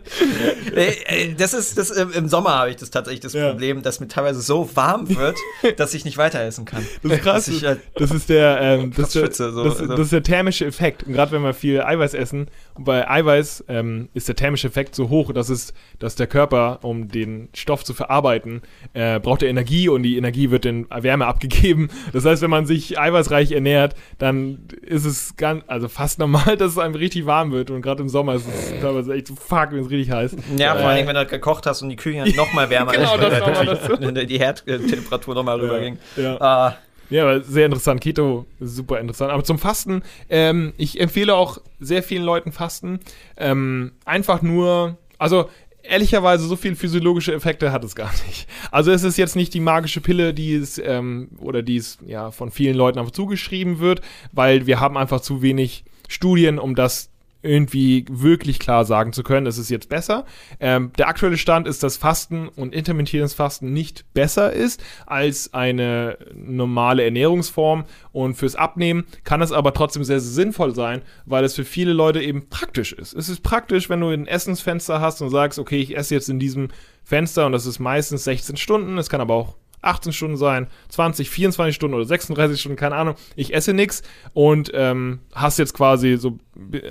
Ey, 0.75 1.35
das 1.37 1.53
ist, 1.53 1.77
das, 1.77 1.95
ähm, 1.95 2.11
im 2.13 2.27
Sommer 2.27 2.55
habe 2.55 2.69
ich 2.69 2.77
das 2.77 2.89
tatsächlich 2.89 3.19
das 3.21 3.33
Ja. 3.33 3.49
Problem, 3.49 3.81
dass 3.81 3.99
mir 3.99 4.07
teilweise 4.07 4.41
so 4.41 4.69
warm 4.75 5.09
wird, 5.09 5.37
dass 5.77 5.93
ich 5.93 6.05
nicht 6.05 6.17
weiter 6.17 6.41
essen 6.41 6.65
kann. 6.65 6.85
Das 7.03 7.11
ist 7.11 7.21
krass. 7.21 7.47
Ich, 7.47 7.65
halt, 7.65 7.81
Das 7.95 8.11
ist 8.11 8.29
der, 8.29 8.59
ähm, 8.61 8.91
das, 8.95 9.07
ist 9.07 9.15
der, 9.15 9.19
schwitze, 9.21 9.51
so, 9.51 9.63
das, 9.63 9.79
also. 9.79 9.95
das 9.95 9.99
ist 10.05 10.13
der 10.13 10.23
thermische 10.23 10.65
Effekt. 10.65 11.03
Und 11.03 11.13
gerade 11.13 11.31
wenn 11.31 11.43
wir 11.43 11.53
viel 11.53 11.81
Eiweiß 11.81 12.13
essen, 12.13 12.47
und 12.75 12.85
bei 12.85 13.09
Eiweiß 13.09 13.65
ähm, 13.67 14.09
ist 14.13 14.27
der 14.27 14.35
thermische 14.35 14.67
Effekt 14.67 14.95
so 14.95 15.09
hoch, 15.09 15.33
dass 15.33 15.49
es, 15.49 15.73
dass 15.99 16.15
der 16.15 16.27
Körper, 16.27 16.79
um 16.83 17.07
den 17.09 17.49
Stoff 17.53 17.83
zu 17.83 17.93
verarbeiten, 17.93 18.61
äh, 18.93 19.19
braucht 19.19 19.43
er 19.43 19.49
Energie 19.49 19.89
und 19.89 20.03
die 20.03 20.17
Energie 20.17 20.51
wird 20.51 20.65
in 20.65 20.87
Wärme 20.89 21.25
abgegeben. 21.25 21.89
Das 22.13 22.25
heißt, 22.25 22.41
wenn 22.41 22.49
man 22.49 22.65
sich 22.65 22.97
eiweißreich 22.99 23.51
ernährt, 23.51 23.95
dann 24.17 24.67
ist 24.81 25.05
es 25.05 25.35
ganz, 25.35 25.63
also 25.67 25.87
fast 25.87 26.19
normal, 26.19 26.57
dass 26.57 26.71
es 26.71 26.77
einem 26.77 26.95
richtig 26.95 27.10
richtig 27.11 27.25
warm 27.25 27.51
wird 27.51 27.69
und 27.71 27.81
gerade 27.81 28.01
im 28.01 28.09
Sommer 28.09 28.35
ist 28.35 28.47
es 28.47 28.79
teilweise 28.81 29.13
echt 29.13 29.27
so 29.27 29.35
fuck, 29.35 29.71
wenn 29.71 29.79
es 29.79 29.89
richtig 29.89 30.11
heiß. 30.11 30.35
Ja, 30.57 30.75
vor 30.75 30.89
allem, 30.89 31.07
wenn 31.07 31.15
du 31.15 31.25
gekocht 31.25 31.65
hast 31.65 31.81
und 31.81 31.89
die 31.89 31.97
Küche 31.97 32.23
noch 32.35 32.53
mal 32.53 32.69
wärmer 32.69 32.93
Genau, 32.93 33.15
ist, 33.15 33.23
das 33.23 33.31
weil 33.31 33.99
mal 33.99 34.11
natürlich 34.11 34.27
die 34.27 34.39
Herdtemperatur 34.39 35.35
noch 35.35 35.43
mal 35.43 35.59
rüberging. 35.59 35.97
Ja. 36.15 36.39
Ah, 36.39 36.77
Ja, 37.09 37.23
aber 37.23 37.41
sehr 37.41 37.65
interessant. 37.65 37.99
Keto 37.99 38.45
super 38.61 38.99
interessant. 38.99 39.31
Aber 39.31 39.43
zum 39.43 39.59
Fasten, 39.59 40.03
ähm, 40.29 40.73
ich 40.77 40.99
empfehle 41.01 41.35
auch 41.35 41.57
sehr 41.79 42.01
vielen 42.03 42.23
Leuten 42.23 42.53
Fasten. 42.53 42.99
Ähm, 43.35 43.91
einfach 44.05 44.41
nur, 44.41 44.97
also 45.17 45.49
ehrlicherweise, 45.83 46.45
so 46.47 46.55
viele 46.55 46.75
physiologische 46.75 47.33
Effekte 47.33 47.71
hat 47.71 47.83
es 47.83 47.95
gar 47.95 48.11
nicht. 48.27 48.47
Also 48.71 48.91
es 48.91 49.03
ist 49.03 49.17
jetzt 49.17 49.35
nicht 49.35 49.53
die 49.53 49.59
magische 49.59 49.99
Pille, 49.99 50.33
die 50.33 50.53
es, 50.53 50.77
ähm, 50.77 51.29
oder 51.39 51.61
die 51.63 51.77
es 51.77 51.97
ja 52.05 52.31
von 52.31 52.51
vielen 52.51 52.75
Leuten 52.77 52.99
einfach 52.99 53.11
zugeschrieben 53.11 53.79
wird, 53.79 54.01
weil 54.31 54.67
wir 54.67 54.79
haben 54.79 54.95
einfach 54.95 55.19
zu 55.21 55.41
wenig 55.41 55.83
Studien, 56.11 56.59
um 56.59 56.75
das 56.75 57.09
irgendwie 57.43 58.05
wirklich 58.09 58.59
klar 58.59 58.85
sagen 58.85 59.13
zu 59.13 59.23
können, 59.23 59.47
es 59.47 59.57
ist 59.57 59.69
jetzt 59.69 59.89
besser. 59.89 60.25
Ähm, 60.59 60.91
der 60.97 61.07
aktuelle 61.07 61.37
Stand 61.37 61.67
ist, 61.67 61.81
dass 61.83 61.97
Fasten 61.97 62.47
und 62.49 62.73
intermittierendes 62.73 63.33
Fasten 63.33 63.73
nicht 63.73 64.05
besser 64.13 64.53
ist 64.53 64.83
als 65.05 65.53
eine 65.53 66.17
normale 66.33 67.03
Ernährungsform. 67.03 67.85
Und 68.11 68.35
fürs 68.35 68.55
Abnehmen 68.55 69.05
kann 69.23 69.41
es 69.41 69.51
aber 69.51 69.73
trotzdem 69.73 70.03
sehr, 70.03 70.19
sehr 70.19 70.33
sinnvoll 70.33 70.75
sein, 70.75 71.01
weil 71.25 71.43
es 71.43 71.55
für 71.55 71.65
viele 71.65 71.93
Leute 71.93 72.21
eben 72.21 72.47
praktisch 72.49 72.93
ist. 72.93 73.13
Es 73.13 73.29
ist 73.29 73.41
praktisch, 73.41 73.89
wenn 73.89 74.01
du 74.01 74.09
ein 74.09 74.27
Essensfenster 74.27 75.01
hast 75.01 75.21
und 75.21 75.29
sagst, 75.29 75.57
okay, 75.57 75.79
ich 75.79 75.97
esse 75.97 76.13
jetzt 76.13 76.29
in 76.29 76.39
diesem 76.39 76.69
Fenster 77.03 77.45
und 77.47 77.53
das 77.53 77.65
ist 77.65 77.79
meistens 77.79 78.23
16 78.25 78.57
Stunden, 78.57 78.97
es 78.97 79.09
kann 79.09 79.21
aber 79.21 79.33
auch 79.33 79.55
18 79.81 80.13
Stunden 80.13 80.37
sein, 80.37 80.67
20, 80.89 81.29
24 81.29 81.75
Stunden 81.75 81.95
oder 81.95 82.05
36 82.05 82.59
Stunden, 82.59 82.77
keine 82.77 82.95
Ahnung. 82.95 83.15
Ich 83.35 83.53
esse 83.53 83.73
nix 83.73 84.03
und 84.33 84.71
ähm, 84.73 85.19
hast 85.33 85.59
jetzt 85.59 85.73
quasi 85.73 86.17
so 86.17 86.37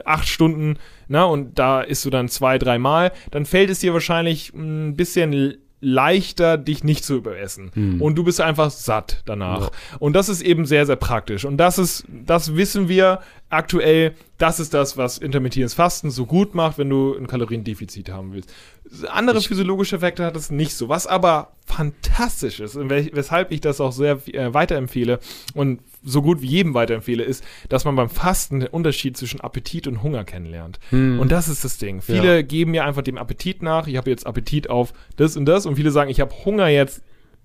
8 0.05 0.29
Stunden, 0.29 0.79
na, 1.09 1.25
und 1.25 1.59
da 1.59 1.81
isst 1.81 2.05
du 2.05 2.11
dann 2.11 2.29
zwei, 2.29 2.59
dreimal, 2.59 3.13
dann 3.31 3.47
fällt 3.47 3.71
es 3.71 3.81
dir 3.81 3.93
wahrscheinlich 3.93 4.53
ein 4.55 4.97
bisschen 4.97 5.57
leichter, 5.81 6.59
dich 6.59 6.85
nicht 6.85 7.05
zu 7.05 7.17
überessen. 7.17 7.71
Und 8.01 8.17
du 8.17 8.25
bist 8.25 8.41
einfach 8.41 8.71
satt 8.71 9.23
danach. 9.25 9.71
Und 9.99 10.13
das 10.15 10.29
ist 10.29 10.43
eben 10.43 10.67
sehr, 10.67 10.85
sehr 10.85 10.97
praktisch. 10.97 11.45
Und 11.47 11.57
das 11.57 11.79
ist, 11.79 12.05
das 12.09 12.55
wissen 12.55 12.89
wir 12.89 13.21
aktuell, 13.49 14.15
das 14.37 14.61
ist 14.61 14.75
das, 14.75 14.97
was 14.97 15.17
intermittierendes 15.17 15.75
Fasten 15.75 16.11
so 16.11 16.27
gut 16.27 16.55
macht, 16.55 16.77
wenn 16.77 16.91
du 16.91 17.17
ein 17.17 17.27
Kaloriendefizit 17.27 18.11
haben 18.11 18.33
willst. 18.35 18.53
Andere 19.09 19.41
physiologische 19.41 19.97
Effekte 19.97 20.25
hat 20.25 20.35
es 20.37 20.51
nicht 20.51 20.75
so. 20.75 20.89
Was 20.89 21.07
aber 21.07 21.53
fantastisch 21.65 22.61
ist, 22.61 22.77
und 22.77 22.91
weshalb 22.91 23.53
ich 23.53 23.61
das 23.61 23.81
auch 23.81 23.93
sehr 23.93 24.19
äh, 24.29 24.53
weiterempfehle 24.53 25.21
und 25.55 25.81
so 26.03 26.23
gut 26.23 26.41
wie 26.43 26.47
jedem 26.47 26.75
weiterempfehle, 26.75 27.23
ist, 27.23 27.45
dass 27.69 27.85
man 27.85 27.95
beim 27.95 28.09
Fasten 28.09 28.61
den 28.61 28.69
Unterschied 28.71 29.17
zwischen 29.17 29.41
Appetit 29.41 29.87
und 29.87 30.03
Hunger 30.03 30.25
kennenlernt. 30.25 30.81
Und 30.91 31.29
das 31.31 31.49
ist 31.49 31.63
das 31.65 31.79
Ding. 31.79 32.01
Viele 32.03 32.37
Ja. 32.37 32.43
geben 32.43 32.71
mir 32.73 32.85
einfach 32.85 33.03
dem 33.03 33.19
Appetit 33.19 33.63
nach. 33.63 33.87
Ich 33.87 33.97
habe 33.97 34.11
jetzt 34.11 34.27
Appetit 34.27 34.71
auf 34.71 34.93
das 35.17 35.37
und 35.37 35.45
das 35.47 35.67
und 35.67 35.77
viele 35.77 35.91
sagen, 35.91 36.11
ich 36.11 36.21
habe 36.21 36.35
Hunger 36.45 36.69
jetzt 36.69 37.03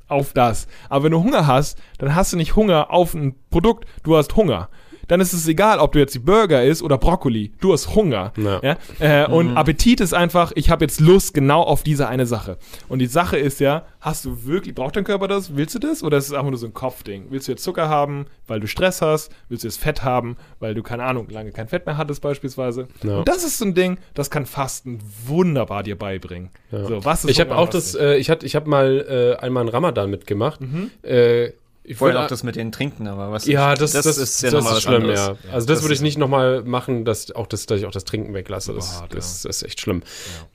auf 0.08 0.34
das. 0.34 0.68
Aber 0.90 1.06
wenn 1.06 1.12
du 1.12 1.22
Hunger 1.24 1.48
hast, 1.48 1.78
dann 1.98 2.16
hast 2.16 2.32
du 2.34 2.38
nicht 2.38 2.56
Hunger 2.56 2.92
auf 2.92 3.14
ein 3.14 3.36
Produkt, 3.50 3.86
du 4.04 4.16
hast 4.16 4.36
Hunger. 4.36 4.70
Dann 5.08 5.20
ist 5.22 5.34
es 5.34 5.48
egal, 5.48 5.80
ob 5.80 5.92
du 5.92 6.00
jetzt 6.00 6.16
die 6.16 6.20
Burger 6.20 6.64
isst 6.64 6.82
oder 6.84 6.98
Brokkoli. 6.98 7.52
Du 7.60 7.74
hast 7.74 7.96
Hunger. 7.96 8.34
Ja. 8.38 8.60
Ja? 8.64 8.78
Äh, 9.24 9.28
Und 9.32 9.56
Appetit 9.58 10.02
ist 10.02 10.14
einfach, 10.14 10.52
ich 10.56 10.70
habe 10.70 10.84
jetzt 10.86 11.00
Lust 11.00 11.34
genau 11.34 11.62
auf 11.62 11.84
diese 11.84 12.08
eine 12.08 12.26
Sache. 12.26 12.58
Und 12.90 13.00
die 13.00 13.08
Sache 13.08 13.38
ist 13.38 13.60
ja, 13.60 13.84
hast 14.00 14.26
du 14.26 14.46
wirklich, 14.46 14.76
braucht 14.76 14.96
dein 14.96 15.04
Körper 15.04 15.28
das? 15.28 15.56
Willst 15.56 15.76
du 15.76 15.80
das? 15.80 16.04
Oder 16.04 16.18
ist 16.18 16.28
es 16.28 16.34
einfach 16.34 16.50
nur 16.50 16.58
so 16.60 16.66
ein 16.68 16.74
Kopfding? 16.74 17.26
Willst 17.30 17.48
du 17.48 17.52
jetzt 17.52 17.64
Zucker 17.64 17.90
haben, 17.90 18.26
weil 18.48 18.60
du 18.60 18.68
Stress 18.68 19.02
hast? 19.02 19.32
Willst 19.50 19.64
du 19.64 19.68
jetzt 19.68 19.80
Fett 19.80 20.04
haben, 20.04 20.38
weil 20.60 20.74
du, 20.74 20.84
keine 20.84 21.04
Ahnung, 21.04 21.28
lange 21.30 21.52
kein 21.52 21.68
Fett 21.68 21.86
mehr 21.86 21.98
hattest 21.98 22.22
beispielsweise? 22.22 22.88
Ja. 23.04 23.20
Und 23.20 23.28
das 23.28 23.44
ist 23.44 23.58
so 23.58 23.66
ein 23.66 23.74
Ding, 23.74 23.98
das 24.14 24.30
kann 24.30 24.46
Fasten 24.46 25.00
wunderbar 25.26 25.84
dir 25.84 25.98
beibringen. 25.98 26.50
So, 26.72 27.04
was 27.06 27.24
ist 27.26 27.32
Ich 27.32 27.40
habe 27.40 27.56
auch 27.56 27.68
was 27.74 27.94
das, 27.94 27.96
äh, 27.96 28.16
ich 28.18 28.30
hatte 28.30 28.46
ich 28.46 28.56
hab 28.56 28.68
mal 28.68 29.36
äh, 29.40 29.42
einmal 29.44 29.62
einen 29.62 29.70
Ramadan 29.70 30.10
mitgemacht. 30.10 30.60
Äh, 31.04 31.52
ich 31.88 32.02
wollte 32.02 32.20
auch 32.20 32.28
das 32.28 32.44
mit 32.44 32.56
den 32.56 32.72
Trinken, 32.72 33.08
aber 33.08 33.32
was 33.32 33.46
Ja, 33.46 33.76
das, 33.76 33.92
das, 33.94 34.06
ist 34.06 34.18
das, 34.18 34.42
ja 34.42 34.50
das 34.60 34.72
ist 34.72 34.82
schlimm, 34.82 34.96
anderes. 35.04 35.20
ja. 35.20 35.28
Also 35.52 35.68
das, 35.68 35.78
das 35.78 35.82
würde 35.84 35.94
ich 35.94 36.00
ist- 36.00 36.04
nicht 36.04 36.18
nochmal 36.18 36.64
machen, 36.64 37.06
dass 37.06 37.32
auch 37.32 37.48
das, 37.48 37.66
dass 37.68 37.80
ich 37.80 37.86
auch 37.86 37.92
das 37.92 38.04
Trinken 38.06 38.34
weglasse. 38.34 38.74
Das, 38.74 39.02
hart, 39.02 39.14
das, 39.14 39.44
das 39.44 39.58
ist 39.58 39.64
echt 39.64 39.80
schlimm. 39.80 40.02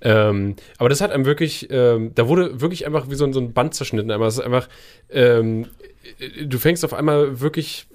Ähm, 0.00 0.56
aber 0.78 0.88
das 0.88 1.00
hat 1.00 1.12
einem 1.12 1.24
wirklich, 1.24 1.68
ähm, 1.70 2.12
da 2.14 2.26
wurde 2.28 2.60
wirklich 2.60 2.86
einfach 2.86 3.08
wie 3.08 3.14
so 3.14 3.24
ein, 3.24 3.32
so 3.32 3.40
ein 3.40 3.52
Band 3.52 3.74
zerschnitten. 3.74 4.10
Aber 4.10 4.26
es 4.26 4.34
ist 4.34 4.44
einfach, 4.44 4.68
ähm, 5.10 5.66
du 6.44 6.58
fängst 6.58 6.84
auf 6.84 6.92
einmal 6.94 7.40
wirklich 7.40 7.86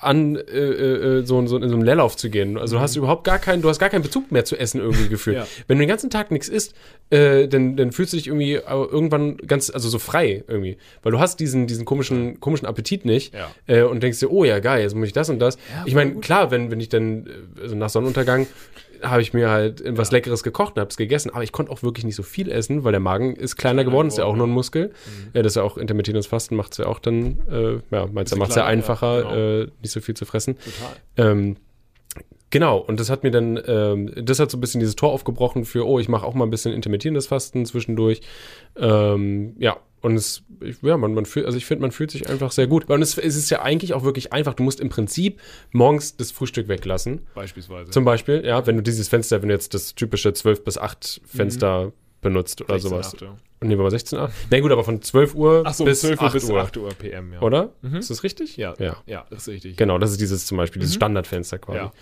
an, 0.00 0.36
äh, 0.36 0.40
äh, 0.40 1.26
so, 1.26 1.44
so 1.46 1.56
in 1.56 1.68
so 1.68 1.74
einem 1.74 1.82
Leerlauf 1.82 2.16
zu 2.16 2.30
gehen. 2.30 2.56
Also 2.56 2.76
du 2.76 2.80
hast 2.82 2.94
überhaupt 2.96 3.24
gar 3.24 3.38
keinen, 3.38 3.62
du 3.62 3.68
hast 3.68 3.78
gar 3.78 3.88
keinen 3.88 4.02
Bezug 4.02 4.30
mehr 4.30 4.44
zu 4.44 4.56
Essen 4.56 4.80
irgendwie 4.80 5.08
gefühlt. 5.10 5.36
Ja. 5.38 5.46
Wenn 5.66 5.78
du 5.78 5.82
den 5.82 5.88
ganzen 5.88 6.08
Tag 6.10 6.30
nichts 6.30 6.48
isst, 6.48 6.74
äh, 7.10 7.48
dann, 7.48 7.76
dann 7.76 7.90
fühlst 7.90 8.12
du 8.12 8.16
dich 8.16 8.28
irgendwie 8.28 8.54
äh, 8.54 8.62
irgendwann 8.68 9.38
ganz, 9.38 9.70
also 9.70 9.88
so 9.88 9.98
frei 9.98 10.44
irgendwie. 10.46 10.76
Weil 11.02 11.12
du 11.12 11.18
hast 11.18 11.40
diesen, 11.40 11.66
diesen 11.66 11.84
komischen, 11.84 12.38
komischen 12.38 12.66
Appetit 12.66 13.04
nicht 13.04 13.34
Ja. 13.34 13.50
äh, 13.66 13.82
und 13.82 14.02
denkst 14.02 14.20
dir, 14.20 14.30
oh 14.30 14.44
ja, 14.44 14.60
geil, 14.60 14.82
jetzt 14.82 14.94
muss 14.94 15.08
ich 15.08 15.12
das 15.12 15.30
und 15.30 15.40
das. 15.40 15.58
ich 15.84 15.94
meine, 15.94 16.14
klar, 16.16 16.50
wenn, 16.50 16.70
wenn 16.70 16.78
ich 16.80 16.88
dann, 16.88 17.26
äh, 17.26 17.62
also 17.62 17.74
nach 17.74 17.90
Sonnenuntergang, 17.90 18.46
habe 19.02 19.22
ich 19.22 19.32
mir 19.32 19.50
halt 19.50 19.82
was 19.86 20.10
Leckeres 20.10 20.42
gekocht 20.42 20.76
und 20.76 20.80
habe 20.80 20.90
es 20.90 20.96
gegessen, 20.96 21.30
aber 21.30 21.42
ich 21.42 21.52
konnte 21.52 21.72
auch 21.72 21.82
wirklich 21.82 22.04
nicht 22.04 22.16
so 22.16 22.22
viel 22.22 22.50
essen, 22.50 22.84
weil 22.84 22.92
der 22.92 23.00
Magen 23.00 23.36
ist 23.36 23.56
kleiner 23.56 23.84
geworden, 23.84 24.08
ist 24.08 24.18
ja 24.18 24.24
auch 24.24 24.36
nur 24.36 24.46
ein 24.46 24.52
Muskel. 24.52 24.92
Ja, 25.34 25.42
das 25.42 25.52
ist 25.52 25.56
ja 25.56 25.62
auch 25.62 25.76
intermittierendes 25.78 26.26
Fasten 26.26 26.56
macht 26.56 26.72
es 26.72 26.78
ja 26.78 26.86
auch 26.86 26.98
dann, 26.98 27.38
äh, 27.50 27.80
ja, 27.94 28.06
macht 28.06 28.26
es 28.26 28.30
ja 28.32 28.36
kleiner, 28.36 28.56
ja, 28.56 28.64
einfacher, 28.64 29.22
genau. 29.22 29.34
äh, 29.34 29.68
nicht 29.82 29.92
so 29.92 30.00
viel 30.00 30.14
zu 30.14 30.24
fressen. 30.24 30.56
Total. 30.58 31.30
Ähm, 31.32 31.56
genau, 32.50 32.78
und 32.78 33.00
das 33.00 33.10
hat 33.10 33.22
mir 33.22 33.30
dann, 33.30 33.60
ähm, 33.66 34.12
das 34.16 34.40
hat 34.40 34.50
so 34.50 34.56
ein 34.56 34.60
bisschen 34.60 34.80
dieses 34.80 34.96
Tor 34.96 35.12
aufgebrochen 35.12 35.64
für, 35.64 35.86
oh, 35.86 35.98
ich 35.98 36.08
mache 36.08 36.26
auch 36.26 36.34
mal 36.34 36.44
ein 36.44 36.50
bisschen 36.50 36.72
intermittierendes 36.72 37.26
Fasten 37.26 37.66
zwischendurch. 37.66 38.20
Ähm, 38.76 39.54
ja, 39.58 39.76
und 40.00 40.14
es, 40.14 40.42
ich, 40.60 40.80
ja, 40.82 40.96
man, 40.96 41.14
man 41.14 41.24
fühlt, 41.26 41.46
also 41.46 41.58
ich 41.58 41.66
finde, 41.66 41.82
man 41.82 41.92
fühlt 41.92 42.10
sich 42.10 42.28
einfach 42.28 42.52
sehr 42.52 42.66
gut. 42.66 42.88
Und 42.88 43.02
es, 43.02 43.18
es 43.18 43.36
ist 43.36 43.50
ja 43.50 43.62
eigentlich 43.62 43.94
auch 43.94 44.04
wirklich 44.04 44.32
einfach. 44.32 44.54
Du 44.54 44.62
musst 44.62 44.80
im 44.80 44.88
Prinzip 44.88 45.40
morgens 45.72 46.16
das 46.16 46.30
Frühstück 46.30 46.68
weglassen. 46.68 47.26
Beispielsweise. 47.34 47.90
Zum 47.90 48.04
Beispiel, 48.04 48.44
ja, 48.44 48.66
wenn 48.66 48.76
du 48.76 48.82
dieses 48.82 49.08
Fenster, 49.08 49.42
wenn 49.42 49.48
du 49.48 49.54
jetzt 49.54 49.74
das 49.74 49.94
typische 49.94 50.32
12 50.32 50.64
bis 50.64 50.78
8 50.78 51.20
Fenster 51.26 51.92
benutzt 52.20 52.62
oder 52.62 52.74
16, 52.78 52.90
sowas. 52.90 53.14
8 53.14 53.22
Uhr. 53.22 53.38
Und 53.60 53.68
nehmen 53.68 53.80
wir 53.80 53.84
mal 53.84 53.90
16 53.90 54.18
Uhr. 54.18 54.30
Na 54.50 54.60
gut, 54.60 54.70
aber 54.70 54.84
von 54.84 55.02
12 55.02 55.34
Uhr 55.34 55.62
Ach 55.64 55.74
so, 55.74 55.84
bis, 55.84 56.00
12 56.00 56.20
Uhr 56.20 56.26
8 56.26 56.32
bis 56.32 56.44
Uhr. 56.50 56.60
8 56.60 56.76
Uhr 56.76 56.88
PM, 56.90 57.32
ja. 57.32 57.40
Oder? 57.42 57.70
Ist 57.92 58.10
das 58.10 58.22
richtig? 58.22 58.56
Ja, 58.56 58.74
Ja. 58.78 58.96
ja, 59.06 59.26
das 59.30 59.42
ist 59.42 59.48
richtig. 59.48 59.76
Genau, 59.76 59.98
das 59.98 60.12
ist 60.12 60.20
dieses 60.20 60.46
zum 60.46 60.58
Beispiel, 60.58 60.80
dieses 60.80 60.94
Standardfenster 60.94 61.58
quasi. 61.58 61.78
Ja. 61.78 61.92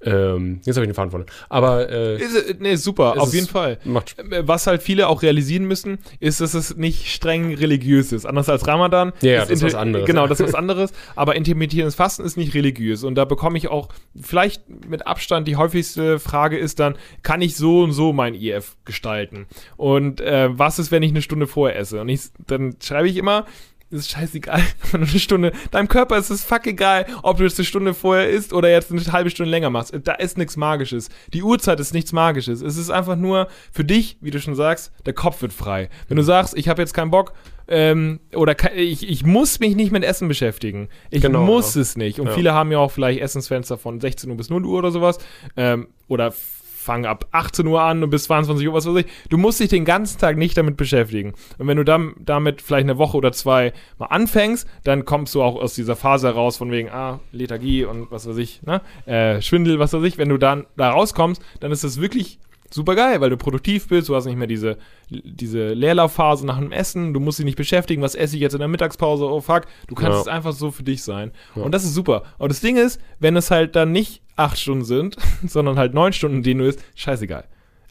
Ähm, 0.00 0.60
jetzt 0.64 0.76
habe 0.76 0.84
ich 0.84 0.90
den 0.90 0.94
Faden 0.94 1.10
verloren. 1.10 1.30
Aber 1.48 1.90
äh, 1.90 2.22
Ist, 2.22 2.36
äh, 2.36 2.54
nee, 2.60 2.76
super, 2.76 3.20
auf 3.20 3.34
jeden 3.34 3.48
Fall. 3.48 3.78
macht 3.84 4.16
Äh, 4.18 4.46
Was 4.46 4.66
halt 4.66 4.82
viele 4.82 5.08
auch 5.08 5.22
realisieren 5.22 5.64
müssen, 5.64 5.98
ist, 6.20 6.40
dass 6.40 6.54
es 6.54 6.76
nicht 6.76 7.08
streng 7.12 7.54
religiös 7.54 8.12
ist. 8.12 8.24
Anders 8.24 8.48
als 8.48 8.66
Ramadan. 8.66 9.12
Ja, 9.22 9.30
ja, 9.30 9.42
ist 9.42 9.50
das 9.50 9.58
ist 9.58 9.64
was 9.64 9.74
anderes. 9.74 10.06
Genau, 10.06 10.26
das 10.28 10.38
ist 10.38 10.46
was 10.48 10.54
anderes. 10.54 10.92
Aber 11.16 11.34
intermittierendes 11.34 11.96
Fasten 11.96 12.24
ist 12.24 12.36
nicht 12.36 12.54
religiös. 12.54 13.02
Und 13.02 13.16
da 13.16 13.24
bekomme 13.24 13.58
ich 13.58 13.68
auch 13.68 13.88
vielleicht 14.20 14.62
mit 14.88 15.06
Abstand 15.06 15.48
die 15.48 15.56
häufigste 15.56 16.20
Frage 16.20 16.58
ist 16.58 16.78
dann, 16.78 16.96
kann 17.22 17.42
ich 17.42 17.56
so 17.56 17.82
und 17.82 17.92
so 17.92 18.12
mein 18.12 18.34
IF 18.34 18.76
gestalten? 18.84 19.46
Und 19.76 20.20
äh, 20.20 20.48
was 20.56 20.78
ist, 20.78 20.92
wenn 20.92 21.02
ich 21.02 21.10
eine 21.10 21.22
Stunde 21.22 21.46
vorher 21.48 21.76
esse? 21.78 22.00
Und 22.00 22.08
ich, 22.08 22.20
dann 22.46 22.76
schreibe 22.80 23.08
ich 23.08 23.16
immer, 23.16 23.46
ist 23.90 24.10
scheißegal, 24.10 24.60
wenn 24.92 25.00
du 25.02 25.06
eine 25.08 25.18
Stunde, 25.18 25.52
deinem 25.70 25.88
Körper 25.88 26.16
ist 26.18 26.30
es 26.30 26.44
fuck 26.44 26.66
egal, 26.66 27.06
ob 27.22 27.38
du 27.38 27.44
es 27.44 27.58
eine 27.58 27.64
Stunde 27.64 27.94
vorher 27.94 28.28
isst 28.28 28.52
oder 28.52 28.70
jetzt 28.70 28.90
eine 28.90 29.00
halbe 29.12 29.30
Stunde 29.30 29.50
länger 29.50 29.70
machst. 29.70 29.94
Da 30.04 30.12
ist 30.14 30.36
nichts 30.38 30.56
Magisches. 30.56 31.08
Die 31.32 31.42
Uhrzeit 31.42 31.80
ist 31.80 31.94
nichts 31.94 32.12
Magisches. 32.12 32.60
Es 32.60 32.76
ist 32.76 32.90
einfach 32.90 33.16
nur 33.16 33.48
für 33.72 33.84
dich, 33.84 34.18
wie 34.20 34.30
du 34.30 34.40
schon 34.40 34.54
sagst, 34.54 34.92
der 35.06 35.12
Kopf 35.14 35.42
wird 35.42 35.52
frei. 35.52 35.88
Wenn 36.08 36.16
du 36.16 36.22
sagst, 36.22 36.56
ich 36.56 36.68
habe 36.68 36.82
jetzt 36.82 36.94
keinen 36.94 37.10
Bock, 37.10 37.32
ähm, 37.70 38.20
oder 38.34 38.56
ich, 38.74 39.06
ich 39.08 39.26
muss 39.26 39.60
mich 39.60 39.76
nicht 39.76 39.92
mit 39.92 40.02
Essen 40.02 40.26
beschäftigen. 40.26 40.88
Ich 41.10 41.20
Genau, 41.20 41.44
muss 41.44 41.74
ja. 41.74 41.82
es 41.82 41.96
nicht. 41.96 42.18
Und 42.18 42.28
Ja. 42.28 42.32
viele 42.32 42.54
haben 42.54 42.72
ja 42.72 42.78
auch 42.78 42.90
vielleicht 42.90 43.20
Essensfenster 43.20 43.76
von 43.76 44.00
16 44.00 44.30
Uhr 44.30 44.36
bis 44.38 44.48
0 44.48 44.64
Uhr 44.64 44.78
oder 44.78 44.90
sowas. 44.90 45.18
Ähm, 45.56 45.88
oder 46.08 46.32
fangen 46.78 47.06
ab 47.06 47.26
18 47.32 47.66
Uhr 47.66 47.82
an 47.82 48.02
und 48.02 48.10
bis 48.10 48.24
22 48.24 48.66
Uhr, 48.68 48.72
was 48.72 48.86
weiß 48.86 48.96
ich. 48.96 49.06
Du 49.28 49.36
musst 49.36 49.58
dich 49.60 49.68
den 49.68 49.84
ganzen 49.84 50.18
Tag 50.18 50.36
nicht 50.36 50.56
damit 50.56 50.76
beschäftigen. 50.76 51.34
Und 51.58 51.66
wenn 51.66 51.76
du 51.76 51.84
dann 51.84 52.14
damit 52.18 52.62
vielleicht 52.62 52.84
eine 52.84 52.98
Woche 52.98 53.16
oder 53.16 53.32
zwei 53.32 53.72
mal 53.98 54.06
anfängst, 54.06 54.66
dann 54.84 55.04
kommst 55.04 55.34
du 55.34 55.42
auch 55.42 55.56
aus 55.56 55.74
dieser 55.74 55.96
Phase 55.96 56.30
raus 56.30 56.56
von 56.56 56.70
wegen, 56.70 56.88
ah, 56.88 57.20
Lethargie 57.32 57.84
und 57.84 58.10
was 58.10 58.28
weiß 58.28 58.36
ich, 58.38 58.62
ne? 58.62 58.80
Äh, 59.06 59.42
Schwindel, 59.42 59.78
was 59.78 59.92
weiß 59.92 60.04
ich. 60.04 60.18
Wenn 60.18 60.28
du 60.28 60.38
dann 60.38 60.66
da 60.76 60.90
rauskommst, 60.90 61.42
dann 61.60 61.72
ist 61.72 61.84
das 61.84 62.00
wirklich 62.00 62.38
super 62.70 62.94
geil, 62.94 63.20
weil 63.20 63.30
du 63.30 63.36
produktiv 63.36 63.88
bist, 63.88 64.08
du 64.08 64.14
hast 64.16 64.24
nicht 64.26 64.36
mehr 64.36 64.46
diese, 64.46 64.76
diese 65.08 65.72
Leerlaufphase 65.72 66.44
nach 66.46 66.58
dem 66.58 66.72
Essen, 66.72 67.14
du 67.14 67.20
musst 67.20 67.38
dich 67.38 67.46
nicht 67.46 67.56
beschäftigen, 67.56 68.02
was 68.02 68.14
esse 68.14 68.36
ich 68.36 68.42
jetzt 68.42 68.52
in 68.54 68.58
der 68.58 68.68
Mittagspause, 68.68 69.24
oh 69.24 69.40
fuck, 69.40 69.62
du 69.86 69.94
kannst 69.94 70.16
Ja. 70.16 70.20
es 70.22 70.28
einfach 70.28 70.52
so 70.52 70.70
für 70.70 70.82
dich 70.82 71.02
sein. 71.02 71.32
Und 71.54 71.72
das 71.72 71.84
ist 71.84 71.94
super. 71.94 72.24
Aber 72.38 72.48
das 72.48 72.60
Ding 72.60 72.76
ist, 72.76 73.00
wenn 73.18 73.36
es 73.36 73.50
halt 73.50 73.74
dann 73.76 73.92
nicht 73.92 74.22
acht 74.36 74.58
Stunden 74.58 74.84
sind, 74.84 75.16
sondern 75.46 75.78
halt 75.78 75.94
neun 75.94 76.12
Stunden, 76.12 76.42
die 76.42 76.54
du 76.54 76.64
isst, 76.64 76.80
scheißegal. 76.94 77.44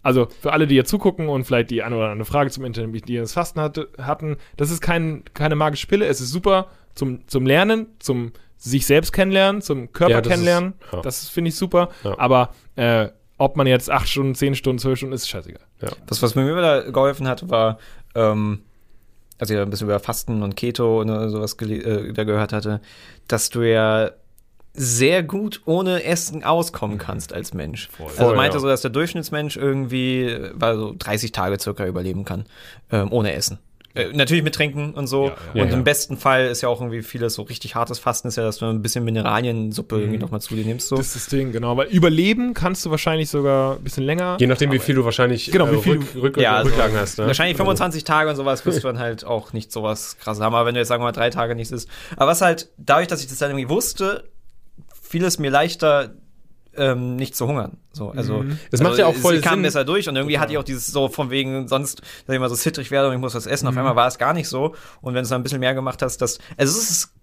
Also 0.04 0.28
für 0.42 0.54
alle, 0.54 0.68
die 0.68 0.76
hier 0.76 0.86
zugucken 0.86 1.28
und 1.28 1.44
vielleicht 1.44 1.70
die 1.70 1.84
eine 1.84 1.98
oder 1.98 2.10
andere 2.10 2.26
Frage 2.26 2.50
zum 2.50 2.64
intermittierendes 2.64 3.34
Fasten 3.34 3.60
hatte, 3.60 3.90
hatten, 3.98 4.38
das 4.56 4.72
ist 4.72 4.80
kein, 4.80 5.24
keine 5.34 5.56
magische 5.56 5.88
Pille, 5.88 6.06
es 6.06 6.22
ist 6.22 6.32
super 6.32 6.68
zum, 6.96 7.28
zum 7.28 7.46
Lernen, 7.46 7.88
zum 8.00 8.32
sich 8.60 8.86
selbst 8.86 9.12
kennenlernen, 9.12 9.62
zum 9.62 9.92
Körper 9.92 10.12
Ja, 10.14 10.22
das 10.22 10.28
ist- 10.28 10.34
kennenlernen. 10.34 10.74
ja. 10.94 11.02
Das 11.02 11.28
finde 11.30 11.50
ich 11.50 11.56
super. 11.56 11.90
Ja. 12.04 12.18
Aber 12.18 12.52
äh, 12.76 13.10
ob 13.38 13.56
man 13.56 13.68
jetzt 13.68 13.90
acht 13.90 14.08
Stunden, 14.08 14.36
zehn 14.36 14.56
Stunden, 14.56 14.80
zwölf 14.80 14.98
Stunden, 14.98 15.14
ist 15.14 15.30
scheißegal. 15.30 15.62
Das, 16.08 16.22
was 16.22 16.36
mir 16.36 16.48
wieder 16.48 16.92
geholfen 16.92 17.28
hat, 17.28 17.50
war, 17.50 17.78
ähm, 18.16 18.62
als 19.38 19.50
ich 19.50 19.58
ein 19.58 19.70
bisschen 19.70 19.88
über 19.88 20.00
Fasten 20.00 20.42
und 20.42 20.56
Keto 20.56 21.02
und 21.02 21.10
äh, 21.10 21.30
sowas 21.30 21.54
äh, 21.62 22.14
da 22.14 22.24
gehört 22.24 22.54
hatte, 22.54 22.82
dass 23.28 23.50
du 23.50 23.62
ja 23.62 24.12
sehr 24.74 25.24
gut 25.24 25.62
ohne 25.66 26.04
Essen 26.04 26.44
auskommen 26.44 27.00
kannst 27.00 27.34
als 27.34 27.54
Mensch. 27.54 27.90
Also 28.00 28.14
Voll, 28.16 28.36
meinte 28.36 28.58
ja. 28.58 28.62
so, 28.62 28.68
dass 28.68 28.82
der 28.82 28.92
Durchschnittsmensch 28.92 29.58
irgendwie 29.58 30.24
äh, 30.24 30.52
war 30.54 30.76
so 30.76 30.96
30 30.98 31.32
Tage 31.32 31.60
circa 31.60 31.86
überleben 31.86 32.26
kann, 32.26 32.46
ähm, 32.92 33.12
ohne 33.12 33.34
Essen. 33.34 33.60
Äh, 33.98 34.14
natürlich 34.14 34.44
mit 34.44 34.56
Trinken 34.56 34.94
und 34.94 35.08
so. 35.08 35.26
Ja, 35.26 35.30
ja. 35.30 35.36
und 35.54 35.58
Ja, 35.58 35.64
im 35.66 35.70
ja. 35.72 35.78
besten 35.82 36.18
Fall 36.18 36.48
ist 36.48 36.62
ja 36.62 36.70
auch 36.70 36.80
irgendwie 36.82 37.02
vieles 37.02 37.34
so 37.36 37.42
richtig 37.44 37.76
hartes 37.76 38.00
Fasten, 38.00 38.28
ist 38.28 38.36
ja, 38.38 38.44
dass 38.44 38.58
du 38.58 38.66
ein 38.66 38.82
bisschen 38.82 39.04
Mineraliensuppe 39.06 40.00
irgendwie 40.00 40.18
noch 40.20 40.32
mal 40.32 40.40
zu 40.40 40.56
dir 40.56 40.66
nimmst. 40.66 40.88
So. 40.88 40.96
Das 40.98 41.08
ist 41.08 41.16
das 41.16 41.28
Ding, 41.28 41.52
genau. 41.52 41.76
Weil 41.78 41.88
überleben 41.88 42.54
kannst 42.54 42.86
du 42.86 42.92
wahrscheinlich 42.92 43.30
sogar 43.30 43.76
ein 43.76 43.84
bisschen 43.84 44.04
länger. 44.04 44.38
Je 44.40 44.48
nachdem, 44.48 44.72
wie 44.72 44.80
viel 44.80 44.96
du 44.96 45.06
wahrscheinlich 45.06 45.52
Genau, 45.52 45.72
wie 45.72 45.78
viel 45.82 45.94
Rück, 45.98 46.14
du- 46.14 46.20
Rück, 46.22 46.38
Ja, 46.38 46.58
also 46.58 46.70
Rücklagen 46.70 46.96
hast. 46.98 47.18
Ne? 47.20 47.28
Wahrscheinlich 47.28 47.58
25 47.58 48.04
Tage 48.04 48.30
und 48.30 48.36
sowas 48.36 48.66
wirst 48.66 48.84
du 48.84 48.88
dann 48.88 49.00
halt 49.00 49.26
auch 49.26 49.54
nicht 49.54 49.72
sowas 49.72 50.18
krass 50.20 50.40
haben. 50.40 50.54
Aber 50.56 50.66
wenn 50.66 50.74
du 50.76 50.80
jetzt 50.80 50.88
sagen 50.88 51.02
wir 51.02 51.06
mal 51.06 51.12
drei 51.12 51.30
Tage 51.30 51.56
nichts 51.56 51.72
isst. 51.72 51.90
Aber 52.16 52.32
was 52.32 52.42
halt, 52.42 52.70
dadurch, 52.78 53.08
dass 53.08 53.22
ich 53.22 53.28
das 53.28 53.38
dann 53.40 53.52
irgendwie 53.52 53.70
wusste, 53.70 54.24
fiel 55.02 55.24
es 55.24 55.40
mir 55.40 55.50
leichter, 55.52 56.12
ähm, 56.78 57.16
nicht 57.16 57.36
zu 57.36 57.48
hungern. 57.48 57.78
So, 57.92 58.12
also, 58.12 58.46
Das 58.72 58.82
macht 58.82 58.92
also, 58.92 59.02
ja 59.02 59.08
auch 59.08 59.16
voll 59.16 59.42
kam 59.42 59.56
Sinn. 59.56 59.64
besser 59.64 59.86
durch 59.86 60.08
und 60.08 60.16
irgendwie 60.16 60.40
hatte 60.40 60.52
ich 60.52 60.58
auch 60.58 60.64
dieses 60.64 60.88
so 60.88 61.10
von 61.10 61.30
wegen, 61.30 61.68
sonst, 61.68 62.02
dass 62.26 62.34
ich 62.34 62.40
mal 62.40 62.50
so 62.50 62.56
zittrig 62.56 62.92
werde 62.92 63.08
und 63.08 63.16
ich 63.16 63.20
muss 63.20 63.36
was 63.36 63.48
essen. 63.48 63.68
Auf 63.68 63.76
einmal 63.76 63.96
war 63.96 64.08
es 64.08 64.18
gar 64.18 64.34
nicht 64.34 64.48
so. 64.48 64.76
Und 65.02 65.14
wenn 65.14 65.24
du 65.24 65.30
dann 65.30 65.42
ein 65.42 65.44
bisschen 65.44 65.60
mehr 65.60 65.74
gemacht 65.74 66.02
hast, 66.02 66.22
dass, 66.22 66.40
also 66.58 66.78
es 66.78 66.90
ist 66.90 67.14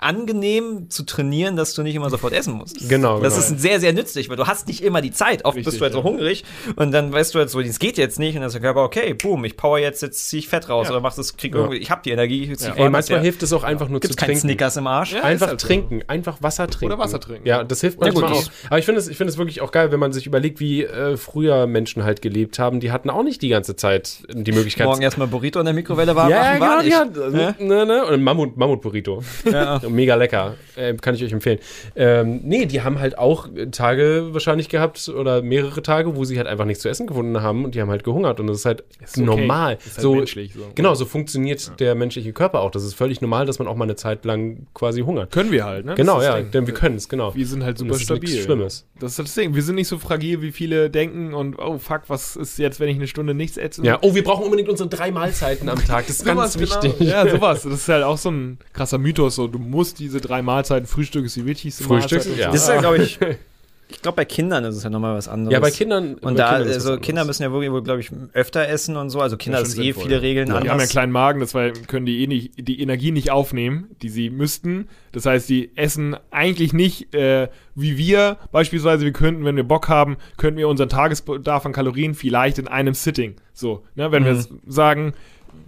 angenehm 0.00 0.90
zu 0.90 1.02
trainieren, 1.04 1.56
dass 1.56 1.74
du 1.74 1.82
nicht 1.82 1.94
immer 1.94 2.10
sofort 2.10 2.32
essen 2.32 2.54
musst. 2.54 2.88
Genau, 2.88 3.20
Das 3.20 3.34
genau. 3.34 3.46
ist 3.54 3.60
sehr, 3.62 3.80
sehr 3.80 3.92
nützlich, 3.92 4.28
weil 4.28 4.36
du 4.36 4.46
hast 4.46 4.68
nicht 4.68 4.82
immer 4.82 5.00
die 5.00 5.10
Zeit. 5.10 5.44
Oft 5.44 5.56
bist 5.56 5.66
Richtig, 5.68 5.78
du 5.80 5.84
halt 5.84 5.92
so 5.92 5.98
ja. 6.00 6.04
hungrig 6.04 6.44
und 6.76 6.92
dann 6.92 7.12
weißt 7.12 7.34
du 7.34 7.38
halt 7.40 7.50
so, 7.50 7.60
das 7.60 7.78
geht 7.78 7.98
jetzt 7.98 8.18
nicht 8.18 8.34
und 8.34 8.40
dann 8.40 8.48
ist 8.48 8.52
der 8.54 8.62
Körper, 8.62 8.82
okay, 8.84 9.14
boom, 9.14 9.44
ich 9.44 9.56
power 9.56 9.78
jetzt, 9.78 10.02
jetzt 10.02 10.28
zieh 10.28 10.38
ich 10.38 10.48
Fett 10.48 10.68
raus 10.68 10.86
Ja. 10.86 10.92
oder 10.92 11.00
mach 11.00 11.14
das, 11.14 11.36
krieg 11.36 11.52
Ja. 11.54 11.60
irgendwie, 11.60 11.78
ich 11.78 11.90
hab 11.90 12.02
die 12.02 12.10
Energie, 12.10 12.42
ich 12.52 12.60
Ja. 12.60 12.74
Ey, 12.74 12.88
manchmal 12.90 13.20
hilft 13.20 13.42
es 13.42 13.52
auch 13.52 13.64
einfach 13.64 13.88
nur 13.88 14.00
Gibt's 14.00 14.16
zu 14.16 14.24
trinken. 14.24 14.40
Snickers 14.40 14.76
im 14.76 14.86
Arsch? 14.86 15.12
Ja. 15.12 15.22
Einfach 15.22 15.48
halt 15.48 15.60
so. 15.60 15.66
trinken, 15.66 16.02
einfach 16.06 16.38
Wasser 16.42 16.66
trinken. 16.68 16.94
Oder 16.94 17.02
Wasser 17.02 17.20
trinken. 17.20 17.46
Ja, 17.46 17.64
das 17.64 17.80
hilft 17.80 18.00
Ja, 18.02 18.10
gut, 18.10 18.22
manchmal 18.22 18.40
auch. 18.42 18.50
Aber 18.68 18.78
ich 18.78 18.84
finde 18.84 19.00
es, 19.00 19.08
ich 19.08 19.16
finde 19.16 19.32
es 19.32 19.38
wirklich 19.38 19.60
auch 19.60 19.72
geil, 19.72 19.90
wenn 19.92 20.00
man 20.00 20.12
sich 20.12 20.26
überlegt, 20.26 20.60
wie 20.60 20.84
äh, 20.84 21.16
früher 21.16 21.66
Menschen 21.66 22.04
halt 22.04 22.22
gelebt 22.22 22.58
haben. 22.58 22.80
Die 22.80 22.90
hatten 22.92 23.10
auch 23.10 23.22
nicht 23.22 23.42
die 23.42 23.48
ganze 23.48 23.76
Zeit 23.76 24.22
die 24.32 24.52
Möglichkeit. 24.52 24.86
Morgen 24.86 25.02
erstmal 25.02 25.26
Burrito 25.28 25.58
in 25.58 25.64
der 25.66 25.74
Mikrowelle 25.74 26.14
warm 26.16 26.30
ja, 26.30 26.38
machen, 26.42 26.60
war 26.60 26.84
ja, 26.84 27.04
nicht. 27.04 27.14
genau, 27.14 27.36
Ja? 27.36 27.54
ja. 27.58 27.64
Ne, 27.64 27.86
ne? 27.86 28.06
Und 28.06 28.22
Mammut, 28.22 28.56
Mammut-Burrito. 28.56 29.22
Ja. 29.50 29.80
Mega 29.88 30.14
lecker. 30.14 30.54
Äh, 30.76 30.94
kann 30.94 31.14
ich 31.14 31.24
euch 31.24 31.32
empfehlen. 31.32 31.58
Ähm, 31.96 32.40
nee, 32.44 32.66
die 32.66 32.82
haben 32.82 32.98
halt 32.98 33.18
auch 33.18 33.48
Tage 33.70 34.28
wahrscheinlich 34.32 34.68
gehabt 34.68 35.08
oder 35.08 35.42
mehrere 35.42 35.82
Tage, 35.82 36.16
wo 36.16 36.24
sie 36.24 36.38
halt 36.38 36.46
einfach 36.46 36.64
nichts 36.64 36.82
zu 36.82 36.88
essen 36.88 37.06
gefunden 37.06 37.40
haben 37.40 37.64
und 37.64 37.74
die 37.74 37.80
haben 37.80 37.90
halt 37.90 38.04
gehungert. 38.04 38.40
Und 38.40 38.46
das 38.46 38.58
ist 38.58 38.64
halt 38.64 38.84
Ist 39.02 39.18
okay. 39.18 39.26
normal. 39.26 39.78
Ist 39.84 39.96
halt 39.96 40.02
so, 40.02 40.14
menschlich 40.14 40.54
so. 40.54 40.60
Genau, 40.74 40.94
so 40.94 41.04
funktioniert 41.04 41.78
der 41.80 41.94
menschliche 41.94 42.32
Körper 42.32 42.60
auch. 42.60 42.70
Das 42.70 42.84
ist 42.84 42.94
völlig 42.94 43.20
normal, 43.20 43.46
dass 43.46 43.58
man 43.58 43.68
auch 43.68 43.76
mal 43.76 43.84
eine 43.84 43.96
Zeit 43.96 44.24
lang 44.24 44.66
quasi 44.74 45.02
hungert. 45.02 45.32
Können 45.32 45.52
wir 45.52 45.64
halt, 45.64 45.86
ne? 45.86 45.94
Genau, 45.94 46.18
ist 46.18 46.26
ja, 46.26 46.40
denn 46.40 46.66
wir 46.66 46.74
können 46.74 46.96
es, 46.96 47.08
genau. 47.08 47.34
Wir 47.34 47.46
sind 47.46 47.64
halt 47.64 47.78
super 47.78 47.90
das 47.90 47.98
ist 47.98 48.04
stabil. 48.04 48.28
Schlimmes. 48.28 48.86
Das 48.98 49.12
ist 49.12 49.18
das 49.18 49.34
Ding. 49.34 49.54
Wir 49.54 49.62
sind 49.62 49.76
nicht 49.76 49.88
so 49.88 49.98
fragil, 49.98 50.42
wie 50.42 50.52
viele 50.52 50.90
denken 50.90 51.34
und 51.34 51.58
oh 51.58 51.78
fuck, 51.78 52.02
was 52.08 52.36
ist 52.36 52.58
jetzt, 52.58 52.80
wenn 52.80 52.88
ich 52.88 52.96
eine 52.96 53.06
Stunde 53.06 53.34
nichts 53.34 53.56
esse? 53.56 53.84
Ja, 53.84 53.98
oh, 54.02 54.14
wir 54.14 54.24
brauchen 54.24 54.44
unbedingt 54.44 54.68
unsere 54.68 54.88
drei 54.88 55.10
Mahlzeiten 55.10 55.68
am 55.68 55.84
Tag. 55.84 56.06
Das 56.06 56.16
ist 56.16 56.24
ganz 56.24 56.54
Sowas, 56.54 56.58
wichtig. 56.58 56.98
Genau. 56.98 57.10
Ja, 57.10 57.28
sowas. 57.28 57.62
Das 57.62 57.72
ist 57.72 57.88
halt 57.88 58.04
auch 58.04 58.18
so 58.18 58.30
ein 58.30 58.58
krasser 58.72 58.98
Mythos. 58.98 59.36
So, 59.36 59.46
du 59.46 59.58
musst 59.58 59.77
diese 59.94 60.20
drei 60.20 60.42
Mahlzeiten, 60.42 60.86
Frühstück 60.86 61.24
ist 61.24 61.36
die 61.36 61.46
wichtigste 61.46 61.84
Frühstück, 61.84 62.18
Mahlzeit. 62.24 62.38
ja. 62.38 62.50
Das 62.52 62.62
ist 62.62 62.68
ja, 62.68 62.80
glaube 62.80 62.98
ich, 62.98 63.18
ich 63.90 64.02
glaube, 64.02 64.16
bei 64.16 64.24
Kindern 64.26 64.64
ist 64.64 64.76
es 64.76 64.82
ja 64.82 64.90
nochmal 64.90 65.16
was 65.16 65.28
anderes. 65.28 65.52
Ja, 65.52 65.60
bei 65.60 65.70
Kindern. 65.70 66.16
bei 66.20 66.28
Und 66.28 66.38
da, 66.38 66.56
Kindern 66.58 66.72
also. 66.74 66.98
Kinder 66.98 67.24
müssen 67.24 67.42
ja 67.42 67.50
wirklich, 67.52 67.70
wohl, 67.72 67.82
glaube 67.82 68.00
ich, 68.00 68.10
öfter 68.34 68.68
essen 68.68 68.96
und 68.96 69.08
so. 69.10 69.20
Also 69.20 69.36
Kinder 69.38 69.58
Ja, 69.58 69.64
ist 69.64 69.78
eh 69.78 69.82
sinnvoll, 69.84 70.02
viele 70.02 70.14
ja. 70.16 70.20
Regeln 70.20 70.46
Die 70.46 70.52
haben 70.52 70.64
ja 70.64 70.72
einen 70.72 70.80
anders. 70.80 70.90
kleinen 70.90 71.10
Magen, 71.12 71.40
deshalb 71.40 71.88
können 71.88 72.04
die 72.04 72.22
eh 72.22 72.26
nicht, 72.26 72.52
die 72.68 72.82
Energie 72.82 73.12
nicht 73.12 73.30
aufnehmen, 73.30 73.88
die 74.02 74.10
sie 74.10 74.28
müssten. 74.30 74.88
Das 75.12 75.24
heißt, 75.24 75.48
die 75.48 75.70
essen 75.74 76.16
eigentlich 76.30 76.74
nicht 76.74 77.14
äh, 77.14 77.48
wie 77.74 77.96
wir. 77.96 78.36
Beispielsweise, 78.52 79.04
wir 79.06 79.12
könnten, 79.12 79.44
wenn 79.46 79.56
wir 79.56 79.64
Bock 79.64 79.88
haben, 79.88 80.18
könnten 80.36 80.58
wir 80.58 80.68
unseren 80.68 80.90
Tagesbedarf 80.90 81.64
an 81.64 81.72
Kalorien 81.72 82.14
vielleicht 82.14 82.58
in 82.58 82.68
einem 82.68 82.92
Sitting. 82.92 83.36
So, 83.54 83.84
ne, 83.94 84.12
wenn 84.12 84.24
wir 84.24 84.32
Mhm. 84.32 84.36
jetzt 84.38 84.50
sagen, 84.66 85.14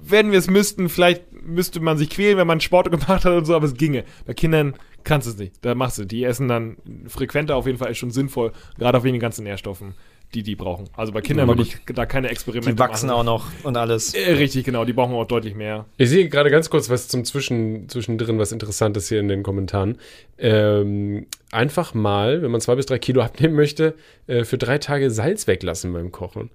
wenn 0.02 0.30
wir 0.32 0.38
es 0.38 0.48
müssten, 0.48 0.88
vielleicht 0.88 1.22
müsste 1.32 1.80
man 1.80 1.96
sich 1.98 2.10
quälen, 2.10 2.36
wenn 2.38 2.46
man 2.46 2.60
Sport 2.60 2.90
gemacht 2.90 3.24
hat 3.24 3.26
und 3.26 3.44
so, 3.44 3.54
aber 3.54 3.66
es 3.66 3.74
ginge. 3.74 4.04
Bei 4.26 4.34
Kindern 4.34 4.74
kannst 5.04 5.26
du 5.26 5.32
es 5.32 5.38
nicht. 5.38 5.54
Da 5.62 5.74
machst 5.74 5.98
du. 5.98 6.04
Die 6.04 6.24
essen 6.24 6.48
dann 6.48 6.76
frequenter 7.08 7.56
auf 7.56 7.66
jeden 7.66 7.78
Fall 7.78 7.90
ist 7.90 7.98
schon 7.98 8.10
sinnvoll, 8.10 8.52
gerade 8.78 8.98
auf 8.98 9.04
wegen 9.04 9.14
den 9.14 9.20
ganzen 9.20 9.44
Nährstoffen, 9.44 9.94
die 10.34 10.42
die 10.42 10.54
brauchen. 10.56 10.88
Also 10.94 11.12
bei 11.12 11.22
Kindern 11.22 11.48
Ja, 11.48 11.56
würde 11.56 11.62
ich 11.62 11.76
da 11.94 12.04
keine 12.06 12.28
Experimente 12.28 12.72
Die 12.74 12.78
wachsen 12.78 13.06
machen. 13.08 13.18
auch 13.18 13.24
noch 13.24 13.46
und 13.64 13.76
alles. 13.76 14.12
Äh, 14.14 14.32
richtig, 14.34 14.64
genau. 14.64 14.84
Die 14.84 14.92
brauchen 14.92 15.14
auch 15.14 15.24
deutlich 15.24 15.54
mehr. 15.54 15.86
Ich 15.96 16.10
sehe 16.10 16.28
gerade 16.28 16.50
ganz 16.50 16.68
kurz 16.70 16.90
was 16.90 17.08
zum 17.08 17.24
Zwischen, 17.24 17.88
Zwischendrin, 17.88 18.38
was 18.38 18.52
Interessantes 18.52 19.08
hier 19.08 19.20
in 19.20 19.28
den 19.28 19.42
Kommentaren. 19.42 19.96
Ähm, 20.38 21.26
einfach 21.50 21.94
mal, 21.94 22.42
wenn 22.42 22.50
man 22.50 22.60
zwei 22.60 22.74
bis 22.74 22.86
drei 22.86 22.98
Kilo 22.98 23.22
abnehmen 23.22 23.54
möchte, 23.54 23.94
äh, 24.26 24.44
für 24.44 24.58
drei 24.58 24.78
Tage 24.78 25.10
Salz 25.10 25.46
weglassen 25.46 25.92
beim 25.92 26.12
Kochen. 26.12 26.50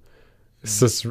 Ist 0.62 0.82
das, 0.82 1.08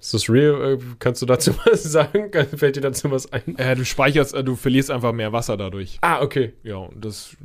ist 0.00 0.14
das 0.14 0.28
real? 0.28 0.74
Äh, 0.74 0.78
Kannst 0.98 1.22
du 1.22 1.26
dazu 1.26 1.52
was 1.64 1.82
sagen? 1.82 2.30
Fällt 2.56 2.76
dir 2.76 2.80
dazu 2.80 3.10
was 3.10 3.32
ein? 3.32 3.56
Äh, 3.58 3.74
du 3.76 3.84
speicherst, 3.84 4.34
äh, 4.34 4.44
du 4.44 4.56
verlierst 4.56 4.90
einfach 4.90 5.12
mehr 5.12 5.32
Wasser 5.32 5.56
dadurch. 5.56 5.98
Ah, 6.02 6.20
okay. 6.22 6.52
Ja, 6.62 6.76
und 6.76 7.04
das 7.04 7.36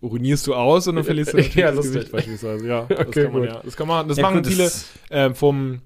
urinierst 0.00 0.46
du 0.46 0.54
aus 0.54 0.86
und 0.86 0.94
dann 0.96 1.04
verlierst 1.04 1.32
du 1.32 1.38
Ja, 1.54 1.72
das. 1.72 1.90
Gewicht 1.92 2.12
beispielsweise. 2.12 2.66
Ja, 2.66 2.84
das 2.88 3.00
Okay, 3.08 3.24
kann 3.24 3.32
man 3.32 3.42
gut. 3.42 3.50
ja. 3.50 3.60
Das 3.64 3.76
kann 3.76 3.88
man, 3.88 4.06
das 4.08 4.16
Ja, 4.18 4.22
machen 4.22 4.36
gut, 4.42 4.46
viele 4.46 4.64
das- 4.64 4.88
äh, 5.10 5.34
vom, 5.34 5.80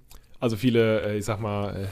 also 0.47 0.56
viele, 0.56 1.02
äh, 1.02 1.18
ich 1.18 1.24
sag 1.24 1.40
mal, 1.40 1.89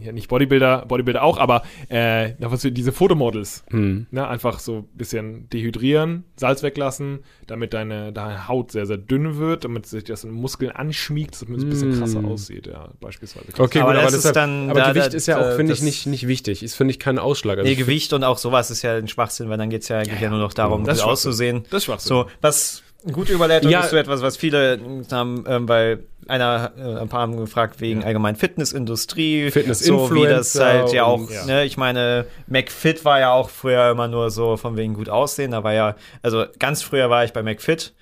äh, 0.00 0.04
ja, 0.04 0.12
nicht 0.12 0.28
Bodybuilder, 0.28 0.86
Bodybuilder 0.88 1.22
auch, 1.22 1.38
aber 1.38 1.62
äh, 1.88 2.30
diese 2.64 2.92
Fotomodels, 2.92 3.62
Hm. 3.70 4.06
ne, 4.10 4.26
einfach 4.26 4.58
so 4.58 4.78
ein 4.78 4.88
bisschen 4.96 5.48
dehydrieren, 5.50 6.24
Salz 6.36 6.62
weglassen, 6.62 7.20
damit 7.46 7.74
deine, 7.74 8.12
deine 8.12 8.48
Haut 8.48 8.72
sehr, 8.72 8.86
sehr 8.86 8.96
dünn 8.96 9.36
wird, 9.38 9.64
damit 9.64 9.86
sich 9.86 10.04
das 10.04 10.24
in 10.24 10.30
den 10.30 10.40
Muskeln 10.40 10.70
anschmiegt, 10.72 11.40
damit 11.42 11.58
es 11.58 11.64
ein 11.64 11.70
bisschen 11.70 11.98
krasser 11.98 12.22
Mm. 12.22 12.26
aussieht, 12.26 12.66
ja, 12.66 12.88
beispielsweise. 13.00 13.46
Okay, 13.58 13.80
Aber 13.80 13.90
gut, 13.92 13.96
aber, 13.98 14.04
das 14.04 14.12
ist 14.14 14.24
deshalb, 14.24 14.34
dann- 14.34 14.70
aber 14.70 14.80
da- 14.80 14.88
Gewicht 14.92 15.12
da- 15.12 15.16
ist 15.16 15.26
ja 15.26 15.38
auch, 15.40 15.56
finde 15.56 15.72
ich, 15.72 15.82
nicht, 15.82 16.06
nicht 16.06 16.26
wichtig. 16.26 16.62
Ist, 16.62 16.74
finde 16.74 16.92
ich, 16.92 16.98
kein 16.98 17.18
Ausschlag. 17.18 17.58
Also 17.58 17.66
Nee, 17.66 17.72
ich 17.72 17.78
Gewicht 17.78 18.12
und 18.12 18.24
auch 18.24 18.38
sowas 18.38 18.70
ist 18.70 18.82
ja 18.82 18.94
ein 18.96 19.08
Schwachsinn, 19.08 19.48
weil 19.50 19.58
dann 19.58 19.70
geht's 19.70 19.88
ja 19.88 19.98
eigentlich 19.98 20.20
ja, 20.20 20.30
nur 20.30 20.38
noch 20.38 20.52
darum, 20.54 20.84
gut 20.84 21.00
auszusehen. 21.00 21.64
Das 21.70 21.78
ist 21.78 21.84
Schwachsinn. 21.84 22.08
So, 22.08 22.26
was 22.40 22.82
eine 23.04 23.12
gute 23.12 23.32
Überleitung 23.32 23.70
Ja. 23.70 23.80
ist 23.80 23.90
so 23.90 23.96
etwas, 23.96 24.20
was 24.22 24.36
viele 24.36 24.78
haben, 25.10 25.44
ähm, 25.46 25.68
weil 25.68 26.04
einer, 26.30 26.72
äh, 26.78 27.00
ein 27.00 27.08
paar 27.08 27.20
haben 27.22 27.36
gefragt 27.36 27.80
wegen 27.80 28.02
allgemein 28.04 28.36
Fitnessindustrie, 28.36 29.50
so 29.72 30.10
wie 30.14 30.24
das 30.26 30.58
halt 30.58 30.92
ja 30.92 31.04
auch, 31.04 31.30
Ja. 31.30 31.44
ne, 31.44 31.64
ich 31.64 31.76
meine, 31.76 32.26
McFit 32.46 33.04
war 33.04 33.20
ja 33.20 33.32
auch 33.32 33.50
früher 33.50 33.90
immer 33.90 34.08
nur 34.08 34.30
so 34.30 34.56
von 34.56 34.76
wegen 34.76 34.94
gut 34.94 35.08
aussehen, 35.08 35.50
da 35.50 35.64
war 35.64 35.72
ja, 35.74 35.96
also 36.22 36.44
ganz 36.58 36.82
früher 36.82 37.10
war 37.10 37.24
ich 37.24 37.32
bei 37.32 37.42
McFit, 37.42 37.92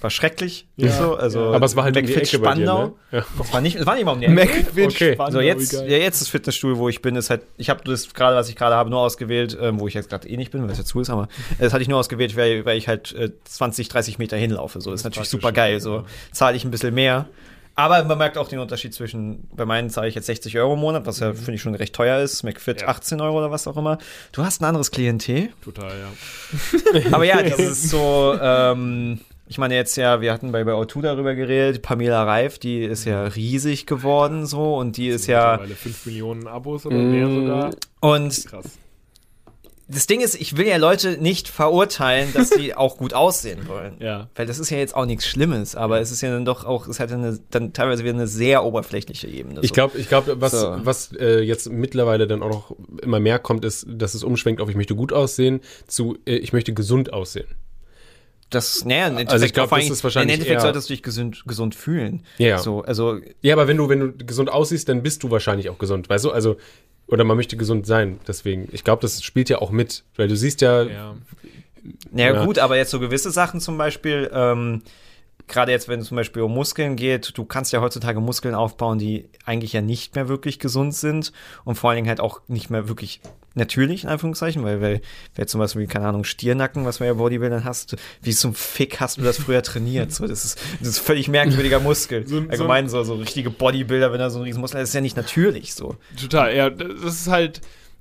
war 0.00 0.08
schrecklich, 0.10 0.66
Ja. 0.76 0.90
so, 0.90 1.14
also 1.16 1.52
aber 1.52 1.66
es 1.66 1.76
war 1.76 1.84
halt 1.84 1.94
McFit 1.94 2.14
bei 2.14 2.20
dir, 2.20 2.26
Spandau, 2.26 2.86
ne? 2.86 2.92
Ja. 3.18 3.24
das 3.38 3.52
war 3.52 3.60
nicht, 3.60 3.78
das 3.78 3.84
war 3.86 3.94
nicht 3.96 4.04
mal 4.06 4.12
um 4.12 4.20
die 4.20 4.26
Ecke. 4.26 4.34
McFit 4.34 4.86
Okay. 4.92 5.12
Spandau, 5.14 5.38
So, 5.38 5.40
jetzt, 5.40 5.72
ja, 5.72 5.82
jetzt 5.82 6.20
das 6.22 6.28
Fitnessstudio, 6.28 6.78
wo 6.78 6.88
ich 6.88 7.02
bin, 7.02 7.16
ist 7.16 7.28
halt, 7.30 7.42
ich 7.58 7.68
habe 7.68 7.82
das 7.84 8.12
gerade, 8.14 8.34
was 8.36 8.48
ich 8.48 8.56
gerade 8.56 8.74
habe, 8.76 8.88
nur 8.90 9.00
ausgewählt, 9.00 9.56
ähm, 9.60 9.78
wo 9.78 9.86
ich 9.86 9.94
jetzt 9.94 10.08
gerade 10.08 10.26
eh 10.26 10.36
nicht 10.38 10.52
bin, 10.52 10.62
weil 10.62 10.70
es 10.70 10.78
jetzt 10.78 10.88
zu 10.88 11.00
ist, 11.00 11.10
aber 11.10 11.28
das 11.58 11.72
hatte 11.74 11.82
ich 11.82 11.88
nur 11.88 11.98
ausgewählt, 11.98 12.34
weil, 12.36 12.64
weil 12.64 12.78
ich 12.78 12.88
halt 12.88 13.12
äh, 13.14 13.30
20, 13.44 13.88
30 13.90 14.18
Meter 14.18 14.36
hinlaufe. 14.38 14.80
So, 14.80 14.92
ist 14.92 15.04
natürlich 15.04 15.28
super 15.28 15.52
geil. 15.52 15.74
ja. 15.74 15.80
So 15.80 16.04
zahle 16.32 16.56
ich 16.56 16.64
ein 16.64 16.70
bisschen 16.70 16.94
mehr. 16.94 17.26
Aber 17.78 18.02
man 18.02 18.18
merkt 18.18 18.36
auch 18.38 18.48
den 18.48 18.58
Unterschied 18.58 18.92
zwischen, 18.92 19.46
bei 19.54 19.64
meinen 19.64 19.88
zahle 19.88 20.08
ich 20.08 20.16
jetzt 20.16 20.26
60 20.26 20.58
Euro 20.58 20.74
im 20.74 20.80
Monat, 20.80 21.06
was 21.06 21.20
ja, 21.20 21.32
finde 21.32 21.54
ich, 21.54 21.62
schon 21.62 21.76
recht 21.76 21.94
teuer 21.94 22.18
ist. 22.18 22.42
McFit 22.42 22.80
Ja. 22.80 22.88
18 22.88 23.20
Euro 23.20 23.38
oder 23.38 23.52
was 23.52 23.68
auch 23.68 23.76
immer. 23.76 23.98
Du 24.32 24.42
hast 24.42 24.60
ein 24.60 24.64
anderes 24.64 24.90
Klientel. 24.90 25.50
Total, 25.62 25.92
ja. 25.92 27.00
Aber 27.12 27.24
ja, 27.24 27.40
das 27.40 27.58
ist 27.60 27.90
so, 27.90 28.36
ähm, 28.42 29.20
ich 29.46 29.58
meine 29.58 29.76
jetzt 29.76 29.96
ja, 29.96 30.20
wir 30.20 30.32
hatten 30.32 30.50
bei, 30.50 30.64
bei 30.64 30.72
O2 30.72 31.02
darüber 31.02 31.36
geredet, 31.36 31.80
Pamela 31.82 32.24
Reif, 32.24 32.58
die 32.58 32.82
ist 32.82 33.04
ja 33.04 33.22
riesig 33.26 33.86
geworden 33.86 34.44
so 34.44 34.76
und 34.76 34.96
die 34.96 35.06
ist 35.10 35.28
ja, 35.28 35.52
Mittlerweile 35.52 35.76
5 35.76 36.06
Millionen 36.06 36.46
Abos 36.48 36.84
oder 36.84 36.96
mehr 36.96 37.28
sogar. 37.28 37.70
und 38.00 38.44
Krass. 38.44 38.76
Das 39.90 40.06
Ding 40.06 40.20
ist, 40.20 40.34
ich 40.38 40.56
will 40.58 40.66
ja 40.66 40.76
Leute 40.76 41.16
nicht 41.16 41.48
verurteilen, 41.48 42.32
dass 42.34 42.50
die 42.50 42.74
auch 42.76 42.98
gut 42.98 43.14
aussehen 43.14 43.68
wollen. 43.68 43.96
Ja. 44.00 44.28
Weil 44.34 44.44
das 44.44 44.58
ist 44.58 44.68
ja 44.68 44.76
jetzt 44.76 44.94
auch 44.94 45.06
nichts 45.06 45.26
Schlimmes, 45.26 45.74
aber 45.74 46.00
es 46.00 46.10
ist 46.10 46.20
ja 46.20 46.30
dann 46.30 46.44
doch 46.44 46.66
auch, 46.66 46.86
es 46.88 47.00
hat 47.00 47.10
eine, 47.10 47.38
dann 47.50 47.72
teilweise 47.72 48.04
wieder 48.04 48.12
eine 48.12 48.26
sehr 48.26 48.64
oberflächliche 48.64 49.28
Ebene. 49.28 49.60
Ich 49.62 49.68
so. 49.68 49.74
glaube, 49.74 49.98
ich 49.98 50.08
glaube, 50.08 50.40
was, 50.40 50.52
So. 50.52 50.76
was 50.82 51.12
äh, 51.18 51.40
jetzt 51.40 51.70
mittlerweile 51.70 52.26
dann 52.26 52.42
auch 52.42 52.50
noch 52.50 52.76
immer 53.02 53.18
mehr 53.18 53.38
kommt, 53.38 53.64
ist, 53.64 53.86
dass 53.88 54.14
es 54.14 54.22
umschwenkt 54.24 54.60
auf 54.60 54.68
ich 54.68 54.76
möchte 54.76 54.94
gut 54.94 55.12
aussehen 55.12 55.60
zu 55.86 56.18
äh, 56.26 56.36
ich 56.36 56.52
möchte 56.52 56.74
gesund 56.74 57.14
aussehen. 57.14 57.46
das, 58.50 58.84
naja, 58.84 59.06
im 59.06 59.12
Endeffekt, 59.12 59.32
Also 59.32 59.46
ich 59.46 59.52
glaub, 59.54 59.68
vor 59.70 59.78
das 59.78 59.88
ist 59.88 60.04
wahrscheinlich 60.04 60.34
Im 60.34 60.40
Endeffekt 60.40 60.60
solltest 60.60 60.90
du 60.90 60.92
dich 60.92 61.02
gesund, 61.02 61.44
gesund 61.46 61.74
fühlen. 61.74 62.24
Ja. 62.36 62.58
So, 62.58 62.82
also, 62.82 63.20
Ja, 63.40 63.54
aber 63.54 63.68
wenn 63.68 63.78
du, 63.78 63.88
wenn 63.88 64.00
du 64.00 64.12
gesund 64.12 64.50
aussiehst, 64.50 64.88
dann 64.88 65.02
bist 65.02 65.22
du 65.22 65.30
wahrscheinlich 65.30 65.70
auch 65.70 65.78
gesund, 65.78 66.10
weißt 66.10 66.26
du? 66.26 66.30
Also 66.30 66.56
Oder 67.08 67.24
man 67.24 67.36
möchte 67.36 67.56
gesund 67.56 67.86
sein. 67.86 68.20
Deswegen, 68.28 68.68
ich 68.70 68.84
glaube, 68.84 69.02
das 69.02 69.22
spielt 69.22 69.48
ja 69.48 69.58
auch 69.58 69.70
mit. 69.70 70.04
Weil 70.16 70.28
du 70.28 70.36
siehst 70.36 70.60
ja, 70.60 70.82
Ja. 70.82 71.14
Ja, 72.12 72.34
Ja. 72.34 72.44
gut, 72.44 72.58
aber 72.58 72.76
jetzt 72.76 72.90
so 72.90 73.00
gewisse 73.00 73.30
Sachen 73.30 73.60
zum 73.60 73.78
Beispiel, 73.78 74.30
ähm, 74.32 74.82
gerade 75.46 75.72
jetzt, 75.72 75.88
wenn 75.88 76.00
es 76.00 76.08
zum 76.08 76.16
Beispiel 76.16 76.42
um 76.42 76.52
Muskeln 76.52 76.96
geht, 76.96 77.36
du 77.36 77.44
kannst 77.44 77.72
ja 77.72 77.80
heutzutage 77.80 78.20
Muskeln 78.20 78.54
aufbauen, 78.54 78.98
die 78.98 79.28
eigentlich 79.44 79.72
ja 79.72 79.80
nicht 79.80 80.14
mehr 80.14 80.28
wirklich 80.28 80.58
gesund 80.58 80.94
sind 80.94 81.32
und 81.64 81.76
vor 81.76 81.90
allen 81.90 81.96
Dingen 81.96 82.08
halt 82.08 82.20
auch 82.20 82.40
nicht 82.48 82.68
mehr 82.68 82.88
wirklich 82.88 83.20
natürlich, 83.58 84.04
in 84.04 84.08
Anführungszeichen, 84.08 84.64
weil, 84.64 84.80
weil, 84.80 85.00
weil 85.36 85.46
zum 85.46 85.60
Beispiel, 85.60 85.86
keine 85.86 86.06
Ahnung, 86.08 86.24
Stiernacken, 86.24 86.86
was 86.86 87.00
man 87.00 87.08
ja 87.08 87.12
Bodybuildern 87.14 87.64
hast, 87.64 87.96
wie 88.22 88.32
zum 88.32 88.54
Fick 88.54 89.00
hast 89.00 89.18
du 89.18 89.22
das 89.22 89.36
früher 89.38 89.62
trainiert? 89.62 90.12
So, 90.12 90.26
das 90.26 90.46
ist, 90.46 90.58
das 90.80 90.88
ist 90.88 90.98
völlig 91.00 91.28
merkwürdiger 91.28 91.80
Muskel. 91.80 92.26
So- 92.26 92.44
Allgemein 92.48 92.88
so, 92.88 93.02
so 93.04 93.14
richtige 93.16 93.50
Bodybuilder, 93.50 94.12
wenn 94.12 94.20
er 94.20 94.30
so 94.30 94.38
einen 94.38 94.46
riesen 94.46 94.60
Muskel 94.60 94.78
hat, 94.80 94.84
ist 94.84 94.94
ja 94.94 95.02
nicht 95.02 95.16
natürlich 95.16 95.74
so. 95.74 95.96
Total, 96.18 96.56
ja, 96.56 96.70
das 96.70 96.88
ist 97.14 97.28
halt 97.28 97.60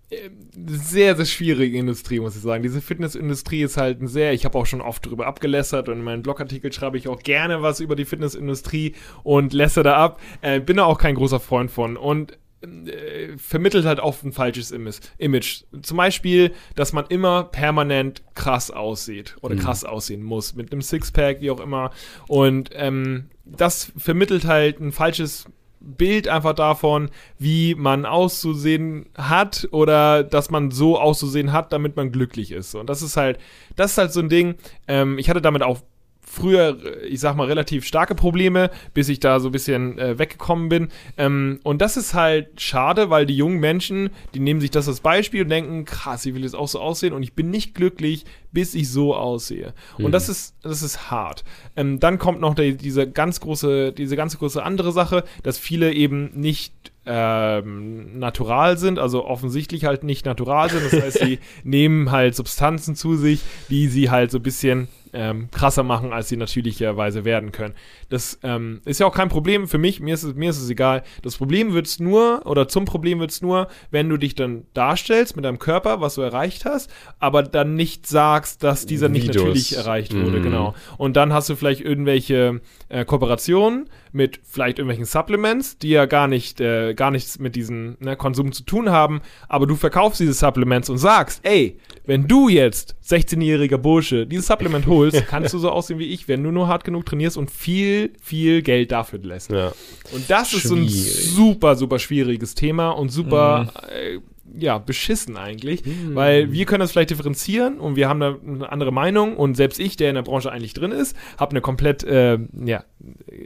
äh, 0.10 0.30
eine 0.56 0.78
sehr, 0.78 1.16
sehr 1.18 1.26
schwierige 1.26 1.78
Industrie, 1.78 2.20
muss 2.22 2.36
ich 2.36 2.42
sagen. 2.42 2.64
Diese 2.64 2.80
Fitnessindustrie 2.80 3.62
ist 3.64 3.76
halt 3.78 4.02
ein 4.02 4.08
sehr, 4.08 4.32
ich 4.34 4.46
habe 4.46 4.58
auch 4.58 4.66
schon 4.66 4.80
oft 4.80 5.06
darüber 5.06 5.28
abgelässert 5.28 5.90
und 5.90 5.96
in 5.98 6.04
meinen 6.04 6.24
Blogartikel 6.24 6.72
schreibe 6.72 6.98
ich 6.98 7.08
auch 7.10 7.20
gerne 7.24 7.62
was 7.62 7.80
über 7.82 7.96
die 7.98 8.06
Fitnessindustrie 8.06 8.96
und 9.24 9.52
lässer 9.54 9.84
da 9.84 9.96
ab. 9.98 10.22
Äh, 10.42 10.62
bin 10.62 10.78
da 10.78 10.86
auch 10.86 10.98
kein 10.98 11.16
großer 11.16 11.40
Freund 11.42 11.72
von 11.72 11.98
und 11.98 12.38
äh, 12.62 13.38
vermittelt 13.38 13.86
halt 13.86 14.00
oft 14.00 14.24
ein 14.24 14.32
falsches 14.32 14.72
Image. 14.72 15.64
Zum 15.82 15.98
Beispiel, 15.98 16.54
dass 16.76 16.94
man 16.94 17.06
immer 17.08 17.44
permanent 17.44 18.24
krass 18.36 18.72
aussieht 18.72 19.36
oder 19.42 19.56
krass 19.56 19.84
aussehen 19.84 20.24
muss, 20.24 20.56
mit 20.56 20.72
einem 20.72 20.82
Sixpack, 20.82 21.42
wie 21.42 21.52
auch 21.52 21.60
immer. 21.60 21.92
Und 22.28 22.72
ähm, 22.74 23.30
das 23.46 23.92
vermittelt 23.98 24.46
halt 24.46 24.80
ein 24.80 24.92
falsches 24.92 25.46
Bild 25.80 26.28
einfach 26.28 26.54
davon, 26.54 27.10
wie 27.38 27.76
man 27.76 28.06
auszusehen 28.06 29.08
hat 29.16 29.68
oder 29.72 30.24
dass 30.24 30.50
man 30.50 30.72
so 30.72 31.00
auszusehen 31.00 31.54
hat, 31.54 31.72
damit 31.72 31.96
man 31.96 32.12
glücklich 32.12 32.52
ist. 32.52 32.76
Und 32.76 32.90
das 32.90 33.02
ist 33.02 33.18
halt, 33.18 33.38
das 33.76 33.92
ist 33.92 33.98
halt 33.98 34.12
so 34.12 34.20
ein 34.20 34.30
Ding. 34.30 34.56
Ähm, 34.88 35.18
ich 35.20 35.30
hatte 35.30 35.42
damit 35.42 35.62
auch 35.64 35.82
früher, 36.30 36.78
ich 37.08 37.20
sag 37.20 37.36
mal, 37.36 37.48
relativ 37.48 37.86
starke 37.86 38.14
Probleme, 38.14 38.70
bis 38.94 39.10
ich 39.10 39.20
da 39.20 39.40
so 39.40 39.50
ein 39.50 39.52
bisschen 39.52 39.98
äh, 39.98 40.20
weggekommen 40.20 40.70
bin. 40.70 40.90
Ähm, 41.18 41.60
und 41.64 41.82
das 41.82 41.98
ist 41.98 42.14
halt 42.14 42.62
schade, 42.62 43.10
weil 43.10 43.26
die 43.26 43.36
jungen 43.36 43.60
Menschen, 43.60 44.10
die 44.34 44.40
nehmen 44.40 44.60
sich 44.60 44.70
das 44.70 44.88
als 44.88 45.00
Beispiel 45.00 45.44
und 45.44 45.50
denken, 45.50 45.86
krass, 45.86 46.26
ich 46.26 46.36
will 46.36 46.44
jetzt 46.44 46.56
auch 46.56 46.68
so 46.68 46.80
aussehen 46.80 47.14
und 47.14 47.24
ich 47.24 47.34
bin 47.34 47.50
nicht 47.50 47.74
glücklich, 47.74 48.26
bis 48.52 48.76
ich 48.76 48.90
so 48.90 49.16
aussehe. 49.16 49.74
Und 49.98 50.12
das 50.12 50.30
ist, 50.30 50.56
das 50.62 50.82
ist 50.82 51.10
hart. 51.10 51.44
Ähm, 51.76 52.00
dann 52.00 52.18
kommt 52.18 52.42
noch 52.42 52.56
die, 52.56 52.76
diese 52.76 53.10
ganz 53.10 53.40
große, 53.40 53.94
diese 53.94 54.16
ganz 54.16 54.38
große 54.38 54.62
andere 54.62 54.92
Sache, 54.92 55.24
dass 55.44 55.58
viele 55.58 55.94
eben 55.94 56.32
nicht 56.34 56.74
ähm, 57.06 58.20
natural 58.20 58.78
sind, 58.78 59.00
also 59.00 59.26
offensichtlich 59.26 59.86
halt 59.86 60.04
nicht 60.04 60.26
natural 60.26 60.70
sind. 60.70 60.92
Das 60.92 61.02
heißt, 61.02 61.20
sie 61.20 61.40
nehmen 61.64 62.12
halt 62.12 62.36
Substanzen 62.36 62.96
zu 62.96 63.16
sich, 63.16 63.42
die 63.70 63.88
sie 63.88 64.10
halt 64.10 64.30
so 64.30 64.40
ein 64.40 64.44
bisschen 64.44 64.90
ähm, 65.20 65.50
krasser 65.52 65.82
machen, 65.82 66.14
als 66.14 66.30
sie 66.30 66.38
natürlicherweise 66.38 67.26
werden 67.26 67.52
können. 67.52 67.74
Das 68.10 68.38
ähm, 68.44 68.82
ist 68.86 69.00
ja 69.00 69.08
auch 69.08 69.16
kein 69.16 69.30
Problem 69.30 69.68
für 69.68 69.80
mich, 69.80 70.00
mir 70.00 70.14
ist 70.14 70.22
es, 70.22 70.36
mir 70.36 70.52
ist 70.52 70.62
es 70.62 70.70
egal. 70.70 71.02
Das 71.24 71.38
Problem 71.38 71.74
wird 71.74 71.88
es 71.88 72.00
nur, 72.00 72.46
oder 72.46 72.68
zum 72.68 72.86
Problem 72.86 73.20
wird 73.20 73.32
es 73.32 73.42
nur, 73.42 73.68
wenn 73.90 74.08
du 74.10 74.18
dich 74.18 74.36
dann 74.36 74.66
darstellst 74.76 75.36
mit 75.36 75.44
deinem 75.44 75.58
Körper, 75.58 76.02
was 76.02 76.16
du 76.16 76.22
erreicht 76.22 76.66
hast, 76.66 76.92
aber 77.18 77.42
dann 77.42 77.74
nicht 77.74 78.06
sagst, 78.06 78.64
dass 78.64 78.86
dieser 78.86 79.10
nicht 79.10 79.24
Videos. 79.28 79.44
natürlich 79.44 79.76
erreicht 79.76 80.14
wurde, 80.14 80.40
Mhm. 80.40 80.44
genau. 80.44 80.76
Und 80.98 81.18
dann 81.18 81.34
hast 81.34 81.50
du 81.50 81.56
vielleicht 81.56 81.82
irgendwelche 81.82 82.62
äh, 82.90 83.04
Kooperationen 83.04 83.90
mit 84.18 84.42
vielleicht 84.44 84.80
irgendwelchen 84.80 85.06
Supplements, 85.06 85.78
die 85.78 85.90
ja 85.90 86.06
gar 86.06 86.28
nicht, 86.28 86.60
äh, 86.60 86.94
gar 86.94 87.12
nichts 87.12 87.40
mit 87.40 87.56
diesem 87.56 87.96
ne, 88.00 88.18
Konsum 88.18 88.52
zu 88.52 88.64
tun 88.64 88.90
haben, 88.90 89.22
aber 89.48 89.68
du 89.68 89.76
verkaufst 89.76 90.20
diese 90.20 90.34
Supplements 90.34 90.90
und 90.90 90.98
sagst, 90.98 91.40
ey, 91.44 91.78
wenn 92.06 92.28
du 92.28 92.50
jetzt 92.50 92.96
16-jähriger 93.06 93.78
Bursche 93.78 94.26
dieses 94.26 94.48
Supplement 94.48 94.88
holst, 94.88 95.26
kannst 95.30 95.54
du 95.54 95.60
so 95.60 95.70
aussehen 95.70 96.00
wie 96.00 96.08
ich, 96.08 96.28
wenn 96.28 96.44
du 96.44 96.52
nur 96.52 96.68
hart 96.68 96.84
genug 96.84 97.06
trainierst 97.06 97.38
und 97.38 97.52
viel, 97.52 98.12
viel 98.20 98.62
Geld 98.64 98.92
dafür 98.92 99.20
lässt. 99.20 99.52
ja. 99.52 99.72
Und 100.12 100.30
das 100.30 100.54
ist 100.54 100.64
so 100.64 100.76
ein 100.76 100.90
Schwierig. 100.90 101.32
super, 101.32 101.76
super 101.76 102.00
schwieriges 102.00 102.56
Thema 102.56 102.90
und 102.90 103.10
super, 103.10 103.72
äh, 103.90 104.20
ja, 104.58 104.78
beschissen 104.78 105.38
eigentlich, 105.38 105.84
weil 106.14 106.52
wir 106.52 106.66
können 106.66 106.80
das 106.82 106.92
vielleicht 106.92 107.10
differenzieren 107.10 107.80
und 107.80 107.96
wir 107.96 108.08
haben 108.10 108.20
da 108.20 108.38
eine 108.46 108.72
andere 108.72 108.92
Meinung 108.92 109.36
und 109.38 109.56
selbst 109.56 109.80
ich, 109.80 109.98
der 109.98 110.10
in 110.10 110.16
der 110.16 110.22
Branche 110.22 110.52
eigentlich 110.52 110.74
drin 110.74 110.92
ist, 110.92 111.16
habe 111.38 111.52
eine 111.52 111.62
komplett, 111.62 112.04
äh, 112.04 112.38
ja, 112.66 112.84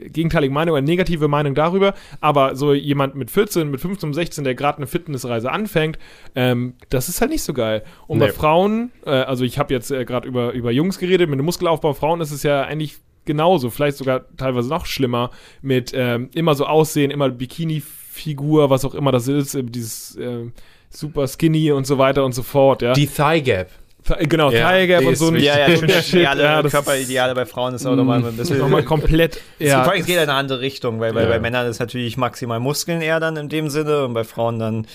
gegenteilige 0.06 0.52
Meinung, 0.52 0.76
eine 0.76 0.86
negative 0.86 1.28
Meinung 1.28 1.54
darüber, 1.54 1.94
aber 2.20 2.56
so 2.56 2.72
jemand 2.72 3.14
mit 3.14 3.30
14, 3.30 3.70
mit 3.70 3.80
15, 3.80 4.14
16, 4.14 4.44
der 4.44 4.54
gerade 4.54 4.78
eine 4.78 4.86
Fitnessreise 4.86 5.50
anfängt, 5.50 5.98
ähm, 6.34 6.74
das 6.88 7.08
ist 7.08 7.20
halt 7.20 7.30
nicht 7.30 7.42
so 7.42 7.52
geil. 7.52 7.82
Und 8.06 8.18
bei 8.18 8.26
Nee. 8.26 8.32
Frauen, 8.32 8.92
äh, 9.04 9.10
also 9.10 9.44
ich 9.44 9.58
habe 9.58 9.72
jetzt 9.74 9.90
äh, 9.90 10.04
gerade 10.04 10.26
über, 10.28 10.52
über 10.52 10.70
Jungs 10.70 10.98
geredet, 10.98 11.28
mit 11.28 11.38
dem 11.38 11.44
Muskelaufbau, 11.44 11.92
Frauen 11.94 12.20
ist 12.20 12.30
es 12.30 12.42
ja 12.42 12.62
eigentlich 12.62 12.98
genauso, 13.24 13.70
vielleicht 13.70 13.98
sogar 13.98 14.24
teilweise 14.36 14.68
noch 14.68 14.86
schlimmer, 14.86 15.30
mit 15.60 15.92
ähm, 15.94 16.30
immer 16.34 16.54
so 16.54 16.66
Aussehen, 16.66 17.10
immer 17.10 17.28
Bikini-Figur, 17.28 18.70
was 18.70 18.84
auch 18.84 18.94
immer 18.94 19.12
das 19.12 19.28
ist, 19.28 19.54
äh, 19.54 19.62
dieses 19.62 20.16
äh, 20.16 20.50
super 20.92 21.26
skinny 21.26 21.72
und 21.72 21.86
so 21.86 21.98
weiter 21.98 22.24
und 22.24 22.32
so 22.32 22.42
fort, 22.42 22.82
ja. 22.82 22.92
Die 22.92 23.06
Thigh 23.06 23.42
Gap. 23.44 23.68
Genau, 24.28 24.50
Ja, 24.50 24.68
Thigh 24.70 24.88
Gap 24.88 25.04
und 25.06 25.16
so 25.16 25.28
ein. 25.28 25.36
Ja, 25.36 25.56
ja, 25.68 25.76
schöne 25.76 25.92
Shit, 26.02 26.14
Ideale, 26.14 26.42
ja, 26.42 26.60
das 26.62 26.72
Körperideale 26.72 27.34
bei 27.36 27.46
Frauen 27.46 27.74
ist 27.74 27.86
auch 27.86 27.94
nochmal 27.94 28.24
ein 28.24 28.36
bisschen. 28.36 28.58
nochmal 28.58 28.82
komplett, 28.82 29.40
Ja. 29.60 29.84
ja. 29.86 29.92
Es 29.94 30.06
geht 30.06 30.16
in 30.16 30.22
eine 30.22 30.34
andere 30.34 30.60
Richtung, 30.60 30.98
weil, 30.98 31.14
weil 31.14 31.24
Ja. 31.24 31.28
bei 31.30 31.38
Männern 31.38 31.68
ist 31.68 31.78
natürlich 31.78 32.16
maximal 32.16 32.58
Muskeln 32.58 33.00
eher 33.00 33.20
dann 33.20 33.36
in 33.36 33.48
dem 33.48 33.70
Sinne 33.70 34.04
und 34.04 34.12
bei 34.14 34.24
Frauen 34.24 34.58
dann 34.58 34.86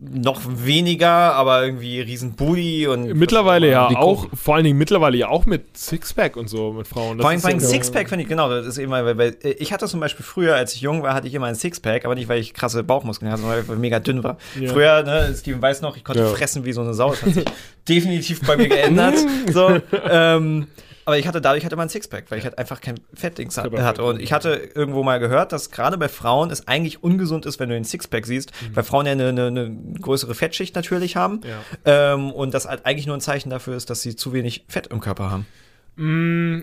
noch 0.00 0.40
weniger, 0.46 1.08
aber 1.34 1.64
irgendwie 1.64 2.00
riesen 2.00 2.32
Booty 2.32 2.86
und 2.86 3.14
Mittlerweile 3.14 3.70
ja 3.70 3.86
auch, 3.88 4.26
vor 4.34 4.54
allen 4.56 4.64
Dingen 4.64 4.78
mittlerweile 4.78 5.16
ja 5.16 5.28
auch 5.28 5.46
mit 5.46 5.76
Sixpack 5.76 6.36
und 6.36 6.48
so 6.48 6.72
mit 6.72 6.86
Frauen. 6.88 7.16
Das 7.18 7.22
Vor 7.24 7.48
allem 7.48 7.58
ja- 7.60 7.66
Sixpack 7.66 8.08
finde 8.08 8.24
ich, 8.24 8.28
genau, 8.28 8.50
das 8.50 8.66
ist 8.66 8.78
immer, 8.78 9.04
weil, 9.04 9.16
weil 9.16 9.36
ich 9.42 9.72
hatte 9.72 9.86
zum 9.86 10.00
Beispiel 10.00 10.24
früher, 10.24 10.56
als 10.56 10.74
ich 10.74 10.80
jung 10.82 11.02
war, 11.02 11.14
hatte 11.14 11.26
ich 11.28 11.34
immer 11.34 11.46
ein 11.46 11.54
Sixpack, 11.54 12.04
aber 12.04 12.14
nicht, 12.16 12.28
weil 12.28 12.40
ich 12.40 12.52
krasse 12.54 12.82
Bauchmuskeln 12.82 13.30
hatte, 13.30 13.42
sondern 13.42 13.66
weil 13.66 13.74
ich 13.76 13.80
mega 13.80 13.98
dünn 14.00 14.22
war. 14.24 14.36
Ja. 14.60 14.72
Früher, 14.72 15.02
ne, 15.04 15.34
Steven 15.38 15.62
weiß 15.62 15.80
noch, 15.80 15.96
ich 15.96 16.04
konnte 16.04 16.22
Ja. 16.22 16.28
fressen 16.28 16.64
wie 16.64 16.72
so 16.72 16.82
eine 16.82 16.92
Sau, 16.92 17.10
das 17.10 17.22
hat 17.22 17.32
sich 17.34 17.44
definitiv 17.88 18.40
bei 18.46 18.56
mir 18.56 18.68
geändert. 18.68 19.14
so, 19.52 19.80
ähm, 20.10 20.66
aber 21.04 21.18
ich 21.18 21.26
hatte 21.26 21.40
dadurch 21.40 21.64
hatte 21.64 21.76
man 21.76 21.86
ein 21.86 21.90
Sixpack, 21.90 22.30
weil 22.30 22.38
ich 22.38 22.44
halt 22.44 22.58
einfach 22.58 22.80
kein 22.80 23.00
Fettdings 23.12 23.56
hatte. 23.56 24.02
Und 24.04 24.20
ich 24.20 24.32
hatte 24.32 24.70
irgendwo 24.74 25.02
mal 25.02 25.18
gehört, 25.18 25.52
dass 25.52 25.70
gerade 25.70 25.98
bei 25.98 26.08
Frauen 26.08 26.50
es 26.50 26.66
eigentlich 26.68 27.02
ungesund 27.02 27.46
ist, 27.46 27.60
wenn 27.60 27.68
du 27.68 27.76
ein 27.76 27.84
Sixpack 27.84 28.26
siehst, 28.26 28.52
weil 28.72 28.84
Frauen 28.84 29.06
ja 29.06 29.12
eine, 29.12 29.28
eine, 29.28 29.46
eine 29.46 29.76
größere 30.00 30.34
Fettschicht 30.34 30.74
natürlich 30.74 31.16
haben. 31.16 31.40
Ja. 31.44 32.14
Ähm, 32.14 32.30
und 32.32 32.54
das 32.54 32.66
halt 32.66 32.86
eigentlich 32.86 33.06
nur 33.06 33.16
ein 33.16 33.20
Zeichen 33.20 33.50
dafür 33.50 33.76
ist, 33.76 33.90
dass 33.90 34.02
sie 34.02 34.16
zu 34.16 34.32
wenig 34.32 34.64
Fett 34.68 34.88
im 34.88 35.00
Körper 35.00 35.30
haben. 35.30 35.46
Mm, 35.96 36.62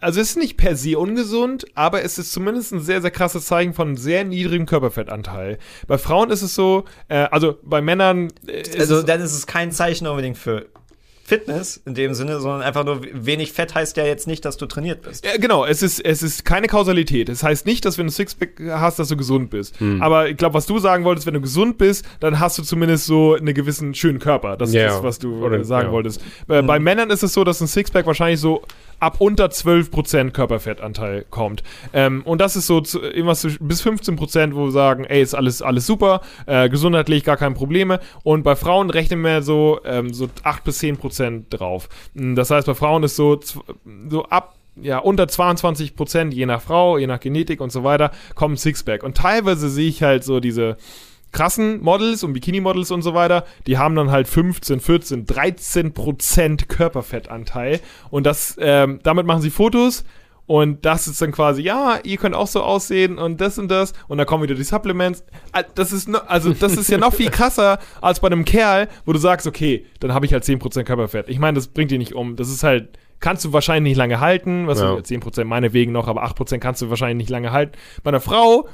Also 0.00 0.20
es 0.20 0.30
ist 0.30 0.36
nicht 0.36 0.56
per 0.56 0.74
se 0.74 0.98
ungesund, 0.98 1.66
aber 1.74 2.02
es 2.02 2.18
ist 2.18 2.32
zumindest 2.32 2.72
ein 2.72 2.80
sehr, 2.80 3.02
sehr 3.02 3.10
krasses 3.10 3.46
Zeichen 3.46 3.74
von 3.74 3.88
einem 3.88 3.96
sehr 3.96 4.24
niedrigem 4.24 4.66
Körperfettanteil. 4.66 5.58
Bei 5.86 5.98
Frauen 5.98 6.30
ist 6.30 6.42
es 6.42 6.54
so, 6.54 6.84
äh, 7.08 7.28
also 7.30 7.58
bei 7.62 7.82
Männern 7.82 8.32
äh, 8.46 8.62
Also 8.78 9.02
dann 9.02 9.20
ist 9.20 9.34
es 9.34 9.46
kein 9.46 9.70
Zeichen 9.70 10.06
unbedingt 10.06 10.38
für 10.38 10.66
Fitness 11.28 11.80
in 11.84 11.94
dem 11.94 12.14
Sinne, 12.14 12.40
sondern 12.40 12.62
einfach 12.62 12.84
nur 12.84 13.02
wenig 13.12 13.52
Fett 13.52 13.74
heißt 13.74 13.98
ja 13.98 14.04
jetzt 14.06 14.26
nicht, 14.26 14.44
dass 14.46 14.56
du 14.56 14.64
trainiert 14.64 15.02
bist. 15.02 15.26
Ja, 15.26 15.36
genau, 15.36 15.66
es 15.66 15.82
ist, 15.82 16.00
es 16.00 16.22
ist 16.22 16.46
keine 16.46 16.68
Kausalität. 16.68 17.28
Es 17.28 17.42
heißt 17.42 17.66
nicht, 17.66 17.84
dass 17.84 17.98
wenn 17.98 18.06
du 18.06 18.12
Sixpack 18.12 18.52
hast, 18.70 18.98
dass 18.98 19.08
du 19.08 19.16
gesund 19.16 19.50
bist. 19.50 19.74
Aber 20.00 20.30
ich 20.30 20.38
glaube, 20.38 20.54
was 20.54 20.64
du 20.64 20.78
sagen 20.78 21.04
wolltest, 21.04 21.26
wenn 21.26 21.34
du 21.34 21.40
gesund 21.42 21.76
bist, 21.76 22.06
dann 22.20 22.40
hast 22.40 22.56
du 22.56 22.62
zumindest 22.62 23.04
so 23.04 23.34
einen 23.34 23.52
gewissen 23.52 23.94
schönen 23.94 24.18
Körper. 24.20 24.56
Das 24.56 24.72
Ja. 24.72 24.86
ist 24.86 24.94
das, 24.94 25.02
was 25.02 25.18
du 25.18 25.44
Oder- 25.44 25.58
äh, 25.58 25.64
sagen 25.64 25.88
ja. 25.88 25.92
wolltest. 25.92 26.22
Äh, 26.48 26.62
Bei 26.62 26.78
Männern 26.78 27.10
ist 27.10 27.22
es 27.22 27.34
so, 27.34 27.44
dass 27.44 27.60
ein 27.60 27.66
Sixpack 27.68 28.06
wahrscheinlich 28.06 28.40
so 28.40 28.62
ab 29.00 29.16
unter 29.20 29.46
12% 29.46 30.30
Körperfettanteil 30.30 31.24
kommt. 31.30 31.62
Ähm, 31.92 32.22
und 32.24 32.40
das 32.40 32.56
ist 32.56 32.66
so 32.66 32.80
zu, 32.80 33.00
irgendwas 33.00 33.46
bis 33.60 33.84
15%, 33.84 34.54
wo 34.54 34.66
wir 34.66 34.70
sagen, 34.72 35.04
ey, 35.04 35.22
ist 35.22 35.34
alles, 35.34 35.62
alles 35.62 35.86
super, 35.86 36.20
äh, 36.46 36.68
gesundheitlich 36.68 37.24
gar 37.24 37.36
keine 37.36 37.54
Probleme. 37.54 38.00
Und 38.22 38.42
bei 38.42 38.56
Frauen 38.56 38.90
rechnen 38.90 39.20
wir 39.22 39.42
so, 39.42 39.80
ähm, 39.84 40.12
so 40.12 40.28
8 40.42 40.64
bis 40.64 40.80
10% 40.80 41.44
drauf. 41.50 41.88
Mm, 42.14 42.34
Das 42.34 42.50
heißt, 42.50 42.66
bei 42.66 42.74
Frauen 42.74 43.02
ist 43.02 43.16
so, 43.16 43.38
so 44.08 44.24
ab 44.24 44.54
ja, 44.80 44.98
unter 44.98 45.26
22 45.26 45.96
Prozent, 45.96 46.34
je 46.34 46.46
nach 46.46 46.62
Frau, 46.62 46.98
je 46.98 47.06
nach 47.06 47.20
Genetik 47.20 47.60
und 47.60 47.72
so 47.72 47.84
weiter, 47.84 48.12
kommen 48.34 48.56
Sixpack. 48.56 49.02
Und 49.02 49.16
teilweise 49.16 49.68
sehe 49.68 49.88
ich 49.88 50.02
halt 50.02 50.24
so 50.24 50.40
diese 50.40 50.76
krassen 51.32 51.80
Models 51.82 52.24
und 52.24 52.32
Bikini-Models 52.32 52.90
und 52.90 53.02
so 53.02 53.14
weiter, 53.14 53.44
die 53.66 53.78
haben 53.78 53.94
dann 53.94 54.10
halt 54.10 54.28
15, 54.28 54.80
14, 54.80 55.26
13 55.26 55.92
Prozent 55.92 56.68
Körperfettanteil. 56.68 57.80
Und 58.10 58.24
das, 58.26 58.56
ähm, 58.60 59.00
damit 59.02 59.26
machen 59.26 59.42
sie 59.42 59.50
Fotos. 59.50 60.04
Und 60.46 60.86
das 60.86 61.06
ist 61.06 61.20
dann 61.20 61.30
quasi, 61.30 61.60
ja, 61.60 61.98
ihr 62.04 62.16
könnt 62.16 62.34
auch 62.34 62.46
so 62.46 62.62
aussehen 62.62 63.18
und 63.18 63.38
das 63.38 63.58
und 63.58 63.68
das. 63.70 63.92
Und 64.08 64.16
dann 64.16 64.26
kommen 64.26 64.42
wieder 64.42 64.54
die 64.54 64.62
Supplements. 64.64 65.22
Das 65.74 65.92
ist, 65.92 66.08
also 66.26 66.54
das 66.54 66.74
ist 66.74 66.88
ja 66.88 66.96
noch 66.96 67.12
viel 67.12 67.28
krasser 67.28 67.78
als 68.00 68.20
bei 68.20 68.28
einem 68.28 68.46
Kerl, 68.46 68.88
wo 69.04 69.12
du 69.12 69.18
sagst, 69.18 69.46
okay, 69.46 69.84
dann 70.00 70.14
habe 70.14 70.24
ich 70.24 70.32
halt 70.32 70.44
10% 70.44 70.84
Körperfett. 70.84 71.28
Ich 71.28 71.38
meine, 71.38 71.56
das 71.56 71.66
bringt 71.68 71.90
dich 71.90 71.98
nicht 71.98 72.14
um. 72.14 72.34
Das 72.36 72.48
ist 72.48 72.62
halt, 72.62 72.98
kannst 73.20 73.44
du 73.44 73.52
wahrscheinlich 73.52 73.90
nicht 73.90 73.98
lange 73.98 74.20
halten. 74.20 74.66
Was 74.66 74.80
Ja. 74.80 74.94
du, 74.96 75.02
10% 75.02 75.44
meinetwegen 75.44 75.92
noch, 75.92 76.08
aber 76.08 76.24
8% 76.24 76.60
kannst 76.60 76.80
du 76.80 76.88
wahrscheinlich 76.88 77.18
nicht 77.26 77.30
lange 77.30 77.52
halten. 77.52 77.72
Bei 78.02 78.08
einer 78.08 78.20
Frau, 78.22 78.68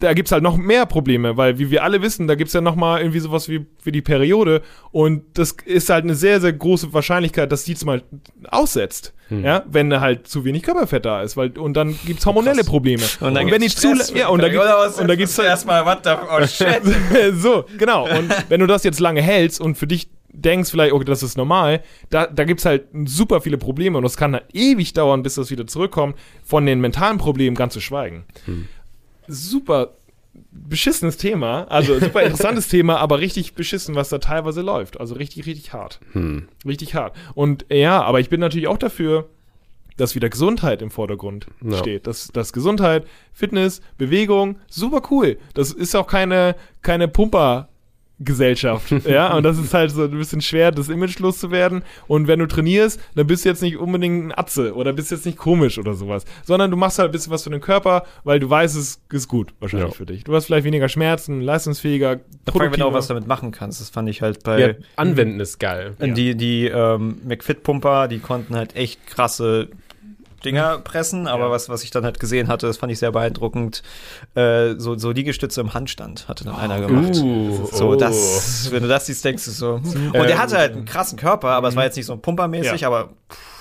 da 0.00 0.14
gibt's 0.14 0.32
halt 0.32 0.42
noch 0.42 0.56
mehr 0.56 0.86
Probleme, 0.86 1.36
weil 1.36 1.58
wie 1.58 1.70
wir 1.70 1.84
alle 1.84 2.02
wissen, 2.02 2.26
da 2.26 2.34
gibt's 2.34 2.54
ja 2.54 2.60
noch 2.60 2.74
mal 2.74 3.00
irgendwie 3.00 3.20
sowas 3.20 3.48
wie, 3.48 3.66
wie 3.84 3.92
die 3.92 4.02
Periode 4.02 4.62
und 4.90 5.22
das 5.34 5.56
ist 5.64 5.90
halt 5.90 6.04
eine 6.04 6.14
sehr, 6.14 6.40
sehr 6.40 6.52
große 6.52 6.92
Wahrscheinlichkeit, 6.92 7.52
dass 7.52 7.64
die 7.64 7.72
jetzt 7.72 7.84
mal 7.84 8.02
aussetzt, 8.48 9.14
ja, 9.30 9.62
wenn 9.70 10.00
halt 10.00 10.26
zu 10.26 10.44
wenig 10.44 10.64
Körperfett 10.64 11.04
da 11.04 11.22
ist, 11.22 11.36
weil 11.36 11.56
und 11.56 11.74
dann 11.74 11.96
gibt's 12.04 12.26
hormonelle 12.26 12.64
Probleme. 12.64 13.04
Und 13.20 13.34
dann 13.34 13.50
wenn 13.50 13.60
die 13.60 13.68
gibt's 13.68 13.80
zu 13.80 14.16
ja, 14.16 14.28
und 14.28 14.42
da 14.42 14.48
gibt, 14.48 14.64
und 14.98 15.08
da 15.08 15.14
gibt's 15.14 15.38
halt, 15.38 15.48
erstmal, 15.48 15.86
what 15.86 16.00
the, 16.02 16.10
oh 16.10 16.46
shit. 16.46 16.82
so, 17.34 17.64
genau. 17.78 18.08
Und 18.08 18.34
wenn 18.48 18.60
du 18.60 18.66
das 18.66 18.82
jetzt 18.82 18.98
lange 18.98 19.22
hältst 19.22 19.60
und 19.60 19.76
für 19.76 19.86
dich 19.86 20.10
denkst 20.32 20.70
vielleicht, 20.70 20.92
okay, 20.92 21.04
das 21.04 21.22
ist 21.22 21.36
normal, 21.36 21.82
da, 22.08 22.26
da 22.26 22.44
gibt's 22.44 22.64
halt 22.64 22.86
super 23.04 23.40
viele 23.40 23.58
Probleme 23.58 23.98
und 23.98 24.04
es 24.04 24.16
kann 24.16 24.32
halt 24.32 24.46
ewig 24.52 24.92
dauern, 24.92 25.22
bis 25.22 25.34
das 25.34 25.50
wieder 25.50 25.66
zurückkommt, 25.66 26.16
von 26.42 26.66
den 26.66 26.80
mentalen 26.80 27.18
Problemen 27.18 27.56
ganz 27.56 27.74
zu 27.74 27.80
schweigen. 27.80 28.24
Super 29.30 29.92
beschissenes 30.52 31.16
Thema, 31.16 31.64
also 31.64 31.98
super 31.98 32.22
interessantes 32.24 32.68
Thema, 32.68 32.98
aber 32.98 33.18
richtig 33.18 33.54
beschissen, 33.54 33.94
was 33.96 34.10
da 34.10 34.18
teilweise 34.18 34.62
läuft. 34.62 35.00
Also 35.00 35.14
richtig, 35.14 35.46
richtig 35.46 35.72
hart. 35.72 36.00
Richtig 36.66 36.94
hart. 36.94 37.16
Und 37.34 37.66
ja, 37.68 38.02
aber 38.02 38.20
ich 38.20 38.28
bin 38.28 38.40
natürlich 38.40 38.68
auch 38.68 38.78
dafür, 38.78 39.28
dass 39.96 40.14
wieder 40.14 40.30
Gesundheit 40.30 40.82
im 40.82 40.90
Vordergrund 40.90 41.46
Ja. 41.62 41.76
steht. 41.78 42.06
Dass, 42.06 42.28
dass 42.28 42.52
Gesundheit, 42.52 43.06
Fitness, 43.32 43.80
Bewegung, 43.98 44.56
super 44.68 45.02
cool. 45.10 45.38
Das 45.54 45.72
ist 45.72 45.94
auch 45.96 46.06
keine, 46.06 46.54
keine 46.82 47.08
Pumper. 47.08 47.68
Gesellschaft, 48.22 48.90
ja, 49.06 49.34
und 49.34 49.44
das 49.44 49.58
ist 49.58 49.72
halt 49.72 49.90
so 49.90 50.02
ein 50.04 50.10
bisschen 50.10 50.42
schwer, 50.42 50.70
das 50.72 50.88
Image 50.90 51.18
loszuwerden. 51.20 51.82
Und 52.06 52.28
wenn 52.28 52.38
du 52.38 52.46
trainierst, 52.46 53.00
dann 53.14 53.26
bist 53.26 53.44
du 53.44 53.48
jetzt 53.48 53.62
nicht 53.62 53.78
unbedingt 53.78 54.26
ein 54.26 54.38
Atze 54.38 54.74
oder 54.74 54.92
bist 54.92 55.10
jetzt 55.10 55.24
nicht 55.24 55.38
komisch 55.38 55.78
oder 55.78 55.94
sowas, 55.94 56.24
sondern 56.44 56.70
du 56.70 56.76
machst 56.76 56.98
halt 56.98 57.08
ein 57.08 57.12
bisschen 57.12 57.32
was 57.32 57.44
für 57.44 57.50
den 57.50 57.62
Körper, 57.62 58.04
weil 58.24 58.38
du 58.38 58.48
weißt, 58.50 58.76
es 58.76 59.00
ist 59.10 59.28
gut 59.28 59.54
wahrscheinlich 59.58 59.90
Ja. 59.90 59.94
für 59.96 60.04
dich. 60.06 60.24
Du 60.24 60.34
hast 60.34 60.46
vielleicht 60.46 60.64
weniger 60.64 60.88
Schmerzen, 60.90 61.40
leistungsfähiger, 61.40 62.10
allem, 62.10 62.72
wenn 62.72 62.72
du 62.72 62.84
auch 62.86 62.92
was 62.92 63.06
damit 63.06 63.26
machen 63.26 63.52
kannst. 63.52 63.80
Das 63.80 63.88
fand 63.88 64.08
ich 64.10 64.20
halt 64.20 64.42
bei 64.42 64.60
Ja, 64.60 64.74
anwenden 64.96 65.40
ist 65.40 65.58
geil. 65.58 65.96
Die, 66.00 66.34
die 66.36 66.66
ähm, 66.66 67.20
McFit-Pumper, 67.26 68.06
die 68.08 68.18
konnten 68.18 68.54
halt 68.54 68.76
echt 68.76 69.06
krasse 69.06 69.68
Dinger 70.44 70.78
pressen, 70.78 71.26
aber 71.26 71.44
Ja. 71.46 71.50
was, 71.50 71.68
was 71.68 71.82
ich 71.84 71.90
dann 71.90 72.04
halt 72.04 72.18
gesehen 72.20 72.48
hatte, 72.48 72.66
das 72.66 72.76
fand 72.78 72.92
ich 72.92 72.98
sehr 72.98 73.12
beeindruckend. 73.12 73.82
Äh, 74.34 74.74
so, 74.78 74.96
so 74.96 75.10
Liegestütze 75.10 75.60
im 75.60 75.74
Handstand 75.74 76.28
hatte 76.28 76.44
dann 76.44 76.56
einer 76.56 76.80
gemacht. 76.80 77.16
Uh, 77.16 77.66
So, 77.72 77.90
oh. 77.90 77.94
das, 77.96 78.68
wenn 78.70 78.82
du 78.82 78.88
das 78.88 79.06
siehst, 79.06 79.24
denkst 79.24 79.44
du 79.44 79.50
so. 79.50 79.76
hm. 79.82 80.12
Und 80.12 80.28
der 80.28 80.38
hatte 80.38 80.56
halt 80.58 80.72
einen 80.72 80.84
krassen 80.84 81.18
Körper, 81.18 81.48
aber 81.50 81.68
es 81.68 81.76
war 81.76 81.84
jetzt 81.84 81.96
nicht 81.96 82.06
so 82.06 82.16
pumpermäßig, 82.16 82.80
Ja. 82.82 82.88
aber 82.88 83.10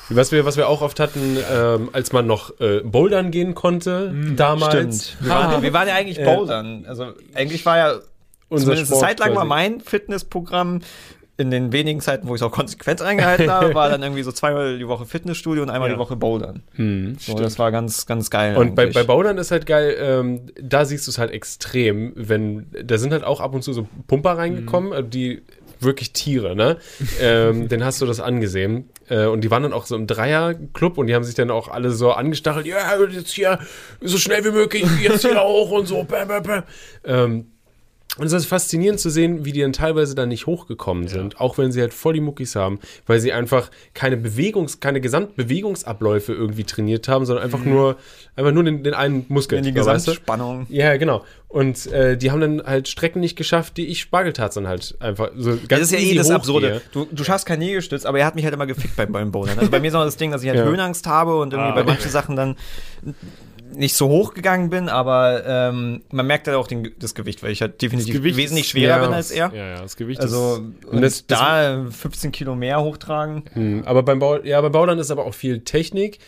Was 0.09 0.31
wir, 0.31 0.43
was 0.45 0.57
wir 0.57 0.67
auch 0.67 0.81
oft 0.81 0.99
hatten, 0.99 1.37
ähm, 1.53 1.89
als 1.93 2.11
man 2.13 2.25
noch 2.25 2.59
äh, 2.59 2.79
bouldern 2.83 3.29
gehen 3.29 3.53
konnte, 3.53 4.11
damals. 4.35 5.09
stimmt. 5.09 5.17
Wir 5.19 5.29
waren, 5.29 5.61
wir 5.61 5.73
waren 5.73 5.87
ja 5.87 5.93
eigentlich 5.95 6.17
bouldern. 6.23 6.85
Also 6.87 7.13
eigentlich 7.35 7.63
war 7.65 7.77
ja 7.77 7.99
Unser 8.49 8.63
zumindest 8.63 8.87
Sport 8.87 9.01
Zeit 9.05 9.19
lang 9.19 9.35
war 9.35 9.45
mein 9.45 9.81
Fitnessprogramm 9.81 10.81
in 11.39 11.51
den 11.51 11.71
wenigen 11.71 12.01
Zeiten, 12.01 12.27
wo 12.27 12.35
ich 12.35 12.41
es 12.41 12.45
auch 12.45 12.51
konsequent 12.51 13.01
eingehalten 13.01 13.49
habe, 13.49 13.73
war 13.73 13.89
dann 13.89 14.03
irgendwie 14.03 14.23
so 14.23 14.31
zweimal 14.33 14.77
die 14.77 14.87
Woche 14.89 15.05
Fitnessstudio 15.05 15.63
und 15.63 15.69
einmal 15.69 15.87
Ja. 15.89 15.95
die 15.95 15.99
Woche 15.99 16.17
Bouldern. 16.17 16.63
Hm. 16.75 17.15
So, 17.17 17.33
das 17.35 17.57
war 17.57 17.71
ganz, 17.71 18.05
ganz 18.05 18.29
geil. 18.29 18.57
Und 18.57 18.75
bei, 18.75 18.83
eigentlich. 18.83 18.95
bei 18.95 19.03
Bouldern 19.03 19.37
ist 19.37 19.51
halt 19.51 19.65
geil, 19.65 19.95
ähm, 19.99 20.41
da 20.61 20.83
siehst 20.83 21.07
du 21.07 21.11
es 21.11 21.17
halt 21.17 21.31
extrem, 21.31 22.11
wenn, 22.15 22.67
da 22.83 22.97
sind 22.97 23.13
halt 23.13 23.23
auch 23.23 23.39
ab 23.39 23.53
und 23.53 23.63
zu 23.63 23.71
so 23.71 23.87
Pumper 24.07 24.37
reingekommen, 24.37 24.91
äh, 24.91 25.01
die 25.01 25.41
wirklich 25.79 26.11
Tiere, 26.11 26.57
ne? 26.57 26.75
ähm, 27.21 27.67
den 27.69 27.85
hast 27.85 28.01
du 28.01 28.05
das 28.05 28.19
angesehen. 28.19 28.89
Äh, 29.07 29.27
und 29.27 29.41
die 29.41 29.49
waren 29.49 29.63
dann 29.63 29.71
auch 29.71 29.85
so 29.85 29.95
im 29.95 30.07
Dreierclub 30.07 30.97
und 30.97 31.07
die 31.07 31.15
haben 31.15 31.23
sich 31.23 31.35
dann 31.35 31.51
auch 31.51 31.69
alle 31.69 31.91
so 31.91 32.11
angestachelt, 32.11 32.65
ja, 32.65 32.79
jetzt 33.11 33.31
hier 33.31 33.59
so 34.01 34.17
schnell 34.17 34.43
wie 34.43 34.51
möglich, 34.51 34.85
jetzt 35.01 35.21
hier 35.21 35.41
hoch 35.41 35.71
und 35.71 35.87
so. 35.87 36.03
Bäm, 36.03 36.27
bäm, 36.27 36.43
bäm. 36.43 36.63
Ähm, 37.05 37.45
und 38.17 38.25
es 38.25 38.33
ist 38.33 38.47
faszinierend 38.47 38.99
zu 38.99 39.09
sehen, 39.09 39.45
wie 39.45 39.51
die 39.53 39.61
dann 39.61 39.71
teilweise 39.71 40.15
dann 40.15 40.29
nicht 40.29 40.45
hochgekommen 40.47 41.07
sind, 41.07 41.39
auch 41.39 41.57
wenn 41.57 41.71
sie 41.71 41.79
halt 41.79 41.93
voll 41.93 42.13
die 42.13 42.21
Muckis 42.21 42.55
haben, 42.55 42.79
weil 43.05 43.19
sie 43.19 43.31
einfach 43.31 43.69
keine 43.93 44.17
Bewegungs-, 44.17 44.79
keine 44.79 44.99
Gesamtbewegungsabläufe 44.99 46.33
irgendwie 46.33 46.63
trainiert 46.63 47.07
haben, 47.07 47.25
sondern 47.25 47.45
einfach 47.45 47.63
nur, 47.63 47.97
einfach 48.35 48.51
nur 48.51 48.63
den, 48.63 48.83
den 48.83 48.93
einen 48.93 49.25
Muskel. 49.29 49.59
in 49.59 49.63
die 49.63 49.75
weißt 49.75 50.07
du? 50.07 50.11
Gesamtspannung. 50.11 50.65
Ja, 50.69 50.97
genau. 50.97 51.23
Und 51.47 51.87
äh, 51.91 52.17
die 52.17 52.31
haben 52.31 52.41
dann 52.41 52.61
halt 52.63 52.87
Strecken 52.87 53.21
nicht 53.21 53.35
geschafft, 53.35 53.77
die 53.77 53.87
ich 53.87 54.01
Spargeltarzan 54.01 54.67
halt 54.67 54.95
einfach 54.99 55.29
so 55.37 55.51
ganz 55.51 55.67
Das 55.67 55.81
ist 55.81 55.91
ja 55.91 55.99
eh 55.99 56.15
das. 56.15 56.29
Absurde. 56.29 56.81
Du, 56.91 57.07
du 57.11 57.23
schaffst 57.23 57.45
kein 57.45 57.59
Liegestütz, 57.61 58.05
aber 58.05 58.19
er 58.19 58.25
hat 58.25 58.35
mich 58.35 58.43
halt 58.43 58.53
immer 58.53 58.67
gefickt 58.67 58.95
beim, 58.95 59.31
Bouldern. 59.31 59.57
Also 59.57 59.71
bei 59.71 59.79
mir 59.79 59.87
ist 59.87 59.95
auch 59.95 60.03
das 60.03 60.17
Ding, 60.17 60.31
dass 60.31 60.43
ich 60.43 60.49
halt 60.49 60.59
Ja. 60.59 60.65
Höhenangst 60.65 61.07
habe 61.07 61.39
und 61.39 61.53
irgendwie 61.53 61.71
Ah, 61.71 61.75
bei 61.75 61.83
manchen 61.83 62.11
Sachen 62.11 62.35
dann 62.35 62.55
nicht 63.73 63.95
so 63.95 64.07
hoch 64.09 64.33
gegangen 64.33 64.69
bin, 64.69 64.89
aber 64.89 65.43
ähm, 65.45 66.01
man 66.11 66.25
merkt 66.27 66.47
halt 66.47 66.57
auch 66.57 66.67
den, 66.67 66.91
das 66.99 67.15
Gewicht, 67.15 67.43
weil 67.43 67.51
ich 67.51 67.61
halt 67.61 67.81
definitiv 67.81 68.21
wesentlich 68.23 68.67
schwerer 68.67 68.97
ja, 68.97 69.05
bin 69.05 69.13
als 69.13 69.31
er. 69.31 69.51
Ja, 69.53 69.65
ja, 69.75 69.81
das 69.81 69.95
Gewicht 69.95 70.19
Also 70.21 70.55
ist. 70.79 70.85
und 70.85 71.01
das- 71.01 71.25
das- 71.27 71.39
da 71.39 71.85
15 71.89 72.31
Kilo 72.31 72.55
mehr 72.55 72.81
hochtragen. 72.81 73.43
Hm, 73.53 73.83
aber 73.85 74.03
beim 74.03 74.19
Bau, 74.19 74.37
ja, 74.41 74.59
beim 74.61 74.71
Bauland 74.71 74.99
ist 74.99 75.11
aber 75.11 75.25
auch 75.25 75.33
viel 75.33 75.61
Technik. 75.61 76.19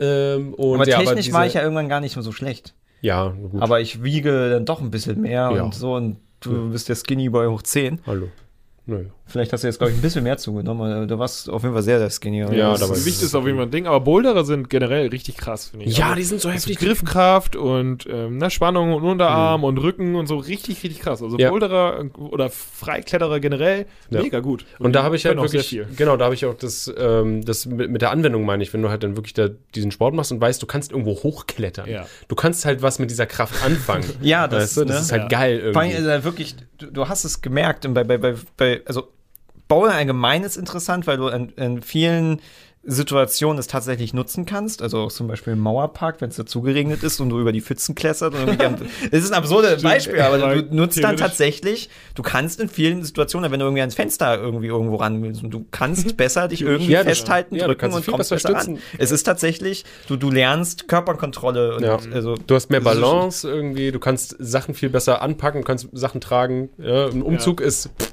Ähm, 0.00 0.54
und 0.54 0.76
aber 0.80 0.88
ja, 0.88 0.98
technisch 0.98 1.26
diese- 1.26 1.36
war 1.36 1.46
ich 1.46 1.54
ja 1.54 1.62
irgendwann 1.62 1.88
gar 1.88 2.00
nicht 2.00 2.14
mehr 2.16 2.22
so 2.22 2.32
schlecht. 2.32 2.74
Ja, 3.00 3.28
gut. 3.28 3.60
Aber 3.62 3.80
ich 3.80 4.02
wiege 4.02 4.50
dann 4.50 4.64
doch 4.64 4.80
ein 4.80 4.90
bisschen 4.90 5.20
mehr 5.20 5.50
Ja. 5.54 5.62
und 5.62 5.74
so 5.74 5.94
und 5.94 6.16
du 6.40 6.70
bist 6.70 6.88
der 6.88 6.94
Skinny 6.96 7.28
Boy 7.28 7.46
hoch 7.48 7.62
10. 7.62 8.00
Hallo. 8.06 8.28
Nö. 8.86 9.06
Vielleicht 9.28 9.52
hast 9.52 9.62
du 9.62 9.68
jetzt, 9.68 9.78
glaube 9.78 9.92
ich, 9.92 9.98
ein 9.98 10.02
bisschen 10.02 10.24
mehr 10.24 10.38
zugenommen. 10.38 11.06
Du 11.06 11.18
warst 11.18 11.50
auf 11.50 11.62
jeden 11.62 11.74
Fall 11.74 11.82
sehr, 11.82 11.98
sehr 11.98 12.10
skinny. 12.10 12.38
Ja, 12.56 12.72
das 12.76 12.88
Gewicht 12.90 13.22
ist 13.22 13.34
auf 13.34 13.44
jeden 13.44 13.58
Fall 13.58 13.66
ein 13.66 13.70
Ding, 13.70 13.86
aber 13.86 14.00
Boulderer 14.00 14.44
sind 14.44 14.70
generell 14.70 15.08
richtig 15.08 15.36
krass, 15.36 15.68
finde 15.68 15.84
ich. 15.86 15.98
Ja, 15.98 16.06
Also, 16.06 16.16
die 16.16 16.22
sind 16.24 16.40
so 16.40 16.48
also 16.48 16.56
heftig. 16.58 16.78
Griffkraft 16.78 17.54
und 17.54 18.06
ähm, 18.10 18.38
ne, 18.38 18.50
Spannung 18.50 18.94
und 18.94 19.04
Unterarm 19.04 19.64
und 19.64 19.78
Rücken 19.78 20.14
und 20.14 20.26
so 20.26 20.36
richtig, 20.38 20.82
richtig 20.82 21.00
krass. 21.00 21.22
Also 21.22 21.36
Ja. 21.38 21.50
Boulderer 21.50 22.04
oder 22.18 22.48
Freikletterer 22.50 23.40
generell, 23.40 23.86
Ja. 24.10 24.22
mega 24.22 24.40
gut. 24.40 24.64
Und 24.78 24.94
da 24.94 25.02
habe 25.02 25.16
ich 25.16 25.26
halt 25.26 25.36
wirklich, 25.36 25.68
viel. 25.68 25.86
genau, 25.96 26.16
da 26.16 26.24
habe 26.26 26.34
ich 26.34 26.46
auch 26.46 26.54
das, 26.54 26.90
ähm, 26.98 27.44
das 27.44 27.66
mit, 27.66 27.90
mit 27.90 28.02
der 28.02 28.10
Anwendung 28.10 28.44
meine 28.46 28.62
ich, 28.62 28.72
wenn 28.72 28.82
du 28.82 28.88
halt 28.88 29.02
dann 29.02 29.16
wirklich 29.16 29.34
da 29.34 29.48
diesen 29.74 29.90
Sport 29.90 30.14
machst 30.14 30.32
und 30.32 30.40
weißt, 30.40 30.62
du 30.62 30.66
kannst 30.66 30.90
irgendwo 30.92 31.12
hochklettern. 31.22 31.88
Ja. 31.88 32.06
Du 32.28 32.34
kannst 32.34 32.64
halt 32.64 32.80
was 32.82 32.98
mit 32.98 33.10
dieser 33.10 33.26
Kraft 33.26 33.62
anfangen. 33.64 34.04
Ja, 34.22 34.48
das, 34.48 34.62
weißt 34.62 34.76
du? 34.78 34.84
das 34.86 34.96
ne? 34.96 35.02
ist 35.02 35.12
halt 35.12 35.22
Ja. 35.22 35.28
geil 35.28 35.72
Vor 35.72 35.82
allem 35.82 35.90
irgendwie. 35.90 36.04
ist 36.06 36.10
halt 36.10 36.24
wirklich, 36.24 36.56
du, 36.78 36.86
du 36.86 37.08
hast 37.08 37.24
es 37.24 37.40
gemerkt, 37.42 37.84
und 37.86 37.94
bei, 37.94 38.04
bei, 38.04 38.18
bei, 38.18 38.34
bei 38.56 38.80
also 38.86 39.08
Bowlen 39.68 39.92
allgemein 39.92 40.42
ist 40.44 40.56
interessant, 40.56 41.06
weil 41.06 41.18
du 41.18 41.28
in, 41.28 41.50
in 41.50 41.82
vielen 41.82 42.40
Situationen 42.84 43.58
es 43.58 43.66
tatsächlich 43.66 44.14
nutzen 44.14 44.46
kannst. 44.46 44.80
Also 44.80 45.00
auch 45.00 45.12
zum 45.12 45.26
Beispiel 45.28 45.52
im 45.52 45.58
Mauerpark, 45.58 46.20
wenn 46.22 46.30
es 46.30 46.36
dazu 46.36 46.62
geregnet 46.62 47.02
ist 47.02 47.20
und 47.20 47.28
du 47.28 47.38
über 47.38 47.52
die 47.52 47.60
Pfützen 47.60 47.94
kletterst. 47.94 48.22
Es 49.10 49.24
ist 49.24 49.30
ein 49.32 49.36
absurdes 49.36 49.82
Beispiel, 49.82 50.20
aber 50.20 50.38
du 50.62 50.74
nutzt 50.74 51.02
dann 51.02 51.16
tatsächlich, 51.18 51.90
du 52.14 52.22
kannst 52.22 52.60
in 52.60 52.68
vielen 52.70 53.02
Situationen, 53.04 53.50
wenn 53.52 53.60
du 53.60 53.66
irgendwie 53.66 53.80
ans 53.82 53.94
Fenster 53.94 54.38
irgendwie 54.40 54.68
irgendwo 54.68 54.96
ran 54.96 55.22
willst 55.22 55.42
und 55.42 55.50
du 55.50 55.66
kannst 55.70 56.16
besser 56.16 56.48
dich 56.48 56.62
irgendwie 56.62 56.92
Ja, 56.92 57.02
festhalten, 57.02 57.56
ja, 57.56 57.66
drücken 57.66 57.92
und 57.92 58.06
kommst 58.06 58.30
besser 58.30 58.38
stützen. 58.38 58.74
ran. 58.76 58.82
Es 58.96 59.10
ist 59.10 59.24
tatsächlich, 59.24 59.84
du, 60.06 60.16
du 60.16 60.30
lernst 60.30 60.88
Körperkontrolle 60.88 61.74
und 61.76 61.82
Ja. 61.82 61.98
also 62.14 62.36
Du 62.46 62.54
hast 62.54 62.70
mehr 62.70 62.80
Balance 62.80 63.46
irgendwie, 63.46 63.90
du 63.92 63.98
kannst 63.98 64.34
Sachen 64.38 64.74
viel 64.74 64.88
besser 64.88 65.20
anpacken, 65.20 65.62
kannst 65.64 65.88
Sachen 65.92 66.22
tragen. 66.22 66.70
Ja, 66.78 67.08
ein 67.08 67.22
Umzug 67.22 67.60
ist 67.60 67.90
pff, 68.00 68.12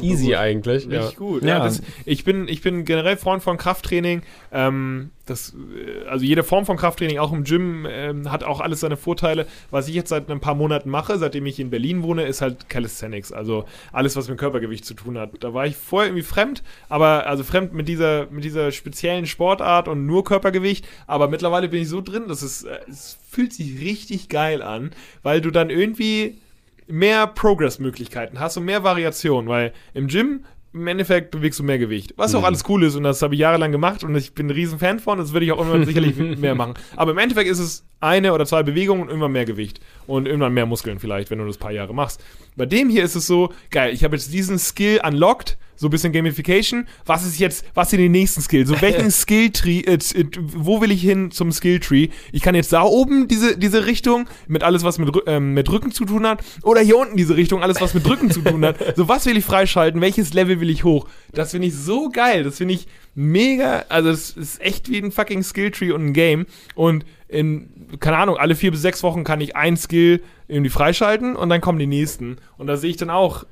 easy 0.00 0.34
eigentlich. 0.34 0.86
Ja. 0.86 1.00
Richtig 1.00 1.16
gut. 1.16 1.42
Ja. 1.42 1.58
Ja, 1.58 1.64
das, 1.64 1.82
ich, 2.04 2.24
bin, 2.24 2.48
ich 2.48 2.62
bin 2.62 2.84
generell 2.84 3.16
Freund 3.16 3.42
von 3.42 3.56
Krafttraining. 3.56 4.22
Ähm, 4.52 5.10
das, 5.26 5.54
äh, 5.54 6.08
also 6.08 6.24
jede 6.24 6.42
Form 6.42 6.64
von 6.64 6.76
Krafttraining, 6.76 7.18
auch 7.18 7.32
im 7.32 7.44
Gym, 7.44 7.86
ähm, 7.88 8.30
hat 8.30 8.44
auch 8.44 8.60
alles 8.60 8.80
seine 8.80 8.96
Vorteile. 8.96 9.46
Was 9.70 9.88
ich 9.88 9.94
jetzt 9.94 10.08
seit 10.08 10.30
ein 10.30 10.40
paar 10.40 10.54
Monaten 10.54 10.88
mache, 10.88 11.18
seitdem 11.18 11.46
ich 11.46 11.60
in 11.60 11.70
Berlin 11.70 12.02
wohne, 12.02 12.24
ist 12.24 12.40
halt 12.40 12.68
Calisthenics. 12.68 13.32
Also 13.32 13.64
alles, 13.92 14.16
was 14.16 14.28
mit 14.28 14.38
Körpergewicht 14.38 14.84
zu 14.84 14.94
tun 14.94 15.18
hat. 15.18 15.30
Da 15.40 15.52
war 15.52 15.66
ich 15.66 15.76
vorher 15.76 16.08
irgendwie 16.08 16.22
fremd, 16.22 16.62
aber 16.88 17.26
also 17.26 17.44
fremd 17.44 17.74
mit 17.74 17.88
dieser, 17.88 18.26
mit 18.30 18.44
dieser 18.44 18.72
speziellen 18.72 19.26
Sportart 19.26 19.88
und 19.88 20.06
nur 20.06 20.24
Körpergewicht. 20.24 20.86
Aber 21.06 21.28
mittlerweile 21.28 21.68
bin 21.68 21.82
ich 21.82 21.88
so 21.88 22.00
drin, 22.00 22.28
dass 22.28 22.42
es, 22.42 22.62
äh, 22.62 22.78
es 22.88 23.18
fühlt 23.28 23.52
sich 23.52 23.80
richtig 23.80 24.28
geil 24.28 24.62
an, 24.62 24.92
weil 25.22 25.40
du 25.40 25.50
dann 25.50 25.70
irgendwie 25.70 26.38
mehr 26.86 27.26
Progress-Möglichkeiten 27.26 28.40
hast 28.40 28.56
und 28.56 28.64
mehr 28.64 28.84
Variation, 28.84 29.48
weil 29.48 29.72
im 29.94 30.06
Gym 30.06 30.44
im 30.76 30.86
Endeffekt 30.86 31.30
bewegst 31.30 31.58
du 31.58 31.64
mehr 31.64 31.78
Gewicht. 31.78 32.12
Was 32.16 32.34
auch 32.34 32.44
alles 32.44 32.64
cool 32.68 32.84
ist 32.84 32.96
und 32.96 33.02
das 33.02 33.22
habe 33.22 33.34
ich 33.34 33.40
jahrelang 33.40 33.72
gemacht 33.72 34.04
und 34.04 34.14
ich 34.14 34.34
bin 34.34 34.48
ein 34.48 34.50
riesen 34.50 34.78
Fan 34.78 34.98
von, 34.98 35.18
das 35.18 35.32
würde 35.32 35.46
ich 35.46 35.52
auch 35.52 35.58
irgendwann 35.58 35.84
sicherlich 35.86 36.16
mehr 36.16 36.54
machen. 36.54 36.74
Aber 36.96 37.12
im 37.12 37.18
Endeffekt 37.18 37.48
ist 37.48 37.58
es 37.58 37.86
eine 38.00 38.34
oder 38.34 38.44
zwei 38.44 38.62
Bewegungen 38.62 39.02
und 39.02 39.08
irgendwann 39.08 39.32
mehr 39.32 39.46
Gewicht 39.46 39.80
und 40.06 40.26
irgendwann 40.26 40.52
mehr 40.52 40.66
Muskeln 40.66 40.98
vielleicht, 40.98 41.30
wenn 41.30 41.38
du 41.38 41.46
das 41.46 41.56
ein 41.56 41.60
paar 41.60 41.72
Jahre 41.72 41.94
machst. 41.94 42.22
Bei 42.56 42.66
dem 42.66 42.90
hier 42.90 43.04
ist 43.04 43.14
es 43.14 43.26
so, 43.26 43.52
geil, 43.70 43.94
ich 43.94 44.04
habe 44.04 44.16
jetzt 44.16 44.32
diesen 44.32 44.58
Skill 44.58 45.00
unlocked, 45.02 45.56
so 45.76 45.88
ein 45.88 45.90
bisschen 45.90 46.12
Gamification. 46.12 46.86
Was 47.04 47.24
ist 47.24 47.38
jetzt, 47.38 47.64
was 47.74 47.90
sind 47.90 48.00
die 48.00 48.08
nächsten 48.08 48.40
Skills? 48.40 48.68
So 48.68 48.80
welchen 48.80 49.10
Skilltree, 49.10 49.80
äh, 49.80 49.94
äh, 49.94 50.26
wo 50.38 50.80
will 50.80 50.90
ich 50.90 51.02
hin 51.02 51.30
zum 51.30 51.52
Skilltree? 51.52 52.08
Ich 52.32 52.42
kann 52.42 52.54
jetzt 52.54 52.72
da 52.72 52.82
oben 52.82 53.28
diese, 53.28 53.56
diese 53.56 53.86
Richtung 53.86 54.26
mit 54.48 54.62
alles, 54.62 54.82
was 54.82 54.98
mit, 54.98 55.14
ähm, 55.26 55.54
mit 55.54 55.70
Rücken 55.70 55.92
zu 55.92 56.04
tun 56.04 56.26
hat, 56.26 56.42
oder 56.62 56.80
hier 56.80 56.96
unten 56.96 57.16
diese 57.16 57.36
Richtung, 57.36 57.62
alles, 57.62 57.80
was 57.80 57.94
mit 57.94 58.08
Rücken 58.08 58.30
zu 58.30 58.40
tun 58.40 58.64
hat. 58.64 58.76
So, 58.96 59.08
was 59.08 59.26
will 59.26 59.36
ich 59.36 59.44
freischalten? 59.44 60.00
Welches 60.00 60.34
Level 60.34 60.60
will 60.60 60.70
ich 60.70 60.84
hoch? 60.84 61.08
Das 61.32 61.50
finde 61.52 61.68
ich 61.68 61.74
so 61.74 62.08
geil. 62.08 62.44
Das 62.44 62.58
finde 62.58 62.74
ich 62.74 62.86
mega. 63.14 63.84
Also, 63.88 64.10
es 64.10 64.30
ist 64.30 64.60
echt 64.60 64.90
wie 64.90 64.98
ein 64.98 65.12
fucking 65.12 65.42
Skilltree 65.42 65.92
und 65.92 66.06
ein 66.06 66.12
Game. 66.12 66.46
Und 66.74 67.04
in, 67.28 67.68
keine 68.00 68.18
Ahnung, 68.18 68.36
alle 68.36 68.54
vier 68.54 68.70
bis 68.70 68.82
sechs 68.82 69.02
Wochen 69.02 69.24
kann 69.24 69.40
ich 69.40 69.56
ein 69.56 69.76
Skill 69.76 70.22
irgendwie 70.48 70.70
freischalten 70.70 71.34
und 71.34 71.48
dann 71.48 71.60
kommen 71.60 71.78
die 71.78 71.86
nächsten. 71.86 72.36
Und 72.56 72.68
da 72.68 72.76
sehe 72.76 72.90
ich 72.90 72.96
dann 72.96 73.10
auch, 73.10 73.44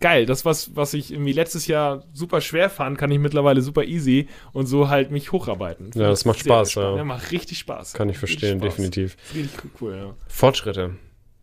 geil, 0.00 0.26
das, 0.26 0.44
was, 0.44 0.74
was 0.76 0.94
ich 0.94 1.12
irgendwie 1.12 1.32
letztes 1.32 1.66
Jahr 1.66 2.04
super 2.12 2.40
schwer 2.40 2.70
fand, 2.70 2.98
kann 2.98 3.10
ich 3.10 3.18
mittlerweile 3.18 3.60
super 3.62 3.84
easy 3.84 4.28
und 4.52 4.66
so 4.66 4.88
halt 4.88 5.10
mich 5.10 5.32
hocharbeiten. 5.32 5.90
Ja, 5.94 6.08
das 6.08 6.24
macht 6.24 6.40
Spaß, 6.40 6.72
spannend. 6.72 6.98
ja. 6.98 7.04
Macht 7.04 7.32
richtig 7.32 7.58
Spaß. 7.58 7.92
Kann 7.94 8.08
ich 8.08 8.18
verstehen, 8.18 8.58
Spaß. 8.58 8.68
definitiv. 8.76 9.16
Richtig 9.34 9.70
cool, 9.80 9.94
ja. 9.96 10.14
Fortschritte. 10.28 10.96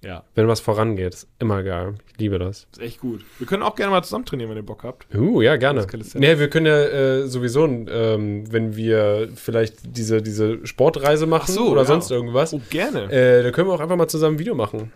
Ja, 0.03 0.23
Wenn 0.35 0.49
was 0.49 0.59
vorangeht, 0.59 1.13
ist 1.13 1.27
immer 1.39 1.63
geil. 1.63 1.95
Ich 2.11 2.19
liebe 2.19 2.37
das. 2.37 2.67
ist 2.73 2.81
echt 2.81 2.99
gut. 2.99 3.23
Wir 3.39 3.47
können 3.47 3.63
auch 3.63 3.75
gerne 3.75 3.91
mal 3.91 4.03
zusammen 4.03 4.25
trainieren, 4.25 4.49
wenn 4.49 4.57
ihr 4.57 4.65
Bock 4.65 4.83
habt. 4.83 5.07
Uh, 5.15 5.41
ja, 5.41 5.55
gerne. 5.55 5.87
Nee, 6.15 6.39
wir 6.39 6.49
können 6.49 6.65
ja 6.65 6.77
äh, 6.83 7.27
sowieso, 7.27 7.63
ähm, 7.65 8.51
wenn 8.51 8.75
wir 8.75 9.29
vielleicht 9.33 9.77
diese, 9.95 10.21
diese 10.21 10.67
Sportreise 10.67 11.25
machen 11.25 11.45
Ach 11.47 11.53
so, 11.53 11.69
oder 11.69 11.83
ja. 11.83 11.87
sonst 11.87 12.11
irgendwas, 12.11 12.53
Oh, 12.53 12.59
gerne. 12.69 13.09
äh, 13.13 13.43
da 13.43 13.51
können 13.51 13.69
wir 13.69 13.73
auch 13.75 13.79
einfach 13.79 13.95
mal 13.95 14.09
zusammen 14.09 14.35
ein 14.35 14.39
Video 14.39 14.55
machen. 14.55 14.91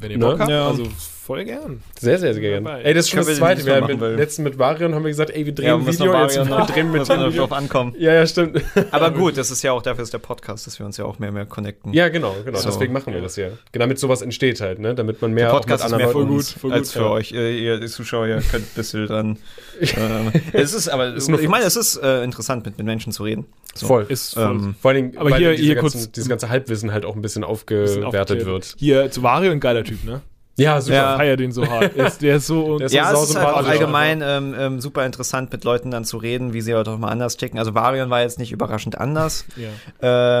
wenn 0.00 0.12
ihr 0.12 0.16
ne? 0.18 0.24
Bock 0.24 0.40
habt. 0.40 0.50
Ja. 0.50 0.68
Also 0.68 0.84
voll 1.28 1.44
gern. 1.44 1.82
Sehr, 2.00 2.18
sehr, 2.18 2.32
sehr 2.32 2.40
gerne. 2.40 2.62
Dabei. 2.64 2.82
Ey, 2.84 2.94
das 2.94 3.04
ist 3.04 3.10
schon 3.10 3.18
das 3.18 3.36
zweite. 3.36 3.66
Wir 3.66 3.76
haben 3.76 3.86
mit, 3.86 4.00
letztens 4.00 4.44
mit 4.44 4.58
Varian 4.58 4.94
haben 4.94 5.04
wir 5.04 5.10
gesagt, 5.10 5.28
ey, 5.28 5.44
wir 5.44 5.54
drehen 5.54 5.66
Ja, 5.66 5.74
ein 5.74 5.86
Video, 5.86 6.06
noch 6.06 6.22
jetzt 6.22 6.36
wir 6.36 6.44
noch, 6.46 6.66
drehen 6.66 6.90
mit 6.90 7.06
dem 7.06 7.36
drauf 7.36 7.52
ankommen. 7.52 7.94
Ja, 7.98 8.14
ja, 8.14 8.26
stimmt. 8.26 8.62
Aber 8.92 9.10
gut, 9.10 9.36
das 9.36 9.50
ist 9.50 9.62
ja 9.62 9.72
auch 9.72 9.82
dafür 9.82 10.04
ist 10.04 10.14
der 10.14 10.20
Podcast, 10.20 10.66
dass 10.66 10.78
wir 10.78 10.86
uns 10.86 10.96
ja 10.96 11.04
auch 11.04 11.18
mehr 11.18 11.28
und 11.28 11.34
mehr 11.34 11.44
connecten. 11.44 11.92
ja, 11.92 12.08
genau, 12.08 12.34
genau. 12.46 12.58
So. 12.58 12.70
Deswegen 12.70 12.94
machen 12.94 13.12
wir 13.12 13.20
das 13.20 13.36
ja. 13.36 13.48
Genau, 13.72 13.82
damit 13.84 13.98
sowas 13.98 14.22
entsteht 14.22 14.62
halt, 14.62 14.78
ne? 14.78 14.94
Damit 14.94 15.20
man 15.20 15.34
mehr 15.34 15.48
Der 15.48 15.52
Podcast 15.52 15.82
auch 15.82 15.88
ist 15.88 15.92
mit 15.92 16.00
mehr 16.00 16.08
für 16.08 16.18
uns 16.18 16.60
gut, 16.62 16.72
als 16.72 16.92
für 16.92 17.00
ja. 17.00 17.10
euch. 17.10 17.32
Äh, 17.32 17.58
ihr 17.58 17.86
Zuschauer, 17.86 18.26
ihr 18.26 18.40
könnt 18.40 18.64
ein 18.64 18.74
bisschen 18.74 19.06
dran. 19.06 19.38
ähm, 19.80 20.32
es 20.54 20.72
ist 20.72 20.88
aber, 20.88 21.14
Ist 21.14 21.28
nur 21.28 21.38
ich 21.40 21.48
meine, 21.48 21.66
es 21.66 21.76
ist 21.76 21.96
äh, 22.02 22.24
interessant, 22.24 22.64
mit, 22.64 22.78
mit 22.78 22.86
Menschen 22.86 23.12
zu 23.12 23.22
reden. 23.24 23.44
So. 23.74 23.86
Voll. 23.86 24.06
Ist 24.08 24.32
voll. 24.32 24.44
Ähm, 24.44 24.74
Vor 24.80 24.92
allen 24.92 25.10
Dingen, 25.10 25.18
Aber 25.18 25.30
weil 25.30 25.38
hier- 25.40 25.50
diese 25.52 25.62
hier 25.62 25.74
ganzen, 25.74 25.98
kurz- 25.98 26.12
dieses 26.12 26.28
ganze 26.30 26.48
Halbwissen 26.48 26.90
halt 26.90 27.04
auch 27.04 27.14
ein 27.14 27.20
bisschen 27.20 27.44
aufgewertet 27.44 28.46
wird. 28.46 28.74
Hier 28.78 29.10
zu 29.10 29.22
Vario 29.22 29.52
ein 29.52 29.60
geiler 29.60 29.84
Typ, 29.84 30.04
ne? 30.04 30.22
Ja, 30.58 30.80
super. 30.80 30.96
Ja. 30.96 31.16
Feier 31.16 31.36
den 31.36 31.52
so 31.52 31.66
hart. 31.66 31.94
Der 31.96 32.06
ist, 32.06 32.20
der 32.20 32.36
ist 32.36 32.46
so. 32.46 32.78
Der 32.78 32.86
ist 32.86 32.92
ja, 32.92 33.14
so 33.14 33.22
es 33.22 33.30
ist 33.30 33.36
halt 33.36 33.54
auch 33.54 33.66
allgemein 33.66 34.22
ähm, 34.22 34.54
ähm, 34.58 34.80
super 34.80 35.06
interessant, 35.06 35.52
mit 35.52 35.64
Leuten 35.64 35.90
dann 35.90 36.04
zu 36.04 36.16
reden, 36.16 36.52
wie 36.52 36.60
sie 36.60 36.74
halt 36.74 36.88
auch 36.88 36.98
mal 36.98 37.08
anders 37.08 37.36
ticken. 37.36 37.58
Also 37.58 37.74
Varian 37.74 38.10
war 38.10 38.22
jetzt 38.22 38.38
nicht 38.38 38.52
überraschend 38.52 38.98
anders, 38.98 39.44
ja. 39.56 39.68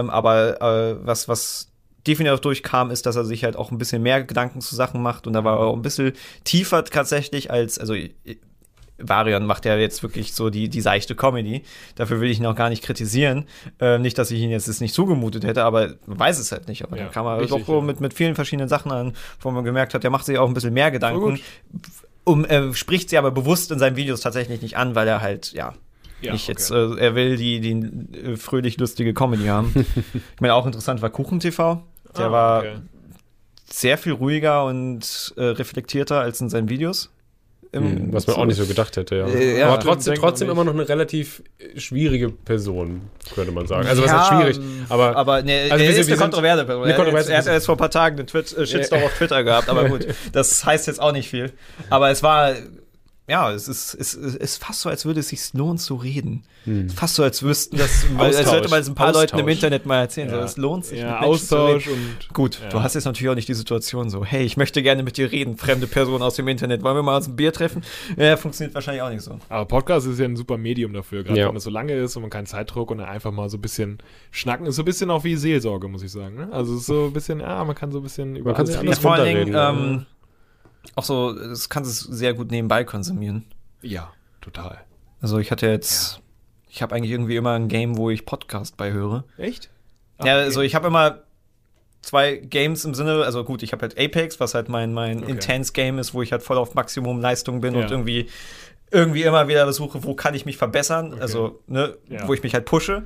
ähm, 0.00 0.10
aber 0.10 0.60
äh, 0.60 0.96
was, 1.06 1.28
was 1.28 1.70
definitiv 2.06 2.38
auch 2.38 2.40
durchkam, 2.40 2.90
ist, 2.90 3.06
dass 3.06 3.16
er 3.16 3.24
sich 3.24 3.44
halt 3.44 3.56
auch 3.56 3.70
ein 3.70 3.78
bisschen 3.78 4.02
mehr 4.02 4.22
Gedanken 4.24 4.60
zu 4.60 4.74
Sachen 4.74 5.02
macht 5.02 5.26
und 5.26 5.34
da 5.34 5.44
war 5.44 5.58
er 5.58 5.66
auch 5.66 5.76
ein 5.76 5.82
bisschen 5.82 6.12
tiefer 6.44 6.84
tatsächlich 6.84 7.50
als, 7.50 7.78
also 7.78 7.94
Varian 8.98 9.46
macht 9.46 9.64
ja 9.64 9.76
jetzt 9.76 10.02
wirklich 10.02 10.34
so 10.34 10.50
die, 10.50 10.68
die 10.68 10.80
seichte 10.80 11.14
Comedy. 11.14 11.62
Dafür 11.94 12.20
will 12.20 12.30
ich 12.30 12.38
ihn 12.38 12.46
auch 12.46 12.54
gar 12.56 12.68
nicht 12.68 12.82
kritisieren. 12.82 13.46
Ähm, 13.80 14.02
nicht, 14.02 14.18
dass 14.18 14.30
ich 14.30 14.40
ihn 14.40 14.50
jetzt 14.50 14.80
nicht 14.80 14.94
zugemutet 14.94 15.44
hätte, 15.44 15.62
aber 15.64 15.94
weiß 16.06 16.38
es 16.38 16.50
halt 16.52 16.68
nicht. 16.68 16.82
Aber 16.84 16.96
Ja, 16.96 17.04
da 17.04 17.10
kam 17.10 17.26
er 17.26 17.38
richtig, 17.40 17.58
doch 17.60 17.66
so 17.66 17.76
ja. 17.76 17.80
mit, 17.82 18.00
mit 18.00 18.14
vielen 18.14 18.34
verschiedenen 18.34 18.68
Sachen 18.68 18.90
an, 18.92 19.14
wo 19.40 19.50
man 19.50 19.64
gemerkt 19.64 19.94
hat, 19.94 20.02
der 20.02 20.10
macht 20.10 20.26
sich 20.26 20.36
auch 20.38 20.48
ein 20.48 20.54
bisschen 20.54 20.74
mehr 20.74 20.90
Gedanken. 20.90 21.40
Um, 22.24 22.44
er 22.44 22.74
spricht 22.74 23.08
sie 23.10 23.16
aber 23.18 23.30
bewusst 23.30 23.70
in 23.70 23.78
seinen 23.78 23.96
Videos 23.96 24.20
tatsächlich 24.20 24.60
nicht 24.60 24.76
an, 24.76 24.94
weil 24.94 25.08
er 25.08 25.22
halt, 25.22 25.52
ja, 25.52 25.74
Ja, 26.20 26.32
nicht 26.32 26.42
okay. 26.44 26.52
jetzt, 26.52 26.70
äh, 26.70 26.96
er 26.96 27.14
will 27.14 27.36
die, 27.36 27.60
die 27.60 28.18
äh, 28.18 28.36
fröhlich 28.36 28.76
lustige 28.78 29.14
Comedy 29.14 29.46
haben. 29.46 29.72
ich 30.34 30.40
meine, 30.40 30.52
auch 30.54 30.66
interessant 30.66 31.00
war 31.00 31.08
Kuchen 31.10 31.40
TV. 31.40 31.82
Der 32.16 32.26
Ah, 32.26 32.32
war 32.32 32.58
okay. 32.60 32.76
sehr 33.70 33.96
viel 33.96 34.12
ruhiger 34.12 34.64
und 34.66 35.32
äh, 35.36 35.42
reflektierter 35.44 36.20
als 36.20 36.40
in 36.40 36.50
seinen 36.50 36.68
Videos. 36.68 37.10
Im- 37.72 37.82
Hm, 37.84 38.12
was 38.12 38.26
man 38.26 38.36
auch 38.36 38.46
nicht 38.46 38.56
so 38.56 38.64
gedacht 38.66 38.96
hätte, 38.96 39.16
ja. 39.16 39.26
Äh, 39.28 39.58
ja. 39.60 39.66
Aber 39.68 39.80
trotzdem, 39.80 40.14
trotzdem 40.14 40.48
immer 40.48 40.64
noch 40.64 40.72
eine 40.72 40.88
relativ 40.88 41.42
schwierige 41.76 42.30
Person, 42.30 43.02
könnte 43.34 43.52
man 43.52 43.66
sagen. 43.66 43.86
Also 43.86 44.02
was 44.02 44.10
Ja, 44.10 44.18
heißt 44.20 44.28
schwierig? 44.54 44.60
Aber, 44.88 45.14
Aber 45.16 45.42
ne, 45.42 45.68
Also 45.70 45.84
er 45.84 45.90
ist 45.90 46.08
eine 46.08 46.16
kontroverse 46.16 46.64
Person. 46.64 46.84
eine 46.84 46.92
Er, 46.92 46.96
kontroverse 46.96 47.32
er 47.32 47.38
hat 47.38 47.46
erst 47.46 47.66
vor 47.66 47.74
ein 47.74 47.78
paar 47.78 47.90
Tagen 47.90 48.16
einen 48.18 48.26
Twit 48.26 48.56
äh, 48.56 48.66
Shitstorm 48.66 49.02
auf 49.04 49.12
Twitter 49.18 49.44
gehabt, 49.44 49.68
aber 49.68 49.88
gut, 49.88 50.06
das 50.32 50.64
heißt 50.64 50.86
jetzt 50.86 51.00
auch 51.00 51.12
nicht 51.12 51.28
viel. 51.28 51.52
Aber 51.90 52.10
es 52.10 52.22
war, 52.22 52.54
ja, 53.28 53.52
es 53.52 53.68
ist, 53.68 53.94
es 53.94 54.14
ist, 54.14 54.24
es 54.24 54.34
ist 54.36 54.64
fast 54.64 54.80
so, 54.80 54.88
als 54.88 55.04
würde 55.04 55.20
es 55.20 55.28
sich 55.28 55.52
lohnen 55.52 55.78
zu 55.78 55.94
reden. 55.96 56.42
Fast 56.94 57.14
so, 57.14 57.22
als 57.22 57.42
wüssten 57.42 57.78
das, 57.78 58.04
weil, 58.16 58.26
als 58.26 58.36
Austausch. 58.36 58.52
sollte 58.52 58.68
man 58.68 58.80
es 58.80 58.88
ein 58.88 58.94
paar 58.94 59.12
Leuten 59.12 59.36
im 59.38 59.44
Austausch. 59.46 59.54
Internet 59.54 59.86
mal 59.86 60.00
erzählen. 60.00 60.28
So, 60.28 60.36
Ja. 60.36 60.44
es 60.44 60.56
lohnt 60.58 60.84
sich. 60.84 60.98
Ja, 60.98 61.20
mit 61.20 61.28
Menschen 61.30 61.46
zu 61.48 61.54
reden. 61.56 61.74
Austausch 61.76 61.88
und. 61.88 62.34
Gut, 62.34 62.60
Ja. 62.62 62.68
du 62.68 62.82
hast 62.82 62.94
jetzt 62.94 63.04
natürlich 63.06 63.30
auch 63.30 63.34
nicht 63.34 63.48
die 63.48 63.54
Situation 63.54 64.10
so, 64.10 64.24
hey, 64.24 64.44
ich 64.44 64.56
möchte 64.58 64.82
gerne 64.82 65.02
mit 65.02 65.16
dir 65.16 65.30
reden, 65.32 65.56
fremde 65.56 65.86
Person 65.86 66.20
aus 66.20 66.34
dem 66.34 66.46
Internet, 66.48 66.82
wollen 66.82 66.96
wir 66.96 67.02
mal 67.02 67.16
uns 67.16 67.28
ein 67.28 67.36
Bier 67.36 67.52
treffen? 67.52 67.82
Ja, 68.16 68.36
funktioniert 68.36 68.74
wahrscheinlich 68.74 69.02
auch 69.02 69.10
nicht 69.10 69.22
so. 69.22 69.38
Aber 69.48 69.64
Podcast 69.66 70.06
ist 70.06 70.18
ja 70.18 70.26
ein 70.26 70.36
super 70.36 70.58
Medium 70.58 70.92
dafür, 70.92 71.22
gerade 71.24 71.38
Ja. 71.40 71.48
wenn 71.48 71.56
es 71.56 71.64
so 71.64 71.70
lange 71.70 71.94
ist 71.94 72.16
und 72.16 72.22
man 72.22 72.30
keinen 72.30 72.46
Zeitdruck 72.46 72.90
und 72.90 72.98
dann 72.98 73.08
einfach 73.08 73.30
mal 73.30 73.48
so 73.48 73.56
ein 73.56 73.62
bisschen 73.62 73.98
schnacken. 74.30 74.66
Ist 74.66 74.76
so 74.76 74.82
ein 74.82 74.84
bisschen 74.84 75.10
auch 75.10 75.24
wie 75.24 75.36
Seelsorge, 75.36 75.88
muss 75.88 76.02
ich 76.02 76.12
sagen. 76.12 76.34
Ne? 76.36 76.48
Also 76.52 76.74
es 76.74 76.80
ist 76.80 76.86
so 76.86 77.06
ein 77.06 77.12
bisschen, 77.12 77.40
ja, 77.40 77.64
man 77.64 77.74
kann 77.74 77.92
so 77.92 77.98
ein 78.00 78.02
bisschen 78.02 78.36
über 78.36 78.52
kann 78.54 78.66
alles 78.68 78.80
sich 78.80 78.98
vor 79.00 79.14
allen 79.14 79.34
Dingen, 79.46 79.54
ähm, 79.56 80.06
auch 80.96 81.04
so, 81.04 81.32
das 81.32 81.68
kannst 81.68 81.90
es 81.90 82.00
sehr 82.00 82.34
gut 82.34 82.50
nebenbei 82.50 82.84
konsumieren. 82.84 83.44
Ja, 83.82 84.12
total. 84.40 84.78
Also 85.20 85.38
ich 85.38 85.50
hatte 85.50 85.66
jetzt, 85.66 86.20
ich 86.68 86.82
habe 86.82 86.94
eigentlich 86.94 87.10
irgendwie 87.10 87.36
immer 87.36 87.52
ein 87.54 87.68
Game, 87.68 87.96
wo 87.96 88.10
ich 88.10 88.24
Podcast 88.26 88.76
bei 88.76 88.92
höre. 88.92 89.24
Echt? 89.36 89.70
ja, 90.18 90.34
okay. 90.34 90.44
also 90.44 90.60
ich 90.62 90.74
habe 90.74 90.88
immer 90.88 91.22
zwei 92.02 92.36
Games 92.36 92.84
im 92.84 92.94
Sinne, 92.94 93.24
also 93.24 93.44
gut, 93.44 93.62
ich 93.62 93.72
habe 93.72 93.82
halt 93.82 93.98
Apex, 93.98 94.40
was 94.40 94.54
halt 94.54 94.68
mein, 94.68 94.92
mein 94.92 95.22
Okay. 95.22 95.32
Intense-Game 95.32 95.98
ist, 95.98 96.14
wo 96.14 96.22
ich 96.22 96.32
halt 96.32 96.42
voll 96.42 96.56
auf 96.58 96.74
Maximum 96.74 97.20
Leistung 97.20 97.60
bin 97.60 97.74
Ja. 97.74 97.82
und 97.82 97.90
irgendwie 97.90 98.28
irgendwie 98.90 99.22
immer 99.24 99.48
wieder 99.48 99.64
versuche, 99.64 100.02
wo 100.04 100.14
kann 100.14 100.34
ich 100.34 100.46
mich 100.46 100.56
verbessern, 100.56 101.12
Okay. 101.12 101.20
also, 101.22 101.60
ne, 101.66 101.96
Ja. 102.08 102.26
wo 102.26 102.32
ich 102.34 102.42
mich 102.42 102.54
halt 102.54 102.64
pushe. 102.64 103.04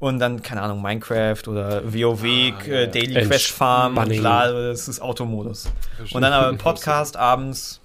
Und 0.00 0.18
dann, 0.18 0.42
keine 0.42 0.62
Ahnung, 0.62 0.82
Minecraft 0.82 1.42
oder 1.48 1.82
WoW, 1.92 2.24
Ah, 2.24 2.26
ja, 2.66 2.74
äh. 2.80 2.88
Daily 2.90 3.26
Quest 3.26 3.50
Farm, 3.52 3.96
Entspannung. 3.96 4.18
klar, 4.20 4.52
das 4.52 4.88
ist 4.88 5.00
Automodus. 5.00 5.70
Und 6.12 6.22
dann 6.22 6.32
aber 6.32 6.56
Podcast 6.58 7.16
abends. 7.16 7.80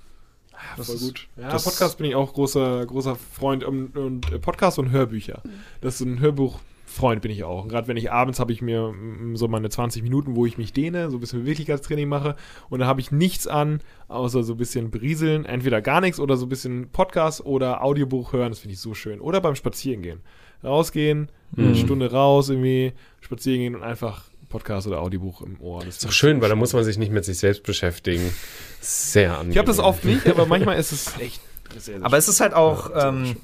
Das 0.76 0.88
Voll 0.88 0.96
ist- 0.96 1.02
gut. 1.08 1.28
Ja, 1.38 1.50
das- 1.50 1.64
Podcast 1.64 1.98
bin 1.98 2.08
ich 2.08 2.16
auch 2.16 2.34
großer, 2.34 2.86
großer 2.86 3.16
Freund 3.16 3.64
und, 3.64 3.96
und 3.98 4.42
Podcast 4.42 4.78
und 4.80 4.92
Hörbücher. 4.92 5.42
Das 5.82 5.96
ist 5.96 6.02
ein 6.02 6.20
Hörbuchfreund 6.20 7.22
bin 7.22 7.32
ich 7.32 7.44
auch. 7.46 7.64
Und 7.64 7.70
gerade 7.70 7.88
wenn 7.88 7.96
ich 7.98 8.12
abends 8.12 8.40
habe 8.42 8.52
ich 8.52 8.62
mir 8.62 8.92
mm, 8.92 9.36
so 9.38 9.48
meine 9.48 9.70
20 9.70 10.04
Minuten, 10.04 10.36
wo 10.36 10.46
ich 10.46 10.58
mich 10.58 10.74
dehne, 10.74 11.10
so 11.12 11.18
ein 11.18 11.20
bisschen 11.22 11.42
Beweglichkeitstraining 11.44 12.10
mache 12.10 12.36
und 12.70 12.80
da 12.80 12.88
habe 12.88 13.00
ich 13.00 13.12
nichts 13.12 13.48
an, 13.48 13.80
außer 14.10 14.44
so 14.44 14.54
ein 14.54 14.58
bisschen 14.58 14.92
berieseln, 14.92 15.46
entweder 15.46 15.82
gar 15.82 16.02
nichts 16.02 16.20
oder 16.20 16.36
so 16.36 16.46
ein 16.46 16.50
bisschen 16.50 16.90
Podcast 16.92 17.46
oder 17.46 17.82
Audiobuch 17.84 18.34
hören, 18.34 18.50
das 18.50 18.60
finde 18.60 18.74
ich 18.74 18.82
so 18.82 18.94
schön. 18.94 19.22
Oder 19.22 19.40
beim 19.42 19.56
Spazierengehen. 19.56 20.20
Rausgehen, 20.64 21.30
eine 21.58 21.68
Mhm. 21.68 21.76
Stunde 21.76 22.12
raus 22.12 22.50
irgendwie, 22.50 22.94
spazieren 23.22 23.60
gehen 23.60 23.76
und 23.76 23.84
einfach 23.84 24.24
Podcast 24.50 24.88
oder 24.88 25.00
Audiobuch 25.02 25.42
im 25.42 25.60
Ohr. 25.62 25.80
Das 25.86 25.96
ist 25.98 26.06
doch 26.06 26.12
schön, 26.12 26.42
weil 26.42 26.50
da 26.50 26.56
muss 26.56 26.74
man 26.74 26.84
sich 26.84 26.98
nicht 26.98 27.12
mit 27.12 27.24
sich 27.26 27.38
selbst 27.38 27.64
beschäftigen. 27.64 28.34
Sehr 28.82 29.34
angenehm. 29.34 29.52
Ich 29.52 29.58
habe 29.58 29.68
das 29.68 29.80
oft 29.80 30.04
nicht, 30.06 30.28
aber 30.28 30.46
manchmal 30.46 30.78
ist 30.78 30.92
es 30.92 31.14
echt 31.20 31.40
sehr, 31.74 31.82
sehr 31.98 32.04
Aber 32.06 32.18
es 32.18 32.28
ist 32.28 32.40
halt 32.40 32.54
auch, 32.54 32.90
Ja, 32.90 33.10
ähm, 33.10 33.36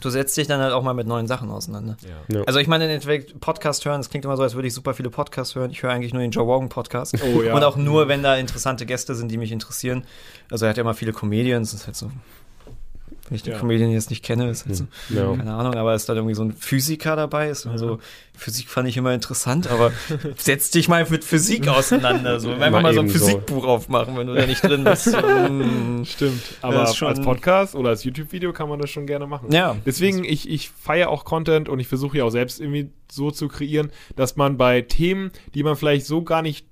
du 0.00 0.10
setzt 0.10 0.36
dich 0.36 0.46
dann 0.46 0.60
halt 0.60 0.72
auch 0.72 0.82
mal 0.82 0.94
mit 0.94 1.06
neuen 1.06 1.26
Sachen 1.26 1.50
auseinander. 1.50 1.96
Ja. 2.02 2.38
Ja. 2.38 2.44
Also 2.44 2.58
ich 2.60 2.66
meine, 2.66 2.98
Podcast 3.40 3.84
hören, 3.84 4.00
es 4.00 4.08
klingt 4.10 4.24
immer 4.24 4.36
so, 4.36 4.42
als 4.42 4.54
würde 4.54 4.68
ich 4.68 4.74
super 4.74 4.94
viele 4.94 5.10
Podcasts 5.10 5.54
hören. 5.54 5.70
Ich 5.70 5.82
höre 5.82 5.90
eigentlich 5.90 6.12
nur 6.14 6.22
den 6.22 6.30
Joe 6.30 6.44
Rogan 6.44 6.68
Podcast. 6.70 7.14
Oh 7.22 7.42
ja. 7.42 7.54
Und 7.54 7.62
auch 7.62 7.76
nur, 7.76 8.08
wenn 8.08 8.22
da 8.22 8.36
interessante 8.36 8.86
Gäste 8.86 9.14
sind, 9.14 9.30
die 9.30 9.36
mich 9.36 9.52
interessieren. 9.52 10.04
Also 10.50 10.64
er 10.64 10.70
hat 10.70 10.76
ja 10.76 10.80
immer 10.80 10.94
viele 10.94 11.12
Comedians, 11.12 11.72
das 11.72 11.80
ist 11.82 11.86
halt 11.86 11.96
so. 11.96 12.10
Wenn 13.32 13.36
ich 13.36 13.42
den 13.44 13.54
Ja. 13.54 13.58
Comedian 13.60 13.90
jetzt 13.90 14.10
nicht 14.10 14.22
kenne, 14.22 14.50
ist 14.50 14.66
halt 14.66 14.76
so, 14.76 14.84
Ja. 15.08 15.34
keine 15.34 15.54
Ahnung, 15.54 15.74
aber 15.74 15.94
ist 15.94 16.06
da 16.06 16.12
irgendwie 16.14 16.34
so 16.34 16.42
ein 16.44 16.52
Physiker 16.52 17.16
dabei, 17.16 17.48
ist 17.48 17.64
dann 17.64 17.78
so, 17.78 17.98
Physik 18.36 18.68
fand 18.68 18.86
ich 18.90 18.98
immer 18.98 19.14
interessant, 19.14 19.68
aber 19.70 19.90
setz 20.36 20.70
dich 20.70 20.86
mal 20.90 21.06
mit 21.08 21.24
Physik 21.24 21.66
auseinander, 21.66 22.40
so, 22.40 22.50
einfach 22.50 22.70
Mal 22.70 22.82
mal 22.82 22.92
so 22.94 23.00
ein 23.00 23.06
eben 23.08 23.18
so. 23.18 23.24
Physikbuch 23.24 23.64
aufmachen, 23.64 24.18
wenn 24.18 24.26
du 24.26 24.34
da 24.34 24.44
nicht 24.44 24.62
drin 24.62 24.84
bist. 24.84 25.06
Mm. 25.16 26.04
Stimmt, 26.04 26.42
aber 26.60 26.86
schon- 26.88 27.08
als 27.08 27.22
Podcast 27.22 27.74
oder 27.74 27.88
als 27.88 28.04
YouTube-Video 28.04 28.52
kann 28.52 28.68
man 28.68 28.78
das 28.78 28.90
schon 28.90 29.06
gerne 29.06 29.26
machen. 29.26 29.50
Ja. 29.50 29.76
Deswegen, 29.86 30.24
ich, 30.24 30.46
ich 30.46 30.68
feiere 30.68 31.08
auch 31.08 31.24
Content 31.24 31.70
und 31.70 31.80
ich 31.80 31.88
versuche 31.88 32.18
ja 32.18 32.24
auch 32.24 32.30
selbst 32.30 32.60
irgendwie 32.60 32.90
so 33.10 33.30
zu 33.30 33.48
kreieren, 33.48 33.90
dass 34.14 34.36
man 34.36 34.58
bei 34.58 34.82
Themen, 34.82 35.30
die 35.54 35.62
man 35.62 35.76
vielleicht 35.76 36.04
so 36.04 36.22
gar 36.22 36.42
nicht 36.42 36.66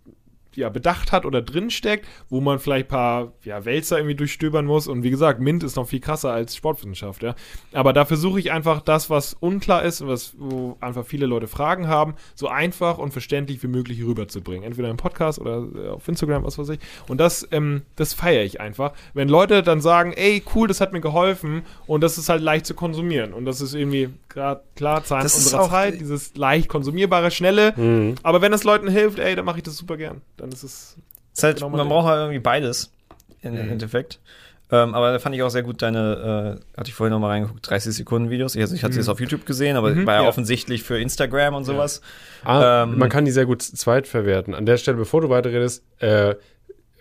ja, 0.54 0.68
bedacht 0.68 1.12
hat 1.12 1.24
oder 1.24 1.42
drinsteckt, 1.42 2.06
wo 2.28 2.40
man 2.40 2.58
vielleicht 2.58 2.86
ein 2.86 2.88
paar 2.88 3.32
ja, 3.44 3.64
Wälzer 3.64 3.98
irgendwie 3.98 4.14
durchstöbern 4.14 4.66
muss. 4.66 4.88
Und 4.88 5.02
wie 5.02 5.10
gesagt, 5.10 5.40
MINT 5.40 5.62
ist 5.62 5.76
noch 5.76 5.88
viel 5.88 6.00
krasser 6.00 6.32
als 6.32 6.56
Sportwissenschaft, 6.56 7.22
ja. 7.22 7.34
Aber 7.72 7.92
da 7.92 8.04
versuche 8.04 8.40
ich 8.40 8.52
einfach 8.52 8.80
das, 8.80 9.10
was 9.10 9.34
unklar 9.34 9.82
ist, 9.82 10.06
was, 10.06 10.34
wo 10.38 10.76
einfach 10.80 11.04
viele 11.06 11.26
Leute 11.26 11.46
Fragen 11.46 11.88
haben, 11.88 12.14
so 12.34 12.48
einfach 12.48 12.98
und 12.98 13.12
verständlich 13.12 13.62
wie 13.62 13.68
möglich 13.68 14.02
rüberzubringen. 14.04 14.64
Entweder 14.64 14.90
im 14.90 14.96
Podcast 14.96 15.38
oder 15.38 15.66
äh, 15.74 15.88
auf 15.88 16.08
Instagram, 16.08 16.44
was 16.44 16.58
weiß 16.58 16.70
ich. 16.70 16.80
Und 17.08 17.18
das, 17.18 17.46
ähm, 17.52 17.82
das 17.96 18.14
feiere 18.14 18.44
ich 18.44 18.60
einfach. 18.60 18.92
Wenn 19.14 19.28
Leute 19.28 19.62
dann 19.62 19.80
sagen, 19.80 20.12
ey, 20.12 20.42
cool, 20.54 20.68
das 20.68 20.80
hat 20.80 20.92
mir 20.92 21.00
geholfen 21.00 21.62
und 21.86 22.02
das 22.02 22.18
ist 22.18 22.28
halt 22.28 22.42
leicht 22.42 22.66
zu 22.66 22.74
konsumieren. 22.74 23.32
Und 23.32 23.44
das 23.44 23.60
ist 23.60 23.74
irgendwie 23.74 24.10
gerade 24.28 24.62
klar 24.76 25.04
Zahn 25.04 25.22
Das 25.22 25.36
unserer 25.36 25.68
Zeit, 25.68 26.00
dieses 26.00 26.36
leicht 26.36 26.68
konsumierbare, 26.68 27.30
schnelle. 27.30 27.74
Mhm. 27.76 28.14
Aber 28.22 28.40
wenn 28.40 28.52
es 28.52 28.64
Leuten 28.64 28.88
hilft, 28.88 29.18
ey, 29.18 29.36
dann 29.36 29.44
mache 29.44 29.58
ich 29.58 29.62
das 29.62 29.76
super 29.76 29.96
gern. 29.96 30.22
Dann 30.40 30.50
ist 30.50 30.62
es. 30.62 30.96
Ist 31.34 31.42
halt, 31.42 31.56
Genau 31.56 31.68
man 31.70 31.88
braucht 31.88 32.06
halt 32.06 32.18
irgendwie 32.20 32.40
beides 32.40 32.90
im 33.42 33.54
Mhm. 33.54 33.70
Endeffekt. 33.72 34.18
Ähm, 34.72 34.94
aber 34.94 35.10
da 35.12 35.18
fand 35.18 35.34
ich 35.34 35.42
auch 35.42 35.48
sehr 35.50 35.64
gut 35.64 35.82
deine, 35.82 36.58
äh, 36.74 36.78
hatte 36.78 36.88
ich 36.90 36.94
vorhin 36.94 37.12
noch 37.12 37.18
mal 37.18 37.26
reingeguckt, 37.28 37.68
30 37.68 37.92
Sekunden 37.92 38.30
Videos. 38.30 38.56
Also 38.56 38.74
ich 38.74 38.84
hatte 38.84 38.92
sie 38.94 39.00
jetzt 39.00 39.08
auf 39.08 39.18
YouTube 39.20 39.44
gesehen, 39.44 39.76
aber 39.76 39.90
Mhm, 39.90 40.06
war 40.06 40.14
ja, 40.14 40.22
ja. 40.22 40.28
offensichtlich 40.28 40.84
für 40.84 41.00
Instagram 41.00 41.54
und 41.54 41.64
sowas. 41.64 42.02
Ah, 42.44 42.84
Ähm, 42.84 42.96
man 42.96 43.08
kann 43.08 43.24
die 43.24 43.32
sehr 43.32 43.46
gut 43.46 43.62
zweit 43.62 44.06
verwerten. 44.06 44.54
An 44.54 44.66
der 44.66 44.76
Stelle, 44.76 44.96
bevor 44.96 45.22
du 45.22 45.28
weiterredest, 45.28 45.82
äh, 45.98 46.36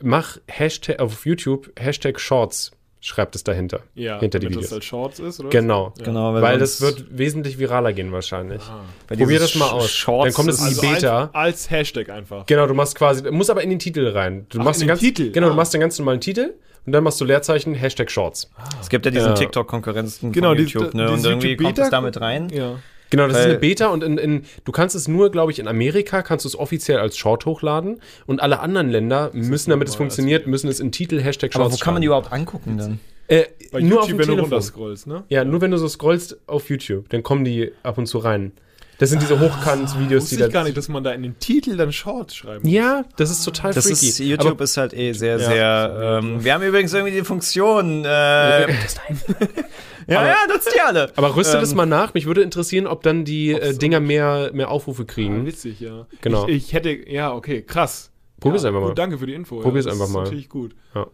mach 0.02 0.38
Hashtag 0.48 1.00
auf 1.00 1.26
YouTube 1.28 1.70
Hashtag 1.80 2.20
Shorts, 2.20 2.72
schreibt 3.02 3.36
es 3.36 3.44
dahinter. 3.44 3.80
Ja, 3.96 4.20
hinter 4.20 4.40
die 4.40 4.50
Videos. 4.50 4.66
das 4.66 4.74
als 4.74 4.86
Shorts 4.86 5.20
ist, 5.20 5.40
oder? 5.40 5.50
Genau. 5.50 5.94
Ja. 6.00 6.06
Genau, 6.06 6.34
Weil 6.34 6.58
das 6.60 6.78
sonst- 6.80 7.00
wird 7.10 7.18
wesentlich 7.18 7.58
viraler 7.58 7.94
gehen 7.94 8.12
wahrscheinlich. 8.12 8.62
Ah. 8.64 8.82
weil 9.08 9.18
probier 9.18 9.40
das 9.40 9.56
mal 9.56 9.70
aus. 9.70 9.86
Sh- 9.90 9.96
Shorts 10.00 10.26
Dann 10.26 10.34
kommt 10.34 10.50
es 10.50 10.60
in 10.60 10.66
die 10.82 10.88
Also 10.88 10.96
Beta. 10.96 11.22
als, 11.24 11.34
als 11.34 11.70
Hashtag 11.72 12.10
einfach. 12.10 12.46
Genau, 12.46 12.68
du 12.68 12.74
machst 12.74 12.96
quasi, 12.96 13.30
muss 13.32 13.50
aber 13.50 13.64
in 13.64 13.70
den 13.70 13.80
Titel 13.80 14.08
rein. 14.10 14.46
Du 14.50 14.60
Ach, 14.60 14.66
machst 14.66 14.82
in 14.82 14.88
den 14.88 14.98
den 14.98 15.02
ganz, 15.06 15.18
Titel? 15.18 15.32
Genau, 15.32 15.48
Ah. 15.48 15.50
du 15.52 15.56
machst 15.56 15.74
den 15.74 15.82
ganz 15.82 15.98
normalen 15.98 16.20
Titel 16.20 16.54
und 16.86 16.92
dann 16.92 17.04
machst 17.04 17.22
du 17.22 17.26
Leerzeichen 17.26 17.74
Hashtag 17.74 18.12
Shorts. 18.12 18.50
Es 18.82 18.90
gibt 18.90 19.06
ja 19.06 19.12
diesen 19.12 19.30
Ja. 19.30 19.34
TikTok-Konkurrenzen 19.34 20.32
Genau, 20.32 20.50
von 20.50 20.58
die- 20.58 20.64
YouTube, 20.64 20.92
die- 20.92 20.98
ne? 20.98 21.10
Und 21.10 21.18
diese 21.18 21.30
irgendwie 21.30 21.56
kommt 21.56 21.78
YouTube-Beta- 21.78 21.84
es 21.86 21.90
damit 21.92 22.20
rein. 22.22 22.50
Ja. 22.50 22.80
Genau, 23.10 23.28
das 23.28 23.38
ist 23.38 23.44
Weil- 23.44 23.50
eine 23.52 23.60
Beta 23.60 23.88
und 23.88 24.04
in, 24.04 24.18
in, 24.18 24.44
du 24.66 24.72
kannst 24.72 24.96
es 24.96 25.08
nur, 25.08 25.32
glaube 25.32 25.52
ich, 25.52 25.60
in 25.60 25.68
Amerika 25.68 26.22
kannst 26.22 26.46
du 26.46 26.50
es 26.50 26.56
offiziell 26.58 27.00
als 27.00 27.18
Short 27.18 27.46
hochladen 27.46 28.02
und 28.28 28.40
alle 28.42 28.60
anderen 28.60 28.90
Länder 28.90 29.32
müssen, 29.34 29.72
damit 29.72 29.88
es 29.88 29.94
normal 29.96 30.06
als 30.10 30.16
funktioniert, 30.16 30.46
müssen 30.48 30.68
es 30.68 30.80
in 30.80 30.92
Titel 30.92 31.20
Hashtag 31.20 31.52
Aber 31.56 31.64
Shorts 31.66 31.82
wo 31.82 31.84
kann 31.84 31.94
man 31.96 32.02
die 32.02 32.06
überhaupt 32.08 32.32
angucken 32.32 32.78
dann? 32.78 33.00
Äh, 33.28 33.46
Bei 33.72 33.80
nur 33.82 33.90
YouTube, 33.90 34.00
auf 34.02 34.06
dem 34.08 34.12
wenn 34.12 34.18
du 34.18 34.24
Telefon. 34.34 34.40
runterscrollst, 34.52 35.08
ne? 35.08 35.24
Ja, 35.30 35.44
nur 35.44 35.62
wenn 35.62 35.72
du 35.72 35.78
so 35.78 35.88
scrollst 35.88 36.38
auf 36.48 36.70
YouTube, 36.70 37.10
dann 37.10 37.22
kommen 37.24 37.46
die 37.46 37.72
ab 37.84 37.98
und 37.98 38.08
zu 38.08 38.18
rein. 38.20 38.52
Das 39.00 39.10
sind 39.10 39.22
diese 39.22 39.40
Hochkant-Videos, 39.40 40.24
Wusste 40.24 40.38
die 40.38 40.44
ich 40.44 40.52
gar 40.52 40.64
nicht, 40.66 40.78
dass 40.78 40.88
man 40.90 41.04
da 41.04 41.12
in 41.12 41.24
den 41.24 41.40
Titel 41.40 41.76
dann 41.78 41.92
Shorts 41.92 42.36
schreiben 42.36 42.64
muss. 42.64 42.72
Ja, 42.72 43.06
das 43.18 43.32
ist 43.32 43.44
total 43.44 43.74
Das 43.74 43.86
freaky. 43.88 44.08
ist, 44.10 44.20
YouTube 44.20 44.52
Aber, 44.52 44.64
ist 44.66 44.78
halt 44.78 44.94
eh 44.94 45.14
sehr, 45.14 45.40
Ja. 45.40 45.50
sehr. 45.50 46.20
Ähm, 46.22 46.44
wir 46.44 46.54
haben 46.54 46.64
übrigens 46.64 46.94
irgendwie 46.94 47.14
die 47.16 47.24
Funktion. 47.24 48.04
Äh, 48.06 48.08
ja, 48.70 50.20
Aber- 50.20 50.28
ja, 50.28 50.36
nutzt 50.50 50.70
die 50.76 50.82
alle. 50.82 51.12
aber 51.16 51.36
rüste 51.36 51.56
Ähm, 51.56 51.62
das 51.62 51.74
mal 51.76 51.86
nach. 51.86 52.14
Mich 52.14 52.26
würde 52.26 52.42
interessieren, 52.42 52.88
ob 52.88 53.02
dann 53.04 53.26
die 53.26 53.52
äh, 53.54 53.74
Dinger 53.78 54.00
mehr, 54.00 54.52
mehr 54.54 54.70
Aufrufe 54.70 55.04
Ah, 55.04 55.06
kriegen. 55.06 55.46
witzig, 55.46 55.80
ja. 55.80 56.06
Genau. 56.22 56.48
Ich, 56.48 56.68
ich 56.68 56.74
hätte, 56.74 56.90
ja, 57.10 57.34
okay, 57.34 57.62
krass. 57.62 58.12
Probier's 58.40 58.64
ja, 58.64 58.70
einfach 58.70 58.82
gut, 58.82 58.90
mal. 58.90 58.96
Danke 58.96 59.18
für 59.18 59.26
die 59.28 59.34
Info. 59.34 59.60
Probier's 59.62 59.86
ja, 59.86 59.92
das 59.92 60.00
einfach 60.00 60.10
ist 60.10 60.14
mal. 60.16 60.24
natürlich 60.24 60.50
gut. 60.50 60.76
Ja. 60.96 61.08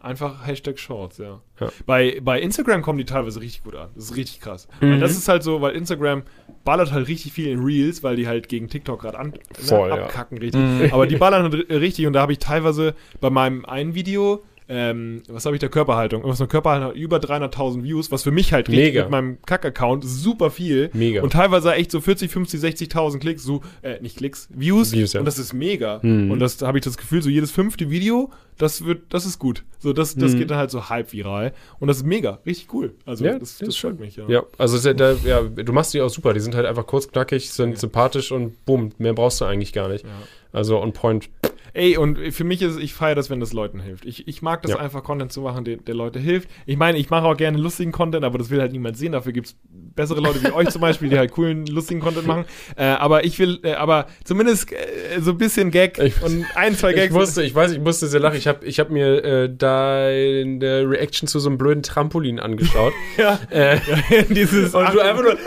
Einfach 0.00 0.46
Hashtag 0.46 0.78
Shorts, 0.78 1.18
ja. 1.18 1.40
Ja. 1.60 1.68
Bei, 1.84 2.18
bei 2.22 2.40
Instagram 2.40 2.80
kommen 2.80 2.98
die 2.98 3.04
teilweise 3.04 3.40
richtig 3.40 3.62
gut 3.64 3.74
an. 3.76 3.90
Das 3.94 4.04
ist 4.04 4.16
richtig 4.16 4.40
krass. 4.40 4.66
Mhm. 4.80 4.92
Weil 4.92 5.00
das 5.00 5.12
ist 5.12 5.28
halt 5.28 5.42
so, 5.42 5.60
weil 5.60 5.74
Instagram 5.76 6.22
ballert 6.64 6.90
halt 6.92 7.06
richtig 7.06 7.32
viel 7.32 7.48
in 7.48 7.60
Reels, 7.60 8.02
weil 8.02 8.16
die 8.16 8.26
halt 8.26 8.48
gegen 8.48 8.68
TikTok 8.68 9.00
gerade 9.02 9.28
ne, 9.28 9.32
ja. 9.68 9.86
abkacken 9.86 10.38
richtig. 10.38 10.92
Aber 10.92 11.06
die 11.06 11.16
ballern 11.16 11.42
halt 11.44 11.54
ri- 11.54 11.80
richtig 11.80 12.06
und 12.06 12.14
da 12.14 12.22
habe 12.22 12.32
ich 12.32 12.38
teilweise 12.38 12.94
bei 13.20 13.28
meinem 13.30 13.64
einen 13.66 13.94
Video 13.94 14.42
ähm, 14.72 15.24
was 15.28 15.46
habe 15.46 15.56
ich 15.56 15.60
der 15.60 15.68
Körperhaltung? 15.68 16.22
Was 16.22 16.40
eine 16.40 16.46
Körperhaltung 16.46 16.92
über 16.92 17.16
300.000 17.16 17.82
Views, 17.82 18.12
was 18.12 18.22
für 18.22 18.30
mich 18.30 18.52
halt 18.52 18.68
richtig 18.68 18.90
Mega. 18.94 19.02
mit 19.02 19.10
meinem 19.10 19.38
Kack-Account 19.44 20.04
super 20.04 20.48
viel. 20.52 20.90
Mega. 20.92 21.22
Und 21.22 21.32
teilweise 21.32 21.74
echt 21.74 21.90
so 21.90 22.00
40, 22.00 22.30
50, 22.30 22.60
60.000 22.60 23.18
Klicks, 23.18 23.42
so, 23.42 23.62
äh, 23.82 24.00
nicht 24.00 24.16
Klicks, 24.16 24.48
Views. 24.54 24.92
Views, 24.92 25.14
ja. 25.14 25.18
Und 25.20 25.26
das 25.26 25.40
ist 25.40 25.52
mega. 25.54 25.98
Mhm. 26.02 26.30
Und 26.30 26.38
das 26.38 26.62
habe 26.62 26.78
ich 26.78 26.84
das 26.84 26.96
Gefühl, 26.96 27.20
so 27.20 27.28
jedes 27.28 27.50
fünfte 27.50 27.90
Video, 27.90 28.30
das 28.62 28.84
wird, 28.84 29.02
das 29.12 29.26
ist 29.26 29.38
gut. 29.38 29.64
So, 29.78 29.92
das, 29.92 30.14
das 30.14 30.32
Mhm. 30.34 30.38
geht 30.38 30.50
dann 30.50 30.58
halt 30.58 30.70
so 30.70 30.88
halb 30.88 31.12
viral. 31.12 31.52
Und 31.78 31.88
das 31.88 31.98
ist 31.98 32.06
mega, 32.06 32.38
richtig 32.46 32.72
cool. 32.74 32.94
Also, 33.06 33.24
Ja, 33.24 33.38
das, 33.38 33.58
das 33.58 33.68
das 33.68 33.76
freut 33.76 33.98
mich, 33.98 34.16
ja. 34.16 34.24
Ja, 34.28 34.42
also 34.58 34.76
sehr, 34.78 34.94
da, 34.94 35.12
ja, 35.24 35.40
du 35.42 35.72
machst 35.72 35.94
die 35.94 36.00
auch 36.00 36.10
super. 36.10 36.32
Die 36.34 36.40
sind 36.40 36.54
halt 36.54 36.66
einfach 36.66 36.86
kurz, 36.86 37.08
knackig, 37.10 37.50
sind 37.50 37.78
sympathisch 37.78 38.30
und 38.32 38.64
bumm, 38.66 38.92
mehr 38.98 39.14
brauchst 39.14 39.40
du 39.40 39.44
eigentlich 39.46 39.72
gar 39.72 39.88
nicht. 39.88 40.04
Ja. 40.04 40.10
Also 40.52 40.80
on 40.80 40.92
point. 40.92 41.28
Ey, 41.72 41.96
und 41.96 42.18
für 42.32 42.42
mich 42.42 42.62
ist, 42.62 42.80
ich 42.80 42.94
feiere 42.94 43.14
das, 43.14 43.30
wenn 43.30 43.38
das 43.38 43.52
Leuten 43.52 43.78
hilft. 43.78 44.04
Ich, 44.04 44.26
ich 44.26 44.42
mag 44.42 44.60
das 44.62 44.72
Ja. 44.72 44.78
einfach, 44.78 45.04
Content 45.04 45.30
zu 45.32 45.40
machen, 45.42 45.64
der, 45.64 45.76
der 45.76 45.94
Leute 45.94 46.18
hilft. 46.18 46.48
Ich 46.66 46.76
meine, 46.76 46.98
ich 46.98 47.10
mache 47.10 47.24
auch 47.24 47.36
gerne 47.36 47.58
lustigen 47.58 47.92
Content, 47.92 48.24
aber 48.24 48.38
das 48.38 48.50
will 48.50 48.60
halt 48.60 48.72
niemand 48.72 48.96
sehen. 48.96 49.12
Dafür 49.12 49.30
gibt's 49.30 49.54
bessere 49.70 50.18
Leute 50.20 50.42
wie 50.42 50.50
euch 50.50 50.68
zum 50.70 50.80
Beispiel, 50.80 51.08
die 51.10 51.16
halt 51.16 51.30
coolen, 51.30 51.66
lustigen 51.66 52.00
Content 52.00 52.26
machen. 52.26 52.44
Äh, 52.76 52.86
aber 52.86 53.24
ich 53.24 53.38
will, 53.38 53.60
äh, 53.62 53.74
aber 53.74 54.08
zumindest 54.24 54.72
äh, 54.72 55.20
so 55.20 55.30
ein 55.30 55.38
bisschen 55.38 55.70
Gag 55.70 55.96
Ich- 56.00 56.20
und 56.24 56.44
ein, 56.56 56.74
zwei 56.74 56.92
Gags. 56.92 57.12
Ich 57.14 57.16
musste, 57.20 57.44
ich 57.44 57.54
weiß, 57.54 57.70
ich 57.70 57.78
musste 57.78 58.08
sehr 58.08 58.18
lachen. 58.18 58.36
Ich 58.36 58.48
habe 58.50 58.66
ich 58.66 58.78
hab 58.78 58.90
mir 58.90 59.24
äh, 59.24 59.48
deine 59.48 60.88
Reaction 60.88 61.26
zu 61.26 61.38
so 61.38 61.48
einem 61.48 61.56
blöden 61.56 61.82
Trampolin 61.82 62.38
angeschaut. 62.38 62.92
ja, 63.16 63.38
äh, 63.48 63.78
dieses. 64.28 64.74
und 64.74 64.92
du 64.92 65.00
einfach 65.00 65.22
nur, 65.22 65.38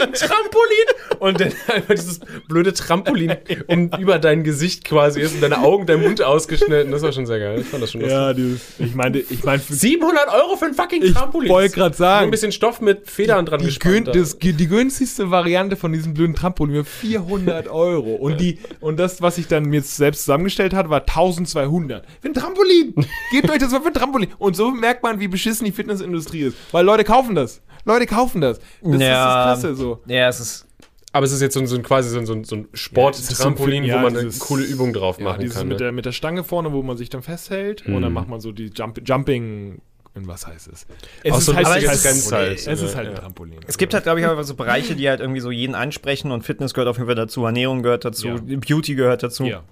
fucking 0.00 0.14
Trampolin! 0.14 1.18
Und 1.18 1.40
dann 1.40 1.52
einfach 1.74 1.94
dieses 1.94 2.20
blöde 2.48 2.72
Trampolin 2.72 3.36
um 3.66 3.90
über 3.98 4.18
dein 4.18 4.42
Gesicht 4.44 4.84
quasi 4.84 5.20
ist 5.20 5.34
und 5.34 5.42
deine 5.42 5.58
Augen, 5.60 5.86
dein 5.86 6.00
Mund 6.02 6.22
ausgeschnitten. 6.22 6.90
Das 6.90 7.02
war 7.02 7.12
schon 7.12 7.26
sehr 7.26 7.38
geil. 7.38 7.60
Ich 7.60 7.66
fand 7.66 7.82
das 7.82 7.92
schon 7.92 8.00
lustig. 8.00 8.16
ja, 8.16 8.32
dieses. 8.32 8.60
Ich 8.78 8.94
meine, 8.94 9.18
ich 9.18 9.44
meine, 9.44 9.60
für 9.60 9.74
700 9.74 10.28
Euro 10.28 10.56
für 10.56 10.66
ein 10.66 10.74
fucking 10.74 11.02
Ich 11.02 11.12
Trampolin. 11.12 11.50
wollte 11.50 11.74
gerade 11.74 11.90
Nur 11.90 11.96
sagen, 11.96 12.24
ein 12.26 12.30
bisschen 12.30 12.52
Stoff 12.52 12.80
mit 12.80 13.10
Federn 13.10 13.46
dran 13.46 13.60
die, 13.60 13.66
gespannt. 13.66 14.08
das, 14.14 14.38
die 14.38 14.66
günstigste 14.68 15.30
Variante 15.30 15.76
von 15.76 15.92
diesem 15.92 16.14
blöden 16.14 16.34
Trampolin 16.34 16.76
war 16.76 16.84
400 16.84 17.68
Euro. 17.68 18.14
Und, 18.14 18.40
die, 18.40 18.58
und 18.80 18.98
das, 18.98 19.20
was 19.22 19.38
ich 19.38 19.46
dann 19.48 19.64
mir 19.64 19.82
selbst 19.82 20.20
zusammengestellt 20.20 20.74
hat, 20.74 20.88
war 20.90 21.00
1200. 21.00 22.04
Für 22.20 22.28
ein 22.28 22.34
Trampolin! 22.34 22.94
Gebt 23.30 23.50
euch 23.50 23.58
das 23.58 23.72
mal 23.72 23.80
für 23.80 23.88
ein 23.88 23.94
Trampolin. 23.94 24.30
Und 24.38 24.56
so 24.56 24.70
merkt 24.70 25.02
man, 25.02 25.20
wie 25.20 25.28
beschissen 25.28 25.64
die 25.64 25.72
Fitnessindustrie 25.72 26.42
ist. 26.42 26.56
Weil 26.72 26.84
Leute 26.84 27.04
kaufen 27.04 27.34
das. 27.34 27.60
Leute 27.84 28.06
kaufen 28.06 28.40
das. 28.40 28.58
Das 28.82 28.92
ist 28.92 29.00
das 29.00 29.00
Klasse 29.00 29.74
so. 29.74 29.89
Ja, 30.06 30.28
es 30.28 30.40
ist. 30.40 30.66
Aber 31.12 31.26
es 31.26 31.32
ist 31.32 31.40
jetzt 31.42 31.54
so 31.54 31.60
ein, 31.60 31.66
so 31.66 31.74
ein 31.76 31.82
quasi 31.82 32.08
so 32.08 32.18
ein, 32.18 32.26
so 32.26 32.34
ein, 32.34 32.44
so 32.44 32.54
ein 32.56 32.68
Sporttrampolin, 32.72 33.82
Ja, 33.84 33.96
wo 33.96 34.02
man 34.02 34.14
dieses- 34.14 34.40
eine 34.40 34.46
coole 34.48 34.64
Übung 34.64 34.92
drauf 34.92 35.18
Ja, 35.18 35.24
machen 35.24 35.40
dieses 35.40 35.56
kann. 35.58 35.66
mit, 35.68 35.78
ne? 35.78 35.84
der, 35.84 35.92
mit 35.92 36.04
der 36.06 36.12
Stange 36.12 36.44
vorne, 36.44 36.72
wo 36.72 36.82
man 36.82 36.96
sich 36.96 37.10
dann 37.10 37.22
festhält. 37.22 37.84
Und 37.86 38.02
dann 38.02 38.12
macht 38.12 38.28
man 38.28 38.40
so 38.40 38.52
die 38.52 38.70
Jump 38.74 39.00
Jumping. 39.04 39.80
Und 40.12 40.26
was 40.26 40.44
heißt 40.46 40.68
es? 40.72 40.86
Es 41.22 41.44
so 41.44 41.52
aber 41.52 41.78
ist- 41.78 42.02
Grenz 42.02 42.32
halt. 42.32 42.58
Es 42.66 42.82
ist 42.82 42.96
halt 42.96 43.08
ein 43.10 43.14
Trampolin. 43.14 43.60
Es 43.68 43.78
gibt 43.78 43.94
halt, 43.94 44.02
glaube 44.04 44.20
ich, 44.20 44.26
einfach 44.26 44.42
so 44.44 44.54
Bereiche, 44.54 44.96
die 44.96 45.08
halt 45.08 45.20
irgendwie 45.20 45.40
so 45.40 45.50
jeden 45.52 45.74
ansprechen 45.76 46.32
und 46.32 46.42
Fitness 46.42 46.74
gehört 46.74 46.88
auf 46.88 46.96
jeden 46.96 47.06
Fall 47.06 47.14
dazu, 47.14 47.44
Ernährung 47.44 47.82
gehört 47.82 48.04
dazu, 48.04 48.26
Ja. 48.28 48.36
Beauty 48.56 48.94
gehört 48.96 49.22
dazu. 49.22 49.44
Ja. 49.44 49.62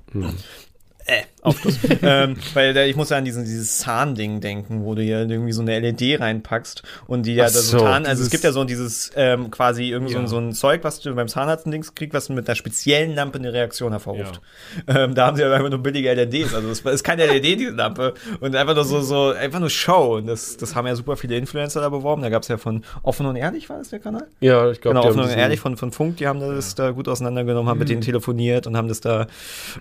Äh, 1.09 1.23
Aufschluss. 1.41 1.79
ähm, 2.03 2.37
weil 2.53 2.75
da, 2.75 2.85
ich 2.85 2.95
muss 2.95 3.09
ja 3.09 3.17
an 3.17 3.25
diesen, 3.25 3.45
dieses 3.45 3.79
Zahnding 3.79 4.41
denken, 4.43 4.85
wo 4.85 4.95
du 4.95 5.03
ja 5.03 5.21
irgendwie 5.23 5.53
so 5.53 5.63
eine 5.63 5.79
LED 5.79 6.21
reinpackst 6.21 6.83
und 7.07 7.25
die 7.25 7.35
ja 7.35 7.45
Ach 7.45 7.49
da 7.49 7.55
so 7.55 7.79
so, 7.79 7.85
Zahn, 7.85 8.05
also 8.07 8.23
es 8.23 8.29
gibt 8.31 8.45
ja 8.45 8.53
so 8.53 8.65
dieses 8.65 9.11
ähm, 9.17 9.51
quasi 9.51 9.85
irgendwie 9.85 10.13
so, 10.13 10.19
Ja. 10.19 10.25
ein- 10.25 10.29
so 10.29 10.37
ein 10.39 10.53
Zeug, 10.53 10.85
was 10.85 11.01
du 11.01 11.15
beim 11.15 11.29
Zahnarzt 11.29 11.65
Dings 11.67 11.95
kriegst, 11.95 12.13
was 12.13 12.29
mit 12.29 12.47
einer 12.47 12.57
speziellen 12.57 13.15
Lampe 13.15 13.39
eine 13.39 13.53
Reaktion 13.55 13.93
hervorruft. 13.93 14.41
Ähm, 14.87 15.15
da 15.15 15.27
haben 15.27 15.37
sie 15.39 15.45
aber 15.45 15.55
einfach 15.55 15.71
nur 15.71 15.79
billige 15.83 16.11
LEDs, 16.13 16.53
also 16.55 16.69
es 16.71 16.81
ist 16.81 17.05
keine 17.05 17.25
LED, 17.25 17.59
diese 17.61 17.71
Lampe 17.71 18.13
und 18.41 18.55
einfach 18.55 18.75
nur 18.75 18.85
so, 18.85 19.01
so 19.01 19.31
einfach 19.31 19.61
nur 19.61 19.71
Show 19.71 20.17
und 20.17 20.27
das, 20.27 20.59
das 20.59 20.75
haben 20.75 20.87
ja 20.87 20.95
super 20.95 21.17
viele 21.17 21.37
Influencer 21.39 21.81
da 21.81 21.89
beworben, 21.89 22.21
da 22.21 22.29
gab 22.29 22.43
es 22.43 22.49
ja 22.49 22.59
von 22.59 22.85
Offen 23.03 23.25
und 23.25 23.37
Ehrlich, 23.37 23.71
war 23.71 23.79
das 23.79 23.89
der 23.89 24.01
Kanal? 24.01 24.27
Ja, 24.41 24.71
ich 24.71 24.81
glaube, 24.83 24.97
Genau, 24.99 25.09
offen 25.09 25.21
und 25.21 25.31
ehrlich 25.31 25.61
von, 25.61 25.77
von 25.79 25.93
Funk, 25.93 26.19
die 26.19 26.27
haben 26.27 26.41
das 26.41 26.75
da 26.75 26.91
gut 26.91 27.09
auseinandergenommen, 27.09 27.69
haben 27.71 27.77
Mhm. 27.79 27.81
mit 27.81 27.89
denen 27.89 28.03
telefoniert 28.03 28.67
und 28.67 28.77
haben 28.77 28.89
das 28.89 29.01
da, 29.01 29.23
äh, 29.23 29.27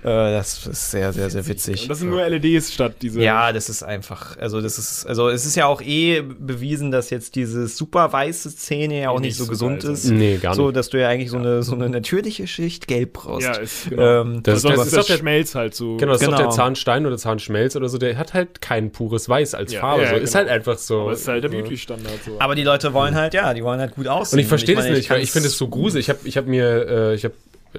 das 0.04 0.66
ist 0.68 0.92
sehr, 0.92 1.12
sehr, 1.18 1.30
sehr 1.30 1.48
witzig. 1.48 1.82
Und 1.84 1.90
das 1.90 2.00
sind 2.00 2.10
nur 2.10 2.28
LEDs 2.28 2.74
statt 2.74 2.96
diese. 3.02 3.22
Ja, 3.22 3.52
das 3.52 3.70
ist 3.70 3.84
einfach, 3.84 4.38
also 4.38 4.62
das 4.62 4.78
ist, 4.78 5.06
also 5.06 5.30
es 5.30 5.46
ist 5.46 5.56
ja 5.56 5.66
auch 5.66 5.82
eh 5.82 6.22
bewiesen, 6.22 6.92
dass 6.92 7.10
jetzt 7.10 7.36
diese 7.36 7.68
super 7.68 8.12
weiße 8.14 8.50
Szene 8.52 9.02
ja 9.02 9.10
auch 9.10 9.20
nicht, 9.20 9.28
Nicht 9.30 9.38
so 9.38 9.48
gesund 9.48 9.84
ist. 9.84 10.06
Nee, 10.10 10.38
gar 10.38 10.52
nicht. 10.52 10.56
So, 10.58 10.72
dass 10.72 10.90
du 10.90 11.00
ja 11.00 11.10
eigentlich 11.10 11.30
so 11.32 11.38
eine, 11.38 11.64
so 11.64 11.74
eine 11.76 11.90
natürliche 11.90 12.48
Schicht 12.48 12.88
gelb 12.88 13.14
brauchst. 13.14 13.46
Ja, 13.48 13.54
ist, 13.56 13.90
genau. 13.90 14.22
Ähm, 14.22 14.44
Das- 14.44 14.62
Sonst 14.62 14.78
das 14.78 14.88
ist 14.88 14.94
ist 14.94 14.98
doch 15.00 15.06
der- 15.08 15.18
Schmelz 15.18 15.56
halt 15.56 15.76
so. 15.76 15.98
Genau, 15.98 16.14
das 16.14 16.22
ist 16.22 16.28
doch 16.28 16.34
Genau. 16.38 16.48
der 16.50 16.56
Zahnstein 16.56 17.06
oder 17.06 17.18
Zahnschmelz 17.18 17.76
oder 17.76 17.90
so, 17.90 17.98
der 17.98 18.18
hat 18.18 18.34
halt 18.34 18.62
kein 18.62 18.92
pures 18.92 19.28
Weiß 19.30 19.54
als 19.56 19.74
Ja, 19.74 19.82
Farbe. 19.82 20.04
ja, 20.04 20.10
so. 20.10 20.16
Ist 20.16 20.32
genau. 20.34 20.40
halt 20.46 20.50
einfach 20.50 20.78
so. 20.78 21.02
Aber 21.02 21.14
ist 21.14 21.28
halt 21.28 21.44
der. 21.44 21.50
Beauty-Standard 21.50 22.20
so. 22.26 22.36
aber 22.40 22.56
die 22.56 22.64
Leute 22.64 22.94
wollen 22.94 23.16
halt, 23.16 23.34
ja, 23.34 23.54
die 23.54 23.64
wollen 23.64 23.80
halt 23.80 23.96
gut 23.96 24.08
aussehen. 24.08 24.38
Und 24.38 24.42
ich 24.44 24.48
verstehe 24.48 24.76
das 24.76 24.90
nicht, 24.90 25.10
weil 25.10 25.22
ich 25.22 25.32
finde 25.32 25.48
es 25.48 25.58
so 25.58 25.68
gruselig. 25.68 26.06
Ich 26.06 26.10
habe 26.10 26.20
ich 26.28 26.38
hab 26.38 26.46
mir, 26.46 26.88
äh, 26.88 27.16
ich 27.16 27.24
habe 27.26 27.34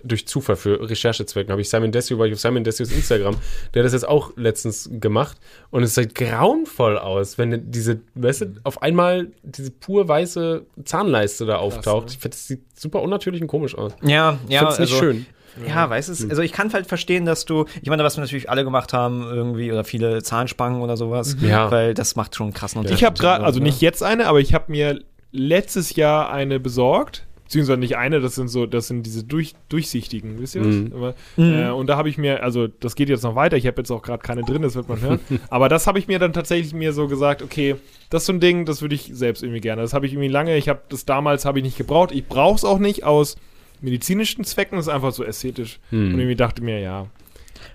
durch 0.05 0.27
Zufall 0.27 0.56
für 0.56 0.89
Recherchezwecken 0.89 1.51
habe 1.52 1.60
ich 1.60 1.69
Simon 1.69 1.93
Desio, 1.93 2.19
weil 2.19 2.28
ich 2.28 2.35
auf 2.35 2.40
Simon 2.40 2.65
Desios 2.65 2.90
Instagram, 2.93 3.36
der 3.74 3.82
hat 3.82 3.86
das 3.86 3.93
jetzt 3.93 4.09
auch 4.09 4.32
letztens 4.36 4.89
gemacht 4.93 5.36
und 5.70 5.82
es 5.82 5.94
sieht 5.94 6.15
grauenvoll 6.15 6.98
aus, 6.98 7.39
wenn 7.39 7.70
diese, 7.70 8.01
weißt 8.15 8.40
du, 8.43 8.47
auf 8.65 8.82
einmal 8.82 9.28
diese 9.43 9.70
pur 9.70 10.09
weiße 10.09 10.65
Zahnleiste 10.85 11.47
da 11.47 11.56
auftaucht. 11.56 12.06
ne? 12.06 12.12
Ich 12.12 12.19
finde, 12.19 12.36
das 12.36 12.47
sieht 12.47 12.60
super 12.78 13.02
unnatürlich 13.02 13.40
und 13.43 13.48
komisch 13.48 13.77
aus. 13.77 13.93
Ja, 14.02 14.39
Ich 14.47 14.55
ja, 14.55 14.60
finde 14.60 14.73
es 14.74 14.78
nicht 14.81 14.93
also, 14.93 15.02
schön. 15.05 15.27
ja, 15.66 15.89
weißt 15.90 16.09
du, 16.09 16.28
also 16.28 16.43
ich 16.43 16.52
kann 16.52 16.73
halt 16.73 16.86
verstehen, 16.86 17.24
dass 17.24 17.44
du, 17.44 17.65
ich 17.82 17.89
meine, 17.89 18.05
was 18.05 18.16
wir 18.16 18.20
natürlich 18.23 18.48
alle 18.51 18.65
gemacht 18.65 18.93
haben, 18.93 19.23
irgendwie, 19.23 19.73
oder 19.73 19.85
viele 19.85 20.23
Zahnspangen 20.23 20.82
oder 20.82 20.97
sowas, 20.97 21.36
Ja. 21.40 21.70
weil 21.70 21.94
das 21.94 22.16
macht 22.16 22.36
schon 22.36 22.47
einen 22.48 22.55
krassen 22.55 22.85
Ich 22.86 23.05
habe 23.05 23.19
gerade, 23.19 23.44
also 23.44 23.60
nicht 23.60 23.81
jetzt 23.81 24.02
eine, 24.02 24.27
aber 24.27 24.40
ich 24.40 24.55
habe 24.55 24.70
mir 24.70 25.01
letztes 25.32 25.94
Jahr 25.97 26.31
eine 26.31 26.59
besorgt. 26.60 27.27
Beziehungsweise 27.48 27.80
nicht 27.80 27.96
eine, 27.96 28.20
das 28.20 28.34
sind 28.34 28.48
so, 28.48 28.66
das 28.66 28.88
sind 28.88 29.04
diese 29.06 29.24
durch, 29.24 29.54
durchsichtigen, 29.70 30.38
wisst 30.38 30.54
ihr 30.54 30.60
was? 30.66 30.74
Mhm. 30.74 30.92
Aber, 30.94 31.14
Mhm. 31.38 31.54
äh, 31.54 31.70
und 31.70 31.86
da 31.86 31.96
habe 31.96 32.10
ich 32.10 32.18
mir, 32.18 32.42
also 32.42 32.66
das 32.68 32.94
geht 32.94 33.08
jetzt 33.08 33.22
noch 33.22 33.36
weiter, 33.36 33.56
ich 33.56 33.66
habe 33.66 33.80
jetzt 33.80 33.90
auch 33.90 34.02
gerade 34.02 34.22
keine 34.22 34.42
drin, 34.42 34.60
das 34.60 34.74
wird 34.74 34.86
man 34.90 35.00
hören. 35.00 35.18
aber 35.48 35.70
das 35.70 35.86
habe 35.86 35.98
ich 35.98 36.08
mir 36.08 36.18
dann 36.18 36.34
tatsächlich 36.34 36.74
mir 36.74 36.92
so 36.92 37.08
gesagt, 37.08 37.40
okay, 37.40 37.76
das 38.10 38.22
ist 38.22 38.26
so 38.26 38.34
ein 38.34 38.40
Ding, 38.40 38.66
das 38.66 38.82
würde 38.82 38.94
ich 38.94 39.08
selbst 39.14 39.42
irgendwie 39.42 39.62
gerne. 39.62 39.80
Das 39.80 39.94
habe 39.94 40.04
ich 40.04 40.12
irgendwie 40.12 40.28
lange, 40.28 40.58
ich 40.58 40.68
habe 40.68 40.80
das 40.90 41.06
damals 41.06 41.46
habe 41.46 41.58
ich 41.60 41.64
nicht 41.64 41.78
gebraucht. 41.78 42.12
Ich 42.12 42.26
brauche 42.26 42.56
es 42.56 42.64
auch 42.66 42.78
nicht 42.78 43.04
aus 43.04 43.36
medizinischen 43.80 44.44
Zwecken, 44.44 44.76
das 44.76 44.86
ist 44.86 44.92
einfach 44.92 45.12
so 45.12 45.24
ästhetisch. 45.24 45.80
Hm. 45.88 46.12
Und 46.12 46.18
irgendwie 46.20 46.36
dachte 46.36 46.62
mir, 46.62 46.80
ja. 46.80 47.06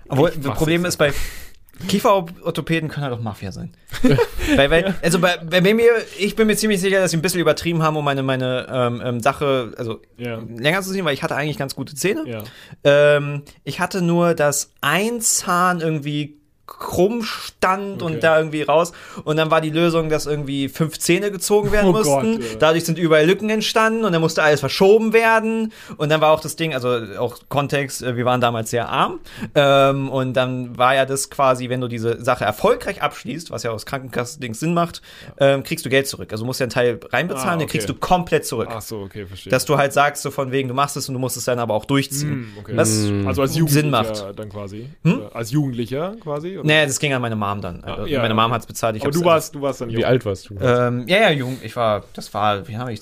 Obwohl, 0.08 0.30
Ich 0.30 0.40
das 0.40 0.56
Problem 0.56 0.84
ist 0.84 0.98
bei 0.98 1.12
Kieferorthopäden 1.88 2.88
können 2.88 3.04
halt 3.04 3.14
auch 3.14 3.20
Mafia 3.20 3.52
sein. 3.52 3.72
weil, 4.56 4.70
weil, 4.70 4.94
also 5.02 5.18
bei, 5.18 5.36
bei 5.38 5.60
mir, 5.60 5.90
ich 6.18 6.36
bin 6.36 6.46
mir 6.46 6.56
ziemlich 6.56 6.80
sicher, 6.80 7.00
dass 7.00 7.10
sie 7.10 7.16
ein 7.16 7.22
bisschen 7.22 7.40
übertrieben 7.40 7.82
haben, 7.82 7.96
um 7.96 8.04
meine, 8.04 8.22
meine 8.22 8.66
ähm, 8.70 9.02
ähm, 9.04 9.20
Sache, 9.20 9.72
also 9.76 10.00
Ja. 10.16 10.40
länger 10.56 10.82
zu 10.82 10.90
sehen, 10.90 11.04
weil 11.04 11.14
ich 11.14 11.22
hatte 11.22 11.36
eigentlich 11.36 11.58
ganz 11.58 11.74
gute 11.74 11.94
Zähne. 11.94 12.24
Ja. 12.26 12.42
Ähm, 12.84 13.42
ich 13.64 13.80
hatte 13.80 14.02
nur, 14.02 14.34
dass 14.34 14.72
ein 14.80 15.20
Zahn 15.20 15.80
irgendwie 15.80 16.40
krumm 16.66 17.22
stand 17.22 18.02
Okay. 18.02 18.04
und 18.14 18.22
da 18.22 18.38
irgendwie 18.38 18.62
raus. 18.62 18.92
Und 19.24 19.36
dann 19.36 19.50
war 19.50 19.60
die 19.60 19.70
Lösung, 19.70 20.08
dass 20.08 20.26
irgendwie 20.26 20.68
fünf 20.68 20.98
Zähne 20.98 21.30
gezogen 21.30 21.72
werden 21.72 21.88
Oh 21.90 21.92
mussten. 21.92 22.38
Gott, 22.38 22.40
ja. 22.52 22.56
Dadurch 22.58 22.84
sind 22.84 22.98
überall 22.98 23.26
Lücken 23.26 23.50
entstanden 23.50 24.04
und 24.04 24.12
dann 24.12 24.20
musste 24.22 24.42
alles 24.42 24.60
verschoben 24.60 25.12
werden. 25.12 25.72
Und 25.98 26.08
dann 26.10 26.20
war 26.20 26.32
auch 26.32 26.40
das 26.40 26.56
Ding, 26.56 26.72
also 26.74 26.88
auch 27.18 27.38
Kontext, 27.48 28.02
äh, 28.02 28.16
wir 28.16 28.24
waren 28.24 28.40
damals 28.40 28.70
sehr 28.70 28.88
arm. 28.88 29.20
Ähm, 29.54 30.08
und 30.08 30.32
dann 30.34 30.76
war 30.78 30.94
ja 30.94 31.04
das 31.06 31.28
quasi, 31.30 31.68
wenn 31.68 31.80
du 31.80 31.88
diese 31.88 32.22
Sache 32.24 32.44
erfolgreich 32.44 33.02
abschließt, 33.02 33.50
was 33.50 33.62
ja 33.62 33.70
aus 33.70 33.84
Krankenkassendings 33.86 34.58
Sinn 34.60 34.72
macht, 34.74 35.02
ähm, 35.38 35.62
kriegst 35.64 35.84
du 35.84 35.90
Geld 35.90 36.06
zurück. 36.08 36.28
Also 36.32 36.44
du 36.44 36.46
musst 36.46 36.60
ja 36.60 36.64
einen 36.64 36.70
Teil 36.72 37.00
reinbezahlen, 37.10 37.48
Ah, 37.54 37.56
den 37.56 37.62
okay. 37.64 37.72
kriegst 37.72 37.88
du 37.88 37.94
komplett 37.94 38.46
zurück. 38.46 38.68
Ach 38.70 38.80
so, 38.80 39.00
okay, 39.00 39.26
verstehe. 39.26 39.50
Dass 39.50 39.64
du 39.66 39.76
halt 39.76 39.92
sagst, 39.92 40.22
so 40.22 40.30
von 40.30 40.50
wegen, 40.50 40.68
du 40.68 40.74
machst 40.74 40.96
es 40.96 41.08
und 41.08 41.14
du 41.14 41.20
musst 41.20 41.36
es 41.36 41.44
dann 41.44 41.58
aber 41.58 41.74
auch 41.74 41.84
durchziehen. 41.84 42.30
Hm, 42.30 42.48
okay. 42.60 42.72
Was 42.76 42.90
also 43.26 43.42
als 43.42 43.52
Sinn 43.52 43.60
Jugendlicher 43.66 43.90
macht. 43.90 44.38
dann 44.38 44.48
quasi. 44.48 44.88
Hm? 45.04 45.18
Oder 45.20 45.36
Als 45.36 45.50
Jugendlicher 45.50 46.14
quasi? 46.20 46.53
Oder? 46.58 46.66
Nee, 46.66 46.86
das 46.86 46.98
ging 46.98 47.12
an 47.12 47.22
meine 47.22 47.36
Mom 47.36 47.60
dann. 47.60 47.82
Also, 47.84 48.02
Ah, 48.02 48.06
ja, 48.06 48.20
meine 48.20 48.34
Mom 48.34 48.44
okay. 48.46 48.54
hat's 48.54 48.66
bezahlt. 48.66 48.96
Ich 48.96 49.02
Aber 49.02 49.10
du 49.10 49.24
warst, 49.24 49.54
du 49.54 49.60
warst 49.62 49.80
dann 49.80 49.90
Wie 49.90 50.04
alt 50.04 50.24
warst 50.24 50.50
du? 50.50 50.56
Ähm, 50.60 51.04
ja, 51.06 51.18
ja, 51.18 51.30
jung. 51.30 51.58
Ich 51.62 51.74
war, 51.76 52.04
das 52.14 52.32
war, 52.34 52.66
wie 52.68 52.76
habe 52.76 52.92
ich 52.92 53.00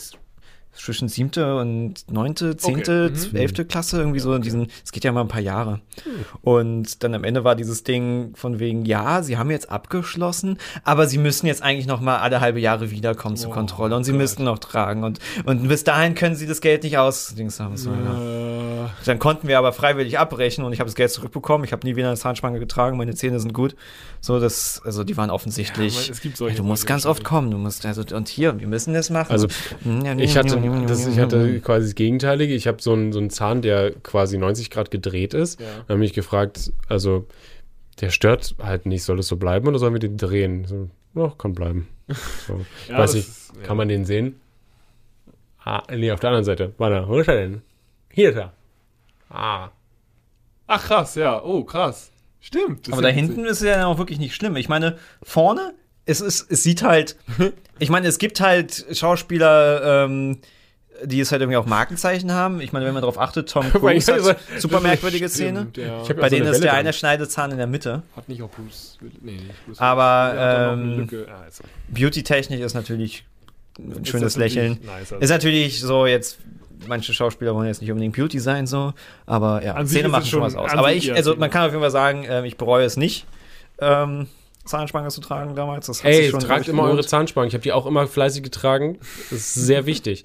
zwischen 0.74 1.08
siebte 1.08 1.56
und 1.56 2.10
neunte, 2.10 2.56
zehnte, 2.56 3.10
Okay, 3.12 3.28
mhm. 3.30 3.36
elfte 3.36 3.64
Klasse, 3.64 3.98
irgendwie 3.98 4.20
so 4.20 4.34
in 4.34 4.42
diesen, 4.42 4.68
es 4.84 4.90
geht 4.90 5.04
ja 5.04 5.12
mal 5.12 5.20
ein 5.20 5.28
paar 5.28 5.40
Jahre. 5.40 5.80
Und 6.40 7.02
dann 7.04 7.14
am 7.14 7.24
Ende 7.24 7.44
war 7.44 7.54
dieses 7.54 7.84
Ding 7.84 8.32
von 8.34 8.58
wegen, 8.58 8.84
ja, 8.84 9.22
sie 9.22 9.36
haben 9.36 9.50
jetzt 9.50 9.70
abgeschlossen, 9.70 10.58
aber 10.84 11.06
sie 11.06 11.18
müssen 11.18 11.46
jetzt 11.46 11.62
eigentlich 11.62 11.86
noch 11.86 12.00
mal 12.00 12.18
alle 12.18 12.40
halbe 12.40 12.58
Jahre 12.60 12.90
wiederkommen 12.90 13.36
zur 13.36 13.50
Oh 13.50 13.54
Kontrolle 13.54 13.94
und 13.96 14.04
sie 14.04 14.12
Gott. 14.12 14.20
müssten 14.22 14.44
noch 14.44 14.58
tragen 14.58 15.04
und, 15.04 15.18
und 15.44 15.68
bis 15.68 15.84
dahin 15.84 16.14
können 16.14 16.36
sie 16.36 16.46
das 16.46 16.60
Geld 16.60 16.82
nicht 16.84 16.96
aus, 16.98 17.34
Dings 17.34 17.60
haben. 17.60 17.76
So, 17.76 17.90
ja. 17.90 18.86
Äh, 18.86 18.88
Dann 19.04 19.18
konnten 19.18 19.48
wir 19.48 19.58
aber 19.58 19.72
freiwillig 19.72 20.18
abbrechen 20.18 20.64
und 20.64 20.72
ich 20.72 20.80
habe 20.80 20.88
das 20.88 20.94
Geld 20.94 21.10
zurückbekommen. 21.10 21.64
Ich 21.64 21.72
habe 21.72 21.86
nie 21.86 21.96
wieder 21.96 22.08
eine 22.08 22.16
Zahnspange 22.16 22.58
getragen, 22.58 22.96
meine 22.96 23.14
Zähne 23.14 23.38
sind 23.40 23.52
gut. 23.52 23.76
So, 24.20 24.40
das, 24.40 24.80
also 24.84 25.04
die 25.04 25.16
waren 25.16 25.30
offensichtlich. 25.30 26.06
Ja, 26.06 26.12
es 26.12 26.20
gibt 26.20 26.36
solche 26.36 26.56
Ja, 26.56 26.62
du 26.62 26.66
musst 26.68 26.86
ganz 26.86 27.04
oft 27.06 27.24
kommen. 27.24 27.50
Du 27.50 27.58
musst, 27.58 27.84
also, 27.84 28.02
und 28.14 28.28
hier, 28.28 28.58
wir 28.58 28.68
müssen 28.68 28.94
das 28.94 29.10
machen. 29.10 29.32
Also 29.32 29.48
Hm, 29.82 30.18
ich 30.18 30.36
hatte, 30.36 30.61
das, 30.86 31.06
ich 31.06 31.18
hatte 31.18 31.60
quasi 31.60 31.86
das 31.88 31.94
Gegenteilige. 31.94 32.54
Ich 32.54 32.66
habe 32.66 32.80
so 32.82 32.92
einen, 32.92 33.12
so 33.12 33.18
einen 33.18 33.30
Zahn, 33.30 33.62
der 33.62 33.92
quasi 33.92 34.38
90 34.38 34.70
Grad 34.70 34.90
gedreht 34.90 35.34
ist. 35.34 35.60
Ja. 35.60 35.66
Dann 35.88 35.96
habe 35.96 36.04
ich 36.04 36.12
gefragt, 36.12 36.72
also 36.88 37.26
der 38.00 38.10
stört 38.10 38.54
halt 38.62 38.86
nicht, 38.86 39.02
soll 39.04 39.18
es 39.18 39.28
so 39.28 39.36
bleiben 39.36 39.68
oder 39.68 39.78
sollen 39.78 39.92
wir 39.92 40.00
den 40.00 40.16
drehen? 40.16 40.64
So, 40.66 40.88
ja, 41.14 41.32
kann 41.38 41.52
bleiben. 41.54 41.88
So. 42.46 42.60
Ich 42.82 42.88
Ja, 42.88 42.98
weiß 42.98 43.10
das 43.12 43.14
nicht, 43.14 43.28
ist- 43.28 43.52
ja. 43.56 43.62
kann 43.62 43.76
man 43.76 43.88
den 43.88 44.04
sehen? 44.04 44.40
Ah, 45.64 45.82
nee, 45.90 46.10
auf 46.10 46.20
der 46.20 46.30
anderen 46.30 46.44
Seite. 46.44 46.72
Warte, 46.78 47.06
wo 47.06 47.18
ist 47.18 47.28
er 47.28 47.36
denn? 47.36 47.62
Hier 48.10 48.30
ist 48.30 48.36
er. 48.36 48.52
Ah. 49.30 49.70
Ach 50.66 50.84
krass, 50.84 51.14
ja. 51.14 51.42
Oh, 51.42 51.64
krass. 51.64 52.10
Stimmt. 52.40 52.88
das 52.88 52.92
Aber 52.94 53.02
ist 53.02 53.04
da 53.04 53.08
ja 53.10 53.14
hinten 53.14 53.44
ist 53.44 53.60
es 53.60 53.66
ja 53.66 53.86
auch 53.86 53.98
wirklich 53.98 54.18
nicht 54.18 54.34
schlimm. 54.34 54.56
Ich 54.56 54.68
meine, 54.68 54.98
vorne, 55.22 55.74
es 56.06 56.20
ist, 56.20 56.50
es 56.50 56.62
sieht 56.62 56.82
halt, 56.82 57.16
ich 57.78 57.90
meine, 57.90 58.08
es 58.08 58.18
gibt 58.18 58.40
halt 58.40 58.86
Schauspieler, 58.92 60.04
ähm, 60.04 60.38
die 61.04 61.20
es 61.20 61.32
halt 61.32 61.42
irgendwie 61.42 61.56
auch 61.56 61.66
Markenzeichen 61.66 62.30
haben. 62.32 62.60
Ich 62.60 62.72
meine, 62.72 62.86
wenn 62.86 62.92
man 62.92 63.02
darauf 63.02 63.18
achtet, 63.18 63.50
Tom 63.50 63.68
Cruise 63.72 64.12
hat 64.12 64.38
super 64.60 64.80
merkwürdige 64.80 65.28
Stimmt, 65.28 65.74
Szene. 65.74 65.86
Ja. 65.88 66.02
Ich 66.02 66.10
hab 66.10 66.16
Bei 66.20 66.28
denen 66.28 66.46
ist 66.46 66.62
der 66.62 66.74
eine. 66.74 66.92
Schneidezahn 66.92 67.50
in 67.50 67.56
der 67.58 67.66
Mitte. 67.66 68.02
Hat 68.14 68.28
nicht 68.28 68.42
auch 68.42 68.50
Bruce. 68.50 68.98
Nee, 69.20 69.32
nicht 69.32 69.66
Bruce 69.66 69.78
Aber, 69.80 70.72
ähm, 70.74 70.98
Lücke. 70.98 71.26
Ah, 71.28 71.46
ist- 71.48 71.62
Beauty-technisch 71.88 72.60
ist 72.60 72.74
natürlich 72.74 73.24
ein 73.78 74.04
schönes 74.04 74.36
Lächeln. 74.36 74.78
Nice, 74.84 75.12
also. 75.12 75.16
Ist 75.16 75.30
natürlich 75.30 75.80
so 75.80 76.06
jetzt, 76.06 76.38
manche 76.86 77.14
Schauspieler 77.14 77.54
wollen 77.54 77.66
jetzt 77.66 77.80
nicht 77.80 77.90
unbedingt 77.90 78.14
Beauty 78.14 78.38
sein, 78.38 78.66
so, 78.66 78.92
aber 79.26 79.64
ja, 79.64 79.80
es 79.80 79.92
machen 80.08 80.26
schon 80.26 80.42
was 80.42 80.54
aus. 80.54 80.70
Aber 80.72 80.92
ich, 80.92 81.06
ja, 81.06 81.14
also 81.14 81.34
man 81.36 81.50
kann 81.50 81.62
auf 81.62 81.70
jeden 81.70 81.80
Fall 81.82 81.90
sagen, 81.90 82.24
ähm, 82.28 82.44
ich 82.44 82.56
bereue 82.58 82.84
es 82.84 82.96
nicht, 82.96 83.26
ähm, 83.80 84.28
Zahnspange 84.64 85.08
zu 85.08 85.20
tragen 85.20 85.54
damals. 85.54 85.86
Das 85.86 86.04
Ey, 86.04 86.30
schon 86.30 86.40
tragt 86.40 86.68
immer 86.68 86.82
eure 86.82 86.92
gelohnt. 86.92 87.08
Zahnspangen. 87.08 87.48
Ich 87.48 87.54
habe 87.54 87.62
die 87.62 87.72
auch 87.72 87.86
immer 87.86 88.06
fleißig 88.06 88.42
getragen. 88.42 88.98
Das 89.30 89.38
ist 89.38 89.54
sehr 89.54 89.86
wichtig. 89.86 90.24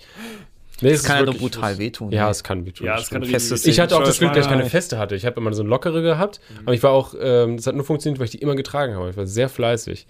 Nee, 0.82 0.92
Das 0.92 1.04
kann 1.04 1.18
ja 1.18 1.26
nur 1.26 1.34
wirklich- 1.34 1.52
brutal 1.54 1.78
wehtun. 1.80 2.12
Ja, 2.12 2.26
ne? 2.26 2.32
es 2.32 2.44
kann 2.44 2.66
wehtun. 2.66 2.86
ja, 2.86 2.94
das 2.94 3.06
es 3.06 3.10
kann 3.10 3.24
Festes. 3.26 3.66
Ich 3.66 3.80
hatte 3.80 3.98
auch 3.98 4.04
das 4.04 4.20
Glück, 4.20 4.34
dass 4.34 4.46
ich 4.46 4.52
keine 4.52 4.66
feste 4.70 5.00
hatte. 5.00 5.16
Ich 5.16 5.26
habe 5.26 5.40
immer 5.42 5.52
so 5.54 5.64
eine 5.64 5.70
lockere 5.70 6.04
gehabt, 6.04 6.40
aber 6.66 6.74
ich 6.76 6.84
war 6.84 6.92
auch, 6.92 7.16
ähm, 7.20 7.58
das 7.58 7.66
hat 7.66 7.74
nur 7.76 7.84
funktioniert, 7.84 8.20
weil 8.20 8.26
ich 8.26 8.32
die 8.32 8.38
immer 8.38 8.56
getragen 8.56 8.94
habe. 8.96 9.10
Ich 9.10 9.18
war 9.18 9.26
sehr 9.26 9.50
fleißig. 9.50 10.06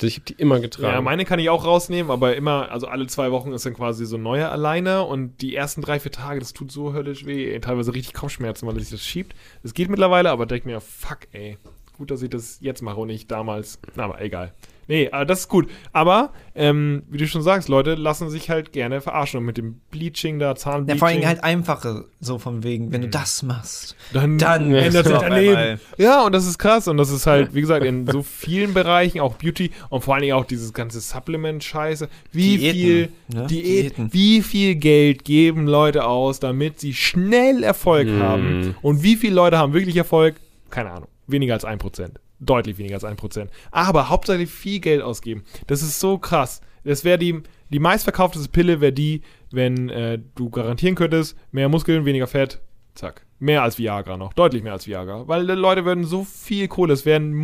Ich 0.00 0.14
habe 0.16 0.24
die 0.24 0.34
immer 0.34 0.58
getragen. 0.60 0.92
Ja, 0.94 1.00
meine 1.00 1.24
kann 1.24 1.38
ich 1.40 1.50
auch 1.50 1.64
rausnehmen, 1.64 2.10
aber 2.12 2.34
immer, 2.36 2.70
also 2.70 2.86
alle 2.88 3.06
zwei 3.06 3.30
Wochen 3.32 3.52
ist 3.52 3.64
dann 3.66 3.74
quasi 3.74 4.06
so 4.06 4.16
ein 4.16 4.22
neuer 4.22 4.50
alleine 4.50 5.02
und 5.04 5.40
die 5.40 5.54
ersten 5.54 5.82
drei, 5.82 5.98
vier 6.00 6.10
Tage, 6.12 6.40
das 6.40 6.52
tut 6.52 6.70
so 6.72 6.92
höllisch 6.92 7.26
weh, 7.26 7.52
ey, 7.52 7.60
teilweise 7.60 7.92
richtig 7.94 8.12
Kopfschmerzen, 8.14 8.66
weil 8.68 8.78
sich 8.80 8.90
das 8.90 9.04
schiebt. 9.04 9.34
Das 9.62 9.72
geht 9.74 9.88
mittlerweile, 9.90 10.30
aber 10.30 10.46
denke 10.46 10.68
mir, 10.68 10.80
fuck, 10.80 11.18
ey, 11.32 11.58
gut, 11.94 12.10
dass 12.10 12.22
ich 12.22 12.30
das 12.30 12.58
jetzt 12.60 12.82
mache 12.82 13.00
und 13.00 13.08
nicht 13.08 13.30
damals. 13.30 13.78
Na, 13.94 14.04
aber 14.04 14.20
egal. 14.20 14.52
Nee, 14.86 15.08
aber 15.10 15.24
das 15.24 15.40
ist 15.40 15.48
gut. 15.48 15.70
Aber, 15.94 16.30
ähm, 16.54 17.04
wie 17.08 17.16
du 17.16 17.26
schon 17.26 17.40
sagst, 17.40 17.70
Leute 17.70 17.94
lassen 17.94 18.28
sich 18.28 18.50
halt 18.50 18.70
gerne 18.72 19.00
verarschen 19.00 19.38
und 19.38 19.46
mit 19.46 19.56
dem 19.56 19.80
Bleaching 19.90 20.38
da, 20.38 20.48
Ja, 20.48 20.54
Zahnbleaching. 20.56 20.98
vor 20.98 21.08
allem 21.08 21.24
halt 21.26 21.42
einfache, 21.42 22.04
so 22.20 22.38
von 22.38 22.62
wegen, 22.64 22.92
wenn 22.92 23.00
du 23.00 23.08
das 23.08 23.42
machst, 23.42 23.96
dann, 24.12 24.36
dann 24.36 24.74
ändert 24.74 25.06
sich 25.06 25.16
dein 25.16 25.32
einmal- 25.32 25.40
Leben. 25.68 25.80
Ja, 25.96 26.26
und 26.26 26.32
das 26.34 26.46
ist 26.46 26.58
krass. 26.58 26.86
Und 26.86 26.98
das 26.98 27.08
ist 27.08 27.26
halt, 27.26 27.54
wie 27.54 27.62
gesagt, 27.62 27.86
in 27.86 28.06
so 28.06 28.22
vielen 28.22 28.74
Bereichen, 28.74 29.20
auch 29.20 29.36
Beauty 29.36 29.70
und 29.88 30.04
vor 30.04 30.14
allen 30.16 30.22
Dingen 30.24 30.34
auch 30.36 30.44
dieses 30.44 30.74
ganze 30.74 31.00
Supplement-Scheiße. 31.00 32.08
Wie 32.32 32.58
Diäten, 32.58 32.74
viel 32.78 33.08
ne? 33.32 33.46
Diät, 33.46 33.64
Diäten. 33.96 34.12
wie 34.12 34.42
viel 34.42 34.74
Geld 34.74 35.24
geben 35.24 35.66
Leute 35.66 36.04
aus, 36.04 36.40
damit 36.40 36.78
sie 36.80 36.92
schnell 36.92 37.62
Erfolg 37.62 38.06
Mm. 38.06 38.20
haben? 38.20 38.74
Und 38.82 39.02
wie 39.02 39.16
viele 39.16 39.34
Leute 39.34 39.56
haben 39.56 39.72
wirklich 39.72 39.96
Erfolg? 39.96 40.34
Keine 40.68 40.90
Ahnung. 40.90 41.08
Weniger 41.26 41.54
als 41.54 41.64
ein 41.64 41.78
Prozent. 41.78 42.20
Deutlich 42.40 42.78
weniger 42.78 42.96
als 42.96 43.04
ein 43.04 43.16
Prozent. 43.16 43.50
Aber 43.70 44.08
hauptsächlich 44.08 44.50
viel 44.50 44.80
Geld 44.80 45.02
ausgeben. 45.02 45.44
Das 45.66 45.82
ist 45.82 46.00
so 46.00 46.18
krass. 46.18 46.60
Das 46.84 47.04
wäre 47.04 47.18
die, 47.18 47.42
die 47.70 47.78
meistverkaufteste 47.78 48.50
Pille, 48.50 48.80
wäre 48.80 48.92
die, 48.92 49.22
wenn 49.50 49.88
äh, 49.88 50.18
du 50.34 50.50
garantieren 50.50 50.94
könntest, 50.94 51.36
mehr 51.50 51.68
Muskeln, 51.68 52.04
weniger 52.04 52.26
Fett, 52.26 52.60
zack. 52.94 53.24
Mehr 53.38 53.62
als 53.62 53.78
Viagra 53.78 54.16
noch, 54.16 54.32
deutlich 54.32 54.62
mehr 54.62 54.72
als 54.72 54.86
Viagra. 54.86 55.26
Weil 55.26 55.46
die 55.46 55.54
Leute 55.54 55.84
würden 55.84 56.04
so 56.04 56.24
viel 56.24 56.68
Kohle, 56.68 56.92
es 56.92 57.04
wäre 57.04 57.16
eine 57.16 57.34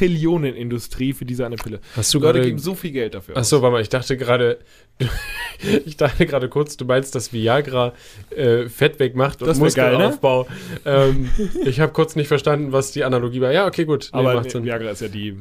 Multitrillionen-Industrie 0.00 1.12
für 1.12 1.24
diese 1.24 1.46
eine 1.46 1.56
Pille. 1.56 1.80
Hast 1.96 2.12
du 2.14 2.18
Leute 2.18 2.34
gerade- 2.38 2.46
geben 2.48 2.58
so 2.58 2.74
viel 2.74 2.90
Geld 2.92 3.14
dafür. 3.14 3.36
Achso, 3.36 3.62
warte 3.62 3.72
mal, 3.72 3.82
ich 3.82 3.88
dachte 3.88 4.16
gerade, 4.16 4.58
ich 5.84 5.96
dachte 5.96 6.24
gerade 6.26 6.48
kurz, 6.48 6.76
du 6.76 6.84
meinst, 6.84 7.14
dass 7.14 7.32
Viagra 7.32 7.92
äh, 8.34 8.68
Fett 8.68 8.98
wegmacht 8.98 9.42
und 9.42 9.48
Das 9.48 9.60
wär 9.60 9.70
geil, 9.70 9.92
ne? 9.98 10.08
Muskelaufbau. 10.08 10.46
ähm, 10.84 11.30
ich 11.64 11.80
habe 11.80 11.92
kurz 11.92 12.16
nicht 12.16 12.28
verstanden, 12.28 12.72
was 12.72 12.92
die 12.92 13.04
Analogie 13.04 13.40
war. 13.40 13.52
Ja, 13.52 13.66
okay, 13.66 13.84
gut. 13.84 14.10
Nee, 14.12 14.18
aber 14.20 14.34
macht 14.34 14.44
nee, 14.46 14.50
Sinn. 14.50 14.64
Viagra 14.64 14.90
ist 14.90 15.02
ja 15.02 15.08
die. 15.08 15.32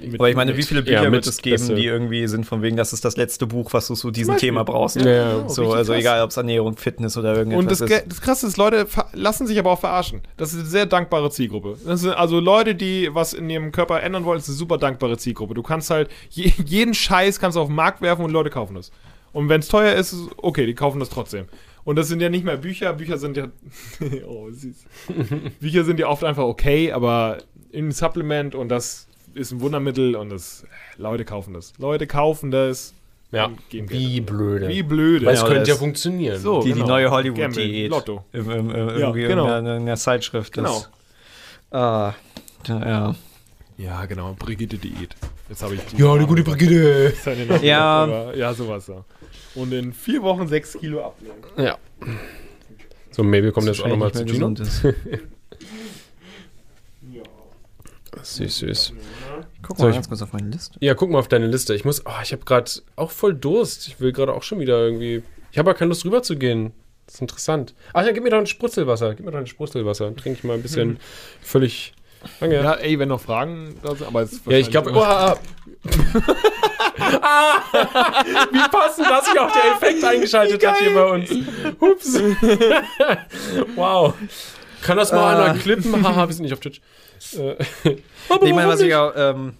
mit- 0.00 0.14
Aber 0.18 0.30
ich 0.30 0.36
meine, 0.36 0.56
wie 0.56 0.62
viele 0.62 0.82
Bücher 0.82 0.96
ja, 0.96 1.02
wird 1.02 1.12
mit 1.12 1.26
es 1.26 1.42
geben, 1.42 1.56
beste- 1.56 1.74
die 1.74 1.86
irgendwie 1.86 2.26
sind 2.26 2.44
von 2.46 2.62
wegen, 2.62 2.76
das 2.76 2.92
ist 2.92 3.04
das 3.04 3.16
letzte 3.16 3.46
Buch, 3.46 3.72
was 3.72 3.86
du 3.88 3.94
zu 3.94 4.10
diesem. 4.10 4.32
Thema 4.38 4.64
brauchst. 4.64 4.96
Ja, 4.96 5.06
ja. 5.10 5.48
So, 5.48 5.72
also 5.72 5.92
krass. 5.92 6.00
egal, 6.00 6.22
ob 6.22 6.30
es 6.30 6.36
Ernährung, 6.38 6.76
Fitness 6.76 7.16
oder 7.18 7.36
irgendetwas 7.36 7.60
Und 7.60 7.70
das, 7.70 7.80
ist. 7.82 8.04
Das 8.08 8.20
Krasse 8.22 8.46
ist, 8.46 8.56
Leute 8.56 8.86
lassen 9.12 9.46
sich 9.46 9.58
aber 9.58 9.70
auch 9.72 9.78
verarschen. 9.80 10.22
Das 10.38 10.52
ist 10.54 10.60
eine 10.60 10.68
sehr 10.68 10.86
dankbare 10.86 11.30
Zielgruppe. 11.30 11.76
Das 11.86 12.00
sind 12.00 12.12
also 12.12 12.40
Leute, 12.40 12.74
die 12.74 13.10
was 13.12 13.34
in 13.34 13.48
ihrem 13.50 13.70
Körper 13.72 14.01
ändern 14.02 14.24
wollen, 14.24 14.38
ist 14.38 14.48
eine 14.48 14.56
super 14.56 14.78
dankbare 14.78 15.16
Zielgruppe. 15.16 15.54
Du 15.54 15.62
kannst 15.62 15.90
halt 15.90 16.10
je, 16.30 16.52
jeden 16.64 16.94
Scheiß 16.94 17.40
kannst 17.40 17.56
du 17.56 17.60
auf 17.60 17.68
den 17.68 17.76
Markt 17.76 18.02
werfen 18.02 18.24
und 18.24 18.30
Leute 18.30 18.50
kaufen 18.50 18.74
das. 18.74 18.90
Und 19.32 19.48
wenn 19.48 19.60
es 19.60 19.68
teuer 19.68 19.94
ist, 19.94 20.12
ist 20.12 20.28
okay, 20.36 20.66
die 20.66 20.74
kaufen 20.74 21.00
das 21.00 21.08
trotzdem. 21.08 21.46
Und 21.84 21.96
das 21.96 22.08
sind 22.08 22.20
ja 22.20 22.28
nicht 22.28 22.44
mehr 22.44 22.56
Bücher. 22.56 22.92
Bücher 22.92 23.18
sind 23.18 23.36
ja. 23.36 23.48
oh, 24.26 24.50
süß. 24.50 24.84
Bücher 25.60 25.84
sind 25.84 25.98
ja 25.98 26.08
oft 26.08 26.24
einfach 26.24 26.44
okay, 26.44 26.92
aber 26.92 27.38
im 27.72 27.90
Supplement 27.90 28.54
und 28.54 28.68
das 28.68 29.08
ist 29.34 29.52
ein 29.52 29.60
Wundermittel 29.60 30.14
und 30.16 30.30
das. 30.30 30.64
Leute 30.96 31.24
kaufen 31.24 31.54
das. 31.54 31.72
Leute 31.78 32.06
kaufen 32.06 32.50
das. 32.50 32.94
Ja. 33.32 33.50
geben 33.70 33.90
Wie 33.90 34.16
Geld. 34.16 34.26
blöde. 34.26 34.68
Wie 34.68 34.82
blöde. 34.82 35.24
Weil 35.26 35.34
es 35.34 35.40
Ja, 35.40 35.46
könnte 35.46 35.70
ja 35.70 35.76
funktionieren. 35.76 36.38
So. 36.38 36.60
Die, 36.60 36.68
die 36.68 36.74
genau. 36.74 36.88
neue 36.88 37.04
Gamble, 37.04 37.32
Hollywood-Diät. 37.34 37.90
Lotto. 37.90 38.24
Im, 38.32 38.50
im, 38.50 38.70
im, 38.70 38.76
Ja, 38.76 38.88
irgendwie 38.98 39.22
genau. 39.22 39.46
in, 39.46 39.50
einer, 39.50 39.76
in 39.76 39.82
einer 39.82 39.96
Zeitschrift. 39.96 40.52
Genau. 40.52 40.84
Das, 41.70 41.80
ah, 41.80 42.14
ja. 42.68 43.14
Ja, 43.78 44.04
genau. 44.06 44.34
Brigitte 44.38 44.76
Diät. 44.78 45.14
Jetzt 45.48 45.62
habe 45.62 45.74
ich 45.74 45.80
die. 45.86 45.96
Ja, 46.00 46.16
die 46.18 46.26
gute 46.26 46.42
Brigitte. 46.42 47.12
Ja. 47.62 48.32
Ja, 48.34 48.54
sowas. 48.54 48.86
Ja. 48.86 49.04
Und 49.54 49.72
in 49.72 49.92
vier 49.92 50.22
Wochen 50.22 50.46
sechs 50.46 50.72
Kilo 50.78 51.04
abnehmen. 51.04 51.34
Ja. 51.56 51.78
So, 53.10 53.22
Mabel 53.22 53.52
kommt 53.52 53.66
jetzt 53.66 53.82
auch 53.82 53.88
nochmal 53.88 54.12
zu 54.12 54.24
Gino. 54.24 54.50
gesund 54.50 54.60
ist. 54.60 54.82
Süß, 58.22 58.58
süß. 58.58 58.92
Guck 59.62 59.78
Soll 59.78 59.86
mal 59.86 59.90
ich- 59.90 59.96
ganz 59.96 60.08
kurz 60.08 60.22
auf 60.22 60.32
meine 60.32 60.48
Liste. 60.50 60.76
Ja, 60.80 60.94
guck 60.94 61.10
mal 61.10 61.18
auf 61.18 61.28
deine 61.28 61.46
Liste. 61.46 61.74
Ich 61.74 61.84
muss, 61.84 62.04
oh, 62.06 62.10
ich 62.22 62.32
habe 62.32 62.44
gerade 62.44 62.70
auch 62.96 63.10
voll 63.10 63.34
Durst. 63.34 63.88
Ich 63.88 64.00
will 64.00 64.12
gerade 64.12 64.32
auch 64.34 64.42
schon 64.42 64.60
wieder 64.60 64.78
irgendwie. 64.78 65.22
Ich 65.50 65.58
habe 65.58 65.70
aber 65.70 65.78
keine 65.78 65.88
Lust 65.88 66.04
rüber 66.04 66.22
zu 66.22 66.36
gehen. 66.36 66.72
Das 67.06 67.16
ist 67.16 67.20
interessant. 67.20 67.74
Ach 67.94 68.04
ja, 68.04 68.12
gib 68.12 68.22
mir 68.22 68.30
doch 68.30 68.38
ein 68.38 68.46
Sprutzelwasser. 68.46 69.14
Gib 69.14 69.24
mir 69.26 69.32
doch 69.32 69.38
ein 69.38 69.46
Sprutzelwasser. 69.46 70.04
Dann 70.04 70.16
trinke 70.16 70.38
ich 70.38 70.44
mal 70.44 70.54
ein 70.54 70.62
bisschen 70.62 70.98
völlig. 71.42 71.94
Danke. 72.40 72.56
Ja, 72.56 72.74
ey, 72.74 72.98
wenn 72.98 73.08
noch 73.08 73.20
Fragen 73.20 73.76
da 73.82 73.94
sind, 73.94 74.06
aber 74.06 74.22
jetzt 74.22 74.40
Ja, 74.46 74.56
ich 74.58 74.70
glaube. 74.70 74.92
Oh, 74.94 75.00
ah. 75.00 75.36
ah, 77.22 77.54
wie 78.52 78.68
passend, 78.70 79.08
dass 79.08 79.26
sich 79.26 79.38
auch 79.38 79.50
der 79.52 79.72
Effekt 79.74 80.04
eingeschaltet 80.04 80.64
hat 80.66 80.78
hier 80.78 80.94
bei 80.94 81.04
uns. 81.04 81.30
Ups. 81.80 82.14
wow. 83.76 84.14
Kann 84.82 84.96
das 84.96 85.12
mal 85.12 85.34
Ah. 85.36 85.44
einer 85.44 85.58
klippen? 85.58 86.04
Haha, 86.06 86.28
wir 86.28 86.34
sind 86.34 86.44
nicht 86.44 86.52
auf 86.52 86.60
Twitch. 86.60 86.80
Äh, 87.36 87.56
aber 88.28 88.46
Ich 88.46 88.54
meine, 88.54 88.68
was 88.68 88.80
ich 88.80 88.94
auch, 88.94 89.12
ähm, 89.16 89.54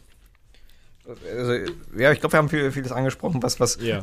also, 1.07 1.53
ja, 1.97 2.13
ich 2.13 2.21
glaube, 2.21 2.33
wir 2.35 2.39
haben 2.39 2.49
viel, 2.49 2.71
vieles 2.73 2.93
angesprochen, 2.93 3.43
was, 3.43 3.59
was 3.61 3.79
Ja. 3.81 4.03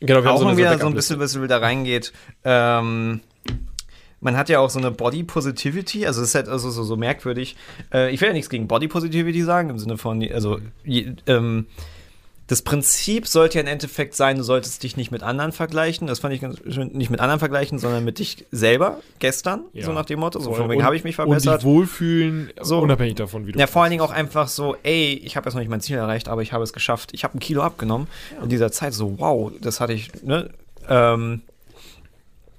Genau, 0.00 0.22
wir 0.22 0.28
haben 0.30 0.36
auch 0.36 0.40
so 0.40 0.46
eine 0.46 0.56
wieder 0.56 0.78
so 0.78 0.86
ein 0.86 0.94
bisschen, 0.94 1.18
bisschen 1.18 1.46
da 1.46 1.58
reingeht. 1.58 2.12
Ähm, 2.44 3.20
man 4.20 4.36
hat 4.36 4.48
ja 4.48 4.58
auch 4.60 4.70
so 4.70 4.78
eine 4.78 4.90
Body 4.90 5.22
Positivity, 5.22 6.06
also 6.06 6.20
es 6.22 6.28
ist 6.28 6.34
halt 6.34 6.48
also 6.48 6.70
so, 6.70 6.82
so 6.84 6.96
merkwürdig. 6.96 7.56
Äh, 7.92 8.12
ich 8.12 8.20
will 8.20 8.28
ja 8.28 8.34
nichts 8.34 8.50
gegen 8.50 8.68
Body 8.68 8.88
Positivity 8.88 9.42
sagen, 9.42 9.70
im 9.70 9.78
Sinne 9.78 9.96
von, 9.98 10.22
also 10.32 10.58
je, 10.84 11.12
ähm, 11.26 11.66
das 12.46 12.62
Prinzip 12.62 13.28
sollte 13.28 13.58
ja 13.58 13.60
im 13.60 13.68
Endeffekt 13.68 14.16
sein, 14.16 14.36
du 14.36 14.42
solltest 14.42 14.82
dich 14.82 14.96
nicht 14.96 15.12
mit 15.12 15.22
anderen 15.22 15.52
vergleichen. 15.52 16.08
Das 16.08 16.18
fand 16.18 16.34
ich 16.34 16.40
ganz 16.40 16.58
schön. 16.68 16.88
Nicht 16.94 17.08
mit 17.08 17.20
anderen 17.20 17.38
vergleichen, 17.38 17.78
sondern 17.78 18.04
mit 18.04 18.18
dich 18.18 18.44
selber 18.50 18.98
gestern, 19.20 19.62
Ja. 19.72 19.84
so 19.86 19.92
nach 19.92 20.04
dem 20.04 20.18
Motto. 20.18 20.40
So 20.40 20.52
von 20.54 20.68
wegen 20.68 20.80
Und- 20.80 20.84
habe 20.84 20.96
ich 20.96 21.04
mich 21.04 21.16
Und 21.20 21.26
verbessert. 21.26 21.60
dich 21.60 21.64
wohlfühlen, 21.64 22.50
So. 22.60 22.80
unabhängig 22.80 23.14
davon, 23.14 23.46
wie 23.46 23.52
du 23.52 23.58
Ja, 23.60 23.68
vor 23.68 23.82
allen 23.82 23.90
Dingen 23.92 24.02
auch 24.02 24.10
einfach 24.10 24.48
so, 24.48 24.74
ey, 24.82 25.12
ich 25.24 25.36
habe 25.36 25.46
jetzt 25.46 25.54
noch 25.54 25.60
nicht 25.60 25.70
mein 25.70 25.80
Ziel 25.80 25.96
erreicht, 25.96 26.28
aber 26.28 26.42
ich 26.42 26.52
habe 26.52 26.64
es 26.64 26.72
geschafft. 26.72 27.10
Ich 27.12 27.22
habe 27.22 27.36
ein 27.36 27.40
Kilo 27.40 27.62
abgenommen 27.62 28.08
in 28.42 28.48
dieser 28.48 28.72
Zeit. 28.72 28.94
So, 28.94 29.16
wow, 29.20 29.52
das 29.60 29.78
hatte 29.80 29.92
ich, 29.92 30.10
ne? 30.24 30.50
Ähm, 30.88 31.42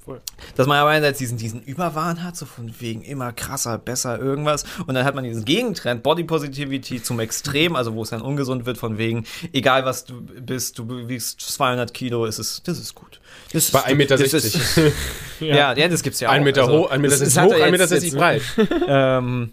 Voll. 0.04 0.20
dass 0.56 0.66
man 0.66 0.78
aber 0.78 0.90
einerseits 0.90 1.20
diesen, 1.20 1.38
diesen 1.38 1.62
Überwahn 1.62 2.24
hat, 2.24 2.36
so 2.36 2.48
von 2.48 2.74
wegen 2.80 3.04
immer 3.04 3.32
krasser, 3.34 3.78
besser, 3.78 4.18
irgendwas. 4.20 4.64
Und 4.88 4.96
dann 4.96 5.06
hat 5.06 5.14
man 5.14 5.24
diesen 5.24 5.46
Gegentrend, 5.46 6.02
Body 6.02 6.24
Positivity 6.24 7.04
zum 7.04 7.20
Extrem, 7.20 7.76
also 7.76 7.94
wo 7.94 8.02
es 8.02 8.10
dann 8.10 8.22
ungesund 8.22 8.66
wird, 8.66 8.80
von 8.80 8.98
wegen, 8.98 9.26
egal 9.54 9.86
was 9.86 10.06
du 10.06 10.20
bist, 10.22 10.80
du 10.80 11.08
wiegst 11.08 11.40
200 11.42 11.94
Kilo, 11.94 12.26
ist 12.26 12.40
es, 12.40 12.64
das 12.64 12.80
ist 12.80 12.96
gut. 12.96 13.20
Das 13.54 13.66
ist, 13.66 13.72
Bei 13.74 13.82
1,60 13.86 13.96
Meter. 13.96 14.18
das 14.18 14.34
ist- 14.34 14.78
Ja, 15.40 15.74
ja, 15.76 15.88
das 15.88 16.02
gibt's 16.02 16.20
ja 16.20 16.30
auch. 16.30 16.34
Ein 16.34 16.44
Meter 16.44 16.62
Also, 16.64 16.80
hoch, 16.86 16.90
ein 16.92 17.02
Meter 17.02 17.12
das- 17.18 17.20
das 17.20 17.34
60 17.36 17.42
hat 17.44 17.50
hoch, 17.50 17.60
er 17.60 17.66
ein 17.66 17.72
Meter 17.72 17.84
jetzt- 17.84 17.90
60 17.90 18.14
jetzt- 18.14 18.20
breit. 18.20 18.42
ähm, 18.88 19.52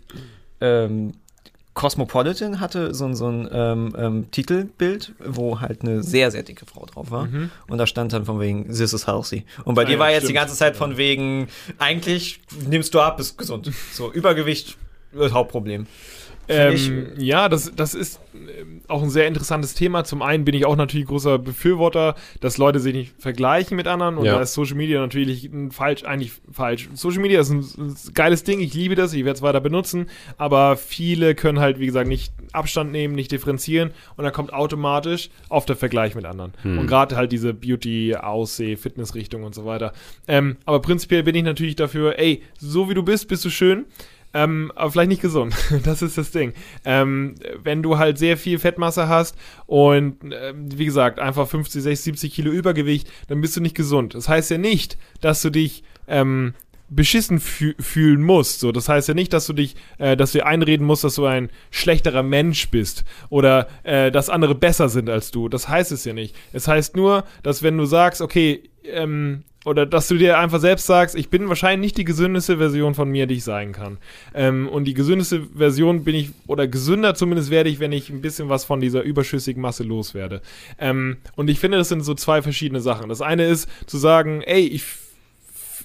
ähm, 0.60 1.14
Cosmopolitan 1.78 2.58
hatte 2.58 2.92
so, 2.92 3.04
ein- 3.06 3.14
so 3.14 3.28
ein 3.28 3.48
ähm, 3.52 3.94
ähm, 3.96 4.30
Titelbild, 4.32 5.12
wo 5.24 5.60
halt 5.60 5.82
eine 5.82 6.02
sehr, 6.02 6.30
sehr 6.32 6.42
dicke 6.42 6.66
Frau 6.66 6.84
drauf 6.86 7.12
war. 7.12 7.28
Und 7.68 7.78
da 7.78 7.86
stand 7.86 8.12
dann 8.12 8.24
von 8.24 8.40
wegen, 8.40 8.66
this 8.66 8.92
is 8.92 9.06
healthy. 9.06 9.44
Und 9.64 9.76
bei 9.76 9.82
Ah 9.82 9.84
dir 9.84 9.92
ja, 9.92 9.98
war 10.00 10.10
jetzt 10.10 10.22
die 10.22 10.26
stimmt. 10.26 10.38
ganze 10.40 10.56
Zeit 10.56 10.76
von 10.76 10.96
wegen, 10.96 11.46
eigentlich 11.78 12.40
nimmst 12.68 12.92
du 12.94 13.00
ab, 13.00 13.16
bist 13.18 13.38
gesund. 13.38 13.70
So, 13.92 14.12
Übergewicht, 14.12 14.76
das 15.12 15.32
Hauptproblem. 15.32 15.86
Ähm, 16.50 17.08
ja, 17.18 17.50
das, 17.50 17.72
das 17.76 17.92
ist 17.92 18.20
ähm, 18.34 18.80
auch 18.88 19.02
ein 19.02 19.10
sehr 19.10 19.26
interessantes 19.26 19.74
Thema. 19.74 20.04
Zum 20.04 20.22
einen 20.22 20.46
bin 20.46 20.54
ich 20.54 20.64
auch 20.64 20.76
natürlich 20.76 21.06
großer 21.06 21.38
Befürworter, 21.38 22.14
dass 22.40 22.56
Leute 22.56 22.80
sich 22.80 22.94
nicht 22.94 23.12
vergleichen 23.18 23.76
mit 23.76 23.86
anderen. 23.86 24.16
Und 24.16 24.24
Ja. 24.24 24.36
da 24.36 24.40
ist 24.40 24.54
Social 24.54 24.76
Media 24.76 24.98
natürlich 24.98 25.44
ein 25.44 25.72
falsch, 25.72 26.04
eigentlich 26.04 26.32
falsch. 26.50 26.88
Social 26.94 27.20
Media 27.20 27.38
ist 27.40 27.50
ein, 27.50 27.60
ein 27.76 27.94
geiles 28.14 28.44
Ding, 28.44 28.60
ich 28.60 28.72
liebe 28.72 28.94
das, 28.94 29.12
ich 29.12 29.26
werde 29.26 29.36
es 29.36 29.42
weiter 29.42 29.60
benutzen. 29.60 30.06
Aber 30.38 30.78
viele 30.78 31.34
können 31.34 31.60
halt, 31.60 31.80
wie 31.80 31.86
gesagt, 31.86 32.08
nicht 32.08 32.32
Abstand 32.52 32.92
nehmen, 32.92 33.14
nicht 33.14 33.30
differenzieren. 33.30 33.90
Und 34.16 34.24
dann 34.24 34.32
kommt 34.32 34.54
automatisch 34.54 35.28
auf 35.50 35.66
der 35.66 35.76
Vergleich 35.76 36.14
mit 36.14 36.24
anderen. 36.24 36.52
Und 36.64 36.86
gerade 36.86 37.14
halt 37.14 37.30
diese 37.30 37.52
Beauty, 37.52 38.16
Ausseh, 38.16 38.76
Fitnessrichtung 38.76 39.44
und 39.44 39.54
so 39.54 39.66
weiter. 39.66 39.92
Ähm, 40.26 40.56
aber 40.64 40.80
prinzipiell 40.80 41.24
bin 41.24 41.34
ich 41.34 41.42
natürlich 41.44 41.76
dafür, 41.76 42.18
ey, 42.18 42.42
so 42.58 42.88
wie 42.88 42.94
du 42.94 43.02
bist, 43.02 43.28
bist 43.28 43.44
du 43.44 43.50
schön. 43.50 43.84
Ähm, 44.34 44.72
aber 44.74 44.90
vielleicht 44.90 45.08
nicht 45.08 45.22
gesund. 45.22 45.54
Das 45.84 46.02
ist 46.02 46.18
das 46.18 46.30
Ding. 46.30 46.52
Ähm, 46.84 47.34
wenn 47.62 47.82
du 47.82 47.98
halt 47.98 48.18
sehr 48.18 48.36
viel 48.36 48.58
Fettmasse 48.58 49.08
hast 49.08 49.36
und 49.66 50.16
ähm, 50.32 50.68
wie 50.78 50.84
gesagt, 50.84 51.18
einfach 51.18 51.48
50, 51.48 51.82
60, 51.82 52.04
70 52.04 52.34
Kilo 52.34 52.50
Übergewicht, 52.50 53.10
dann 53.28 53.40
bist 53.40 53.56
du 53.56 53.60
nicht 53.60 53.76
gesund. 53.76 54.14
Das 54.14 54.28
heißt 54.28 54.50
ja 54.50 54.58
nicht, 54.58 54.98
dass 55.20 55.40
du 55.42 55.50
dich 55.50 55.82
ähm, 56.06 56.54
beschissen 56.90 57.38
fü 57.38 57.74
fühlen 57.78 58.22
musst. 58.22 58.60
So, 58.60 58.72
das 58.72 58.88
heißt 58.88 59.08
ja 59.08 59.14
nicht, 59.14 59.32
dass 59.32 59.46
du 59.46 59.52
dich, 59.52 59.76
äh, 59.98 60.16
dass 60.16 60.32
du 60.32 60.38
dir 60.38 60.46
einreden 60.46 60.86
musst, 60.86 61.04
dass 61.04 61.14
du 61.14 61.26
ein 61.26 61.50
schlechterer 61.70 62.22
Mensch 62.22 62.70
bist 62.70 63.04
oder 63.28 63.68
äh, 63.82 64.10
dass 64.10 64.30
andere 64.30 64.54
besser 64.54 64.88
sind 64.88 65.08
als 65.08 65.30
du. 65.30 65.48
Das 65.48 65.68
heißt 65.68 65.92
es 65.92 66.04
ja 66.04 66.12
nicht. 66.12 66.34
Es 66.52 66.68
heißt 66.68 66.96
nur, 66.96 67.24
dass 67.42 67.62
wenn 67.62 67.76
du 67.76 67.84
sagst, 67.84 68.20
okay, 68.20 68.70
ähm, 68.84 69.44
oder 69.68 69.86
dass 69.86 70.08
du 70.08 70.16
dir 70.16 70.38
einfach 70.38 70.60
selbst 70.60 70.86
sagst, 70.86 71.14
ich 71.14 71.28
bin 71.28 71.48
wahrscheinlich 71.48 71.86
nicht 71.88 71.98
die 71.98 72.04
gesündeste 72.04 72.56
Version 72.56 72.94
von 72.94 73.08
mir, 73.10 73.26
die 73.26 73.36
ich 73.36 73.44
sein 73.44 73.72
kann. 73.72 73.98
Ähm, 74.34 74.68
und 74.68 74.84
die 74.84 74.94
gesündeste 74.94 75.42
Version 75.56 76.04
bin 76.04 76.14
ich, 76.14 76.30
oder 76.46 76.66
gesünder 76.66 77.14
zumindest 77.14 77.50
werde 77.50 77.70
ich, 77.70 77.78
wenn 77.78 77.92
ich 77.92 78.10
ein 78.10 78.20
bisschen 78.20 78.48
was 78.48 78.64
von 78.64 78.80
dieser 78.80 79.02
überschüssigen 79.02 79.62
Masse 79.62 79.84
loswerde. 79.84 80.42
Ähm, 80.78 81.18
und 81.36 81.48
ich 81.50 81.60
finde, 81.60 81.78
das 81.78 81.88
sind 81.88 82.02
so 82.04 82.14
zwei 82.14 82.42
verschiedene 82.42 82.80
Sachen. 82.80 83.08
Das 83.08 83.20
eine 83.22 83.44
ist 83.46 83.68
zu 83.86 83.98
sagen, 83.98 84.42
ey, 84.42 84.66
ich, 84.66 84.84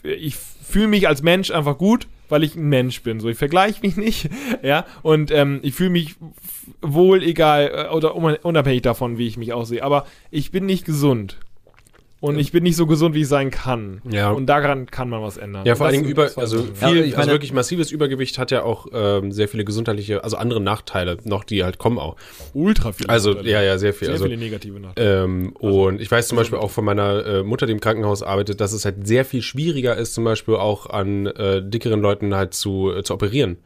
ich 0.04 0.36
fühle 0.36 0.88
mich 0.88 1.08
als 1.08 1.22
Mensch 1.22 1.52
einfach 1.52 1.78
gut, 1.78 2.08
weil 2.30 2.44
ich 2.44 2.56
ein 2.56 2.70
Mensch 2.70 3.02
bin. 3.04 3.20
So, 3.20 3.30
ich 3.30 3.38
vergleiche 3.38 3.82
mich 3.82 3.96
nicht, 3.98 4.30
ja, 4.64 4.86
und 5.02 5.30
ähm, 5.32 5.60
ich 5.62 5.76
fühle 5.76 5.92
mich 5.92 6.16
wohl, 6.82 7.22
egal, 7.22 7.72
äh, 7.90 7.94
oder 7.94 8.16
un- 8.16 8.38
unabhängig 8.42 8.82
davon, 8.82 9.18
wie 9.18 9.28
ich 9.28 9.38
mich 9.38 9.54
aussehe. 9.54 9.84
Aber 9.84 10.06
ich 10.32 10.52
bin 10.52 10.66
nicht 10.66 10.86
gesund. 10.86 11.38
Und 12.24 12.40
ich 12.40 12.54
bin 12.54 12.64
nicht 12.64 12.78
so 12.78 12.86
gesund, 12.88 13.14
wie 13.16 13.22
ich 13.22 13.28
sein 13.28 13.52
kann. 13.52 14.02
Ja. 14.10 14.32
Und 14.32 14.46
daran 14.46 14.86
kann 14.86 15.10
man 15.10 15.22
was 15.22 15.36
ändern. 15.38 15.66
Ja, 15.66 15.76
vor 15.76 15.88
allen 15.88 15.96
Dingen 15.96 16.10
über, 16.10 16.30
also 16.38 16.64
viel, 16.64 16.68
Ja, 16.82 16.90
ich 17.04 17.04
also 17.16 17.18
meine- 17.18 17.32
wirklich 17.34 17.52
massives 17.52 17.92
Übergewicht 17.92 18.38
hat 18.38 18.50
ja 18.50 18.64
auch 18.64 18.88
ähm, 18.94 19.34
sehr 19.34 19.50
viele 19.50 19.66
gesundheitliche, 19.66 20.24
also 20.24 20.38
andere 20.38 20.62
Nachteile 20.62 21.18
noch, 21.26 21.44
die 21.44 21.66
halt 21.66 21.80
kommen 21.80 22.00
auch. 22.00 22.16
ultra 22.54 22.94
viel. 22.94 23.08
Also, 23.08 23.32
Nachteile. 23.32 23.50
ja, 23.52 23.62
ja, 23.62 23.78
sehr 23.78 23.94
viel. 23.94 24.06
Sehr 24.06 24.14
also, 24.14 24.26
viele 24.26 24.38
negative 24.38 24.80
Nachteile. 24.80 25.24
Ähm, 25.26 25.50
und 25.60 26.00
ich 26.00 26.10
weiß 26.10 26.30
zum 26.30 26.38
Beispiel 26.38 26.58
auch 26.60 26.72
von 26.72 26.86
meiner 26.86 27.26
äh, 27.26 27.44
Mutter, 27.44 27.66
die 27.66 27.74
im 27.74 27.82
Krankenhaus 27.82 28.24
arbeitet, 28.24 28.62
dass 28.62 28.72
es 28.72 28.86
halt 28.86 29.06
sehr 29.06 29.26
viel 29.26 29.42
schwieriger 29.42 29.98
ist, 29.98 30.14
zum 30.14 30.24
Beispiel 30.24 30.56
auch 30.56 30.90
an 30.90 31.26
äh, 31.26 31.62
dickeren 31.62 32.00
Leuten 32.02 32.34
halt 32.36 32.54
zu, 32.54 32.92
äh, 32.96 33.04
zu 33.04 33.14
operieren. 33.14 33.58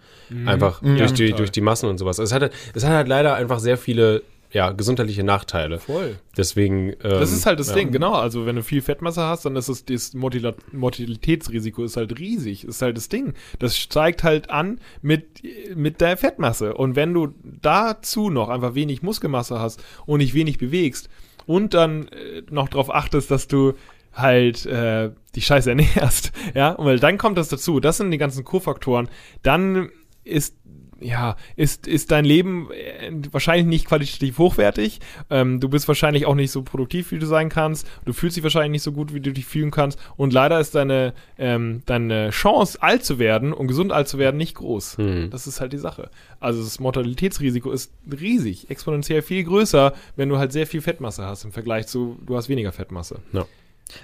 Einfach 0.46 0.82
durch, 0.82 1.14
die, 1.14 1.26
total. 1.28 1.38
durch 1.38 1.52
die 1.52 1.62
Massen 1.62 1.88
und 1.90 2.00
sowas. 2.00 2.20
Also 2.20 2.30
es, 2.30 2.34
hat, 2.36 2.42
halt- 2.42 2.54
es 2.74 2.84
hat 2.84 2.92
halt 2.92 3.08
leider 3.08 3.36
einfach 3.36 3.60
sehr 3.60 3.78
viele 3.78 4.24
ja, 4.52 4.72
gesundheitliche 4.72 5.24
Nachteile. 5.24 5.80
Voll. 5.80 6.18
Deswegen. 6.38 6.90
Ähm, 6.90 6.96
Das 7.02 7.32
ist 7.34 7.46
halt 7.46 7.60
das 7.60 7.70
ja. 7.70 7.76
Ding, 7.76 7.92
genau. 7.92 8.14
Also 8.14 8.46
wenn 8.46 8.56
du 8.56 8.64
viel 8.64 8.82
Fettmasse 8.82 9.22
hast, 9.22 9.46
dann 9.46 9.56
ist 9.56 9.68
es 9.68 9.84
das 9.86 10.14
Mortila- 10.14 10.56
Mortalitätsrisiko 10.72 11.84
ist 11.84 11.98
halt 11.98 12.18
riesig. 12.20 12.64
Ist 12.64 12.82
halt 12.82 12.98
das 12.98 13.10
Ding. 13.10 13.34
Das 13.60 13.78
steigt 13.78 14.24
halt 14.24 14.50
an 14.50 14.80
mit, 15.02 15.42
mit 15.76 16.02
der 16.02 16.18
Fettmasse. 16.18 16.74
Und 16.74 16.96
wenn 16.96 17.14
du 17.14 17.34
dazu 17.62 18.30
noch 18.30 18.50
einfach 18.50 18.76
wenig 18.76 19.02
Muskelmasse 19.02 19.60
hast 19.60 19.84
und 20.06 20.20
nicht 20.20 20.34
wenig 20.34 20.58
bewegst 20.58 21.10
und 21.46 21.74
dann 21.74 22.08
äh, 22.08 22.44
noch 22.50 22.70
darauf 22.70 22.94
achtest, 22.94 23.30
dass 23.32 23.48
du 23.48 23.74
halt 24.14 24.66
äh, 24.66 25.12
die 25.36 25.42
Scheiße 25.42 25.70
ernährst, 25.72 26.32
ja, 26.56 26.72
und 26.72 26.86
weil 26.86 27.00
dann 27.00 27.18
kommt 27.18 27.38
das 27.38 27.50
dazu. 27.50 27.80
Das 27.80 27.98
sind 27.98 28.12
die 28.12 28.18
ganzen 28.18 28.44
Kofaktoren. 28.44 29.10
Dann 29.44 29.90
ist 30.24 30.56
ja, 31.00 31.36
ist, 31.56 31.88
ist 31.88 32.12
dein 32.12 32.26
Leben 32.26 32.70
äh, 32.72 33.12
wahrscheinlich 33.32 33.68
nicht 33.68 33.86
qualitativ 33.86 34.38
hochwertig. 34.38 35.00
Ähm, 35.30 35.60
du 35.60 35.70
bist 35.70 35.88
wahrscheinlich 35.88 36.26
auch 36.26 36.36
nicht 36.36 36.52
so 36.52 36.64
produktiv, 36.64 37.12
wie 37.12 37.20
du 37.20 37.26
sein 37.26 37.50
kannst. 37.50 37.88
Du 38.06 38.14
fühlst 38.14 38.38
dich 38.38 38.44
wahrscheinlich 38.44 38.72
nicht 38.72 38.84
so 38.84 38.92
gut, 38.92 39.14
wie 39.14 39.20
du 39.20 39.32
dich 39.32 39.46
fühlen 39.46 39.72
kannst. 39.72 40.00
Und 40.16 40.34
leider 40.34 40.60
ist 40.60 40.76
deine, 40.76 41.14
ähm, 41.38 41.84
deine 41.86 42.30
Chance, 42.32 42.82
alt 42.82 43.04
zu 43.06 43.20
werden 43.20 43.54
und 43.54 43.68
gesund 43.68 43.92
alt 43.92 44.08
zu 44.08 44.18
werden, 44.18 44.38
nicht 44.38 44.56
groß. 44.56 44.98
Hm. 44.98 45.30
Das 45.30 45.48
ist 45.48 45.62
halt 45.62 45.74
die 45.74 45.78
Sache. 45.78 46.10
Also 46.40 46.64
das 46.64 46.80
Mortalitätsrisiko 46.80 47.72
ist 47.72 47.92
riesig, 48.12 48.70
exponentiell 48.70 49.22
viel 49.22 49.44
größer, 49.44 49.94
wenn 50.16 50.30
du 50.30 50.38
halt 50.38 50.52
sehr 50.52 50.68
viel 50.68 50.82
Fettmasse 50.82 51.24
hast 51.24 51.44
im 51.46 51.52
Vergleich 51.52 51.88
zu, 51.88 52.18
du 52.26 52.36
hast 52.36 52.50
weniger 52.50 52.72
Fettmasse. 52.72 53.20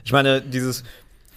Ich 0.05 0.11
meine, 0.11 0.41
dieses, 0.41 0.83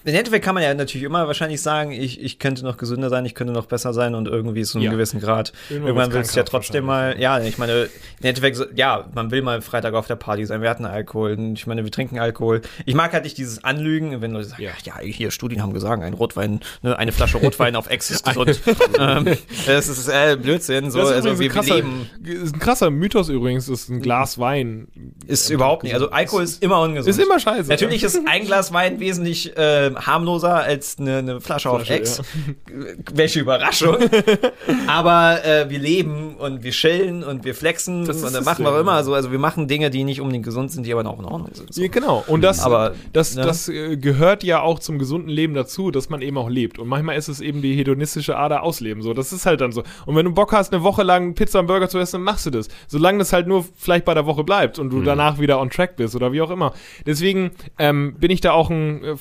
Im 0.06 0.14
Endeffekt 0.14 0.44
kann 0.44 0.54
man 0.54 0.62
ja 0.62 0.72
natürlich 0.72 1.04
immer 1.04 1.26
wahrscheinlich 1.26 1.60
sagen, 1.60 1.90
ich, 1.90 2.20
ich 2.22 2.38
könnte 2.38 2.62
noch 2.64 2.76
gesünder 2.76 3.10
sein, 3.10 3.26
ich 3.26 3.34
könnte 3.34 3.52
noch 3.52 3.66
besser 3.66 3.92
sein 3.92 4.14
und 4.14 4.28
irgendwie 4.28 4.62
zu 4.62 4.78
einem 4.78 4.84
Ja. 4.86 4.90
gewissen 4.92 5.20
Grad. 5.20 5.52
Irgendwann 5.68 5.88
Irgendwann 5.88 6.12
willst 6.12 6.34
du 6.34 6.38
ja 6.38 6.44
trotzdem 6.44 6.84
mal, 6.84 7.18
ja, 7.18 7.40
ich 7.40 7.58
meine, 7.58 7.72
im 8.20 8.26
Endeffekt, 8.26 8.56
so, 8.56 8.66
ja, 8.76 9.06
man 9.14 9.32
will 9.32 9.42
mal 9.42 9.60
Freitag 9.62 9.94
auf 9.94 10.06
der 10.06 10.14
Party 10.14 10.46
sein, 10.46 10.62
wir 10.62 10.70
hatten 10.70 10.84
Alkohol, 10.84 11.32
und 11.32 11.54
ich 11.54 11.66
meine, 11.66 11.82
wir 11.82 11.90
trinken 11.90 12.20
Alkohol. 12.20 12.62
Ich 12.84 12.94
mag 12.94 13.12
halt 13.12 13.24
nicht 13.24 13.36
dieses 13.36 13.64
Anlügen, 13.64 14.20
wenn 14.22 14.30
Leute 14.30 14.44
sagen, 14.46 14.62
Ja. 14.62 14.70
ja, 14.84 15.00
hier, 15.00 15.32
Studien 15.32 15.60
haben 15.60 15.72
gesagt, 15.74 16.00
ein 16.04 16.14
Rotwein, 16.14 16.60
ne, 16.82 16.96
eine 16.96 17.10
Flasche 17.10 17.38
Rotwein 17.38 17.74
auf 17.74 17.90
Ex 17.90 18.08
ist 18.12 18.24
gesund. 18.24 18.60
ähm, 19.00 19.36
das 19.66 19.88
ist 19.88 20.08
äh, 20.08 20.36
Blödsinn, 20.40 20.92
so, 20.92 21.00
Das 21.00 21.08
ist 21.10 21.14
also 21.16 21.40
wir, 21.40 21.48
ein 21.50 21.52
krasser, 21.52 21.74
leben, 21.76 22.08
ist 22.22 22.54
ein 22.54 22.60
krasser 22.60 22.90
Mythos 22.90 23.28
übrigens, 23.28 23.66
dass 23.66 23.88
ein 23.88 24.00
Glas 24.00 24.38
Wein 24.38 24.86
ist 25.26 25.50
überhaupt 25.50 25.82
nicht, 25.82 25.94
also 25.94 26.10
Alkohol 26.10 26.44
ist 26.44 26.62
immer 26.62 26.80
ungesund. 26.80 27.08
ist 27.08 27.20
immer 27.20 27.40
scheiße. 27.40 27.68
Natürlich 27.68 28.04
ist 28.04 28.20
ein 28.24 28.44
Glas 28.44 28.72
Wein 28.72 29.00
wesentlich 29.00 29.56
äh, 29.56 29.90
harmloser 29.96 30.54
als 30.54 30.98
eine, 30.98 31.18
eine 31.18 31.40
Flasche, 31.40 31.70
auf 31.70 31.82
Flasche, 31.82 31.94
Ex. 31.94 32.22
Welche 33.14 33.40
Überraschung. 33.40 33.96
Aber 34.86 35.44
äh, 35.44 35.68
wir 35.70 35.78
leben 35.78 36.36
und 36.36 36.62
wir 36.62 36.72
chillen 36.72 37.22
und 37.22 37.44
wir 37.44 37.54
flexen 37.54 38.04
Das 38.04 38.22
und 38.22 38.34
dann 38.34 38.44
machen 38.44 38.64
wir 38.64 38.78
immer 38.78 39.02
so. 39.04 39.14
Also 39.14 39.32
wir 39.32 39.38
machen 39.38 39.68
Dinge, 39.68 39.90
die 39.90 40.04
nicht 40.04 40.20
unbedingt 40.20 40.44
gesund 40.44 40.72
sind, 40.72 40.86
die 40.86 40.92
aber 40.92 41.08
auch 41.08 41.18
in 41.18 41.24
Ordnung 41.24 41.50
sind. 41.52 41.72
So. 41.72 41.82
Ja, 41.82 41.88
genau. 41.88 42.24
Und 42.26 42.42
das, 42.42 42.60
Aber, 42.60 42.94
das, 43.12 43.34
ne? 43.34 43.42
das 43.42 43.68
äh, 43.68 43.96
gehört 43.96 44.44
ja 44.44 44.60
auch 44.60 44.78
zum 44.78 44.98
gesunden 44.98 45.30
Leben 45.30 45.54
dazu, 45.54 45.90
dass 45.90 46.08
man 46.08 46.22
eben 46.22 46.38
auch 46.38 46.48
lebt. 46.48 46.78
Und 46.78 46.88
manchmal 46.88 47.16
ist 47.16 47.28
es 47.28 47.40
eben 47.40 47.62
die 47.62 47.74
hedonistische 47.74 48.36
Ader 48.36 48.62
ausleben. 48.62 49.02
So, 49.02 49.14
das 49.14 49.32
ist 49.32 49.46
halt 49.46 49.60
dann 49.60 49.72
so. 49.72 49.82
Und 50.04 50.16
wenn 50.16 50.24
du 50.24 50.32
Bock 50.32 50.52
hast, 50.52 50.72
eine 50.72 50.82
Woche 50.82 51.02
lang 51.02 51.34
Pizza 51.34 51.60
und 51.60 51.66
Burger 51.66 51.88
zu 51.88 51.98
essen, 51.98 52.16
dann 52.16 52.22
machst 52.22 52.46
du 52.46 52.50
das. 52.50 52.68
Solange 52.88 53.18
das 53.18 53.32
halt 53.32 53.46
nur 53.46 53.64
vielleicht 53.76 54.04
bei 54.04 54.14
der 54.14 54.26
Woche 54.26 54.44
bleibt 54.44 54.78
und 54.78 54.90
du 54.90 55.02
danach 55.02 55.38
wieder 55.38 55.60
on 55.60 55.70
track 55.70 55.96
bist 55.96 56.14
oder 56.14 56.32
wie 56.32 56.40
auch 56.40 56.50
immer. 56.50 56.72
Deswegen 57.06 57.50
ähm, 57.78 58.14
bin 58.18 58.30
ich 58.30 58.40
da 58.40 58.52
auch 58.52 58.70
ein 58.70 59.04
äh, 59.04 59.16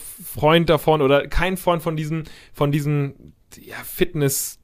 Freund 0.65 0.69
davon 0.69 1.01
oder 1.01 1.27
kein 1.27 1.57
Freund 1.57 1.81
von 1.83 1.95
diesen, 1.95 2.23
von 2.53 2.71
diesen 2.71 3.33
ja, 3.61 3.75
Fitness 3.85 4.59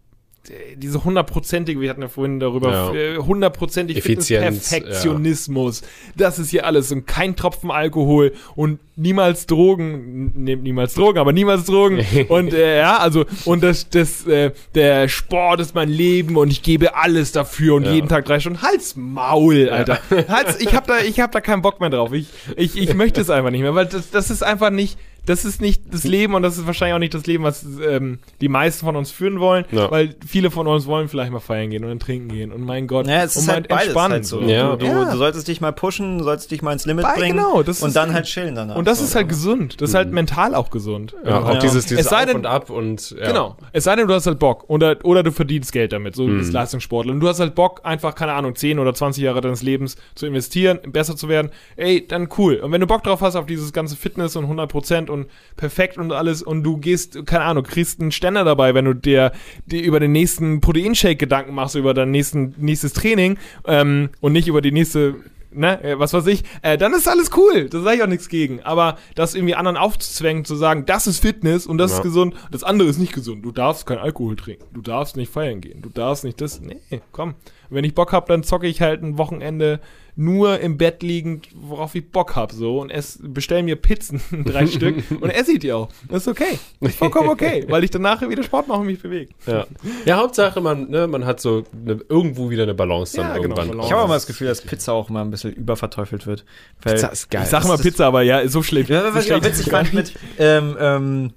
äh, 0.49 0.75
diese 0.75 1.03
hundertprozentige, 1.03 1.79
wir 1.79 1.89
hatten 1.91 2.01
ja 2.01 2.07
vorhin 2.07 2.39
darüber, 2.39 2.71
Ja. 2.71 2.93
äh, 2.93 3.17
hundertprozentig 3.17 3.97
Effizienz, 3.97 4.69
Fitness-Perfektionismus. 4.69 5.83
Das 6.17 6.39
ist 6.39 6.49
hier 6.49 6.65
alles 6.65 6.91
und 6.91 7.05
kein 7.05 7.35
Tropfen 7.35 7.69
Alkohol 7.69 8.33
und 8.55 8.79
niemals 8.95 9.45
Drogen, 9.45 10.31
ne, 10.43 10.55
niemals 10.55 10.95
Drogen, 10.95 11.19
aber 11.19 11.31
niemals 11.31 11.65
Drogen 11.65 12.03
und 12.29 12.53
äh, 12.55 12.79
ja, 12.79 12.97
also 12.97 13.25
und 13.45 13.61
das, 13.61 13.89
das, 13.89 14.25
äh, 14.25 14.51
der 14.73 15.07
Sport 15.09 15.59
ist 15.59 15.75
mein 15.75 15.89
Leben 15.89 16.35
und 16.37 16.49
ich 16.51 16.63
gebe 16.63 16.95
alles 16.95 17.31
dafür 17.31 17.75
und 17.75 17.85
Ja. 17.85 17.93
jeden 17.93 18.09
Tag 18.09 18.25
drei 18.25 18.39
Stunden. 18.39 18.63
Halt's 18.63 18.95
Maul, 18.95 19.69
Alter. 19.69 19.99
Halt's, 20.27 20.59
ich 20.59 20.73
hab 20.73 20.87
da, 20.87 20.99
ich 21.01 21.19
hab 21.19 21.31
da 21.33 21.39
keinen 21.41 21.61
Bock 21.61 21.79
mehr 21.79 21.91
drauf. 21.91 22.13
Ich, 22.13 22.27
ich, 22.57 22.75
ich 22.77 22.95
möchte 22.95 23.21
es 23.21 23.29
einfach 23.29 23.51
nicht 23.51 23.61
mehr, 23.61 23.75
weil 23.75 23.85
das, 23.85 24.09
das 24.09 24.31
ist 24.31 24.41
einfach 24.41 24.71
nicht, 24.71 24.97
das 25.25 25.45
ist 25.45 25.61
nicht 25.61 25.83
das 25.91 26.03
Leben 26.03 26.33
und 26.33 26.41
das 26.41 26.57
ist 26.57 26.65
wahrscheinlich 26.65 26.95
auch 26.95 26.99
nicht 26.99 27.13
das 27.13 27.25
Leben, 27.27 27.43
was 27.43 27.63
ähm, 27.87 28.19
die 28.41 28.49
meisten 28.49 28.85
von 28.85 28.95
uns 28.95 29.11
führen 29.11 29.39
wollen, 29.39 29.65
Ja. 29.71 29.89
weil 29.91 30.15
viele 30.25 30.49
von 30.51 30.65
uns 30.67 30.87
wollen 30.87 31.07
vielleicht 31.09 31.31
mal 31.31 31.39
feiern 31.39 31.69
gehen 31.69 31.83
und 31.83 31.89
dann 31.89 31.99
trinken 31.99 32.29
gehen 32.29 32.51
und 32.51 32.61
mein 32.65 32.87
Gott, 32.87 33.05
Ja, 33.07 33.23
es 33.23 33.35
und 33.35 33.41
ist 33.43 33.47
mal 33.47 33.53
halt 33.53 33.67
beides 33.67 33.95
halt 33.95 34.25
so. 34.25 34.41
Ja. 34.41 34.75
Du, 34.75 34.85
du, 34.87 35.17
solltest 35.17 35.47
dich 35.47 35.61
mal 35.61 35.71
pushen, 35.73 36.17
du 36.17 36.23
solltest 36.23 36.49
dich 36.51 36.61
mal 36.61 36.73
ins 36.73 36.85
Limit 36.85 37.03
Bei- 37.05 37.15
bringen 37.15 37.37
genau, 37.37 37.61
das 37.63 37.81
und 37.81 37.89
ist- 37.89 37.95
dann 37.95 38.13
halt 38.13 38.25
chillen 38.25 38.55
danach. 38.55 38.75
Und 38.75 38.87
das 38.87 38.97
So, 38.99 39.05
ist 39.05 39.15
halt 39.15 39.25
oder? 39.25 39.29
gesund. 39.29 39.79
Das 39.81 39.89
ist 39.89 39.95
halt 39.95 40.11
mental 40.11 40.55
auch 40.55 40.69
gesund. 40.71 41.15
Ja, 41.23 41.39
auch 41.41 41.53
Ja. 41.53 41.59
dieses, 41.59 41.85
dieses 41.85 42.05
Es 42.05 42.09
sei 42.09 42.21
Auf 42.21 42.25
denn- 42.25 42.35
und 42.37 42.45
Ab 42.47 42.69
und 42.69 43.11
ja. 43.11 43.27
Genau. 43.27 43.57
Es 43.73 43.83
sei 43.83 43.95
denn, 43.95 44.07
du 44.07 44.13
hast 44.13 44.25
halt 44.25 44.39
Bock. 44.39 44.65
Oder, 44.69 44.97
oder 45.03 45.21
du 45.23 45.31
verdienst 45.31 45.71
Geld 45.71 45.93
damit. 45.93 46.15
So 46.15 46.25
Mhm. 46.27 46.39
bist 46.39 46.51
Leistungssportler. 46.51 47.13
Und 47.13 47.19
du 47.19 47.27
hast 47.27 47.39
halt 47.39 47.53
Bock, 47.55 47.81
einfach, 47.83 48.15
keine 48.15 48.33
Ahnung, 48.33 48.55
10 48.55 48.79
oder 48.79 48.93
20 48.93 49.23
Jahre 49.23 49.41
deines 49.41 49.61
Lebens 49.61 49.97
zu 50.15 50.25
investieren, 50.25 50.79
besser 50.87 51.15
zu 51.15 51.29
werden. 51.29 51.51
Ey, 51.75 52.05
dann 52.07 52.27
cool. 52.37 52.55
Und 52.55 52.71
wenn 52.71 52.81
du 52.81 52.87
Bock 52.87 53.03
drauf 53.03 53.21
hast 53.21 53.35
auf 53.35 53.45
dieses 53.45 53.71
ganze 53.71 53.95
Fitness 53.95 54.35
und 54.35 54.47
100% 54.47 55.09
und 55.11 55.27
perfekt 55.57 55.97
und 55.97 56.11
alles 56.11 56.41
und 56.41 56.63
du 56.63 56.77
gehst, 56.77 57.25
keine 57.25 57.43
Ahnung, 57.43 57.63
kriegst 57.63 58.01
einen 58.01 58.11
Ständer 58.11 58.43
dabei, 58.43 58.73
wenn 58.73 58.85
du 58.85 58.93
dir, 58.93 59.31
dir 59.65 59.83
über 59.83 59.99
den 59.99 60.11
nächsten 60.13 60.61
Proteinshake 60.61 61.17
Gedanken 61.17 61.53
machst, 61.53 61.75
über 61.75 61.93
dein 61.93 62.11
nächsten, 62.11 62.55
nächstes 62.57 62.93
Training 62.93 63.37
ähm, 63.65 64.09
und 64.21 64.33
nicht 64.33 64.47
über 64.47 64.61
die 64.61 64.71
nächste 64.71 65.15
ne, 65.53 65.83
äh, 65.83 65.99
was 65.99 66.13
weiß 66.13 66.27
ich, 66.27 66.43
äh, 66.61 66.77
dann 66.77 66.93
ist 66.93 67.07
alles 67.09 67.29
cool. 67.35 67.67
Da 67.69 67.81
sage 67.81 67.97
ich 67.97 68.03
auch 68.03 68.07
nichts 68.07 68.29
gegen. 68.29 68.61
Aber 68.63 68.97
das 69.15 69.35
irgendwie 69.35 69.55
anderen 69.55 69.75
aufzuzwängen, 69.77 70.45
zu 70.45 70.55
sagen, 70.55 70.85
das 70.85 71.07
ist 71.07 71.19
Fitness 71.19 71.67
und 71.67 71.77
das 71.77 71.91
Ja. 71.91 71.97
ist 71.97 72.03
gesund, 72.03 72.35
das 72.51 72.63
andere 72.63 72.87
ist 72.87 72.97
nicht 72.99 73.13
gesund. 73.13 73.43
Du 73.43 73.51
darfst 73.51 73.85
kein 73.85 73.97
Alkohol 73.97 74.37
trinken. 74.37 74.63
Du 74.73 74.81
darfst 74.81 75.17
nicht 75.17 75.31
feiern 75.31 75.59
gehen. 75.61 75.81
Du 75.81 75.89
darfst 75.89 76.23
nicht 76.23 76.39
das. 76.39 76.61
Nee, 76.61 76.77
komm. 77.11 77.35
Wenn 77.71 77.83
ich 77.85 77.95
Bock 77.95 78.11
hab, 78.11 78.27
dann 78.27 78.43
zocke 78.43 78.67
ich 78.67 78.81
halt 78.81 79.01
ein 79.01 79.17
Wochenende 79.17 79.79
nur 80.17 80.59
im 80.59 80.77
Bett 80.77 81.03
liegend, 81.03 81.47
worauf 81.55 81.95
ich 81.95 82.11
Bock 82.11 82.35
hab, 82.35 82.51
so 82.51 82.81
und 82.81 82.89
ess, 82.89 83.17
bestell 83.21 83.63
mir 83.63 83.77
Pizzen, 83.77 84.21
drei 84.45 84.67
Stück 84.67 85.03
und 85.21 85.29
esse 85.29 85.53
ich 85.53 85.59
die 85.59 85.71
auch. 85.71 85.87
Das 86.09 86.23
ist 86.23 86.27
okay. 86.27 86.59
Das 86.81 86.91
ist 86.91 86.97
vollkommen 86.97 87.29
okay, 87.29 87.65
weil 87.69 87.85
ich 87.85 87.91
danach 87.91 88.21
wieder 88.27 88.43
Sport 88.43 88.67
mache 88.67 88.81
und 88.81 88.87
mich 88.87 89.01
bewege. 89.01 89.31
Ja. 89.47 89.65
ja, 90.05 90.17
Hauptsache, 90.17 90.59
man, 90.59 90.89
ne, 90.89 91.07
man 91.07 91.25
hat 91.25 91.39
so 91.39 91.63
eine, 91.73 92.01
irgendwo 92.09 92.49
wieder 92.49 92.63
eine 92.63 92.73
Balance 92.73 93.15
dann 93.15 93.27
Ja, 93.27 93.33
genau, 93.35 93.43
irgendwann. 93.45 93.67
Balance. 93.69 93.87
Ich 93.87 93.93
habe 93.93 94.03
auch 94.03 94.07
mal 94.09 94.15
das 94.15 94.27
Gefühl, 94.27 94.47
dass 94.47 94.61
Pizza 94.61 94.91
auch 94.91 95.09
mal 95.09 95.21
ein 95.21 95.31
bisschen 95.31 95.53
überverteufelt 95.53 96.27
wird. 96.27 96.43
Weil, 96.83 96.95
Pizza 96.95 97.07
ist 97.07 97.31
geil. 97.31 97.43
Ich 97.43 97.49
sag 97.49 97.59
das 97.61 97.67
mal 97.69 97.75
ist- 97.75 97.81
Pizza, 97.83 98.05
aber 98.05 98.21
ja, 98.21 98.45
so 98.49 98.61
schlecht. 98.63 98.89
Ja, 98.89 99.07
so 99.09 99.15
was 99.15 99.25
ich 99.25 99.33
auch 99.33 99.37
ist 99.37 99.45
witzig 99.45 99.69
fand 99.71 99.93
mit, 99.93 100.13
ähm, 100.37 100.75
ähm, 100.77 101.33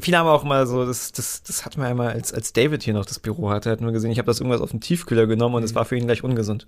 viele 0.00 0.18
haben 0.18 0.28
auch 0.28 0.44
mal 0.44 0.66
so, 0.66 0.84
das, 0.84 1.12
das, 1.12 1.42
das 1.42 1.64
hatten 1.64 1.80
wir 1.80 1.86
einmal, 1.86 2.10
als, 2.10 2.32
als 2.32 2.52
David 2.52 2.82
hier 2.82 2.94
noch 2.94 3.04
das 3.04 3.18
Büro 3.18 3.50
hatte, 3.50 3.70
hat 3.70 3.80
nur 3.80 3.92
gesehen, 3.92 4.10
ich 4.10 4.18
habe 4.18 4.26
das 4.26 4.40
irgendwas 4.40 4.60
auf 4.60 4.70
den 4.70 4.80
Tiefkühler 4.80 5.26
genommen 5.26 5.56
und 5.56 5.62
es 5.62 5.74
war 5.74 5.84
für 5.84 5.96
ihn 5.96 6.06
gleich 6.06 6.24
ungesund. 6.24 6.66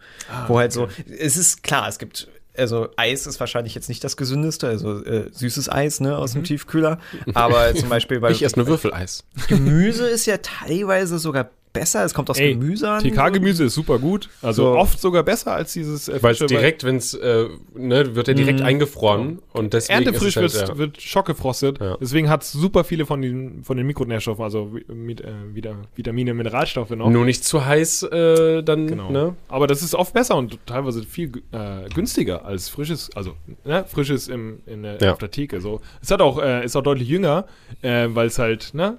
Wo 0.49 0.59
halt 0.59 0.73
so, 0.73 0.89
es 1.19 1.37
ist 1.37 1.63
klar, 1.63 1.89
es 1.89 1.99
gibt, 1.99 2.29
also 2.57 2.89
Eis 2.97 3.27
ist 3.27 3.41
wahrscheinlich 3.41 3.75
jetzt 3.75 3.89
nicht 3.89 4.03
das 4.05 4.17
gesündeste, 4.17 4.69
also 4.69 5.05
äh, 5.05 5.31
süßes 5.33 5.71
Eis, 5.71 6.01
ne, 6.01 6.17
aus 6.17 6.33
dem 6.33 6.45
Tiefkühler. 6.45 6.99
Aber 7.35 7.75
zum 7.75 7.89
Beispiel 7.89 8.21
bei 8.21 8.31
Ich 8.31 8.43
esse 8.43 8.59
nur 8.59 8.67
Würfeleis. 8.67 9.25
Gemüse 9.49 10.07
ist 10.09 10.27
ja 10.27 10.39
teilweise 10.39 11.19
sogar 11.19 11.51
besser, 11.79 12.05
es 12.05 12.15
kommt 12.15 12.31
aus 12.31 12.39
Ey, 12.39 12.55
Gemüse 12.55 12.91
an. 12.91 13.03
TK-Gemüse 13.03 13.65
ist 13.65 13.75
super 13.75 13.99
gut. 13.99 14.29
Also 14.43 14.65
So. 14.65 14.79
oft 14.79 15.01
sogar 15.01 15.23
besser 15.23 15.53
als 15.55 15.73
dieses 15.73 16.09
äh, 16.09 16.23
Weil 16.23 16.33
es 16.33 16.39
direkt, 16.41 16.85
wenn 16.85 16.97
es, 16.97 17.15
äh, 17.15 17.47
ne, 17.75 18.15
wird 18.15 18.29
er 18.29 18.35
direkt 18.35 18.61
eingefroren 18.61 19.41
und 19.53 19.73
deswegen 19.75 20.05
Erntefrisch 20.05 20.37
ist 20.37 20.37
es 20.37 20.55
wird, 20.55 20.61
halt, 20.61 20.69
ja. 20.71 20.79
wird 20.79 21.01
schockgefrostet. 21.03 21.81
Ja. 21.81 21.97
Deswegen 22.01 22.29
hat 22.29 22.43
es 22.43 22.53
super 22.53 22.85
viele 22.85 23.07
von 23.07 23.23
den, 23.23 23.63
von 23.65 23.77
den 23.77 23.87
Mikronährstoffen, 23.87 24.43
also 24.45 24.73
mit, 24.89 25.21
äh, 25.21 25.33
Vita- 25.55 25.77
Vitamine, 25.95 26.35
Mineralstoffe 26.35 26.91
noch. 26.91 27.11
nur 27.11 27.25
nicht 27.25 27.45
zu 27.45 27.65
heiß, 27.65 28.05
äh, 28.05 28.63
dann, 28.63 28.87
Genau. 28.87 29.11
ne? 29.11 29.35
Aber 29.49 29.67
das 29.67 29.83
ist 29.83 29.95
oft 29.95 30.13
besser 30.15 30.37
und 30.37 30.59
teilweise 30.67 31.03
viel 31.03 31.33
äh, 31.53 31.89
günstiger 31.95 32.45
als 32.45 32.69
frisches, 32.69 33.11
also 33.15 33.35
ne, 33.65 33.85
frisches 33.87 34.29
im, 34.29 34.61
in 34.67 34.83
der, 34.83 34.99
Ja. 35.01 35.13
auf 35.13 35.19
der 35.19 35.31
Theke. 35.31 35.61
So. 35.61 35.81
Es 36.03 36.11
hat 36.11 36.21
auch, 36.21 36.41
äh, 36.43 36.65
ist 36.65 36.77
auch 36.77 36.83
deutlich 36.83 37.09
jünger, 37.09 37.47
äh, 37.83 38.07
weil 38.11 38.27
es 38.29 38.39
halt, 38.39 38.71
ne, 38.75 38.99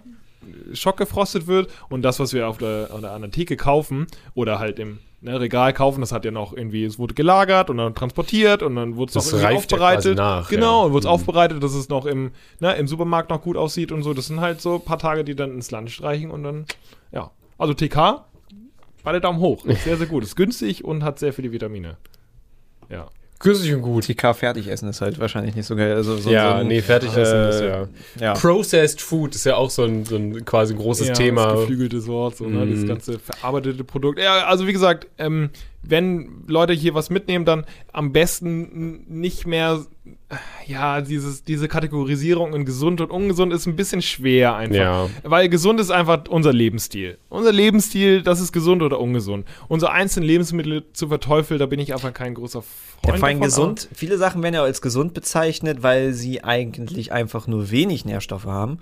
schockgefrostet 0.73 1.47
wird 1.47 1.69
und 1.89 2.01
das, 2.03 2.19
was 2.19 2.33
wir 2.33 2.47
auf 2.47 2.57
der, 2.57 2.89
auf 2.91 3.01
der, 3.01 3.11
an 3.11 3.21
der 3.21 3.31
Theke 3.31 3.57
kaufen 3.57 4.07
oder 4.33 4.59
halt 4.59 4.79
im 4.79 4.99
ne, 5.21 5.39
Regal 5.39 5.73
kaufen, 5.73 6.01
das 6.01 6.11
hat 6.11 6.25
ja 6.25 6.31
noch 6.31 6.53
irgendwie, 6.53 6.83
es 6.85 6.99
wurde 6.99 7.13
gelagert 7.13 7.69
und 7.69 7.77
dann 7.77 7.95
transportiert 7.95 8.61
und 8.63 8.75
dann 8.75 8.95
wurde 8.95 9.17
es 9.17 9.31
noch 9.31 9.39
ja 9.41 9.49
aufbereitet. 9.49 10.03
quasi 10.03 10.15
nach, 10.15 10.49
genau, 10.49 10.81
ja. 10.81 10.85
und 10.85 10.91
wurde 10.93 10.99
es 10.99 11.05
Mhm. 11.05 11.11
aufbereitet, 11.11 11.63
dass 11.63 11.73
es 11.73 11.89
noch 11.89 12.05
im, 12.05 12.31
ne, 12.59 12.75
im 12.75 12.87
Supermarkt 12.87 13.29
noch 13.29 13.41
gut 13.41 13.57
aussieht 13.57 13.91
und 13.91 14.03
so. 14.03 14.13
Das 14.13 14.27
sind 14.27 14.39
halt 14.41 14.61
so 14.61 14.75
ein 14.75 14.81
paar 14.81 14.99
Tage, 14.99 15.23
die 15.23 15.35
dann 15.35 15.51
ins 15.51 15.71
Land 15.71 15.89
streichen 15.91 16.31
und 16.31 16.43
dann, 16.43 16.65
ja. 17.11 17.31
Also 17.57 17.73
TK, 17.73 18.23
beide 19.03 19.19
Daumen 19.19 19.39
hoch. 19.39 19.65
Ist 19.65 19.83
sehr, 19.83 19.97
sehr 19.97 20.05
gut. 20.07 20.23
Ist 20.23 20.35
günstig 20.35 20.85
und 20.85 21.03
hat 21.03 21.17
sehr 21.17 21.33
viele 21.33 21.51
Vitamine. 21.51 21.97
Ja. 22.89 23.07
Günstig 23.39 23.73
und 23.75 23.81
gut. 23.81 24.05
TK 24.05 24.33
fertig 24.33 24.67
essen 24.67 24.89
ist 24.89 25.01
halt 25.01 25.19
wahrscheinlich 25.19 25.55
nicht 25.55 25.67
so 25.67 25.75
geil. 25.75 25.93
Also 25.93 26.17
so, 26.17 26.31
ja, 26.31 26.53
so 26.53 26.55
ein, 26.57 26.67
nee, 26.67 26.81
fertig 26.81 27.15
essen 27.15 27.37
äh, 27.37 27.49
ist 27.49 27.61
ja. 27.61 27.87
ja. 28.19 28.33
Processed 28.33 28.99
Food 28.99 29.35
ist 29.35 29.45
ja 29.45 29.55
auch 29.55 29.69
so 29.69 29.83
ein, 29.83 30.05
so 30.05 30.15
ein 30.15 30.43
quasi 30.43 30.73
großes 30.73 31.09
ja, 31.09 31.13
Thema. 31.13 31.45
Das 31.47 31.59
geflügeltes 31.61 32.07
Wort, 32.07 32.37
so, 32.37 32.45
ne? 32.45 32.65
Mhm. 32.65 32.75
Das 32.75 32.87
ganze 32.87 33.19
verarbeitete 33.19 33.83
Produkt. 33.83 34.19
Ja, 34.19 34.47
also 34.47 34.65
wie 34.65 34.73
gesagt, 34.73 35.07
ähm, 35.19 35.51
wenn 35.83 36.43
Leute 36.47 36.73
hier 36.73 36.95
was 36.95 37.09
mitnehmen, 37.09 37.45
dann 37.45 37.65
am 37.93 38.11
besten 38.11 39.05
nicht 39.07 39.45
mehr, 39.45 39.85
ja, 40.65 41.01
dieses, 41.01 41.43
diese 41.43 41.67
Kategorisierung 41.67 42.53
in 42.53 42.65
gesund 42.65 42.99
und 43.01 43.11
ungesund 43.11 43.53
ist 43.53 43.65
ein 43.65 43.75
bisschen 43.75 44.01
schwer 44.01 44.55
einfach. 44.55 44.75
Ja. 44.75 45.09
Weil 45.23 45.49
gesund 45.49 45.79
ist 45.79 45.91
einfach 45.91 46.25
unser 46.29 46.51
Lebensstil. 46.51 47.17
Unser 47.29 47.51
Lebensstil, 47.51 48.21
das 48.21 48.41
ist 48.41 48.51
gesund 48.51 48.81
oder 48.81 48.99
ungesund. 48.99 49.45
Unsere 49.67 49.91
einzelnen 49.91 50.27
Lebensmittel 50.27 50.85
zu 50.93 51.07
verteufeln, 51.07 51.59
da 51.59 51.65
bin 51.65 51.79
ich 51.79 51.93
einfach 51.93 52.13
kein 52.13 52.33
großer 52.33 52.59
Ja, 52.59 53.09
Freund 53.09 53.19
vor 53.19 53.27
allem 53.27 53.39
davon, 53.39 53.47
gesund. 53.47 53.89
Viele 53.93 54.17
Sachen 54.17 54.43
werden 54.43 54.55
ja 54.55 54.63
als 54.63 54.81
gesund 54.81 55.13
bezeichnet, 55.13 55.83
weil 55.83 56.13
sie 56.13 56.43
eigentlich 56.43 57.11
einfach 57.11 57.47
nur 57.47 57.71
wenig 57.71 58.03
Nährstoffe 58.03 58.45
haben. 58.45 58.79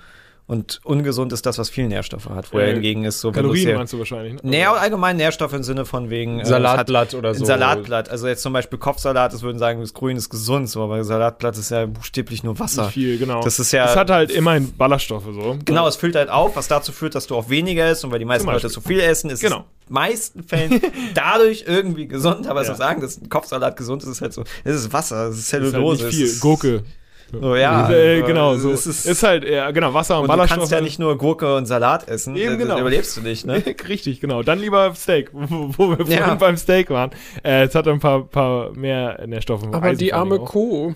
Und 0.47 0.79
ungesund 0.83 1.33
ist 1.33 1.47
das, 1.47 1.57
was 1.57 1.71
viel 1.71 1.87
Nährstoffe 1.87 2.29
hat. 2.29 2.53
Woher 2.53 2.67
Äh, 2.67 2.73
hingegen 2.73 3.03
ist 3.03 3.19
so, 3.19 3.31
Kalorien 3.31 3.63
sehr, 3.65 3.77
meinst 3.77 3.93
du 3.93 3.97
wahrscheinlich, 3.97 4.33
ne? 4.35 4.39
Nee, 4.43 4.63
allgemein 4.65 5.17
Nährstoffe 5.17 5.53
im 5.53 5.63
Sinne 5.63 5.85
von 5.85 6.11
wegen 6.11 6.39
äh, 6.39 6.45
Salatblatt 6.45 7.07
es 7.09 7.15
oder 7.15 7.29
ein 7.29 7.35
so. 7.35 7.45
Salatblatt. 7.45 8.09
Also 8.09 8.27
jetzt 8.27 8.43
zum 8.43 8.53
Beispiel 8.53 8.77
Kopfsalat, 8.77 9.33
das 9.33 9.41
würden 9.41 9.57
sagen, 9.57 9.81
das 9.81 9.95
Grün 9.95 10.17
ist 10.17 10.29
gesund, 10.29 10.69
so, 10.69 10.83
aber 10.83 11.03
Salatblatt 11.03 11.57
ist 11.57 11.71
ja 11.71 11.87
buchstäblich 11.87 12.43
nur 12.43 12.59
Wasser. 12.59 12.83
Nicht 12.83 12.93
viel, 12.93 13.17
genau. 13.17 13.41
Das 13.43 13.57
ist 13.57 13.71
ja- 13.71 13.85
Es 13.89 13.95
hat 13.95 14.11
halt 14.11 14.29
immerhin 14.29 14.71
Ballaststoffe 14.77 15.25
so. 15.33 15.57
Genau, 15.65 15.87
es 15.87 15.95
füllt 15.95 16.15
halt 16.15 16.29
auf, 16.29 16.55
was 16.55 16.67
dazu 16.67 16.91
führt, 16.91 17.15
dass 17.15 17.25
du 17.25 17.35
auch 17.35 17.49
weniger 17.49 17.89
isst 17.89 18.05
und 18.05 18.11
weil 18.11 18.19
die 18.19 18.25
meisten 18.25 18.47
Leute 18.47 18.69
zu 18.69 18.81
viel 18.81 18.99
essen, 18.99 19.31
ist 19.31 19.39
Genau. 19.39 19.55
es 19.57 19.61
in 19.61 19.87
den 19.87 19.93
meisten 19.93 20.43
Fällen 20.43 20.79
dadurch 21.15 21.63
irgendwie 21.67 22.07
gesund, 22.07 22.45
aber 22.45 22.61
Ja. 22.63 22.71
zu 22.71 22.77
sagen, 22.77 23.01
dass 23.01 23.17
ein 23.19 23.29
Kopfsalat 23.29 23.77
gesund 23.77 24.03
ist, 24.03 24.09
ist 24.09 24.21
halt 24.21 24.33
so, 24.33 24.43
es 24.63 24.75
ist 24.75 24.93
Wasser, 24.93 25.29
es 25.29 25.39
ist 25.39 25.51
Das 25.53 25.59
ist 25.59 25.63
halt 25.63 25.71
Zellulose. 25.71 26.05
nicht 26.05 26.13
es 26.21 26.31
viel. 26.33 26.39
Gurke. 26.39 26.83
So, 27.31 27.55
ja. 27.55 27.89
äh, 27.89 28.21
genau, 28.21 28.55
so. 28.55 28.71
Es 28.71 28.85
Ist, 28.85 29.05
ist, 29.05 29.23
halt, 29.23 29.43
ja, 29.43 29.71
genau, 29.71 29.93
Wasser 29.93 30.15
und, 30.15 30.21
und 30.21 30.27
du 30.27 30.31
Ballaststoffe. 30.33 30.59
kannst 30.59 30.71
ja 30.71 30.81
nicht 30.81 30.99
nur 30.99 31.17
Gurke 31.17 31.55
und 31.55 31.65
Salat 31.65 32.07
essen. 32.07 32.35
Eben, 32.35 32.57
genau. 32.57 32.79
überlebst 32.79 33.17
du 33.17 33.21
nicht, 33.21 33.45
ne? 33.45 33.63
Richtig, 33.87 34.21
genau. 34.21 34.43
Dann 34.43 34.59
lieber 34.59 34.93
Steak, 34.95 35.29
wo, 35.33 35.69
wo 35.77 35.89
wir 35.89 35.97
vorhin 35.97 36.17
Ja. 36.17 36.35
beim 36.35 36.55
Steak 36.55 36.89
waren. 36.91 37.11
Äh, 37.43 37.63
es 37.63 37.75
hat 37.75 37.87
ein 37.87 37.99
paar, 37.99 38.23
paar 38.25 38.71
mehr 38.73 39.25
Nährstoffe. 39.27 39.63
Aber 39.63 39.81
Eisen 39.81 39.97
die 39.99 40.13
arme 40.13 40.39
auch. 40.39 40.45
Kuh. 40.45 40.93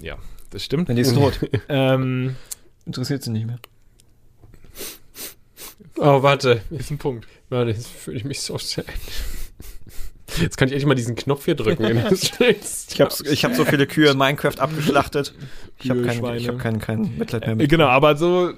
Ja, 0.00 0.16
das 0.50 0.64
stimmt. 0.64 0.88
Wenn 0.88 0.96
die 0.96 1.02
ist 1.02 1.14
tot. 1.14 1.38
Ähm, 1.68 2.36
Interessiert 2.86 3.22
sie 3.22 3.30
nicht 3.30 3.46
mehr. 3.46 3.58
Oh, 5.96 6.22
warte. 6.22 6.62
ist 6.70 6.90
ein 6.90 6.98
Punkt. 6.98 7.26
Warte, 7.50 7.70
jetzt 7.70 7.86
fühle 7.86 8.16
ich 8.16 8.24
mich 8.24 8.40
so 8.40 8.58
sad. 8.58 8.84
Jetzt 10.40 10.56
kann 10.56 10.68
ich 10.68 10.72
endlich 10.72 10.86
mal 10.86 10.94
diesen 10.94 11.16
Knopf 11.16 11.44
hier 11.44 11.54
drücken. 11.54 11.82
wenn 11.82 12.04
du 12.04 12.16
stellst. 12.16 12.94
Ich 12.94 13.00
habe 13.00 13.14
ich 13.30 13.44
hab 13.44 13.54
so 13.54 13.64
viele 13.64 13.86
Kühe 13.86 14.10
in 14.10 14.18
Minecraft 14.18 14.58
abgeschlachtet. 14.58 15.34
Ich 15.82 15.90
habe 15.90 16.02
kein, 16.02 16.36
ich 16.36 16.48
hab 16.48 16.58
kein, 16.58 16.78
kein 16.80 17.16
Mitleid 17.18 17.46
mehr 17.46 17.56
mit. 17.56 17.68
genau, 17.68 17.86
aber 17.86 18.16
so, 18.16 18.52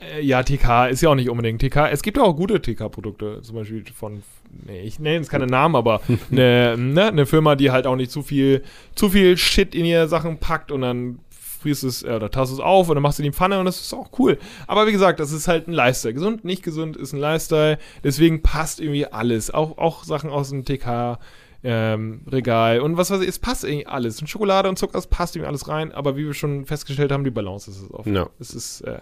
äh, 0.00 0.20
ja, 0.22 0.42
TK 0.42 0.88
ist 0.90 1.02
ja 1.02 1.10
auch 1.10 1.14
nicht 1.14 1.30
unbedingt 1.30 1.60
TK. 1.60 1.90
Es 1.90 2.02
gibt 2.02 2.18
auch 2.18 2.34
gute 2.34 2.60
TK-Produkte, 2.60 3.42
zum 3.42 3.56
Beispiel 3.56 3.84
von, 3.94 4.22
nee, 4.66 4.82
ich 4.82 4.98
nenne 4.98 5.16
jetzt 5.16 5.30
keine 5.30 5.46
Namen, 5.46 5.76
aber 5.76 6.00
eine, 6.30 6.76
ne, 6.76 7.08
eine 7.08 7.26
Firma, 7.26 7.54
die 7.54 7.70
halt 7.70 7.86
auch 7.86 7.96
nicht 7.96 8.10
zu 8.10 8.22
viel, 8.22 8.62
zu 8.94 9.08
viel 9.08 9.36
Shit 9.36 9.74
in 9.74 9.84
ihre 9.84 10.08
Sachen 10.08 10.38
packt 10.38 10.72
und 10.72 10.80
dann 10.82 11.18
frierst 11.64 11.84
es 11.84 12.02
äh, 12.02 12.10
oder 12.10 12.30
tauschst 12.30 12.54
es 12.54 12.60
auf 12.60 12.88
und 12.88 12.94
dann 12.94 13.02
machst 13.02 13.18
du 13.18 13.22
die 13.22 13.32
Pfanne 13.32 13.58
und 13.58 13.64
das 13.64 13.80
ist 13.80 13.92
auch 13.92 14.10
cool. 14.18 14.38
Aber 14.66 14.86
wie 14.86 14.92
gesagt, 14.92 15.18
das 15.18 15.32
ist 15.32 15.48
halt 15.48 15.66
ein 15.66 15.72
Lifestyle. 15.72 16.14
Gesund, 16.14 16.44
nicht 16.44 16.62
gesund 16.62 16.96
ist 16.96 17.12
ein 17.12 17.18
Lifestyle. 17.18 17.78
Deswegen 18.04 18.42
passt 18.42 18.80
irgendwie 18.80 19.06
alles. 19.06 19.52
Auch, 19.52 19.78
auch 19.78 20.04
Sachen 20.04 20.30
aus 20.30 20.50
dem 20.50 20.64
TK. 20.64 21.18
Ähm, 21.66 22.20
Regal 22.30 22.80
und 22.80 22.98
was 22.98 23.10
weiß 23.10 23.22
ich, 23.22 23.28
es 23.28 23.38
passt 23.38 23.64
irgendwie 23.64 23.86
alles. 23.86 24.20
Und 24.20 24.26
Schokolade 24.26 24.68
und 24.68 24.78
Zucker, 24.78 24.98
es 24.98 25.06
passt 25.06 25.34
irgendwie 25.34 25.48
alles 25.48 25.66
rein, 25.66 25.92
aber 25.92 26.14
wie 26.14 26.26
wir 26.26 26.34
schon 26.34 26.66
festgestellt 26.66 27.10
haben, 27.10 27.24
die 27.24 27.30
Balance 27.30 27.70
ist 27.70 27.80
es 27.80 27.90
oft. 27.90 28.06
Ja. 28.06 28.28
Es 28.38 28.50
ist, 28.50 28.82
äh, 28.82 28.98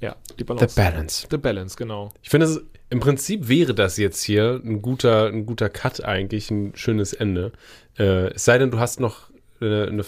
ja, 0.00 0.16
die 0.32 0.38
The 0.38 0.44
Balance. 0.44 0.74
Balance. 0.74 1.26
The 1.30 1.36
Balance, 1.36 1.76
genau. 1.76 2.10
Ich 2.20 2.30
finde, 2.30 2.46
es 2.46 2.60
im 2.88 2.98
Prinzip 2.98 3.46
wäre 3.46 3.74
das 3.74 3.96
jetzt 3.96 4.24
hier 4.24 4.60
ein 4.64 4.82
guter, 4.82 5.26
ein 5.26 5.46
guter 5.46 5.68
Cut 5.68 6.04
eigentlich, 6.04 6.50
ein 6.50 6.72
schönes 6.74 7.12
Ende. 7.12 7.52
Äh, 7.96 8.32
es 8.32 8.44
sei 8.44 8.58
denn, 8.58 8.72
du 8.72 8.80
hast 8.80 8.98
noch 8.98 9.29
eine, 9.60 9.88
eine, 9.88 10.04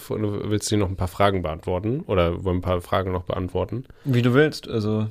willst 0.49 0.71
du 0.71 0.75
dir 0.75 0.79
noch 0.79 0.89
ein 0.89 0.95
paar 0.95 1.07
Fragen 1.07 1.41
beantworten 1.41 2.01
oder 2.07 2.43
wollen 2.43 2.57
ein 2.57 2.61
paar 2.61 2.81
Fragen 2.81 3.11
noch 3.11 3.23
beantworten? 3.23 3.85
Wie 4.03 4.21
du 4.21 4.33
willst. 4.33 4.67
Also, 4.67 5.07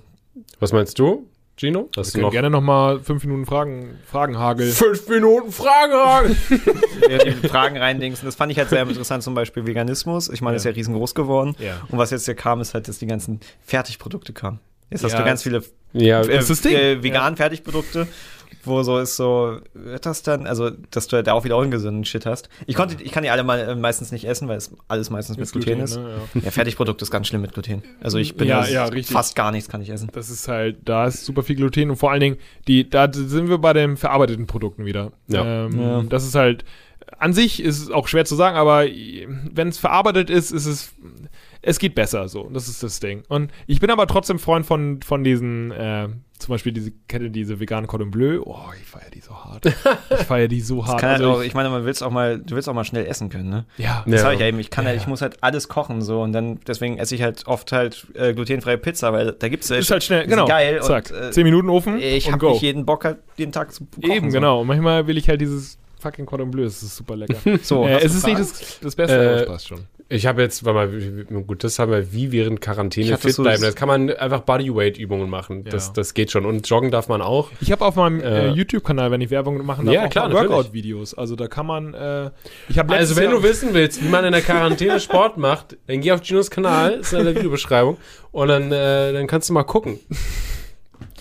Was 0.60 0.72
meinst 0.72 0.98
du, 0.98 1.26
Gino? 1.56 1.88
Wir 1.94 2.00
Hast 2.00 2.08
du 2.10 2.12
können 2.12 2.22
noch 2.22 2.32
gerne 2.32 2.50
nochmal 2.50 3.00
fünf 3.00 3.24
Minuten 3.24 3.46
Fragen, 3.46 3.98
Fragenhagel. 4.06 4.70
fünf 4.72 5.06
Minuten 5.08 5.52
Fragen? 5.52 6.36
ja, 7.10 7.18
die 7.18 7.48
Fragen 7.48 7.76
reindingsen. 7.76 8.24
Das 8.26 8.34
fand 8.34 8.50
ich 8.50 8.58
halt 8.58 8.70
sehr 8.70 8.82
interessant, 8.82 9.22
zum 9.22 9.34
Beispiel 9.34 9.66
Veganismus. 9.66 10.28
Ich 10.28 10.40
meine, 10.40 10.54
Ja. 10.54 10.58
ist 10.58 10.64
ja 10.64 10.70
riesengroß 10.72 11.14
geworden. 11.14 11.54
Ja. 11.58 11.80
Und 11.88 11.98
was 11.98 12.10
jetzt 12.10 12.24
hier 12.24 12.34
kam, 12.34 12.60
ist 12.60 12.74
halt, 12.74 12.88
dass 12.88 12.98
die 12.98 13.06
ganzen 13.06 13.40
Fertigprodukte 13.64 14.32
kamen. 14.32 14.58
Jetzt 14.90 15.04
hast 15.04 15.12
Ja, 15.12 15.18
du 15.20 15.24
ganz 15.24 15.42
viele 15.42 15.62
ja, 15.94 16.20
äh, 16.22 16.36
äh, 16.38 17.02
veganen 17.02 17.36
Fertigprodukte, 17.36 18.08
wo 18.64 18.82
so 18.82 18.98
ist 18.98 19.16
so, 19.16 19.58
wird 19.74 20.06
das 20.06 20.22
dann, 20.22 20.46
also, 20.46 20.70
dass 20.90 21.06
du 21.08 21.22
da 21.22 21.32
auch 21.32 21.44
wieder 21.44 21.56
ungesunden 21.56 22.04
Shit 22.04 22.26
hast. 22.26 22.48
Ich 22.66 22.74
konnte, 22.76 23.02
ich 23.02 23.12
kann 23.12 23.22
die 23.22 23.30
alle 23.30 23.42
mal 23.44 23.58
äh, 23.60 23.74
meistens 23.74 24.12
nicht 24.12 24.24
essen, 24.24 24.48
weil 24.48 24.56
es 24.58 24.74
alles 24.88 25.10
meistens 25.10 25.36
mit 25.36 25.44
Ist 25.44 25.52
Gluten, 25.52 25.66
Gluten, 25.66 25.82
ist. 25.84 25.96
ne? 25.96 26.16
Ja. 26.34 26.40
Ja, 26.44 26.50
Fertigprodukt 26.50 27.02
ist 27.02 27.10
ganz 27.10 27.26
schlimm 27.28 27.40
mit 27.42 27.52
Gluten. 27.52 27.82
Also 28.00 28.18
ich 28.18 28.36
bin 28.36 28.48
Ja, 28.48 28.66
ja, 28.66 28.84
richtig. 28.86 29.14
fast 29.14 29.34
gar 29.36 29.50
nichts 29.52 29.68
kann 29.68 29.80
ich 29.82 29.90
essen. 29.90 30.10
Das 30.12 30.30
ist 30.30 30.48
halt, 30.48 30.76
da 30.84 31.06
ist 31.06 31.24
super 31.24 31.42
viel 31.42 31.56
Gluten 31.56 31.90
und 31.90 31.96
vor 31.96 32.10
allen 32.10 32.20
Dingen, 32.20 32.36
die, 32.68 32.88
da 32.88 33.10
sind 33.12 33.48
wir 33.48 33.58
bei 33.58 33.72
den 33.72 33.96
verarbeiteten 33.96 34.46
Produkten 34.46 34.84
wieder. 34.84 35.12
Ja. 35.28 35.66
Ähm, 35.66 35.80
Ja. 35.80 36.02
Das 36.02 36.24
ist 36.24 36.34
halt, 36.34 36.64
an 37.18 37.32
sich 37.32 37.62
ist 37.62 37.80
es 37.80 37.90
auch 37.90 38.08
schwer 38.08 38.24
zu 38.24 38.34
sagen, 38.36 38.56
aber 38.56 38.84
wenn 38.86 39.68
es 39.68 39.78
verarbeitet 39.78 40.30
ist, 40.30 40.50
ist 40.50 40.66
es, 40.66 40.92
es 41.62 41.78
geht 41.78 41.94
besser 41.94 42.28
so. 42.28 42.48
Das 42.52 42.68
ist 42.68 42.82
das 42.82 43.00
Ding. 43.00 43.22
Und 43.28 43.50
ich 43.66 43.80
bin 43.80 43.90
aber 43.90 44.06
trotzdem 44.06 44.38
Freund 44.38 44.66
von, 44.66 45.00
von 45.02 45.22
diesen, 45.24 45.70
äh, 45.70 46.08
zum 46.38 46.52
Beispiel 46.52 46.72
diese 46.72 46.90
Kette, 47.06 47.30
diese 47.30 47.60
veganen 47.60 47.86
Cordon 47.86 48.10
Bleu. 48.10 48.40
Oh, 48.44 48.58
ich 48.76 48.84
feiere 48.84 49.10
die 49.14 49.20
so 49.20 49.32
hart. 49.32 49.64
Ich 49.66 50.16
feiere 50.26 50.48
die 50.48 50.60
so 50.60 50.84
hart. 50.86 51.00
Halt 51.02 51.20
Also 51.20 51.30
auch, 51.34 51.42
ich 51.42 51.54
meine, 51.54 51.70
man 51.70 51.84
will's 51.84 52.02
auch 52.02 52.10
mal, 52.10 52.38
du 52.40 52.56
willst 52.56 52.68
auch 52.68 52.74
mal 52.74 52.82
schnell 52.82 53.06
essen 53.06 53.28
können, 53.28 53.48
ne? 53.48 53.64
ich, 53.78 53.84
ja, 53.84 54.02
Das 54.06 54.20
Ja. 54.20 54.24
habe 54.24 54.34
ich 54.34 54.40
ja 54.40 54.46
eben. 54.48 54.58
Ich 54.58 54.70
kann 54.70 54.84
Ja, 54.84 54.88
halt, 54.88 54.96
ja. 54.98 55.02
ich 55.02 55.08
muss 55.08 55.22
halt 55.22 55.36
alles 55.42 55.68
kochen 55.68 56.02
so 56.02 56.20
und 56.20 56.32
dann 56.32 56.58
deswegen 56.66 56.98
esse 56.98 57.14
ich 57.14 57.22
halt 57.22 57.46
oft 57.46 57.70
halt 57.70 58.08
äh, 58.14 58.34
glutenfreie 58.34 58.76
Pizza, 58.78 59.12
weil 59.12 59.30
da 59.32 59.48
gibt's 59.48 59.70
ist 59.70 59.90
halt 59.90 60.02
schnell, 60.02 60.22
ist 60.22 60.30
genau. 60.30 60.46
geil 60.46 60.80
Zack. 60.82 61.10
und 61.12 61.16
äh, 61.16 61.30
Zehn 61.30 61.44
Minuten 61.44 61.68
Ofen 61.68 61.98
ich 62.00 62.30
habe 62.32 62.44
nicht 62.50 62.62
jeden 62.62 62.84
Bock 62.86 63.04
halt 63.04 63.18
jeden 63.36 63.52
Tag 63.52 63.72
zu 63.72 63.84
kochen. 63.84 64.10
Eben, 64.10 64.30
so. 64.32 64.34
genau. 64.36 64.62
Und 64.62 64.66
manchmal 64.66 65.06
will 65.06 65.16
ich 65.16 65.28
halt 65.28 65.40
dieses 65.40 65.78
fucking 66.00 66.26
Cordon 66.26 66.50
Bleu. 66.50 66.64
Das 66.64 66.82
ist 66.82 66.96
super 66.96 67.14
lecker. 67.14 67.36
So, 67.62 67.86
äh, 67.86 67.98
es 67.98 68.06
ist 68.16 68.26
nicht 68.26 68.36
Fragen? 68.36 68.38
das, 68.38 68.80
das 68.80 68.96
Beste, 68.96 69.14
Äh, 69.16 69.26
aber 69.28 69.36
es 69.42 69.46
passt 69.46 69.68
schon. 69.68 69.86
Ich 70.14 70.26
habe 70.26 70.42
jetzt, 70.42 70.64
warte 70.64 70.90
mal, 71.30 71.42
gut, 71.42 71.64
das 71.64 71.78
haben 71.78 71.90
wir 71.90 72.12
wie 72.12 72.32
während 72.32 72.60
Quarantäne 72.60 73.16
fit 73.16 73.32
so 73.32 73.42
bleiben. 73.42 73.62
das- 73.62 73.74
kann 73.74 73.88
man 73.88 74.10
einfach 74.10 74.40
Bodyweight-Übungen 74.40 75.30
machen. 75.30 75.64
Ja. 75.64 75.70
Das, 75.72 75.92
das 75.94 76.12
geht 76.12 76.30
schon. 76.30 76.44
Und 76.44 76.68
joggen 76.68 76.90
darf 76.90 77.08
man 77.08 77.22
auch. 77.22 77.50
Ich 77.60 77.72
habe 77.72 77.84
auf 77.84 77.96
meinem 77.96 78.20
äh, 78.20 78.48
Äh, 78.48 78.50
YouTube-Kanal, 78.50 79.10
wenn 79.10 79.20
ich 79.22 79.30
Werbung 79.30 79.64
machen 79.64 79.86
darf, 79.86 79.94
Ja, 79.94 80.04
auch 80.04 80.10
klar, 80.10 80.28
natürlich. 80.28 80.50
Workout-Videos. 80.50 81.14
Also 81.14 81.34
da 81.34 81.48
kann 81.48 81.66
man, 81.66 81.94
äh, 81.94 82.30
ich 82.68 82.78
Also 82.78 83.16
wenn 83.16 83.30
du 83.30 83.42
wissen 83.42 83.70
willst, 83.72 84.02
wie 84.04 84.08
man 84.08 84.24
in 84.24 84.32
der 84.32 84.42
Quarantäne 84.42 85.00
Sport 85.00 85.38
macht, 85.38 85.76
dann 85.86 86.00
geh 86.02 86.12
auf 86.12 86.20
Ginos 86.22 86.50
Kanal, 86.50 86.92
ist 87.00 87.12
in 87.14 87.24
der 87.24 87.34
Videobeschreibung. 87.34 87.96
Und 88.32 88.48
dann, 88.48 88.70
äh, 88.70 89.12
dann 89.12 89.26
kannst 89.26 89.48
du 89.48 89.54
mal 89.54 89.62
gucken. 89.64 89.98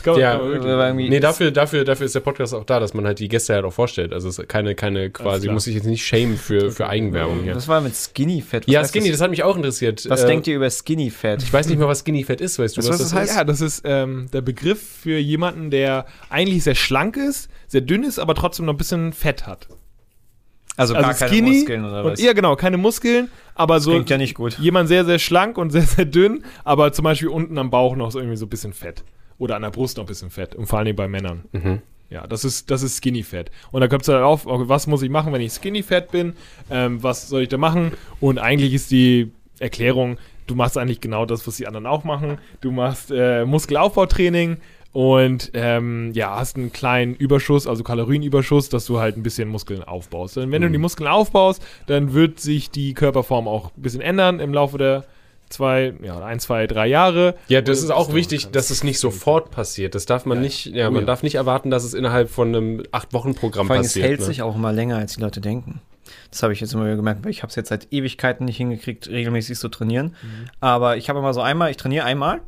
Kann, 0.04 0.18
Ja, 0.18 0.38
kann 0.38 0.50
man 0.50 0.62
Aber 0.62 0.88
irgendwie- 0.88 1.10
Nee, 1.10 1.20
dafür, 1.20 1.52
dafür, 1.52 1.84
dafür 1.84 2.06
ist 2.06 2.16
der 2.16 2.20
Podcast 2.22 2.54
auch 2.54 2.64
da, 2.64 2.80
dass 2.80 2.94
man 2.94 3.06
halt 3.06 3.20
die 3.20 3.28
Gäste 3.28 3.54
halt 3.54 3.66
auch 3.66 3.74
vorstellt. 3.74 4.14
Also 4.14 4.30
es 4.30 4.38
ist 4.40 4.48
keine, 4.50 4.76
keine 4.76 5.10
quasi, 5.10 5.50
muss 5.50 5.68
ich 5.68 5.76
jetzt 5.76 5.86
nicht 5.86 6.06
schämen 6.06 6.38
für, 6.38 6.72
für 6.72 6.88
Eigenwerbung 6.88 7.44
hier. 7.44 7.54
Das 7.54 7.68
war 7.68 7.82
mit 7.82 7.96
Skinny 7.96 8.42
Fat. 8.42 8.68
Was 8.68 8.74
Ja, 8.74 8.84
Skinny, 8.86 9.10
das? 9.10 9.18
das 9.20 9.22
hat 9.24 9.32
mich 9.32 9.44
auch 9.44 9.56
interessiert. 9.56 10.10
Was 10.10 10.24
Äh, 10.24 10.28
denkt 10.28 10.48
ihr 10.48 10.56
über 10.56 10.70
Skinny 10.70 11.10
Fat? 11.10 11.44
Ich 11.44 11.52
weiß 11.54 11.68
nicht 11.68 11.80
mal, 11.80 11.88
was 11.88 12.00
Skinny 12.02 12.24
Fat 12.24 12.42
ist, 12.42 12.60
weißt 12.60 12.78
du, 12.78 12.80
was 12.82 12.90
was 12.90 12.98
das 13.00 13.14
heißt? 13.14 13.36
Ja, 13.36 13.44
das 13.44 13.62
ist 13.62 13.82
ähm, 13.86 14.28
der 14.34 14.42
Begriff 14.42 14.82
für 14.82 15.18
jemanden, 15.18 15.72
der 15.72 16.06
eigentlich 16.30 16.64
sehr 16.64 16.76
schlank 16.76 17.18
ist, 17.18 17.50
sehr 17.68 17.82
dünn 17.82 18.04
ist, 18.04 18.20
aber 18.20 18.36
trotzdem 18.36 18.66
noch 18.66 18.74
ein 18.74 18.78
bisschen 18.78 19.14
Fett 19.14 19.48
hat. 19.48 19.68
Also, 20.78 20.96
Also 20.96 21.06
gar 21.06 21.14
keine 21.14 21.30
skinny 21.32 21.52
Muskeln 21.58 21.86
oder 21.86 22.04
und, 22.06 22.12
was? 22.14 22.22
ja, 22.22 22.32
genau, 22.34 22.56
keine 22.56 22.78
Muskeln, 22.78 23.30
aber 23.56 23.82
so 23.82 23.92
Klingt 23.92 24.10
ja 24.10 24.18
nicht 24.18 24.36
gut. 24.36 24.58
jemand 24.58 24.88
sehr, 24.88 25.04
sehr 25.06 25.20
schlank 25.20 25.58
und 25.58 25.70
sehr, 25.72 25.82
sehr 25.82 26.06
dünn, 26.06 26.46
aber 26.64 26.94
zum 26.94 27.04
Beispiel 27.04 27.28
unten 27.28 27.58
am 27.58 27.70
Bauch 27.70 27.96
noch 27.98 28.10
so 28.12 28.20
irgendwie 28.20 28.38
so 28.38 28.46
ein 28.46 28.50
bisschen 28.50 28.72
Fett. 28.74 29.04
Oder 29.42 29.56
an 29.56 29.64
der 29.64 29.72
Brust 29.72 29.98
noch 29.98 30.04
ein 30.04 30.08
bisschen 30.08 30.30
Fett. 30.30 30.54
Und 30.54 30.68
vor 30.68 30.78
allen 30.78 30.86
Dingen 30.86 30.96
bei 30.96 31.08
Männern. 31.08 31.46
Mhm. 31.52 31.82
Ja, 32.12 32.28
das 32.28 32.46
ist, 32.46 32.70
das 32.70 32.84
ist 32.84 32.98
Skinny 32.98 33.24
Fat. 33.24 33.50
Und 33.72 33.82
da 33.82 33.88
kommt 33.88 34.04
es 34.04 34.08
halt 34.08 34.22
auf, 34.22 34.44
was 34.46 34.86
muss 34.86 35.02
ich 35.02 35.10
machen, 35.10 35.34
wenn 35.34 35.42
ich 35.42 35.52
Skinny 35.52 35.82
Fat 35.82 36.12
bin? 36.12 36.34
Ähm, 36.70 37.02
was 37.02 37.28
soll 37.28 37.42
ich 37.42 37.50
da 37.50 37.58
machen? 37.58 37.94
Und 38.20 38.38
eigentlich 38.38 38.72
ist 38.72 38.92
die 38.92 39.32
Erklärung, 39.58 40.20
du 40.46 40.54
machst 40.54 40.78
eigentlich 40.78 41.02
genau 41.02 41.26
das, 41.26 41.48
was 41.48 41.58
die 41.58 41.66
anderen 41.66 41.88
auch 41.88 42.04
machen. 42.04 42.38
Du 42.60 42.70
machst 42.70 43.10
äh, 43.10 43.44
Muskelaufbautraining 43.44 44.58
und 44.92 45.50
ähm, 45.56 46.12
ja, 46.14 46.36
hast 46.38 46.56
einen 46.56 46.72
kleinen 46.72 47.16
Überschuss, 47.16 47.66
also 47.66 47.82
Kalorienüberschuss, 47.82 48.70
dass 48.70 48.86
du 48.86 49.00
halt 49.00 49.18
ein 49.18 49.24
bisschen 49.24 49.50
Muskeln 49.50 49.84
aufbaust. 49.84 50.38
Und 50.38 50.52
wenn 50.52 50.62
du 50.62 50.70
die 50.70 50.78
Muskeln 50.78 51.08
aufbaust, 51.08 51.66
dann 51.88 52.14
wird 52.14 52.40
sich 52.40 52.70
die 52.70 52.94
Körperform 52.94 53.48
auch 53.48 53.72
ein 53.76 53.82
bisschen 53.82 54.02
ändern 54.02 54.40
im 54.40 54.54
Laufe 54.54 54.78
der 54.78 55.06
zwei, 55.52 55.94
ja, 56.04 56.20
ein, 56.24 56.40
zwei, 56.40 56.66
drei 56.68 56.88
Jahre. 56.88 57.36
Ja, 57.48 57.62
das 57.62 57.80
ist 57.84 57.92
auch 57.92 58.14
wichtig, 58.14 58.50
dass 58.52 58.70
es 58.70 58.84
nicht 58.84 59.00
sofort 59.00 59.52
passiert. 59.52 59.94
Das 59.96 60.06
darf 60.06 60.26
man 60.26 60.38
Ja. 60.40 60.44
nicht, 60.44 60.66
ja, 60.68 60.88
Oh 60.88 60.92
man 60.92 61.02
ja. 61.02 61.08
darf 61.08 61.24
nicht 61.24 61.36
erwarten, 61.36 61.70
dass 61.70 61.84
es 61.84 61.94
innerhalb 61.94 62.30
von 62.30 62.48
einem 62.50 62.84
Acht-Wochen-Programm 62.92 63.68
Vor 63.68 63.76
allem, 63.76 63.82
es 63.86 63.90
passiert. 63.90 64.08
hält 64.08 64.20
ne? 64.22 64.26
sich 64.26 64.42
auch 64.42 64.56
immer 64.56 64.72
länger, 64.74 64.98
als 64.98 65.14
die 65.16 65.22
Leute 65.22 65.42
denken. 65.42 65.82
Das 66.30 66.44
habe 66.44 66.54
ich 66.54 66.60
jetzt 66.62 66.74
immer 66.74 66.86
wieder 66.86 66.96
gemerkt, 66.96 67.24
weil 67.24 67.32
ich 67.32 67.44
habe 67.44 67.50
es 67.50 67.56
jetzt 67.56 67.70
seit 67.70 67.92
Ewigkeiten 67.92 68.46
nicht 68.46 68.58
hingekriegt, 68.58 69.08
regelmäßig 69.10 69.58
zu 69.60 69.70
trainieren. 69.70 70.16
Mhm. 70.22 70.46
Aber 70.60 70.98
ich 70.98 71.10
habe 71.10 71.20
immer 71.20 71.34
so 71.34 71.42
einmal, 71.42 71.72
ich 71.72 71.78
trainiere 71.78 72.06
einmal, 72.06 72.42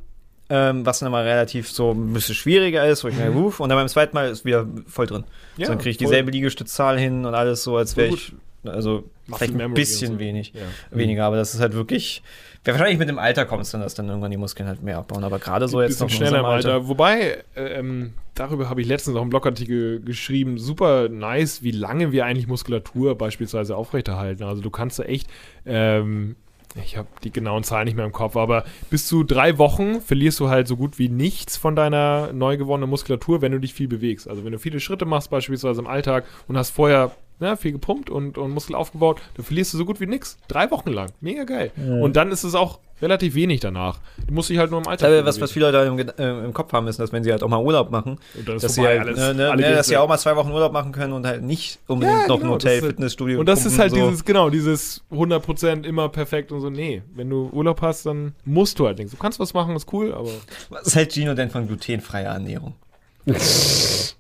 ähm, 0.50 0.86
was 0.86 1.00
dann 1.00 1.08
immer 1.08 1.24
relativ 1.24 1.70
so 1.72 1.92
ein 1.92 2.14
bisschen 2.14 2.36
schwieriger 2.36 2.86
ist, 2.86 3.04
wo 3.04 3.08
ich 3.08 3.16
mir 3.16 3.34
wuf, 3.34 3.60
und 3.60 3.70
dann 3.70 3.78
beim 3.78 3.88
zweiten 3.88 4.14
Mal 4.16 4.30
ist 4.30 4.44
wieder 4.46 4.68
voll 4.88 5.08
drin. 5.08 5.22
Mhm. 5.56 5.62
Ja, 5.62 5.66
so, 5.68 5.72
dann 5.74 5.80
kriege 5.80 5.92
ich 5.92 5.98
dieselbe 5.98 6.32
Liegestützzahl 6.32 6.98
hin 7.00 7.26
und 7.26 7.34
alles 7.36 7.64
so, 7.64 7.78
als 7.78 7.96
wäre 7.98 8.14
ich, 8.14 8.34
also 8.66 9.04
Muscle 9.28 9.48
vielleicht 9.48 9.62
ein 9.62 9.74
bisschen 9.74 10.14
so. 10.14 10.20
wenig, 10.20 10.54
Ja. 10.54 10.62
weniger, 10.98 11.26
aber 11.26 11.38
das 11.38 11.54
ist 11.54 11.60
halt 11.62 11.74
wirklich, 11.74 12.22
ja, 12.66 12.74
wahrscheinlich 12.74 12.98
mit 12.98 13.10
dem 13.10 13.20
Alter 13.20 13.46
kommt 13.46 13.64
es 13.64 13.72
dann, 13.72 13.82
dass 13.82 13.94
dann 13.94 14.08
irgendwann 14.08 14.32
die 14.32 14.38
Muskeln 14.38 14.70
halt 14.70 14.82
mehr 14.82 14.98
abbauen, 14.98 15.24
aber 15.26 15.38
gerade 15.38 15.68
so 15.68 15.82
jetzt 15.82 16.00
noch 16.00 16.10
schneller 16.10 16.40
im 16.40 16.46
unserem 16.46 16.76
Alter. 16.76 16.88
Wobei, 16.88 17.44
ähm, 17.58 18.14
darüber 18.36 18.70
habe 18.70 18.82
ich 18.82 18.88
letztens 18.88 19.18
auch 19.18 19.22
einen 19.22 19.30
Blogartikel 19.30 20.00
geschrieben. 20.02 20.58
Super 20.58 21.10
nice, 21.10 21.62
wie 21.62 21.72
lange 21.72 22.14
wir 22.14 22.26
eigentlich 22.26 22.48
Muskulatur 22.48 23.18
beispielsweise 23.18 23.76
aufrechterhalten. 23.76 24.44
Also 24.44 24.62
du 24.62 24.70
kannst 24.70 25.00
da 25.00 25.04
echt, 25.04 25.30
ähm, 25.66 26.38
ich 26.82 26.96
habe 26.96 27.10
die 27.26 27.32
genauen 27.32 27.64
Zahlen 27.64 27.86
nicht 27.86 27.96
mehr 27.96 28.06
im 28.06 28.14
Kopf, 28.14 28.38
aber 28.38 28.64
bis 28.90 29.08
zu 29.08 29.26
drei 29.26 29.58
Wochen 29.58 30.00
verlierst 30.00 30.40
du 30.40 30.48
halt 30.48 30.70
so 30.70 30.78
gut 30.78 30.98
wie 31.00 31.10
nichts 31.10 31.58
von 31.58 31.76
deiner 31.76 32.32
neu 32.32 32.56
gewonnenen 32.56 32.90
Muskulatur, 32.90 33.42
wenn 33.42 33.52
du 33.52 33.60
dich 33.60 33.74
viel 33.74 33.90
bewegst. 33.90 34.30
Also 34.30 34.46
wenn 34.46 34.54
du 34.54 34.60
viele 34.60 34.80
Schritte 34.80 35.06
machst, 35.06 35.30
beispielsweise 35.30 35.82
im 35.82 35.88
Alltag 35.88 36.24
und 36.48 36.58
hast 36.58 36.70
vorher 36.70 37.12
ja, 37.44 37.56
viel 37.56 37.74
gepumpt 37.74 38.10
und, 38.10 38.38
und 38.38 38.52
Muskel 38.52 38.76
aufgebaut, 38.76 39.22
dann 39.36 39.46
verlierst 39.46 39.74
du 39.74 39.78
so 39.78 39.86
gut 39.86 40.00
wie 40.00 40.08
nichts. 40.08 40.38
Drei 40.48 40.70
Wochen 40.72 40.92
lang. 40.92 41.10
Mega 41.22 41.44
geil. 41.44 41.72
Und 41.78 42.16
dann 42.16 42.32
ist 42.32 42.44
es 42.44 42.56
auch 42.56 42.80
relativ 43.02 43.36
wenig 43.36 43.60
danach. 43.60 44.00
Du 44.28 44.34
musst 44.34 44.50
dich 44.50 44.58
halt 44.58 44.72
nur 44.72 44.80
im 44.80 44.88
Alltag 44.88 45.10
Aber 45.10 45.26
was, 45.26 45.42
was 45.42 45.52
viele 45.52 45.70
Leute 45.72 45.88
im, 45.88 46.00
äh, 46.00 46.46
im 46.46 46.54
Kopf 46.54 46.72
haben, 46.72 46.88
ist, 46.88 47.00
dass 47.00 47.12
wenn 47.12 47.24
sie 47.24 47.32
halt 47.32 47.44
auch 47.44 47.50
mal 47.50 47.62
Urlaub 47.62 47.92
machen, 47.92 48.18
dass 48.46 48.76
sie 48.76 48.82
halt, 48.82 49.02
alles- 49.02 49.18
ne, 49.20 49.34
ne, 49.34 49.56
ne, 49.56 49.62
dass 49.76 49.88
sie 49.88 49.98
auch 49.98 50.08
mal 50.08 50.18
zwei 50.18 50.36
Wochen 50.38 50.52
Urlaub 50.52 50.72
machen 50.72 50.94
können 50.94 51.12
und 51.12 51.26
halt 51.26 51.44
nicht 51.44 51.80
unbedingt 51.88 52.22
Ja, 52.22 52.28
noch 52.28 52.36
ein 52.36 52.42
genau, 52.42 52.54
Hotel, 52.54 52.82
Fitnessstudio. 52.82 53.40
Und 53.42 53.46
das 53.48 53.66
ist 53.66 53.78
halt 53.78 53.92
so. 53.92 53.98
dieses, 53.98 54.24
genau, 54.24 54.50
dieses 54.50 55.02
100% 55.12 55.84
immer 55.86 56.08
perfekt 56.08 56.54
und 56.54 56.62
so. 56.62 56.70
Nee, 56.70 57.02
wenn 57.14 57.30
du 57.30 57.50
Urlaub 57.52 57.82
hast, 57.82 58.06
dann 58.06 58.34
musst 58.46 58.80
du 58.80 58.86
halt 58.88 58.98
nichts. 59.00 59.12
Du 59.12 59.18
kannst 59.18 59.38
was 59.40 59.54
machen, 59.54 59.76
ist 59.76 59.92
cool, 59.92 60.14
aber. 60.14 60.30
Was 60.70 60.96
hält 60.96 61.12
Gino 61.14 61.34
denn 61.34 61.50
von 61.50 61.68
glutenfreier 61.68 62.32
Ernährung? 62.34 62.76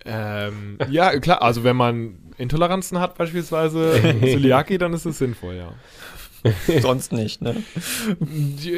Ähm, 0.06 0.78
ja, 0.90 1.18
klar, 1.20 1.42
also 1.42 1.64
wenn 1.64 1.76
man 1.76 2.16
Intoleranzen 2.44 3.00
hat, 3.00 3.18
beispielsweise 3.18 3.94
Zöliaki, 4.22 4.78
dann 4.78 4.94
ist 4.94 5.06
es 5.06 5.18
sinnvoll, 5.18 5.56
ja. 5.56 5.72
Sonst 6.82 7.12
nicht, 7.14 7.42
ne? 7.42 7.56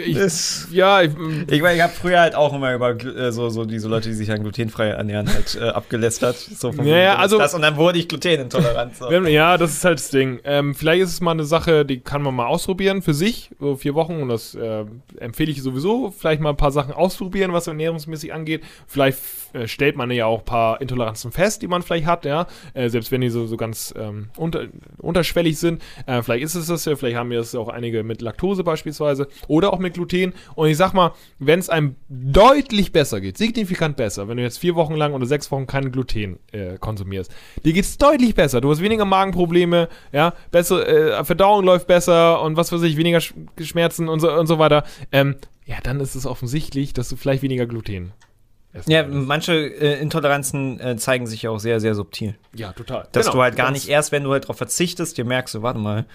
Ich, 0.05 0.15
Das- 0.15 0.67
ja, 0.71 1.01
ich, 1.01 1.11
Ich 1.49 1.61
meine, 1.61 1.75
ich 1.75 1.81
habe 1.81 1.93
früher 1.93 2.19
halt 2.19 2.35
auch 2.35 2.53
immer 2.53 2.73
über 2.73 2.91
äh, 2.91 3.31
so, 3.31 3.49
so 3.49 3.65
diese 3.65 3.87
Leute, 3.87 4.09
die 4.09 4.15
sich 4.15 4.31
an 4.31 4.41
glutenfrei 4.41 4.87
ernähren, 4.89 5.27
halt 5.31 5.55
äh, 5.59 5.69
abgelästert. 5.69 6.35
So 6.37 6.71
von 6.71 6.85
Ja, 6.85 6.93
wegen, 6.93 7.03
ja, 7.03 7.13
das 7.13 7.15
ist 7.15 7.21
also- 7.21 7.37
das, 7.39 7.53
und 7.55 7.61
dann 7.61 7.77
wurde 7.77 7.99
ich 7.99 8.07
glutenintolerant. 8.07 8.95
So. 8.97 9.09
Ja, 9.25 9.57
das 9.57 9.73
ist 9.73 9.85
halt 9.85 9.99
das 9.99 10.09
Ding. 10.09 10.39
Ähm, 10.43 10.75
vielleicht 10.75 11.01
ist 11.03 11.09
es 11.13 11.21
mal 11.21 11.31
eine 11.31 11.45
Sache, 11.45 11.85
die 11.85 11.99
kann 11.99 12.21
man 12.21 12.35
mal 12.35 12.45
ausprobieren 12.45 13.01
für 13.01 13.13
sich, 13.13 13.49
so 13.59 13.75
vier 13.75 13.95
Wochen. 13.95 14.21
Und 14.21 14.29
das 14.29 14.53
äh, 14.55 14.85
empfehle 15.19 15.51
ich 15.51 15.61
sowieso. 15.63 16.11
Vielleicht 16.11 16.41
mal 16.41 16.49
ein 16.51 16.57
paar 16.57 16.71
Sachen 16.71 16.93
ausprobieren, 16.93 17.53
was 17.53 17.67
ernährungsmäßig 17.67 18.33
angeht. 18.33 18.63
Vielleicht 18.87 19.19
äh, 19.53 19.67
stellt 19.67 19.95
man 19.95 20.11
ja 20.11 20.25
auch 20.27 20.39
ein 20.39 20.45
paar 20.45 20.81
Intoleranzen 20.81 21.31
fest, 21.31 21.61
die 21.61 21.67
man 21.67 21.81
vielleicht 21.81 22.05
hat, 22.05 22.25
ja. 22.25 22.47
Äh, 22.73 22.89
selbst 22.89 23.11
wenn 23.11 23.21
die 23.21 23.29
so, 23.29 23.45
so 23.47 23.57
ganz 23.57 23.93
ähm, 23.97 24.29
unter, 24.37 24.65
unterschwellig 24.97 25.57
sind. 25.57 25.81
Äh, 26.05 26.21
vielleicht 26.21 26.43
ist 26.43 26.55
es 26.55 26.67
das 26.67 26.85
ja, 26.85 26.95
vielleicht 26.95 27.17
haben 27.17 27.29
wir 27.29 27.43
das 27.55 27.61
auch 27.61 27.69
einige 27.69 28.03
mit 28.03 28.21
Laktose 28.21 28.63
beispielsweise 28.63 29.27
oder 29.47 29.73
auch 29.73 29.79
mit 29.79 29.95
Gluten. 29.95 30.33
Und 30.55 30.67
ich 30.69 30.77
sag 30.77 30.93
mal, 30.93 31.11
wenn 31.39 31.59
es 31.59 31.69
einem 31.69 31.95
deutlich 32.09 32.91
besser 32.91 33.21
geht, 33.21 33.37
signifikant 33.37 33.97
besser, 33.97 34.27
wenn 34.27 34.37
du 34.37 34.43
jetzt 34.43 34.57
vier 34.59 34.75
Wochen 34.75 34.95
lang 34.95 35.13
oder 35.13 35.25
sechs 35.25 35.51
Wochen 35.51 35.67
kein 35.67 35.91
Gluten 35.91 36.39
äh, 36.51 36.77
konsumierst, 36.77 37.31
dir 37.63 37.73
geht's 37.73 37.97
deutlich 37.97 38.35
besser. 38.35 38.61
Du 38.61 38.69
hast 38.69 38.81
weniger 38.81 39.05
Magenprobleme, 39.05 39.89
ja, 40.11 40.33
besser, 40.51 40.87
äh, 41.19 41.23
Verdauung 41.25 41.63
läuft 41.65 41.87
besser 41.87 42.41
und 42.41 42.57
was 42.57 42.71
weiß 42.71 42.81
ich, 42.83 42.97
weniger 42.97 43.21
Sch 43.21 43.33
Schmerzen 43.61 44.07
und 44.09 44.19
so, 44.19 44.31
und 44.31 44.47
so 44.47 44.59
weiter. 44.59 44.83
Ähm, 45.11 45.35
ja, 45.65 45.77
dann 45.81 45.99
ist 45.99 46.15
es 46.15 46.25
offensichtlich, 46.25 46.93
dass 46.93 47.09
du 47.09 47.15
vielleicht 47.15 47.41
weniger 47.41 47.65
Gluten 47.65 48.11
Ja, 48.87 49.03
manche 49.07 49.53
äh, 49.53 49.99
Intoleranzen 50.01 50.79
äh, 50.79 50.95
zeigen 50.97 51.25
sich 51.27 51.41
ja 51.43 51.49
auch 51.49 51.59
sehr, 51.59 51.79
sehr 51.79 51.95
subtil. 51.95 52.35
ja, 52.53 52.73
total. 52.73 53.07
Dass 53.13 53.25
Genau. 53.27 53.37
du 53.37 53.41
halt 53.43 53.55
gar 53.55 53.71
nicht 53.71 53.87
erst, 53.87 54.11
wenn 54.11 54.23
du 54.23 54.31
halt 54.31 54.43
darauf 54.43 54.57
verzichtest, 54.57 55.17
dir 55.17 55.25
merkst, 55.25 55.53
so, 55.53 55.61
warte 55.63 55.79
mal, 55.79 56.05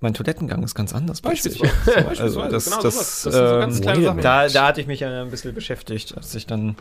mein 0.00 0.14
Toilettengang 0.14 0.62
ist 0.62 0.74
ganz 0.74 0.94
anders. 0.94 1.20
Beispielsweise. 1.20 1.72
Beispielsweise. 1.84 2.22
also 2.22 2.48
das, 2.48 2.64
Genau 2.64 2.82
das, 2.82 2.94
sowas. 2.94 3.22
Das 3.22 3.34
sind 3.34 3.48
so 3.48 3.58
ganz 3.58 3.80
kleine 3.80 4.04
Sachen. 4.04 4.20
Da, 4.20 4.48
da 4.48 4.66
hatte 4.66 4.80
ich 4.80 4.86
mich 4.86 5.00
ja 5.00 5.22
ein 5.22 5.30
bisschen 5.30 5.54
beschäftigt, 5.54 6.16
als 6.16 6.34
ich 6.34 6.46
dann 6.46 6.76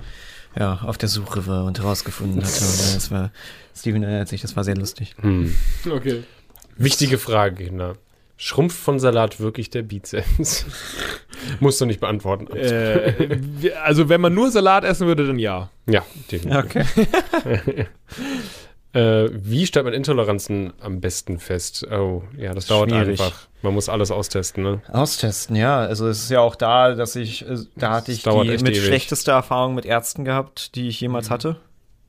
ja, 0.57 0.79
auf 0.83 0.97
der 0.97 1.09
Suche 1.09 1.47
war 1.47 1.65
und 1.65 1.79
herausgefunden 1.79 2.43
hatte. 2.43 2.63
Äh, 2.63 2.93
das 2.93 3.11
war, 3.11 3.31
Steven 3.75 4.03
erinnert 4.03 4.27
sich, 4.27 4.41
das 4.41 4.55
war 4.55 4.63
sehr 4.63 4.75
lustig. 4.75 5.15
Hm. 5.21 5.55
Okay. 5.89 6.23
Wichtige 6.77 7.17
Frage, 7.17 7.65
Kinder. 7.65 7.95
Schrumpft 8.35 8.77
von 8.77 8.99
Salat 8.99 9.39
wirklich 9.39 9.69
der 9.69 9.83
Bizeps? 9.83 10.65
Musst 11.59 11.79
du 11.79 11.85
nicht 11.85 11.99
beantworten. 11.99 12.47
Äh, 12.55 13.71
also, 13.83 14.09
wenn 14.09 14.21
man 14.21 14.33
nur 14.33 14.51
Salat 14.51 14.83
essen 14.83 15.07
würde, 15.07 15.27
dann 15.27 15.39
ja. 15.39 15.69
ja, 15.85 16.03
definitiv. 16.31 16.85
Okay. 17.45 17.87
Äh, 18.93 19.29
wie 19.33 19.65
stellt 19.65 19.85
man 19.85 19.93
Intoleranzen 19.93 20.73
am 20.79 21.01
besten 21.01 21.39
fest? 21.39 21.87
Oh, 21.91 22.23
ja, 22.37 22.53
das 22.53 22.67
dauert 22.67 22.91
Schwierig. 22.91 23.19
einfach. 23.19 23.47
Man 23.63 23.73
muss 23.73 23.89
alles 23.89 24.11
austesten, 24.11 24.63
ne? 24.63 24.81
Austesten, 24.91 25.55
ja. 25.55 25.79
Also 25.79 26.07
es 26.07 26.23
ist 26.23 26.29
ja 26.29 26.41
auch 26.41 26.55
da, 26.55 26.93
dass 26.93 27.15
ich, 27.15 27.47
äh, 27.47 27.57
da 27.75 27.91
hatte 27.91 28.11
ich 28.11 28.21
die 28.23 28.29
mit 28.29 28.61
ewig. 28.61 28.85
schlechteste 28.85 29.31
Erfahrung 29.31 29.73
mit 29.73 29.85
Ärzten 29.85 30.25
gehabt, 30.25 30.75
die 30.75 30.89
ich 30.89 31.01
jemals 31.01 31.31
hatte. 31.31 31.57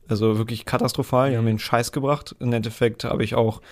Also 0.08 0.36
wirklich 0.36 0.66
katastrophal. 0.66 1.30
Die 1.30 1.36
haben 1.38 1.44
mir 1.44 1.50
einen 1.50 1.58
Scheiß 1.58 1.90
gebracht. 1.90 2.36
Im 2.38 2.52
Endeffekt 2.52 3.04
habe 3.04 3.24
ich 3.24 3.34
auch, 3.34 3.62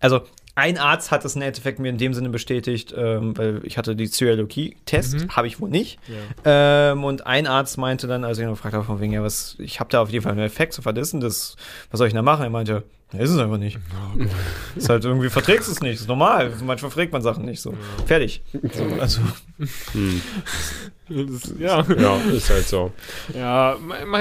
also 0.00 0.22
ein 0.56 0.78
Arzt 0.78 1.10
hat 1.12 1.24
es 1.24 1.36
im 1.36 1.42
Endeffekt 1.42 1.78
mir 1.78 1.88
in 1.90 1.98
dem 1.98 2.14
Sinne 2.14 2.30
bestätigt, 2.30 2.92
ähm, 2.96 3.36
weil 3.38 3.60
ich 3.64 3.78
hatte 3.78 3.94
die 3.94 4.10
Zöliakie-Test, 4.10 5.14
Mhm. 5.14 5.28
habe 5.36 5.46
ich 5.46 5.60
wohl 5.60 5.68
nicht. 5.70 5.98
ja. 6.44 6.92
Ähm, 6.92 7.04
und 7.04 7.26
ein 7.26 7.46
Arzt 7.46 7.78
meinte 7.78 8.06
dann, 8.08 8.24
als 8.24 8.38
ich 8.38 8.44
ihn 8.44 8.50
gefragt 8.50 8.74
habe, 8.74 8.84
von 8.84 8.98
wegen, 9.00 9.12
ja, 9.12 9.22
was, 9.22 9.54
ich 9.58 9.78
habe 9.80 9.90
da 9.90 10.00
auf 10.02 10.10
jeden 10.10 10.22
Fall 10.24 10.32
einen 10.32 10.40
Effekt, 10.46 10.72
so 10.72 10.84
was 10.84 10.96
ist 10.98 11.12
denn 11.12 11.20
das? 11.20 11.56
Was 11.90 11.98
soll 11.98 12.08
ich 12.08 12.12
denn 12.14 12.18
da 12.18 12.22
machen? 12.22 12.42
Er 12.42 12.50
meinte, 12.50 12.82
ja, 13.12 13.18
ist 13.20 13.30
es 13.30 13.38
einfach 13.38 13.58
nicht. 13.58 13.78
ist 14.76 14.88
halt 14.88 15.04
irgendwie, 15.04 15.28
verträgst 15.28 15.68
es 15.68 15.80
nicht, 15.80 16.00
ist 16.00 16.08
normal. 16.08 16.48
Manchmal 16.64 16.90
verträgt 16.90 17.12
man 17.12 17.22
Sachen 17.22 17.44
nicht 17.44 17.60
so. 17.60 17.74
Fertig. 18.06 18.42
So, 18.72 18.84
also, 18.98 19.20
Hm. 19.92 20.20
Das, 21.08 21.54
ja. 21.58 21.84
Ja, 21.98 22.16
ist 22.32 22.50
halt 22.50 22.66
so. 22.66 22.92
Ja, 23.34 23.76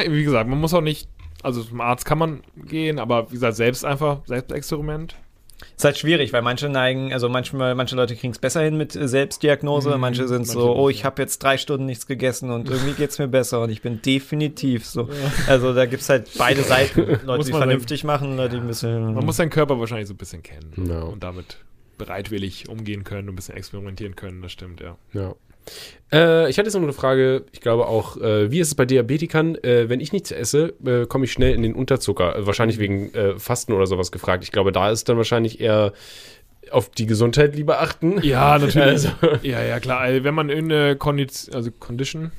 wie 0.08 0.24
gesagt, 0.24 0.50
man 0.50 0.60
muss 0.60 0.74
auch 0.74 0.82
nicht, 0.82 1.08
also 1.42 1.64
zum 1.64 1.82
Arzt 1.82 2.06
kann 2.06 2.18
man 2.18 2.42
gehen, 2.68 3.00
aber 3.00 3.30
wie 3.32 3.36
gesagt, 3.36 3.56
selbst 3.56 3.84
einfach, 3.86 4.20
Selbstexperiment. 4.26 5.16
Ist 5.78 5.84
halt 5.86 5.98
schwierig, 5.98 6.34
weil 6.34 6.42
manche 6.42 6.70
neigen, 6.70 7.14
also 7.14 7.30
manchmal, 7.30 7.76
manche 7.76 7.96
Leute 7.96 8.16
kriegen 8.16 8.32
es 8.32 8.40
besser 8.40 8.62
hin 8.62 8.78
mit 8.78 8.96
äh, 8.96 9.08
Selbstdiagnose, 9.08 9.94
Mhm, 9.96 10.00
manche 10.02 10.28
sind 10.28 10.48
so, 10.48 10.60
manche 10.60 10.76
oh, 10.80 10.88
nicht, 10.88 10.96
ich 10.98 11.02
ja. 11.02 11.06
habe 11.06 11.22
jetzt 11.22 11.42
drei 11.44 11.58
Stunden 11.58 11.86
nichts 11.86 12.08
gegessen 12.08 12.52
und 12.52 12.70
irgendwie 12.70 12.94
geht's 12.98 13.20
mir 13.20 13.28
besser 13.28 13.62
und 13.62 13.70
ich 13.70 13.82
bin 13.82 14.02
definitiv 14.02 14.86
so. 14.86 15.10
Also 15.48 15.74
da 15.74 15.86
gibt's 15.86 16.10
halt 16.10 16.30
beide 16.38 16.62
Seiten. 16.64 17.02
Leute, 17.02 17.26
Muss 17.38 17.46
die 17.46 17.52
man 17.54 17.62
vernünftig 17.62 18.04
machen, 18.04 18.38
Leute, 18.38 18.56
die 18.56 18.62
ein 18.62 18.68
bisschen. 18.68 19.14
Man 19.14 19.26
muss 19.26 19.38
seinen 19.38 19.50
Körper 19.50 19.80
wahrscheinlich 19.80 20.08
so 20.08 20.14
ein 20.14 20.18
bisschen 20.18 20.44
kennen 20.44 20.72
Ja. 20.88 21.02
und 21.02 21.24
damit 21.24 21.58
bereitwillig 21.98 22.68
umgehen 22.70 23.04
können 23.06 23.30
und 23.30 23.34
ein 23.34 23.36
bisschen 23.38 23.56
experimentieren 23.56 24.16
können, 24.18 24.42
das 24.42 24.52
stimmt, 24.52 24.82
ja. 24.82 24.98
Ja. 25.14 25.34
Äh, 26.12 26.50
ich 26.50 26.58
hatte 26.58 26.68
jetzt 26.68 26.76
noch 26.76 26.84
eine 26.84 26.94
Frage, 26.94 27.46
ich 27.52 27.62
glaube 27.62 27.88
auch, 27.88 28.18
äh, 28.18 28.52
wie 28.52 28.60
ist 28.60 28.70
es 28.70 28.76
bei 28.76 28.86
Diabetikern? 28.86 29.56
Äh, 29.56 29.90
wenn 29.90 30.00
ich 30.00 30.14
nichts 30.14 30.32
esse, 30.32 30.74
äh, 30.86 31.06
komme 31.06 31.26
ich 31.26 31.32
schnell 31.32 31.54
in 31.54 31.64
den 31.64 31.74
Unterzucker. 31.74 32.36
Äh, 32.36 32.46
wahrscheinlich 32.48 32.80
wegen 32.80 33.14
äh, 33.14 33.38
Fasten 33.40 33.74
oder 33.74 33.88
sowas 33.88 34.12
gefragt. 34.12 34.44
Ich 34.44 34.52
glaube, 34.52 34.72
da 34.72 34.92
ist 34.92 35.10
dann 35.10 35.18
wahrscheinlich 35.18 35.60
eher 35.60 35.94
auf 36.72 36.90
die 36.90 37.06
Gesundheit 37.06 37.56
lieber 37.56 37.82
achten. 37.82 38.22
Ja, 38.24 38.58
natürlich. 38.58 39.08
Also, 39.22 39.38
Ja, 39.44 39.64
ja, 39.64 39.80
klar. 39.80 40.00
Also, 40.00 40.24
wenn 40.24 40.34
man 40.34 40.50
irgendeine 40.50 40.96
Kondition, 40.96 41.56
also 41.56 41.72
Condition, 41.72 42.32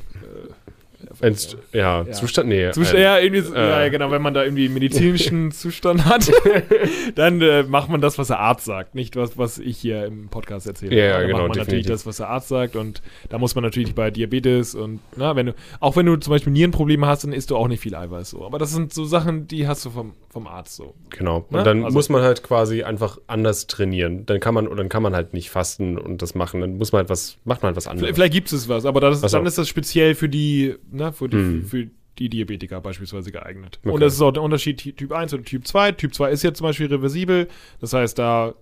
ja, 1.21 2.03
Ja. 2.03 2.11
Zustand, 2.13 2.49
nee. 2.49 2.71
Zustand, 2.73 2.99
äh, 2.99 3.03
ja, 3.03 3.19
irgendwie, 3.19 3.53
äh. 3.55 3.69
ja, 3.85 3.89
genau, 3.89 4.11
wenn 4.11 4.23
man 4.23 4.35
da 4.35 4.45
irgendwie 4.45 4.69
medizinischen 4.69 5.51
Zustand 5.53 6.05
hat, 6.05 6.31
dann 7.15 7.41
äh, 7.41 7.63
macht 7.65 7.89
man 7.89 8.01
das, 8.01 8.19
was 8.19 8.29
der 8.29 8.39
Arzt 8.41 8.65
sagt, 8.65 8.95
nicht 8.95 9.17
was, 9.17 9.37
was 9.39 9.59
ich 9.59 9.79
hier 9.79 10.05
im 10.07 10.29
Podcast 10.29 10.67
erzähle. 10.67 10.97
Ja, 10.97 11.05
ja, 11.05 11.13
da 11.19 11.27
genau, 11.27 11.39
macht 11.39 11.49
man 11.49 11.59
natürlich 11.59 11.85
definitiv. 11.87 11.91
das, 11.93 12.07
was 12.07 12.17
der 12.19 12.29
Arzt 12.29 12.49
sagt 12.49 12.77
und 12.77 13.03
da 13.29 13.39
muss 13.39 13.55
man 13.55 13.65
natürlich 13.65 13.95
bei 13.95 14.11
Diabetes 14.11 14.75
und, 14.75 15.01
na, 15.17 15.37
wenn 15.37 15.47
du, 15.47 15.55
auch 15.81 15.97
wenn 15.97 16.07
du 16.07 16.17
zum 16.17 16.31
Beispiel 16.33 16.53
Nierenprobleme 16.53 17.07
hast, 17.07 17.25
dann 17.25 17.33
isst 17.33 17.51
du 17.51 17.57
auch 17.57 17.69
nicht 17.69 17.81
viel 17.81 17.95
Eiweiß 17.95 18.31
so. 18.31 18.45
Aber 18.45 18.59
das 18.59 18.73
sind 18.73 18.93
so 18.93 19.05
Sachen, 19.05 19.47
die 19.49 19.67
hast 19.69 19.85
du 19.85 19.91
vom, 19.91 20.15
vom 20.29 20.47
Arzt 20.47 20.77
so. 20.77 20.95
Genau. 21.11 21.47
Und 21.51 21.53
Ne? 21.57 21.63
dann 21.63 21.85
Also- 21.85 21.95
muss 21.97 22.09
man 22.09 22.23
halt 22.23 22.43
quasi 22.43 22.83
einfach 22.83 23.19
anders 23.27 23.67
trainieren. 23.67 24.27
Dann 24.27 24.41
kann 24.41 24.55
man, 24.55 24.69
und 24.69 24.77
dann 24.77 24.89
kann 24.89 25.03
man 25.03 25.15
halt 25.15 25.33
nicht 25.33 25.51
fasten 25.51 25.97
und 25.99 26.21
das 26.23 26.35
machen. 26.35 26.61
Dann 26.61 26.77
muss 26.77 26.93
man 26.93 27.01
halt 27.01 27.09
was, 27.11 27.39
macht 27.45 27.63
man 27.63 27.69
halt 27.69 27.77
was 27.77 27.87
anderes. 27.87 28.01
Vielleicht, 28.07 28.17
vielleicht 28.17 28.33
gibt 28.35 28.53
es 28.53 28.69
was, 28.69 28.85
aber 28.85 29.01
das, 29.01 29.21
dann 29.21 29.47
ist 29.47 29.59
das 29.59 29.69
speziell 29.69 30.15
für 30.15 30.29
die, 30.29 30.75
ne, 30.93 31.06
für 31.13 31.29
die, 31.29 31.37
Hm. 31.37 31.65
für 31.65 31.87
die 32.19 32.29
Diabetiker 32.29 32.81
beispielsweise 32.81 33.31
geeignet. 33.31 33.79
Okay. 33.83 33.93
Und 33.93 34.01
das 34.01 34.15
ist 34.15 34.21
auch 34.23 34.33
der 34.33 34.43
Unterschied 34.43 34.79
Ty- 34.79 34.93
Typ 34.95 35.13
1 35.13 35.35
oder 35.35 35.43
Typ 35.45 35.67
2. 35.67 35.93
Typ 35.93 36.15
2 36.15 36.31
ist 36.31 36.43
jetzt 36.43 36.59
zum 36.59 36.67
Beispiel 36.67 36.87
reversibel, 36.87 37.49
das 37.81 37.93
heißt, 37.93 38.19
da 38.19 38.55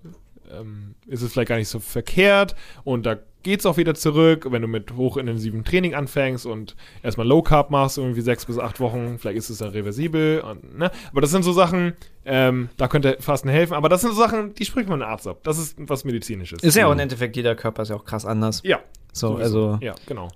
ähm, 0.50 0.94
ist 1.06 1.22
es 1.22 1.32
vielleicht 1.32 1.48
gar 1.48 1.56
nicht 1.56 1.68
so 1.68 1.78
verkehrt 1.80 2.54
und 2.84 3.06
da 3.06 3.16
geht 3.42 3.60
es 3.60 3.66
auch 3.66 3.76
wieder 3.76 3.94
zurück, 3.94 4.46
wenn 4.50 4.62
du 4.62 4.68
mit 4.68 4.94
hochintensiven 4.96 5.64
Training 5.64 5.94
anfängst 5.94 6.46
und 6.46 6.76
erstmal 7.02 7.26
Low 7.26 7.42
Carb 7.42 7.70
machst, 7.70 7.98
irgendwie 7.98 8.22
sechs 8.22 8.46
bis 8.46 8.58
acht 8.58 8.80
Wochen, 8.80 9.18
vielleicht 9.18 9.36
ist 9.38 9.50
es 9.50 9.58
dann 9.58 9.68
reversibel. 9.70 10.40
Und, 10.40 10.78
ne? 10.78 10.90
Aber 11.10 11.20
das 11.20 11.30
sind 11.30 11.42
so 11.42 11.52
Sachen, 11.52 11.92
ähm, 12.24 12.70
da 12.78 12.88
könnte 12.88 13.18
Fasten 13.20 13.50
helfen, 13.50 13.74
aber 13.74 13.88
das 13.90 14.00
sind 14.00 14.14
so 14.14 14.16
Sachen, 14.20 14.54
die 14.54 14.64
spricht 14.64 14.88
man 14.88 15.00
den 15.00 15.08
Arzt 15.08 15.26
ab. 15.28 15.40
Das 15.42 15.58
ist 15.58 15.76
was 15.78 16.04
Medizinisches. 16.06 16.62
Ist 16.62 16.74
ja 16.74 16.86
auch 16.86 16.92
im 16.92 16.98
Endeffekt, 16.98 17.36
jeder 17.36 17.54
Körper 17.54 17.82
ist 17.82 17.90
ja 17.90 17.96
auch 17.96 18.04
krass 18.06 18.24
anders. 18.24 18.62
ja, 18.64 18.80
So, 19.12 19.28
sowieso. 19.36 19.42
also. 19.72 19.78
Ja, 19.84 19.94
genau. 20.06 20.28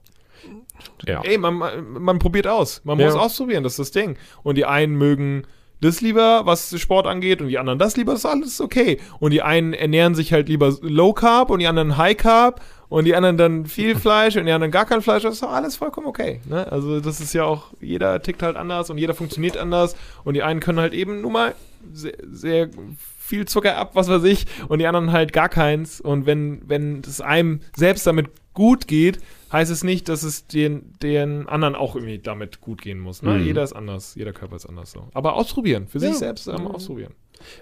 Ja. 1.07 1.23
Ey, 1.23 1.39
man, 1.39 1.57
man, 1.99 2.18
probiert 2.18 2.47
aus. 2.47 2.81
Man 2.85 2.99
Ja. 2.99 3.07
muss 3.07 3.15
ausprobieren, 3.15 3.62
das 3.62 3.73
ist 3.73 3.78
das 3.78 3.91
Ding. 3.91 4.17
Und 4.43 4.57
die 4.57 4.67
einen 4.67 4.97
mögen 4.97 5.44
das 5.81 6.01
lieber, 6.01 6.44
was 6.44 6.78
Sport 6.81 7.07
angeht, 7.07 7.41
und 7.41 7.49
die 7.49 7.59
anderen 7.59 7.78
das 7.78 7.97
lieber, 7.97 8.12
das 8.12 8.20
ist 8.20 8.27
alles 8.27 8.60
okay. 8.60 8.99
Und 9.20 9.33
die 9.33 9.43
einen 9.43 9.73
ernähren 9.75 10.15
sich 10.15 10.33
halt 10.33 10.49
lieber 10.49 10.75
Low 10.81 11.12
Carb 11.12 11.51
und 11.51 11.60
die 11.60 11.68
anderen 11.68 11.97
High 11.97 12.17
Carb 12.17 12.60
und 12.89 13.05
die 13.05 13.15
anderen 13.15 13.36
dann 13.36 13.67
viel 13.67 13.94
Fleisch 13.99 14.36
und 14.36 14.47
die 14.47 14.52
anderen 14.52 14.73
gar 14.73 14.86
kein 14.86 15.02
Fleisch. 15.02 15.23
Das 15.23 15.35
ist 15.35 15.43
doch 15.43 15.52
alles 15.52 15.77
vollkommen 15.77 16.09
okay. 16.09 16.41
Ne? 16.47 16.70
Also 16.70 17.01
das 17.01 17.20
ist 17.20 17.33
ja 17.33 17.44
auch, 17.44 17.73
jeder 17.81 18.20
tickt 18.23 18.43
halt 18.43 18.57
anders 18.57 18.91
und 18.91 18.99
jeder 18.99 19.15
funktioniert 19.15 19.57
anders 19.57 19.94
und 20.25 20.35
die 20.35 20.43
einen 20.43 20.59
können 20.60 20.81
halt 20.81 20.94
eben 20.94 21.20
nur 21.20 21.31
mal 21.31 21.55
sehr, 21.93 22.15
sehr 22.28 22.70
viel 23.18 23.44
Zucker 23.44 23.77
ab, 23.77 23.91
was 23.94 24.09
weiß 24.09 24.25
ich, 24.25 24.47
und 24.68 24.78
die 24.78 24.86
anderen 24.86 25.12
halt 25.12 25.33
gar 25.33 25.49
keins. 25.51 26.01
Und 26.01 26.27
wenn, 26.27 26.62
wenn 26.67 27.02
es 27.07 27.20
einem 27.20 27.60
selbst 27.77 28.07
damit 28.07 28.31
gut 28.55 28.89
geht, 28.89 29.20
heißt 29.52 29.70
es 29.70 29.83
nicht, 29.85 30.09
dass 30.09 30.23
es 30.23 30.47
den, 30.47 30.93
den 31.02 31.49
anderen 31.49 31.75
auch 31.75 31.94
irgendwie 31.94 32.18
damit 32.18 32.60
gut 32.60 32.83
gehen 32.83 32.99
muss. 32.99 33.23
Ne? 33.23 33.35
Mhm. 33.35 33.44
Jeder 33.44 33.62
ist 33.62 33.73
anders, 33.73 34.15
jeder 34.15 34.33
Körper 34.33 34.57
ist 34.57 34.67
anders 34.67 34.93
so. 34.93 35.09
Aber 35.15 35.35
ausprobieren, 35.35 35.86
für 35.89 36.01
sich 36.01 36.10
Ja. 36.10 36.17
selbst 36.17 36.47
ähm, 36.49 36.67
ausprobieren. 36.67 37.15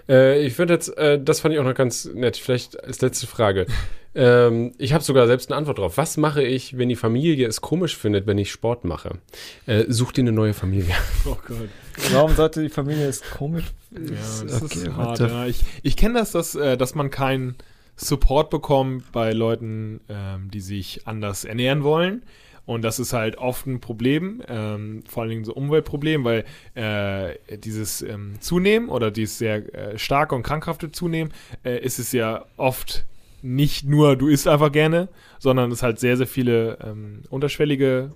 Äh, 0.09 0.43
ich 0.45 0.57
würde 0.57 0.73
jetzt, 0.73 0.97
äh, 0.97 1.21
das 1.21 1.39
fand 1.39 1.53
ich 1.53 1.59
auch 1.59 1.63
noch 1.63 1.75
ganz 1.75 2.05
nett, 2.05 2.35
vielleicht 2.37 2.83
als 2.83 2.99
letzte 3.01 3.27
Frage. 3.27 3.67
ähm, 4.15 4.73
ich 4.79 4.91
habe 4.93 5.03
sogar 5.03 5.27
selbst 5.27 5.51
eine 5.51 5.57
Antwort 5.57 5.77
drauf. 5.77 5.97
Was 5.97 6.17
mache 6.17 6.41
ich, 6.43 6.77
wenn 6.79 6.89
die 6.89 6.95
Familie 6.95 7.47
es 7.47 7.61
komisch 7.61 7.95
findet, 7.95 8.25
wenn 8.25 8.39
ich 8.39 8.51
Sport 8.51 8.85
mache? 8.85 9.19
Äh, 9.67 9.85
such 9.87 10.13
dir 10.13 10.21
eine 10.21 10.31
neue 10.31 10.53
Familie. 10.53 10.95
Oh 11.25 11.37
Gott. 11.47 11.69
Warum 12.11 12.35
sollte 12.35 12.61
die 12.63 12.69
Familie 12.69 13.07
es 13.07 13.21
komisch? 13.21 13.65
Ja, 13.91 13.99
das 14.45 14.61
Okay, 14.63 14.79
ist 14.79 14.93
hart. 14.95 15.19
Ja. 15.19 15.45
Ich, 15.45 15.63
ich 15.83 15.95
kenne 15.97 16.19
das, 16.19 16.31
dass, 16.31 16.55
äh, 16.55 16.75
dass 16.77 16.95
man 16.95 17.09
keinen 17.09 17.55
Support 17.97 18.49
bekommt 18.49 19.11
bei 19.11 19.33
Leuten, 19.33 20.01
ähm, 20.07 20.49
die 20.51 20.61
sich 20.61 21.05
anders 21.05 21.43
ernähren 21.43 21.83
wollen. 21.83 22.23
Und 22.65 22.83
das 22.83 22.99
ist 22.99 23.13
halt 23.13 23.37
oft 23.37 23.65
ein 23.65 23.79
Problem, 23.79 24.43
ähm, 24.47 25.03
vor 25.07 25.23
allen 25.23 25.29
Dingen 25.29 25.45
so 25.45 25.53
Umweltproblem, 25.53 26.25
weil 26.25 26.43
äh, 26.75 27.57
dieses 27.57 28.01
ähm, 28.01 28.35
Zunehmen 28.41 28.89
oder 28.89 29.09
dieses 29.09 29.37
sehr 29.37 29.73
äh, 29.73 29.97
starke 29.97 30.35
und 30.35 30.43
krankhafte 30.43 30.91
Zunehmen 30.91 31.33
äh, 31.63 31.79
ist 31.79 31.97
es 31.97 32.11
ja 32.11 32.45
oft 32.57 33.05
nicht 33.41 33.85
nur, 33.85 34.17
du 34.17 34.27
isst 34.27 34.49
einfach 34.49 34.71
gerne, 34.71 35.07
sondern 35.39 35.71
es 35.71 35.81
halt 35.81 35.99
sehr, 35.99 36.17
sehr 36.17 36.27
viele 36.27 36.77
ähm, 36.83 37.21
unterschwellige 37.29 38.11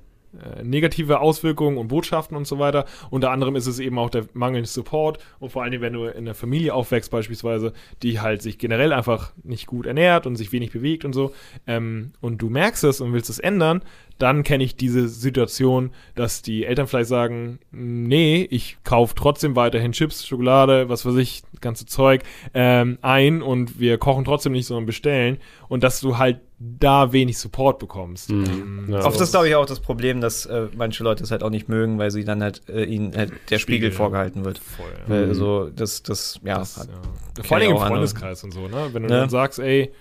negative 0.64 1.20
Auswirkungen 1.20 1.78
und 1.78 1.90
Botschaften 1.90 2.38
und 2.38 2.48
so 2.48 2.60
weiter. 2.60 2.86
Unter 3.10 3.32
anderem 3.32 3.56
ist 3.56 3.68
es 3.68 3.80
eben 3.80 4.00
auch 4.00 4.10
der 4.10 4.26
mangelnde 4.34 4.68
Support 4.68 5.20
und 5.40 5.52
vor 5.52 5.70
Dingen, 5.70 5.82
wenn 5.82 5.94
du 5.94 6.06
in 6.06 6.20
einer 6.20 6.36
Familie 6.36 6.74
aufwächst 6.74 7.12
beispielsweise, 7.12 7.74
die 8.02 8.20
halt 8.20 8.42
sich 8.42 8.58
generell 8.58 8.94
einfach 8.94 9.34
nicht 9.44 9.68
gut 9.68 9.86
ernährt 9.86 10.26
und 10.26 10.36
sich 10.36 10.52
wenig 10.52 10.72
bewegt 10.72 11.06
und 11.06 11.14
so, 11.14 11.34
ähm, 11.68 12.14
und 12.22 12.42
du 12.42 12.50
merkst 12.50 12.84
es 12.84 13.02
und 13.02 13.14
willst 13.14 13.30
es 13.30 13.40
ändern, 13.40 13.82
dann 14.18 14.44
kenne 14.44 14.64
ich 14.64 14.76
diese 14.76 15.08
Situation, 15.08 15.92
dass 16.16 16.44
die 16.44 16.66
Eltern 16.66 16.88
vielleicht 16.88 17.10
sagen, 17.10 17.60
nee, 17.72 18.48
ich 18.50 18.78
kaufe 18.84 19.16
trotzdem 19.16 19.56
weiterhin 19.56 19.94
Chips, 19.94 20.28
Schokolade, 20.28 20.90
was 20.90 21.06
weiß 21.06 21.16
ich, 21.16 21.42
ganze 21.60 21.86
Zeug 21.88 22.22
ähm, 22.54 23.00
ein 23.02 23.42
und 23.42 23.80
wir 23.80 23.98
kochen 23.98 24.26
trotzdem 24.26 24.52
nicht, 24.52 24.68
sondern 24.68 24.86
bestellen 24.86 25.38
und 25.70 25.84
dass 25.84 26.02
du 26.02 26.18
halt 26.18 26.40
da 26.80 27.12
wenig 27.12 27.38
Support 27.40 27.80
bekommst. 27.80 28.30
Ähm, 28.30 28.86
Ja. 28.90 29.06
Oft 29.06 29.20
ist, 29.20 29.32
glaube 29.32 29.48
ich, 29.48 29.56
auch 29.56 29.66
das 29.66 29.80
Problem, 29.80 30.22
dass 30.22 30.46
äh, 30.46 30.68
manche 30.76 31.04
Leute 31.04 31.24
es 31.24 31.32
halt 31.32 31.44
auch 31.44 31.50
nicht 31.50 31.68
mögen, 31.70 31.98
weil 31.98 32.12
sie 32.12 32.24
dann 32.24 32.44
halt 32.44 32.62
äh, 32.70 32.84
ihnen 32.84 33.16
halt 33.16 33.32
der 33.50 33.58
Spiegel, 33.58 33.60
Spiegel, 33.60 33.92
vorgehalten 33.92 34.46
wird. 34.46 34.60
voll, 34.60 34.86
ja. 34.92 35.10
Weil 35.10 35.28
Mhm. 35.28 35.34
so, 35.34 35.70
das, 35.70 36.04
das, 36.04 36.40
ja, 36.44 36.60
Das, 36.60 36.78
hat, 36.78 36.90
ja. 36.90 37.44
Vor 37.44 37.58
allem 37.58 37.64
ich 37.66 37.70
im 37.72 37.76
auch 37.78 37.82
andere. 37.82 37.98
Freundeskreis 37.98 38.44
und 38.44 38.52
so, 38.52 38.68
ne? 38.68 38.90
Wenn 38.92 39.04
du 39.04 39.10
Ne? 39.10 39.16
dann 39.22 39.30
sagst, 39.30 39.60
ey, 39.60 39.92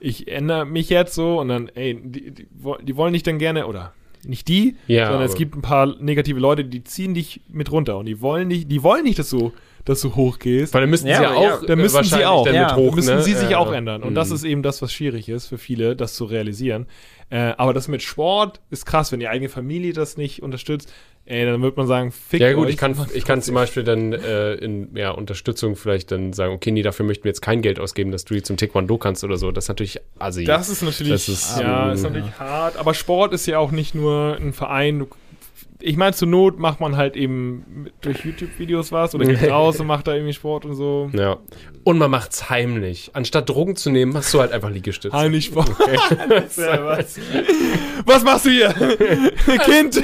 ich 0.00 0.28
ändere 0.28 0.64
mich 0.66 0.88
jetzt 0.90 1.14
so 1.14 1.40
und 1.40 1.48
dann, 1.48 1.68
ey, 1.74 2.00
die, 2.02 2.30
die, 2.30 2.46
die 2.82 2.96
wollen 2.96 3.12
dich 3.12 3.22
dann 3.22 3.38
gerne, 3.38 3.66
oder 3.66 3.92
nicht 4.24 4.48
die, 4.48 4.76
Ja, 4.88 5.06
sondern 5.08 5.26
es 5.26 5.34
gibt 5.34 5.54
ein 5.54 5.62
paar 5.62 5.86
negative 6.00 6.40
Leute, 6.40 6.64
die 6.64 6.82
ziehen 6.84 7.14
dich 7.14 7.40
mit 7.48 7.70
runter 7.70 7.96
und 7.98 8.06
die 8.06 8.20
wollen 8.20 8.48
nicht, 8.48 8.70
die 8.70 8.82
wollen 8.82 9.04
nicht, 9.04 9.18
dass 9.18 9.30
du, 9.30 9.52
dass 9.86 10.00
du 10.02 10.14
hochgehst. 10.14 10.74
Weil 10.74 10.82
dann 10.82 10.90
müssten 10.90 11.08
Ja, 11.08 11.16
sie 11.16 11.22
ja 11.22 11.32
auch, 11.32 11.42
ja, 11.42 11.60
dann 11.66 11.78
müssen 11.78 12.04
sie 12.04 12.24
auch, 12.26 12.44
dann 12.44 12.54
ja, 12.54 12.66
mit 12.66 12.76
hoch, 12.76 12.94
müssen 12.94 13.14
ne? 13.16 13.22
sie 13.22 13.32
sich 13.34 13.50
Ja. 13.50 13.58
auch 13.58 13.72
ändern. 13.72 14.02
Und 14.02 14.14
das 14.14 14.28
Mhm. 14.28 14.34
ist 14.34 14.44
eben 14.44 14.62
das, 14.62 14.82
was 14.82 14.92
schwierig 14.92 15.28
ist 15.30 15.46
für 15.46 15.56
viele, 15.58 15.96
das 15.96 16.14
zu 16.14 16.24
realisieren. 16.26 16.86
Äh, 17.30 17.54
aber 17.56 17.72
das 17.72 17.88
mit 17.88 18.02
Sport 18.02 18.60
ist 18.70 18.84
krass, 18.86 19.10
wenn 19.10 19.18
die 19.20 19.26
eigene 19.28 19.48
Familie 19.48 19.92
das 19.92 20.16
nicht 20.16 20.42
unterstützt, 20.42 20.92
ey, 21.24 21.44
dann 21.44 21.60
wird 21.60 21.76
man 21.76 21.88
sagen, 21.88 22.12
fick 22.12 22.40
Ja 22.40 22.52
gut, 22.52 22.66
euch. 22.66 22.74
ich 22.74 22.76
kann, 22.76 22.94
ich 23.14 23.24
kann 23.24 23.42
zum 23.42 23.54
Beispiel 23.56 23.82
dann 23.82 24.12
äh, 24.12 24.54
in 24.54 24.94
ja, 24.96 25.10
Unterstützung 25.10 25.74
vielleicht 25.74 26.12
dann 26.12 26.32
sagen, 26.32 26.52
okay, 26.54 26.70
nee, 26.70 26.82
dafür 26.82 27.04
möchten 27.06 27.24
wir 27.24 27.30
jetzt 27.30 27.42
kein 27.42 27.62
Geld 27.62 27.80
ausgeben, 27.80 28.12
dass 28.12 28.24
du 28.24 28.34
die 28.34 28.42
zum 28.42 28.56
Taekwondo 28.56 28.96
kannst 28.98 29.24
oder 29.24 29.36
so. 29.38 29.50
Das 29.50 29.64
ist 29.64 29.68
natürlich 29.68 29.98
assi. 30.20 30.44
Das 30.44 30.68
ist 30.68 30.82
natürlich, 30.82 31.12
Das 31.12 31.28
ist, 31.28 31.58
ja, 31.58 31.88
ähm, 31.88 31.94
ist 31.94 32.02
natürlich 32.02 32.38
hart. 32.38 32.76
Aber 32.76 32.94
Sport 32.94 33.32
ist 33.32 33.46
ja 33.46 33.58
auch 33.58 33.72
nicht 33.72 33.94
nur 33.96 34.36
ein 34.40 34.52
Verein. 34.52 35.00
Du, 35.00 35.08
ich 35.80 35.96
meine, 35.96 36.12
zur 36.14 36.28
Not 36.28 36.58
macht 36.58 36.80
man 36.80 36.96
halt 36.96 37.16
eben 37.16 37.86
durch 38.00 38.24
YouTube-Videos 38.24 38.92
was 38.92 39.14
oder 39.14 39.24
geht 39.26 39.50
raus 39.50 39.78
und 39.80 39.86
macht 39.86 40.06
da 40.06 40.14
irgendwie 40.14 40.32
Sport 40.32 40.64
und 40.64 40.74
so. 40.74 41.10
ja. 41.12 41.38
Und 41.84 41.98
man 41.98 42.10
macht's 42.10 42.50
heimlich. 42.50 43.10
Anstatt 43.12 43.48
Drogen 43.48 43.76
zu 43.76 43.90
nehmen, 43.90 44.12
machst 44.12 44.34
du 44.34 44.40
halt 44.40 44.50
einfach 44.52 44.70
Liegestütze. 44.70 45.16
Heimlich 45.16 45.44
Sport. 45.46 45.70
Ja, 46.56 46.84
was? 46.84 47.20
was 48.04 48.24
machst 48.24 48.46
du 48.46 48.50
hier? 48.50 48.72
kind! 49.64 49.94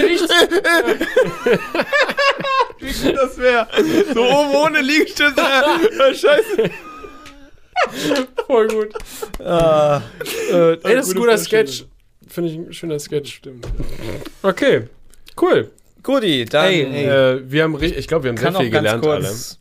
Wie 2.79 2.93
gut 2.93 3.17
das 3.17 3.39
wäre. 3.39 3.67
So 4.15 4.23
oben 4.25 4.55
ohne 4.55 4.81
Liegestütze. 4.81 5.43
Scheiße. 6.15 6.71
Voll 8.47 8.69
gut. 8.69 8.89
Ah, 9.45 10.03
Äh, 10.53 10.73
ey, 10.75 10.79
das 10.95 11.07
ist 11.09 11.13
ein 11.15 11.17
gute 11.17 11.31
guter. 11.31 11.39
Sketch. 11.39 11.85
Finde 12.29 12.51
ich 12.51 12.57
ein 12.57 12.73
schöner 12.73 12.99
Sketch. 12.99 13.35
Stimmt. 13.37 13.67
Okay, 14.43 14.89
cool. 15.41 15.71
Guti, 16.03 16.45
dann 16.47 16.67
Ey, 16.67 16.83
ey, 16.83 17.05
äh, 17.07 17.43
wir 17.51 17.63
haben, 17.63 17.81
ich 17.81 18.09
glaube, 18.09 18.25
wir 18.25 18.31
haben 18.31 18.37
sehr 18.37 18.53
viel 18.55 18.71
gelernt 18.71 19.03
kurz 19.05 19.61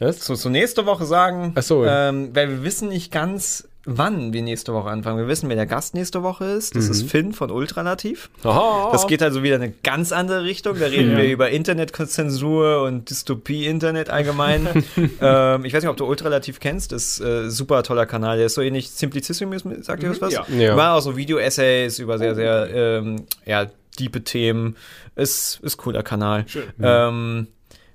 Was? 0.00 0.18
zu, 0.18 0.34
zu 0.34 0.50
nächste 0.50 0.86
Woche 0.86 1.06
sagen, 1.06 1.52
Ach 1.54 1.62
so. 1.62 1.84
ähm, 1.84 2.30
weil 2.34 2.48
wir 2.50 2.62
wissen 2.64 2.88
nicht 2.88 3.12
ganz, 3.12 3.68
wann 3.84 4.32
wir 4.32 4.42
nächste 4.42 4.74
Woche 4.74 4.90
anfangen. 4.90 5.18
Wir 5.18 5.28
wissen, 5.28 5.48
wer 5.48 5.56
der 5.56 5.66
Gast 5.66 5.94
nächste 5.94 6.22
Woche 6.24 6.44
ist. 6.46 6.74
Das 6.76 6.86
Mhm. 6.86 6.90
ist 6.90 7.10
Finn 7.10 7.32
von 7.32 7.50
Ultralativ. 7.50 8.28
alle. 8.42 8.52
Aha. 8.54 8.88
Das 8.92 9.06
geht 9.06 9.22
also 9.22 9.42
wieder 9.44 9.56
in 9.56 9.62
eine 9.62 9.72
ganz 9.84 10.10
andere 10.12 10.42
Richtung. 10.44 10.78
Da 10.78 10.86
reden 10.86 11.16
wir 11.16 11.24
über 11.24 11.50
Internetzensur 11.50 12.82
und 12.82 13.08
Dystopie-Internet 13.10 14.10
allgemein. 14.10 14.68
ähm, 15.20 15.64
ich 15.64 15.72
weiß 15.72 15.82
nicht, 15.82 15.90
ob 15.90 15.96
du 15.96 16.06
Ultralativ 16.06 16.60
kennst. 16.60 16.92
Das 16.92 17.04
ist 17.18 17.20
äh, 17.20 17.48
super 17.50 17.82
toller 17.82 18.06
Kanal. 18.06 18.36
Der 18.36 18.46
ist 18.46 18.54
so 18.54 18.62
ähnlich 18.62 18.90
Simplicissimus, 18.90 19.62
sagt 19.82 20.02
ihr 20.02 20.08
das 20.10 20.20
was? 20.20 20.32
ja. 20.34 20.44
Ja. 20.56 20.76
War 20.76 20.94
auch 20.96 21.00
so 21.00 21.16
Video-Essays 21.16 21.98
über 21.98 22.18
sehr, 22.18 22.34
sehr, 22.34 22.68
ähm, 22.74 23.24
ja, 23.46 23.66
diepe 23.98 24.24
Themen. 24.24 24.76
Ist, 25.16 25.60
ist 25.62 25.76
cooler 25.76 26.02
Kanal. 26.02 26.44
Schön. 26.48 26.64
Ähm, 26.82 27.48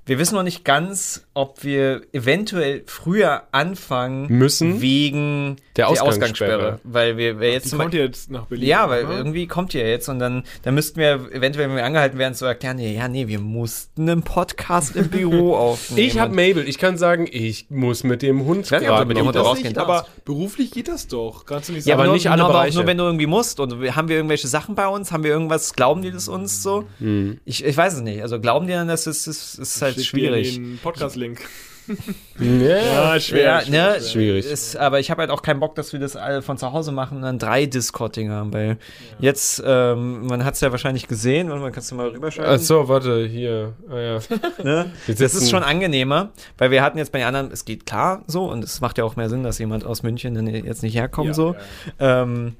wir 0.06 0.20
wissen 0.20 0.36
noch 0.36 0.44
nicht 0.44 0.66
ganz, 0.66 1.26
ob 1.36 1.64
wir 1.64 2.02
eventuell 2.14 2.84
früher 2.86 3.44
anfangen 3.52 4.28
Müssen? 4.30 4.82
wegen 4.82 5.56
Der 5.76 5.90
Ausgangssperre. 5.90 6.80
Weil 6.84 7.18
wir, 7.18 7.40
wir 7.40 7.52
jetzt 7.52 7.66
Die 7.66 7.70
zum 7.70 7.80
kommt 7.80 7.94
jetzt 7.96 8.30
nach 8.30 8.46
Berlin. 8.46 8.68
ja, 8.68 8.90
weil 8.90 9.06
oder? 9.06 9.18
irgendwie 9.18 9.48
kommt 9.48 9.74
ihr 9.74 9.88
jetzt 9.90 10.10
und 10.10 10.20
dann, 10.20 10.44
dann 10.62 10.76
müssten 10.76 11.00
wir 11.00 11.32
eventuell, 11.32 11.70
wenn 11.70 11.76
wir 11.76 11.86
angehalten 11.86 12.20
werden, 12.20 12.36
zu 12.36 12.46
erklären, 12.46 12.78
ja, 12.78 13.08
nee, 13.08 13.28
wir 13.28 13.40
mussten 13.40 14.08
einen 14.10 14.22
Podcast 14.24 14.96
im 14.96 15.10
Büro 15.10 15.56
aufnehmen. 15.58 16.08
Ich 16.08 16.20
habe 16.20 16.34
Mabel. 16.36 16.68
Ich 16.68 16.78
kann 16.78 16.98
sagen, 16.98 17.28
ich 17.32 17.66
muss 17.70 18.04
mit 18.04 18.22
dem 18.22 18.46
Hund 18.46 18.72
weiß 18.72 18.82
nicht, 18.82 18.90
ob 18.90 18.96
du 18.98 19.06
gerade 19.06 19.08
mit 19.08 19.18
dem 19.18 19.26
Hund 19.26 19.36
rausgehen 19.36 19.74
darfst. 19.74 19.90
aber 19.90 20.08
beruflich 20.26 20.72
geht 20.72 20.88
das 20.88 21.08
doch. 21.08 21.46
Kannst 21.46 21.70
du 21.70 21.74
nicht 21.74 21.86
Ja, 21.88 21.94
sagen, 21.94 22.00
aber 22.02 22.06
nur, 22.06 22.14
nicht 22.16 22.30
alle 22.30 22.38
nur, 22.42 22.46
aber 22.50 22.60
auch 22.60 22.62
Bereiche. 22.62 22.78
nur 22.78 22.88
wenn 22.88 22.98
du 22.98 23.04
irgendwie 23.06 23.28
musst. 23.28 23.60
Und 23.60 23.96
haben 23.96 24.08
wir 24.08 24.16
irgendwelche 24.18 24.48
Sachen 24.48 24.76
bei 24.76 24.88
uns? 24.88 25.12
Haben 25.12 25.24
wir 25.24 25.32
irgendwas? 25.32 25.74
Glauben 25.74 26.02
die 26.04 26.12
das 26.12 26.28
uns 26.28 26.62
so? 26.62 26.86
Hm. 27.00 27.40
Ich, 27.46 27.64
ich 27.66 27.76
weiß 27.76 27.96
es 27.96 28.02
nicht. 28.02 28.22
Also 28.22 28.40
glauben 28.40 28.68
die 28.68 28.74
dann, 28.74 28.88
das 28.88 29.08
ist, 29.08 29.26
ist, 29.28 29.58
ist 29.58 29.82
halt 29.82 30.04
schwierig. 30.06 30.56
Den 30.56 30.78
Podcast-Link. 31.24 31.42
Ja. 31.86 31.96
schwer. 32.40 32.82
Ja, 32.86 33.20
schwer, 33.20 33.56
ne, 33.58 33.66
schwer. 33.68 34.02
Schwierig. 34.02 34.46
Ist, 34.46 34.78
aber 34.78 35.02
ich 35.02 35.12
habe 35.12 35.22
halt 35.22 35.32
auch 35.32 35.42
keinen 35.42 35.60
Bock, 35.60 35.76
dass 35.76 35.92
wir 35.92 36.00
das 36.00 36.16
alle 36.16 36.42
von 36.42 36.58
zu 36.58 36.72
Hause 36.72 36.94
machen 36.94 37.18
und 37.18 37.24
dann 37.24 37.40
drei 37.40 37.66
Discord-Dinger 37.66 38.34
haben, 38.34 38.54
weil 38.54 38.78
jetzt, 39.20 39.62
ähm, 39.66 40.26
man 40.28 40.46
hat 40.46 40.54
es 40.54 40.62
ja 40.62 40.72
wahrscheinlich 40.72 41.08
gesehen 41.10 41.52
und 41.52 41.60
man 41.60 41.74
kannst 41.74 41.92
du 41.92 41.96
mal 41.96 42.08
rüberschalten. 42.08 42.54
Achso, 42.54 42.88
warte, 42.88 43.26
hier. 43.26 43.74
Ah, 43.90 44.00
ja. 44.00 44.20
Ne? 44.64 44.92
Das 45.08 45.20
ist 45.36 45.50
schon 45.50 45.64
angenehmer, 45.64 46.30
weil 46.58 46.72
wir 46.72 46.82
hatten 46.82 46.98
jetzt 46.98 47.12
bei 47.12 47.20
den 47.20 47.28
anderen, 47.28 47.52
es 47.52 47.66
geht 47.66 47.86
klar 47.86 48.24
so 48.28 48.46
und 48.46 48.64
es 48.64 48.80
macht 48.80 48.98
ja 48.98 49.04
auch 49.04 49.18
mehr 49.18 49.30
Sinn, 49.30 49.44
dass 49.44 49.60
jemand 49.60 49.86
aus 49.86 50.04
München 50.04 50.36
dann 50.36 50.48
jetzt 50.48 50.84
nicht 50.84 50.96
herkommt 50.96 51.28
Ja, 51.30 51.34
so. 51.34 51.56
ja, 52.00 52.22
Ähm, 52.24 52.56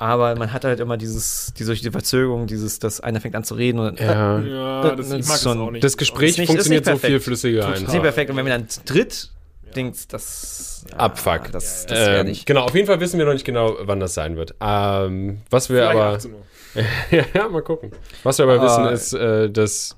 aber 0.00 0.34
man 0.34 0.52
hat 0.52 0.64
halt 0.64 0.80
immer 0.80 0.96
dieses, 0.96 1.52
diese, 1.56 1.74
diese 1.74 1.92
Verzögerung, 1.92 2.46
dieses, 2.48 2.78
dass 2.80 3.00
einer 3.00 3.20
fängt 3.20 3.36
an 3.36 3.44
zu 3.44 3.54
reden 3.54 3.78
und 3.78 4.00
Ja. 4.00 4.40
Ja, 4.40 4.82
das, 4.96 4.96
Das 4.96 5.12
ich 5.12 5.20
ist 5.20 5.28
mag 5.28 5.34
das 5.36 5.42
schon- 5.42 5.60
auch 5.60 5.70
nicht. 5.70 5.84
Das 5.84 5.96
Gespräch 5.96 6.30
Ist 6.30 6.38
nicht- 6.38 6.46
funktioniert 6.48 6.84
so 6.86 6.96
viel 6.96 7.20
flüssiger 7.20 7.60
das 7.60 7.68
ist 7.70 7.78
einfach. 7.80 7.92
nicht 7.92 8.02
perfekt. 8.02 8.30
Und 8.30 8.36
wenn 8.36 8.46
wir 8.46 8.52
dann 8.54 8.68
zu 8.68 8.80
dritt 8.84 9.30
Dings, 9.76 10.08
das 10.08 10.84
Abfuck. 10.96 11.52
Das, 11.52 11.86
das 11.86 11.96
wäre 11.96 12.20
Ähm, 12.20 12.26
nicht. 12.26 12.44
genau, 12.44 12.62
auf 12.64 12.74
jeden 12.74 12.88
Fall 12.88 12.98
wissen 12.98 13.18
wir 13.18 13.26
noch 13.26 13.34
nicht 13.34 13.44
genau, 13.44 13.76
wann 13.82 14.00
das 14.00 14.14
sein 14.14 14.36
wird. 14.36 14.54
Ähm, 14.60 15.42
was 15.48 15.68
wir 15.70 15.76
Vielleicht 15.76 15.96
aber. 15.96 16.16
18 16.16 16.32
Uhr. 16.34 16.40
ja, 17.12 17.24
ja, 17.34 17.48
mal 17.48 17.62
gucken. 17.62 17.92
Was 18.24 18.38
wir 18.38 18.44
aber 18.46 18.60
Ah. 18.60 18.64
wissen, 18.64 18.86
ist, 18.92 19.12
äh, 19.12 19.48
dass 19.50 19.96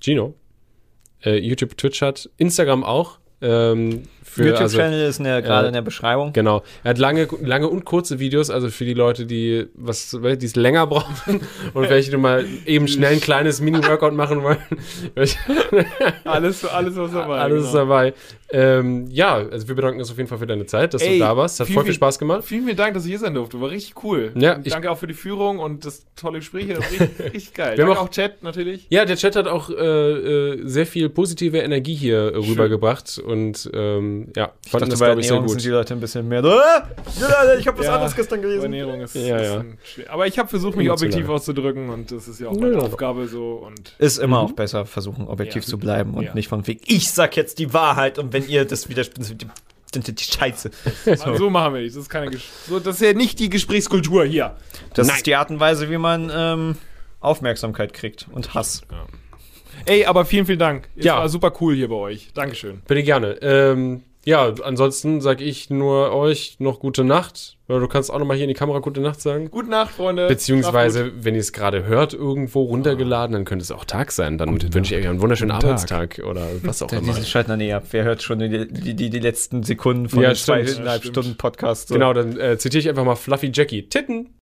Gino 0.00 0.34
äh, 1.24 1.38
YouTube, 1.38 1.78
Twitch 1.78 2.02
hat, 2.02 2.28
Instagram 2.36 2.84
auch. 2.84 3.18
Ähm, 3.40 4.02
für, 4.26 4.42
also, 4.58 4.76
YouTube-Channel 4.78 5.08
ist 5.08 5.18
in 5.18 5.24
der- 5.24 5.42
gerade 5.42 5.66
äh, 5.66 5.68
in 5.68 5.74
der 5.74 5.82
Beschreibung. 5.82 6.32
Genau. 6.32 6.62
Er 6.82 6.90
hat 6.90 6.98
lange, 6.98 7.28
lange 7.42 7.68
und 7.68 7.84
kurze 7.84 8.18
Videos, 8.18 8.50
also 8.50 8.68
für 8.70 8.84
die 8.84 8.94
Leute, 8.94 9.26
die 9.26 9.66
was, 9.74 10.10
die 10.20 10.46
es 10.46 10.56
länger 10.56 10.86
brauchen 10.86 11.40
und 11.74 11.88
welche 11.90 12.10
die 12.10 12.16
mal 12.16 12.44
eben 12.66 12.88
schnell 12.88 13.12
ein 13.12 13.20
kleines 13.20 13.60
Mini-Workout 13.60 14.14
machen 14.14 14.42
wollen. 14.42 14.58
Alles, 16.24 16.64
alles 16.64 16.96
was 16.96 17.12
dabei. 17.12 17.38
Alles 17.38 17.64
ist 17.64 17.72
genau. 17.72 17.84
dabei. 17.84 18.14
Ähm, 18.50 19.06
ja, 19.10 19.34
also 19.36 19.66
wir 19.68 19.74
bedanken 19.74 19.98
uns 20.00 20.10
auf 20.10 20.16
jeden 20.16 20.28
Fall 20.28 20.38
für 20.38 20.46
deine 20.46 20.66
Zeit, 20.66 20.94
dass 20.94 21.02
Ey, 21.02 21.18
du 21.18 21.24
da 21.24 21.36
warst. 21.36 21.58
Hat 21.60 21.66
viel, 21.66 21.74
voll 21.74 21.84
viel 21.84 21.94
Spaß 21.94 22.18
gemacht. 22.18 22.44
Vielen, 22.44 22.64
vielen 22.64 22.76
Dank, 22.76 22.94
dass 22.94 23.04
ich 23.04 23.10
hier 23.10 23.18
sein 23.18 23.34
durfte. 23.34 23.60
War 23.60 23.70
richtig 23.70 24.02
cool. 24.04 24.32
Ja, 24.36 24.60
ich- 24.62 24.72
danke 24.72 24.90
auch 24.90 24.98
für 24.98 25.06
die 25.06 25.14
Führung 25.14 25.58
und 25.58 25.84
das 25.84 26.06
tolle 26.16 26.38
Gespräch. 26.38 26.66
hier. 26.66 26.78
Richtig, 26.78 27.00
richtig 27.34 27.54
geil. 27.54 27.76
Wir 27.76 27.84
haben 27.84 27.88
danke 27.90 28.00
auch- 28.00 28.06
auch 28.06 28.10
Chat 28.10 28.42
natürlich. 28.42 28.86
Ja, 28.90 29.04
der 29.04 29.16
Chat 29.16 29.36
hat 29.36 29.48
auch 29.48 29.70
äh, 29.70 29.74
äh, 29.74 30.60
sehr 30.64 30.86
viel 30.86 31.08
positive 31.08 31.58
Energie 31.58 31.94
hier 31.94 32.32
äh, 32.32 32.36
rübergebracht 32.36 33.18
und 33.18 33.70
ähm, 33.74 34.13
ja, 34.36 34.52
fanden 34.68 34.90
das, 34.90 34.98
glaube 34.98 35.20
ich, 35.20 35.26
sehr 35.26 35.36
Ernährung 35.36 35.48
sind 35.48 35.56
gut. 35.58 35.64
die 35.64 35.68
Leute 35.70 35.94
ein 35.94 36.00
bisschen 36.00 36.28
mehr. 36.28 36.42
Ja, 36.42 37.54
ich 37.58 37.66
habe 37.66 37.78
was 37.78 37.86
Ja, 37.86 37.94
anderes 37.94 38.14
gestern 38.16 38.42
gelesen. 38.42 38.62
Ernährung 38.64 39.00
ist, 39.00 39.14
Ja, 39.14 39.40
ja. 39.40 39.64
schwer. 39.84 40.10
Aber 40.12 40.26
ich 40.26 40.38
habe 40.38 40.48
versucht, 40.48 40.76
mich 40.76 40.90
objektiv 40.90 41.28
auszudrücken 41.28 41.90
und 41.90 42.10
das 42.10 42.28
ist 42.28 42.40
ja 42.40 42.48
auch 42.48 42.54
meine 42.58 42.74
Ja. 42.74 42.80
Aufgabe 42.80 43.26
so. 43.28 43.54
Und 43.66 43.94
Ist 43.98 44.18
immer 44.18 44.40
auch 44.40 44.52
besser, 44.52 44.86
versuchen, 44.86 45.26
objektiv 45.28 45.62
Ja. 45.64 45.68
zu 45.68 45.78
bleiben 45.78 46.14
und 46.14 46.24
Ja. 46.24 46.34
nicht 46.34 46.48
von 46.48 46.66
wegen, 46.66 46.80
ich 46.86 47.10
sag 47.10 47.36
jetzt 47.36 47.58
die 47.58 47.72
Wahrheit 47.72 48.18
und 48.18 48.32
wenn 48.32 48.46
ihr 48.48 48.64
das 48.64 48.88
widerspinnt, 48.88 49.26
sind 49.26 49.42
die, 49.42 49.46
sind 49.94 50.20
die 50.20 50.24
Scheiße. 50.24 50.70
so. 51.16 51.36
so 51.36 51.50
machen 51.50 51.74
wir 51.74 51.80
nicht. 51.82 51.94
Das 51.94 52.02
ist 52.02 52.08
keine 52.10 52.30
so, 52.68 52.80
Das 52.80 52.96
ist 52.96 53.02
ja 53.02 53.12
nicht 53.12 53.38
die 53.38 53.48
Gesprächskultur 53.50 54.24
hier. 54.24 54.56
Das 54.94 55.06
Nein. 55.08 55.16
ist 55.16 55.26
die 55.26 55.34
Art 55.36 55.50
und 55.50 55.60
Weise, 55.60 55.90
wie 55.90 55.98
man 55.98 56.30
ähm, 56.34 56.76
Aufmerksamkeit 57.20 57.94
kriegt 57.94 58.26
und 58.30 58.54
Hass. 58.54 58.82
Ey, 59.86 60.04
aber 60.06 60.24
vielen, 60.24 60.46
vielen 60.46 60.58
Dank. 60.58 60.88
Es 60.96 61.04
Ja. 61.04 61.18
war 61.18 61.28
super 61.28 61.52
cool 61.60 61.74
hier 61.74 61.88
bei 61.88 61.94
euch. 61.96 62.30
Dankeschön. 62.34 62.82
Bitte 62.86 63.02
gerne. 63.02 63.38
Ähm, 63.42 64.02
ja, 64.24 64.50
ansonsten 64.62 65.20
sage 65.20 65.44
ich 65.44 65.68
nur 65.68 66.12
euch 66.14 66.56
noch 66.58 66.80
gute 66.80 67.04
Nacht. 67.04 67.58
Oder 67.68 67.80
du 67.80 67.88
kannst 67.88 68.10
auch 68.10 68.18
noch 68.18 68.26
mal 68.26 68.34
hier 68.34 68.44
in 68.44 68.48
die 68.48 68.54
Kamera 68.54 68.78
gute 68.78 69.00
Nacht 69.00 69.20
sagen. 69.20 69.50
Gute 69.50 69.68
Nacht, 69.70 69.92
Freunde. 69.94 70.28
Beziehungsweise, 70.28 71.12
wenn 71.24 71.34
ihr 71.34 71.40
es 71.40 71.52
gerade 71.52 71.84
hört, 71.86 72.12
irgendwo 72.14 72.62
runtergeladen, 72.62 73.32
dann 73.32 73.44
könnte 73.44 73.62
es 73.62 73.70
auch 73.70 73.84
Tag 73.84 74.12
sein. 74.12 74.36
Dann 74.38 74.50
wünsche 74.72 74.94
ich 74.94 75.00
euch 75.02 75.08
einen 75.08 75.20
wunderschönen 75.20 75.50
Guten 75.50 75.60
Tag. 75.62 75.70
Arbeitstag 75.70 76.20
oder 76.26 76.46
was 76.62 76.82
auch 76.82 76.88
Der, 76.88 76.98
immer. 77.00 77.08
diesen 77.08 77.24
schalten 77.26 77.50
dann 77.50 77.60
eh 77.60 77.72
ab. 77.72 77.84
Wer 77.90 78.04
hört 78.04 78.22
schon 78.22 78.38
die, 78.38 78.66
die, 78.68 79.10
die, 79.10 79.18
letzten 79.18 79.62
Sekunden 79.62 80.08
von 80.08 80.22
Ja, 80.22 80.30
den 80.30 80.36
stimmt. 80.36 80.68
zweieinhalb 80.68 81.04
Ja. 81.04 81.10
Stunden 81.10 81.36
Podcast? 81.36 81.88
So. 81.88 81.94
Genau, 81.94 82.12
dann 82.12 82.38
äh, 82.38 82.58
zitiere 82.58 82.80
ich 82.80 82.88
einfach 82.88 83.04
mal 83.04 83.16
Fluffy 83.16 83.50
Jackie. 83.52 83.88
Titten! 83.88 84.34